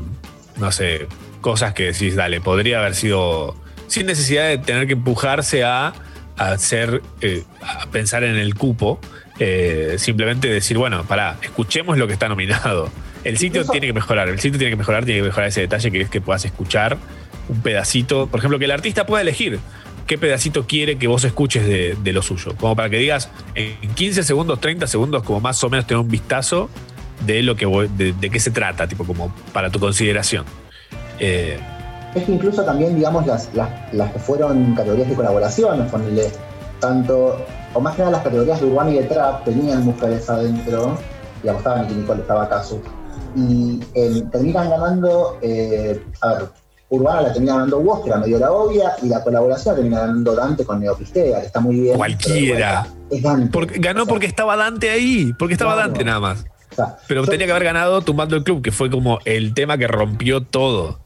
no 0.59 0.73
sé, 0.73 1.07
cosas 1.40 1.73
que 1.74 1.85
decís, 1.93 2.15
dale, 2.16 2.40
podría 2.40 2.81
haber 2.81 2.94
sido 2.94 3.55
sin 3.86 4.07
necesidad 4.07 4.49
de 4.49 4.59
tener 4.59 4.86
que 4.86 4.94
empujarse 4.94 5.62
a, 5.65 5.93
a 6.36 6.51
hacer, 6.53 7.03
eh, 7.20 7.44
a 7.62 7.86
pensar 7.90 8.24
en 8.24 8.36
el 8.36 8.55
cupo, 8.55 8.99
eh, 9.39 9.97
simplemente 9.99 10.49
decir, 10.49 10.78
bueno, 10.78 11.05
pará, 11.05 11.36
escuchemos 11.43 11.99
lo 11.99 12.07
que 12.07 12.12
está 12.15 12.28
nominado. 12.28 12.90
El 13.24 13.39
sitio 13.39 13.61
Incluso- 13.61 13.73
tiene 13.73 13.86
que 13.86 13.93
mejorar, 13.93 14.28
el 14.28 14.40
sitio 14.40 14.59
tiene 14.59 14.73
que 14.73 14.77
mejorar, 14.77 15.05
tiene 15.05 15.20
que 15.20 15.27
mejorar 15.28 15.49
ese 15.49 15.61
detalle 15.61 15.90
que 15.93 16.01
es 16.01 16.11
que 16.11 16.20
puedas 16.20 16.44
escuchar 16.44 16.97
un 17.49 17.61
pedacito. 17.62 18.27
Por 18.27 18.39
ejemplo, 18.40 18.59
que 18.59 18.65
el 18.65 18.70
artista 18.73 19.07
pueda 19.07 19.23
elegir 19.23 19.59
qué 20.13 20.19
pedacito 20.19 20.67
quiere 20.67 20.99
que 20.99 21.07
vos 21.09 21.25
escuches 21.25 21.67
de, 21.67 22.13
lo 22.13 22.21
suyo. 22.21 22.53
Como 22.61 22.77
para 22.77 22.91
que 22.91 22.99
digas 22.99 23.31
en 23.55 23.95
15 23.95 24.23
segundos, 24.23 24.61
30 24.61 24.87
segundos, 24.87 25.23
como 25.23 25.41
más 25.41 25.65
o 25.65 25.71
menos 25.71 25.87
tener 25.87 26.03
un 26.03 26.09
vistazo 26.11 26.69
de 27.25 27.43
lo 27.43 27.57
que 27.57 27.65
vos- 27.65 27.89
de, 27.97 28.13
qué 28.31 28.39
se 28.39 28.51
trata, 28.51 28.87
tipo 28.87 29.07
como 29.07 29.35
para 29.55 29.71
tu 29.71 29.81
consideración. 29.81 30.45
Eh, 31.19 31.59
Es 32.15 32.25
que 32.25 32.33
incluso 32.33 32.63
también, 32.63 32.95
digamos, 32.95 33.27
las, 33.27 33.49
las, 33.55 34.13
que 34.13 34.19
fueron 34.19 34.75
categorías 34.75 35.09
de 35.09 35.15
colaboración, 35.15 35.87
ponele 35.87 36.31
tanto, 36.79 37.43
o 37.73 37.81
más 37.81 37.95
que 37.97 38.01
nada 38.03 38.13
las 38.13 38.23
categorías 38.23 38.61
de 38.61 38.67
urbano 38.67 38.91
y 38.91 38.97
de 38.97 39.05
trap 39.05 39.45
tenían 39.47 39.83
mujeres 39.83 40.29
adentro, 40.29 40.99
digamos, 41.43 41.61
estaba 41.61 41.81
Nicky 41.81 41.95
Nicole, 41.95 42.21
estaba 42.21 42.47
Casu, 42.51 42.83
y 43.35 43.81
eh, 43.95 44.23
terminan 44.31 44.69
ganando, 44.69 45.39
eh, 45.41 45.99
a 46.21 46.35
ver, 46.35 46.49
Urbana 46.93 47.23
la 47.23 47.32
termina 47.32 47.55
ganando 47.55 47.81
vos, 47.81 48.01
que 48.02 48.10
era 48.10 48.19
medio 48.19 48.39
la 48.39 48.52
obvia, 48.52 48.93
y 49.02 49.09
la 49.09 49.23
colaboración 49.24 49.73
la 49.74 49.77
termina 49.77 50.01
ganando 50.01 50.35
Dante 50.35 50.64
con 50.64 50.78
Neopistea, 50.81 51.40
que 51.40 51.47
está 51.47 51.59
muy 51.60 51.81
bien. 51.81 51.97
cualquiera. 51.97 52.86
Es 53.10 53.23
Dante. 53.23 53.51
Porque, 53.51 53.78
ganó 53.78 54.06
porque 54.06 54.27
estaba 54.27 54.56
Dante 54.56 54.90
ahí, 54.90 55.32
porque 55.39 55.55
estaba 55.55 55.73
Claro. 55.74 55.89
Dante 55.89 56.05
nada 56.05 56.20
más. 56.20 56.44
O 56.70 56.74
sea, 56.74 56.97
Pero 57.09 57.24
tenía 57.27 57.47
que 57.47 57.52
haber 57.52 57.64
ganado 57.64 58.01
Tumbando 58.02 58.36
el 58.36 58.44
Club, 58.44 58.62
que 58.62 58.73
fue 58.73 58.90
como 58.90 59.19
el 59.24 59.55
tema 59.55 59.77
que 59.78 59.86
rompió 59.86 60.43
todo. 60.43 61.01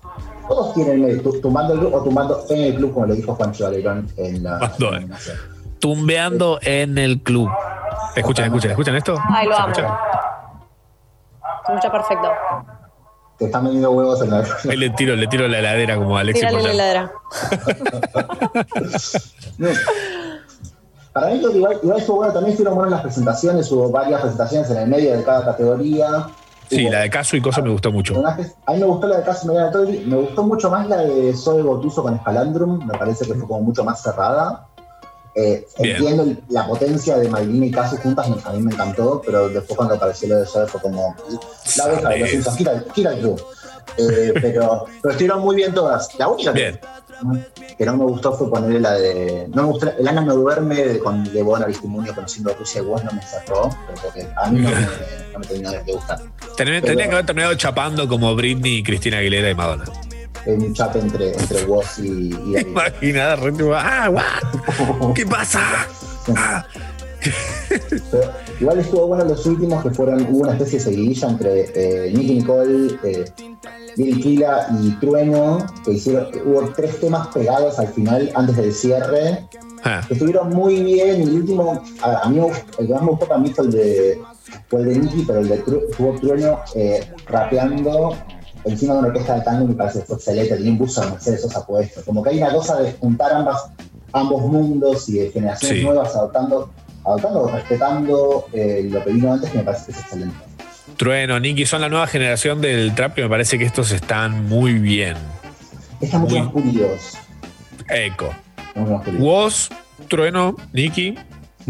todos 0.48 0.74
tienen 0.74 1.02
el, 1.04 1.22
tu- 1.22 1.40
tumbando 1.40 1.74
el 1.74 1.80
club 1.80 1.94
o 1.94 2.02
tumbando 2.04 2.44
en 2.50 2.60
el 2.62 2.74
club, 2.76 2.94
como 2.94 3.06
lo 3.06 3.14
dijo 3.14 3.34
Juancho 3.34 3.64
Valerón 3.64 4.08
en 4.16 4.42
la 4.44 4.58
Cuando- 4.78 4.90
nominación. 4.92 5.36
Tumbeando 5.80 6.58
en 6.62 6.98
el 6.98 7.20
club. 7.20 7.48
¿Escuchan, 8.16 8.46
escuchan, 8.46 8.70
escuchan 8.70 8.96
esto? 8.96 9.16
Ay, 9.28 9.46
lo 9.48 9.54
¿Se 9.54 9.60
amo. 9.62 9.72
escucha 11.68 11.92
perfecto. 11.92 12.28
Te 13.38 13.46
están 13.46 13.64
vendiendo 13.64 13.90
huevos 13.90 14.22
en 14.22 14.30
la. 14.30 14.44
Ahí 14.68 14.76
le 14.76 14.90
tiro, 14.90 15.14
le 15.14 15.26
tiro 15.26 15.46
la 15.46 15.58
heladera 15.58 15.96
como 15.96 16.16
a 16.16 16.20
Alexis 16.20 16.46
Tírale 16.46 16.62
la 16.62 16.72
heladera. 16.72 17.12
No. 19.58 19.68
Para 21.12 21.28
mí, 21.28 21.40
igual, 21.40 21.78
igual 21.82 21.98
estuvo 21.98 22.16
bueno, 22.18 22.34
también 22.34 22.50
estuvieron 22.50 22.74
buenas 22.74 22.92
las 22.92 23.00
presentaciones, 23.00 23.72
hubo 23.72 23.90
varias 23.90 24.20
presentaciones 24.20 24.70
en 24.70 24.76
el 24.76 24.86
medio 24.86 25.16
de 25.16 25.24
cada 25.24 25.46
categoría. 25.46 26.26
Sí, 26.68 26.90
la 26.90 27.00
de 27.00 27.10
Caso 27.10 27.38
y 27.38 27.40
Cosa 27.40 27.62
me 27.62 27.70
gustó 27.70 27.90
mucho. 27.90 28.22
A 28.26 28.72
mí 28.72 28.78
me 28.78 28.84
gustó 28.84 29.06
la 29.06 29.18
de 29.18 29.22
Caso 29.22 29.46
Mediana 29.46 29.70
Tori, 29.70 30.04
me 30.06 30.16
gustó 30.16 30.42
mucho 30.42 30.68
más 30.68 30.86
la 30.88 30.98
de 30.98 31.34
Zoe 31.34 31.62
Gotuso 31.62 32.02
con 32.02 32.16
Escalandrum, 32.16 32.86
me 32.86 32.98
parece 32.98 33.24
que 33.24 33.34
fue 33.34 33.46
como 33.48 33.62
mucho 33.62 33.82
más 33.82 34.02
cerrada. 34.02 34.66
Eh, 35.38 35.66
entiendo 35.98 36.22
el- 36.22 36.38
la 36.48 36.66
potencia 36.66 37.18
de 37.18 37.28
Maylina 37.28 37.66
y 37.66 37.70
Caso 37.70 37.96
juntas, 37.98 38.26
a 38.44 38.52
mí 38.54 38.62
me 38.62 38.72
encantó, 38.72 39.20
pero 39.24 39.48
después 39.50 39.76
cuando 39.76 39.94
apareció 39.94 40.28
lo 40.28 40.36
de 40.40 40.46
Zoe 40.46 40.66
fue 40.66 40.80
como, 40.80 41.14
la 41.76 41.88
deja, 41.88 42.00
lo 42.16 42.26
siento, 42.26 42.52
gira, 42.52 42.84
gira 42.94 43.12
el 43.12 43.20
club. 43.20 43.44
Eh, 43.98 44.32
pero, 44.40 44.86
pero 45.02 45.12
estuvieron 45.12 45.40
muy 45.42 45.56
bien 45.56 45.74
todas. 45.74 46.08
La 46.18 46.28
única 46.28 46.52
que, 46.54 46.80
que 47.78 47.84
no 47.86 47.96
me 47.98 48.04
gustó 48.04 48.32
fue 48.32 48.48
ponerle 48.50 48.80
la 48.80 48.92
de. 48.94 49.46
No 49.54 49.62
me 49.64 49.68
gustó, 49.72 49.90
el 49.98 50.08
Ana 50.08 50.22
me 50.22 50.32
duerme 50.32 50.74
de, 50.82 50.98
con 50.98 51.22
de 51.24 51.42
Bona 51.42 51.66
Vistimunio 51.66 52.14
conociendo 52.14 52.50
a 52.50 52.54
Rusia 52.54 52.80
y 52.80 52.84
vos 52.84 53.04
no 53.04 53.12
me 53.12 53.22
cerró, 53.22 53.70
pero 53.86 54.00
porque 54.02 54.26
a 54.36 54.50
mí 54.50 54.60
no 54.60 54.70
me, 54.70 54.76
no 55.32 55.38
me 55.38 55.46
terminó 55.46 55.70
de 55.70 55.92
gustar. 55.92 56.18
Tenía 56.80 57.04
que 57.08 57.12
haber 57.12 57.26
terminado 57.26 57.54
chapando 57.56 58.08
como 58.08 58.34
Britney, 58.34 58.82
Cristina 58.82 59.18
Aguilera 59.18 59.50
y 59.50 59.54
Madonna. 59.54 59.84
En 60.46 60.62
un 60.62 60.72
chat 60.72 60.94
entre, 60.96 61.32
entre 61.32 61.64
vos 61.64 61.98
y, 61.98 62.06
y 62.06 62.30
David. 62.54 62.66
Imaginada, 62.68 63.36
ah, 63.76 64.10
what? 64.10 65.12
¿Qué 65.14 65.26
pasa? 65.26 65.60
Pero 68.10 68.32
igual 68.60 68.78
estuvo 68.78 69.06
bueno 69.08 69.24
los 69.24 69.44
últimos 69.46 69.82
que 69.82 69.90
fueron, 69.90 70.22
hubo 70.30 70.38
una 70.42 70.52
especie 70.52 70.78
de 70.78 70.84
seguidilla 70.84 71.28
entre 71.28 71.60
eh, 71.74 72.12
Nicky 72.14 72.34
Nicole, 72.34 72.96
eh, 73.04 73.24
Lil 73.96 74.20
Kila 74.22 74.68
y 74.80 74.90
Trueno, 75.00 75.66
que 75.84 75.92
hicieron, 75.92 76.28
hubo 76.44 76.68
tres 76.76 77.00
temas 77.00 77.26
pegados 77.28 77.78
al 77.78 77.88
final, 77.88 78.30
antes 78.34 78.56
del 78.56 78.72
cierre, 78.72 79.44
Ah, 79.84 80.00
que 80.08 80.14
estuvieron 80.14 80.48
muy 80.50 80.82
bien, 80.82 81.20
y 81.20 81.22
el 81.24 81.34
último, 81.34 81.80
a, 82.02 82.22
a 82.22 82.28
mí 82.28 82.40
el 82.78 82.86
que 82.86 82.92
más 82.92 83.02
me 83.02 83.08
gustó 83.10 83.26
para 83.28 83.38
mí 83.38 83.50
fue 83.52 83.66
el 83.66 83.70
de, 83.70 84.20
fue 84.68 84.80
el 84.80 84.86
de 84.88 84.98
Nicky, 84.98 85.24
pero 85.26 85.40
el 85.40 85.48
de 85.48 85.64
Tru- 85.64 85.96
tuvo 85.96 86.18
Trueno 86.18 86.60
eh, 86.74 87.08
rapeando 87.28 88.16
encima 88.66 88.94
de 88.94 88.98
una 89.00 89.08
orquesta 89.08 89.34
de 89.36 89.40
tango 89.42 89.66
me 89.66 89.74
parece 89.74 90.00
que 90.00 90.04
fue 90.06 90.16
excelente, 90.16 90.56
tenía 90.56 90.72
un 90.72 90.78
buzo 90.78 91.00
de 91.02 91.10
Mercedes 91.10 91.42
Sosa 91.42 91.64
puesto, 91.66 92.02
como 92.04 92.22
que 92.22 92.30
hay 92.30 92.38
una 92.38 92.50
cosa 92.52 92.80
de 92.80 92.92
juntar 92.92 93.32
ambas, 93.32 93.64
ambos 94.12 94.42
mundos 94.42 95.08
y 95.08 95.18
de 95.18 95.30
generaciones 95.30 95.78
Sí. 95.78 95.84
nuevas 95.84 96.14
adoptando, 96.14 96.70
adoptando 97.04 97.42
o 97.42 97.48
respetando 97.48 98.46
eh, 98.52 98.88
lo 98.90 99.02
que 99.04 99.10
vino 99.12 99.32
antes 99.32 99.50
que 99.50 99.58
me 99.58 99.64
parece 99.64 99.86
que 99.86 99.92
es 99.92 99.98
excelente. 100.00 100.34
Trueno, 100.96 101.38
Nicky 101.40 101.66
son 101.66 101.80
la 101.82 101.88
nueva 101.88 102.06
generación 102.06 102.60
del 102.60 102.94
trap 102.94 103.14
que 103.14 103.22
me 103.22 103.28
parece 103.28 103.58
que 103.58 103.64
estos 103.64 103.90
están 103.92 104.48
muy 104.48 104.74
bien. 104.74 105.16
Están 106.00 106.22
mucho 106.22 106.34
Muy- 106.36 106.42
más 106.44 106.52
pulidos. 106.52 107.00
Eco. 107.88 108.34
Woz, 109.18 109.68
Trueno, 110.08 110.56
Nicky 110.72 111.16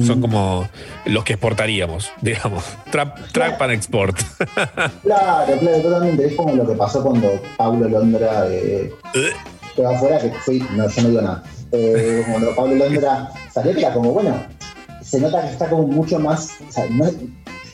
son 0.05 0.21
como 0.21 0.69
los 1.07 1.25
que 1.25 1.35
exportaríamos, 1.35 2.11
digamos. 2.21 2.65
Trap, 2.91 3.19
trap 3.33 3.63
and 3.63 3.73
export. 3.73 4.17
Claro, 5.03 5.59
claro, 5.59 5.81
totalmente. 5.83 6.27
Es 6.27 6.35
como 6.35 6.55
lo 6.55 6.67
que 6.67 6.75
pasó 6.75 7.03
cuando 7.03 7.29
Pablo 7.57 7.89
Londra 7.89 8.47
eh, 8.51 8.91
quedó 9.75 9.91
afuera, 9.91 10.19
que 10.21 10.31
fui, 10.45 10.59
no, 10.75 10.89
yo 10.89 11.03
no 11.03 11.09
digo 11.09 11.23
nada. 11.23 11.43
Eh, 11.73 12.25
cuando 12.31 12.55
Pablo 12.55 12.75
Londra 12.77 13.31
salió, 13.53 13.73
era 13.73 13.93
como, 13.93 14.13
bueno, 14.13 14.35
se 15.03 15.21
nota 15.21 15.43
que 15.43 15.49
está 15.53 15.69
como 15.69 15.85
mucho 15.87 16.19
más, 16.19 16.51
o 16.69 16.73
sea, 16.73 16.87
no, 16.91 17.07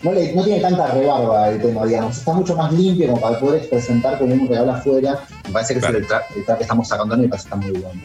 no, 0.02 0.12
le- 0.12 0.32
no 0.34 0.42
tiene 0.44 0.60
tanta 0.60 0.88
rebarba 0.88 1.48
el 1.50 1.60
tema, 1.62 1.84
digamos, 1.86 2.18
está 2.18 2.32
mucho 2.32 2.56
más 2.56 2.72
limpio 2.72 3.08
como 3.08 3.20
para 3.20 3.38
poder 3.38 3.68
presentar 3.68 4.18
como 4.18 4.34
un 4.34 4.48
regalo 4.48 4.72
afuera. 4.72 5.20
Me 5.46 5.52
parece 5.52 5.74
que 5.74 5.80
Claro. 5.80 5.96
es 5.96 6.02
el 6.02 6.08
trap, 6.08 6.22
el 6.36 6.44
trap 6.44 6.56
que 6.58 6.64
estamos 6.64 6.88
sacando 6.88 7.14
y 7.16 7.20
me 7.20 7.28
parece 7.28 7.48
que 7.48 7.54
está 7.54 7.66
muy 7.68 7.80
bueno. 7.80 8.00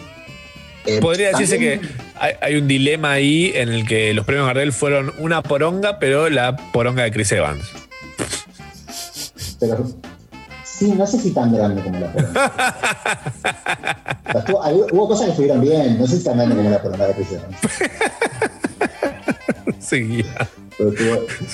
Eh, 0.88 1.00
Podría 1.02 1.30
decirse 1.32 1.54
también- 1.56 1.82
que 1.82 1.88
hay, 2.20 2.34
hay 2.42 2.56
un 2.56 2.68
dilema 2.68 3.12
ahí 3.12 3.52
en 3.56 3.70
el 3.70 3.86
que 3.88 4.14
los 4.14 4.26
premios 4.26 4.48
Gardel 4.48 4.72
fueron 4.74 5.14
una 5.20 5.44
poronga, 5.44 6.00
pero 6.00 6.30
la 6.30 6.56
poronga 6.72 7.04
de 7.04 7.12
Chris 7.12 7.32
Evans. 7.34 7.66
Pero 9.60 9.86
sí, 10.64 10.92
no 10.98 11.06
sé 11.08 11.20
si 11.20 11.32
tan 11.32 11.54
grande 11.54 11.82
como 11.84 12.00
la 12.00 12.12
poronga. 12.12 12.54
O 14.28 14.32
sea, 14.32 14.40
estuvo- 14.42 14.60
hubo 14.92 15.08
cosas 15.08 15.26
que 15.26 15.32
estuvieron 15.32 15.62
bien, 15.62 15.98
no 16.00 16.06
sé 16.06 16.18
si 16.18 16.24
tan 16.24 16.38
grande 16.38 16.56
como 16.56 16.70
la 16.70 16.82
poronga 16.82 17.08
de 17.08 17.14
Chris 17.14 17.28
Evans. 17.32 17.58
Seguía. 19.88 20.48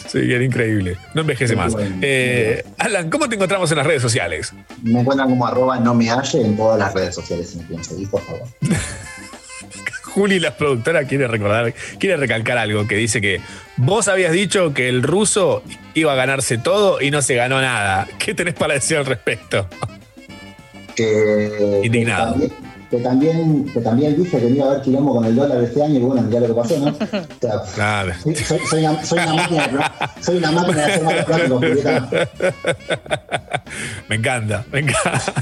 Sí, 0.07 0.17
era 0.17 0.43
increíble. 0.43 0.97
No 1.13 1.21
envejece 1.21 1.55
más. 1.55 1.75
Eh, 2.01 2.63
Alan, 2.77 3.09
¿cómo 3.09 3.29
te 3.29 3.35
encontramos 3.35 3.71
en 3.71 3.77
las 3.77 3.87
redes 3.87 4.01
sociales? 4.01 4.53
Me 4.81 4.99
encuentran 5.01 5.29
como 5.29 5.45
arroba 5.45 5.79
no 5.79 5.93
me 5.93 6.09
halle 6.09 6.41
en 6.41 6.57
todas 6.57 6.79
las 6.79 6.93
redes 6.93 7.15
sociales 7.15 7.57
por 8.09 8.21
favor. 8.21 8.47
Juli, 10.01 10.39
la 10.39 10.55
productora, 10.55 11.05
quiere 11.05 11.27
recordar, 11.27 11.73
quiere 11.99 12.17
recalcar 12.17 12.57
algo 12.57 12.87
que 12.87 12.95
dice 12.95 13.19
que 13.19 13.41
vos 13.77 14.07
habías 14.07 14.31
dicho 14.31 14.73
que 14.73 14.87
el 14.87 15.01
ruso 15.01 15.63
iba 15.95 16.13
a 16.13 16.15
ganarse 16.15 16.59
todo 16.59 17.01
y 17.01 17.09
no 17.09 17.21
se 17.21 17.35
ganó 17.35 17.61
nada. 17.61 18.07
¿Qué 18.19 18.35
tenés 18.35 18.53
para 18.53 18.75
decir 18.75 18.97
al 18.97 19.05
respecto? 19.05 19.67
Que, 20.95 21.81
Indignado. 21.83 22.35
Que 22.35 22.47
también, 22.47 22.62
que, 22.93 22.99
también, 22.99 23.65
que 23.73 23.81
también 23.81 24.15
dije 24.15 24.37
que 24.39 24.49
no 24.51 24.55
iba 24.55 24.65
a 24.65 24.69
haber 24.69 24.81
quilombo 24.83 25.15
con 25.15 25.25
el 25.25 25.35
dólar 25.35 25.63
este 25.63 25.81
año 25.81 25.95
y 25.95 25.99
bueno, 26.03 26.21
mirá 26.21 26.41
lo 26.41 26.47
que 26.47 26.53
pasó, 26.53 26.77
¿no? 26.77 26.89
O 26.91 27.65
sea, 27.65 28.05
Nada. 28.05 28.19
soy, 28.21 28.35
soy 28.35 28.85
una, 28.85 29.03
soy 29.03 29.17
una 29.19 29.33
máquina 29.33 29.67
de, 29.67 30.23
soy 30.23 30.37
una 30.37 30.51
máquina 30.51 30.77
de 30.77 30.93
hacer 30.93 31.03
malos. 31.03 31.61
Me 34.07 34.15
encanta, 34.15 34.63
me 34.71 34.79
encanta. 34.79 35.33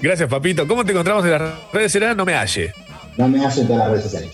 Gracias, 0.00 0.28
papito. 0.28 0.66
¿Cómo 0.66 0.84
te 0.84 0.90
encontramos 0.90 1.24
en 1.24 1.30
las 1.30 1.42
redes? 1.72 1.92
Será 1.92 2.14
No 2.14 2.24
Me 2.24 2.34
Halle. 2.34 2.72
No 3.16 3.28
me 3.28 3.38
halle 3.38 3.60
en 3.60 3.66
todas 3.68 3.78
las 3.78 3.90
redes 3.90 4.04
sociales. 4.04 4.32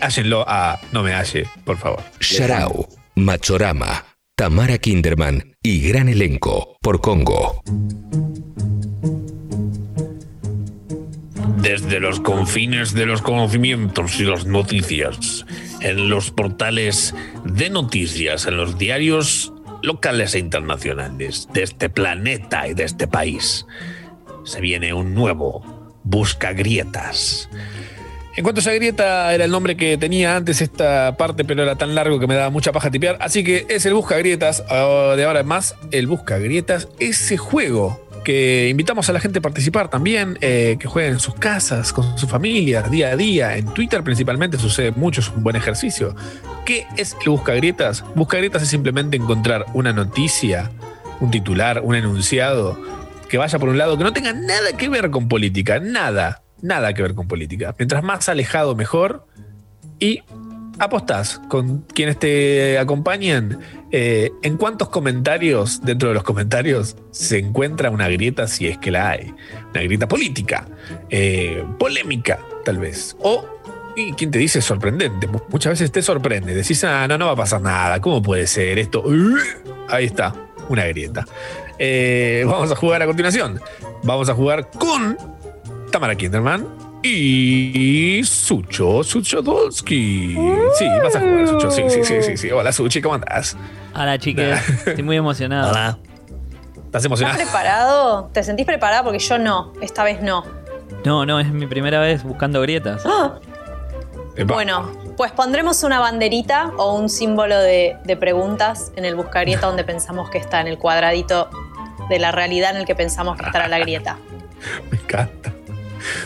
Hállenlo 0.00 0.44
a 0.46 0.78
No 0.92 1.02
Me 1.02 1.14
Halle, 1.14 1.48
por 1.64 1.78
favor. 1.78 2.02
Sharau, 2.20 2.86
Machorama, 3.14 4.04
Tamara 4.36 4.76
Kinderman 4.76 5.56
y 5.62 5.88
gran 5.88 6.10
elenco 6.10 6.76
por 6.82 7.00
Congo. 7.00 7.62
Desde 11.46 12.00
los 12.00 12.20
confines 12.20 12.94
de 12.94 13.06
los 13.06 13.20
conocimientos 13.20 14.18
y 14.18 14.24
las 14.24 14.46
noticias, 14.46 15.44
en 15.80 16.08
los 16.08 16.30
portales 16.30 17.14
de 17.44 17.68
noticias, 17.68 18.46
en 18.46 18.56
los 18.56 18.78
diarios 18.78 19.52
locales 19.82 20.34
e 20.34 20.38
internacionales 20.38 21.48
de 21.52 21.62
este 21.62 21.90
planeta 21.90 22.66
y 22.66 22.74
de 22.74 22.84
este 22.84 23.06
país, 23.06 23.66
se 24.44 24.60
viene 24.60 24.94
un 24.94 25.14
nuevo 25.14 25.92
Busca 26.02 26.52
Grietas. 26.52 27.48
En 28.36 28.42
cuanto 28.42 28.58
a 28.58 28.62
esa 28.62 28.72
grieta, 28.72 29.32
era 29.32 29.44
el 29.44 29.50
nombre 29.50 29.76
que 29.76 29.96
tenía 29.96 30.34
antes 30.34 30.60
esta 30.60 31.16
parte, 31.16 31.44
pero 31.44 31.62
era 31.62 31.76
tan 31.76 31.94
largo 31.94 32.18
que 32.18 32.26
me 32.26 32.34
daba 32.34 32.50
mucha 32.50 32.72
paja 32.72 32.90
tipear. 32.90 33.16
Así 33.20 33.44
que 33.44 33.64
es 33.68 33.86
el 33.86 33.94
Busca 33.94 34.18
Grietas, 34.18 34.64
de 34.66 35.24
ahora 35.24 35.44
más, 35.44 35.76
el 35.92 36.08
Busca 36.08 36.38
Grietas, 36.38 36.88
ese 36.98 37.36
juego 37.36 38.03
que 38.24 38.68
invitamos 38.68 39.08
a 39.08 39.12
la 39.12 39.20
gente 39.20 39.38
a 39.38 39.42
participar 39.42 39.88
también, 39.88 40.38
eh, 40.40 40.76
que 40.80 40.88
jueguen 40.88 41.14
en 41.14 41.20
sus 41.20 41.34
casas, 41.34 41.92
con 41.92 42.18
sus 42.18 42.28
familias, 42.28 42.90
día 42.90 43.10
a 43.10 43.16
día. 43.16 43.56
En 43.56 43.66
Twitter 43.66 44.02
principalmente 44.02 44.58
sucede 44.58 44.90
mucho, 44.90 45.20
es 45.20 45.28
un 45.28 45.42
buen 45.44 45.54
ejercicio. 45.54 46.16
¿Qué 46.64 46.86
es 46.96 47.16
el 47.22 47.30
Busca 47.30 47.54
Grietas? 47.54 48.04
Busca 48.14 48.38
Grietas 48.38 48.62
es 48.62 48.68
simplemente 48.68 49.16
encontrar 49.16 49.66
una 49.74 49.92
noticia, 49.92 50.70
un 51.20 51.30
titular, 51.30 51.82
un 51.84 51.94
enunciado 51.94 52.80
que 53.28 53.38
vaya 53.38 53.58
por 53.58 53.68
un 53.68 53.78
lado 53.78 53.96
que 53.98 54.04
no 54.04 54.12
tenga 54.12 54.32
nada 54.32 54.76
que 54.76 54.88
ver 54.88 55.10
con 55.10 55.28
política, 55.28 55.78
nada, 55.78 56.42
nada 56.62 56.94
que 56.94 57.02
ver 57.02 57.14
con 57.14 57.28
política. 57.28 57.74
Mientras 57.78 58.02
más 58.02 58.28
alejado, 58.28 58.74
mejor. 58.74 59.26
Y 59.98 60.22
apostás 60.78 61.40
con 61.48 61.80
quienes 61.82 62.18
te 62.18 62.78
acompañan. 62.78 63.58
Eh, 63.96 64.32
¿En 64.42 64.56
cuántos 64.56 64.88
comentarios, 64.88 65.80
dentro 65.82 66.08
de 66.08 66.14
los 66.14 66.24
comentarios, 66.24 66.96
se 67.12 67.38
encuentra 67.38 67.90
una 67.90 68.08
grieta 68.08 68.48
si 68.48 68.66
es 68.66 68.76
que 68.78 68.90
la 68.90 69.10
hay? 69.10 69.32
Una 69.70 69.82
grieta 69.82 70.08
política, 70.08 70.66
eh, 71.10 71.62
polémica, 71.78 72.40
tal 72.64 72.78
vez. 72.78 73.14
O, 73.20 73.44
y 73.94 74.12
quien 74.14 74.32
te 74.32 74.38
dice 74.40 74.60
sorprendente. 74.60 75.28
Mu- 75.28 75.38
Muchas 75.48 75.74
veces 75.74 75.92
te 75.92 76.02
sorprende. 76.02 76.54
Decís, 76.56 76.82
ah, 76.82 77.06
no, 77.06 77.16
no 77.18 77.26
va 77.26 77.32
a 77.32 77.36
pasar 77.36 77.60
nada. 77.60 78.00
¿Cómo 78.00 78.20
puede 78.20 78.48
ser 78.48 78.80
esto? 78.80 79.04
Ahí 79.88 80.06
está, 80.06 80.34
una 80.68 80.84
grieta. 80.86 81.24
Eh, 81.78 82.42
vamos 82.46 82.72
a 82.72 82.74
jugar 82.76 83.00
a 83.02 83.06
continuación. 83.06 83.60
Vamos 84.02 84.28
a 84.28 84.34
jugar 84.34 84.70
con 84.76 85.16
Tamara 85.92 86.16
Kinderman 86.16 86.66
y 87.02 88.22
Sucho, 88.24 89.04
Sucho 89.04 89.40
Dolsky. 89.42 90.36
Sí, 90.78 90.86
vas 91.02 91.14
a 91.14 91.20
jugar, 91.20 91.46
Sucho. 91.48 91.70
Sí, 91.70 91.82
sí, 91.88 92.00
sí, 92.02 92.14
sí, 92.22 92.36
sí. 92.36 92.50
Hola, 92.50 92.72
Suchi, 92.72 93.00
¿cómo 93.00 93.14
andás? 93.14 93.56
Hola, 93.94 94.18
chiques. 94.18 94.86
Estoy 94.86 95.02
muy 95.02 95.16
emocionado. 95.16 95.70
Hola. 95.70 95.98
¿Estás 95.98 96.84
¿Estás 96.86 97.04
emocionado? 97.06 97.36
preparado? 97.38 98.30
¿Te 98.32 98.42
sentís 98.42 98.66
preparada? 98.66 99.02
Porque 99.02 99.18
yo 99.18 99.38
no. 99.38 99.72
Esta 99.80 100.04
vez 100.04 100.20
no. 100.20 100.44
No, 101.04 101.24
no, 101.26 101.40
es 101.40 101.48
mi 101.48 101.66
primera 101.66 102.00
vez 102.00 102.22
buscando 102.24 102.60
grietas. 102.60 103.02
¡Ah! 103.06 103.38
Epa. 104.36 104.54
Bueno, 104.54 104.90
pues 105.16 105.30
pondremos 105.30 105.84
una 105.84 106.00
banderita 106.00 106.72
o 106.76 106.94
un 106.94 107.08
símbolo 107.08 107.56
de, 107.58 107.96
de 108.04 108.16
preguntas 108.16 108.90
en 108.96 109.04
el 109.04 109.14
buscagrieta 109.14 109.66
donde 109.68 109.84
pensamos 109.84 110.28
que 110.28 110.38
está, 110.38 110.60
en 110.60 110.66
el 110.66 110.78
cuadradito 110.78 111.48
de 112.08 112.18
la 112.18 112.32
realidad 112.32 112.72
en 112.72 112.78
el 112.78 112.84
que 112.84 112.96
pensamos 112.96 113.36
que 113.38 113.46
estará 113.46 113.68
la 113.68 113.78
grieta. 113.78 114.18
Me 114.90 114.98
encanta. 114.98 115.53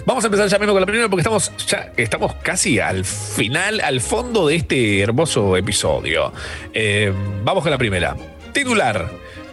Vamos 0.05 0.25
a 0.25 0.27
empezar 0.29 0.49
ya 0.49 0.59
mismo 0.59 0.73
con 0.73 0.81
la 0.81 0.87
primera 0.87 1.09
porque 1.09 1.21
estamos, 1.23 1.53
ya, 1.67 1.93
estamos 1.97 2.35
casi 2.43 2.79
al 2.81 3.05
final, 3.05 3.81
al 3.81 4.01
fondo 4.01 4.47
de 4.49 4.57
este 4.57 5.01
hermoso 5.01 5.57
episodio. 5.57 6.33
Eh, 6.73 7.13
vamos 7.45 7.63
con 7.63 7.71
la 7.71 7.79
primera. 7.79 8.17
Titular. 8.53 9.11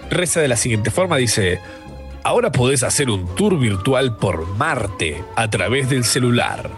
Reza 0.10 0.40
de 0.42 0.48
la 0.48 0.56
siguiente 0.58 0.92
forma, 0.92 1.18
dice, 1.18 1.60
ahora 2.24 2.52
podés 2.52 2.84
hacer 2.84 3.10
un 3.10 3.34
tour 3.36 3.58
virtual 3.60 4.18
por 4.18 4.46
Marte 4.56 5.24
a 5.36 5.50
través 5.50 5.90
del 5.90 6.04
celular. 6.06 6.70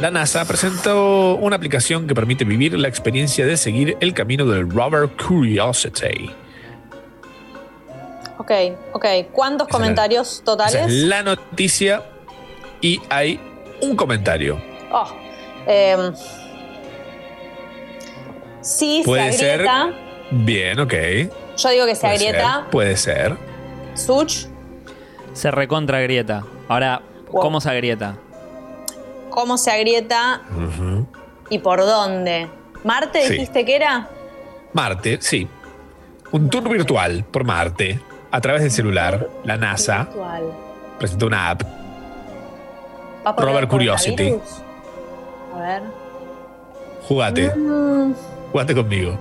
La 0.00 0.10
NASA 0.10 0.46
presentó 0.46 1.34
una 1.36 1.56
aplicación 1.56 2.06
que 2.06 2.14
permite 2.14 2.44
vivir 2.44 2.78
la 2.78 2.88
experiencia 2.88 3.44
de 3.44 3.56
seguir 3.58 3.96
el 4.00 4.14
camino 4.14 4.46
del 4.46 4.70
rover 4.70 5.08
Curiosity. 5.10 6.30
Ok, 8.38 8.50
ok. 8.92 9.04
¿Cuántos 9.32 9.68
Esa 9.68 9.76
es 9.76 9.80
la- 9.80 9.84
comentarios 9.84 10.32
Esa 10.32 10.44
totales? 10.44 10.74
es 10.86 10.92
la 10.92 11.22
noticia 11.22 12.02
y 12.80 13.00
hay 13.10 13.40
un 13.80 13.96
comentario. 13.96 14.60
Oh, 14.92 15.06
em, 15.66 16.12
sí, 18.60 19.02
Puede 19.04 19.32
se 19.32 19.38
ser. 19.38 19.52
agrieta. 19.68 19.90
Bien, 20.30 20.78
ok. 20.80 20.94
Yo 21.56 21.68
digo 21.70 21.86
que 21.86 21.94
se 21.94 22.00
Puede 22.02 22.14
agrieta. 22.14 22.54
ser, 22.62 22.70
Puede 22.70 22.96
ser. 22.96 23.36
Such, 23.94 24.46
Se 25.32 25.50
recontra 25.50 26.00
grieta. 26.00 26.44
Ahora, 26.68 27.02
¿cómo 27.30 27.60
se 27.60 27.70
agrieta? 27.70 28.16
¿cómo 29.30 29.56
se 29.58 29.70
agrieta 29.70 30.42
y 31.50 31.60
por 31.60 31.78
dónde? 31.80 32.48
¿Marte 32.82 33.22
Sí. 33.26 33.34
dijiste 33.34 33.64
que 33.64 33.76
era? 33.76 34.08
Marte, 34.72 35.18
sí. 35.20 35.46
Un 36.32 36.50
tour 36.50 36.68
virtual 36.68 37.24
por 37.30 37.44
Marte 37.44 38.00
a 38.32 38.40
través 38.40 38.62
del 38.62 38.70
celular. 38.72 39.28
La 39.44 39.56
NASA 39.56 40.04
Virtual. 40.06 40.42
presentó 40.98 41.26
una 41.28 41.50
app. 41.50 41.62
¿Va 43.26 43.34
por 43.34 43.44
Rover 43.44 43.64
el 43.64 43.68
Curiosity. 43.68 44.34
A 45.54 45.60
ver. 45.60 45.82
Jugate. 47.08 47.54
Mm, 47.54 48.14
Jugate 48.52 48.74
conmigo. 48.74 49.18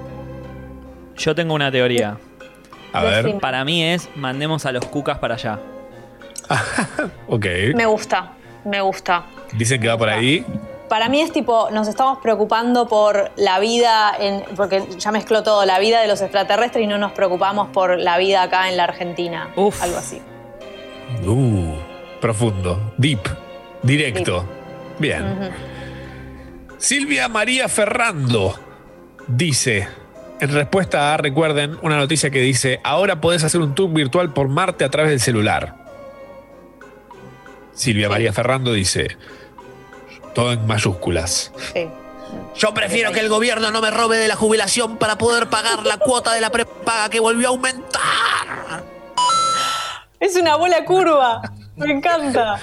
Yo 1.18 1.36
tengo 1.36 1.54
una 1.54 1.72
teoría. 1.72 2.18
A 2.94 3.04
ver. 3.04 3.24
Decime. 3.24 3.40
Para 3.40 3.64
mí 3.66 3.84
es 3.84 4.10
mandemos 4.16 4.66
a 4.66 4.72
los 4.72 4.86
cucas 4.86 5.18
para 5.20 5.36
allá. 5.36 5.60
Ok. 7.28 7.46
me 7.76 7.86
gusta, 7.86 8.32
me 8.66 8.82
gusta. 8.82 9.24
Dicen 9.54 9.80
que 9.80 9.88
va 9.88 9.98
por 9.98 10.10
ahí. 10.10 10.46
Para 10.88 11.08
mí 11.08 11.22
es 11.22 11.32
tipo, 11.32 11.70
nos 11.70 11.88
estamos 11.88 12.18
preocupando 12.18 12.88
por 12.88 13.32
la 13.36 13.60
vida, 13.60 14.12
en, 14.20 14.44
porque 14.56 14.84
ya 14.98 15.12
mezcló 15.12 15.44
todo, 15.44 15.64
la 15.66 15.78
vida 15.78 16.02
de 16.02 16.08
los 16.08 16.20
extraterrestres 16.22 16.84
y 16.84 16.88
no 16.88 16.98
nos 16.98 17.12
preocupamos 17.12 17.70
por 17.70 18.00
la 18.00 18.18
vida 18.18 18.42
acá 18.42 18.70
en 18.70 18.78
la 18.78 18.86
Argentina. 18.86 19.50
Algo 19.56 19.98
así. 19.98 20.20
Uh, 21.28 21.76
profundo. 22.20 22.94
Deep. 22.98 23.20
Directo. 23.84 24.48
Bien. 25.00 25.52
Silvia 26.78 27.28
María 27.28 27.68
Ferrando 27.68 28.60
dice, 29.28 29.88
en 30.40 30.54
respuesta 30.54 31.14
a, 31.14 31.18
recuerden, 31.18 31.78
una 31.82 31.98
noticia 31.98 32.30
que 32.30 32.42
dice, 32.42 32.80
ahora 32.84 33.22
podés 33.22 33.44
hacer 33.44 33.62
un 33.62 33.76
tour 33.76 33.92
virtual 33.92 34.34
por 34.34 34.48
Marte 34.48 34.86
a 34.86 34.90
través 34.90 35.12
del 35.12 35.20
celular. 35.20 35.76
Silvia 37.74 38.10
María 38.10 38.34
Ferrando 38.34 38.74
dice, 38.74 39.18
todo 40.34 40.52
en 40.52 40.66
mayúsculas. 40.66 41.52
Sí. 41.74 41.88
Yo 42.56 42.74
prefiero 42.74 43.12
que 43.12 43.20
el 43.20 43.30
gobierno 43.30 43.72
no 43.72 43.82
me 43.82 43.92
robe 43.92 44.18
de 44.18 44.28
la 44.28 44.36
jubilación 44.36 44.98
para 44.98 45.18
poder 45.18 45.50
pagar 45.50 45.86
la 45.86 45.98
cuota 45.98 46.34
de 46.34 46.42
la 46.42 46.50
prepaga 46.50 47.10
que 47.10 47.20
volvió 47.20 47.48
a 47.48 47.52
aumentar. 47.52 48.84
Es 50.20 50.36
una 50.36 50.56
bola 50.56 50.84
curva. 50.86 51.42
Me 51.78 51.92
encanta. 51.92 52.60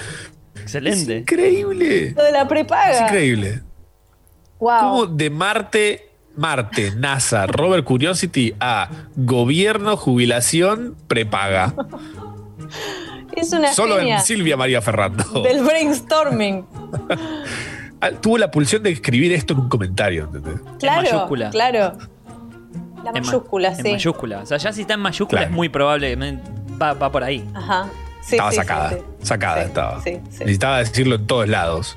Excelente. 0.67 1.17
Increíble. 1.19 2.13
Lo 2.15 2.23
de 2.23 2.31
la 2.31 2.47
prepaga. 2.47 2.91
Es 2.91 3.01
increíble. 3.01 3.61
Wow. 4.59 4.79
¿Cómo 4.79 5.05
de 5.07 5.29
Marte, 5.29 6.09
Marte, 6.35 6.91
NASA, 6.95 7.45
Rover 7.47 7.83
Curiosity 7.83 8.53
a 8.59 8.89
gobierno, 9.15 9.97
jubilación, 9.97 10.95
prepaga? 11.07 11.73
Es 13.35 13.51
una 13.53 13.71
Solo 13.71 13.97
genia 13.97 14.15
en 14.17 14.21
Silvia 14.23 14.57
María 14.57 14.81
Ferrando. 14.81 15.23
del 15.43 15.63
brainstorming. 15.63 16.65
Ah, 17.99 18.11
Tuvo 18.11 18.37
la 18.37 18.51
pulsión 18.51 18.83
de 18.83 18.91
escribir 18.91 19.31
esto 19.31 19.53
en 19.53 19.59
un 19.61 19.69
comentario, 19.69 20.25
¿entendés? 20.25 20.59
Claro, 20.77 21.01
mayúscula. 21.01 21.49
claro. 21.49 21.97
La 23.03 23.09
En 23.09 23.13
ma- 23.13 23.21
mayúscula, 23.21 23.69
En 23.69 23.75
sí. 23.75 23.91
mayúscula. 23.91 24.39
O 24.43 24.45
sea, 24.45 24.59
ya 24.59 24.71
si 24.71 24.81
está 24.81 24.93
en 24.93 24.99
mayúscula 24.99 25.39
Claro. 25.41 25.49
es 25.51 25.55
muy 25.55 25.69
probable 25.69 26.15
va, 26.79 26.93
va 26.93 27.11
por 27.11 27.23
ahí. 27.23 27.43
Ajá. 27.55 27.89
Sí, 28.27 28.35
estaba 28.35 28.51
sí, 28.51 28.57
sacada, 28.57 28.89
sí, 28.89 28.97
sacada 29.21 29.61
estaba. 29.63 30.03
Necesitaba 30.03 30.79
decirlo 30.79 31.15
en 31.15 31.27
todos 31.27 31.47
lados. 31.47 31.95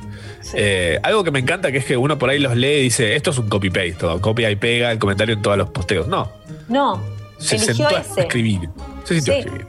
Eh, 0.54 1.00
algo 1.02 1.24
que 1.24 1.32
me 1.32 1.40
encanta 1.40 1.72
que 1.72 1.78
es 1.78 1.84
que 1.84 1.96
uno 1.96 2.18
por 2.18 2.30
ahí 2.30 2.38
los 2.38 2.54
lee 2.56 2.68
y 2.68 2.82
dice, 2.82 3.16
esto 3.16 3.30
es 3.30 3.38
un 3.38 3.48
copy-paste, 3.48 4.20
copia 4.20 4.48
y 4.48 4.54
pega 4.54 4.92
el 4.92 5.00
comentario 5.00 5.34
en 5.34 5.42
todos 5.42 5.58
los 5.58 5.70
posteos. 5.70 6.06
No, 6.06 6.30
No, 6.68 7.02
se 7.38 7.56
eligió 7.56 7.74
sentó 7.88 7.96
a 7.96 8.22
escribir. 8.22 8.70
Se 9.02 9.16
sintió 9.16 9.34
a 9.34 9.38
escribir. 9.38 9.66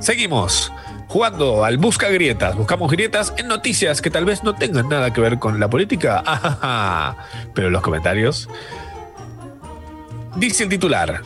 Seguimos 0.00 0.72
jugando 1.08 1.62
al 1.64 1.76
Busca 1.76 2.08
Grietas. 2.08 2.56
Buscamos 2.56 2.90
grietas 2.90 3.34
en 3.36 3.48
noticias 3.48 4.00
que 4.00 4.10
tal 4.10 4.24
vez 4.24 4.42
no 4.42 4.54
tengan 4.54 4.88
nada 4.88 5.12
que 5.12 5.20
ver 5.20 5.38
con 5.38 5.60
la 5.60 5.68
política. 5.68 6.20
Ajaja. 6.26 7.16
Pero 7.54 7.68
los 7.68 7.82
comentarios. 7.82 8.48
Dice 10.36 10.62
el 10.62 10.70
titular: 10.70 11.20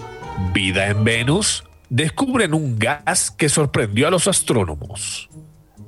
Vida 0.52 0.88
en 0.88 1.04
Venus. 1.04 1.62
Descubren 1.94 2.54
un 2.54 2.78
gas 2.78 3.30
que 3.30 3.50
sorprendió 3.50 4.08
a 4.08 4.10
los 4.10 4.26
astrónomos. 4.26 5.28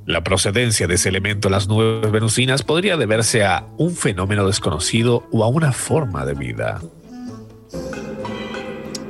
La 0.04 0.22
procedencia 0.22 0.86
de 0.86 0.96
ese 0.96 1.08
elemento 1.08 1.48
en 1.48 1.52
las 1.52 1.66
nubes 1.66 2.12
venusinas 2.12 2.62
podría 2.62 2.98
deberse 2.98 3.42
a 3.42 3.64
un 3.78 3.96
fenómeno 3.96 4.46
desconocido 4.46 5.26
o 5.32 5.42
a 5.44 5.48
una 5.48 5.72
forma 5.72 6.26
de 6.26 6.34
vida. 6.34 6.78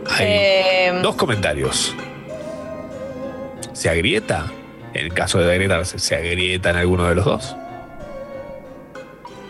Hay 0.08 0.24
Eh, 0.24 1.00
dos 1.02 1.16
comentarios. 1.16 1.96
¿Se 3.72 3.90
agrieta? 3.90 4.52
En 4.92 5.12
caso 5.12 5.40
de 5.40 5.52
agrietarse, 5.52 5.98
¿se 5.98 6.14
agrieta 6.14 6.70
en 6.70 6.76
alguno 6.76 7.08
de 7.08 7.16
los 7.16 7.24
dos? 7.24 7.56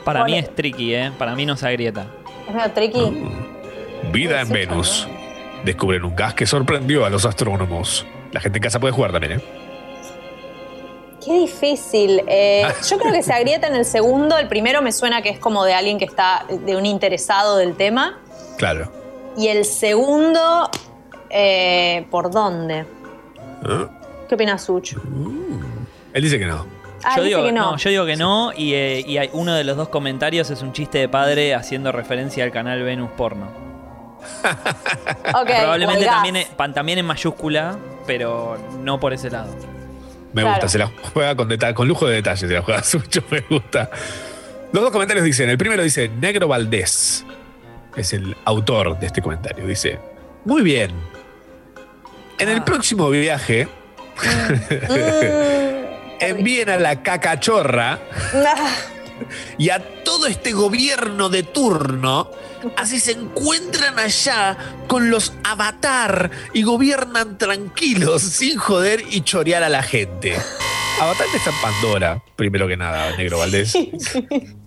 Para 0.02 0.24
mí 0.24 0.38
es 0.38 0.54
tricky, 0.54 0.94
¿eh? 0.94 1.12
Para 1.18 1.34
mí 1.34 1.44
no 1.44 1.58
se 1.58 1.68
agrieta. 1.68 2.06
Es 2.48 2.54
medio 2.54 2.70
tricky. 2.72 3.22
Vida 4.12 4.40
en 4.40 4.48
Venus. 4.48 5.06
Descubren 5.64 6.04
un 6.04 6.14
gas 6.14 6.34
que 6.34 6.46
sorprendió 6.46 7.04
a 7.04 7.10
los 7.10 7.24
astrónomos. 7.24 8.06
La 8.32 8.40
gente 8.40 8.58
en 8.58 8.62
casa 8.62 8.78
puede 8.78 8.92
jugar 8.92 9.12
también, 9.12 9.34
¿eh? 9.34 9.44
Qué 11.24 11.32
difícil. 11.32 12.22
Eh, 12.26 12.66
yo 12.88 12.98
creo 12.98 13.12
que 13.12 13.22
se 13.22 13.32
agrieta 13.32 13.66
en 13.66 13.76
el 13.76 13.86
segundo. 13.86 14.36
El 14.36 14.46
primero 14.46 14.82
me 14.82 14.92
suena 14.92 15.22
que 15.22 15.30
es 15.30 15.38
como 15.38 15.64
de 15.64 15.72
alguien 15.72 15.98
que 15.98 16.04
está, 16.04 16.44
de 16.48 16.76
un 16.76 16.84
interesado 16.84 17.56
del 17.56 17.76
tema. 17.76 18.18
Claro. 18.58 18.92
Y 19.36 19.48
el 19.48 19.64
segundo, 19.64 20.70
eh, 21.30 22.06
¿por 22.10 22.30
dónde? 22.30 22.80
¿Eh? 23.66 23.86
¿Qué 24.28 24.34
opinas, 24.34 24.62
Such? 24.62 24.94
Él 26.12 26.22
dice 26.22 26.38
que 26.38 26.46
no. 26.46 26.66
Ah, 27.02 27.16
yo, 27.16 27.22
dice 27.22 27.36
digo, 27.36 27.46
que 27.46 27.52
no. 27.52 27.76
yo 27.76 27.90
digo 27.90 28.06
que 28.06 28.16
no 28.16 28.52
y, 28.56 28.72
eh, 28.72 29.04
y 29.06 29.18
hay 29.18 29.28
uno 29.34 29.54
de 29.54 29.62
los 29.62 29.76
dos 29.76 29.90
comentarios 29.90 30.48
es 30.48 30.62
un 30.62 30.72
chiste 30.72 30.96
de 30.96 31.08
padre 31.08 31.54
haciendo 31.54 31.92
referencia 31.92 32.44
al 32.44 32.50
canal 32.50 32.82
Venus 32.82 33.10
Porno. 33.10 33.63
Probablemente 35.32 36.04
también, 36.06 36.36
en- 36.36 36.48
pan- 36.56 36.74
también 36.74 36.98
en 36.98 37.06
mayúscula, 37.06 37.76
pero 38.06 38.58
no 38.80 39.00
por 39.00 39.12
ese 39.12 39.30
lado. 39.30 39.54
Me 40.32 40.42
Claro. 40.42 40.56
gusta, 40.56 40.68
se 40.68 40.78
la 40.78 40.90
juega 41.12 41.36
con, 41.74 41.88
lujo 41.88 42.06
de 42.06 42.16
detalles, 42.16 42.48
se 42.48 42.54
la 42.54 42.62
juega 42.62 42.82
Sucho, 42.82 43.22
me 43.30 43.40
gusta. 43.40 43.90
Los 44.72 44.82
dos 44.82 44.92
comentarios 44.92 45.24
dicen, 45.24 45.48
el 45.48 45.58
primero 45.58 45.82
dice 45.82 46.08
Negro 46.08 46.48
Valdés, 46.48 47.24
es 47.96 48.12
el 48.12 48.36
autor 48.44 48.98
de 48.98 49.06
este 49.06 49.22
comentario, 49.22 49.66
dice, 49.66 50.00
muy 50.44 50.62
bien, 50.62 50.90
en 52.38 52.48
el 52.48 52.62
próximo 52.64 53.08
viaje 53.10 53.68
envíen 56.20 56.70
a 56.70 56.76
la 56.76 57.02
cacachorra 57.02 57.98
y 59.58 59.70
a 59.70 60.02
todo 60.04 60.26
este 60.26 60.52
gobierno 60.52 61.28
de 61.28 61.42
turno, 61.42 62.30
así 62.76 63.00
se 63.00 63.12
encuentran 63.12 63.98
allá 63.98 64.56
con 64.86 65.10
los 65.10 65.32
avatar 65.44 66.30
y 66.52 66.62
gobiernan 66.62 67.38
tranquilos, 67.38 68.22
sin 68.22 68.58
joder 68.58 69.02
y 69.10 69.22
chorear 69.22 69.62
a 69.62 69.68
la 69.68 69.82
gente. 69.82 70.36
Avatar 71.00 71.26
está 71.34 71.50
en 71.50 71.56
Pandora, 71.60 72.22
primero 72.36 72.68
que 72.68 72.76
nada, 72.76 73.16
Negro 73.16 73.38
Valdés. 73.38 73.72
Primero 73.72 74.58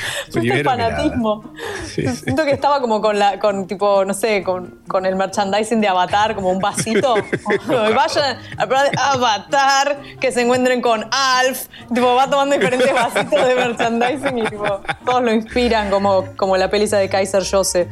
que 0.32 0.48
nada. 0.48 0.64
fanatismo. 0.64 1.52
Sí, 1.86 2.06
sí. 2.06 2.16
Siento 2.24 2.44
que 2.44 2.52
estaba 2.52 2.80
como 2.80 3.00
con 3.00 3.18
la, 3.18 3.38
con 3.38 3.66
tipo, 3.66 4.04
no 4.04 4.14
sé, 4.14 4.42
con, 4.42 4.80
con 4.88 5.06
el 5.06 5.16
merchandising 5.16 5.80
de 5.80 5.88
Avatar, 5.88 6.34
como 6.34 6.50
un 6.50 6.58
vasito. 6.58 7.14
Y 7.68 7.92
vayan 7.94 8.38
a 8.56 9.12
Avatar, 9.12 9.98
que 10.20 10.32
se 10.32 10.42
encuentren 10.42 10.80
con 10.80 11.06
Alf. 11.10 11.66
Tipo, 11.92 12.14
va 12.14 12.28
tomando 12.28 12.56
diferentes 12.56 12.92
vasitos 12.92 13.46
de 13.46 13.54
merchandising 13.54 14.38
y 14.38 14.44
tipo, 14.44 14.80
todos 15.04 15.22
lo 15.22 15.32
inspiran 15.32 15.90
como, 15.90 16.26
como 16.36 16.56
la 16.56 16.68
peli 16.70 16.84
esa 16.84 16.98
de 16.98 17.08
Kaiser 17.08 17.44
Jose. 17.48 17.88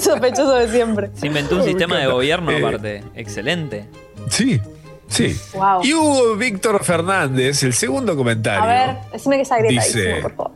Sospechoso 0.00 0.54
de 0.54 0.68
siempre. 0.68 1.10
Se 1.14 1.26
inventó 1.26 1.56
un 1.56 1.64
sistema 1.64 1.98
de 1.98 2.06
gobierno 2.06 2.50
Eh, 2.50 2.58
aparte. 2.58 3.04
Excelente. 3.14 3.88
Sí, 4.30 4.60
sí. 5.08 5.36
Wow. 5.54 5.80
Y 5.84 5.92
Hugo 5.94 6.36
Víctor 6.36 6.82
Fernández, 6.84 7.62
el 7.62 7.72
segundo 7.74 8.16
comentario. 8.16 8.62
A 8.62 8.66
ver, 8.66 8.96
decime 9.12 9.36
que 9.36 9.42
es 9.42 9.52
agrietadísimo, 9.52 10.02
Dice- 10.04 10.22
por 10.22 10.34
favor. 10.36 10.52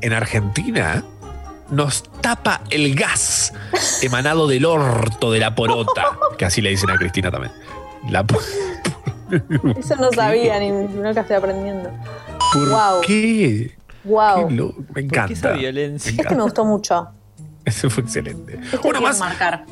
en 0.00 0.12
Argentina 0.12 1.04
nos 1.70 2.02
tapa 2.20 2.62
el 2.70 2.94
gas 2.94 3.52
emanado 4.02 4.48
del 4.48 4.64
orto 4.64 5.30
de 5.30 5.38
la 5.40 5.54
porota, 5.54 6.04
que 6.38 6.44
así 6.44 6.60
le 6.60 6.70
dicen 6.70 6.90
a 6.90 6.96
Cristina 6.96 7.30
también. 7.30 7.52
La 8.08 8.24
Eso 9.78 9.96
no 9.96 10.10
sabía, 10.12 10.58
ni 10.58 10.70
nunca 10.70 11.20
estoy 11.20 11.36
aprendiendo. 11.36 11.90
¿Por 12.52 12.68
Wow. 12.70 13.00
qué? 13.06 13.76
Wow. 14.04 14.48
Qué 14.48 14.54
lo- 14.54 14.74
me 14.94 15.02
encanta. 15.02 15.32
esa 15.32 15.52
violencia? 15.52 16.10
Este 16.10 16.34
me 16.34 16.42
gustó 16.42 16.64
mucho. 16.64 17.08
Eso 17.64 17.90
fue 17.90 18.02
excelente. 18.02 18.58
Este 18.60 18.80
Uno 18.88 19.00
más 19.00 19.18
marcar. 19.20 19.64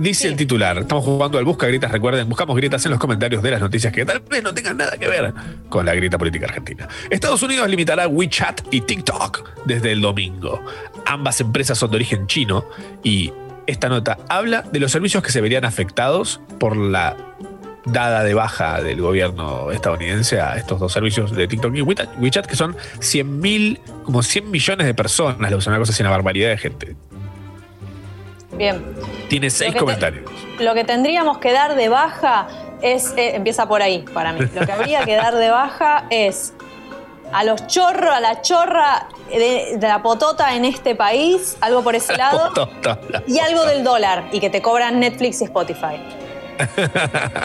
Dice 0.00 0.28
el 0.28 0.36
titular. 0.36 0.78
Estamos 0.78 1.04
jugando 1.04 1.38
al 1.38 1.44
Busca 1.44 1.66
Gritas. 1.66 1.90
Recuerden, 1.90 2.28
buscamos 2.28 2.56
gritas 2.56 2.84
en 2.84 2.90
los 2.92 3.00
comentarios 3.00 3.42
de 3.42 3.50
las 3.50 3.60
noticias 3.60 3.92
que 3.92 4.04
tal 4.04 4.20
vez 4.20 4.42
no 4.42 4.54
tengan 4.54 4.76
nada 4.76 4.96
que 4.96 5.08
ver 5.08 5.32
con 5.68 5.86
la 5.86 5.94
grita 5.94 6.18
política 6.18 6.46
argentina. 6.46 6.88
Estados 7.10 7.42
Unidos 7.42 7.68
limitará 7.68 8.08
WeChat 8.08 8.62
y 8.70 8.80
TikTok 8.80 9.64
desde 9.64 9.92
el 9.92 10.00
domingo. 10.00 10.64
Ambas 11.06 11.40
empresas 11.40 11.78
son 11.78 11.90
de 11.90 11.96
origen 11.96 12.26
chino 12.26 12.64
y 13.02 13.32
esta 13.66 13.88
nota 13.88 14.18
habla 14.28 14.62
de 14.62 14.80
los 14.80 14.92
servicios 14.92 15.22
que 15.22 15.32
se 15.32 15.40
verían 15.40 15.64
afectados 15.64 16.40
por 16.58 16.76
la 16.76 17.16
dada 17.86 18.24
de 18.24 18.34
baja 18.34 18.82
del 18.82 19.00
gobierno 19.00 19.70
estadounidense 19.70 20.40
a 20.40 20.56
estos 20.56 20.80
dos 20.80 20.92
servicios 20.92 21.32
de 21.32 21.46
TikTok 21.46 21.74
y 21.74 21.82
WeChat, 21.82 22.46
que 22.46 22.56
son 22.56 22.76
100 23.00 23.40
mil, 23.40 23.80
como 24.04 24.22
100 24.22 24.50
millones 24.50 24.86
de 24.86 24.94
personas, 24.94 25.50
lo 25.50 25.58
usan 25.58 25.72
una 25.72 25.80
cosa 25.80 25.92
así, 25.92 26.02
una 26.02 26.10
barbaridad 26.10 26.48
de 26.48 26.58
gente. 26.58 26.96
Bien. 28.56 28.82
Tiene 29.28 29.50
seis 29.50 29.72
te- 29.72 29.78
comentarios. 29.78 30.30
Lo 30.60 30.74
que 30.74 30.84
tendríamos 30.84 31.38
que 31.38 31.52
dar 31.52 31.74
de 31.74 31.88
baja 31.88 32.46
es. 32.82 33.12
eh, 33.16 33.34
empieza 33.36 33.66
por 33.66 33.82
ahí 33.82 34.04
para 34.14 34.32
mí. 34.32 34.40
Lo 34.54 34.64
que 34.66 34.72
habría 34.72 35.04
que 35.04 35.14
dar 35.16 35.34
de 35.34 35.50
baja 35.50 36.04
es 36.10 36.52
a 37.32 37.42
los 37.42 37.66
chorros, 37.66 38.14
a 38.14 38.20
la 38.20 38.42
chorra 38.42 39.08
de, 39.28 39.76
de 39.76 39.88
la 39.88 40.02
potota 40.02 40.54
en 40.54 40.64
este 40.64 40.94
país, 40.94 41.56
algo 41.60 41.82
por 41.82 41.96
ese 41.96 42.16
lado, 42.16 42.52
y 43.26 43.38
algo 43.40 43.64
del 43.64 43.82
dólar, 43.82 44.28
y 44.30 44.38
que 44.38 44.50
te 44.50 44.62
cobran 44.62 45.00
Netflix 45.00 45.40
y 45.40 45.44
Spotify. 45.44 45.96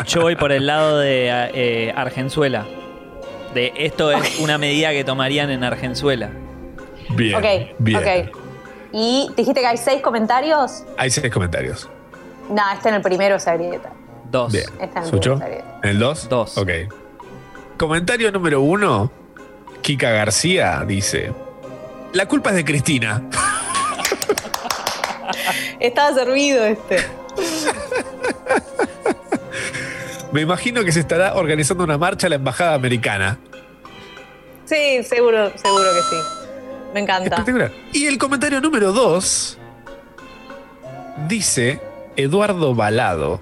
Yo 0.05 0.21
voy 0.21 0.35
por 0.35 0.51
el 0.51 0.67
lado 0.67 0.99
de 0.99 1.29
eh, 1.53 1.93
Argenzuela. 1.95 2.65
De 3.55 3.73
esto 3.77 4.11
es 4.11 4.39
una 4.39 4.59
medida 4.59 4.91
que 4.91 5.03
tomarían 5.03 5.49
en 5.49 5.63
Argenzuela. 5.63 6.29
Bien. 7.09 7.35
ok, 7.35 7.45
bien. 7.79 7.97
ok. 7.97 8.35
Y 8.91 9.29
dijiste 9.35 9.61
que 9.61 9.67
hay 9.67 9.77
seis 9.77 10.01
comentarios. 10.01 10.83
Hay 10.97 11.09
seis 11.09 11.31
comentarios. 11.31 11.87
Nah, 12.49 12.73
este 12.73 12.89
en 12.89 12.95
el 12.95 13.01
primero 13.01 13.39
se 13.39 13.55
grieta. 13.55 13.91
Dos. 14.31 14.51
Bien. 14.51 14.65
Está 14.79 14.99
en 14.99 15.05
el 15.05 15.09
¿Sucho? 15.11 15.35
primero, 15.37 15.57
está 15.59 15.79
¿En 15.83 15.89
el 15.89 15.99
dos? 15.99 16.27
Dos. 16.29 16.57
Ok. 16.57 16.69
Comentario 17.77 18.31
número 18.31 18.61
uno. 18.61 19.11
Kika 19.81 20.09
García 20.11 20.83
dice: 20.87 21.31
La 22.13 22.25
culpa 22.27 22.49
es 22.49 22.55
de 22.57 22.65
Cristina. 22.65 23.21
Estaba 25.79 26.13
servido 26.13 26.65
este. 26.65 26.97
Me 30.31 30.41
imagino 30.41 30.83
que 30.83 30.91
se 30.91 30.99
estará 30.99 31.33
organizando 31.35 31.83
una 31.83 31.97
marcha 31.97 32.27
a 32.27 32.29
la 32.29 32.35
embajada 32.35 32.75
americana. 32.75 33.39
Sí, 34.65 35.03
seguro, 35.03 35.51
seguro 35.57 35.85
que 35.95 36.01
sí. 36.01 36.15
Me 36.93 37.01
encanta. 37.01 37.29
Espectacular. 37.29 37.71
Y 37.93 38.05
el 38.05 38.17
comentario 38.17 38.61
número 38.61 38.91
dos 38.91 39.57
dice 41.27 41.81
Eduardo 42.15 42.75
Balado. 42.75 43.41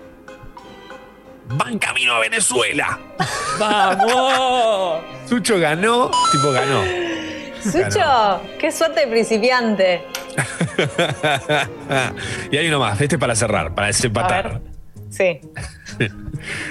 Van 1.50 1.80
camino 1.80 2.14
a 2.14 2.20
Venezuela. 2.20 3.00
¡Vamos! 3.60 5.02
Sucho 5.28 5.60
ganó, 5.60 6.12
tipo 6.32 6.52
ganó. 6.52 6.84
Sucho, 7.64 8.42
qué 8.60 8.72
suerte 8.72 9.02
de 9.02 9.08
principiante. 9.08 10.06
y 12.52 12.58
hay 12.58 12.68
uno 12.68 12.80
más, 12.80 13.00
este 13.02 13.18
para 13.18 13.36
cerrar, 13.36 13.74
para 13.74 13.88
desempatar. 13.88 14.62
Sí. 15.18 15.40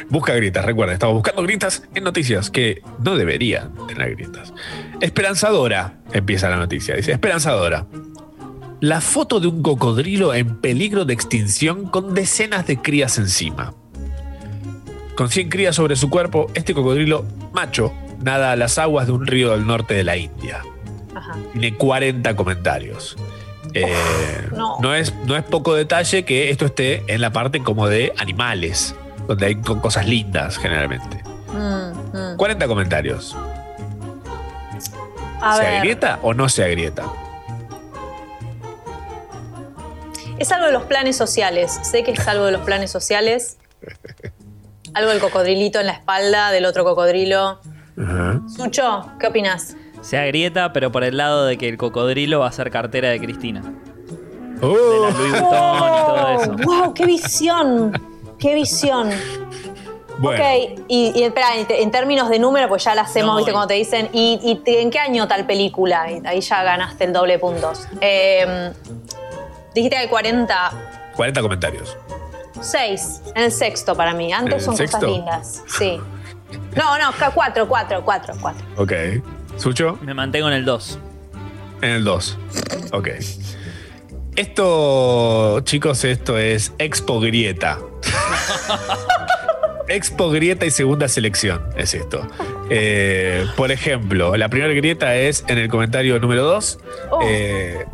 Busca 0.09 0.35
gritas, 0.35 0.64
recuerda, 0.64 0.93
estamos 0.93 1.14
buscando 1.14 1.43
gritas 1.43 1.82
en 1.94 2.05
noticias 2.05 2.51
que 2.51 2.82
no 3.02 3.16
deberían 3.16 3.73
tener 3.89 4.14
gritas. 4.14 4.52
Esperanzadora, 5.01 5.98
empieza 6.12 6.48
la 6.48 6.56
noticia, 6.56 6.94
dice, 6.94 7.12
esperanzadora. 7.12 7.86
La 8.81 9.01
foto 9.01 9.40
de 9.40 9.48
un 9.48 9.62
cocodrilo 9.62 10.35
en 10.35 10.60
peligro 10.60 11.05
de 11.05 11.14
extinción 11.14 11.86
con 11.86 12.14
decenas 12.14 12.66
de 12.66 12.77
crías 12.77 13.18
encima. 13.18 13.74
Con 15.16 15.31
100 15.31 15.48
crías 15.48 15.74
sobre 15.74 15.97
su 15.97 16.10
cuerpo, 16.10 16.51
este 16.55 16.74
cocodrilo 16.74 17.24
macho 17.52 17.93
nada 18.23 18.52
a 18.52 18.56
las 18.56 18.78
aguas 18.78 19.06
de 19.06 19.12
un 19.12 19.27
río 19.27 19.52
del 19.52 19.66
norte 19.66 19.94
de 19.94 20.05
la 20.05 20.16
India. 20.16 20.62
Ajá. 21.14 21.36
Tiene 21.52 21.74
40 21.74 22.36
comentarios. 22.36 23.16
Eh, 23.75 24.49
no. 24.53 24.79
no. 24.81 24.95
es, 24.95 25.15
no 25.27 25.37
es 25.37 25.43
poco 25.45 25.75
detalle 25.75 26.25
que 26.25 26.51
esto 26.51 26.67
esté 26.67 27.03
en 27.13 27.21
la 27.21 27.31
parte 27.33 27.63
como 27.63 27.89
de 27.89 28.13
animales, 28.19 28.95
donde 29.27 29.47
hay 29.47 29.55
co- 29.57 29.81
cosas 29.81 30.07
lindas 30.07 30.57
generalmente. 30.59 31.23
Mm, 31.53 32.17
mm. 32.33 32.37
40 32.37 32.67
comentarios. 32.67 33.37
A 35.41 35.57
¿Se 35.57 35.63
ver, 35.63 35.75
agrieta 35.77 36.19
o 36.23 36.33
no 36.35 36.49
se 36.49 36.65
agrieta? 36.65 37.05
es 40.39 40.53
algo 40.53 40.67
de 40.67 40.73
los 40.73 40.83
planes 40.85 41.17
sociales. 41.17 41.79
Sé 41.83 42.03
que 42.05 42.11
es 42.13 42.29
algo 42.29 42.45
de 42.47 42.53
los 42.53 42.61
planes 42.63 42.91
sociales. 42.91 43.59
Algo 44.95 45.11
del 45.11 45.21
cocodrilito 45.21 45.79
en 45.79 45.85
la 45.87 45.93
espalda 45.93 46.51
del 46.53 46.65
otro 46.65 46.83
cocodrilo. 46.83 47.61
Sucho, 48.49 49.11
¿qué 49.21 49.27
opinas? 49.27 49.77
Se 50.07 50.16
agrieta, 50.19 50.73
pero 50.73 50.93
por 50.93 51.03
el 51.03 51.16
lado 51.16 51.47
de 51.47 51.59
que 51.59 51.69
el 51.69 51.77
cocodrilo 51.77 52.39
va 52.41 52.47
a 52.47 52.53
ser 52.53 52.70
cartera 52.70 53.09
de 53.09 53.19
Cristina. 53.19 53.61
Oh. 54.62 54.69
De 54.69 55.01
la 55.01 55.11
Louis 55.11 55.33
Vuitton 55.33 55.49
y 55.49 56.07
todo 56.07 56.41
eso. 56.43 56.57
¡Wow! 56.65 56.95
¡Qué 56.95 57.07
visión! 57.07 57.93
¡Qué 58.39 58.55
visión! 58.55 59.11
Bueno, 60.19 60.43
Ok, 60.45 60.81
y, 60.87 61.12
y 61.19 61.24
espera, 61.24 61.49
en, 61.57 61.91
términos 61.91 62.28
de 62.31 62.39
número, 62.39 62.69
pues 62.69 62.85
ya 62.85 62.95
la 62.95 63.03
hacemos, 63.03 63.33
No, 63.33 63.37
¿viste? 63.39 63.51
Cuando 63.51 63.66
te 63.66 63.74
dicen, 63.74 64.09
¿y, 64.12 64.39
y 64.45 64.55
te- 64.57 64.81
en 64.81 64.91
qué 64.91 65.01
año 65.01 65.27
tal 65.27 65.45
película? 65.45 66.09
Y 66.11 66.23
ahí 66.24 66.41
ya 66.41 66.62
ganaste 66.62 67.05
el 67.05 67.12
doble 67.12 67.33
de 67.35 67.39
puntos. 67.41 67.89
Eh, 68.01 68.73
dijiste 69.74 69.97
que 69.97 70.03
hay 70.03 70.09
40. 70.09 70.70
40 71.16 71.43
comentarios. 71.43 71.97
6 72.61 73.23
en 73.35 73.43
el 73.43 73.51
sexto 73.53 73.95
para 73.97 74.15
mí. 74.15 74.33
Antes 74.33 74.53
¿En 74.53 74.59
el 74.61 74.65
son 74.65 74.77
sexto? 74.77 74.99
cosas 75.01 75.12
lindas. 75.12 75.62
Sí. 75.78 76.01
No, 76.77 76.97
no, 76.97 77.11
4, 77.35 77.66
4, 77.69 78.03
4, 78.05 78.37
4. 78.41 78.66
Ok. 78.78 78.93
¿Sucho? 79.57 79.99
Me 80.03 80.15
mantengo 80.15 80.49
en 80.49 80.55
el 80.55 80.65
2. 80.65 80.99
En 81.83 81.91
el 81.91 82.05
2. 82.05 82.39
Ok. 82.93 83.09
Esto, 84.37 85.61
chicos, 85.61 86.05
esto 86.05 86.37
es 86.39 86.73
Expo 86.78 87.20
Grieta. 87.20 87.78
Expo 89.89 90.31
Grieta 90.31 90.66
y 90.66 90.70
segunda 90.70 91.09
selección 91.09 91.62
es 91.77 91.95
esto. 91.95 92.27
Eh, 92.69 93.47
por 93.57 93.70
ejemplo, 93.70 94.37
la 94.37 94.49
primera 94.49 94.73
grieta 94.74 95.16
es 95.16 95.45
en 95.49 95.59
el 95.59 95.69
comentario 95.69 96.19
número 96.19 96.45
2. 96.45 96.78
Oh. 97.11 97.20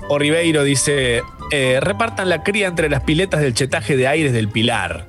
Oribeiro 0.08 0.64
dice: 0.64 1.22
eh, 1.52 1.78
repartan 1.80 2.30
la 2.30 2.42
cría 2.42 2.66
entre 2.66 2.88
las 2.88 3.02
piletas 3.02 3.40
del 3.40 3.52
chetaje 3.52 3.96
de 3.96 4.08
aires 4.08 4.32
del 4.32 4.48
Pilar. 4.48 5.06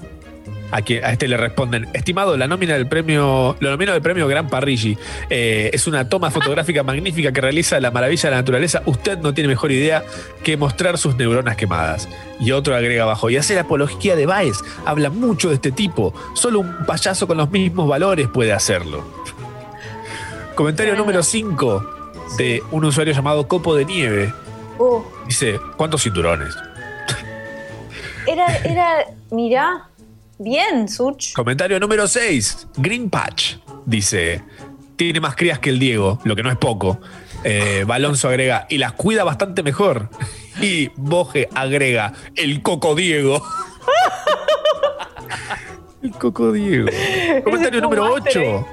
A, 0.72 0.81
quien- 0.81 1.06
a 1.06 1.11
este 1.11 1.27
le 1.27 1.38
responden, 1.38 1.88
estimado, 1.94 2.35
la 2.35 2.48
nómina 2.48 2.73
del 2.73 2.88
premio, 2.88 3.56
lo 3.60 3.69
nomino 3.69 3.94
del 3.94 4.02
premio 4.02 4.27
Gran 4.27 4.48
Parrigi. 4.49 4.98
Eh, 5.30 5.69
es 5.72 5.85
una 5.85 6.10
toma 6.10 6.31
fotográfica 6.31 6.81
magnífica 6.84 7.31
que 7.31 7.41
realiza 7.41 7.80
la 7.80 7.91
maravilla 7.91 8.23
de 8.23 8.31
la 8.31 8.38
naturaleza. 8.38 8.81
Usted 8.88 9.19
no 9.19 9.34
tiene 9.35 9.49
mejor 9.49 9.72
idea 9.72 10.03
que 10.44 10.57
mostrar 10.57 10.98
sus 10.98 11.15
neuronas 11.15 11.56
quemadas. 11.57 12.10
Y 12.40 12.52
otro 12.53 12.76
agrega 12.76 13.03
abajo, 13.03 13.30
y 13.30 13.38
hace 13.38 13.53
la 13.53 13.61
apología 13.61 14.15
de 14.15 14.26
Baez. 14.26 14.57
Habla 14.85 15.11
mucho 15.11 15.49
de 15.49 15.56
este 15.56 15.72
tipo. 15.72 16.11
Solo 16.34 16.61
un 16.61 16.85
payaso 16.88 17.27
con 17.27 17.38
los 17.38 17.52
mismos 17.52 17.88
valores 17.88 18.27
puede 18.27 18.52
hacerlo. 18.52 19.06
Comentario 20.56 20.95
número 20.95 21.22
5 21.23 21.85
de 22.38 22.64
un 22.72 22.85
usuario 22.85 23.14
llamado 23.14 23.48
Copo 23.48 23.76
de 23.76 23.85
Nieve. 23.85 24.34
Uh, 24.80 25.02
Dice, 25.27 25.60
¿cuántos 25.77 26.02
cinturones? 26.03 26.56
era, 28.27 28.57
era, 28.64 29.06
mirá, 29.31 29.88
bien, 30.39 30.88
Such. 30.88 31.34
Comentario 31.34 31.80
número 31.80 32.07
6. 32.07 32.68
Green 32.77 33.10
Patch 33.10 33.55
dice: 33.85 34.43
Tiene 34.95 35.19
más 35.19 35.35
crías 35.35 35.60
que 35.60 35.69
el 35.69 35.80
Diego, 35.80 36.19
lo 36.23 36.35
que 36.35 36.43
no 36.43 36.51
es 36.51 36.57
poco. 36.57 36.99
Eh, 37.43 37.84
Balonso 37.88 38.27
agrega: 38.27 38.68
Y 38.69 38.77
las 38.77 38.93
cuida 38.93 39.23
bastante 39.23 39.64
mejor. 39.64 40.10
Y 40.61 40.91
Boje 40.95 41.49
agrega: 41.55 42.14
El 42.35 42.61
Coco 42.61 42.93
Diego. 42.93 43.43
el 46.03 46.11
Coco 46.11 46.51
Diego. 46.51 46.89
Comentario 47.43 47.81
número 47.81 48.14
máster, 48.14 48.38
8. 48.38 48.68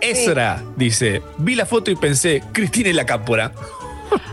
Ezra 0.00 0.62
dice: 0.76 1.22
Vi 1.36 1.54
la 1.54 1.66
foto 1.66 1.90
y 1.90 1.96
pensé: 1.96 2.42
Cristina 2.52 2.88
y 2.88 2.94
la 2.94 3.04
cápora. 3.04 3.52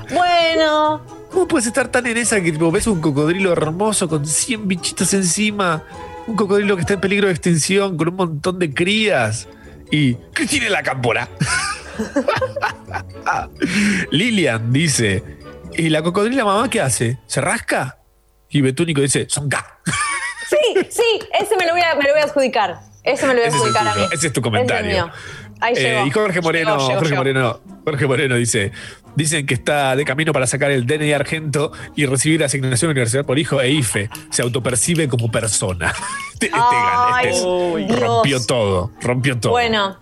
Bueno, 0.09 1.01
¿Cómo 1.35 1.49
puedes 1.49 1.67
estar 1.67 1.89
tan 1.89 2.07
en 2.07 2.15
esa 2.15 2.39
que 2.39 2.49
tipo, 2.49 2.71
ves 2.71 2.87
un 2.87 3.01
cocodrilo 3.01 3.51
hermoso 3.51 4.07
con 4.07 4.25
100 4.25 4.69
bichitos 4.69 5.13
encima? 5.13 5.83
Un 6.27 6.35
cocodrilo 6.35 6.75
que 6.75 6.81
está 6.81 6.93
en 6.95 7.01
peligro 7.01 7.27
de 7.27 7.33
extinción 7.33 7.97
con 7.97 8.09
un 8.09 8.15
montón 8.15 8.57
de 8.59 8.73
crías. 8.73 9.47
Y 9.91 10.15
Cristina 10.33 10.65
en 10.67 10.71
la 10.71 10.83
cámpora. 10.83 11.27
Lilian 14.11 14.71
dice: 14.73 15.23
¿Y 15.73 15.89
la 15.89 16.01
cocodrila 16.01 16.45
mamá 16.45 16.69
qué 16.69 16.81
hace? 16.81 17.19
¿Se 17.27 17.41
rasca? 17.41 17.99
Y 18.49 18.61
Betúnico 18.61 19.01
dice: 19.01 19.25
Son 19.29 19.49
K. 19.49 19.79
sí, 20.49 20.57
sí, 20.89 21.19
ese 21.39 21.55
me 21.57 21.65
lo 21.65 21.73
voy 21.73 21.81
a, 21.81 21.95
me 21.95 22.03
lo 22.03 22.11
voy 22.13 22.21
a 22.21 22.25
adjudicar. 22.25 22.79
Ese 23.03 23.27
me 23.27 23.33
lo 23.35 23.41
voy 23.41 23.45
a 23.45 23.47
Ese 23.49 23.57
es, 23.57 23.61
adjudicar 23.61 23.87
a 23.87 23.95
mí. 23.95 24.01
ese 24.11 24.27
es 24.27 24.33
tu 24.33 24.39
Ese 24.39 24.41
comentario. 24.41 24.89
es 24.89 24.95
mío. 24.95 25.11
Ahí 25.61 25.73
Eh, 25.77 26.03
y 26.05 26.11
Jorge 26.11 26.41
Moreno, 26.41 26.71
Llegó, 26.71 26.81
llegó, 26.87 26.93
Jorge 26.99 27.09
llegó. 27.11 27.19
Moreno, 27.21 27.59
Jorge 27.85 28.07
Moreno 28.07 28.35
dice, 28.35 28.71
dicen 29.15 29.45
que 29.45 29.53
está 29.53 29.95
de 29.95 30.03
camino 30.05 30.33
para 30.33 30.47
sacar 30.47 30.71
el 30.71 30.85
DNI 30.85 31.13
argento 31.13 31.71
y 31.95 32.05
recibir 32.05 32.43
asignación 32.43 32.91
universidad 32.91 33.25
por 33.25 33.39
hijo 33.39 33.61
e 33.61 33.69
IFE. 33.71 34.09
Se 34.31 34.41
autopercibe 34.41 35.07
como 35.07 35.31
persona. 35.31 35.93
Este, 36.35 36.47
este 36.47 36.57
este 36.57 37.29
es- 37.29 37.43
Ay, 37.45 37.85
Dios. 37.85 37.99
rompió 37.99 38.45
todo, 38.45 38.91
rompió 39.01 39.39
todo. 39.39 39.53
Bueno, 39.53 39.97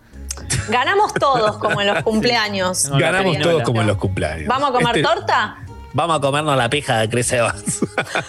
ganamos 0.68 1.14
todos 1.14 1.58
como 1.58 1.80
en 1.82 1.88
los 1.88 2.02
cumpleaños. 2.04 2.90
Ganamos 2.90 3.38
todos 3.38 3.62
como 3.62 3.82
en 3.82 3.88
los 3.88 3.98
cumpleaños. 3.98 4.48
¿Vamos 4.48 4.70
a 4.70 4.74
comer 4.74 4.98
Este, 4.98 5.04
torta? 5.04 5.58
Vamos 5.94 6.18
a 6.18 6.22
comernos 6.22 6.58
la 6.58 6.70
pija 6.70 7.00
de 7.00 7.10
Chris 7.10 7.32
Evans. 7.34 7.80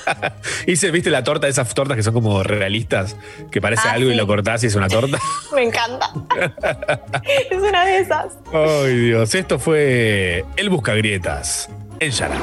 Hice, 0.67 0.91
¿viste 0.91 1.09
la 1.11 1.25
torta? 1.25 1.49
Esas 1.49 1.73
tortas 1.73 1.97
que 1.97 2.03
son 2.03 2.13
como 2.13 2.43
realistas, 2.43 3.17
que 3.51 3.61
parece 3.61 3.89
Ah, 3.89 3.93
algo 3.93 4.11
y 4.11 4.15
lo 4.15 4.27
cortás 4.27 4.63
y 4.65 4.67
es 4.67 4.75
una 4.75 4.89
torta. 4.89 5.19
Me 5.55 5.63
encanta. 5.65 6.11
es 7.51 7.63
una 7.63 7.87
de 7.87 7.99
esas. 8.01 8.35
Ay, 8.53 8.97
Dios. 8.99 9.35
Esto 9.35 9.59
fue 9.59 10.45
El 10.57 10.69
Buscagrietas 10.69 11.71
en 12.01 12.11
Yara. 12.11 12.37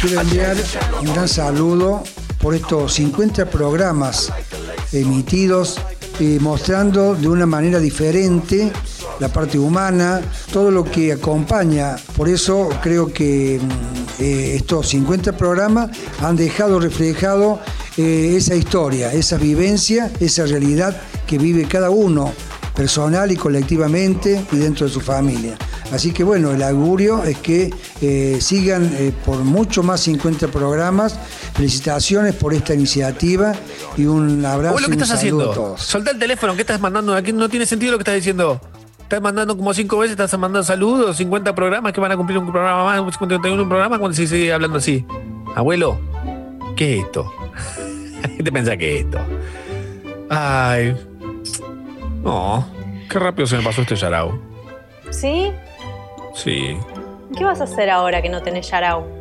Quiero 0.00 0.20
enviar 0.22 0.56
un 1.00 1.12
gran 1.14 1.28
saludo 1.28 2.02
por 2.40 2.54
estos 2.54 2.94
50 2.94 3.46
programas 3.46 4.32
emitidos 4.92 5.80
eh, 6.20 6.38
mostrando 6.40 7.14
de 7.14 7.28
una 7.28 7.46
manera 7.46 7.78
diferente 7.78 8.72
la 9.20 9.28
parte 9.28 9.58
humana, 9.58 10.20
todo 10.52 10.70
lo 10.70 10.84
que 10.84 11.12
acompaña. 11.12 11.96
Por 12.16 12.28
eso 12.28 12.68
creo 12.82 13.12
que 13.12 13.60
mm, 13.60 14.22
eh, 14.22 14.56
estos 14.56 14.88
50 14.88 15.36
programas 15.36 15.90
han 16.20 16.36
dejado 16.36 16.80
reflejado 16.80 17.60
eh, 17.96 18.34
esa 18.36 18.54
historia, 18.54 19.12
esa 19.12 19.36
vivencia, 19.36 20.10
esa 20.20 20.46
realidad 20.46 20.96
que 21.26 21.38
vive 21.38 21.66
cada 21.66 21.90
uno 21.90 22.32
personal 22.74 23.32
y 23.32 23.36
colectivamente 23.36 24.44
y 24.52 24.56
dentro 24.56 24.86
de 24.86 24.92
su 24.92 25.00
familia. 25.00 25.58
Así 25.92 26.12
que 26.12 26.22
bueno, 26.22 26.52
el 26.52 26.62
augurio 26.62 27.24
es 27.24 27.38
que 27.38 27.74
eh, 28.00 28.38
sigan 28.40 28.88
eh, 28.94 29.12
por 29.24 29.38
mucho 29.38 29.82
más 29.82 30.00
50 30.02 30.48
programas. 30.48 31.18
Felicitaciones 31.54 32.34
por 32.36 32.54
esta 32.54 32.74
iniciativa 32.74 33.52
y 33.96 34.04
un 34.04 34.44
abrazo 34.44 34.76
Abuelo, 34.76 34.86
y 34.86 34.90
¿qué 34.90 34.96
un 34.96 35.02
estás 35.02 35.20
saludo 35.20 35.40
a 35.40 35.50
haciendo? 35.50 35.76
todos. 35.76 35.94
El 36.12 36.18
teléfono, 36.18 36.54
¿qué 36.54 36.60
estás 36.60 36.80
mandando? 36.80 37.14
Aquí 37.14 37.32
no 37.32 37.48
tiene 37.48 37.66
sentido 37.66 37.92
lo 37.92 37.98
que 37.98 38.02
estás 38.02 38.14
diciendo. 38.14 38.60
Estás 39.08 39.22
mandando 39.22 39.56
como 39.56 39.72
cinco 39.72 39.96
veces, 39.96 40.20
estás 40.20 40.38
mandando 40.38 40.62
saludos, 40.62 41.16
50 41.16 41.54
programas 41.54 41.94
que 41.94 42.00
van 42.02 42.12
a 42.12 42.16
cumplir 42.18 42.36
un 42.36 42.52
programa 42.52 42.84
más, 42.84 43.14
51 43.14 43.66
programas 43.66 43.98
cuando 44.00 44.14
se 44.14 44.26
sigue 44.26 44.52
hablando 44.52 44.76
así. 44.76 45.02
Abuelo, 45.56 45.98
¿qué 46.76 46.98
es 46.98 47.04
esto? 47.06 47.32
¿Qué 48.36 48.42
te 48.44 48.52
pensás 48.52 48.76
que 48.76 48.98
es 48.98 49.04
esto? 49.06 49.18
Ay. 50.28 50.94
No. 52.22 52.68
Qué 53.08 53.18
rápido 53.18 53.46
se 53.46 53.56
me 53.56 53.62
pasó 53.62 53.80
este 53.80 53.96
yarao. 53.96 54.38
¿Sí? 55.08 55.52
Sí. 56.34 56.76
¿Qué 57.34 57.44
vas 57.44 57.62
a 57.62 57.64
hacer 57.64 57.88
ahora 57.88 58.20
que 58.20 58.28
no 58.28 58.42
tenés 58.42 58.70
Yarao? 58.70 59.17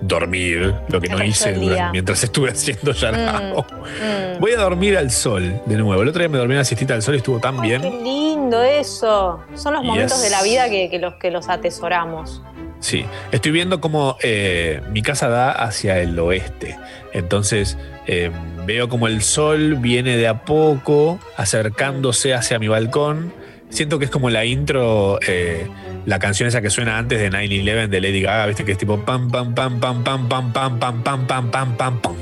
Dormir, 0.00 0.74
lo 0.88 1.00
que 1.00 1.08
no 1.08 1.22
hice 1.22 1.52
durante- 1.54 1.92
mientras 1.92 2.22
estuve 2.24 2.50
haciendo 2.52 2.92
yarao. 2.92 3.62
Mm. 3.64 4.40
Voy 4.40 4.52
a 4.52 4.56
dormir 4.58 4.96
al 4.96 5.10
sol 5.10 5.60
de 5.66 5.76
nuevo. 5.76 6.00
El 6.02 6.08
otro 6.08 6.20
día 6.20 6.28
me 6.28 6.38
dormí 6.38 6.54
una 6.54 6.64
siestita 6.64 6.94
al 6.94 7.02
sol 7.02 7.14
y 7.14 7.18
estuvo 7.18 7.38
tan 7.40 7.60
bien. 7.60 7.82
Qué 7.82 7.90
lindo 7.90 8.62
eso. 8.62 9.40
Son 9.54 9.74
los 9.74 9.84
momentos 9.84 10.18
Yes. 10.18 10.22
de 10.24 10.30
la 10.30 10.42
vida 10.42 10.68
que, 10.70 10.88
que 10.90 10.98
los, 10.98 11.14
que 11.14 11.30
los 11.30 11.48
atesoramos. 11.48 12.42
Sí, 12.80 13.04
estoy 13.32 13.50
viendo 13.52 13.80
como 13.80 14.16
eh, 14.22 14.80
mi 14.92 15.02
casa 15.02 15.28
da 15.28 15.50
hacia 15.50 15.98
el 15.98 16.16
oeste. 16.18 16.78
Entonces 17.12 17.76
eh, 18.06 18.30
veo 18.66 18.88
como 18.88 19.08
el 19.08 19.20
sol 19.22 19.74
viene 19.74 20.16
de 20.16 20.28
a 20.28 20.44
poco 20.44 21.18
acercándose 21.36 22.34
hacia 22.34 22.58
mi 22.60 22.68
balcón. 22.68 23.32
Siento 23.70 23.98
que 23.98 24.06
es 24.06 24.10
como 24.10 24.30
la 24.30 24.44
intro, 24.46 25.18
eh, 25.26 25.66
la 26.06 26.18
canción 26.18 26.48
esa 26.48 26.60
que 26.60 26.70
suena 26.70 26.98
antes 26.98 27.18
de 27.20 27.30
9-11 27.30 27.88
de 27.88 28.00
Lady 28.00 28.22
Gaga, 28.22 28.46
viste 28.46 28.64
que 28.64 28.72
es 28.72 28.78
tipo 28.78 28.98
pam, 29.04 29.30
pam, 29.30 29.54
pam, 29.54 29.80
pam, 29.80 30.02
pam, 30.02 30.28
pam, 30.28 30.52
pam, 30.52 30.78
pam, 30.78 31.02
pam, 31.02 31.26
pam, 31.26 31.50
pam, 31.50 31.76
pam, 31.76 32.00
pam, 32.00 32.14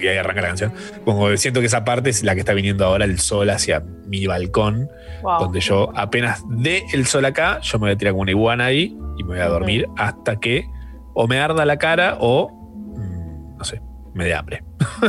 y 0.00 0.06
ahí 0.06 0.18
arranca 0.18 0.42
la 0.42 0.48
canción. 0.48 0.72
Como 1.04 1.34
siento 1.36 1.60
que 1.60 1.66
esa 1.66 1.84
parte 1.84 2.10
es 2.10 2.22
la 2.22 2.34
que 2.34 2.40
está 2.40 2.52
viniendo 2.52 2.84
ahora 2.84 3.04
el 3.04 3.18
sol 3.18 3.48
hacia 3.50 3.80
mi 4.06 4.26
balcón, 4.26 4.88
Wow. 5.22 5.40
donde 5.40 5.60
yo 5.60 5.92
apenas 5.96 6.42
dé 6.48 6.82
el 6.94 7.06
sol 7.06 7.24
acá, 7.26 7.60
yo 7.60 7.78
me 7.78 7.86
voy 7.86 7.92
a 7.92 7.96
tirar 7.98 8.12
como 8.12 8.22
una 8.22 8.30
iguana 8.30 8.64
ahí 8.66 8.96
y 9.18 9.22
me 9.22 9.34
voy 9.34 9.40
a 9.40 9.48
dormir 9.48 9.86
hasta 9.98 10.36
que 10.36 10.64
o 11.12 11.26
me 11.26 11.38
arda 11.38 11.66
la 11.66 11.76
cara 11.76 12.16
o, 12.20 12.50
mm, 12.96 13.58
no 13.58 13.64
sé, 13.64 13.82
me 14.14 14.24
dé 14.24 14.34
hambre. 14.34 14.64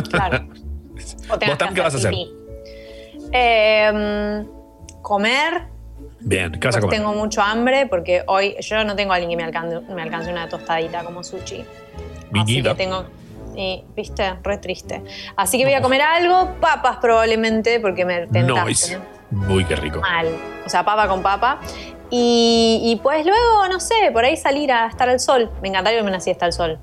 Claro. 0.10 0.48
¿Vos, 1.30 1.58
Tam, 1.58 1.74
qué 1.74 1.80
vas 1.82 1.94
a 1.94 1.98
hacer? 1.98 2.14
Eh, 3.34 4.44
comer. 5.02 5.64
Bien, 6.20 6.52
¿qué 6.52 6.68
vas 6.68 6.78
a 6.78 6.82
comer? 6.82 6.98
tengo 6.98 7.14
mucho 7.14 7.42
hambre 7.42 7.88
porque 7.88 8.24
hoy 8.28 8.56
yo 8.60 8.84
no 8.84 8.96
tengo 8.96 9.12
a 9.12 9.16
alguien 9.16 9.30
que 9.32 9.38
me 9.38 9.44
alcance, 9.44 9.80
me 9.94 10.02
alcance 10.02 10.32
una 10.32 10.48
tostadita 10.48 11.04
como 11.04 11.24
sushi. 11.24 11.62
Así 11.62 12.28
Viñida. 12.32 12.72
que 12.72 12.84
tengo. 12.84 13.06
Y, 13.56 13.84
viste, 13.96 14.36
re 14.44 14.58
triste. 14.60 15.02
Así 15.36 15.58
que 15.58 15.66
voy 15.66 15.74
a 15.74 15.82
comer 15.82 16.02
algo, 16.02 16.56
papas 16.62 16.98
probablemente, 17.02 17.80
porque 17.80 18.06
me 18.06 18.28
tentaste. 18.28 18.66
Nice. 18.66 19.00
Uy, 19.50 19.66
qué 19.66 19.76
rico. 19.76 20.00
Mal. 20.00 20.28
O 20.66 20.70
sea, 20.70 20.86
papa 20.86 21.08
con 21.08 21.22
papa. 21.22 21.60
Y, 22.10 22.82
y 22.84 22.96
pues 22.98 23.26
luego, 23.26 23.68
no 23.70 23.80
sé, 23.80 24.12
por 24.14 24.24
ahí 24.24 24.38
salir 24.38 24.72
a 24.72 24.88
estar 24.88 25.10
al 25.10 25.20
sol. 25.20 25.50
Me 25.62 25.70
encantaría 25.70 26.00
irme 26.00 26.10
una 26.10 26.20
siesta 26.20 26.46
al 26.46 26.54
sol. 26.54 26.80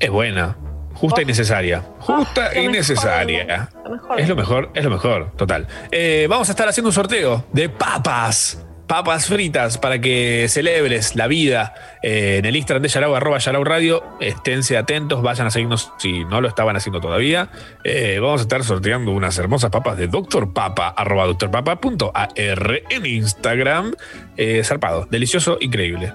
Es 0.00 0.10
buena, 0.10 0.56
justa 0.94 1.22
y 1.22 1.24
necesaria. 1.24 1.82
Justa 2.00 2.52
lo 2.54 2.60
y 2.62 2.68
necesaria. 2.68 3.68
Mejor. 3.92 4.20
Es 4.20 4.28
lo 4.28 4.36
mejor, 4.36 4.70
es 4.74 4.84
lo 4.84 4.90
mejor, 4.90 5.32
total. 5.36 5.66
Eh, 5.90 6.26
vamos 6.28 6.48
a 6.48 6.52
estar 6.52 6.66
haciendo 6.66 6.88
un 6.88 6.94
sorteo 6.94 7.44
de 7.52 7.68
papas. 7.68 8.64
Papas 8.86 9.26
fritas 9.26 9.78
para 9.78 10.00
que 10.00 10.46
celebres 10.48 11.14
la 11.14 11.26
vida 11.26 11.72
eh, 12.02 12.36
en 12.38 12.44
el 12.44 12.56
Instagram 12.56 12.82
de 12.82 12.88
Yarau, 12.88 13.14
arroba 13.14 13.38
Yarau 13.38 13.64
Radio. 13.64 14.02
Esténse 14.20 14.76
atentos, 14.76 15.22
vayan 15.22 15.46
a 15.46 15.50
seguirnos 15.50 15.92
si 15.98 16.24
no 16.24 16.40
lo 16.40 16.48
estaban 16.48 16.76
haciendo 16.76 17.00
todavía. 17.00 17.50
Eh, 17.84 18.18
vamos 18.20 18.40
a 18.40 18.42
estar 18.42 18.64
sorteando 18.64 19.12
unas 19.12 19.38
hermosas 19.38 19.70
papas 19.70 19.96
de 19.96 20.08
Dr. 20.08 20.52
Papa, 20.52 20.88
arroba 20.88 21.26
drpapa.ar 21.26 22.82
en 22.90 23.06
Instagram. 23.06 23.94
Eh, 24.36 24.62
zarpado, 24.64 25.06
delicioso, 25.10 25.58
increíble. 25.60 26.12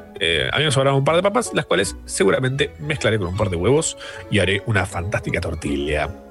A 0.51 0.57
mí 0.57 0.65
me 0.65 0.71
sobraron 0.71 0.99
un 0.99 1.05
par 1.05 1.15
de 1.15 1.23
papas, 1.23 1.51
las 1.53 1.65
cuales 1.65 1.95
seguramente 2.05 2.73
mezclaré 2.79 3.17
con 3.17 3.27
un 3.27 3.37
par 3.37 3.49
de 3.49 3.55
huevos 3.55 3.97
y 4.29 4.39
haré 4.39 4.61
una 4.65 4.85
fantástica 4.85 5.39
tortilla. 5.41 6.26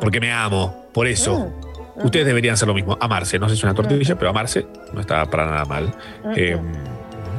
Porque 0.00 0.20
me 0.20 0.32
amo, 0.32 0.86
por 0.92 1.06
eso. 1.06 1.50
Ustedes 1.96 2.26
deberían 2.26 2.54
hacer 2.54 2.66
lo 2.66 2.74
mismo, 2.74 2.96
amarse. 3.00 3.38
No 3.38 3.48
sé 3.48 3.54
si 3.54 3.60
es 3.60 3.64
una 3.64 3.74
tortilla, 3.74 4.16
pero 4.16 4.30
amarse 4.30 4.66
no 4.92 5.00
está 5.00 5.24
para 5.26 5.46
nada 5.46 5.64
mal. 5.64 5.94
Eh, 6.36 6.58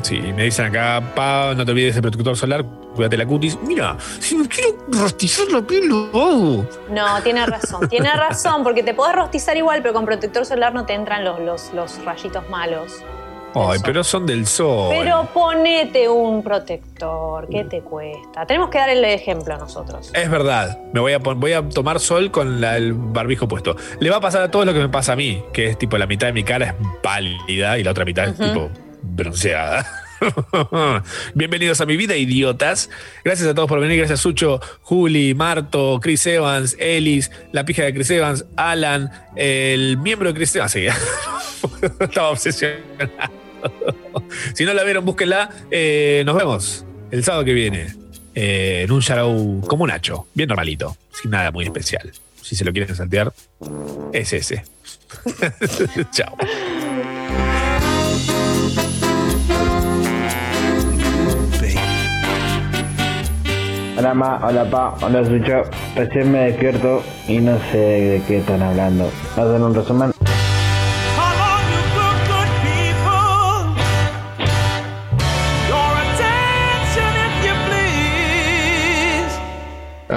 sí, 0.02 0.20
me 0.20 0.44
dicen 0.44 0.66
acá, 0.66 1.02
pa, 1.14 1.54
no 1.56 1.66
te 1.66 1.72
olvides 1.72 1.96
del 1.96 2.02
protector 2.02 2.38
solar. 2.38 2.66
cuídate 2.96 3.18
la 3.18 3.26
cutis. 3.26 3.60
Mira, 3.62 3.98
si 4.20 4.36
me 4.36 4.48
quiero 4.48 4.78
rostizar 4.88 5.48
la 5.52 5.62
piel, 5.62 5.88
lo 5.88 6.06
hago. 6.14 6.70
No, 6.90 7.22
tiene 7.22 7.46
razón, 7.46 7.90
tiene 7.90 8.14
razón, 8.14 8.64
porque 8.64 8.82
te 8.82 8.94
podés 8.94 9.16
rostizar 9.16 9.58
igual, 9.58 9.82
pero 9.82 9.94
con 9.94 10.06
protector 10.06 10.46
solar 10.46 10.74
no 10.74 10.86
te 10.86 10.94
entran 10.94 11.26
los, 11.26 11.40
los, 11.42 11.74
los 11.74 12.04
rayitos 12.06 12.50
malos. 12.50 13.04
Ay, 13.56 13.80
pero 13.84 14.04
son 14.04 14.26
del 14.26 14.46
sol. 14.46 14.90
Pero 14.98 15.30
ponete 15.34 16.10
un 16.10 16.44
protector, 16.44 17.48
¿qué 17.50 17.64
te 17.64 17.82
cuesta? 17.82 18.46
Tenemos 18.46 18.70
que 18.70 18.78
dar 18.78 18.90
el 18.90 19.04
ejemplo 19.06 19.58
nosotros. 19.58 20.12
Es 20.14 20.30
verdad, 20.30 20.78
me 20.94 21.00
voy 21.00 21.14
a, 21.14 21.20
voy 21.20 21.54
a 21.54 21.68
tomar 21.70 22.00
sol 22.00 22.32
con 22.32 22.60
la- 22.60 22.76
el 22.78 22.94
barbijo 22.94 23.48
puesto. 23.48 23.76
Le 24.00 24.10
va 24.10 24.18
a 24.18 24.22
pasar 24.22 24.42
a 24.42 24.52
todos 24.52 24.66
lo 24.66 24.74
que 24.74 24.80
me 24.80 24.90
pasa 24.90 25.14
a 25.14 25.16
mí, 25.16 25.42
que 25.54 25.68
es 25.68 25.78
tipo 25.78 25.98
la 25.98 26.06
mitad 26.08 26.28
de 26.28 26.34
mi 26.34 26.44
cara 26.44 26.66
es 26.68 26.74
pálida 27.02 27.78
y 27.80 27.84
la 27.84 27.92
otra 27.92 28.04
mitad 28.06 28.28
es 28.28 28.38
tipo 28.38 28.70
bronceada. 29.02 29.86
Bienvenidos 31.34 31.82
a 31.82 31.86
mi 31.86 31.98
vida, 31.98 32.16
idiotas. 32.16 32.90
Gracias 33.24 33.48
a 33.50 33.54
todos 33.54 33.68
por 33.70 33.80
venir. 33.80 33.98
Gracias 34.00 34.20
Sucho, 34.22 34.60
Juli, 34.82 35.34
Marto, 35.34 36.00
Chris 36.02 36.26
Evans, 36.26 36.76
Ellis, 36.80 37.32
la 37.52 37.64
pija 37.66 37.84
de 37.84 37.94
Chris 37.94 38.10
Evans, 38.12 38.46
Alan, 38.56 39.12
el 39.36 39.98
miembro 39.98 40.30
de 40.30 40.36
Chris 40.36 40.56
Evans. 40.56 40.72
Sí, 40.72 40.88
estaba 42.00 42.30
obsesionado. 42.30 42.86
Si 44.54 44.66
no 44.66 44.74
la 44.74 44.84
vieron, 44.84 45.06
búsquenla. 45.06 45.50
Eh, 45.72 46.24
nos 46.26 46.36
vemos 46.36 46.86
el 47.12 47.24
sábado 47.24 47.46
que 47.46 47.54
viene 47.54 47.88
eh, 48.34 48.84
en 48.84 48.92
un 48.92 49.02
show 49.02 49.62
como 49.68 49.88
Nacho, 49.88 50.28
bien 50.34 50.50
normalito, 50.50 50.98
sin 51.12 51.32
nada 51.32 51.52
muy 51.52 51.66
especial. 51.66 52.12
Si 52.42 52.56
se 52.56 52.66
lo 52.66 52.72
quieren 52.72 52.96
saltear, 52.96 53.34
es 54.14 54.34
ese. 54.34 54.64
Chao. 56.12 56.36
Hola 63.98 64.14
ma, 64.14 64.40
hola 64.46 64.70
pa, 64.70 64.98
hola 65.02 65.26
Sucho. 65.26 65.64
Recién 65.96 66.32
me 66.32 66.40
despierto 66.52 67.02
y 67.28 67.40
no 67.40 67.58
sé 67.72 67.78
de 67.78 68.22
qué 68.28 68.38
están 68.38 68.62
hablando. 68.62 69.10
¿Hacen 69.36 69.64
un 69.64 69.74
resumen? 69.74 70.12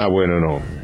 Bueno, 0.09 0.39
no. 0.39 0.78